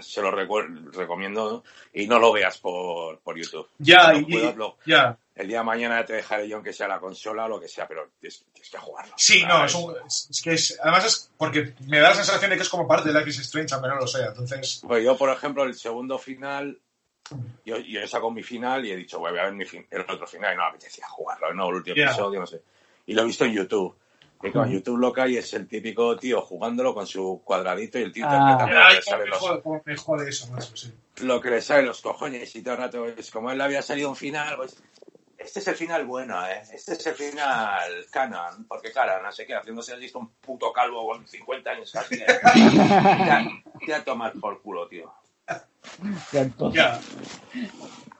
Se 0.00 0.22
lo 0.22 0.30
recomiendo 0.30 1.64
y 1.92 2.06
no 2.06 2.18
lo 2.18 2.32
veas 2.32 2.58
por, 2.58 3.18
por 3.20 3.36
YouTube. 3.36 3.68
Ya, 3.78 4.12
No 4.12 4.18
y, 4.20 4.24
puedas, 4.24 4.56
lo- 4.56 4.76
ya. 4.86 5.18
el 5.34 5.48
día 5.48 5.58
de 5.58 5.64
mañana 5.64 6.04
te 6.04 6.12
dejaré 6.14 6.48
yo, 6.48 6.56
aunque 6.56 6.72
sea 6.72 6.86
la 6.86 7.00
consola 7.00 7.46
o 7.46 7.48
lo 7.48 7.60
que 7.60 7.66
sea, 7.68 7.88
pero 7.88 8.10
tienes, 8.20 8.44
tienes 8.52 8.70
que 8.70 8.78
jugarlo. 8.78 9.14
Sí, 9.16 9.44
no, 9.46 9.64
es, 9.64 9.74
un- 9.74 9.94
es- 10.06 10.28
es 10.30 10.40
que 10.42 10.52
es. 10.54 10.78
Además 10.80 11.04
es 11.06 11.30
porque 11.36 11.74
me 11.88 11.98
da 11.98 12.10
la 12.10 12.14
sensación 12.14 12.50
de 12.50 12.56
que 12.56 12.62
es 12.62 12.68
como 12.68 12.86
parte 12.86 13.08
de 13.12 13.18
Life 13.18 13.30
is 13.30 13.40
Strange, 13.40 13.74
aunque 13.74 13.88
no 13.88 13.96
lo 13.96 14.06
sea. 14.06 14.26
Entonces, 14.28 14.82
Pues 14.86 15.04
yo, 15.04 15.16
por 15.16 15.30
ejemplo, 15.30 15.64
el 15.64 15.74
segundo 15.74 16.18
final, 16.18 16.78
yo, 17.64 17.78
yo 17.78 18.00
he 18.00 18.06
sacado 18.06 18.30
mi 18.30 18.42
final 18.42 18.84
y 18.86 18.92
he 18.92 18.96
dicho, 18.96 19.18
voy 19.18 19.30
a 19.30 19.44
ver 19.44 19.52
mi 19.52 19.64
fin- 19.64 19.86
el 19.90 20.02
otro 20.02 20.26
final 20.26 20.52
y 20.54 20.56
no 20.56 20.62
me 20.62 20.68
apetecía 20.68 21.06
jugarlo, 21.08 21.52
no, 21.54 21.68
el 21.70 21.74
último 21.76 21.96
episodio, 22.10 22.38
no 22.40 22.46
sé. 22.46 22.62
Y 23.06 23.14
lo 23.14 23.22
he 23.22 23.26
visto 23.26 23.44
en 23.44 23.52
YouTube. 23.52 23.96
Y 24.44 24.50
con 24.52 24.70
YouTube 24.70 24.98
lo 24.98 25.12
que 25.12 25.20
hay 25.22 25.36
es 25.38 25.52
el 25.54 25.66
típico 25.66 26.16
tío 26.16 26.40
jugándolo 26.42 26.94
con 26.94 27.06
su 27.06 27.40
cuadradito 27.44 27.98
y 27.98 28.02
el 28.02 28.12
tío 28.12 28.26
Ah. 28.28 28.50
interpretando 28.52 28.88
lo 28.88 28.96
que, 28.96 29.02
sale 29.02 29.26
los, 29.26 29.38
jode, 29.38 29.62
cómo 29.62 29.82
me 29.84 29.96
jode 29.96 30.28
eso, 30.28 30.50
macho, 30.52 30.76
sí. 30.76 30.92
lo 31.22 31.40
que 31.40 31.50
le 31.50 31.60
sale 31.62 31.82
los 31.82 32.00
cojones 32.00 32.54
y 32.56 32.62
todo 32.62 32.74
el 32.74 32.80
rato 32.80 33.06
es 33.06 33.30
como 33.30 33.50
él 33.50 33.58
le 33.58 33.64
había 33.64 33.82
salido 33.82 34.08
un 34.10 34.16
final, 34.16 34.56
pues 34.56 34.76
este 35.38 35.58
es 35.60 35.68
el 35.68 35.74
final 35.74 36.06
bueno, 36.06 36.46
¿eh? 36.46 36.62
Este 36.72 36.92
es 36.94 37.06
el 37.06 37.14
final 37.14 38.06
canon, 38.10 38.64
porque 38.66 38.92
cara, 38.92 39.20
no 39.22 39.30
sé 39.32 39.44
qué, 39.46 39.54
haciéndose 39.54 39.96
visto 39.96 40.18
un 40.18 40.28
puto 40.40 40.72
calvo 40.72 41.06
con 41.06 41.26
50 41.26 41.70
años 41.70 41.90
casi. 41.92 42.14
¿eh? 42.14 42.26
Ya, 43.26 43.46
ya 43.86 44.04
tomar 44.04 44.32
por 44.40 44.62
culo, 44.62 44.88
tío. 44.88 45.12
Ya, 46.32 46.40
entonces- 46.40 46.82
Ya. 46.82 47.00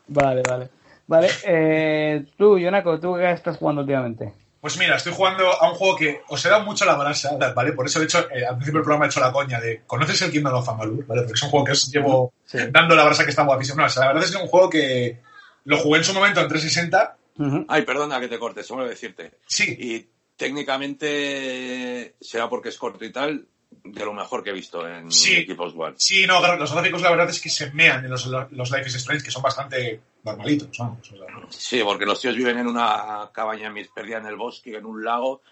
Vale, 0.08 0.42
vale. 0.46 0.68
Vale, 1.06 1.28
eh, 1.44 2.26
tú, 2.36 2.58
Yonako, 2.58 2.98
¿tú 3.00 3.14
qué 3.16 3.30
estás 3.32 3.56
jugando 3.58 3.82
últimamente? 3.82 4.32
Pues 4.64 4.78
mira, 4.78 4.96
estoy 4.96 5.12
jugando 5.12 5.46
a 5.62 5.68
un 5.70 5.74
juego 5.76 5.94
que 5.94 6.22
os 6.26 6.42
he 6.42 6.48
dado 6.48 6.64
mucho 6.64 6.86
la 6.86 6.94
brasa, 6.94 7.36
¿vale? 7.54 7.72
Por 7.74 7.84
eso 7.84 8.00
he 8.00 8.04
hecho, 8.04 8.20
eh, 8.30 8.46
al 8.46 8.54
principio 8.56 8.78
del 8.78 8.84
programa 8.84 9.04
he 9.04 9.08
hecho 9.08 9.20
la 9.20 9.30
coña 9.30 9.60
de 9.60 9.82
¿conoces 9.86 10.22
el 10.22 10.32
Kingdom 10.32 10.54
of 10.54 10.66
Amalur? 10.66 11.04
¿Vale? 11.04 11.20
Porque 11.20 11.34
es 11.34 11.42
un 11.42 11.50
juego 11.50 11.66
que 11.66 11.72
os 11.72 11.92
llevo 11.92 12.32
Sí. 12.46 12.56
dando 12.70 12.94
la 12.94 13.04
brasa 13.04 13.24
que 13.24 13.30
está 13.30 13.42
guapísimo. 13.42 13.82
No, 13.82 13.86
o 13.86 13.90
sea, 13.90 14.04
la 14.04 14.08
verdad 14.14 14.24
es 14.24 14.30
que 14.30 14.36
es 14.38 14.42
un 14.42 14.48
juego 14.48 14.70
que 14.70 15.20
lo 15.64 15.76
jugué 15.76 15.98
en 15.98 16.04
su 16.04 16.14
momento 16.14 16.40
en 16.40 16.48
360. 16.48 17.16
Ujú. 17.36 17.66
Ay, 17.68 17.82
perdona 17.82 18.18
que 18.20 18.28
te 18.28 18.38
corte, 18.38 18.62
olvidó 18.70 18.88
decirte. 18.88 19.32
Sí, 19.46 19.76
Y 19.78 20.08
técnicamente, 20.38 22.14
será 22.20 22.48
porque 22.48 22.70
es 22.70 22.78
corto 22.78 23.04
y 23.04 23.12
tal, 23.12 23.46
de 23.84 24.04
lo 24.04 24.12
mejor 24.14 24.42
que 24.42 24.48
he 24.48 24.54
visto 24.54 24.88
en 24.88 25.10
Sí. 25.12 25.36
equipos 25.36 25.74
One. 25.76 25.94
sí, 25.98 26.26
no, 26.26 26.40
los 26.56 26.72
gráficos 26.72 27.02
la 27.02 27.10
verdad 27.10 27.28
es 27.28 27.40
que 27.40 27.50
se 27.50 27.70
mean 27.72 28.04
en 28.04 28.10
los, 28.10 28.26
los 28.26 28.70
Life 28.70 28.88
is 28.88 28.94
Strange, 28.94 29.24
que 29.24 29.30
son 29.30 29.42
bastante 29.42 30.00
normalitos, 30.24 30.68
vamos. 30.78 31.12
o 31.12 31.16
sea, 31.16 31.26
Sí, 31.50 31.80
porque 31.84 32.06
los 32.06 32.20
tíos 32.20 32.34
viven 32.36 32.58
en 32.58 32.66
una 32.66 33.30
cabaña 33.32 33.70
mis- 33.70 33.88
perdida 33.88 34.18
en 34.18 34.26
el 34.26 34.36
bosque, 34.36 34.76
en 34.76 34.86
un 34.86 35.04
lago, 35.04 35.42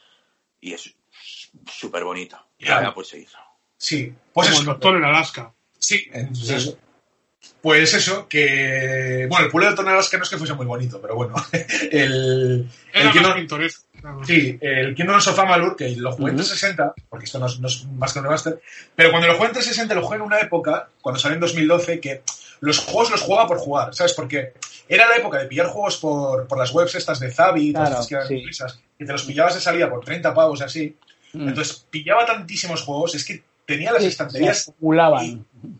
y 0.60 0.72
es 0.72 0.94
súper 1.70 2.04
bonito. 2.04 2.38
Ya. 2.58 2.92
Pues 2.94 3.08
seguir. 3.08 3.28
sí, 3.76 4.12
pues 4.32 4.48
Como 4.48 4.52
eso. 4.54 4.60
el 4.60 4.66
doctor 4.66 4.96
en 4.96 5.04
Alaska. 5.04 5.52
Sí, 5.78 6.08
entonces 6.12 6.50
eso. 6.64 6.78
Pues 7.60 7.92
eso, 7.92 8.28
que. 8.28 9.26
Bueno, 9.28 9.46
el 9.46 9.50
pueblo 9.50 9.68
de 9.68 9.74
que 9.76 10.16
no 10.16 10.22
es 10.22 10.30
que 10.30 10.38
fuese 10.38 10.54
muy 10.54 10.64
bonito, 10.66 11.00
pero 11.00 11.16
bueno. 11.16 11.34
El, 11.90 12.68
Era 12.92 13.10
el 13.10 13.20
más 13.20 13.84
nada 14.02 14.16
más. 14.16 14.26
sí, 14.28 14.58
el 14.60 14.94
Kingdom 14.94 15.16
of 15.16 15.38
Amalur, 15.38 15.74
que 15.76 15.90
lo 15.96 16.12
jugué 16.12 16.30
en 16.30 16.36
Ujú. 16.36 16.44
360, 16.46 16.94
porque 17.08 17.24
esto 17.24 17.38
no 17.40 17.46
es, 17.46 17.58
no 17.60 17.66
es 17.66 17.84
más 17.86 18.12
que 18.12 18.18
un 18.20 18.24
remaster, 18.26 18.60
pero 18.94 19.10
cuando 19.10 19.26
lo 19.28 19.34
jugué 19.34 19.46
en 19.48 19.52
360 19.54 19.94
lo 19.94 20.02
jugué 20.02 20.16
en 20.16 20.22
una 20.22 20.38
época, 20.38 20.88
cuando 21.00 21.18
salió 21.20 21.34
en 21.34 21.40
2012, 21.40 22.00
que 22.00 22.22
los 22.62 22.78
juegos 22.78 23.10
los 23.10 23.20
jugaba 23.20 23.47
por 23.48 23.59
jugar, 23.59 23.94
¿sabes? 23.94 24.12
Porque 24.14 24.55
era 24.89 25.09
la 25.09 25.16
época 25.16 25.39
de 25.39 25.47
pillar 25.47 25.66
juegos 25.66 25.97
por, 25.98 26.47
por 26.48 26.59
las 26.59 26.72
webs 26.72 26.94
estas 26.94 27.20
de 27.20 27.30
Zabi, 27.30 27.72
todas 27.72 27.89
Claro, 27.90 28.02
estas 28.02 28.28
que 28.28 28.34
eran 28.36 28.78
sí. 28.78 29.05
te 29.06 29.12
los 29.12 29.22
pillabas 29.24 29.55
de 29.55 29.60
salida 29.60 29.90
por 29.90 30.05
30 30.05 30.32
pavos 30.32 30.60
y 30.60 30.64
así. 30.64 30.97
Mm. 31.34 31.48
Entonces 31.48 31.84
pillaba 31.90 32.24
tantísimos 32.24 32.82
juegos, 32.82 33.14
es 33.14 33.24
que 33.24 33.43
tenía 33.66 33.90
las 33.93 34.02
Sí, 34.02 34.09
estanterías 34.09 34.72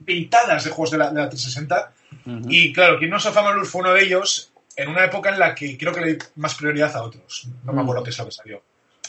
pintadas 0.05 0.65
de 0.65 0.71
juegos 0.71 0.91
de 0.91 0.99
la, 0.99 1.11
de 1.11 1.21
la 1.21 1.29
360. 1.29 1.93
Ujú. 2.27 2.41
Y 2.49 2.73
claro, 2.73 2.99
Kingdom 2.99 3.19
of 3.19 3.37
Amalur 3.37 3.67
fue 3.67 3.81
uno 3.83 3.93
de 3.93 4.03
ellos 4.05 4.53
en 4.77 4.89
una 4.89 5.05
época 5.05 5.31
en 5.31 5.39
la 5.39 5.55
que 5.55 5.77
creo 5.79 5.93
que 5.93 6.01
le 6.01 6.13
di 6.15 6.19
más 6.37 6.55
prioridad 6.55 6.95
a 6.97 7.03
otros. 7.03 7.49
No 7.65 7.73
me 7.73 7.81
Mm. 7.81 7.85
acuerdo 7.85 8.03
qué 8.05 8.11
es 8.11 8.19
lo 8.19 8.25
que 8.27 8.33
salió. 8.33 8.63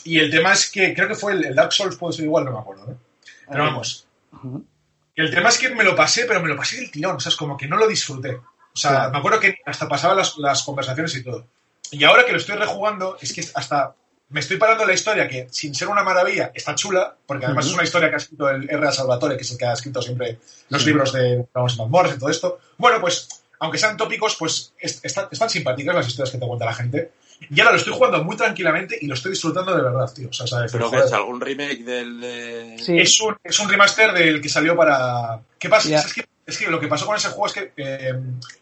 Y 0.03 0.19
el 0.19 0.29
tema 0.29 0.53
es 0.53 0.69
que 0.69 0.93
creo 0.93 1.07
que 1.07 1.15
fue 1.15 1.33
el, 1.33 1.45
el 1.45 1.55
Dark 1.55 1.71
Souls, 1.73 1.95
puede 1.95 2.13
ser 2.13 2.25
igual, 2.25 2.45
no 2.45 2.51
me 2.51 2.59
acuerdo. 2.59 2.91
¿eh? 2.91 2.95
Pero 3.49 3.63
Ah. 3.63 3.67
vamos. 3.67 4.05
El 5.15 5.29
tema 5.33 5.49
es 5.49 5.57
que 5.57 5.69
me 5.69 5.83
lo 5.83 5.95
pasé, 5.95 6.25
pero 6.25 6.41
me 6.41 6.47
lo 6.49 6.55
pasé 6.55 6.77
del 6.77 6.91
tirón. 6.91 7.15
O 7.15 7.19
sea, 7.19 7.29
es 7.29 7.35
como 7.35 7.55
que 7.57 7.67
no 7.67 7.77
lo 7.77 7.87
disfruté. 7.87 8.35
O 8.35 8.75
sea, 8.75 8.91
Claro. 8.91 9.11
me 9.11 9.17
acuerdo 9.19 9.39
que 9.39 9.57
hasta 9.65 9.87
pasaba 9.87 10.15
las, 10.15 10.37
las 10.37 10.63
conversaciones 10.63 11.15
y 11.15 11.23
todo. 11.23 11.45
Y 11.91 12.03
ahora 12.03 12.25
que 12.25 12.31
lo 12.31 12.37
estoy 12.39 12.55
rejugando, 12.55 13.17
es 13.21 13.31
que 13.33 13.45
hasta 13.53 13.93
me 14.29 14.39
estoy 14.39 14.57
parando 14.57 14.83
la 14.85 14.93
historia, 14.93 15.27
que 15.27 15.47
sin 15.51 15.75
ser 15.75 15.89
una 15.89 16.01
maravilla, 16.01 16.51
está 16.55 16.73
chula, 16.73 17.15
porque 17.27 17.45
además 17.45 17.67
es 17.67 17.73
una 17.73 17.83
historia 17.83 18.09
que 18.09 18.15
ha 18.15 18.17
escrito 18.17 18.49
el 18.49 18.67
R.A. 18.67 18.91
Salvatore, 18.91 19.35
que 19.37 19.43
es 19.43 19.51
el 19.51 19.57
que 19.59 19.65
ha 19.65 19.73
escrito 19.73 20.01
siempre 20.01 20.39
los 20.69 20.81
Sí. 20.81 20.87
libros 20.87 21.13
de 21.13 21.45
Vamos 21.53 21.77
Mazmorras 21.77 22.15
y 22.15 22.19
todo 22.19 22.29
esto. 22.31 22.59
Bueno, 22.77 22.99
pues, 22.99 23.27
aunque 23.59 23.77
sean 23.77 23.95
tópicos, 23.95 24.35
pues 24.39 24.73
est- 24.79 25.05
están, 25.05 25.27
están 25.29 25.51
simpáticas 25.51 25.93
las 25.93 26.07
historias 26.07 26.31
que 26.31 26.39
te 26.39 26.47
cuenta 26.47 26.65
la 26.65 26.73
gente. 26.73 27.11
Y 27.49 27.59
ahora 27.59 27.71
lo 27.73 27.77
estoy 27.77 27.93
jugando 27.93 28.23
muy 28.23 28.35
tranquilamente 28.35 28.97
y 28.99 29.07
lo 29.07 29.13
estoy 29.13 29.31
disfrutando 29.31 29.75
de 29.75 29.81
verdad, 29.83 30.11
tío. 30.13 30.29
O 30.29 30.33
sea, 30.33 30.47
¿sabes? 30.47 30.71
Pero 30.71 30.89
que 30.91 30.97
es 30.97 31.13
algún 31.13 31.39
remake 31.41 31.83
del... 31.83 32.21
de- 32.21 32.75
Sí. 32.79 32.97
Es 32.99 33.19
un, 33.21 33.35
es 33.43 33.59
un 33.59 33.69
remaster 33.69 34.11
del 34.13 34.41
que 34.41 34.49
salió 34.49 34.75
para. 34.75 35.39
¿Qué 35.59 35.69
pasa? 35.69 35.89
Es, 35.95 36.13
que, 36.13 36.25
es 36.45 36.57
que 36.57 36.67
lo 36.69 36.79
que 36.79 36.87
pasó 36.87 37.05
con 37.05 37.15
ese 37.15 37.29
juego 37.29 37.47
es 37.47 37.53
que 37.53 37.71
eh, 37.77 38.13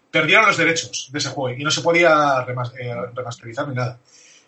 perdieron 0.09 0.45
los 0.45 0.57
derechos 0.57 1.09
de 1.11 1.19
ese 1.19 1.29
juego 1.29 1.57
y 1.57 1.63
no 1.63 1.71
se 1.71 1.81
podía 1.81 2.45
eh, 2.79 2.95
remasterizar 3.15 3.67
ni 3.67 3.75
nada. 3.75 3.97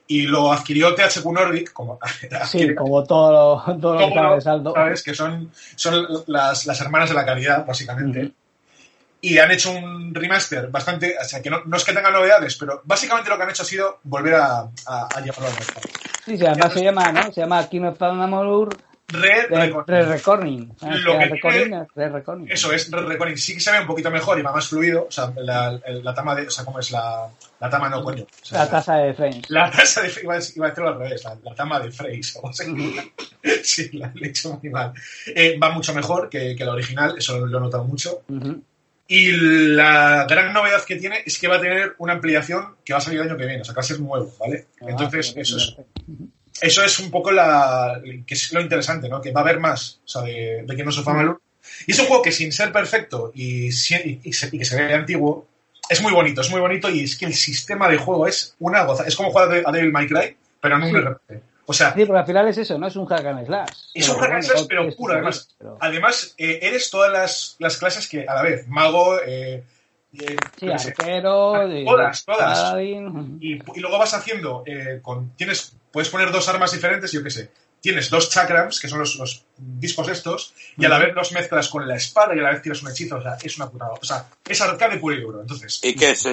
Y 0.05 0.23
lo 0.23 0.51
adquirió 0.51 0.93
THQ 0.93 1.25
Nordic, 1.31 1.71
como 1.71 1.97
Sí, 2.51 2.75
como 2.75 3.03
todo 3.05 3.31
lo, 3.65 3.77
todo 3.79 3.93
lo 3.99 4.09
que 4.09 4.15
lo- 4.15 4.35
de 4.35 4.41
saldo. 4.41 4.73
¿sabes? 4.73 5.01
Que 5.01 5.13
son, 5.15 5.49
son 5.75 6.05
las, 6.27 6.65
las 6.65 6.81
hermanas 6.81 7.09
de 7.09 7.15
la 7.15 7.25
caridad, 7.25 7.65
básicamente. 7.65 8.31
Y 9.25 9.37
han 9.37 9.49
hecho 9.51 9.71
un 9.71 10.13
remaster 10.13 10.67
bastante. 10.67 11.15
O 11.19 11.23
sea, 11.23 11.41
que 11.41 11.49
no, 11.49 11.61
no 11.65 11.77
es 11.77 11.83
que 11.85 11.93
tenga 11.93 12.11
novedades, 12.11 12.55
pero 12.57 12.81
básicamente 12.83 13.29
lo 13.29 13.37
que 13.37 13.43
han 13.43 13.49
hecho 13.49 13.63
ha 13.63 13.65
sido 13.65 13.99
volver 14.03 14.35
a, 14.35 14.59
a, 14.85 15.07
a 15.15 15.21
llevarlo 15.21 15.47
al 15.47 15.53
mercado. 15.53 15.87
Sí, 16.25 16.37
sí, 16.37 16.45
además 16.45 16.73
se 16.73 16.83
llama, 16.83 17.11
¿no? 17.11 17.23
Se 17.31 17.39
llama 17.41 17.67
King 17.69 17.83
of 17.83 18.01
Amalur 18.01 18.75
Red 19.07 19.49
Re 19.49 19.69
Record- 19.69 19.85
Recording. 22.11 22.47
Eso 22.49 22.71
es, 22.73 22.89
Red 22.89 23.05
Recording 23.05 23.37
sí 23.37 23.53
que 23.53 23.59
se 23.59 23.71
ve 23.71 23.79
un 23.81 23.85
poquito 23.87 24.09
mejor 24.09 24.39
y 24.39 24.41
va 24.41 24.51
más 24.51 24.67
fluido. 24.67 25.05
O 25.07 25.11
sea, 25.11 25.31
la, 25.37 25.79
tama 26.15 26.33
de. 26.35 26.47
O 26.47 26.49
sea, 26.51 26.65
¿cómo 26.65 26.79
es 26.79 26.91
la. 26.91 27.27
La 27.59 27.69
tama 27.69 27.89
no, 27.89 28.03
coño. 28.03 28.23
O 28.23 28.45
sea, 28.45 28.59
La 28.65 28.69
tasa 28.69 28.95
de 28.95 29.13
frames. 29.13 29.49
La 29.49 29.69
tasa 29.71 30.01
de. 30.01 30.11
Iba 30.23 30.35
a, 30.35 30.39
iba 30.55 30.65
a 30.65 30.69
decirlo 30.69 30.89
al 30.89 30.99
revés, 30.99 31.23
la, 31.23 31.37
la 31.43 31.55
tama 31.55 31.79
de 31.79 31.89
o 31.89 31.91
sea, 32.53 32.65
sí, 33.63 33.89
la 33.93 34.11
he 34.21 34.27
hecho 34.27 34.59
muy 34.61 34.69
mal. 34.71 34.93
Eh, 35.27 35.57
va 35.61 35.69
mucho 35.69 35.93
mejor 35.93 36.29
que, 36.29 36.55
que 36.55 36.65
la 36.65 36.71
original, 36.73 37.15
eso 37.17 37.45
lo 37.45 37.57
he 37.57 37.61
notado 37.61 37.83
mucho. 37.83 38.21
Ujú. 38.27 38.61
Y 39.07 39.31
la 39.31 40.25
gran 40.29 40.53
novedad 40.53 40.83
que 40.85 40.95
tiene 40.95 41.23
es 41.25 41.37
que 41.37 41.47
va 41.47 41.57
a 41.57 41.61
tener 41.61 41.93
una 41.97 42.13
ampliación 42.13 42.75
que 42.85 42.93
va 42.93 42.99
a 42.99 43.01
salir 43.01 43.19
el 43.19 43.27
año 43.27 43.37
que 43.37 43.45
viene, 43.45 43.61
o 43.61 43.65
sea, 43.65 43.75
a 43.77 43.83
ser 43.83 43.99
nuevo, 43.99 44.33
¿vale? 44.39 44.67
Ah, 44.81 44.85
Entonces, 44.89 45.33
eso 45.35 45.57
es, 45.57 45.75
eso 46.61 46.83
es 46.83 46.99
un 46.99 47.11
poco 47.11 47.31
la, 47.31 48.01
que 48.25 48.33
es 48.33 48.53
lo 48.53 48.61
interesante, 48.61 49.09
¿no? 49.09 49.21
Que 49.21 49.31
va 49.31 49.41
a 49.41 49.43
haber 49.43 49.59
más, 49.59 49.99
o 50.05 50.07
sea, 50.07 50.21
de, 50.21 50.63
de 50.65 50.75
que 50.75 50.83
no 50.85 50.91
se 50.91 51.01
Amalur. 51.01 51.41
Y 51.85 51.91
es 51.91 51.99
un 51.99 52.05
juego 52.07 52.21
que 52.23 52.31
sin 52.31 52.51
ser 52.51 52.71
perfecto 52.71 53.31
y, 53.35 53.67
y- 53.67 53.69
y 53.69 54.19
y 54.23 54.57
que 54.59 54.65
se 54.65 54.75
ve 54.81 54.93
antiguo, 54.93 55.47
es 55.89 56.01
muy 56.01 56.13
bonito, 56.13 56.41
es 56.41 56.49
muy 56.49 56.61
bonito 56.61 56.89
y 56.89 57.03
es 57.03 57.17
que 57.17 57.25
el 57.25 57.33
sistema 57.33 57.89
de 57.89 57.97
juego 57.97 58.25
es 58.27 58.55
una 58.59 58.83
goza. 58.83 59.03
Es 59.05 59.15
como 59.15 59.31
jugar 59.31 59.63
a 59.65 59.71
Devil 59.71 59.91
May 59.91 60.07
Cry, 60.07 60.35
pero 60.61 60.77
en 60.77 60.83
un 60.83 61.17
Sí. 61.27 61.35
O 61.65 61.73
sea, 61.73 61.93
Sí, 61.93 62.05
porque 62.05 62.19
al 62.19 62.25
final 62.25 62.47
es 62.49 62.57
eso, 62.57 62.77
no 62.77 62.87
es 62.87 62.95
un 62.95 63.05
hack 63.05 63.25
and 63.25 63.45
slash. 63.45 63.69
es 63.93 64.09
un 64.09 64.17
hack 64.19 64.31
and 64.31 64.43
slash, 64.43 64.65
pero 64.67 64.89
puro, 64.95 65.13
además. 65.13 65.47
pero- 65.57 65.77
Además, 65.79 66.33
eh, 66.37 66.59
eres 66.61 66.89
todas 66.89 67.11
las, 67.11 67.55
las 67.59 67.77
clases 67.77 68.07
que 68.07 68.25
a 68.27 68.33
la 68.33 68.41
vez, 68.41 68.67
mago, 68.67 69.17
eh, 69.25 69.63
eh, 70.19 70.35
Sí, 70.59 70.67
sé, 70.77 70.89
arquero, 70.89 71.53
Todas, 71.85 72.25
todas. 72.25 72.75
y 73.39 73.59
luego 73.79 73.97
vas 73.97 74.13
haciendo 74.13 74.63
eh, 74.67 74.99
con 75.01 75.31
tienes 75.35 75.75
puedes 75.91 76.09
poner 76.09 76.31
dos 76.31 76.47
armas 76.49 76.71
diferentes 76.71 77.11
yo 77.11 77.23
qué 77.23 77.31
sé 77.31 77.49
tienes 77.81 78.09
dos 78.11 78.29
chakrams 78.29 78.79
que 78.79 78.87
son 78.87 78.99
los, 78.99 79.15
los 79.15 79.43
discos 79.57 80.07
estos 80.09 80.53
y 80.77 80.85
a 80.85 80.89
la 80.89 80.99
vez 80.99 81.15
los 81.15 81.31
mezclas 81.31 81.67
con 81.67 81.87
la 81.87 81.95
espada 81.95 82.35
y 82.35 82.39
a 82.39 82.43
la 82.43 82.51
vez 82.51 82.61
tiras 82.61 82.83
un 82.83 82.91
hechizo 82.91 83.15
o 83.17 83.21
sea 83.23 83.37
es 83.41 83.57
una 83.57 83.69
putada 83.71 83.91
o 83.99 84.05
sea 84.05 84.25
es 84.47 84.61
arcade 84.61 84.97
puro 84.99 85.15
y 85.15 85.21
duro 85.21 85.41
entonces 85.41 85.79
¿Y 85.83 85.95
qué 85.95 86.11
es? 86.11 86.25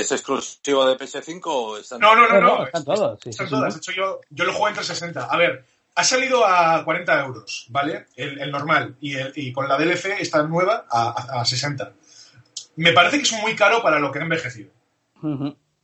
¿Es 0.00 0.12
exclusivo 0.12 0.86
de 0.86 0.96
PS5 0.96 1.40
o 1.46 1.78
están 1.78 2.00
no 2.00 2.14
no 2.14 2.28
no 2.28 2.34
No, 2.34 2.40
no, 2.40 2.58
no, 2.58 2.66
están 2.66 2.84
todos, 2.84 3.18
sí, 3.22 3.30
están 3.30 3.46
sí, 3.46 3.50
sí. 3.50 3.56
todas 3.58 3.74
de 3.74 3.78
hecho 3.78 3.92
yo 3.92 4.20
yo 4.30 4.44
lo 4.44 4.52
juego 4.52 4.68
en 4.68 4.74
360 4.74 5.24
a 5.32 5.36
ver 5.36 5.64
ha 5.94 6.04
salido 6.04 6.46
a 6.46 6.84
40 6.84 7.24
euros 7.24 7.66
vale 7.70 8.06
el, 8.16 8.40
el 8.40 8.50
normal 8.50 8.96
y, 9.00 9.14
el- 9.16 9.32
y 9.34 9.52
con 9.52 9.68
la 9.68 9.76
DLC 9.76 10.20
está 10.20 10.42
nueva 10.44 10.86
a, 10.90 11.36
a- 11.36 11.40
a 11.40 11.44
60 11.44 11.92
me 12.76 12.92
parece 12.92 13.16
que 13.16 13.22
es 13.24 13.32
muy 13.32 13.56
caro 13.56 13.82
para 13.82 13.98
lo 13.98 14.12
que 14.12 14.20
ha 14.20 14.22
envejecido. 14.22 14.70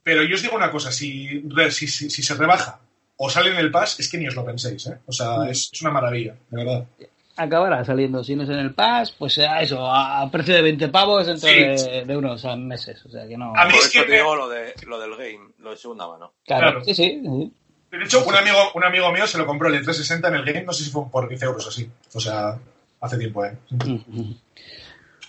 Pero 0.04 0.22
yo 0.22 0.36
os 0.36 0.42
digo 0.42 0.54
una 0.54 0.70
cosa, 0.70 0.92
si, 0.92 1.42
si, 1.70 1.88
si 1.88 2.22
se 2.22 2.34
rebaja 2.34 2.78
o 3.16 3.28
sale 3.28 3.50
en 3.50 3.56
el 3.56 3.72
pass, 3.72 3.98
es 3.98 4.08
que 4.08 4.16
ni 4.18 4.28
os 4.28 4.34
lo 4.36 4.44
penséis, 4.44 4.86
¿eh? 4.86 4.98
O 5.06 5.12
sea, 5.12 5.48
es, 5.48 5.70
es 5.72 5.82
una 5.82 5.90
maravilla, 5.90 6.36
de 6.50 6.56
verdad. 6.64 6.84
Acabará 7.36 7.84
saliendo, 7.84 8.22
si 8.22 8.36
no 8.36 8.44
es 8.44 8.48
en 8.48 8.60
el 8.60 8.74
pass, 8.74 9.10
pues 9.10 9.34
sea 9.34 9.60
eso, 9.60 9.84
a 9.86 10.20
a 10.20 10.30
precio 10.30 10.54
de 10.54 10.62
20 10.62 10.88
pavos 10.88 11.26
dentro 11.26 11.48
Sí. 11.48 11.54
de, 11.54 12.04
de 12.06 12.16
unos 12.16 12.44
a 12.44 12.54
meses. 12.54 13.04
O 13.04 13.08
sea 13.10 13.26
que 13.26 13.36
no. 13.36 13.52
A 13.56 13.64
mí 13.64 13.72
Por 13.72 13.80
es 13.82 13.90
que 13.90 14.02
te 14.02 14.08
me- 14.08 14.14
digo 14.18 14.36
lo, 14.36 14.48
de, 14.48 14.72
lo 14.86 15.00
del 15.00 15.10
game, 15.16 15.50
lo 15.58 15.70
de 15.72 15.76
segunda 15.76 16.06
mano. 16.06 16.32
Claro, 16.46 16.68
claro. 16.70 16.84
sí, 16.84 16.94
sí. 16.94 17.20
sí. 17.24 17.52
De 17.90 18.04
hecho, 18.04 18.24
un 18.24 18.34
amigo, 18.34 18.56
un 18.74 18.84
amigo 18.84 19.10
mío 19.12 19.26
se 19.26 19.38
lo 19.38 19.46
compró 19.46 19.68
el 19.68 19.74
de 19.74 19.78
360 19.84 20.28
en 20.28 20.34
el 20.34 20.44
game, 20.44 20.62
no 20.64 20.72
sé 20.72 20.84
si 20.84 20.90
fue 20.90 21.08
por 21.10 21.28
15 21.28 21.44
euros 21.44 21.66
o 21.66 21.68
así. 21.68 21.88
O 22.12 22.20
sea, 22.20 22.58
hace 23.00 23.18
tiempo, 23.18 23.44
¿eh? 23.44 23.56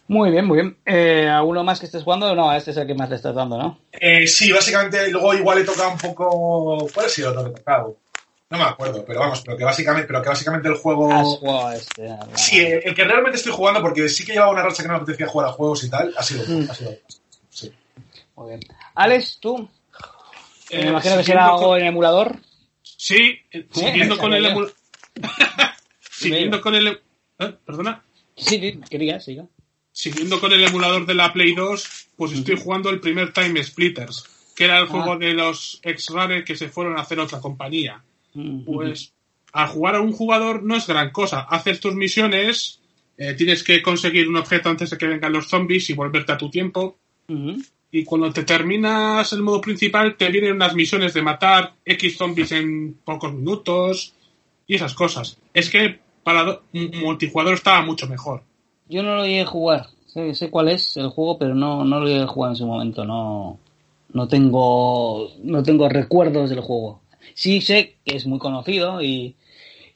Muy 0.08 0.30
bien, 0.30 0.46
muy 0.46 0.58
bien. 0.62 0.78
Eh, 0.86 1.28
¿Alguno 1.28 1.64
más 1.64 1.80
que 1.80 1.88
estés 1.88 2.04
jugando? 2.04 2.36
No, 2.36 2.54
este 2.54 2.72
es 2.72 2.78
el 2.78 2.86
que 2.86 2.94
más 2.94 3.10
le 3.10 3.16
estás 3.16 3.34
dando, 3.34 3.58
¿no? 3.58 3.80
Eh, 3.92 4.28
sí, 4.28 4.52
básicamente, 4.52 5.10
luego 5.10 5.34
igual 5.34 5.58
he 5.60 5.64
tocado 5.64 5.92
un 5.92 5.98
poco... 5.98 6.88
¿Cuál 6.94 7.08
ha 7.08 7.10
sido 7.10 7.32
otro 7.32 7.44
que 7.46 7.50
he 7.50 7.54
tocado? 7.54 7.98
No 8.58 8.64
me 8.64 8.70
acuerdo, 8.70 9.04
pero 9.06 9.20
vamos, 9.20 9.42
pero 9.42 9.58
que 9.58 9.64
básicamente, 9.64 10.08
pero 10.08 10.22
que 10.22 10.30
básicamente 10.30 10.68
el 10.70 10.76
juego... 10.76 11.12
Has 11.12 11.28
jugado 11.40 11.68
a 11.68 11.76
este. 11.76 12.10
Sí, 12.36 12.60
el 12.60 12.94
que 12.96 13.04
realmente 13.04 13.38
estoy 13.38 13.52
jugando, 13.52 13.82
porque 13.82 14.08
sí 14.10 14.26
que 14.26 14.34
llevaba 14.34 14.52
una 14.52 14.64
racha 14.64 14.82
que 14.84 14.88
no 14.88 14.96
me 14.96 15.02
apetecía 15.02 15.28
jugar 15.28 15.50
a 15.50 15.52
juegos 15.54 15.84
y 15.84 15.90
tal, 15.90 16.14
ha 16.18 16.24
sido... 16.24 16.44
Mm. 16.48 16.70
Ha 16.70 16.74
sido 16.76 16.96
sí. 17.50 17.72
Muy 18.36 18.48
bien. 18.50 18.60
Alex, 18.96 19.38
tú. 19.40 19.70
Eh, 20.70 20.84
Me 20.84 20.90
imagino 20.90 21.18
que 21.18 21.24
siguiendo 21.24 21.24
será 21.24 21.46
con- 21.50 21.60
algo 21.60 21.78
en 21.78 21.86
emulador. 21.86 22.36
Sí, 22.82 23.38
eh, 23.52 23.68
siguiendo 23.72 24.18
con 24.18 24.34
el 24.34 24.44
Ya, 24.44 24.50
ya. 24.50 24.56
emul- 24.56 24.74
siguiendo 26.12 26.62
con 26.62 26.76
el 26.76 26.88
¿Eh? 26.88 27.54
perdona, 27.66 28.02
Sí, 28.38 28.60
sí, 28.60 28.80
quería, 28.90 29.20
siga. 29.20 29.46
siguiendo 29.92 30.40
con 30.40 30.52
el 30.52 30.64
emulador 30.64 31.06
de 31.06 31.14
la 31.14 31.32
Play 31.34 31.54
2, 31.56 32.08
pues 32.18 32.32
estoy 32.34 32.58
jugando 32.58 32.90
el 32.90 33.00
primer 33.00 33.32
Time 33.34 33.62
Splitters, 33.64 34.26
que 34.56 34.66
era 34.66 34.80
el 34.80 34.88
juego 34.88 35.14
Ah. 35.14 35.18
de 35.18 35.34
los 35.34 35.80
ex 35.84 36.10
Rare 36.10 36.44
que 36.44 36.56
se 36.56 36.70
fueron 36.70 36.98
a 36.98 37.02
hacer 37.02 37.20
otra 37.20 37.40
compañía. 37.40 38.02
Pues 38.66 39.14
al 39.54 39.68
jugar 39.68 39.96
a 39.96 40.02
un 40.02 40.12
jugador 40.12 40.64
no 40.64 40.76
es 40.76 40.88
gran 40.88 41.12
cosa. 41.12 41.42
Haces 41.42 41.80
tus 41.80 41.96
misiones, 41.96 42.82
eh, 43.18 43.34
tienes 43.34 43.64
que 43.64 43.82
conseguir 43.82 44.28
un 44.28 44.36
objeto 44.36 44.70
antes 44.70 44.90
de 44.90 44.98
que 44.98 45.08
vengan 45.08 45.32
los 45.32 45.48
zombies 45.48 45.90
y 45.90 45.94
volverte 45.94 46.34
a 46.34 46.38
tu 46.38 46.50
tiempo. 46.50 46.98
Y 47.92 48.04
cuando 48.04 48.32
te 48.34 48.44
terminas 48.44 49.32
el 49.32 49.42
modo 49.42 49.62
principal, 49.62 50.18
te 50.18 50.30
vienen 50.30 50.54
unas 50.54 50.76
misiones 50.76 51.14
de 51.14 51.22
matar 51.22 51.74
X 51.86 52.18
zombies 52.18 52.52
en 52.52 52.98
pocos 53.06 53.34
minutos 53.34 54.14
y 54.68 54.76
esas 54.76 54.94
cosas. 54.94 55.38
Es 55.54 55.70
que 55.70 56.00
para 56.24 56.60
multijugador 56.74 57.54
estaba 57.54 57.82
mucho 57.84 58.08
mejor. 58.08 58.44
Yo 58.90 59.02
no 59.04 59.16
lo 59.16 59.24
llegué 59.24 59.42
a 59.42 59.46
jugar. 59.46 59.88
Sé, 60.08 60.34
sé 60.36 60.50
cuál 60.50 60.70
es 60.70 60.98
el 60.98 61.10
juego, 61.10 61.38
pero 61.38 61.56
no, 61.56 61.86
no 61.86 62.00
lo 62.02 62.08
llegué 62.08 62.24
a 62.24 62.28
jugar 62.28 62.52
en 62.52 62.56
su 62.58 62.68
momento. 62.68 63.06
No, 63.06 63.60
no 64.12 64.28
tengo 64.28 65.30
no 65.44 65.64
tengo 65.64 65.88
recuerdos 65.88 66.50
del 66.50 66.62
juego. 66.62 67.02
Sí 67.34 67.62
sé 67.62 67.96
que 68.06 68.16
es 68.16 68.26
muy 68.26 68.40
conocido 68.40 69.02
y, 69.02 69.36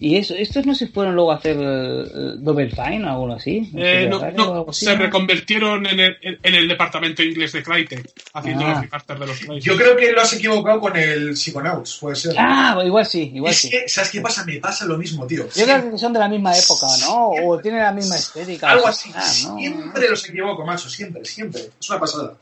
y 0.01 0.15
eso. 0.17 0.33
¿Estos 0.33 0.65
no 0.65 0.73
se 0.75 0.87
fueron 0.87 1.13
luego 1.15 1.31
a 1.31 1.35
hacer 1.35 1.57
el, 1.57 2.11
el 2.13 2.43
Double 2.43 2.69
Fine 2.69 3.03
o 3.05 3.09
algo 3.09 3.33
así? 3.33 3.69
Eh, 3.75 4.07
no, 4.09 4.19
¿Algo 4.19 4.53
no, 4.53 4.65
así, 4.69 4.85
se 4.85 4.95
no? 4.95 5.01
reconvirtieron 5.03 5.85
en 5.85 5.99
el, 5.99 6.17
en- 6.21 6.55
el 6.55 6.67
departamento 6.67 7.21
inglés 7.23 7.51
de 7.51 7.63
Crytek, 7.63 8.09
haciendo 8.33 8.65
Ah. 8.65 8.87
los 8.91 9.19
de 9.19 9.25
los 9.25 9.39
Crytek. 9.39 9.59
Yo 9.61 9.75
creo 9.77 9.95
que 9.97 10.11
lo 10.11 10.21
has 10.21 10.33
equivocado 10.33 10.79
con 10.79 10.95
el 10.97 11.35
Psychonauts, 11.37 11.97
puede 11.99 12.15
ser. 12.15 12.33
Ah, 12.37 12.81
igual 12.85 13.05
sí, 13.05 13.31
igual 13.35 13.51
es 13.51 13.59
sí. 13.59 13.69
que, 13.69 13.87
¿sabes 13.89 14.09
qué 14.11 14.21
pasa? 14.21 14.45
Me 14.45 14.57
pasa 14.59 14.85
lo 14.85 14.97
mismo, 14.97 15.25
tío. 15.27 15.47
Yo 15.55 15.65
creo 15.65 15.91
que 15.91 15.97
son 15.97 16.13
de 16.13 16.19
la 16.19 16.29
misma 16.29 16.57
época, 16.57 16.87
¿no? 17.01 17.29
O 17.45 17.59
tienen 17.59 17.81
la 17.81 17.91
misma 17.91 18.15
estética. 18.15 18.69
Algo 18.71 18.87
así. 18.87 19.09
¿no? 19.11 19.21
Siempre 19.57 20.09
los 20.09 20.27
equivoco, 20.29 20.65
macho. 20.65 20.89
Siempre, 20.89 21.23
siempre. 21.25 21.61
Es 21.79 21.89
una 21.89 21.99
pasada. 21.99 22.33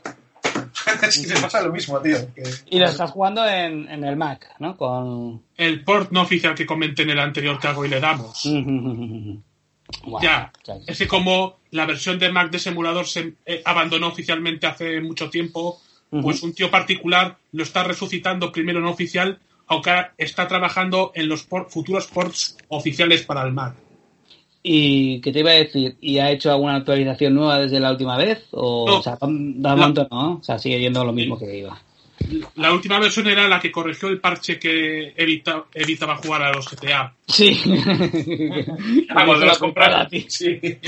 es 1.02 1.18
que 1.26 1.34
me 1.34 1.40
pasa 1.40 1.60
lo 1.62 1.72
mismo, 1.72 1.98
tío. 2.00 2.16
que- 2.34 2.42
Y 2.70 2.78
lo 2.78 2.86
estás 2.86 3.10
jugando 3.10 3.46
en, 3.46 3.88
en 3.88 4.04
el 4.04 4.16
Mac, 4.16 4.46
¿no? 4.58 4.76
Con... 4.76 5.42
El 5.56 5.84
port 5.84 6.10
no 6.12 6.22
oficial 6.22 6.54
que 6.54 6.66
comenté 6.66 7.02
en 7.02 7.10
el 7.10 7.18
anterior 7.20 7.58
que 7.58 7.68
hago 7.68 7.84
y 7.84 7.88
le 7.88 8.00
damos. 8.00 8.42
Ya, 10.20 10.52
es 10.86 10.98
que 10.98 11.08
como 11.08 11.60
la 11.70 11.86
versión 11.86 12.18
de 12.18 12.30
Mac 12.30 12.50
de 12.50 12.58
ese 12.58 12.68
emulador 12.68 13.06
se 13.06 13.34
eh, 13.46 13.62
abandonó 13.64 14.08
oficialmente 14.08 14.66
hace 14.66 15.00
mucho 15.00 15.30
tiempo, 15.30 15.80
pues 16.10 16.42
un 16.42 16.52
tío 16.54 16.70
particular 16.70 17.38
lo 17.52 17.62
está 17.62 17.84
resucitando 17.84 18.52
primero 18.52 18.80
no 18.80 18.90
oficial, 18.90 19.38
aunque 19.66 19.92
está 20.18 20.46
trabajando 20.46 21.12
en 21.14 21.28
los 21.28 21.44
por- 21.44 21.70
futuros 21.70 22.06
ports 22.06 22.56
oficiales 22.68 23.22
para 23.24 23.42
el 23.42 23.52
Mac. 23.52 23.76
¿Y 24.62 25.20
qué 25.20 25.32
te 25.32 25.38
iba 25.40 25.50
a 25.50 25.54
decir? 25.54 25.96
¿Y 26.00 26.18
ha 26.18 26.30
hecho 26.30 26.50
alguna 26.50 26.76
actualización 26.76 27.34
nueva 27.34 27.58
desde 27.60 27.80
la 27.80 27.92
última 27.92 28.16
vez? 28.16 28.46
¿O, 28.50 28.86
No. 28.88 28.98
o 28.98 29.02
sea, 29.02 29.16
no? 30.10 30.34
O 30.34 30.42
sea, 30.42 30.58
sigue 30.58 30.80
yendo 30.80 31.04
lo 31.04 31.12
mismo 31.12 31.38
que 31.38 31.58
iba. 31.58 31.80
La 32.56 32.72
última 32.72 32.98
versión 32.98 33.28
era 33.28 33.46
la 33.48 33.60
que 33.60 33.70
corrigió 33.70 34.08
el 34.08 34.20
parche 34.20 34.58
que 34.58 35.14
evita- 35.16 35.66
evitaba 35.72 36.16
jugar 36.16 36.42
a 36.42 36.52
los 36.52 36.68
GTA. 36.68 37.14
Sí. 37.26 37.56
Ah, 39.10 39.24
cuando 39.24 39.46
a 39.96 40.08
ti. 40.08 40.26
Sí. 40.28 40.60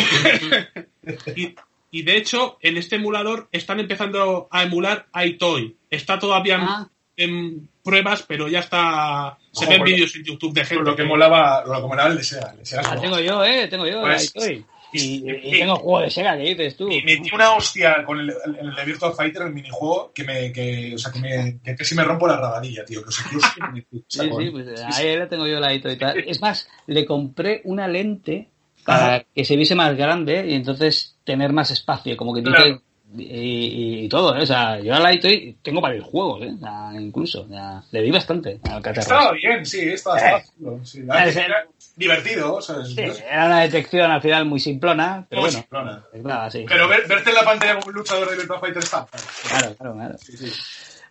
Y, 1.37 1.55
y 1.93 2.03
de 2.03 2.17
hecho, 2.17 2.59
en 2.61 2.77
este 2.77 2.97
emulador 2.97 3.49
están 3.53 3.81
empezando 3.81 4.49
a 4.51 4.63
emular 4.65 5.07
iToy. 5.25 5.77
Está 5.89 6.19
todavía 6.19 6.57
en, 6.57 6.61
Ah. 6.63 6.89
en 7.17 7.69
pruebas, 7.83 8.25
pero 8.27 8.49
ya 8.49 8.61
está. 8.61 9.39
Se 9.53 9.67
ven 9.67 9.83
vídeos 9.83 10.15
en 10.17 10.25
YouTube 10.25 10.55
de 10.55 10.65
gente. 10.65 10.85
lo 10.85 10.95
que 10.97 11.05
molaba, 11.05 11.65
lo 11.67 11.81
que 11.81 11.87
molaba 11.89 12.11
el 12.11 12.17
de 12.19 12.25
Sega. 12.25 12.51
El 12.53 12.59
de 12.59 12.67
Sega 12.67 12.83
Ah, 12.87 13.01
tengo 13.01 13.19
yo, 13.21 13.45
¿eh? 13.45 13.67
Tengo 13.69 13.87
yo. 13.87 14.01
Pues, 14.01 14.19
ahí 14.21 14.25
estoy. 14.27 14.67
Y, 14.93 15.01
y- 15.01 15.41
y 15.55 15.59
tengo 15.61 15.77
juego 15.77 16.01
de 16.01 16.11
Sega, 16.11 16.37
¿qué 16.37 16.43
dices 16.43 16.77
tú? 16.77 16.89
Y 16.91 17.01
metí 17.03 17.31
una 17.33 17.53
hostia 17.53 18.05
con 18.05 18.19
el, 18.19 18.31
el, 18.31 18.57
el 18.69 18.75
de 18.75 18.85
Virtua 18.85 19.13
Fighter, 19.13 19.43
el 19.43 19.53
minijuego, 19.53 20.11
que 20.13 20.25
me, 20.25 20.53
que, 20.53 20.93
o 20.95 20.99
sea, 20.99 21.13
que 21.13 21.21
me, 21.21 21.61
que 21.65 21.77
casi 21.77 21.95
me 21.95 22.03
rompo 22.03 22.27
la 22.27 22.37
rabadilla, 22.37 22.85
tío. 22.85 23.03
Que 23.03 23.09
os 23.09 23.19
quiero 23.19 23.41
Sí, 24.09 24.21
sí, 24.37 24.51
pues 24.51 24.81
ahí 24.85 25.17
la 25.17 25.29
tengo 25.29 25.47
yo 25.47 25.61
la 25.61 25.73
y 25.73 25.81
tal. 25.81 26.19
Es 26.27 26.41
más, 26.41 26.69
le 26.87 27.05
compré 27.07 27.61
una 27.65 27.87
lente 27.87 28.49
para 28.85 29.15
Ajá. 29.17 29.25
que 29.35 29.45
se 29.45 29.57
viese 29.57 29.75
más 29.77 29.97
grande 29.97 30.45
y 30.49 30.55
entonces 30.55 31.17
tener 31.23 31.53
más 31.53 31.71
espacio, 31.71 32.17
como 32.17 32.35
que 32.35 32.41
dice, 32.41 32.53
Claro. 32.57 32.83
Y- 33.19 34.05
y 34.05 34.09
todo, 34.09 34.37
¿eh? 34.37 34.43
O 34.43 34.47
sea, 34.47 34.79
yo 34.81 34.95
a 34.95 35.01
la 35.01 35.13
y 35.13 35.53
tengo 35.63 35.81
varios 35.81 36.05
juegos, 36.07 36.43
¿eh? 36.43 36.53
Incluso, 36.95 37.47
ya, 37.49 37.83
le 37.91 38.03
di 38.03 38.11
bastante 38.11 38.61
al. 38.63 39.01
Estaba 39.01 39.33
bien, 39.33 39.65
sí, 39.67 39.81
estaba, 39.81 40.17
estaba 40.19 40.43
chulo, 40.45 40.85
sí. 40.85 41.03
La- 41.03 41.27
Eh, 41.27 41.33
sí. 41.33 41.39
era 41.41 41.67
divertido, 41.97 42.55
o 42.55 42.63
sea, 42.63 42.77
es- 42.83 42.89
Sí, 42.95 43.01
es- 43.03 43.21
era 43.31 43.47
una 43.47 43.61
detección 43.61 44.11
al 44.11 44.23
final 44.23 44.45
muy 44.47 44.61
simplona, 44.61 45.27
pero 45.29 45.43
muy 45.43 45.51
bueno, 45.51 45.61
simplona. 45.61 46.05
sí. 46.51 46.65
Pero 46.69 46.89
ver- 46.89 47.07
verte 47.09 47.31
en 47.31 47.37
la 47.37 47.45
pantalla 47.45 47.75
como 47.75 47.87
un 47.89 47.95
luchador 47.95 48.31
de 48.31 48.37
Virtua 48.37 48.61
Fighter 48.61 48.83
está. 48.83 49.07
Claro, 49.49 49.75
claro, 49.77 49.95
claro. 49.95 50.19
Sí, 50.19 50.37
sí. 50.37 50.53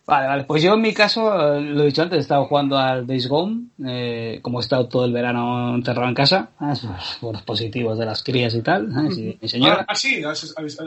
Vale, 0.10 0.27
vale. 0.27 0.44
Pues 0.45 0.64
yo 0.64 0.73
en 0.73 0.81
mi 0.81 0.94
caso, 0.94 1.56
eh, 1.56 1.61
lo 1.61 1.84
he 1.84 1.86
dicho 1.88 2.02
antes, 2.02 2.18
he 2.18 2.22
estado 2.22 2.45
jugando 2.45 2.77
al 2.77 3.06
Days 3.06 3.27
Gone, 3.27 3.65
eh, 3.86 4.40
como 4.41 4.60
he 4.60 4.61
estado 4.61 4.88
todo 4.88 5.06
el 5.06 5.14
verano 5.14 5.76
encerrado 5.76 6.07
en 6.10 6.15
casa, 6.15 6.49
por 7.22 7.34
los 7.34 7.44
positivos 7.44 7.98
de 7.99 8.06
las 8.06 8.23
crías 8.23 8.53
y 8.56 8.61
tal. 8.61 8.90
Y 9.18 9.38
mi 9.41 9.48
señora. 9.48 9.86
Ah, 9.88 9.95
sí, 9.95 10.22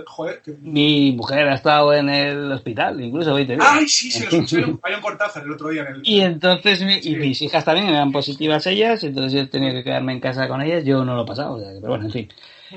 joder. 0.07 0.43
que- 0.45 0.57
Mi 0.61 1.13
mujer 1.13 1.49
ha 1.49 1.55
estado 1.55 1.93
en 1.95 2.09
el 2.09 2.51
hospital, 2.53 3.01
incluso 3.01 3.35
20 3.35 3.55
días. 3.55 3.67
Ay, 3.71 3.89
sí, 3.89 4.11
se 4.11 4.25
lo 4.25 4.31
escuché 4.43 4.57
hay 4.83 4.95
un 4.95 5.01
Cortázar 5.01 5.45
el 5.45 5.53
otro 5.53 5.69
día 5.69 5.83
en 5.83 5.95
el. 5.97 6.01
Y 6.05 6.21
entonces, 6.21 6.83
mi- 6.85 6.99
y 7.03 7.17
mis 7.17 7.41
hijas 7.43 7.65
también 7.65 7.89
eran 7.89 8.13
positivas 8.13 8.67
ellas, 8.67 9.03
entonces 9.05 9.33
yo 9.33 9.49
tenía 9.49 9.73
que 9.73 9.85
quedarme 9.85 10.13
en 10.13 10.21
casa 10.21 10.49
con 10.49 10.61
ellas, 10.63 10.85
yo 10.85 11.05
no 11.05 11.15
lo 11.15 11.23
he 11.23 11.27
pasado, 11.27 11.55
o 11.55 11.61
sea, 11.61 11.69
que- 11.73 11.79
pero 11.81 11.89
bueno, 11.91 12.05
en 12.07 12.11
fin. 12.13 12.29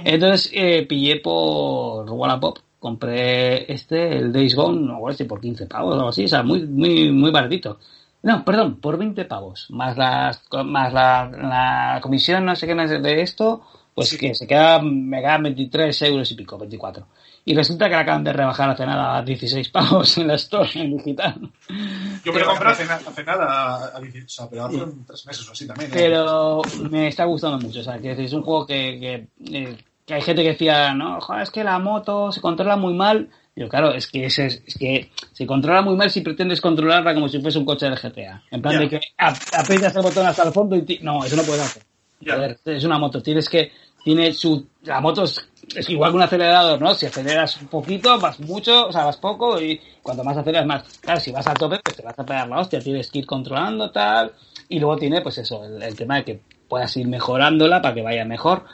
Entonces 0.03 0.51
eh, 0.53 0.85
pillé 0.87 1.17
por 1.21 2.09
Wallapop, 2.11 2.57
compré 2.85 3.71
este, 3.73 4.17
el 4.17 4.31
Days 4.31 4.55
Gone, 4.55 4.79
no 4.81 4.99
sé, 5.13 5.25
por 5.25 5.41
15 5.41 5.65
pavos 5.65 5.93
o 5.93 5.97
algo 5.97 6.09
así, 6.09 6.25
o 6.25 6.27
sea, 6.27 6.43
muy, 6.43 6.65
muy, 6.67 7.11
muy 7.11 7.31
baratito. 7.31 7.79
No, 8.21 8.43
perdón, 8.45 8.77
por 8.79 8.97
20 8.97 9.25
pavos, 9.25 9.67
más 9.71 9.97
las, 9.97 10.41
más 10.65 10.93
la, 10.93 11.29
la 11.31 11.99
comisión, 12.01 12.45
no 12.45 12.55
sé 12.55 12.67
qué, 12.67 12.87
sé, 12.87 12.99
de 12.99 13.21
esto, 13.21 13.61
pues 13.93 14.17
que 14.17 14.33
se 14.35 14.45
queda, 14.47 14.79
me 14.81 15.21
quedan 15.21 15.43
23 15.43 16.01
euros 16.03 16.31
y 16.31 16.35
pico, 16.35 16.57
24. 16.57 17.07
Y 17.45 17.53
resulta 17.53 17.85
que 17.85 17.91
la 17.95 17.99
acaban 18.01 18.23
de 18.23 18.33
rebajar 18.33 18.69
hace 18.71 18.85
nada 18.85 19.17
a 19.17 19.21
16 19.21 19.69
pavos 19.69 20.17
en 20.17 20.27
la 20.27 20.35
Store, 20.35 20.69
en 20.75 20.97
digital. 20.97 21.35
Yo 22.23 22.33
me 22.33 22.39
lo 22.39 22.47
compré 22.47 22.69
hace, 22.69 22.83
hace 22.83 23.23
nada, 23.23 23.45
a, 23.45 23.75
a- 23.97 23.99
o 23.99 24.27
sea, 24.27 24.49
pero 24.49 24.65
hace 24.65 24.77
un- 24.77 25.05
tres 25.05 25.25
meses 25.27 25.47
o 25.47 25.51
así 25.51 25.67
también. 25.67 25.91
¿eh? 25.91 25.93
Pero 25.93 26.61
me 26.89 27.07
está 27.07 27.25
gustando 27.25 27.59
mucho, 27.59 27.81
o 27.81 27.83
sea, 27.83 27.99
que 27.99 28.11
es 28.13 28.33
un 28.33 28.41
juego 28.41 28.65
que, 28.65 28.99
que, 28.99 29.57
eh, 29.57 29.77
que 30.05 30.13
hay 30.13 30.21
gente 30.21 30.43
que 30.43 30.49
decía, 30.49 30.93
no, 30.93 31.19
joder, 31.21 31.43
es 31.43 31.49
que 31.51 31.63
la 31.63 31.79
moto 31.79 32.31
se 32.31 32.41
controla 32.41 32.75
muy 32.75 32.93
mal. 32.93 33.29
Yo, 33.55 33.69
claro, 33.69 33.93
es 33.93 34.07
que, 34.07 34.25
es, 34.25 34.37
es 34.39 34.75
que 34.77 35.09
se 35.31 35.47
controla 35.47 35.81
muy 35.81 35.95
mal 35.95 36.09
si 36.11 36.21
pretendes 36.21 36.59
controlarla 36.61 37.13
como 37.13 37.27
si 37.29 37.39
fuese 37.41 37.57
un 37.57 37.65
coche 37.65 37.89
de 37.89 37.95
GTA. 37.95 38.43
En 38.51 38.61
plan 38.61 38.75
de 38.81 38.89
que 38.89 38.99
ap- 39.17 39.37
aprietas 39.57 39.95
el 39.95 40.01
botón 40.03 40.25
hasta 40.27 40.43
el 40.43 40.51
fondo 40.53 40.75
y... 40.75 40.81
ti- 40.83 40.99
No, 41.01 41.23
eso 41.23 41.35
no 41.37 41.43
puedes 41.43 41.61
hacer. 41.63 41.83
Ya. 42.19 42.35
Joder, 42.35 42.57
es 42.65 42.83
una 42.83 42.97
moto, 42.99 43.21
tienes 43.23 43.47
que... 43.49 43.71
Tiene 44.03 44.33
su... 44.33 44.67
La 44.83 44.99
moto 45.01 45.23
es, 45.23 45.49
es 45.75 45.89
igual 45.89 46.11
que 46.11 46.17
un 46.17 46.23
acelerador, 46.23 46.79
¿no? 46.79 46.93
Si 46.93 47.07
aceleras 47.07 47.59
un 47.59 47.67
poquito, 47.69 48.19
vas 48.19 48.39
mucho, 48.39 48.87
o 48.87 48.91
sea, 48.91 49.03
vas 49.05 49.17
poco 49.17 49.59
y 49.59 49.81
cuanto 50.03 50.23
más 50.23 50.37
aceleras 50.37 50.67
más. 50.67 50.83
Claro, 51.01 51.19
si 51.19 51.31
vas 51.31 51.47
a 51.47 51.53
tope, 51.55 51.79
pues 51.83 51.95
te 51.97 52.03
vas 52.03 52.19
a 52.19 52.23
pegar 52.25 52.47
la 52.47 52.59
hostia, 52.59 52.79
tienes 52.81 53.09
que 53.09 53.19
ir 53.19 53.25
controlando 53.25 53.89
tal. 53.89 54.33
Y 54.69 54.77
luego 54.79 54.97
tiene, 54.97 55.21
pues 55.21 55.39
eso, 55.39 55.63
el, 55.65 55.81
el 55.81 55.95
tema 55.95 56.17
de 56.17 56.23
que 56.23 56.41
puedas 56.69 56.95
ir 56.97 57.07
mejorándola 57.07 57.81
para 57.81 57.95
que 57.95 58.01
vaya 58.03 58.25
mejor. 58.25 58.65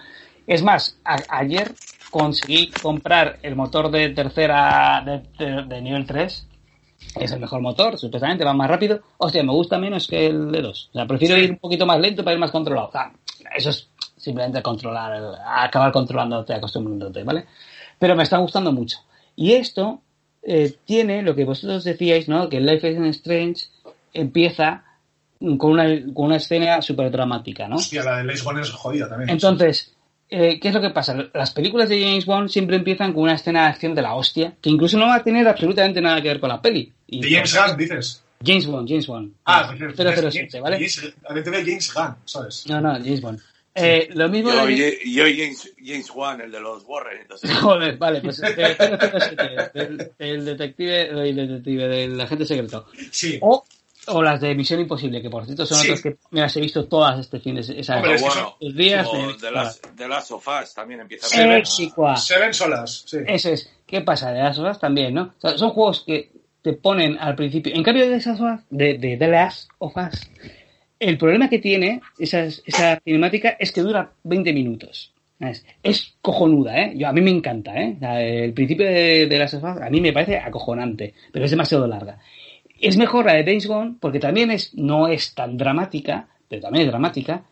Es 0.48 0.64
más, 0.64 0.98
a- 1.06 1.24
ayer 1.30 1.72
conseguí 2.10 2.70
comprar 2.82 3.40
el 3.42 3.56
motor 3.56 3.90
de 3.92 4.10
tercera 4.10 5.02
de, 5.06 5.22
de- 5.46 5.64
de 5.64 5.82
nivel 5.82 6.06
3. 6.06 6.48
Es 7.20 7.32
el 7.32 7.40
mejor 7.40 7.62
motor, 7.62 7.98
supuestamente 7.98 8.44
va 8.46 8.54
más 8.54 8.70
rápido. 8.70 9.02
Hostia, 9.18 9.44
me 9.44 9.52
gusta 9.52 9.78
menos 9.78 10.08
que 10.08 10.28
el 10.28 10.52
de 10.52 10.62
2. 10.62 10.90
O 10.92 10.94
sea, 10.94 11.06
prefiero 11.08 11.36
Sí. 11.36 11.42
ir 11.42 11.52
un 11.52 11.58
poquito 11.58 11.86
más 11.86 12.00
lento 12.00 12.24
para 12.24 12.34
ir 12.36 12.40
más 12.40 12.52
controlado. 12.52 12.88
O 12.90 12.92
sea, 12.92 13.12
eso 13.56 13.70
es 13.72 13.90
simplemente 14.18 14.62
controlar, 14.62 15.20
acabar 15.46 15.92
controlándote, 15.92 16.54
acostumbrándote, 16.54 17.24
¿vale? 17.24 17.46
Pero 17.98 18.16
me 18.16 18.24
está 18.24 18.38
gustando 18.38 18.72
mucho. 18.72 19.00
Y 19.36 19.54
esto 19.54 20.02
eh, 20.44 20.76
tiene 20.86 21.22
lo 21.24 21.36
que 21.36 21.46
vosotros 21.46 21.84
decíais, 21.84 22.28
¿no? 22.28 22.50
Que 22.50 22.60
Life 22.60 22.90
is 22.92 23.00
Strange 23.18 23.66
empieza 24.14 24.84
con 25.40 25.72
una, 25.72 25.86
con 26.14 26.26
una 26.26 26.36
escena 26.38 26.82
súper 26.82 27.10
dramática, 27.12 27.68
¿no? 27.68 27.78
Hostia, 27.78 28.04
la 28.04 28.18
de 28.18 28.26
Lace 28.26 28.44
Gone 28.44 28.62
es 28.62 28.70
jodida 28.72 29.10
también. 29.10 29.30
Entonces, 29.30 29.96
eh, 30.32 30.60
¿qué 30.60 30.70
es 30.70 30.74
lo 30.74 30.82
que 30.82 30.90
pasa? 30.90 31.16
Las 31.34 31.52
películas 31.52 31.90
de 31.90 32.02
James 32.02 32.26
Bond 32.26 32.50
siempre 32.50 32.78
empiezan 32.78 33.14
con 33.14 33.24
una 33.24 33.34
escena 33.36 33.64
de 33.64 33.68
acción 33.70 33.94
de 33.94 34.02
la 34.02 34.16
hostia, 34.16 34.54
que 34.62 34.70
incluso 34.70 34.98
no 34.98 35.06
va 35.08 35.16
a 35.16 35.24
tener 35.24 35.48
absolutamente 35.48 36.02
nada 36.02 36.22
que 36.22 36.30
ver 36.30 36.40
con 36.40 36.50
la 36.50 36.62
peli. 36.62 36.92
Y- 37.08 37.22
De 37.22 37.30
James 37.30 37.54
Gunn, 37.56 37.78
dices. 37.78 38.24
James 38.44 38.66
Bond, 38.66 38.90
James 38.90 39.06
Bond. 39.08 39.34
Ah, 39.46 39.72
dices- 39.74 39.94
007, 40.32 40.60
¿vale? 40.62 40.78
James, 40.78 41.14
a 41.30 41.34
ver, 41.34 41.44
te 41.44 41.50
ve 41.52 41.58
James 41.64 41.94
Gunn, 41.94 42.16
¿sabes? 42.26 42.66
No, 42.68 42.82
no, 42.82 42.94
James 42.94 43.22
Bond. 43.22 43.40
Eh, 43.74 44.10
lo 44.16 44.28
mismo 44.28 44.52
Yo, 44.52 44.66
de- 44.66 45.00
yo 45.06 45.24
James, 45.24 45.72
James 45.82 46.12
Wan, 46.14 46.42
el 46.42 46.52
de 46.52 46.60
los 46.60 46.84
Warren, 46.86 47.22
entonces. 47.22 47.50
Joder, 47.62 47.98
vale, 47.98 48.20
pues 48.22 48.38
007, 48.38 49.72
del, 49.74 50.12
del 50.18 50.46
detective, 50.46 51.14
del 51.14 51.36
detective, 51.36 51.88
del 51.88 52.20
agente 52.20 52.46
secreto. 52.46 52.86
Sí. 53.12 53.38
O, 53.42 53.64
o 54.08 54.22
las 54.24 54.42
de 54.42 54.56
Misión 54.56 54.80
Imposible, 54.80 55.22
que 55.22 55.30
por 55.30 55.46
cierto 55.46 55.66
son 55.66 55.78
Sí. 55.80 55.88
otras 55.88 56.02
que 56.02 56.18
me 56.32 56.42
las 56.42 56.56
he 56.58 56.62
visto 56.62 56.86
todas 56.86 57.20
este 57.20 57.40
fin 57.40 57.56
de 57.56 57.62
esa 57.62 57.98
Hombre, 57.98 58.16
es 58.16 58.22
bueno, 58.22 58.56
los 58.60 58.76
días 58.76 59.08
de- 59.12 59.46
de 59.48 59.52
las, 59.52 59.82
de 59.96 60.08
las 60.08 60.28
sofás 60.28 60.74
también 60.74 61.02
empieza 61.02 61.28
a 61.28 61.30
Se 61.30 61.44
ven- 61.48 61.52
Éxico. 61.58 62.16
Se 62.18 62.40
ven 62.40 62.54
solas, 62.54 63.04
sí. 63.06 63.18
Eso 63.28 63.50
es. 63.50 63.72
¿Qué 63.86 64.02
pasa? 64.02 64.32
De 64.32 64.40
las 64.42 64.58
horas 64.58 64.80
también, 64.80 65.14
¿no? 65.14 65.34
O 65.38 65.40
sea, 65.42 65.58
son 65.58 65.70
juegos 65.72 66.04
que 66.06 66.32
te 66.62 66.74
ponen 66.74 67.18
al 67.20 67.36
principio. 67.36 67.74
En 67.76 67.84
cambio 67.84 68.10
de 68.10 68.16
esas 68.16 68.40
horas, 68.40 68.62
de, 68.70 68.98
de 68.98 69.18
The 69.18 69.28
Last 69.28 69.70
of 69.80 69.94
Us, 69.98 70.30
el 71.00 71.18
problema 71.18 71.50
que 71.50 71.60
tiene 71.60 72.02
esa, 72.20 72.44
esa 72.44 73.00
cinemática 73.04 73.56
es 73.60 73.72
que 73.72 73.82
dura 73.82 74.12
20 74.24 74.54
minutos. 74.54 75.14
¿sabes? 75.40 75.66
Es 75.82 76.14
cojonuda, 76.22 76.78
¿eh? 76.78 76.94
Yo, 76.96 77.08
a 77.08 77.12
mí 77.14 77.20
me 77.20 77.32
encanta, 77.32 77.74
¿eh? 77.76 77.94
O 77.98 78.00
sea, 78.00 78.22
El 78.22 78.54
principio 78.54 78.86
de, 78.86 79.26
de 79.26 79.40
Last 79.40 79.56
of 79.56 79.64
Us 79.64 79.82
a 79.82 79.90
mí 79.90 80.00
me 80.00 80.14
parece 80.14 80.38
acojonante, 80.38 81.16
pero 81.32 81.46
es 81.46 81.50
demasiado 81.52 81.88
larga. 81.88 82.20
Es 82.82 82.98
mejor 82.98 83.26
la 83.26 83.34
de 83.34 83.44
Days 83.44 83.68
Gone 83.68 83.96
porque 84.00 84.20
también 84.20 84.52
es, 84.52 84.74
no 84.76 85.08
es 85.08 85.34
tan 85.34 85.58
dramática, 85.58 86.28
pero 86.48 86.62
también 86.64 86.86
es 86.86 86.92
dramática, 86.92 87.44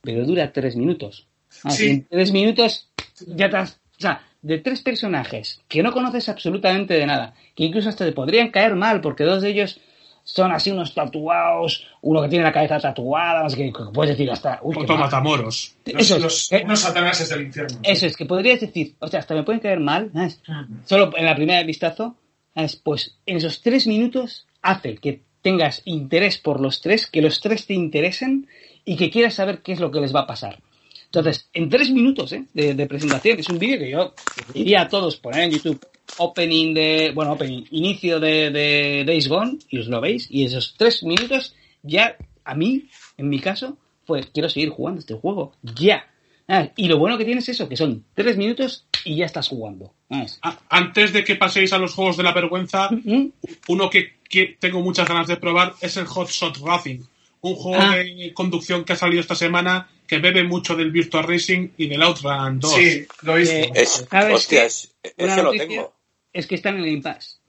pero 0.00 0.24
dura 0.24 0.52
3 0.52 0.76
minutos. 0.76 1.26
Ah, 1.64 1.70
Sí. 1.70 1.88
En 1.90 2.06
3 2.08 2.32
minutos 2.32 2.88
ya 3.26 3.48
te 3.50 3.56
has- 3.56 3.78
O 3.98 4.00
sea, 4.02 4.22
de 4.40 4.58
tres 4.58 4.80
personajes 4.80 5.60
que 5.68 5.82
no 5.82 5.92
conoces 5.92 6.28
absolutamente 6.28 6.94
de 6.94 7.06
nada, 7.06 7.34
que 7.54 7.64
incluso 7.64 7.88
hasta 7.88 8.04
te 8.04 8.10
podrían 8.12 8.50
caer 8.50 8.74
mal 8.74 9.00
porque 9.00 9.22
dos 9.22 9.42
de 9.42 9.50
ellos 9.50 9.78
son 10.24 10.50
así 10.50 10.70
unos 10.72 10.92
tatuados, 10.94 11.86
uno 12.00 12.22
que 12.22 12.28
tiene 12.28 12.44
la 12.44 12.52
cabeza 12.52 12.78
tatuada, 12.80 13.42
no 13.44 13.50
sé 13.50 13.56
qué, 13.56 13.72
puedes 13.92 14.16
decir 14.16 14.30
hasta... 14.30 14.58
Uy, 14.62 14.74
Otro 14.78 14.96
matamoros. 14.96 15.74
Eso 15.84 16.16
es, 16.16 16.22
los- 16.22 16.52
eh, 16.52 16.62
unos 16.64 16.80
satanases 16.80 17.28
del 17.28 17.42
infierno. 17.42 17.78
eso 17.84 18.06
es, 18.06 18.16
que 18.16 18.24
podrías 18.26 18.60
decir, 18.60 18.94
o 18.98 19.06
sea, 19.06 19.20
hasta 19.20 19.34
me 19.34 19.42
pueden 19.44 19.60
caer 19.60 19.78
mal, 19.80 20.10
¿sabes? 20.12 20.40
solo 20.84 21.10
en 21.16 21.24
la 21.26 21.36
primera 21.36 21.62
vistazo, 21.62 22.16
¿sabes? 22.54 22.74
pues 22.76 23.16
en 23.26 23.36
esos 23.36 23.60
tres 23.62 23.86
minutos 23.86 24.46
hace 24.62 24.96
que 24.96 25.22
tengas 25.42 25.82
interés 25.84 26.38
por 26.38 26.60
los 26.60 26.80
tres, 26.80 27.06
que 27.06 27.20
los 27.20 27.40
tres 27.40 27.66
te 27.66 27.74
interesen 27.74 28.48
y 28.84 28.96
que 28.96 29.10
quieras 29.10 29.34
saber 29.34 29.60
qué 29.62 29.72
es 29.72 29.80
lo 29.80 29.90
que 29.90 30.00
les 30.00 30.14
va 30.14 30.20
a 30.20 30.26
pasar. 30.26 30.60
Entonces, 31.06 31.48
en 31.52 31.68
tres 31.68 31.90
minutos 31.90 32.32
¿eh? 32.32 32.44
de, 32.54 32.86
presentación, 32.86 33.38
es 33.38 33.48
un 33.50 33.58
vídeo 33.58 33.78
que 33.78 33.90
yo 33.90 34.14
diría 34.54 34.82
a 34.82 34.88
todos 34.88 35.16
poner 35.16 35.42
en 35.42 35.50
YouTube 35.50 35.86
opening 36.16 36.72
de, 36.72 37.12
bueno, 37.14 37.32
opening, 37.32 37.64
inicio 37.70 38.18
de, 38.18 38.50
de 38.50 39.04
Days 39.06 39.28
Gone, 39.28 39.58
y 39.68 39.78
os 39.78 39.88
lo 39.88 40.00
veis, 40.00 40.26
y 40.30 40.44
esos 40.44 40.74
tres 40.78 41.02
minutos 41.02 41.54
ya, 41.82 42.16
a 42.44 42.54
mí, 42.54 42.88
en 43.18 43.28
mi 43.28 43.40
caso, 43.40 43.76
fue, 44.06 44.22
quiero 44.32 44.48
seguir 44.48 44.70
jugando 44.70 45.00
este 45.00 45.14
juego, 45.14 45.52
ya. 45.62 46.06
Ah, 46.54 46.68
y 46.76 46.86
lo 46.86 46.98
bueno 46.98 47.16
que 47.16 47.24
tienes 47.24 47.48
es 47.48 47.56
eso, 47.56 47.66
que 47.68 47.78
son 47.78 48.04
tres 48.14 48.36
minutos 48.36 48.86
y 49.06 49.16
ya 49.16 49.24
estás 49.24 49.48
jugando. 49.48 49.94
Ah, 50.10 50.22
es- 50.24 50.38
A- 50.42 50.58
Antes 50.68 51.12
de 51.14 51.24
que 51.24 51.36
paséis 51.36 51.72
a 51.72 51.78
los 51.78 51.94
juegos 51.94 52.18
de 52.18 52.22
la 52.24 52.32
vergüenza, 52.32 52.90
¿Mm? 52.90 53.28
uno 53.68 53.88
que, 53.88 54.18
que 54.28 54.56
tengo 54.60 54.80
muchas 54.82 55.08
ganas 55.08 55.26
de 55.28 55.38
probar 55.38 55.74
es 55.80 55.96
el 55.96 56.04
Hot 56.04 56.28
Shot 56.28 56.58
Racing. 56.58 57.00
Un 57.40 57.54
juego 57.54 57.82
Ah. 57.82 57.96
de 57.96 58.32
conducción 58.34 58.84
que 58.84 58.92
ha 58.92 58.96
salido 58.96 59.20
esta 59.22 59.34
semana 59.34 59.88
que 60.06 60.18
bebe 60.18 60.44
mucho 60.44 60.76
del 60.76 60.90
Virtua 60.90 61.22
Racing 61.22 61.70
y 61.78 61.86
del 61.86 62.02
Outrun 62.02 62.60
2. 62.60 62.74
Sí, 62.74 63.06
lo 63.22 63.34
he 63.36 63.40
visto. 63.40 63.54
Eh, 63.54 63.70
Es, 63.74 64.06
¿Sabes 64.10 64.34
hostia, 64.34 64.64
es- 64.66 64.94
ese 65.16 65.42
lo 65.42 65.52
tengo. 65.52 65.94
Es 66.34 66.46
que 66.46 66.54
están 66.54 66.74
en 66.76 66.80
el 66.84 66.90
Game 66.90 67.02
Pass. 67.02 67.40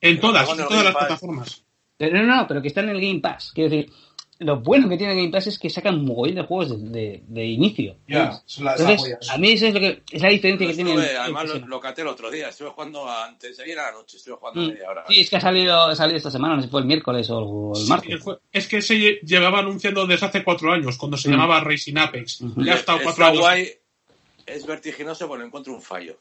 En 0.00 0.18
todas, 0.18 0.50
en 0.50 0.56
todas 0.56 0.84
las 0.84 0.92
Pass. 0.94 1.02
plataformas. 1.06 1.62
Pero 1.96 2.16
no, 2.22 2.36
no, 2.36 2.46
pero 2.48 2.62
que 2.62 2.68
están 2.68 2.88
en 2.88 2.96
el 2.96 3.00
Game 3.00 3.20
Pass. 3.20 3.52
Quiero 3.54 3.70
decir, 3.70 3.92
lo 4.40 4.60
bueno 4.60 4.88
que 4.88 4.96
tiene 4.96 5.14
Game 5.14 5.28
Pass 5.30 5.46
es 5.48 5.58
que 5.58 5.70
sacan 5.70 6.04
mogollón 6.04 6.34
de 6.36 6.42
juegos 6.42 6.70
de, 6.70 6.88
de- 6.88 7.22
de 7.28 7.44
inicio. 7.46 7.96
Ya, 8.08 8.42
joyas. 8.48 9.30
a 9.30 9.38
mí 9.38 9.52
eso 9.52 9.66
es 9.66 9.74
lo 9.74 9.80
que 9.80 10.02
es 10.10 10.22
la 10.22 10.28
diferencia 10.30 10.66
que 10.66 10.74
tiene. 10.74 10.90
estuve- 10.90 11.10
el- 11.10 11.16
además 11.18 11.48
lo, 11.48 11.66
lo 11.66 11.80
caté 11.80 12.02
el 12.02 12.08
otro 12.08 12.30
día. 12.30 12.48
Estuve 12.48 12.70
jugando 12.70 13.08
antes 13.08 13.56
de 13.56 13.62
ayer 13.64 13.78
a 13.78 13.86
la 13.90 13.92
noche. 13.92 14.16
Estuve 14.16 14.36
jugando 14.36 14.60
Mm. 14.62 14.66
media 14.68 14.90
hora. 14.90 15.04
Sí, 15.08 15.20
es 15.20 15.30
que 15.30 15.36
ha 15.36 15.40
salido, 15.40 15.74
ha 15.82 15.94
salido 15.94 16.16
esta 16.16 16.30
semana, 16.30 16.56
no 16.56 16.62
sé 16.62 16.66
si 16.66 16.70
fue 16.70 16.80
el 16.80 16.86
miércoles 16.86 17.28
o 17.30 17.72
el 17.74 17.82
Sí, 17.82 17.88
martes. 17.88 18.24
es 18.52 18.66
que 18.68 18.82
se 18.82 18.94
lle- 18.96 19.20
llevaba 19.20 19.60
anunciando 19.60 20.06
desde 20.06 20.26
hace 20.26 20.42
cuatro 20.42 20.72
años, 20.72 20.96
cuando 20.96 21.16
se 21.16 21.28
Mm. 21.28 21.32
llamaba 21.32 21.60
Racing 21.60 21.96
Apex. 21.98 22.40
Ya 22.56 22.72
ha 22.72 22.76
estado 22.76 22.98
cuatro 23.02 23.24
Está 23.24 23.28
años. 23.28 23.40
guay. 23.40 23.70
Es 24.46 24.66
vertiginoso 24.66 25.28
porque 25.28 25.44
encuentro 25.44 25.72
un 25.74 25.82
fallo. 25.82 26.16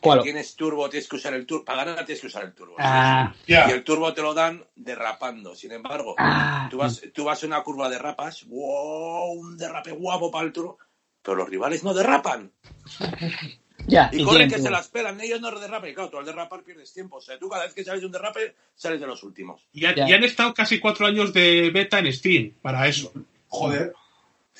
¿Cuál? 0.00 0.22
Tienes 0.22 0.54
turbo, 0.56 0.88
tienes 0.88 1.08
que 1.08 1.16
usar 1.16 1.34
el 1.34 1.46
turbo. 1.46 1.64
Para 1.64 1.84
ganar 1.84 2.04
tienes 2.06 2.20
que 2.20 2.26
usar 2.28 2.44
el 2.44 2.54
turbo. 2.54 2.74
Ah. 2.78 3.34
Y 3.46 3.52
el 3.54 3.84
turbo 3.84 4.12
te 4.14 4.22
lo 4.22 4.32
dan 4.34 4.64
derrapando. 4.76 5.54
Sin 5.54 5.72
embargo, 5.72 6.14
ah, 6.18 6.68
tú 6.70 6.78
vas, 6.78 7.00
tú 7.14 7.24
vas 7.24 7.42
a 7.42 7.46
una 7.46 7.62
curva 7.62 7.88
de 7.88 7.98
rapas, 7.98 8.44
wow, 8.46 9.32
un 9.32 9.56
derrape 9.56 9.92
guapo 9.92 10.30
para 10.30 10.46
el 10.46 10.52
turbo, 10.52 10.78
pero 11.22 11.36
los 11.36 11.48
rivales 11.48 11.84
no 11.84 11.92
derrapan. 11.94 12.50
ya. 13.86 14.10
Y 14.12 14.20
y 14.22 14.24
corren 14.24 14.50
que 14.50 14.58
se 14.58 14.70
las 14.70 14.88
pelan, 14.88 15.20
ellos 15.20 15.40
no 15.40 15.50
derrapan. 15.58 15.90
Y 15.90 15.94
claro, 15.94 16.10
tú 16.10 16.18
al 16.18 16.24
derrapar 16.24 16.62
pierdes 16.62 16.92
tiempo. 16.92 17.16
O 17.16 17.20
sea, 17.20 17.38
tú 17.38 17.48
cada 17.48 17.64
vez 17.64 17.74
que 17.74 17.84
sales 17.84 18.00
de 18.00 18.06
un 18.06 18.12
derrape, 18.12 18.54
sales 18.74 19.00
de 19.00 19.06
los 19.06 19.22
últimos. 19.22 19.62
Y, 19.72 19.84
ha- 19.86 19.94
Ya. 19.94 20.08
y 20.08 20.12
han 20.12 20.24
estado 20.24 20.54
casi 20.54 20.78
cuatro 20.80 21.06
años 21.06 21.32
de 21.32 21.70
beta 21.70 21.98
en 21.98 22.12
Steam 22.12 22.54
para 22.62 22.86
eso. 22.88 23.12
Joder. 23.48 23.92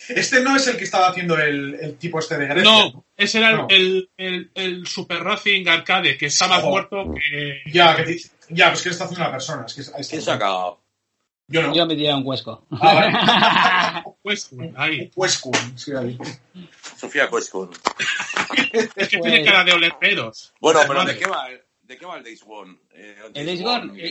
Este 0.08 0.40
no 0.42 0.56
es 0.56 0.66
el 0.66 0.76
que 0.76 0.84
estaba 0.84 1.08
haciendo 1.08 1.36
el, 1.38 1.74
el 1.74 1.96
tipo 1.98 2.18
este 2.18 2.38
de 2.38 2.46
Grecia. 2.46 2.62
No, 2.70 3.04
ese 3.16 3.38
era 3.38 3.50
el- 3.50 3.56
No. 3.58 3.66
el, 3.68 4.10
el, 4.16 4.50
el 4.54 4.86
Super 4.86 5.22
Racing 5.22 5.66
Arcade, 5.68 6.16
que 6.16 6.26
está 6.26 6.48
más 6.48 6.64
muerto 6.64 7.12
que... 7.14 7.60
Ya, 7.72 7.96
que 7.96 8.16
ya, 8.48 8.68
pues 8.70 8.82
que 8.82 8.88
lo 8.88 8.92
está 8.92 9.04
haciendo 9.04 9.24
una 9.24 9.30
persona. 9.32 9.64
Es 9.66 9.74
que. 9.74 10.08
¿Quién 10.08 10.22
se 10.22 10.30
ha 10.30 10.38
cagado? 10.38 10.80
Yo 11.46 11.62
no. 11.62 11.74
Yo 11.74 11.84
me 11.86 11.94
tiré 11.96 12.14
un 12.14 12.22
huesco. 12.26 12.66
Ah, 12.70 12.94
vale. 12.94 14.04
Pues, 14.22 14.50
ahí. 14.76 15.10
Pues 15.14 15.40
sí, 15.76 15.92
ahí. 15.92 16.16
Sofía 16.96 17.28
Cuescun. 17.28 17.70
Es 18.72 19.08
que 19.08 19.18
Pues- 19.18 19.32
tiene 19.32 19.44
cara 19.44 19.64
de 19.64 19.72
oleteros. 19.72 20.52
Bueno, 20.60 20.80
pero. 20.86 21.04
¿de 21.04 21.18
qué 21.18 21.26
va, 21.26 21.48
el- 21.50 21.60
de 21.82 21.96
qué 21.98 22.06
va 22.06 22.18
el 22.18 22.24
Days 22.24 22.42
Gone? 22.44 22.76
Eh, 22.92 23.16
El 23.34 23.46
Days 23.46 23.60
es- 23.60 23.64
Gone. 23.64 24.02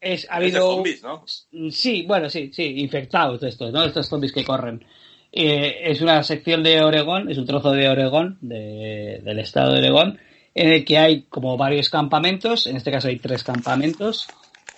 Es, 0.00 0.26
ha 0.30 0.36
habido. 0.36 0.74
zombies, 0.76 1.02
¿no? 1.02 1.24
Sí, 1.70 2.04
bueno, 2.06 2.30
sí, 2.30 2.50
sí, 2.52 2.62
infectados 2.80 3.42
estos, 3.42 3.72
¿no? 3.72 3.84
Estos 3.84 4.08
zombies 4.08 4.32
que 4.32 4.44
corren. 4.44 4.84
Eh, 5.32 5.82
es 5.84 6.00
una 6.00 6.22
sección 6.22 6.62
de 6.62 6.80
Oregón, 6.82 7.30
es 7.30 7.38
un 7.38 7.46
trozo 7.46 7.70
de 7.72 7.88
Oregón, 7.88 8.38
de- 8.40 9.20
del 9.22 9.38
estado 9.38 9.72
de 9.72 9.78
Oregón, 9.80 10.18
en 10.54 10.72
el 10.72 10.84
que 10.84 10.98
hay 10.98 11.22
como 11.22 11.56
varios 11.56 11.88
campamentos, 11.90 12.66
en 12.66 12.76
este 12.76 12.90
caso 12.90 13.08
hay 13.08 13.18
tres 13.18 13.44
campamentos, 13.44 14.26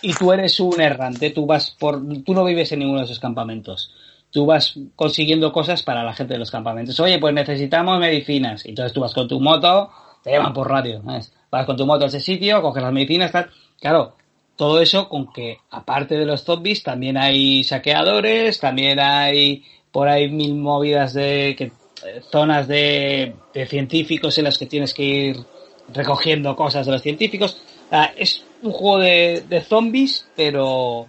y 0.02 0.12
tú 0.14 0.32
eres 0.32 0.58
un 0.60 0.80
errante, 0.80 1.30
tú 1.30 1.46
vas 1.46 1.70
por, 1.70 2.02
tú 2.24 2.34
no 2.34 2.44
vives 2.44 2.72
en 2.72 2.80
ninguno 2.80 2.98
de 2.98 3.04
esos 3.06 3.20
campamentos. 3.20 3.94
tú 4.30 4.46
vas 4.46 4.78
consiguiendo 4.96 5.52
cosas 5.52 5.82
para 5.82 6.02
la 6.02 6.14
gente 6.14 6.32
de 6.32 6.38
los 6.38 6.50
campamentos. 6.50 6.98
Oye, 7.00 7.18
pues 7.18 7.34
necesitamos 7.34 8.00
medicinas. 8.00 8.64
Y 8.64 8.70
entonces 8.70 8.90
tú 8.94 9.00
vas 9.02 9.12
con 9.12 9.28
tu 9.28 9.38
moto, 9.40 9.90
te 10.24 10.30
llaman 10.32 10.54
por 10.54 10.70
radio. 10.70 11.02
Vas 11.02 11.66
con 11.66 11.76
tu 11.76 11.84
moto 11.84 12.04
a 12.06 12.08
ese 12.08 12.18
sitio, 12.18 12.62
coges 12.62 12.82
las 12.82 12.94
medicinas, 12.94 13.30
tal. 13.30 13.50
Claro, 13.78 14.16
todo 14.56 14.80
eso 14.80 15.08
con 15.08 15.32
que, 15.32 15.58
aparte 15.70 16.16
de 16.16 16.26
los 16.26 16.42
zombies, 16.42 16.82
también 16.82 17.16
hay 17.16 17.64
saqueadores, 17.64 18.60
también 18.60 19.00
hay 19.00 19.64
por 19.90 20.08
ahí 20.08 20.30
mil 20.30 20.54
movidas 20.54 21.12
de 21.14 21.54
que, 21.56 21.64
eh, 21.64 22.22
zonas 22.30 22.68
de, 22.68 23.34
de 23.52 23.66
científicos 23.66 24.36
en 24.38 24.44
las 24.44 24.58
que 24.58 24.66
tienes 24.66 24.94
que 24.94 25.02
ir 25.02 25.36
recogiendo 25.92 26.56
cosas 26.56 26.86
de 26.86 26.92
los 26.92 27.02
científicos. 27.02 27.60
Es 28.16 28.44
un 28.62 28.72
juego 28.72 28.98
de, 28.98 29.64
zombies, 29.68 30.26
pero, 30.36 31.08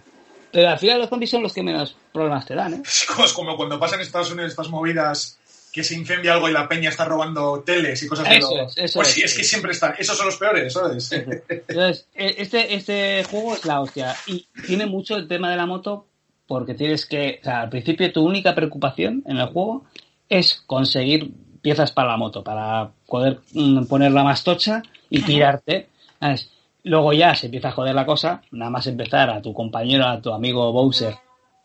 pero 0.52 0.68
al 0.68 0.78
final 0.78 1.00
los 1.00 1.08
zombies 1.08 1.30
son 1.30 1.42
los 1.42 1.52
que 1.52 1.62
menos 1.62 1.96
problemas 2.12 2.46
te 2.46 2.54
dan, 2.54 2.74
¿eh? 2.74 2.82
Es 3.24 3.32
como, 3.32 3.56
cuando 3.56 3.78
pasan 3.78 4.00
Unidos 4.00 4.50
estas 4.50 4.68
movidas 4.68 5.38
que 5.74 5.82
se 5.82 5.96
incendia 5.96 6.34
algo 6.34 6.48
y 6.48 6.52
la 6.52 6.68
peña 6.68 6.88
está 6.88 7.04
robando 7.04 7.64
teles 7.66 8.00
y 8.00 8.06
cosas 8.06 8.28
es, 8.30 8.44
eso 8.76 8.98
Pues 9.00 9.08
es. 9.08 9.14
sí, 9.14 9.22
es 9.22 9.34
que 9.36 9.42
siempre 9.42 9.72
están. 9.72 9.92
Esos 9.98 10.16
son 10.16 10.26
los 10.26 10.36
peores, 10.36 10.72
¿sabes? 10.72 11.10
Entonces, 11.10 12.06
e- 12.14 12.36
este, 12.38 12.74
este 12.76 13.24
juego 13.24 13.54
es 13.54 13.64
la 13.64 13.80
hostia. 13.80 14.14
Y 14.28 14.46
tiene 14.68 14.86
mucho 14.86 15.16
el 15.16 15.26
tema 15.26 15.50
de 15.50 15.56
la 15.56 15.66
moto 15.66 16.06
porque 16.46 16.74
tienes 16.74 17.06
que, 17.06 17.38
o 17.40 17.44
sea, 17.44 17.62
al 17.62 17.70
principio 17.70 18.12
tu 18.12 18.24
única 18.24 18.54
preocupación 18.54 19.24
en 19.26 19.38
el 19.38 19.46
juego 19.48 19.84
es 20.28 20.62
conseguir 20.64 21.32
piezas 21.60 21.90
para 21.90 22.10
la 22.10 22.18
moto, 22.18 22.44
para 22.44 22.92
poder 23.08 23.40
mm, 23.52 23.86
ponerla 23.86 24.22
más 24.22 24.44
tocha 24.44 24.80
y 25.10 25.22
tirarte. 25.22 25.88
¿sabes? 26.20 26.50
Luego 26.84 27.12
ya 27.12 27.34
se 27.34 27.46
empieza 27.46 27.70
a 27.70 27.72
joder 27.72 27.96
la 27.96 28.06
cosa, 28.06 28.42
nada 28.52 28.70
más 28.70 28.86
empezar 28.86 29.28
a 29.28 29.42
tu 29.42 29.52
compañero, 29.52 30.06
a 30.06 30.20
tu 30.20 30.32
amigo 30.32 30.70
Bowser, 30.70 31.16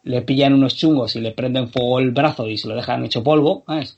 le 0.03 0.21
pillan 0.21 0.53
unos 0.53 0.75
chungos 0.75 1.15
y 1.15 1.21
le 1.21 1.31
prenden 1.31 1.69
fuego 1.69 1.99
el 1.99 2.11
brazo 2.11 2.47
y 2.47 2.57
se 2.57 2.67
lo 2.67 2.75
dejan 2.75 3.03
hecho 3.05 3.23
polvo, 3.23 3.63
¿sabes? 3.67 3.97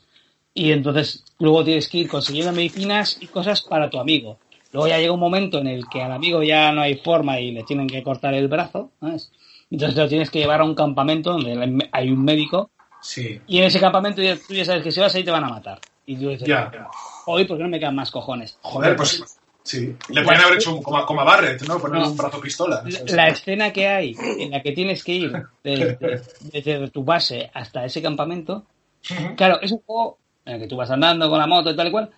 Y 0.54 0.72
entonces 0.72 1.24
luego 1.40 1.64
tienes 1.64 1.88
que 1.88 2.00
ir 2.00 2.08
consiguiendo 2.10 2.52
medicinas 2.52 3.18
y 3.22 3.28
cosas 3.28 3.62
para 3.62 3.90
tu 3.90 4.00
amigo. 4.00 4.38
Luego 4.74 4.88
ya 4.88 4.98
llega 5.00 5.14
un 5.14 5.20
momento 5.20 5.60
en 5.60 5.68
el 5.68 5.88
que 5.90 6.02
al 6.02 6.12
amigo 6.12 6.44
ya 6.44 6.72
no 6.72 6.82
hay 6.82 6.96
forma 6.96 7.40
y 7.40 7.52
le 7.52 7.64
tienen 7.64 7.88
que 7.88 8.04
cortar 8.04 8.34
el 8.34 8.48
brazo, 8.48 8.92
¿sabes? 9.00 9.32
Entonces 9.70 9.98
lo 9.98 10.08
tienes 10.08 10.30
que 10.30 10.40
llevar 10.40 10.62
a 10.62 10.66
un 10.66 10.76
campamento 10.76 11.32
donde 11.34 11.88
hay 11.92 12.10
un 12.10 12.24
médico 12.24 12.72
Sí. 13.02 13.40
y 13.48 13.58
en 13.60 13.64
ese 13.66 13.80
campamento 13.80 14.22
ya- 14.22 14.36
tú 14.38 14.54
ya 14.54 14.66
sabes 14.66 14.84
que 14.84 14.92
si 14.92 15.00
vas 15.00 15.14
ahí 15.16 15.24
te 15.24 15.32
van 15.32 15.44
a 15.44 15.50
matar. 15.50 15.80
Y 16.06 16.16
tú 16.18 16.30
dices, 16.30 16.48
Ya. 16.48 16.72
hoy 17.26 17.46
¿por 17.46 17.58
qué 17.58 17.64
no 17.64 17.70
me 17.70 17.80
quedan 17.80 17.96
más 17.96 18.12
cojones? 18.12 18.58
Joder, 18.62 18.96
pues 18.96 19.41
sí. 19.64 19.96
Le 20.10 20.22
podrían 20.24 20.44
haber 20.46 20.56
hecho 20.58 20.76
un- 20.76 20.84
como, 20.84 20.98
a- 20.98 21.06
como 21.06 21.22
a 21.22 21.24
Barrett, 21.24 21.62
¿no? 21.64 21.80
Ponerle 21.80 22.06
No. 22.06 22.12
un 22.12 22.18
brazo 22.18 22.40
pistola. 22.42 22.82
La, 22.86 22.92
¿sabes? 22.92 23.12
la 23.14 23.28
escena 23.30 23.72
que 23.74 23.88
hay 23.88 24.16
en 24.40 24.52
la 24.52 24.62
que 24.62 24.72
tienes 24.72 25.04
que 25.04 25.14
ir 25.14 25.34
desde, 25.64 26.22
desde 26.52 26.90
tu 26.90 27.04
base 27.04 27.50
hasta 27.54 27.86
ese 27.86 28.02
campamento, 28.02 28.66
claro, 29.36 29.60
es 29.62 29.72
un 29.72 29.80
juego 29.86 30.18
en 30.46 30.56
el 30.56 30.62
que 30.62 30.68
tú 30.68 30.76
vas 30.76 30.90
andando 30.92 31.30
con 31.30 31.40
la 31.40 31.48
moto 31.48 31.70
y 31.72 31.76
tal 31.76 31.88
y 31.88 31.92
cual, 31.92 32.10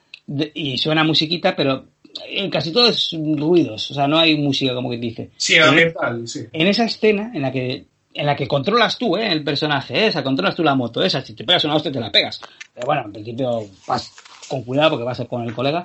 y 0.53 0.77
suena 0.77 1.03
musiquita, 1.03 1.55
pero 1.55 1.85
en 2.27 2.49
casi 2.49 2.71
todo 2.71 2.87
es 2.89 3.09
ruidos, 3.13 3.89
o 3.91 3.93
sea, 3.93 4.07
no 4.07 4.17
hay 4.19 4.37
música 4.37 4.73
como 4.73 4.89
que 4.89 4.97
dice. 4.97 5.31
Sí, 5.37 5.57
ambiental, 5.57 6.27
sí. 6.27 6.45
En 6.53 6.67
esa 6.67 6.85
escena 6.85 7.31
en 7.33 7.41
la 7.41 7.51
que 7.51 7.85
en 8.15 8.27
la 8.27 8.35
que 8.35 8.47
controlas 8.47 8.99
tú, 8.99 9.17
¿eh? 9.17 9.31
el 9.31 9.43
personaje, 9.43 9.95
¿eh? 9.97 10.07
esa, 10.07 10.23
controlas 10.23 10.55
tú 10.55 10.63
la 10.63 10.75
moto, 10.75 11.01
esa, 11.03 11.25
si 11.25 11.33
te 11.33 11.43
pegas 11.43 11.63
una 11.65 11.75
hostia 11.75 11.91
te 11.91 11.99
la 11.99 12.11
pegas. 12.11 12.39
Pero 12.71 12.85
bueno, 12.85 13.01
en 13.05 13.11
principio 13.11 13.65
vas 13.87 14.13
con 14.47 14.61
cuidado 14.63 14.91
porque 14.91 15.03
vas 15.03 15.13
a 15.19 15.23
ser 15.23 15.27
con 15.27 15.41
el 15.41 15.51
colega. 15.55 15.83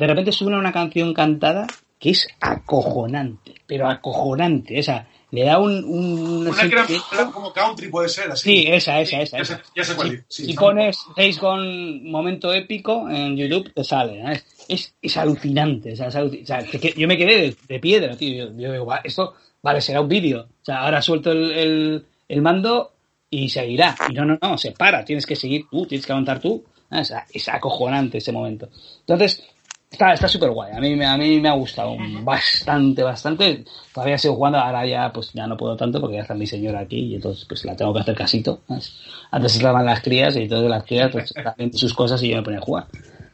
De 0.00 0.06
repente 0.06 0.32
suena 0.32 0.58
una 0.58 0.72
canción 0.72 1.14
cantada 1.14 1.66
que 1.98 2.10
es 2.10 2.26
acojonante, 2.40 3.54
pero 3.66 3.88
acojonante, 3.88 4.78
esa, 4.78 5.06
le 5.30 5.44
da 5.44 5.58
un... 5.58 5.84
un 5.84 6.46
Una 6.48 6.86
que 6.86 6.98
era 7.12 7.26
como 7.30 7.52
country 7.52 7.88
puede 7.88 8.08
ser, 8.08 8.30
así. 8.30 8.50
Sí, 8.62 8.64
esa, 8.68 9.00
esa, 9.00 9.20
esa. 9.20 9.38
Ya 9.38 9.44
sé, 9.44 9.52
esa. 9.54 9.62
ya 9.76 9.84
sé 9.84 9.94
cuál 9.96 10.24
sí, 10.28 10.46
si 10.46 10.54
pones 10.54 10.98
Days 11.16 11.38
Gone 11.38 12.00
momento 12.04 12.52
épico 12.54 13.08
en 13.10 13.36
YouTube, 13.36 13.72
te 13.74 13.84
sale. 13.84 14.22
¿no? 14.22 14.30
Es, 14.30 14.44
es, 14.68 14.94
es 15.02 15.16
alucinante. 15.18 15.92
o 15.92 15.96
sea, 15.96 16.08
es 16.08 16.16
aluci- 16.16 16.42
o 16.42 16.46
sea, 16.46 16.62
que- 16.64 16.80
que 16.80 16.94
yo 16.96 17.06
me 17.06 17.18
quedé 17.18 17.36
de, 17.42 17.56
de 17.68 17.78
piedra, 17.80 18.16
tío. 18.16 18.46
Yo, 18.46 18.56
yo 18.58 18.72
digo, 18.72 18.86
"Va, 18.86 19.00
esto, 19.04 19.34
vale, 19.62 19.80
será 19.82 20.00
un 20.00 20.08
vídeo. 20.08 20.40
O 20.62 20.64
sea, 20.64 20.78
ahora 20.80 21.02
suelto 21.02 21.30
el, 21.32 21.50
el, 21.52 22.06
el 22.28 22.40
mando 22.42 22.92
y 23.28 23.48
seguirá. 23.50 23.94
Y 24.08 24.14
no, 24.14 24.24
no, 24.24 24.38
no, 24.40 24.56
se 24.56 24.72
para. 24.72 25.04
Tienes 25.04 25.26
que 25.26 25.36
seguir 25.36 25.66
tú, 25.70 25.84
tienes 25.86 26.06
que 26.06 26.12
aguantar 26.12 26.40
tú. 26.40 26.64
¿no? 26.88 27.00
O 27.00 27.04
sea, 27.04 27.26
es 27.32 27.46
acojonante 27.48 28.18
ese 28.18 28.32
momento. 28.32 28.68
Entonces, 29.00 29.44
Está 29.90 30.12
está 30.12 30.28
súper 30.28 30.50
guay. 30.50 30.72
A 30.72 30.80
mí, 30.80 31.02
a 31.02 31.16
mí 31.16 31.40
me 31.40 31.48
ha 31.48 31.54
gustado 31.54 31.96
bastante, 32.22 33.02
bastante. 33.02 33.64
Todavía 33.92 34.16
sigo 34.18 34.36
jugando, 34.36 34.58
ahora 34.58 34.86
ya 34.86 35.12
pues 35.12 35.32
ya 35.32 35.48
no 35.48 35.56
puedo 35.56 35.76
tanto 35.76 36.00
porque 36.00 36.16
ya 36.16 36.22
está 36.22 36.34
mi 36.34 36.46
señora 36.46 36.80
aquí 36.80 37.06
y 37.06 37.14
entonces 37.16 37.44
pues 37.44 37.64
la 37.64 37.74
tengo 37.74 37.92
que 37.92 38.00
hacer 38.00 38.14
casito. 38.14 38.60
¿sabes? 38.68 38.94
Antes 39.32 39.56
estaban 39.56 39.84
las 39.84 40.00
crías 40.00 40.36
y 40.36 40.42
entonces 40.42 40.70
las 40.70 40.84
crías 40.84 41.10
pues 41.10 41.34
hacían 41.36 41.72
sus 41.72 41.92
cosas 41.92 42.22
y 42.22 42.28
yo 42.30 42.36
me 42.36 42.42
ponía 42.42 42.60
a 42.60 42.62
jugar. 42.62 42.86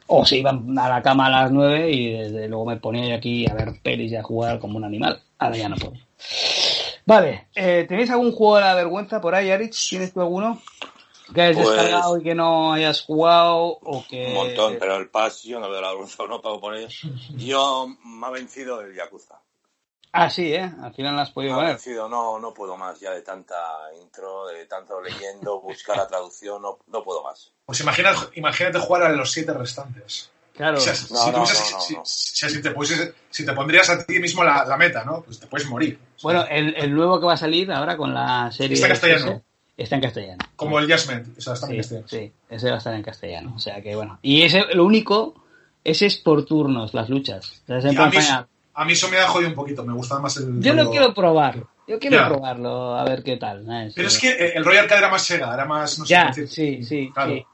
O 0.07 0.25
se 0.25 0.39
iban 0.39 0.79
a 0.79 0.89
la 0.89 1.03
cama 1.03 1.27
a 1.27 1.43
las 1.43 1.53
nueve 1.53 1.91
y 1.91 2.13
desde 2.13 2.49
luego 2.49 2.65
me 2.65 2.77
ponía 2.77 3.07
yo 3.07 3.15
aquí 3.17 3.47
a 3.51 3.53
ver 3.53 3.75
pelis 3.83 4.13
y 4.13 4.17
a 4.17 4.23
jugar 4.23 4.59
como 4.59 4.79
un 4.79 4.85
animal. 4.85 5.21
Ahora 5.39 5.57
ya 5.59 5.69
no 5.69 5.77
puedo. 5.77 5.95
Vale, 7.05 7.49
eh, 7.55 7.85
¿tenéis 7.87 8.11
algún 8.11 8.33
juego 8.33 8.57
de 8.57 8.63
la 8.63 8.75
vergüenza 8.75 9.21
por 9.21 9.35
ahí, 9.35 9.51
Arich? 9.51 9.91
¿Tienes 9.91 10.15
tú 10.15 10.21
alguno? 10.21 10.61
Que 11.35 11.43
hayas 11.43 11.57
Pues- 11.57 11.69
descargado 11.77 12.19
y 12.19 12.23
que 12.23 12.35
no 12.35 12.73
hayas 12.73 13.03
jugado 13.03 13.57
o 13.83 14.05
que... 14.09 14.27
Un 14.29 14.35
montón, 14.35 14.77
pero 14.79 14.97
el 14.97 15.09
PAS 15.09 15.43
yo 15.43 15.59
no 15.61 15.69
veo 15.71 15.81
la 15.81 15.89
vergüenza, 15.89 16.25
no 16.29 16.41
pago 16.41 16.61
por 16.61 16.77
ello. 16.77 16.89
Yo 17.37 17.89
me 18.05 18.27
ha 18.27 18.31
vencido 18.31 18.81
el 18.81 18.95
Yakuza. 18.95 19.35
Ah, 20.13 20.31
sí, 20.31 20.55
¿eh? 20.55 20.73
Al 20.83 20.95
final 20.95 21.15
las 21.17 21.29
has 21.29 21.35
podido 21.35 21.57
Me 21.57 21.63
ha 21.67 21.69
vencido, 21.71 22.09
no, 22.09 22.39
no 22.39 22.55
puedo 22.55 22.77
más 22.77 22.99
ya 23.01 23.11
de 23.11 23.21
tanta 23.23 23.57
intro, 24.01 24.47
de 24.47 24.65
tanto 24.67 25.01
leyendo, 25.03 25.61
buscar 25.61 25.97
la 25.99 26.07
traducción, 26.09 26.63
no, 26.63 26.79
no 26.87 27.03
puedo 27.03 27.23
más. 27.23 27.53
Pues 27.67 27.81
imagina, 27.81 28.13
imagínate 28.35 28.79
jugar 28.79 29.03
a 29.03 29.09
los 29.11 29.31
siete 29.31 29.53
restantes. 29.53 30.31
Claro. 30.55 30.79
Si, 30.81 30.89
te 32.63 32.71
pusieses- 32.73 33.15
si 33.29 33.45
te 33.45 33.53
pondrías 33.53 33.91
a 33.91 34.07
ti 34.07 34.19
mismo 34.19 34.43
la, 34.43 34.65
la 34.65 34.77
meta, 34.79 35.05
¿no? 35.05 35.21
Pues 35.23 35.39
te 35.39 35.47
puedes 35.49 35.69
morir. 35.69 35.99
Bueno, 36.23 36.47
el, 36.49 36.75
el 36.77 36.95
nuevo 36.95 37.21
que 37.21 37.27
va 37.27 37.35
a 37.35 37.37
salir 37.37 37.71
ahora 37.71 37.97
con 37.99 38.15
la 38.15 38.51
serie... 38.53 38.75
Está 38.77 38.89
castellano. 38.89 39.43
Está 39.77 39.97
en 39.97 40.03
castellano. 40.03 40.39
Como 40.57 40.79
el 40.79 40.89
Jasmine. 40.89 41.23
O 41.37 41.41
sea, 41.41 41.53
está 41.55 41.67
en 41.67 41.73
Sí, 41.73 41.77
castellano. 41.79 42.09
sí, 42.09 42.33
ese 42.49 42.69
va 42.69 42.75
a 42.77 42.79
estar 42.79 42.95
en 42.95 43.03
castellano. 43.03 43.53
O 43.55 43.59
sea 43.59 43.83
que 43.83 43.95
bueno. 43.95 44.19
Y 44.23 44.43
ese, 44.43 44.63
lo 44.75 44.85
único, 44.87 45.35
ese 45.85 46.07
es 46.07 46.17
por 46.17 46.45
turnos, 46.47 46.95
las 46.95 47.09
luchas. 47.11 47.63
O 47.65 47.67
sea, 47.67 47.79
es 47.79 47.85
en 47.85 47.93
Y 47.93 47.97
a, 47.97 48.07
mí, 48.07 48.17
final. 48.17 48.47
a 48.75 48.85
mí 48.87 48.93
eso 48.93 49.09
me 49.11 49.19
ha 49.19 49.29
jodido 49.29 49.51
un 49.51 49.55
poquito. 49.57 49.85
Me 49.85 49.93
gusta 49.93 50.19
más 50.19 50.37
el. 50.39 50.61
Yo 50.63 50.73
lo 50.73 50.83
rollo- 50.85 50.91
quiero 50.91 51.15
probar. 51.15 51.63
Yo 51.89 51.99
quiero 52.01 52.17
Ya. 52.17 52.27
probarlo, 52.29 52.97
a 52.97 53.05
ver 53.05 53.23
qué 53.23 53.37
tal. 53.37 53.65
Pero 53.95 54.09
es 54.09 54.19
que 54.19 54.31
eh, 54.31 54.53
el 54.57 54.65
Royal 54.65 54.85
Arcade 54.85 54.99
era 55.01 55.11
más 55.11 55.23
Sega, 55.23 55.53
era 55.55 55.65
más. 55.67 55.99
No 55.99 56.05
sé 56.07 56.11
Ya, 56.11 56.27
decir. 56.29 56.49
sí, 56.49 56.83
sí, 56.83 57.11
Claro. 57.13 57.35
sí. 57.35 57.45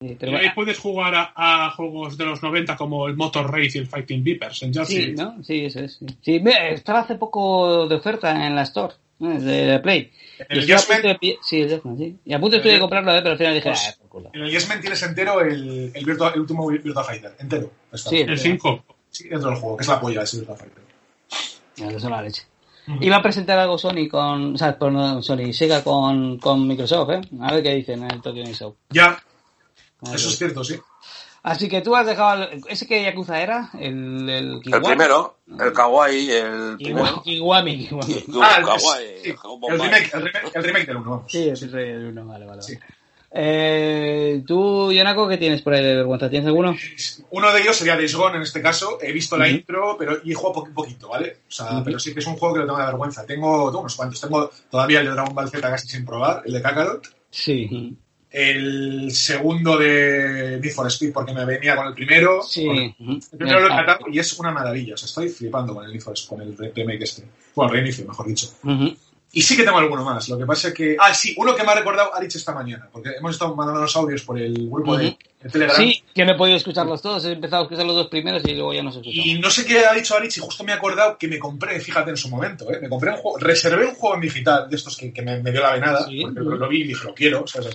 Sí, 0.00 0.16
pero 0.18 0.32
Y 0.32 0.34
ahí 0.34 0.40
bueno, 0.40 0.54
puedes 0.56 0.78
jugar 0.80 1.14
a, 1.14 1.32
a 1.36 1.70
juegos 1.70 2.18
de 2.18 2.24
los 2.24 2.42
90 2.42 2.76
como 2.76 3.06
el 3.06 3.14
Motor 3.14 3.52
Race 3.52 3.78
y 3.78 3.82
el 3.82 3.86
Fighting 3.86 4.24
Vipers 4.24 4.60
en 4.64 4.74
Jersey. 4.74 5.04
sí, 5.04 5.12
¿no? 5.12 5.36
Sí, 5.44 5.64
eso 5.66 5.78
es. 5.78 5.94
Sí, 5.98 6.06
Sí, 6.20 6.40
mira, 6.40 6.70
estaba 6.70 7.00
hace 7.00 7.14
poco 7.14 7.86
de 7.86 7.94
oferta 7.94 8.44
en 8.48 8.56
la 8.56 8.62
Store, 8.62 8.94
¿no? 9.22 9.40
de 9.40 9.78
Play. 9.80 10.12
En 10.38 10.58
el 10.58 10.66
punto 10.66 11.08
de 11.08 11.38
Sí, 11.42 11.60
el 11.60 11.70
Jasmine, 11.70 11.96
sí. 11.98 12.16
Y 12.24 12.32
a 12.34 12.40
punto 12.40 12.56
estuve 12.56 12.72
de 12.72 12.80
comprarlo, 12.80 13.12
¿eh? 13.14 13.18
pero 13.18 13.32
al 13.32 13.38
final 13.38 13.54
dije, 13.54 13.68
Pues, 13.70 13.88
ah, 13.88 13.94
por 14.00 14.08
culo. 14.08 14.30
En 14.34 14.42
el 14.42 14.52
Jasmine 14.52 14.80
tienes 14.80 15.02
entero 15.02 15.40
el, 15.40 15.92
el, 15.94 16.04
Virtua- 16.06 16.32
el 16.34 16.40
último 16.40 16.66
Virtua 16.68 17.04
Fighter. 17.04 17.34
Entero. 17.38 17.70
Está. 17.92 18.10
Sí, 18.10 18.20
El 18.20 18.38
5. 18.38 18.84
Sí, 19.10 19.28
dentro 19.28 19.50
del 19.50 19.58
juego, 19.58 19.76
que 19.76 19.82
es 19.82 19.88
la 19.88 20.00
polla 20.00 20.22
ese 20.22 20.38
Virtua 20.38 20.56
Fighter. 20.56 20.82
Ya, 21.76 21.86
eso 21.88 21.96
es 21.96 22.04
la 22.04 22.22
leche. 22.22 22.42
Iba 23.00 23.16
a 23.16 23.22
presentar 23.22 23.58
algo 23.60 23.78
Sony 23.78 24.08
con. 24.10 24.54
O 24.56 24.58
sea, 24.58 24.76
perdón, 24.76 25.22
Sony, 25.22 25.52
Sega 25.52 25.84
con, 25.84 26.38
con 26.38 26.66
Microsoft, 26.66 27.10
¿eh? 27.10 27.20
A 27.40 27.52
ver 27.54 27.62
qué 27.62 27.74
dicen 27.76 28.02
en 28.02 28.10
el 28.10 28.20
Tokyo 28.20 28.42
Game 28.42 28.54
Show. 28.54 28.74
Ya, 28.90 29.22
eso 30.12 30.28
es 30.28 30.36
cierto, 30.38 30.64
sí. 30.64 30.74
Así 31.44 31.68
que 31.68 31.80
tú 31.80 31.96
has 31.96 32.06
dejado. 32.06 32.44
el- 32.44 32.62
¿Ese 32.68 32.86
que 32.86 33.02
Yakuza 33.02 33.40
era? 33.42 33.70
El, 33.74 34.28
el, 34.28 34.60
El 34.64 34.80
primero, 34.82 35.38
el 35.58 35.72
Kawaii, 35.72 36.30
el 36.30 36.76
Kiwami. 36.78 36.78
primero. 36.78 37.22
Kiwami, 37.24 37.88
Ah, 38.40 38.56
el, 38.58 38.64
Kawaii, 38.64 39.08
sí, 39.24 39.30
el 39.30 39.36
Kawaii. 39.36 39.72
el 39.74 39.80
remake, 39.80 40.10
el, 40.14 40.22
remake, 40.22 40.50
el 40.54 40.62
remake 40.64 40.86
del 40.86 40.96
1, 40.98 41.10
vamos. 41.10 41.32
Sí, 41.32 41.48
es 41.48 41.62
el 41.62 41.72
rey 41.72 41.90
del 41.92 42.06
uno, 42.06 42.26
vale, 42.26 42.46
vale. 42.46 42.62
Sí. 42.62 42.78
Eh, 43.34 44.42
tú, 44.46 44.92
Yonako, 44.92 45.26
¿qué 45.26 45.38
tienes 45.38 45.62
por 45.62 45.72
ahí 45.72 45.82
de 45.82 45.96
vergüenza? 45.96 46.28
¿Tienes 46.28 46.46
alguno? 46.46 46.76
Uno 47.30 47.52
de 47.52 47.60
ellos 47.62 47.76
sería 47.76 47.96
Days 47.96 48.14
Gone 48.14 48.36
en 48.36 48.42
este 48.42 48.60
caso. 48.60 48.98
He 49.00 49.10
visto 49.10 49.36
la 49.38 49.48
intro, 49.48 49.96
pero 49.98 50.18
y 50.22 50.32
he 50.32 50.34
jugado 50.34 50.62
po- 50.64 50.68
poquito, 50.74 51.08
¿vale? 51.08 51.38
O 51.48 51.50
sea, 51.50 51.82
pero 51.82 51.98
sí 51.98 52.12
que 52.12 52.20
es 52.20 52.26
un 52.26 52.36
juego 52.36 52.54
que 52.54 52.60
lo 52.60 52.66
tengo 52.66 52.78
de 52.78 52.86
vergüenza. 52.86 53.24
Tengo, 53.24 53.66
tengo 53.70 53.80
unos 53.80 53.96
cuantos. 53.96 54.20
Tengo 54.20 54.50
todavía 54.70 55.00
el 55.00 55.06
de 55.06 55.12
Dragon 55.12 55.34
Ball 55.34 55.48
Z 55.50 55.60
casi 55.70 55.88
sin 55.88 56.04
probar, 56.04 56.42
el 56.44 56.52
de 56.52 56.62
Kakarot. 56.62 57.08
Sí. 57.30 57.96
El 58.32 59.10
segundo 59.12 59.76
de 59.76 60.58
Need 60.62 60.72
for 60.72 60.86
Speed, 60.86 61.12
porque 61.12 61.34
me 61.34 61.44
venía 61.44 61.76
con 61.76 61.86
el 61.86 61.94
primero. 61.94 62.42
Sí. 62.42 62.66
El, 62.66 62.94
el 62.98 63.38
primero 63.38 63.60
lo 63.60 63.66
he 63.66 63.70
Exacto. 63.70 63.92
catado 63.92 64.10
y 64.10 64.18
es 64.18 64.38
una 64.38 64.50
maravilla. 64.50 64.94
O 64.94 64.96
sea, 64.96 65.06
estoy 65.06 65.28
flipando 65.28 65.74
con 65.74 65.84
el 65.84 65.90
Need 65.92 66.00
for 66.02 66.14
Speed, 66.14 66.28
con 66.38 66.40
el 66.40 66.56
remake 66.74 67.02
este. 67.04 67.24
Bueno, 67.54 67.72
reinicio, 67.72 68.06
mejor 68.06 68.26
dicho. 68.26 68.48
Y 69.34 69.40
sí 69.40 69.56
que 69.56 69.62
tengo 69.64 69.78
alguno 69.78 70.04
más. 70.04 70.28
Lo 70.28 70.36
que 70.38 70.44
pasa 70.44 70.68
es 70.68 70.74
que. 70.74 70.96
Ah, 70.98 71.14
sí, 71.14 71.34
uno 71.38 71.54
que 71.54 71.62
me 71.62 71.72
ha 71.72 71.74
recordado 71.74 72.14
Arich 72.14 72.36
esta 72.36 72.52
mañana. 72.52 72.88
Porque 72.92 73.10
hemos 73.18 73.32
estado 73.32 73.54
mandando 73.56 73.80
los 73.80 73.96
audios 73.96 74.20
por 74.22 74.38
el 74.38 74.52
grupo 74.68 74.94
de, 74.98 75.16
de 75.42 75.48
Telegram. 75.50 75.74
Sí, 75.76 76.02
que 76.14 76.24
no 76.26 76.32
he 76.32 76.36
podido 76.36 76.58
escucharlos 76.58 77.00
todos. 77.00 77.24
He 77.24 77.32
empezado 77.32 77.62
a 77.62 77.64
escuchar 77.64 77.86
los 77.86 77.96
dos 77.96 78.08
primeros 78.08 78.44
y 78.44 78.52
luego 78.54 78.74
ya 78.74 78.82
no 78.82 78.92
se. 78.92 79.00
Y 79.04 79.38
no 79.38 79.48
sé 79.48 79.64
qué 79.64 79.86
ha 79.86 79.94
dicho 79.94 80.14
Arich 80.14 80.36
y 80.36 80.40
justo 80.40 80.64
me 80.64 80.72
he 80.72 80.74
acordado 80.74 81.16
que 81.16 81.28
me 81.28 81.38
compré, 81.38 81.80
fíjate 81.80 82.10
en 82.10 82.18
su 82.18 82.28
momento, 82.28 82.70
¿eh? 82.70 82.78
me 82.82 82.90
compré 82.90 83.10
un 83.12 83.16
juego, 83.16 83.38
reservé 83.38 83.86
un 83.86 83.94
juego 83.94 84.16
en 84.16 84.20
digital 84.20 84.68
de 84.68 84.76
estos 84.76 84.98
que, 84.98 85.10
que 85.14 85.22
me, 85.22 85.42
me 85.42 85.50
dio 85.50 85.62
la 85.62 85.72
venada, 85.72 86.06
Sí. 86.06 86.20
porque 86.22 86.40
lo, 86.40 86.56
lo 86.56 86.68
vi 86.68 86.82
y 86.82 86.88
dije, 86.88 87.06
lo 87.06 87.14
quiero, 87.14 87.46
¿sabes? 87.46 87.74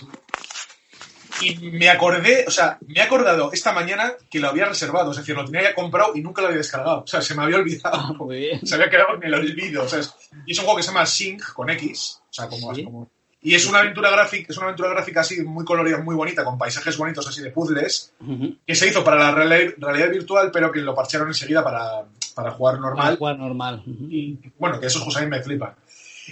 Y 1.42 1.56
me 1.72 1.90
acordé, 1.90 2.46
o 2.48 2.52
sea, 2.52 2.78
me 2.88 3.00
he 3.00 3.04
acordado 3.04 3.52
esta 3.54 3.72
mañana 3.72 4.14
que 4.30 4.40
lo 4.40 4.48
había 4.50 4.66
reservado, 4.66 5.12
es 5.12 5.18
decir, 5.18 5.36
lo 5.36 5.46
tenía 5.46 5.62
ya 5.64 5.76
comprado 5.76 6.14
y 6.16 6.22
nunca 6.22 6.42
lo 6.42 6.48
había 6.48 6.58
descargado, 6.60 7.02
o 7.04 7.08
sea, 7.08 7.22
se 7.22 7.36
me 7.36 7.44
había 7.44 7.58
olvidado. 7.58 7.96
Ah, 7.98 8.14
muy 8.18 8.38
bien. 8.40 8.66
se 8.66 8.76
había 8.76 8.90
quedado 8.90 9.16
en 9.16 9.24
el 9.24 9.34
olvido, 9.34 9.88
¿sabes? 9.88 10.14
Y 10.46 10.52
es 10.54 10.60
un 10.60 10.66
juego 10.66 10.78
que 10.78 10.84
se 10.84 10.90
llama 10.90 11.06
Sync 11.06 11.54
con 11.54 11.70
X, 11.70 12.20
o 12.30 12.34
sea, 12.34 12.48
como, 12.48 12.74
Sí. 12.74 12.84
como- 12.84 13.10
y 13.40 13.54
es 13.54 13.66
una 13.68 13.80
aventura 13.80 14.10
gráfica, 14.10 14.48
es 14.50 14.58
una 14.58 14.66
aventura 14.68 14.90
gráfica 14.90 15.22
así 15.22 15.42
muy 15.44 15.64
colorida, 15.64 16.00
muy 16.00 16.16
bonita, 16.16 16.44
con 16.44 16.58
paisajes 16.58 16.98
bonitos 16.98 17.28
así 17.28 17.42
de 17.42 17.52
puzzles, 17.52 18.14
Ujú. 18.20 18.56
que 18.66 18.76
se 18.76 18.88
hizo 18.88 19.04
para 19.04 19.18
la 19.18 19.32
realidad, 19.32 19.74
realidad 19.78 20.10
virtual, 20.10 20.50
pero 20.52 20.72
que 20.72 20.80
lo 20.80 20.96
parchearon 20.96 21.28
enseguida 21.30 21.64
para, 21.64 22.04
para 22.34 22.52
jugar 22.52 22.76
Para 22.76 22.88
normal. 22.90 23.18
jugar 23.18 23.38
normal. 23.38 23.84
Ujú. 23.86 24.06
Y 24.10 24.40
bueno, 24.58 24.80
que 24.80 24.88
esos 24.88 25.02
juegos 25.02 25.18
a 25.18 25.22
mí 25.22 25.28
me 25.28 25.42
flipan. 25.44 25.76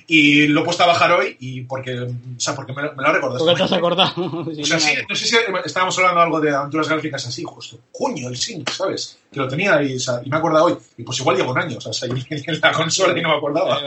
Y 0.07 0.47
lo 0.47 0.61
he 0.61 0.63
puesto 0.65 0.84
a 0.84 0.88
bajar 0.88 1.11
hoy 1.13 1.38
y 1.39 1.61
porque, 1.61 1.97
o 2.01 2.09
sea, 2.38 2.53
porque 2.53 2.73
me, 2.73 2.84
lo- 2.84 2.93
me 2.95 3.01
lo 3.03 3.09
ha 3.09 3.13
recordado. 3.13 3.39
¿Por 3.45 3.53
qué 3.53 3.57
te 3.57 3.63
has 3.63 3.72
acordado? 3.77 4.13
O 4.15 4.53
sea, 4.53 4.76
no, 4.76 4.80
sí, 4.80 4.91
no 5.09 5.15
sé 5.15 5.26
si 5.26 5.35
estábamos 5.63 5.97
hablando 5.97 6.22
algo 6.22 6.41
de 6.41 6.53
aventuras 6.53 6.89
gráficas 6.89 7.26
así, 7.27 7.43
justo. 7.43 7.80
Coño, 7.91 8.27
el 8.30 8.35
Sync, 8.38 8.69
¿sabes? 8.72 9.17
Que 9.31 9.39
lo 9.39 9.47
tenía 9.47 9.81
y, 9.81 9.95
o 9.95 9.99
sea, 9.99 10.22
y 10.23 10.30
me 10.30 10.35
he 10.35 10.39
acordado 10.39 10.65
hoy. 10.65 10.76
Y 10.97 11.03
pues 11.03 11.19
igual 11.19 11.38
llevo 11.38 11.51
un 11.51 11.59
año, 11.59 11.77
o 11.84 11.93
sea, 11.93 12.09
en, 12.09 12.17
en 12.30 12.59
la 12.61 12.72
consola 12.73 13.17
y 13.17 13.22
no 13.22 13.30
me 13.30 13.35
acordaba. 13.38 13.80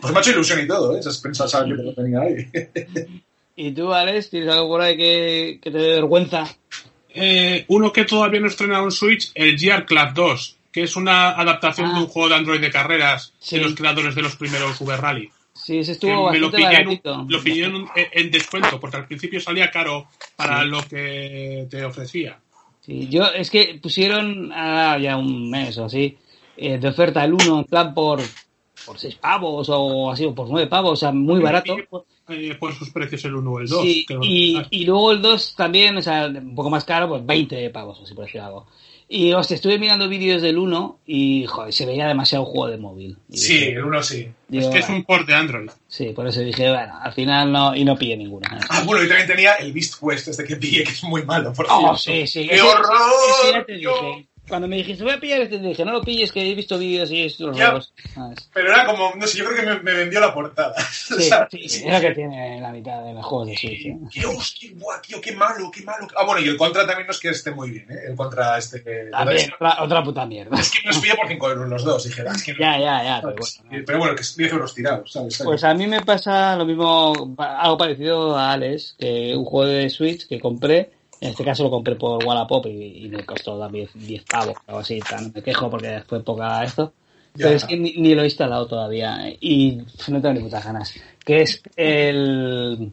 Pues 0.00 0.12
me 0.12 0.18
ha 0.18 0.22
hecho 0.22 0.30
ilusión 0.32 0.60
y 0.60 0.66
todo, 0.66 0.96
¿eh? 0.96 1.00
Esas 1.00 1.18
pensas 1.18 1.50
saber 1.50 1.76
que 1.76 1.82
lo 1.82 1.94
tenía 1.94 2.20
ahí. 2.20 2.46
¿Y 3.56 3.72
tú, 3.72 3.92
Alex, 3.92 4.30
tienes 4.30 4.48
algo 4.50 4.68
por 4.68 4.80
ahí 4.80 4.96
que, 4.96 5.58
que 5.62 5.70
te 5.70 5.78
dé 5.78 5.88
vergüenza? 5.94 6.46
Eh, 7.14 7.64
uno 7.68 7.92
que 7.92 8.04
todavía 8.04 8.38
no 8.40 8.46
he 8.46 8.50
estrenado 8.50 8.84
en 8.84 8.92
Switch, 8.92 9.32
el 9.34 9.58
Gear 9.58 9.84
Club 9.84 10.12
2, 10.14 10.56
que 10.72 10.82
es 10.82 10.96
una 10.96 11.30
adaptación 11.30 11.90
Ah. 11.90 11.94
de 11.94 12.00
un 12.04 12.06
juego 12.08 12.28
de 12.28 12.34
Android 12.36 12.60
de 12.60 12.70
carreras 12.70 13.32
Sí. 13.38 13.56
de 13.56 13.62
los 13.64 13.74
creadores 13.74 14.14
de 14.14 14.22
los 14.22 14.36
primeros 14.36 14.80
V 14.80 14.96
Rally. 14.96 15.30
Sí, 15.54 15.78
ese 15.78 15.92
estuvo 15.92 16.30
me 16.30 16.38
lo 16.38 16.50
bastante 16.50 16.86
pillé, 16.86 17.00
en, 17.04 17.28
lo 17.28 17.42
pillé 17.42 17.64
en, 17.64 17.86
en 18.12 18.30
descuento, 18.30 18.78
porque 18.78 18.96
al 18.98 19.06
principio 19.06 19.40
salía 19.40 19.70
caro 19.70 20.06
para 20.36 20.62
Sí. 20.62 20.68
lo 20.68 20.82
que 20.82 21.66
te 21.70 21.84
ofrecía. 21.84 22.38
Sí, 22.80 23.08
yo, 23.08 23.24
es 23.26 23.50
que 23.50 23.78
pusieron 23.82 24.50
ah, 24.54 24.96
ya 25.00 25.16
un 25.16 25.50
mes 25.50 25.76
o 25.78 25.86
así 25.86 26.16
eh, 26.56 26.78
de 26.78 26.88
oferta 26.88 27.24
el 27.24 27.34
1 27.34 27.58
en 27.58 27.64
plan 27.64 27.92
por, 27.92 28.20
por 28.86 28.98
6 28.98 29.16
pavos 29.16 29.68
o 29.70 30.10
así, 30.10 30.24
o 30.24 30.34
por 30.34 30.48
9 30.48 30.68
pavos, 30.68 30.92
o 30.92 30.96
sea, 30.96 31.12
muy 31.12 31.40
barato. 31.40 31.76
Por, 31.90 32.06
eh, 32.28 32.54
por 32.58 32.72
sus 32.74 32.90
precios 32.90 33.24
el 33.26 33.34
1 33.34 33.50
o 33.50 33.60
el 33.60 33.68
2. 33.68 33.82
Sí, 33.82 34.06
y, 34.22 34.62
y 34.70 34.84
luego 34.84 35.12
el 35.12 35.20
2 35.22 35.54
también, 35.56 35.96
o 35.96 36.02
sea, 36.02 36.26
un 36.28 36.54
poco 36.54 36.70
más 36.70 36.84
caro, 36.84 37.08
pues 37.08 37.26
20 37.26 37.68
pavos, 37.70 38.00
así 38.02 38.14
por 38.14 38.24
decir 38.26 38.40
algo. 38.40 38.66
Y, 39.10 39.32
hostia, 39.32 39.54
estuve 39.54 39.78
mirando 39.78 40.06
vídeos 40.08 40.42
del 40.42 40.58
1 40.58 40.98
y, 41.06 41.46
joder, 41.46 41.72
se 41.72 41.86
veía 41.86 42.06
demasiado 42.06 42.44
juego 42.44 42.68
de 42.68 42.76
móvil. 42.76 43.16
Y 43.30 43.38
Sí, 43.38 43.54
dije, 43.54 43.72
el 43.72 43.84
uno 43.84 44.02
sí. 44.02 44.28
digo, 44.48 44.64
es 44.68 44.70
que 44.74 44.78
es 44.80 44.88
un 44.90 45.02
port 45.04 45.26
de 45.26 45.34
Android. 45.34 45.70
Sí, 45.86 46.12
por 46.14 46.26
eso 46.26 46.40
dije, 46.40 46.68
bueno, 46.68 46.92
al 47.00 47.12
final 47.14 47.50
no, 47.50 47.74
y 47.74 47.84
no 47.84 47.96
pillé 47.96 48.18
ninguno. 48.18 48.46
¿eh? 48.54 48.60
Ah, 48.68 48.82
bueno, 48.84 49.02
y 49.02 49.08
también 49.08 49.26
tenía 49.26 49.54
el 49.54 49.72
Beast 49.72 49.94
Quest, 49.98 50.28
este 50.28 50.44
que 50.44 50.56
pillé, 50.56 50.84
que 50.84 50.90
es 50.92 51.02
muy 51.04 51.22
malo, 51.24 51.54
por 51.54 51.66
Oh, 51.70 51.96
cierto. 51.96 52.26
sí, 52.26 52.26
sí. 52.42 52.48
¡Qué 52.48 52.60
horror! 52.60 53.54
ya 53.54 53.64
te 53.64 53.72
dije. 53.72 54.28
Cuando 54.48 54.66
me 54.68 54.76
dijiste, 54.76 55.04
voy 55.04 55.12
a 55.12 55.20
pillar 55.20 55.40
este, 55.42 55.58
te 55.58 55.66
dije, 55.66 55.84
no 55.84 55.92
lo 55.92 56.00
pilles, 56.00 56.32
que 56.32 56.40
he 56.50 56.54
visto 56.54 56.78
vídeos 56.78 57.10
y 57.10 57.24
estos 57.24 57.56
Ya. 57.56 57.78
¿sabes? 58.14 58.48
Pero 58.52 58.68
era 58.72 58.86
como, 58.86 59.12
no 59.14 59.26
sé, 59.26 59.38
yo 59.38 59.44
creo 59.44 59.56
que 59.56 59.62
me, 59.66 59.80
me 59.80 59.94
vendió 59.94 60.20
la 60.20 60.32
portada. 60.34 60.74
Sí, 61.50 61.68
sí, 61.68 61.84
es 61.86 61.92
lo 61.92 62.00
que 62.00 62.14
tiene 62.14 62.60
la 62.60 62.70
mitad 62.70 63.02
de 63.04 63.12
los 63.14 63.24
juegos 63.24 63.48
de 63.48 63.56
Switch. 63.56 63.86
¿eh? 63.86 63.96
Dios, 64.12 64.56
qué 64.60 64.68
guay, 64.70 64.98
tío, 65.06 65.20
qué 65.20 65.32
malo, 65.32 65.70
qué 65.70 65.82
malo. 65.82 66.06
Ah, 66.16 66.24
bueno, 66.24 66.40
y 66.40 66.48
el 66.48 66.56
contra 66.56 66.86
también 66.86 67.06
no 67.06 67.12
es 67.12 67.18
que 67.18 67.28
esté 67.30 67.50
muy 67.50 67.70
bien, 67.70 67.90
¿eh? 67.90 68.08
El 68.08 68.16
contra 68.16 68.56
este 68.58 68.82
que... 68.82 69.08
También, 69.10 69.50
otra, 69.54 69.82
otra 69.82 70.02
puta 70.04 70.26
mierda. 70.26 70.58
Es 70.58 70.70
que 70.70 70.86
nos 70.86 70.98
pillé 70.98 71.14
por 71.14 71.28
5 71.28 71.50
euros 71.50 71.68
los 71.68 71.84
dos, 71.84 72.04
dije, 72.04 72.22
"Ah, 72.28 72.32
es 72.34 72.42
que 72.44 72.52
no". 72.52 72.58
Ya, 72.60 72.78
ya, 72.78 73.04
ya, 73.04 73.20
pero 73.22 73.36
¿sabes? 73.42 73.62
bueno. 73.68 73.84
Pero 73.86 73.98
bueno, 73.98 74.14
que 74.14 74.22
es 74.22 74.36
10 74.36 74.52
euros 74.52 74.74
tirados, 74.74 75.12
¿sabes? 75.12 75.40
Pues 75.44 75.64
a 75.64 75.74
mí 75.74 75.86
me 75.86 76.02
pasa 76.02 76.56
lo 76.56 76.64
mismo, 76.66 77.34
algo 77.38 77.78
parecido 77.78 78.36
a 78.36 78.52
Alex, 78.52 78.94
que 78.98 79.34
un 79.36 79.44
juego 79.44 79.66
de 79.70 79.90
Switch 79.90 80.26
que 80.28 80.40
compré, 80.40 80.90
en 81.20 81.30
este 81.30 81.44
caso 81.44 81.64
lo 81.64 81.70
compré 81.70 81.96
por 81.96 82.24
Wallapop 82.24 82.66
y, 82.66 83.04
y 83.04 83.08
me 83.08 83.24
costó 83.24 83.58
también 83.58 83.88
10 83.94 84.24
pavos, 84.24 84.56
algo 84.66 84.80
así, 84.80 85.00
no 85.10 85.30
me 85.34 85.42
quejo 85.42 85.68
porque 85.68 86.02
fue 86.06 86.22
poca 86.22 86.62
esto. 86.62 86.92
Ya. 87.34 87.46
Pero 87.46 87.56
es 87.56 87.64
que 87.64 87.76
ni, 87.76 87.94
ni 87.94 88.14
lo 88.14 88.22
he 88.22 88.26
instalado 88.26 88.66
todavía 88.66 89.28
y 89.40 89.78
no 90.08 90.20
tengo 90.20 90.32
ni 90.34 90.40
putas 90.40 90.64
ganas. 90.64 90.94
Que 91.24 91.42
es 91.42 91.62
el... 91.76 92.92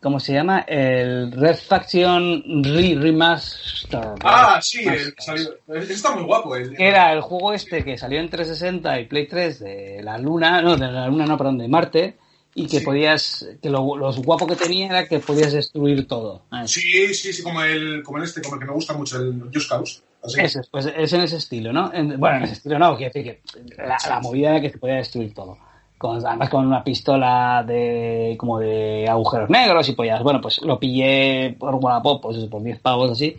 ¿Cómo 0.00 0.20
se 0.20 0.34
llama? 0.34 0.60
El 0.68 1.32
Red 1.32 1.56
Faction 1.56 2.62
Re 2.62 2.94
Remaster. 2.94 4.14
Ah, 4.22 4.60
sí, 4.62 4.86
el, 4.86 5.14
salió, 5.18 5.56
está 5.68 6.14
muy 6.14 6.22
guapo. 6.22 6.54
El, 6.54 6.80
era 6.80 7.12
el 7.12 7.22
juego 7.22 7.52
este 7.52 7.82
que 7.82 7.98
salió 7.98 8.20
en 8.20 8.28
360 8.28 9.00
y 9.00 9.06
Play 9.06 9.26
3 9.26 9.58
de 9.58 10.02
la 10.04 10.16
Luna, 10.18 10.62
no, 10.62 10.76
de 10.76 10.86
la 10.86 11.08
Luna 11.08 11.26
no, 11.26 11.36
perdón, 11.36 11.58
de 11.58 11.66
Marte, 11.66 12.16
y 12.56 12.66
que 12.66 12.78
Sí. 12.80 12.84
podías, 12.84 13.46
que 13.62 13.70
lo, 13.70 13.96
lo 13.96 14.12
guapo 14.14 14.46
que 14.46 14.56
tenía 14.56 14.86
era 14.86 15.06
que 15.06 15.20
podías 15.20 15.52
destruir 15.52 16.08
todo. 16.08 16.42
Ah, 16.50 16.66
Sí, 16.66 17.14
sí, 17.14 17.32
sí, 17.32 17.42
como 17.42 17.62
el, 17.62 18.02
como 18.02 18.18
el 18.18 18.24
este, 18.24 18.40
como 18.42 18.54
el 18.56 18.60
que 18.60 18.66
me 18.66 18.72
gusta 18.72 18.94
mucho, 18.94 19.18
el 19.18 19.42
Just 19.54 19.68
Cause. 19.70 20.02
Así. 20.24 20.40
Ese, 20.40 20.60
pues 20.72 20.86
es 20.86 21.12
en 21.12 21.20
ese 21.20 21.36
estilo, 21.36 21.72
¿no? 21.72 21.92
En- 21.94 22.18
bueno, 22.18 22.38
en 22.38 22.42
ese 22.44 22.54
estilo 22.54 22.78
no, 22.78 22.96
quiero 22.96 23.12
decir 23.12 23.40
que 23.70 23.76
la, 23.76 23.96
la 24.08 24.20
movida 24.20 24.50
era 24.50 24.60
que 24.60 24.70
se 24.70 24.78
podía 24.78 24.96
destruir 24.96 25.32
todo. 25.34 25.56
Con, 25.98 26.26
además 26.26 26.50
con 26.50 26.66
una 26.66 26.82
pistola 26.84 27.64
de 27.66 28.34
como 28.38 28.58
de 28.58 29.06
agujeros 29.08 29.48
negros 29.48 29.88
y 29.88 29.92
pollas. 29.92 30.22
Bueno, 30.22 30.40
pues 30.42 30.60
lo 30.62 30.78
pillé 30.80 31.54
por 31.58 31.74
Wallapop, 31.76 32.20
pues 32.22 32.36
por 32.46 32.62
10 32.62 32.80
pavos 32.80 33.12
así. 33.12 33.36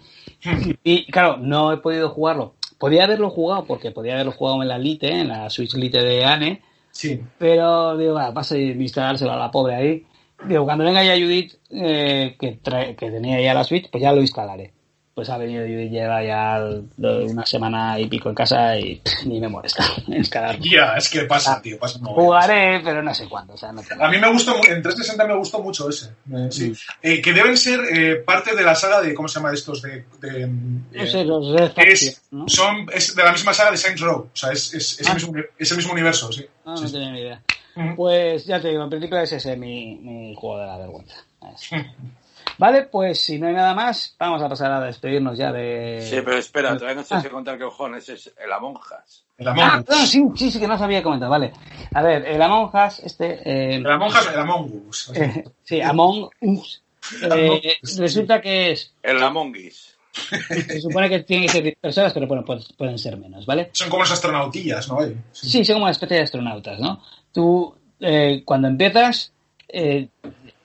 Y 0.83 1.05
claro, 1.11 1.37
no 1.37 1.71
he 1.71 1.77
podido 1.77 2.09
jugarlo. 2.09 2.53
Podía 2.79 3.03
haberlo 3.03 3.29
jugado 3.31 3.65
porque 3.65 3.91
podía 3.91 4.13
haberlo 4.13 4.31
jugado 4.31 4.61
en 4.61 4.69
la 4.69 4.77
Lite, 4.77 5.09
en 5.11 5.27
la 5.27 5.49
Switch 5.49 5.73
Lite 5.75 6.01
de 6.01 6.25
Ane, 6.25 6.61
Sí. 6.97 7.21
pero 7.37 7.95
digo, 7.97 8.13
bueno, 8.13 8.33
paso 8.33 8.55
a 8.55 8.57
instalárselo 8.59 9.31
a 9.31 9.37
la 9.37 9.51
pobre 9.51 9.75
ahí. 9.75 10.05
Digo, 10.47 10.65
cuando 10.65 10.83
venga 10.83 11.03
ya 11.03 11.13
Judith, 11.13 11.53
eh, 11.69 12.35
que, 12.39 12.59
trae- 12.61 12.95
que 12.95 13.11
tenía 13.11 13.39
ya 13.41 13.53
la 13.53 13.63
Switch, 13.63 13.89
pues 13.91 14.01
ya 14.01 14.11
lo 14.13 14.21
instalaré. 14.21 14.73
Pues 15.17 15.31
ha 15.31 15.37
venido 15.39 15.63
Judith, 15.65 15.89
lleva 15.91 16.23
ya 16.23 16.59
una 16.99 17.43
semana 17.43 17.99
y 17.99 18.05
pico 18.05 18.29
en 18.29 18.35
casa 18.35 18.77
y 18.77 18.97
pff, 18.97 19.23
ni 19.25 19.39
me 19.39 19.47
molesta. 19.47 19.83
Ya, 20.61 20.93
es 20.95 21.09
que 21.09 21.21
Ah, 21.21 21.25
pasa, 21.27 21.59
tío, 21.59 21.79
pasa 21.79 21.97
muy 21.97 22.13
Jugaré, 22.13 22.81
pero 22.83 23.01
no 23.01 23.11
sé 23.15 23.27
cuándo. 23.27 23.55
O 23.55 23.57
sea, 23.57 23.71
no 23.71 23.81
tengo- 23.81 24.03
A 24.05 24.11
mí 24.11 24.19
me 24.19 24.31
gustó, 24.31 24.51
en 24.57 24.79
360 24.83 25.25
me 25.25 25.35
gustó 25.35 25.59
mucho 25.63 25.89
ese. 25.89 26.11
eh, 26.31 26.47
sí. 26.51 26.69
Mm. 26.69 26.73
Eh, 27.01 27.19
que 27.23 27.33
deben 27.33 27.57
ser 27.57 27.79
eh, 27.91 28.15
parte 28.17 28.55
de 28.55 28.61
la 28.61 28.75
saga 28.75 29.01
de, 29.01 29.15
¿cómo 29.15 29.27
se 29.27 29.39
llama 29.39 29.51
estos? 29.53 29.81
De, 29.81 30.05
de, 30.21 30.43
eh, 30.43 30.47
No 30.47 31.07
sé, 31.07 31.23
los 31.25 31.71
que 31.73 31.81
es, 31.93 32.21
son, 32.45 32.85
es 32.93 33.15
de 33.15 33.23
la 33.23 33.31
misma 33.31 33.55
saga 33.55 33.71
de 33.71 33.77
Saints 33.77 34.01
Row. 34.01 34.19
O 34.31 34.35
sea, 34.35 34.51
es, 34.51 34.71
es, 34.75 34.99
es 35.01 35.07
Ah. 35.07 35.13
el, 35.13 35.15
mismo, 35.15 35.31
uni- 35.31 35.45
es 35.57 35.71
el 35.71 35.77
mismo 35.77 35.93
universo, 35.93 36.31
sí. 36.31 36.45
No, 36.63 36.77
Sí, 36.77 36.83
no 36.83 36.89
sí. 36.89 36.93
tenía 36.93 37.11
ni 37.11 37.21
idea. 37.21 37.41
Mm. 37.75 37.95
Pues 37.95 38.45
ya 38.45 38.61
te 38.61 38.67
digo, 38.67 38.83
en 38.83 38.89
principio 38.91 39.17
es 39.17 39.31
ese 39.31 39.57
mi, 39.57 39.95
mi 39.97 40.35
juego 40.35 40.59
de 40.59 40.67
la 40.67 40.77
vergüenza. 40.77 41.15
Vale, 42.57 42.83
pues 42.83 43.19
si 43.21 43.37
no 43.39 43.47
hay 43.47 43.53
nada 43.53 43.73
más, 43.75 44.15
vamos 44.17 44.41
a 44.41 44.49
pasar 44.49 44.71
a 44.71 44.81
despedirnos 44.81 45.37
ya 45.37 45.51
de... 45.51 45.99
Sí, 46.01 46.17
pero 46.25 46.37
espera, 46.37 46.73
todavía 46.75 46.95
no 46.95 47.03
sé 47.03 47.13
Ah. 47.15 47.21
si 47.21 47.27
contar 47.29 47.57
que 47.57 47.65
cojones 47.65 48.09
es 48.09 48.33
el 48.43 48.51
Among 48.51 48.77
Us. 48.77 49.23
El 49.37 49.47
Among 49.49 49.63
Ah, 49.63 49.83
no, 49.87 49.95
sí, 50.07 50.23
sí, 50.35 50.51
sí, 50.51 50.59
que 50.59 50.67
no 50.67 50.77
sabía 50.77 51.03
comentar, 51.03 51.29
vale. 51.29 51.53
A 51.93 52.01
ver, 52.01 52.25
el 52.25 52.41
Among 52.41 52.71
Us, 52.73 52.99
este... 52.99 53.41
eh, 53.47 53.75
El 53.75 53.85
Among 53.91 54.09
Us, 54.09 54.29
el 54.33 54.39
Among 54.39 54.83
Us. 54.89 55.11
eh, 55.15 55.43
sí, 55.63 55.81
Among 55.81 56.29
Us. 56.41 56.81
eh, 57.21 57.25
Among 57.25 57.57
Us, 57.57 57.77
sí. 57.93 58.01
resulta 58.01 58.41
que 58.41 58.71
es... 58.71 58.93
El 59.03 59.21
Among 59.21 59.55
Us. 59.55 59.93
Se 60.67 60.81
supone 60.81 61.09
que 61.09 61.19
tienen 61.19 61.45
que 61.45 61.51
ser 61.51 61.61
10 61.63 61.75
personas, 61.79 62.11
pero 62.11 62.25
bueno, 62.25 62.43
pues, 62.43 62.73
pueden 62.75 62.97
ser 62.97 63.17
menos, 63.17 63.45
¿vale? 63.45 63.69
Son 63.73 63.87
como 63.87 64.01
los 64.01 64.11
astronautillas, 64.11 64.87
¿no? 64.89 64.97
Sí, 65.31 65.63
son 65.63 65.75
como 65.75 65.83
una 65.85 65.91
especie 65.91 66.17
de 66.17 66.23
astronautas, 66.23 66.79
¿no? 66.79 67.03
Tú, 67.31 67.75
eh, 67.99 68.41
cuando 68.43 68.67
empiezas, 68.67 69.31
eh, 69.67 70.07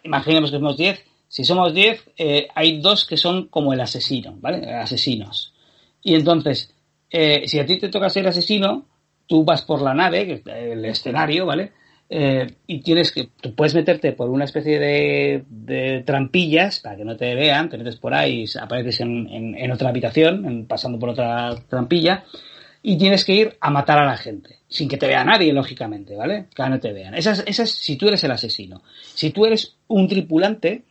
imaginemos 0.04 0.50
que 0.50 0.56
somos 0.56 0.78
10, 0.78 1.04
si 1.32 1.44
somos 1.44 1.72
10, 1.72 2.10
eh, 2.18 2.48
hay 2.54 2.78
dos 2.78 3.06
que 3.06 3.16
son 3.16 3.48
como 3.48 3.72
el 3.72 3.80
asesino, 3.80 4.36
¿vale? 4.38 4.70
Asesinos. 4.70 5.54
Y 6.02 6.14
entonces, 6.14 6.74
eh, 7.10 7.44
si 7.46 7.58
a 7.58 7.64
ti 7.64 7.78
te 7.78 7.88
toca 7.88 8.10
ser 8.10 8.28
asesino, 8.28 8.84
tú 9.26 9.42
vas 9.42 9.62
por 9.62 9.80
la 9.80 9.94
nave, 9.94 10.42
el 10.44 10.84
escenario, 10.84 11.46
¿vale? 11.46 11.72
Eh, 12.10 12.56
y 12.66 12.80
tienes 12.82 13.12
que, 13.12 13.30
tú 13.40 13.54
puedes 13.54 13.74
meterte 13.74 14.12
por 14.12 14.28
una 14.28 14.44
especie 14.44 14.78
de, 14.78 15.44
de 15.48 16.02
trampillas 16.04 16.80
para 16.80 16.96
que 16.96 17.04
no 17.06 17.16
te 17.16 17.34
vean, 17.34 17.70
te 17.70 17.78
metes 17.78 17.96
por 17.96 18.12
ahí, 18.12 18.44
apareces 18.60 19.00
en, 19.00 19.72
otra 19.72 19.88
habitación, 19.88 20.66
pasando 20.68 20.98
por 20.98 21.08
otra 21.08 21.56
trampilla, 21.66 22.24
y 22.82 22.98
tienes 22.98 23.24
que 23.24 23.34
ir 23.34 23.56
a 23.58 23.70
matar 23.70 23.96
a 23.96 24.04
la 24.04 24.18
gente, 24.18 24.58
sin 24.68 24.86
que 24.86 24.98
te 24.98 25.06
vea 25.06 25.24
nadie, 25.24 25.50
lógicamente, 25.54 26.14
¿vale? 26.14 26.48
Que 26.54 26.68
no 26.68 26.78
te 26.78 26.92
vean. 26.92 27.14
Esa 27.14 27.30
es, 27.32 27.44
esa 27.46 27.62
es 27.62 27.70
si 27.70 27.96
tú 27.96 28.08
eres 28.08 28.22
el 28.22 28.32
asesino. 28.32 28.82
Si 29.14 29.30
tú 29.30 29.46
eres 29.46 29.76
un 29.88 30.06
tripulante, 30.08 30.82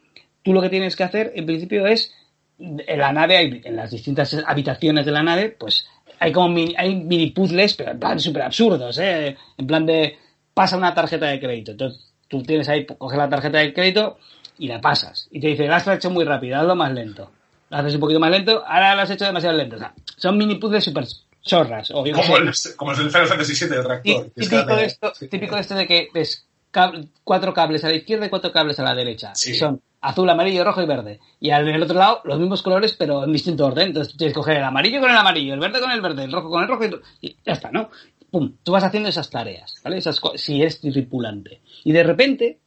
tú 0.44 0.54
lo 0.54 0.62
que 0.62 0.70
tienes 0.70 0.96
que 0.96 1.04
hacer, 1.04 1.32
en 1.36 1.46
principio, 1.46 1.86
es 1.88 2.14
en 2.60 3.00
la 3.00 3.12
nave, 3.12 3.62
en 3.64 3.76
las 3.76 3.92
distintas 3.92 4.36
habitaciones 4.46 5.06
de 5.06 5.12
la 5.12 5.24
nave, 5.24 5.50
pues 5.50 5.88
hay 6.20 6.32
como 6.32 6.50
mini, 6.50 6.76
hay 6.78 6.96
mini 6.96 7.32
puzzles, 7.32 7.74
pero 7.74 7.92
en 7.92 8.00
plan 8.00 8.20
súper 8.20 8.44
absurdos, 8.44 8.98
¿eh? 9.00 9.36
En 9.58 9.68
plan 9.68 9.86
de 9.86 10.18
pasa 10.54 10.78
una 10.78 10.94
tarjeta 10.94 11.28
de 11.28 11.40
crédito. 11.40 11.72
Entonces, 11.72 12.14
tú 12.28 12.44
tienes 12.44 12.70
ahí, 12.70 12.86
coges 12.86 13.18
la 13.18 13.30
tarjeta 13.30 13.58
de 13.58 13.74
crédito 13.74 14.20
y 14.60 14.68
la 14.68 14.80
pasas. 14.80 15.28
Y 15.32 15.40
te 15.40 15.48
dice, 15.48 15.68
la 15.68 15.78
has 15.78 15.88
hecho 15.88 16.12
muy 16.12 16.24
rápido, 16.24 16.60
hazlo 16.60 16.76
más 16.76 16.92
lento. 16.94 17.32
Lo 17.70 17.78
haces 17.78 17.96
un 17.96 18.02
poquito 18.02 18.20
más 18.20 18.30
lento, 18.30 18.64
ahora 18.68 18.96
lo 18.96 19.02
has 19.02 19.10
hecho 19.10 19.26
demasiado 19.26 19.58
lento. 19.58 19.78
O 19.78 19.80
sea, 19.80 19.94
son 20.18 20.38
mini 20.38 20.56
puzzles 20.56 20.84
super 20.84 21.06
chorras. 21.42 21.90
O 21.92 22.04
Como 22.04 22.38
el, 22.38 22.52
como 22.76 22.92
el 22.92 22.98
Final 22.98 23.28
Fantasy 23.28 23.66
VII 23.66 23.76
de 23.76 23.82
reactor. 23.82 24.32
es 24.36 24.50
típico, 24.50 24.76
de 24.76 24.86
esto, 24.86 25.14
sí. 25.16 25.28
típico 25.28 25.56
de 25.56 25.62
esto 25.62 25.76
de 25.76 25.88
que 25.88 26.10
ves 26.14 26.46
cab- 26.72 27.08
cuatro 27.24 27.54
cables 27.54 27.84
a 27.84 27.90
la 27.90 27.96
izquierda 27.96 28.26
y 28.26 28.30
cuatro 28.30 28.52
cables 28.52 28.80
a 28.80 28.84
la 28.84 28.96
derecha. 28.96 29.34
Sí. 29.36 29.52
Y 29.52 29.56
son 29.56 29.82
azul, 30.02 30.30
amarillo, 30.30 30.64
rojo 30.64 30.82
y 30.82 30.86
verde. 30.88 31.20
Y 31.40 31.52
al 31.52 31.66
del 31.66 31.84
otro 31.84 31.98
lado, 31.98 32.22
los 32.24 32.40
mismos 32.40 32.62
colores, 32.64 32.96
pero 32.98 33.24
en 33.24 33.34
distinto 33.34 33.66
orden. 33.68 33.88
Entonces 33.88 34.12
tú 34.14 34.18
tienes 34.18 34.34
que 34.34 34.40
coger 34.40 34.58
el 34.58 34.64
amarillo 34.64 35.00
con 35.00 35.10
el 35.12 35.18
amarillo, 35.18 35.54
el 35.54 35.60
verde 35.60 35.80
con 35.80 35.92
el 35.92 36.02
verde, 36.02 36.24
el 36.24 36.32
rojo 36.32 36.50
con 36.50 36.64
el 36.64 36.68
rojo 36.70 36.86
y, 36.86 37.28
y 37.28 37.38
ya 37.46 37.54
está, 37.54 37.72
¿no? 37.72 37.90
Pum, 38.32 38.54
tú 38.64 38.72
vas 38.72 38.84
haciendo 38.84 39.10
esas 39.10 39.30
tareas, 39.30 39.76
¿vale? 39.84 39.98
Esas 39.98 40.20
si 40.36 40.62
eres 40.62 40.80
tripulante. 40.80 41.62
Y 41.84 41.92
de 41.92 42.04
repente, 42.04 42.60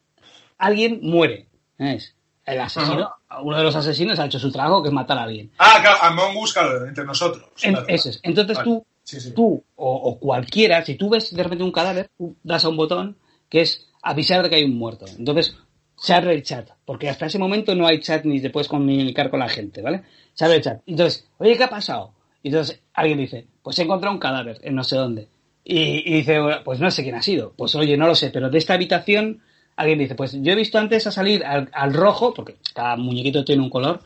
alguien 0.58 1.00
muere. 1.02 1.48
¿sabes? 1.78 2.14
El 2.44 2.60
asesino, 2.60 3.10
uno 3.42 3.56
de 3.56 3.64
los 3.64 3.74
asesinos 3.74 4.18
ha 4.18 4.26
hecho 4.26 4.38
su 4.38 4.52
trabajo, 4.52 4.82
que 4.82 4.88
es 4.90 4.94
matar 4.94 5.16
a 5.18 5.22
alguien. 5.22 5.50
Ah, 5.58 5.78
claro, 5.80 5.98
Among 6.02 6.36
Us, 6.36 6.52
claro, 6.52 6.86
entre 6.86 7.04
nosotros. 7.04 7.46
En- 7.62 7.76
eso 7.88 8.10
es. 8.10 8.20
Entonces 8.22 8.56
Vale. 8.58 8.64
tú, 8.70 8.86
Sí, 9.02 9.20
sí. 9.20 9.32
tú 9.32 9.64
o, 9.76 9.92
o 9.94 10.18
cualquiera, 10.18 10.84
si 10.84 10.94
tú 10.94 11.08
ves 11.10 11.34
de 11.34 11.42
repente 11.42 11.64
un 11.64 11.72
cadáver, 11.72 12.10
tú 12.18 12.36
das 12.42 12.64
a 12.64 12.68
un 12.68 12.76
botón 12.76 13.16
que 13.48 13.62
es 13.62 13.88
avisar 14.04 14.42
de 14.42 14.50
que 14.50 14.56
hay 14.56 14.64
un 14.64 14.76
muerto. 14.76 15.06
Entonces, 15.18 15.56
se 15.96 16.14
abre 16.14 16.34
el 16.34 16.42
chat, 16.42 16.68
porque 16.84 17.08
hasta 17.08 17.26
ese 17.26 17.38
momento 17.38 17.74
no 17.74 17.86
hay 17.86 18.00
chat 18.00 18.24
ni 18.24 18.40
te 18.40 18.50
puedes 18.50 18.68
comunicar 18.68 19.30
con 19.30 19.40
la 19.40 19.48
gente, 19.48 19.82
¿vale? 19.82 20.02
Se 20.34 20.44
abre 20.44 20.58
el 20.58 20.62
chat. 20.62 20.82
Entonces, 20.86 21.26
oye, 21.38 21.56
¿qué 21.56 21.64
ha 21.64 21.70
pasado? 21.70 22.12
Entonces 22.42 22.80
alguien 22.92 23.18
dice, 23.18 23.46
pues 23.62 23.78
he 23.78 23.82
encontrado 23.82 24.14
un 24.14 24.20
cadáver 24.20 24.58
en 24.62 24.74
no 24.74 24.84
sé 24.84 24.96
dónde. 24.96 25.28
Y, 25.64 26.12
dice, 26.12 26.38
"Bueno, 26.40 26.58
pues 26.62 26.78
no 26.78 26.90
sé 26.90 27.02
quién 27.02 27.14
ha 27.14 27.22
sido. 27.22 27.54
Pues 27.56 27.74
oye, 27.74 27.96
no 27.96 28.06
lo 28.06 28.14
sé, 28.14 28.28
pero 28.30 28.50
de 28.50 28.58
esta 28.58 28.74
habitación 28.74 29.40
alguien 29.76 29.98
dice, 29.98 30.14
pues 30.14 30.32
yo 30.42 30.52
he 30.52 30.54
visto 30.54 30.78
antes 30.78 31.06
a 31.06 31.10
salir 31.10 31.42
al, 31.44 31.70
al 31.72 31.94
rojo, 31.94 32.34
porque 32.34 32.56
cada 32.74 32.96
muñequito 32.96 33.44
tiene 33.44 33.62
un 33.62 33.70
color, 33.70 34.00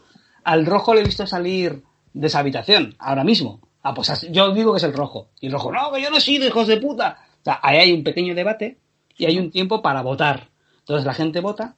al 0.44 0.64
rojo 0.64 0.94
le 0.94 1.00
he 1.00 1.04
visto 1.04 1.26
salir 1.26 1.82
de 2.12 2.26
esa 2.28 2.38
habitación, 2.38 2.94
ahora 3.00 3.24
mismo. 3.24 3.60
Ah, 3.82 3.92
pues 3.92 4.28
yo 4.30 4.52
digo 4.54 4.72
que 4.72 4.78
es 4.78 4.84
el 4.84 4.92
rojo. 4.92 5.30
Y 5.40 5.46
el 5.46 5.52
rojo, 5.52 5.72
no, 5.72 5.90
que 5.92 6.00
yo 6.00 6.10
no 6.10 6.18
he 6.18 6.20
sido, 6.20 6.46
hijos 6.46 6.68
de 6.68 6.76
puta. 6.76 7.18
O 7.40 7.44
sea, 7.44 7.58
ahí 7.62 7.78
hay 7.78 7.92
un 7.92 8.04
pequeño 8.04 8.34
debate 8.34 8.78
y 9.18 9.26
hay 9.26 9.38
un 9.38 9.50
tiempo 9.50 9.82
para 9.82 10.00
votar. 10.02 10.48
Entonces 10.80 11.04
la 11.04 11.12
gente 11.14 11.40
vota 11.40 11.74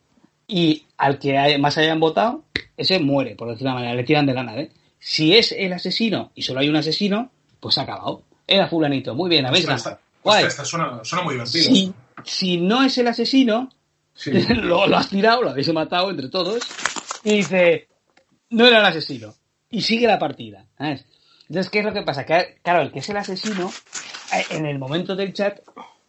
y 0.46 0.84
al 0.96 1.18
que 1.18 1.58
más 1.58 1.76
hayan 1.78 1.98
votado, 1.98 2.44
ese 2.76 2.98
muere, 3.00 3.34
por 3.34 3.48
decirlo 3.48 3.70
de 3.70 3.72
una 3.72 3.80
manera, 3.80 3.94
le 3.96 4.04
tiran 4.04 4.26
de 4.26 4.34
la 4.34 4.44
nave. 4.44 4.70
Si 4.98 5.36
es 5.36 5.52
el 5.52 5.72
asesino 5.72 6.30
y 6.34 6.42
solo 6.42 6.60
hay 6.60 6.68
un 6.68 6.76
asesino, 6.76 7.30
pues 7.58 7.74
se 7.74 7.80
ha 7.80 7.84
acabado. 7.84 8.22
Era 8.46 8.68
fulanito, 8.68 9.14
muy 9.14 9.28
bien, 9.30 9.46
habéis 9.46 9.64
Ostras, 9.64 9.84
ganado. 9.84 10.02
Guay. 10.22 10.44
esta 10.44 10.64
suena, 10.64 11.00
suena 11.02 11.24
muy 11.24 11.34
divertido. 11.34 11.64
Si, 11.64 11.92
si 12.24 12.56
no 12.58 12.82
es 12.84 12.96
el 12.98 13.08
asesino, 13.08 13.70
Sí. 14.12 14.32
lo, 14.54 14.86
lo 14.86 14.96
has 14.98 15.08
tirado, 15.08 15.42
lo 15.42 15.50
habéis 15.50 15.72
matado 15.72 16.10
entre 16.10 16.28
todos, 16.28 16.62
y 17.24 17.36
dice, 17.36 17.88
no 18.50 18.66
era 18.66 18.80
el 18.80 18.84
asesino. 18.84 19.34
Y 19.70 19.80
sigue 19.82 20.06
la 20.06 20.18
partida. 20.18 20.66
¿sabes? 20.76 21.06
Entonces, 21.48 21.70
¿qué 21.70 21.78
es 21.78 21.84
lo 21.84 21.92
que 21.92 22.02
pasa? 22.02 22.26
Que, 22.26 22.58
claro, 22.62 22.82
el 22.82 22.92
que 22.92 22.98
es 22.98 23.08
el 23.08 23.16
asesino, 23.16 23.70
eh, 24.34 24.44
en 24.50 24.66
el 24.66 24.78
momento 24.78 25.16
del 25.16 25.32
chat, 25.32 25.60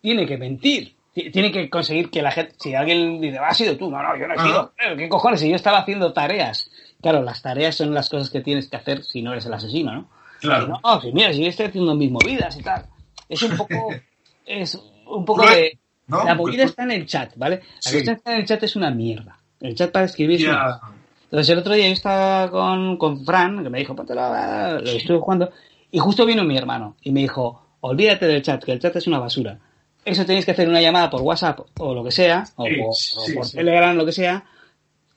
tiene 0.02 0.26
que 0.28 0.38
mentir. 0.38 0.96
Ti- 1.14 1.30
Tiene 1.32 1.52
que 1.52 1.70
conseguir 1.70 2.10
que 2.10 2.22
la 2.22 2.32
gente, 2.32 2.54
si 2.60 2.74
alguien 2.74 3.20
dice, 3.20 3.38
"Ah, 3.38 3.48
has 3.50 3.58
sido 3.58 3.76
tú, 3.78 3.90
no, 3.92 4.02
no, 4.02 4.16
yo 4.18 4.28
no 4.28 4.34
he 4.34 4.40
sido. 4.40 4.74
"Eh, 4.80 4.96
¿Qué 4.98 5.10
cojones? 5.10 5.40
Si 5.42 5.50
yo 5.50 5.56
estaba 5.56 5.80
haciendo 5.80 6.14
tareas. 6.14 6.70
Claro, 7.02 7.22
las 7.24 7.42
tareas 7.42 7.76
son 7.76 7.94
las 7.94 8.10
cosas 8.10 8.30
que 8.30 8.42
tienes 8.42 8.70
que 8.70 8.78
hacer 8.78 9.04
si 9.04 9.22
no 9.22 9.32
eres 9.34 9.46
el 9.46 9.54
asesino, 9.54 9.92
¿no? 9.94 10.10
Claro. 10.40 10.68
No, 10.68 10.80
no, 10.84 11.02
si 11.02 11.12
mira, 11.12 11.34
si 11.34 11.42
yo 11.44 11.50
estoy 11.50 11.66
haciendo 11.68 11.96
mis 11.96 12.12
movidas 12.12 12.58
y 12.58 12.64
tal. 12.64 12.86
Es 13.28 13.42
un 13.44 13.58
poco, 13.58 13.94
es 14.46 14.80
un 15.06 15.26
poco 15.26 15.42
de, 15.56 15.78
¿no? 16.08 16.24
la 16.24 16.36
movida 16.36 16.64
está 16.64 16.84
en 16.84 16.92
el 16.92 17.06
chat, 17.06 17.34
¿vale? 17.36 17.58
La 17.58 17.64
Sí. 17.82 17.92
cuestión 17.94 18.16
está 18.18 18.34
en 18.34 18.40
el 18.40 18.46
chat 18.46 18.64
es 18.64 18.76
una 18.76 18.92
mierda. 18.92 19.38
El 19.60 19.76
chat 19.76 19.92
para 19.92 20.06
escribir 20.06 20.38
es 20.42 20.48
una 20.48 20.64
mierda. 20.64 20.82
Entonces 21.26 21.50
el 21.50 21.60
otro 21.60 21.74
día 21.74 21.88
yo 21.88 21.94
estaba 21.94 22.50
con, 22.52 22.98
con 22.98 23.26
Fran, 23.26 23.64
que 23.64 23.70
me 23.70 23.80
dijo, 23.80 23.96
póntelo, 23.96 24.22
lo 24.82 24.90
estuve 24.90 25.18
jugando, 25.20 25.50
y 25.92 26.00
justo 26.00 26.26
vino 26.26 26.44
mi 26.44 26.58
hermano 26.58 26.96
y 27.02 27.12
me 27.12 27.22
dijo, 27.22 27.62
olvídate 27.82 28.26
del 28.28 28.42
chat, 28.42 28.64
que 28.64 28.72
el 28.74 28.80
chat 28.80 28.96
es 28.96 29.08
una 29.08 29.20
basura. 29.20 29.58
Eso 30.04 30.26
tenéis 30.26 30.46
que 30.46 30.52
hacer 30.52 30.68
una 30.68 30.82
llamada 30.82 31.10
por 31.10 31.22
WhatsApp 31.22 31.60
o 31.78 31.94
lo 31.94 32.04
que 32.04 32.12
sea, 32.12 32.44
o 32.56 32.66
Sí, 32.66 32.76
por, 32.76 32.90
o 32.90 32.94
sí, 32.94 33.34
por 33.34 33.46
sí. 33.46 33.58
Telegram, 33.58 33.96
lo 33.96 34.06
que 34.06 34.12
sea. 34.12 34.44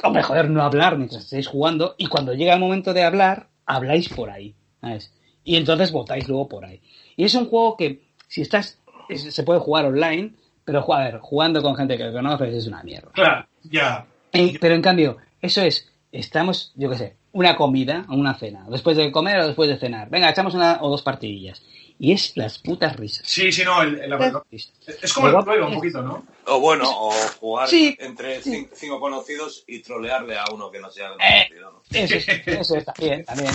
Hombre, 0.03 0.23
joder, 0.23 0.51
no 0.51 0.63
hablar 0.63 0.99
mientras 0.99 1.25
estéis 1.25 1.47
jugando, 1.47 1.95
y 1.97 2.07
cuando 2.07 2.35
llega 2.35 2.53
el 2.55 2.61
momento 2.61 2.93
de 2.93 3.03
hablar, 3.05 3.49
habláis 3.65 4.09
por 4.11 4.29
ahí. 4.31 4.55
¿sabes? 4.81 5.13
Y 5.45 5.57
entonces 5.57 5.93
votáis 5.93 6.29
luego 6.29 6.49
por 6.49 6.65
ahí. 6.67 6.83
Y 7.17 7.25
es 7.25 7.35
un 7.35 7.47
juego 7.49 7.77
que, 7.77 8.03
si 8.29 8.43
estás, 8.43 8.79
es- 9.09 9.33
se 9.35 9.43
puede 9.43 9.61
jugar 9.61 9.87
online, 9.87 10.33
pero 10.65 10.85
a 10.93 10.99
ver, 11.05 11.19
jugando 11.21 11.63
con 11.63 11.75
gente 11.77 11.97
que 11.97 12.13
conoces 12.13 12.55
es 12.55 12.67
una 12.67 12.83
mierda. 12.83 13.11
Claro, 13.13 13.47
ya. 13.63 14.07
Eh, 14.33 14.59
pero 14.61 14.75
en 14.75 14.83
cambio, 14.83 15.17
eso 15.41 15.63
es, 15.63 15.91
estamos, 16.13 16.73
yo 16.75 16.91
qué 16.91 16.97
sé, 16.97 17.17
una 17.35 17.55
comida 17.57 18.07
o 18.09 18.15
una 18.15 18.35
cena, 18.35 18.65
después 18.71 18.97
de 18.97 19.13
comer 19.13 19.39
o 19.41 19.47
después 19.47 19.69
de 19.69 19.77
cenar. 19.77 20.09
Venga, 20.09 20.31
echamos 20.31 20.55
una 20.55 20.79
o 20.81 20.89
dos 20.89 21.03
partidillas. 21.03 21.63
Y 21.97 22.11
es 22.13 22.37
las 22.37 22.59
putas 22.59 22.97
risas. 22.97 23.25
Sí, 23.25 23.53
sí, 23.53 23.63
no, 23.65 23.81
el, 23.83 24.01
el- 24.01 24.13
es 24.51 25.13
como 25.13 25.29
el 25.29 25.35
juego 25.43 25.67
un 25.69 25.75
poquito, 25.75 26.03
¿no? 26.03 26.25
O 26.47 26.59
bueno, 26.59 26.85
o 26.89 27.13
jugar 27.39 27.69
Sí, 27.69 27.97
entre 28.01 28.43
sí. 28.43 28.51
cin- 28.51 28.69
cinco 28.75 28.99
conocidos 28.99 29.63
y 29.69 29.81
trolearle 29.81 30.37
a 30.37 30.45
uno 30.53 30.71
que 30.73 30.81
no 30.81 30.91
sea 30.91 31.11
Eh. 31.21 31.47
conocido. 31.49 31.71
¿no? 31.71 31.83
Eso, 31.93 32.15
es- 32.17 32.29
eso 32.49 32.77
está 32.77 32.93
bien, 32.99 33.25
también. 33.25 33.53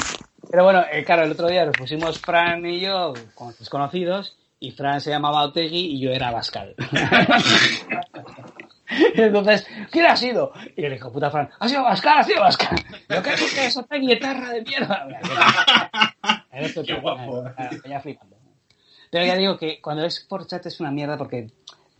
Pero 0.49 0.63
bueno, 0.63 0.83
eh, 0.91 1.03
claro, 1.03 1.23
el 1.23 1.31
otro 1.31 1.47
día 1.49 1.65
nos 1.65 1.75
pusimos 1.75 2.17
Fran 2.19 2.65
y 2.65 2.79
yo 2.79 3.13
con 3.35 3.53
desconocidos 3.59 4.37
y 4.61 4.71
Fran 4.71 5.01
se 5.01 5.09
llamaba 5.09 5.43
Otegui 5.43 5.95
y 5.95 5.99
yo 5.99 6.11
era 6.11 6.31
Bascal. 6.31 6.75
Entonces, 9.15 9.67
¿quién 9.91 10.05
ha 10.05 10.15
sido? 10.15 10.51
Y 10.75 10.81
le 10.81 10.91
dijo, 10.91 11.11
puta 11.11 11.29
Fran, 11.29 11.49
ha 11.59 11.67
sido 11.67 11.83
Bascal, 11.83 12.19
ha 12.19 12.23
sido 12.23 12.41
Bascal. 12.41 12.77
Yo 13.09 13.21
creo 13.23 13.35
que 13.35 13.65
es 13.65 13.77
otra 13.77 13.97
guitarra 13.97 14.49
de 14.49 14.61
mierda. 14.63 15.07
Esto 16.51 16.83
Qué 16.83 16.95
guapo. 16.95 17.43
ya 17.87 17.99
flipando. 18.01 18.37
Pero 19.11 19.25
ya 19.25 19.35
digo 19.35 19.57
que 19.57 19.81
cuando 19.81 20.05
es 20.05 20.19
por 20.21 20.45
chat 20.45 20.65
es 20.65 20.79
una 20.79 20.91
mierda 20.91 21.17
porque 21.17 21.47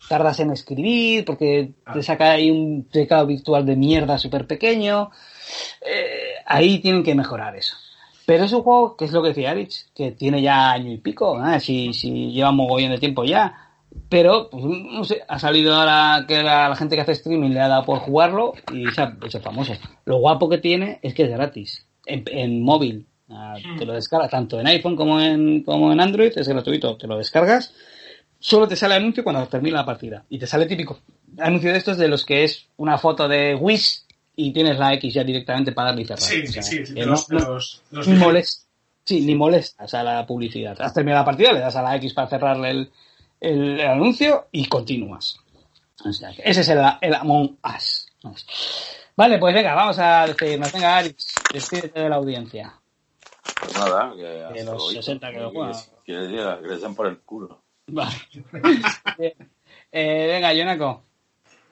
tardas 0.08 0.40
en 0.40 0.52
escribir, 0.52 1.26
porque 1.26 1.74
te 1.92 2.04
saca 2.04 2.32
ahí 2.32 2.52
un 2.52 2.88
teclado 2.90 3.26
virtual 3.28 3.66
de 3.66 3.76
mierda 3.76 4.18
súper 4.18 4.46
pequeño. 4.46 5.12
Eh, 5.82 6.36
ahí 6.46 6.80
tienen 6.80 7.04
que 7.04 7.16
mejorar 7.16 7.56
eso. 7.56 7.76
Pero 8.26 8.44
es 8.44 8.54
un 8.54 8.62
juego 8.62 8.96
que 8.96 9.06
es 9.06 9.12
lo 9.12 9.24
que 9.24 9.30
decía 9.30 9.52
Arich, 9.52 9.92
que 9.94 10.12
tiene 10.12 10.42
ya 10.42 10.72
año 10.72 10.92
y 10.92 10.98
pico, 10.98 11.44
¿eh? 11.44 11.60
si, 11.60 11.94
si 11.94 12.32
lleva 12.32 12.52
mogollón 12.52 12.92
de 12.92 13.00
tiempo 13.00 13.24
ya. 13.24 13.69
Pero, 14.08 14.50
pues, 14.50 14.64
no 14.64 15.04
sé, 15.04 15.22
ha 15.28 15.40
salido 15.40 15.76
ahora 15.76 16.26
que 16.28 16.42
la, 16.44 16.70
la 16.70 16.76
gente 16.76 16.96
que 16.96 17.02
hace 17.02 17.12
streaming 17.14 17.50
le 17.52 17.60
ha 17.60 17.68
dado 17.68 17.86
por 17.86 18.00
jugarlo 18.00 18.54
y 18.74 18.88
se 18.92 19.02
ha 19.02 19.18
hecho 19.26 19.40
famoso. 19.40 19.74
Lo 20.06 20.18
guapo 20.18 20.48
que 20.50 20.58
tiene 20.60 21.00
es 21.02 21.14
que 21.14 21.24
es 21.24 21.30
gratis, 21.30 21.86
en, 22.06 22.24
en 22.32 22.62
móvil. 22.64 23.06
Ah, 23.30 23.56
Te 23.78 23.86
lo 23.86 23.94
descargas 23.94 24.32
tanto 24.32 24.60
en 24.60 24.66
iPhone 24.68 24.96
como 24.96 25.20
en, 25.22 25.64
como 25.64 25.92
en 25.92 26.00
Android, 26.00 26.32
es 26.36 26.48
gratuito, 26.48 26.98
te 26.98 27.06
lo 27.08 27.18
descargas. 27.18 27.74
Solo 28.40 28.68
te 28.68 28.76
sale 28.76 28.96
anuncio 28.96 29.24
cuando 29.24 29.46
termina 29.48 29.78
la 29.78 29.86
partida. 29.86 30.24
Y 30.30 30.40
te 30.40 30.48
sale 30.48 30.66
típico 30.66 31.00
anuncio 31.38 31.72
de 31.72 31.78
estos 31.78 31.98
de 31.98 32.08
los 32.08 32.26
que 32.26 32.44
es 32.44 32.66
una 32.78 32.98
foto 32.98 33.28
de 33.28 33.54
Wish 33.54 34.02
y 34.36 34.52
tienes 34.52 34.80
la 34.80 34.94
X 34.96 35.14
ya 35.14 35.24
directamente 35.24 35.72
para 35.74 35.90
darle 35.90 36.02
y 36.02 36.06
cerrar. 36.06 36.22
Sí, 36.24 36.44
O 36.48 36.52
sea, 36.52 36.64
sí, 36.64 36.80
De 36.94 37.06
los, 37.06 37.30
no- 37.30 37.40
los, 37.40 37.84
de 37.92 37.98
los 37.98 38.08
ni 38.08 38.16
molesta. 38.16 38.64
Sí, 39.06 39.22
ni 39.22 39.36
molestas 39.36 39.94
a 39.94 40.04
la 40.04 40.26
publicidad. 40.26 40.76
Has 40.82 40.94
terminado 40.94 41.22
la 41.22 41.26
partida, 41.26 41.52
le 41.52 41.60
das 41.60 41.76
a 41.76 41.82
la 41.82 41.96
X 41.98 42.14
para 42.14 42.28
cerrarle 42.30 42.70
el, 42.72 42.92
el- 43.42 43.80
el 43.80 43.88
anuncio 43.88 44.48
y 44.52 44.68
continúas. 44.68 45.38
O 46.06 46.12
sea, 46.14 46.32
que 46.34 46.42
ese 46.46 46.62
es 46.62 46.70
el, 46.70 46.80
el 47.02 47.14
Among 47.14 47.58
Us. 47.64 48.08
Vale, 49.16 49.38
pues 49.38 49.54
venga, 49.54 49.74
vamos 49.76 50.00
a 50.00 50.26
despedirnos. 50.28 50.72
Venga, 50.72 50.98
Alex, 50.98 51.34
despídete 51.54 52.00
de 52.02 52.10
la 52.10 52.16
audiencia. 52.16 52.74
Pues 53.62 53.74
nada, 53.78 54.14
que 54.16 54.64
los 54.64 54.66
luego. 54.66 54.90
60 54.92 55.32
que 55.32 55.40
lo 55.40 55.52
juegan. 55.52 55.74
Que 56.06 56.14
les 56.14 56.30
diga, 56.30 56.60
que 56.62 56.68
les 56.68 56.82
den 56.82 56.96
por 56.96 57.08
el 57.08 57.18
culo. 57.20 57.62
Vale. 57.88 58.16
Eh, 59.92 60.28
venga, 60.28 60.54
Yonaco. 60.54 61.02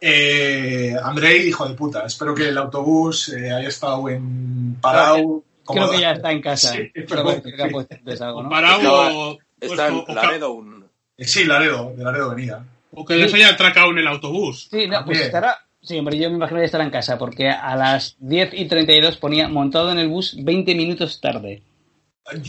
Eh, 0.01 0.95
Andrei, 1.03 1.47
hijo 1.47 1.67
de 1.67 1.75
puta. 1.75 2.03
Espero 2.05 2.33
que 2.33 2.49
el 2.49 2.57
autobús 2.57 3.29
eh, 3.29 3.51
haya 3.51 3.67
estado 3.69 4.09
en 4.09 4.75
parado. 4.81 5.43
Creo 5.65 5.91
que 5.91 5.99
ya 6.01 6.11
está 6.13 6.31
en 6.31 6.41
casa. 6.41 6.73
Sí, 6.75 6.89
Creo 6.93 7.05
pero- 7.07 7.41
que 7.43 7.63
ha 7.63 7.69
puesto 7.69 7.95
antes 7.95 8.21
algo, 8.21 8.41
¿no? 8.43 8.49
O, 8.49 9.31
o- 9.33 9.37
o 9.69 10.13
Laredo 10.13 10.51
un... 10.51 10.76
Sí, 11.17 11.45
Laredo, 11.45 11.93
de 11.95 12.03
Laredo 12.03 12.29
venía. 12.35 12.63
o 12.93 13.03
que 13.05 13.15
les 13.15 13.33
haya 13.33 13.49
atracado 13.49 13.91
en 13.91 13.99
el 13.99 14.07
autobús. 14.07 14.67
Sí, 14.71 14.87
no, 14.87 15.03
pues 15.05 15.19
estará. 15.21 15.57
Sí, 15.81 15.97
hombre, 15.99 16.17
yo 16.17 16.29
me 16.29 16.35
imagino 16.35 16.59
que 16.59 16.65
estará 16.65 16.83
en 16.83 16.89
casa, 16.89 17.17
porque 17.17 17.49
a 17.49 17.75
las 17.75 18.15
10 18.19 18.53
y 18.53 18.67
32 18.67 19.17
ponía 19.17 19.47
montado 19.47 19.91
en 19.91 19.99
el 19.99 20.09
bus 20.09 20.35
20 20.43 20.75
minutos 20.75 21.21
tarde. 21.21 21.61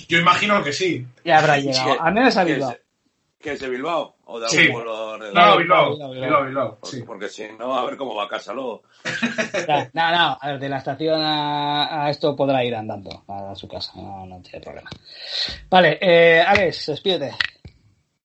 Yo 0.09 0.19
imagino 0.19 0.63
que 0.65 0.73
sí. 0.73 1.07
Ya 1.25 1.39
habrá 1.39 1.57
Sí, 1.61 1.69
llegado. 1.69 1.93
que- 1.95 1.99
Al 2.01 2.15
menos 2.15 2.35
que 2.37 2.45
Bilbao. 2.45 2.77
¿Que 3.41 3.53
es 3.53 3.61
de 3.61 3.69
Bilbao? 3.69 4.17
¿O 4.25 4.41
de 4.41 4.49
Sí. 4.49 4.57
algún 4.59 4.73
pueblo 4.73 5.13
alrededor? 5.15 5.35
No, 5.39 5.57
Bilbao, 5.59 6.11
Bilbao, 6.11 6.45
Bilbao, 6.45 6.79
Porque, 6.81 6.97
sí. 6.97 7.03
porque 7.05 7.29
si 7.29 7.45
no, 7.57 7.73
a 7.79 7.85
ver 7.87 7.97
cómo 7.97 8.13
va 8.17 8.25
a 8.25 8.29
casa 8.29 8.53
luego. 8.53 8.83
No, 9.93 10.11
no, 10.11 10.39
a 10.41 10.47
ver, 10.49 10.59
de 10.59 10.69
la 10.69 10.79
estación 10.79 11.21
a, 11.23 12.05
a 12.07 12.11
esto 12.11 12.35
podrá 12.35 12.65
ir 12.65 12.75
andando 12.75 13.23
a 13.29 13.55
su 13.55 13.69
casa, 13.69 13.93
no, 13.95 14.27
no 14.27 14.41
tiene 14.43 14.61
problema. 14.61 14.91
Vale, 15.71 15.99
eh, 16.01 16.41
Alex, 16.45 16.87
despídete. 16.87 17.31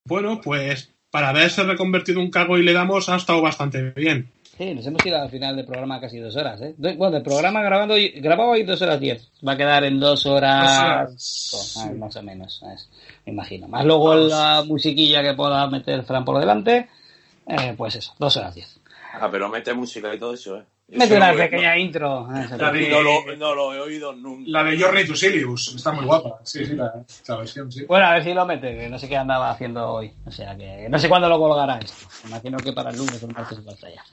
Bueno, 0.05 0.41
pues 0.41 0.93
para 1.11 1.30
haberse 1.30 1.63
reconvertido 1.63 2.19
en 2.19 2.30
cago 2.30 2.57
y 2.57 2.63
le 2.63 2.73
damos 2.73 3.07
ha 3.07 3.15
estado 3.15 3.41
bastante 3.41 3.91
bien. 3.91 4.31
Sí, 4.57 4.73
nos 4.75 4.85
hemos 4.85 5.03
ido 5.05 5.19
al 5.19 5.30
final 5.30 5.55
del 5.55 5.65
programa 5.65 5.99
casi 5.99 6.19
dos 6.19 6.35
horas, 6.35 6.61
¿eh? 6.61 6.75
Bueno, 6.77 7.17
el 7.17 7.23
programa 7.23 7.61
grabando 7.63 7.95
grabado 8.15 8.51
hoy 8.51 8.63
dos 8.63 8.81
horas 8.81 8.99
diez. 8.99 9.31
Va 9.47 9.53
a 9.53 9.57
quedar 9.57 9.84
en 9.84 9.99
dos 9.99 10.25
horas... 10.25 10.63
Dos 11.09 11.77
horas, 11.77 11.77
Ah. 11.77 11.91
Más 11.97 12.15
o 12.15 12.21
menos, 12.21 12.57
¿sabes? 12.59 12.89
me 13.25 13.31
imagino. 13.31 13.67
Más 13.67 13.85
luego 13.85 14.13
la 14.15 14.63
musiquilla 14.67 15.23
que 15.23 15.34
pueda 15.34 15.67
meter 15.67 16.03
Fran 16.03 16.25
por 16.25 16.39
delante, 16.39 16.89
eh, 17.47 17.73
pues 17.77 17.95
eso, 17.95 18.13
dos 18.19 18.35
horas 18.38 18.53
diez. 18.53 18.80
Ah, 19.13 19.30
pero 19.31 19.49
mete 19.49 19.73
música 19.73 20.13
y 20.13 20.19
todo 20.19 20.34
eso, 20.34 20.57
¿eh? 20.57 20.63
Mete 20.89 21.15
una 21.18 21.31
no- 21.31 21.38
pequeña 21.38 21.77
intro. 21.77 22.27
se 22.47 22.57
La 22.57 22.72
de- 22.72 22.89
No 22.89 23.01
lo, 23.01 23.35
no 23.35 23.55
lo 23.55 23.73
he 23.73 23.80
oído 23.80 24.14
nunca. 24.14 24.43
La 24.47 24.64
de 24.64 24.77
Journey 24.80 25.07
to 25.07 25.15
Sirius, 25.15 25.73
está 25.76 25.91
muy 25.91 26.05
guapa. 26.05 26.39
Sí, 26.43 26.65
sí, 26.65 26.76
la, 26.76 26.93
la 27.27 27.38
versión, 27.38 27.72
sí. 27.72 27.85
Bueno, 27.85 28.05
a 28.05 28.14
ver 28.14 28.23
si 28.23 28.34
lo 28.34 28.45
mete, 28.45 28.77
que 28.77 28.89
no 28.89 28.99
sé 28.99 29.07
qué 29.10 29.18
andaba 29.18 29.49
haciendo 29.51 29.88
hoy. 29.89 30.14
O 30.26 30.31
sea 30.31 30.55
que 30.55 30.88
no 30.89 30.99
sé 30.99 31.10
cuándo 31.10 31.30
lo 31.30 31.39
colgará 31.39 31.80
esto. 31.80 32.07
Me 32.23 32.30
imagino 32.31 32.57
que 32.60 32.73
para 32.73 32.91
el 32.91 32.97
lunes 32.97 33.23
o 33.23 33.26
el 33.27 33.34
martes 33.34 33.60
falta 33.65 33.89
ya. 33.89 34.03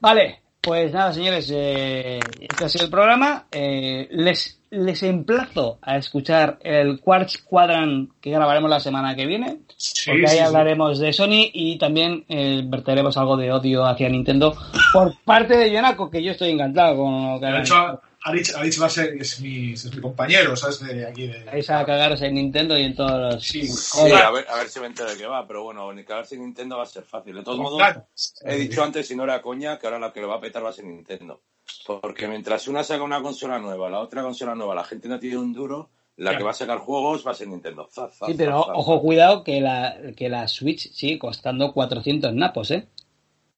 Vale, 0.00 0.40
pues 0.60 0.92
nada, 0.92 1.12
señores, 1.12 1.50
eh, 1.54 2.20
este 2.40 2.64
ha 2.64 2.68
sido 2.68 2.84
el 2.84 2.90
programa. 2.90 3.46
Eh, 3.50 4.08
les, 4.10 4.60
les 4.70 5.02
emplazo 5.02 5.78
a 5.80 5.96
escuchar 5.96 6.58
el 6.62 7.00
Quartz 7.00 7.38
Quadrant 7.38 8.10
que 8.20 8.30
grabaremos 8.30 8.68
la 8.70 8.80
semana 8.80 9.16
que 9.16 9.26
viene. 9.26 9.60
Sí, 9.76 10.10
Porque 10.10 10.22
ahí 10.26 10.28
sí, 10.28 10.36
sí. 10.36 10.42
hablaremos 10.42 10.98
de 10.98 11.12
Sony 11.12 11.50
y 11.52 11.78
también 11.78 12.24
eh, 12.28 12.62
verteremos 12.64 13.16
algo 13.16 13.36
de 13.36 13.50
odio 13.52 13.84
hacia 13.86 14.08
Nintendo 14.08 14.54
por 14.92 15.14
parte 15.24 15.56
de 15.56 15.72
Yonaco, 15.72 16.10
que 16.10 16.22
yo 16.22 16.32
estoy 16.32 16.50
encantado 16.50 16.96
con 16.96 17.32
lo 17.32 17.40
que 17.40 17.46
hagan. 17.46 17.62
hecho, 17.62 18.00
Arich, 18.22 18.54
Arich 18.54 18.80
va 18.80 18.86
a 18.86 18.90
ser, 18.90 19.14
es 19.20 19.40
mi, 19.40 19.72
es 19.72 19.94
mi 19.94 20.00
compañero, 20.00 20.54
¿sabes? 20.54 20.80
De 20.80 21.06
aquí 21.06 21.26
de... 21.26 21.42
Vais 21.44 21.70
a 21.70 21.84
cagaros 21.86 22.20
en 22.20 22.34
Nintendo 22.34 22.78
y 22.78 22.84
en 22.84 22.94
todos 22.94 23.34
los... 23.34 23.42
Sí, 23.44 23.66
Sí, 23.66 24.12
a 24.12 24.30
ver, 24.30 24.46
a 24.48 24.56
ver 24.56 24.68
si 24.68 24.78
me 24.78 24.86
entero 24.86 25.10
de 25.10 25.16
qué 25.16 25.26
va, 25.26 25.46
pero 25.46 25.62
bueno, 25.64 25.90
ni 25.92 26.04
cagarse 26.04 26.34
en 26.34 26.42
Nintendo 26.42 26.76
va 26.76 26.82
a 26.82 26.86
ser 26.86 27.02
fácil. 27.04 27.36
De 27.36 27.42
todos 27.42 27.56
con 27.56 27.64
modos, 27.64 28.34
he 28.44 28.56
dicho 28.56 28.82
antes, 28.82 29.08
si 29.08 29.16
no 29.16 29.24
era 29.24 29.40
coña, 29.40 29.78
que 29.78 29.86
ahora 29.86 29.98
la 29.98 30.12
que 30.12 30.20
lo 30.20 30.28
va 30.28 30.36
a 30.36 30.40
petar 30.40 30.62
va 30.64 30.68
a 30.68 30.72
ser 30.74 30.84
Nintendo. 30.84 31.40
Porque 31.86 32.28
mientras 32.28 32.68
una 32.68 32.84
saca 32.84 33.02
una 33.02 33.22
consola 33.22 33.58
nueva, 33.58 33.88
la 33.88 34.00
otra 34.00 34.22
consola 34.22 34.54
nueva, 34.54 34.74
la 34.74 34.84
gente 34.84 35.08
no 35.08 35.18
tiene 35.18 35.38
un 35.38 35.52
duro, 35.54 35.88
la 36.16 36.36
que 36.36 36.42
va 36.42 36.50
a 36.50 36.54
sacar 36.54 36.78
juegos 36.78 37.26
va 37.26 37.30
a 37.30 37.34
ser 37.34 37.48
Nintendo. 37.48 37.88
Za, 37.90 38.10
za, 38.10 38.26
Sí, 38.26 38.34
pero 38.36 38.60
za, 38.60 38.66
za. 38.66 38.72
ojo, 38.74 39.00
cuidado 39.00 39.42
que 39.44 39.62
la, 39.62 39.96
que 40.14 40.28
la 40.28 40.46
Switch 40.46 40.90
sigue 40.92 41.18
costando 41.18 41.72
400 41.72 42.34
napos, 42.34 42.70
¿eh? 42.72 42.86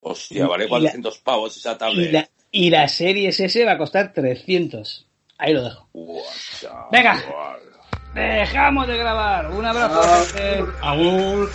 Hostia, 0.00 0.46
vale 0.46 0.64
y 0.64 0.66
la- 0.66 0.70
400 0.70 1.18
pavos 1.18 1.56
esa 1.56 1.72
Y 1.72 1.78
tablet. 1.78 2.12
la, 2.12 2.28
y 2.52 2.70
la 2.70 2.86
Series 2.86 3.40
S 3.40 3.64
va 3.64 3.72
a 3.72 3.78
costar 3.78 4.12
300. 4.12 5.06
Ahí 5.38 5.54
lo 5.54 5.64
dejo. 5.64 5.88
Venga. 6.92 7.20
Dejamos 8.14 8.86
de 8.86 8.96
grabar. 8.98 9.50
Un 9.50 9.64
abrazo. 9.64 10.26
gente. 10.26 10.70
Agur. 10.82 11.50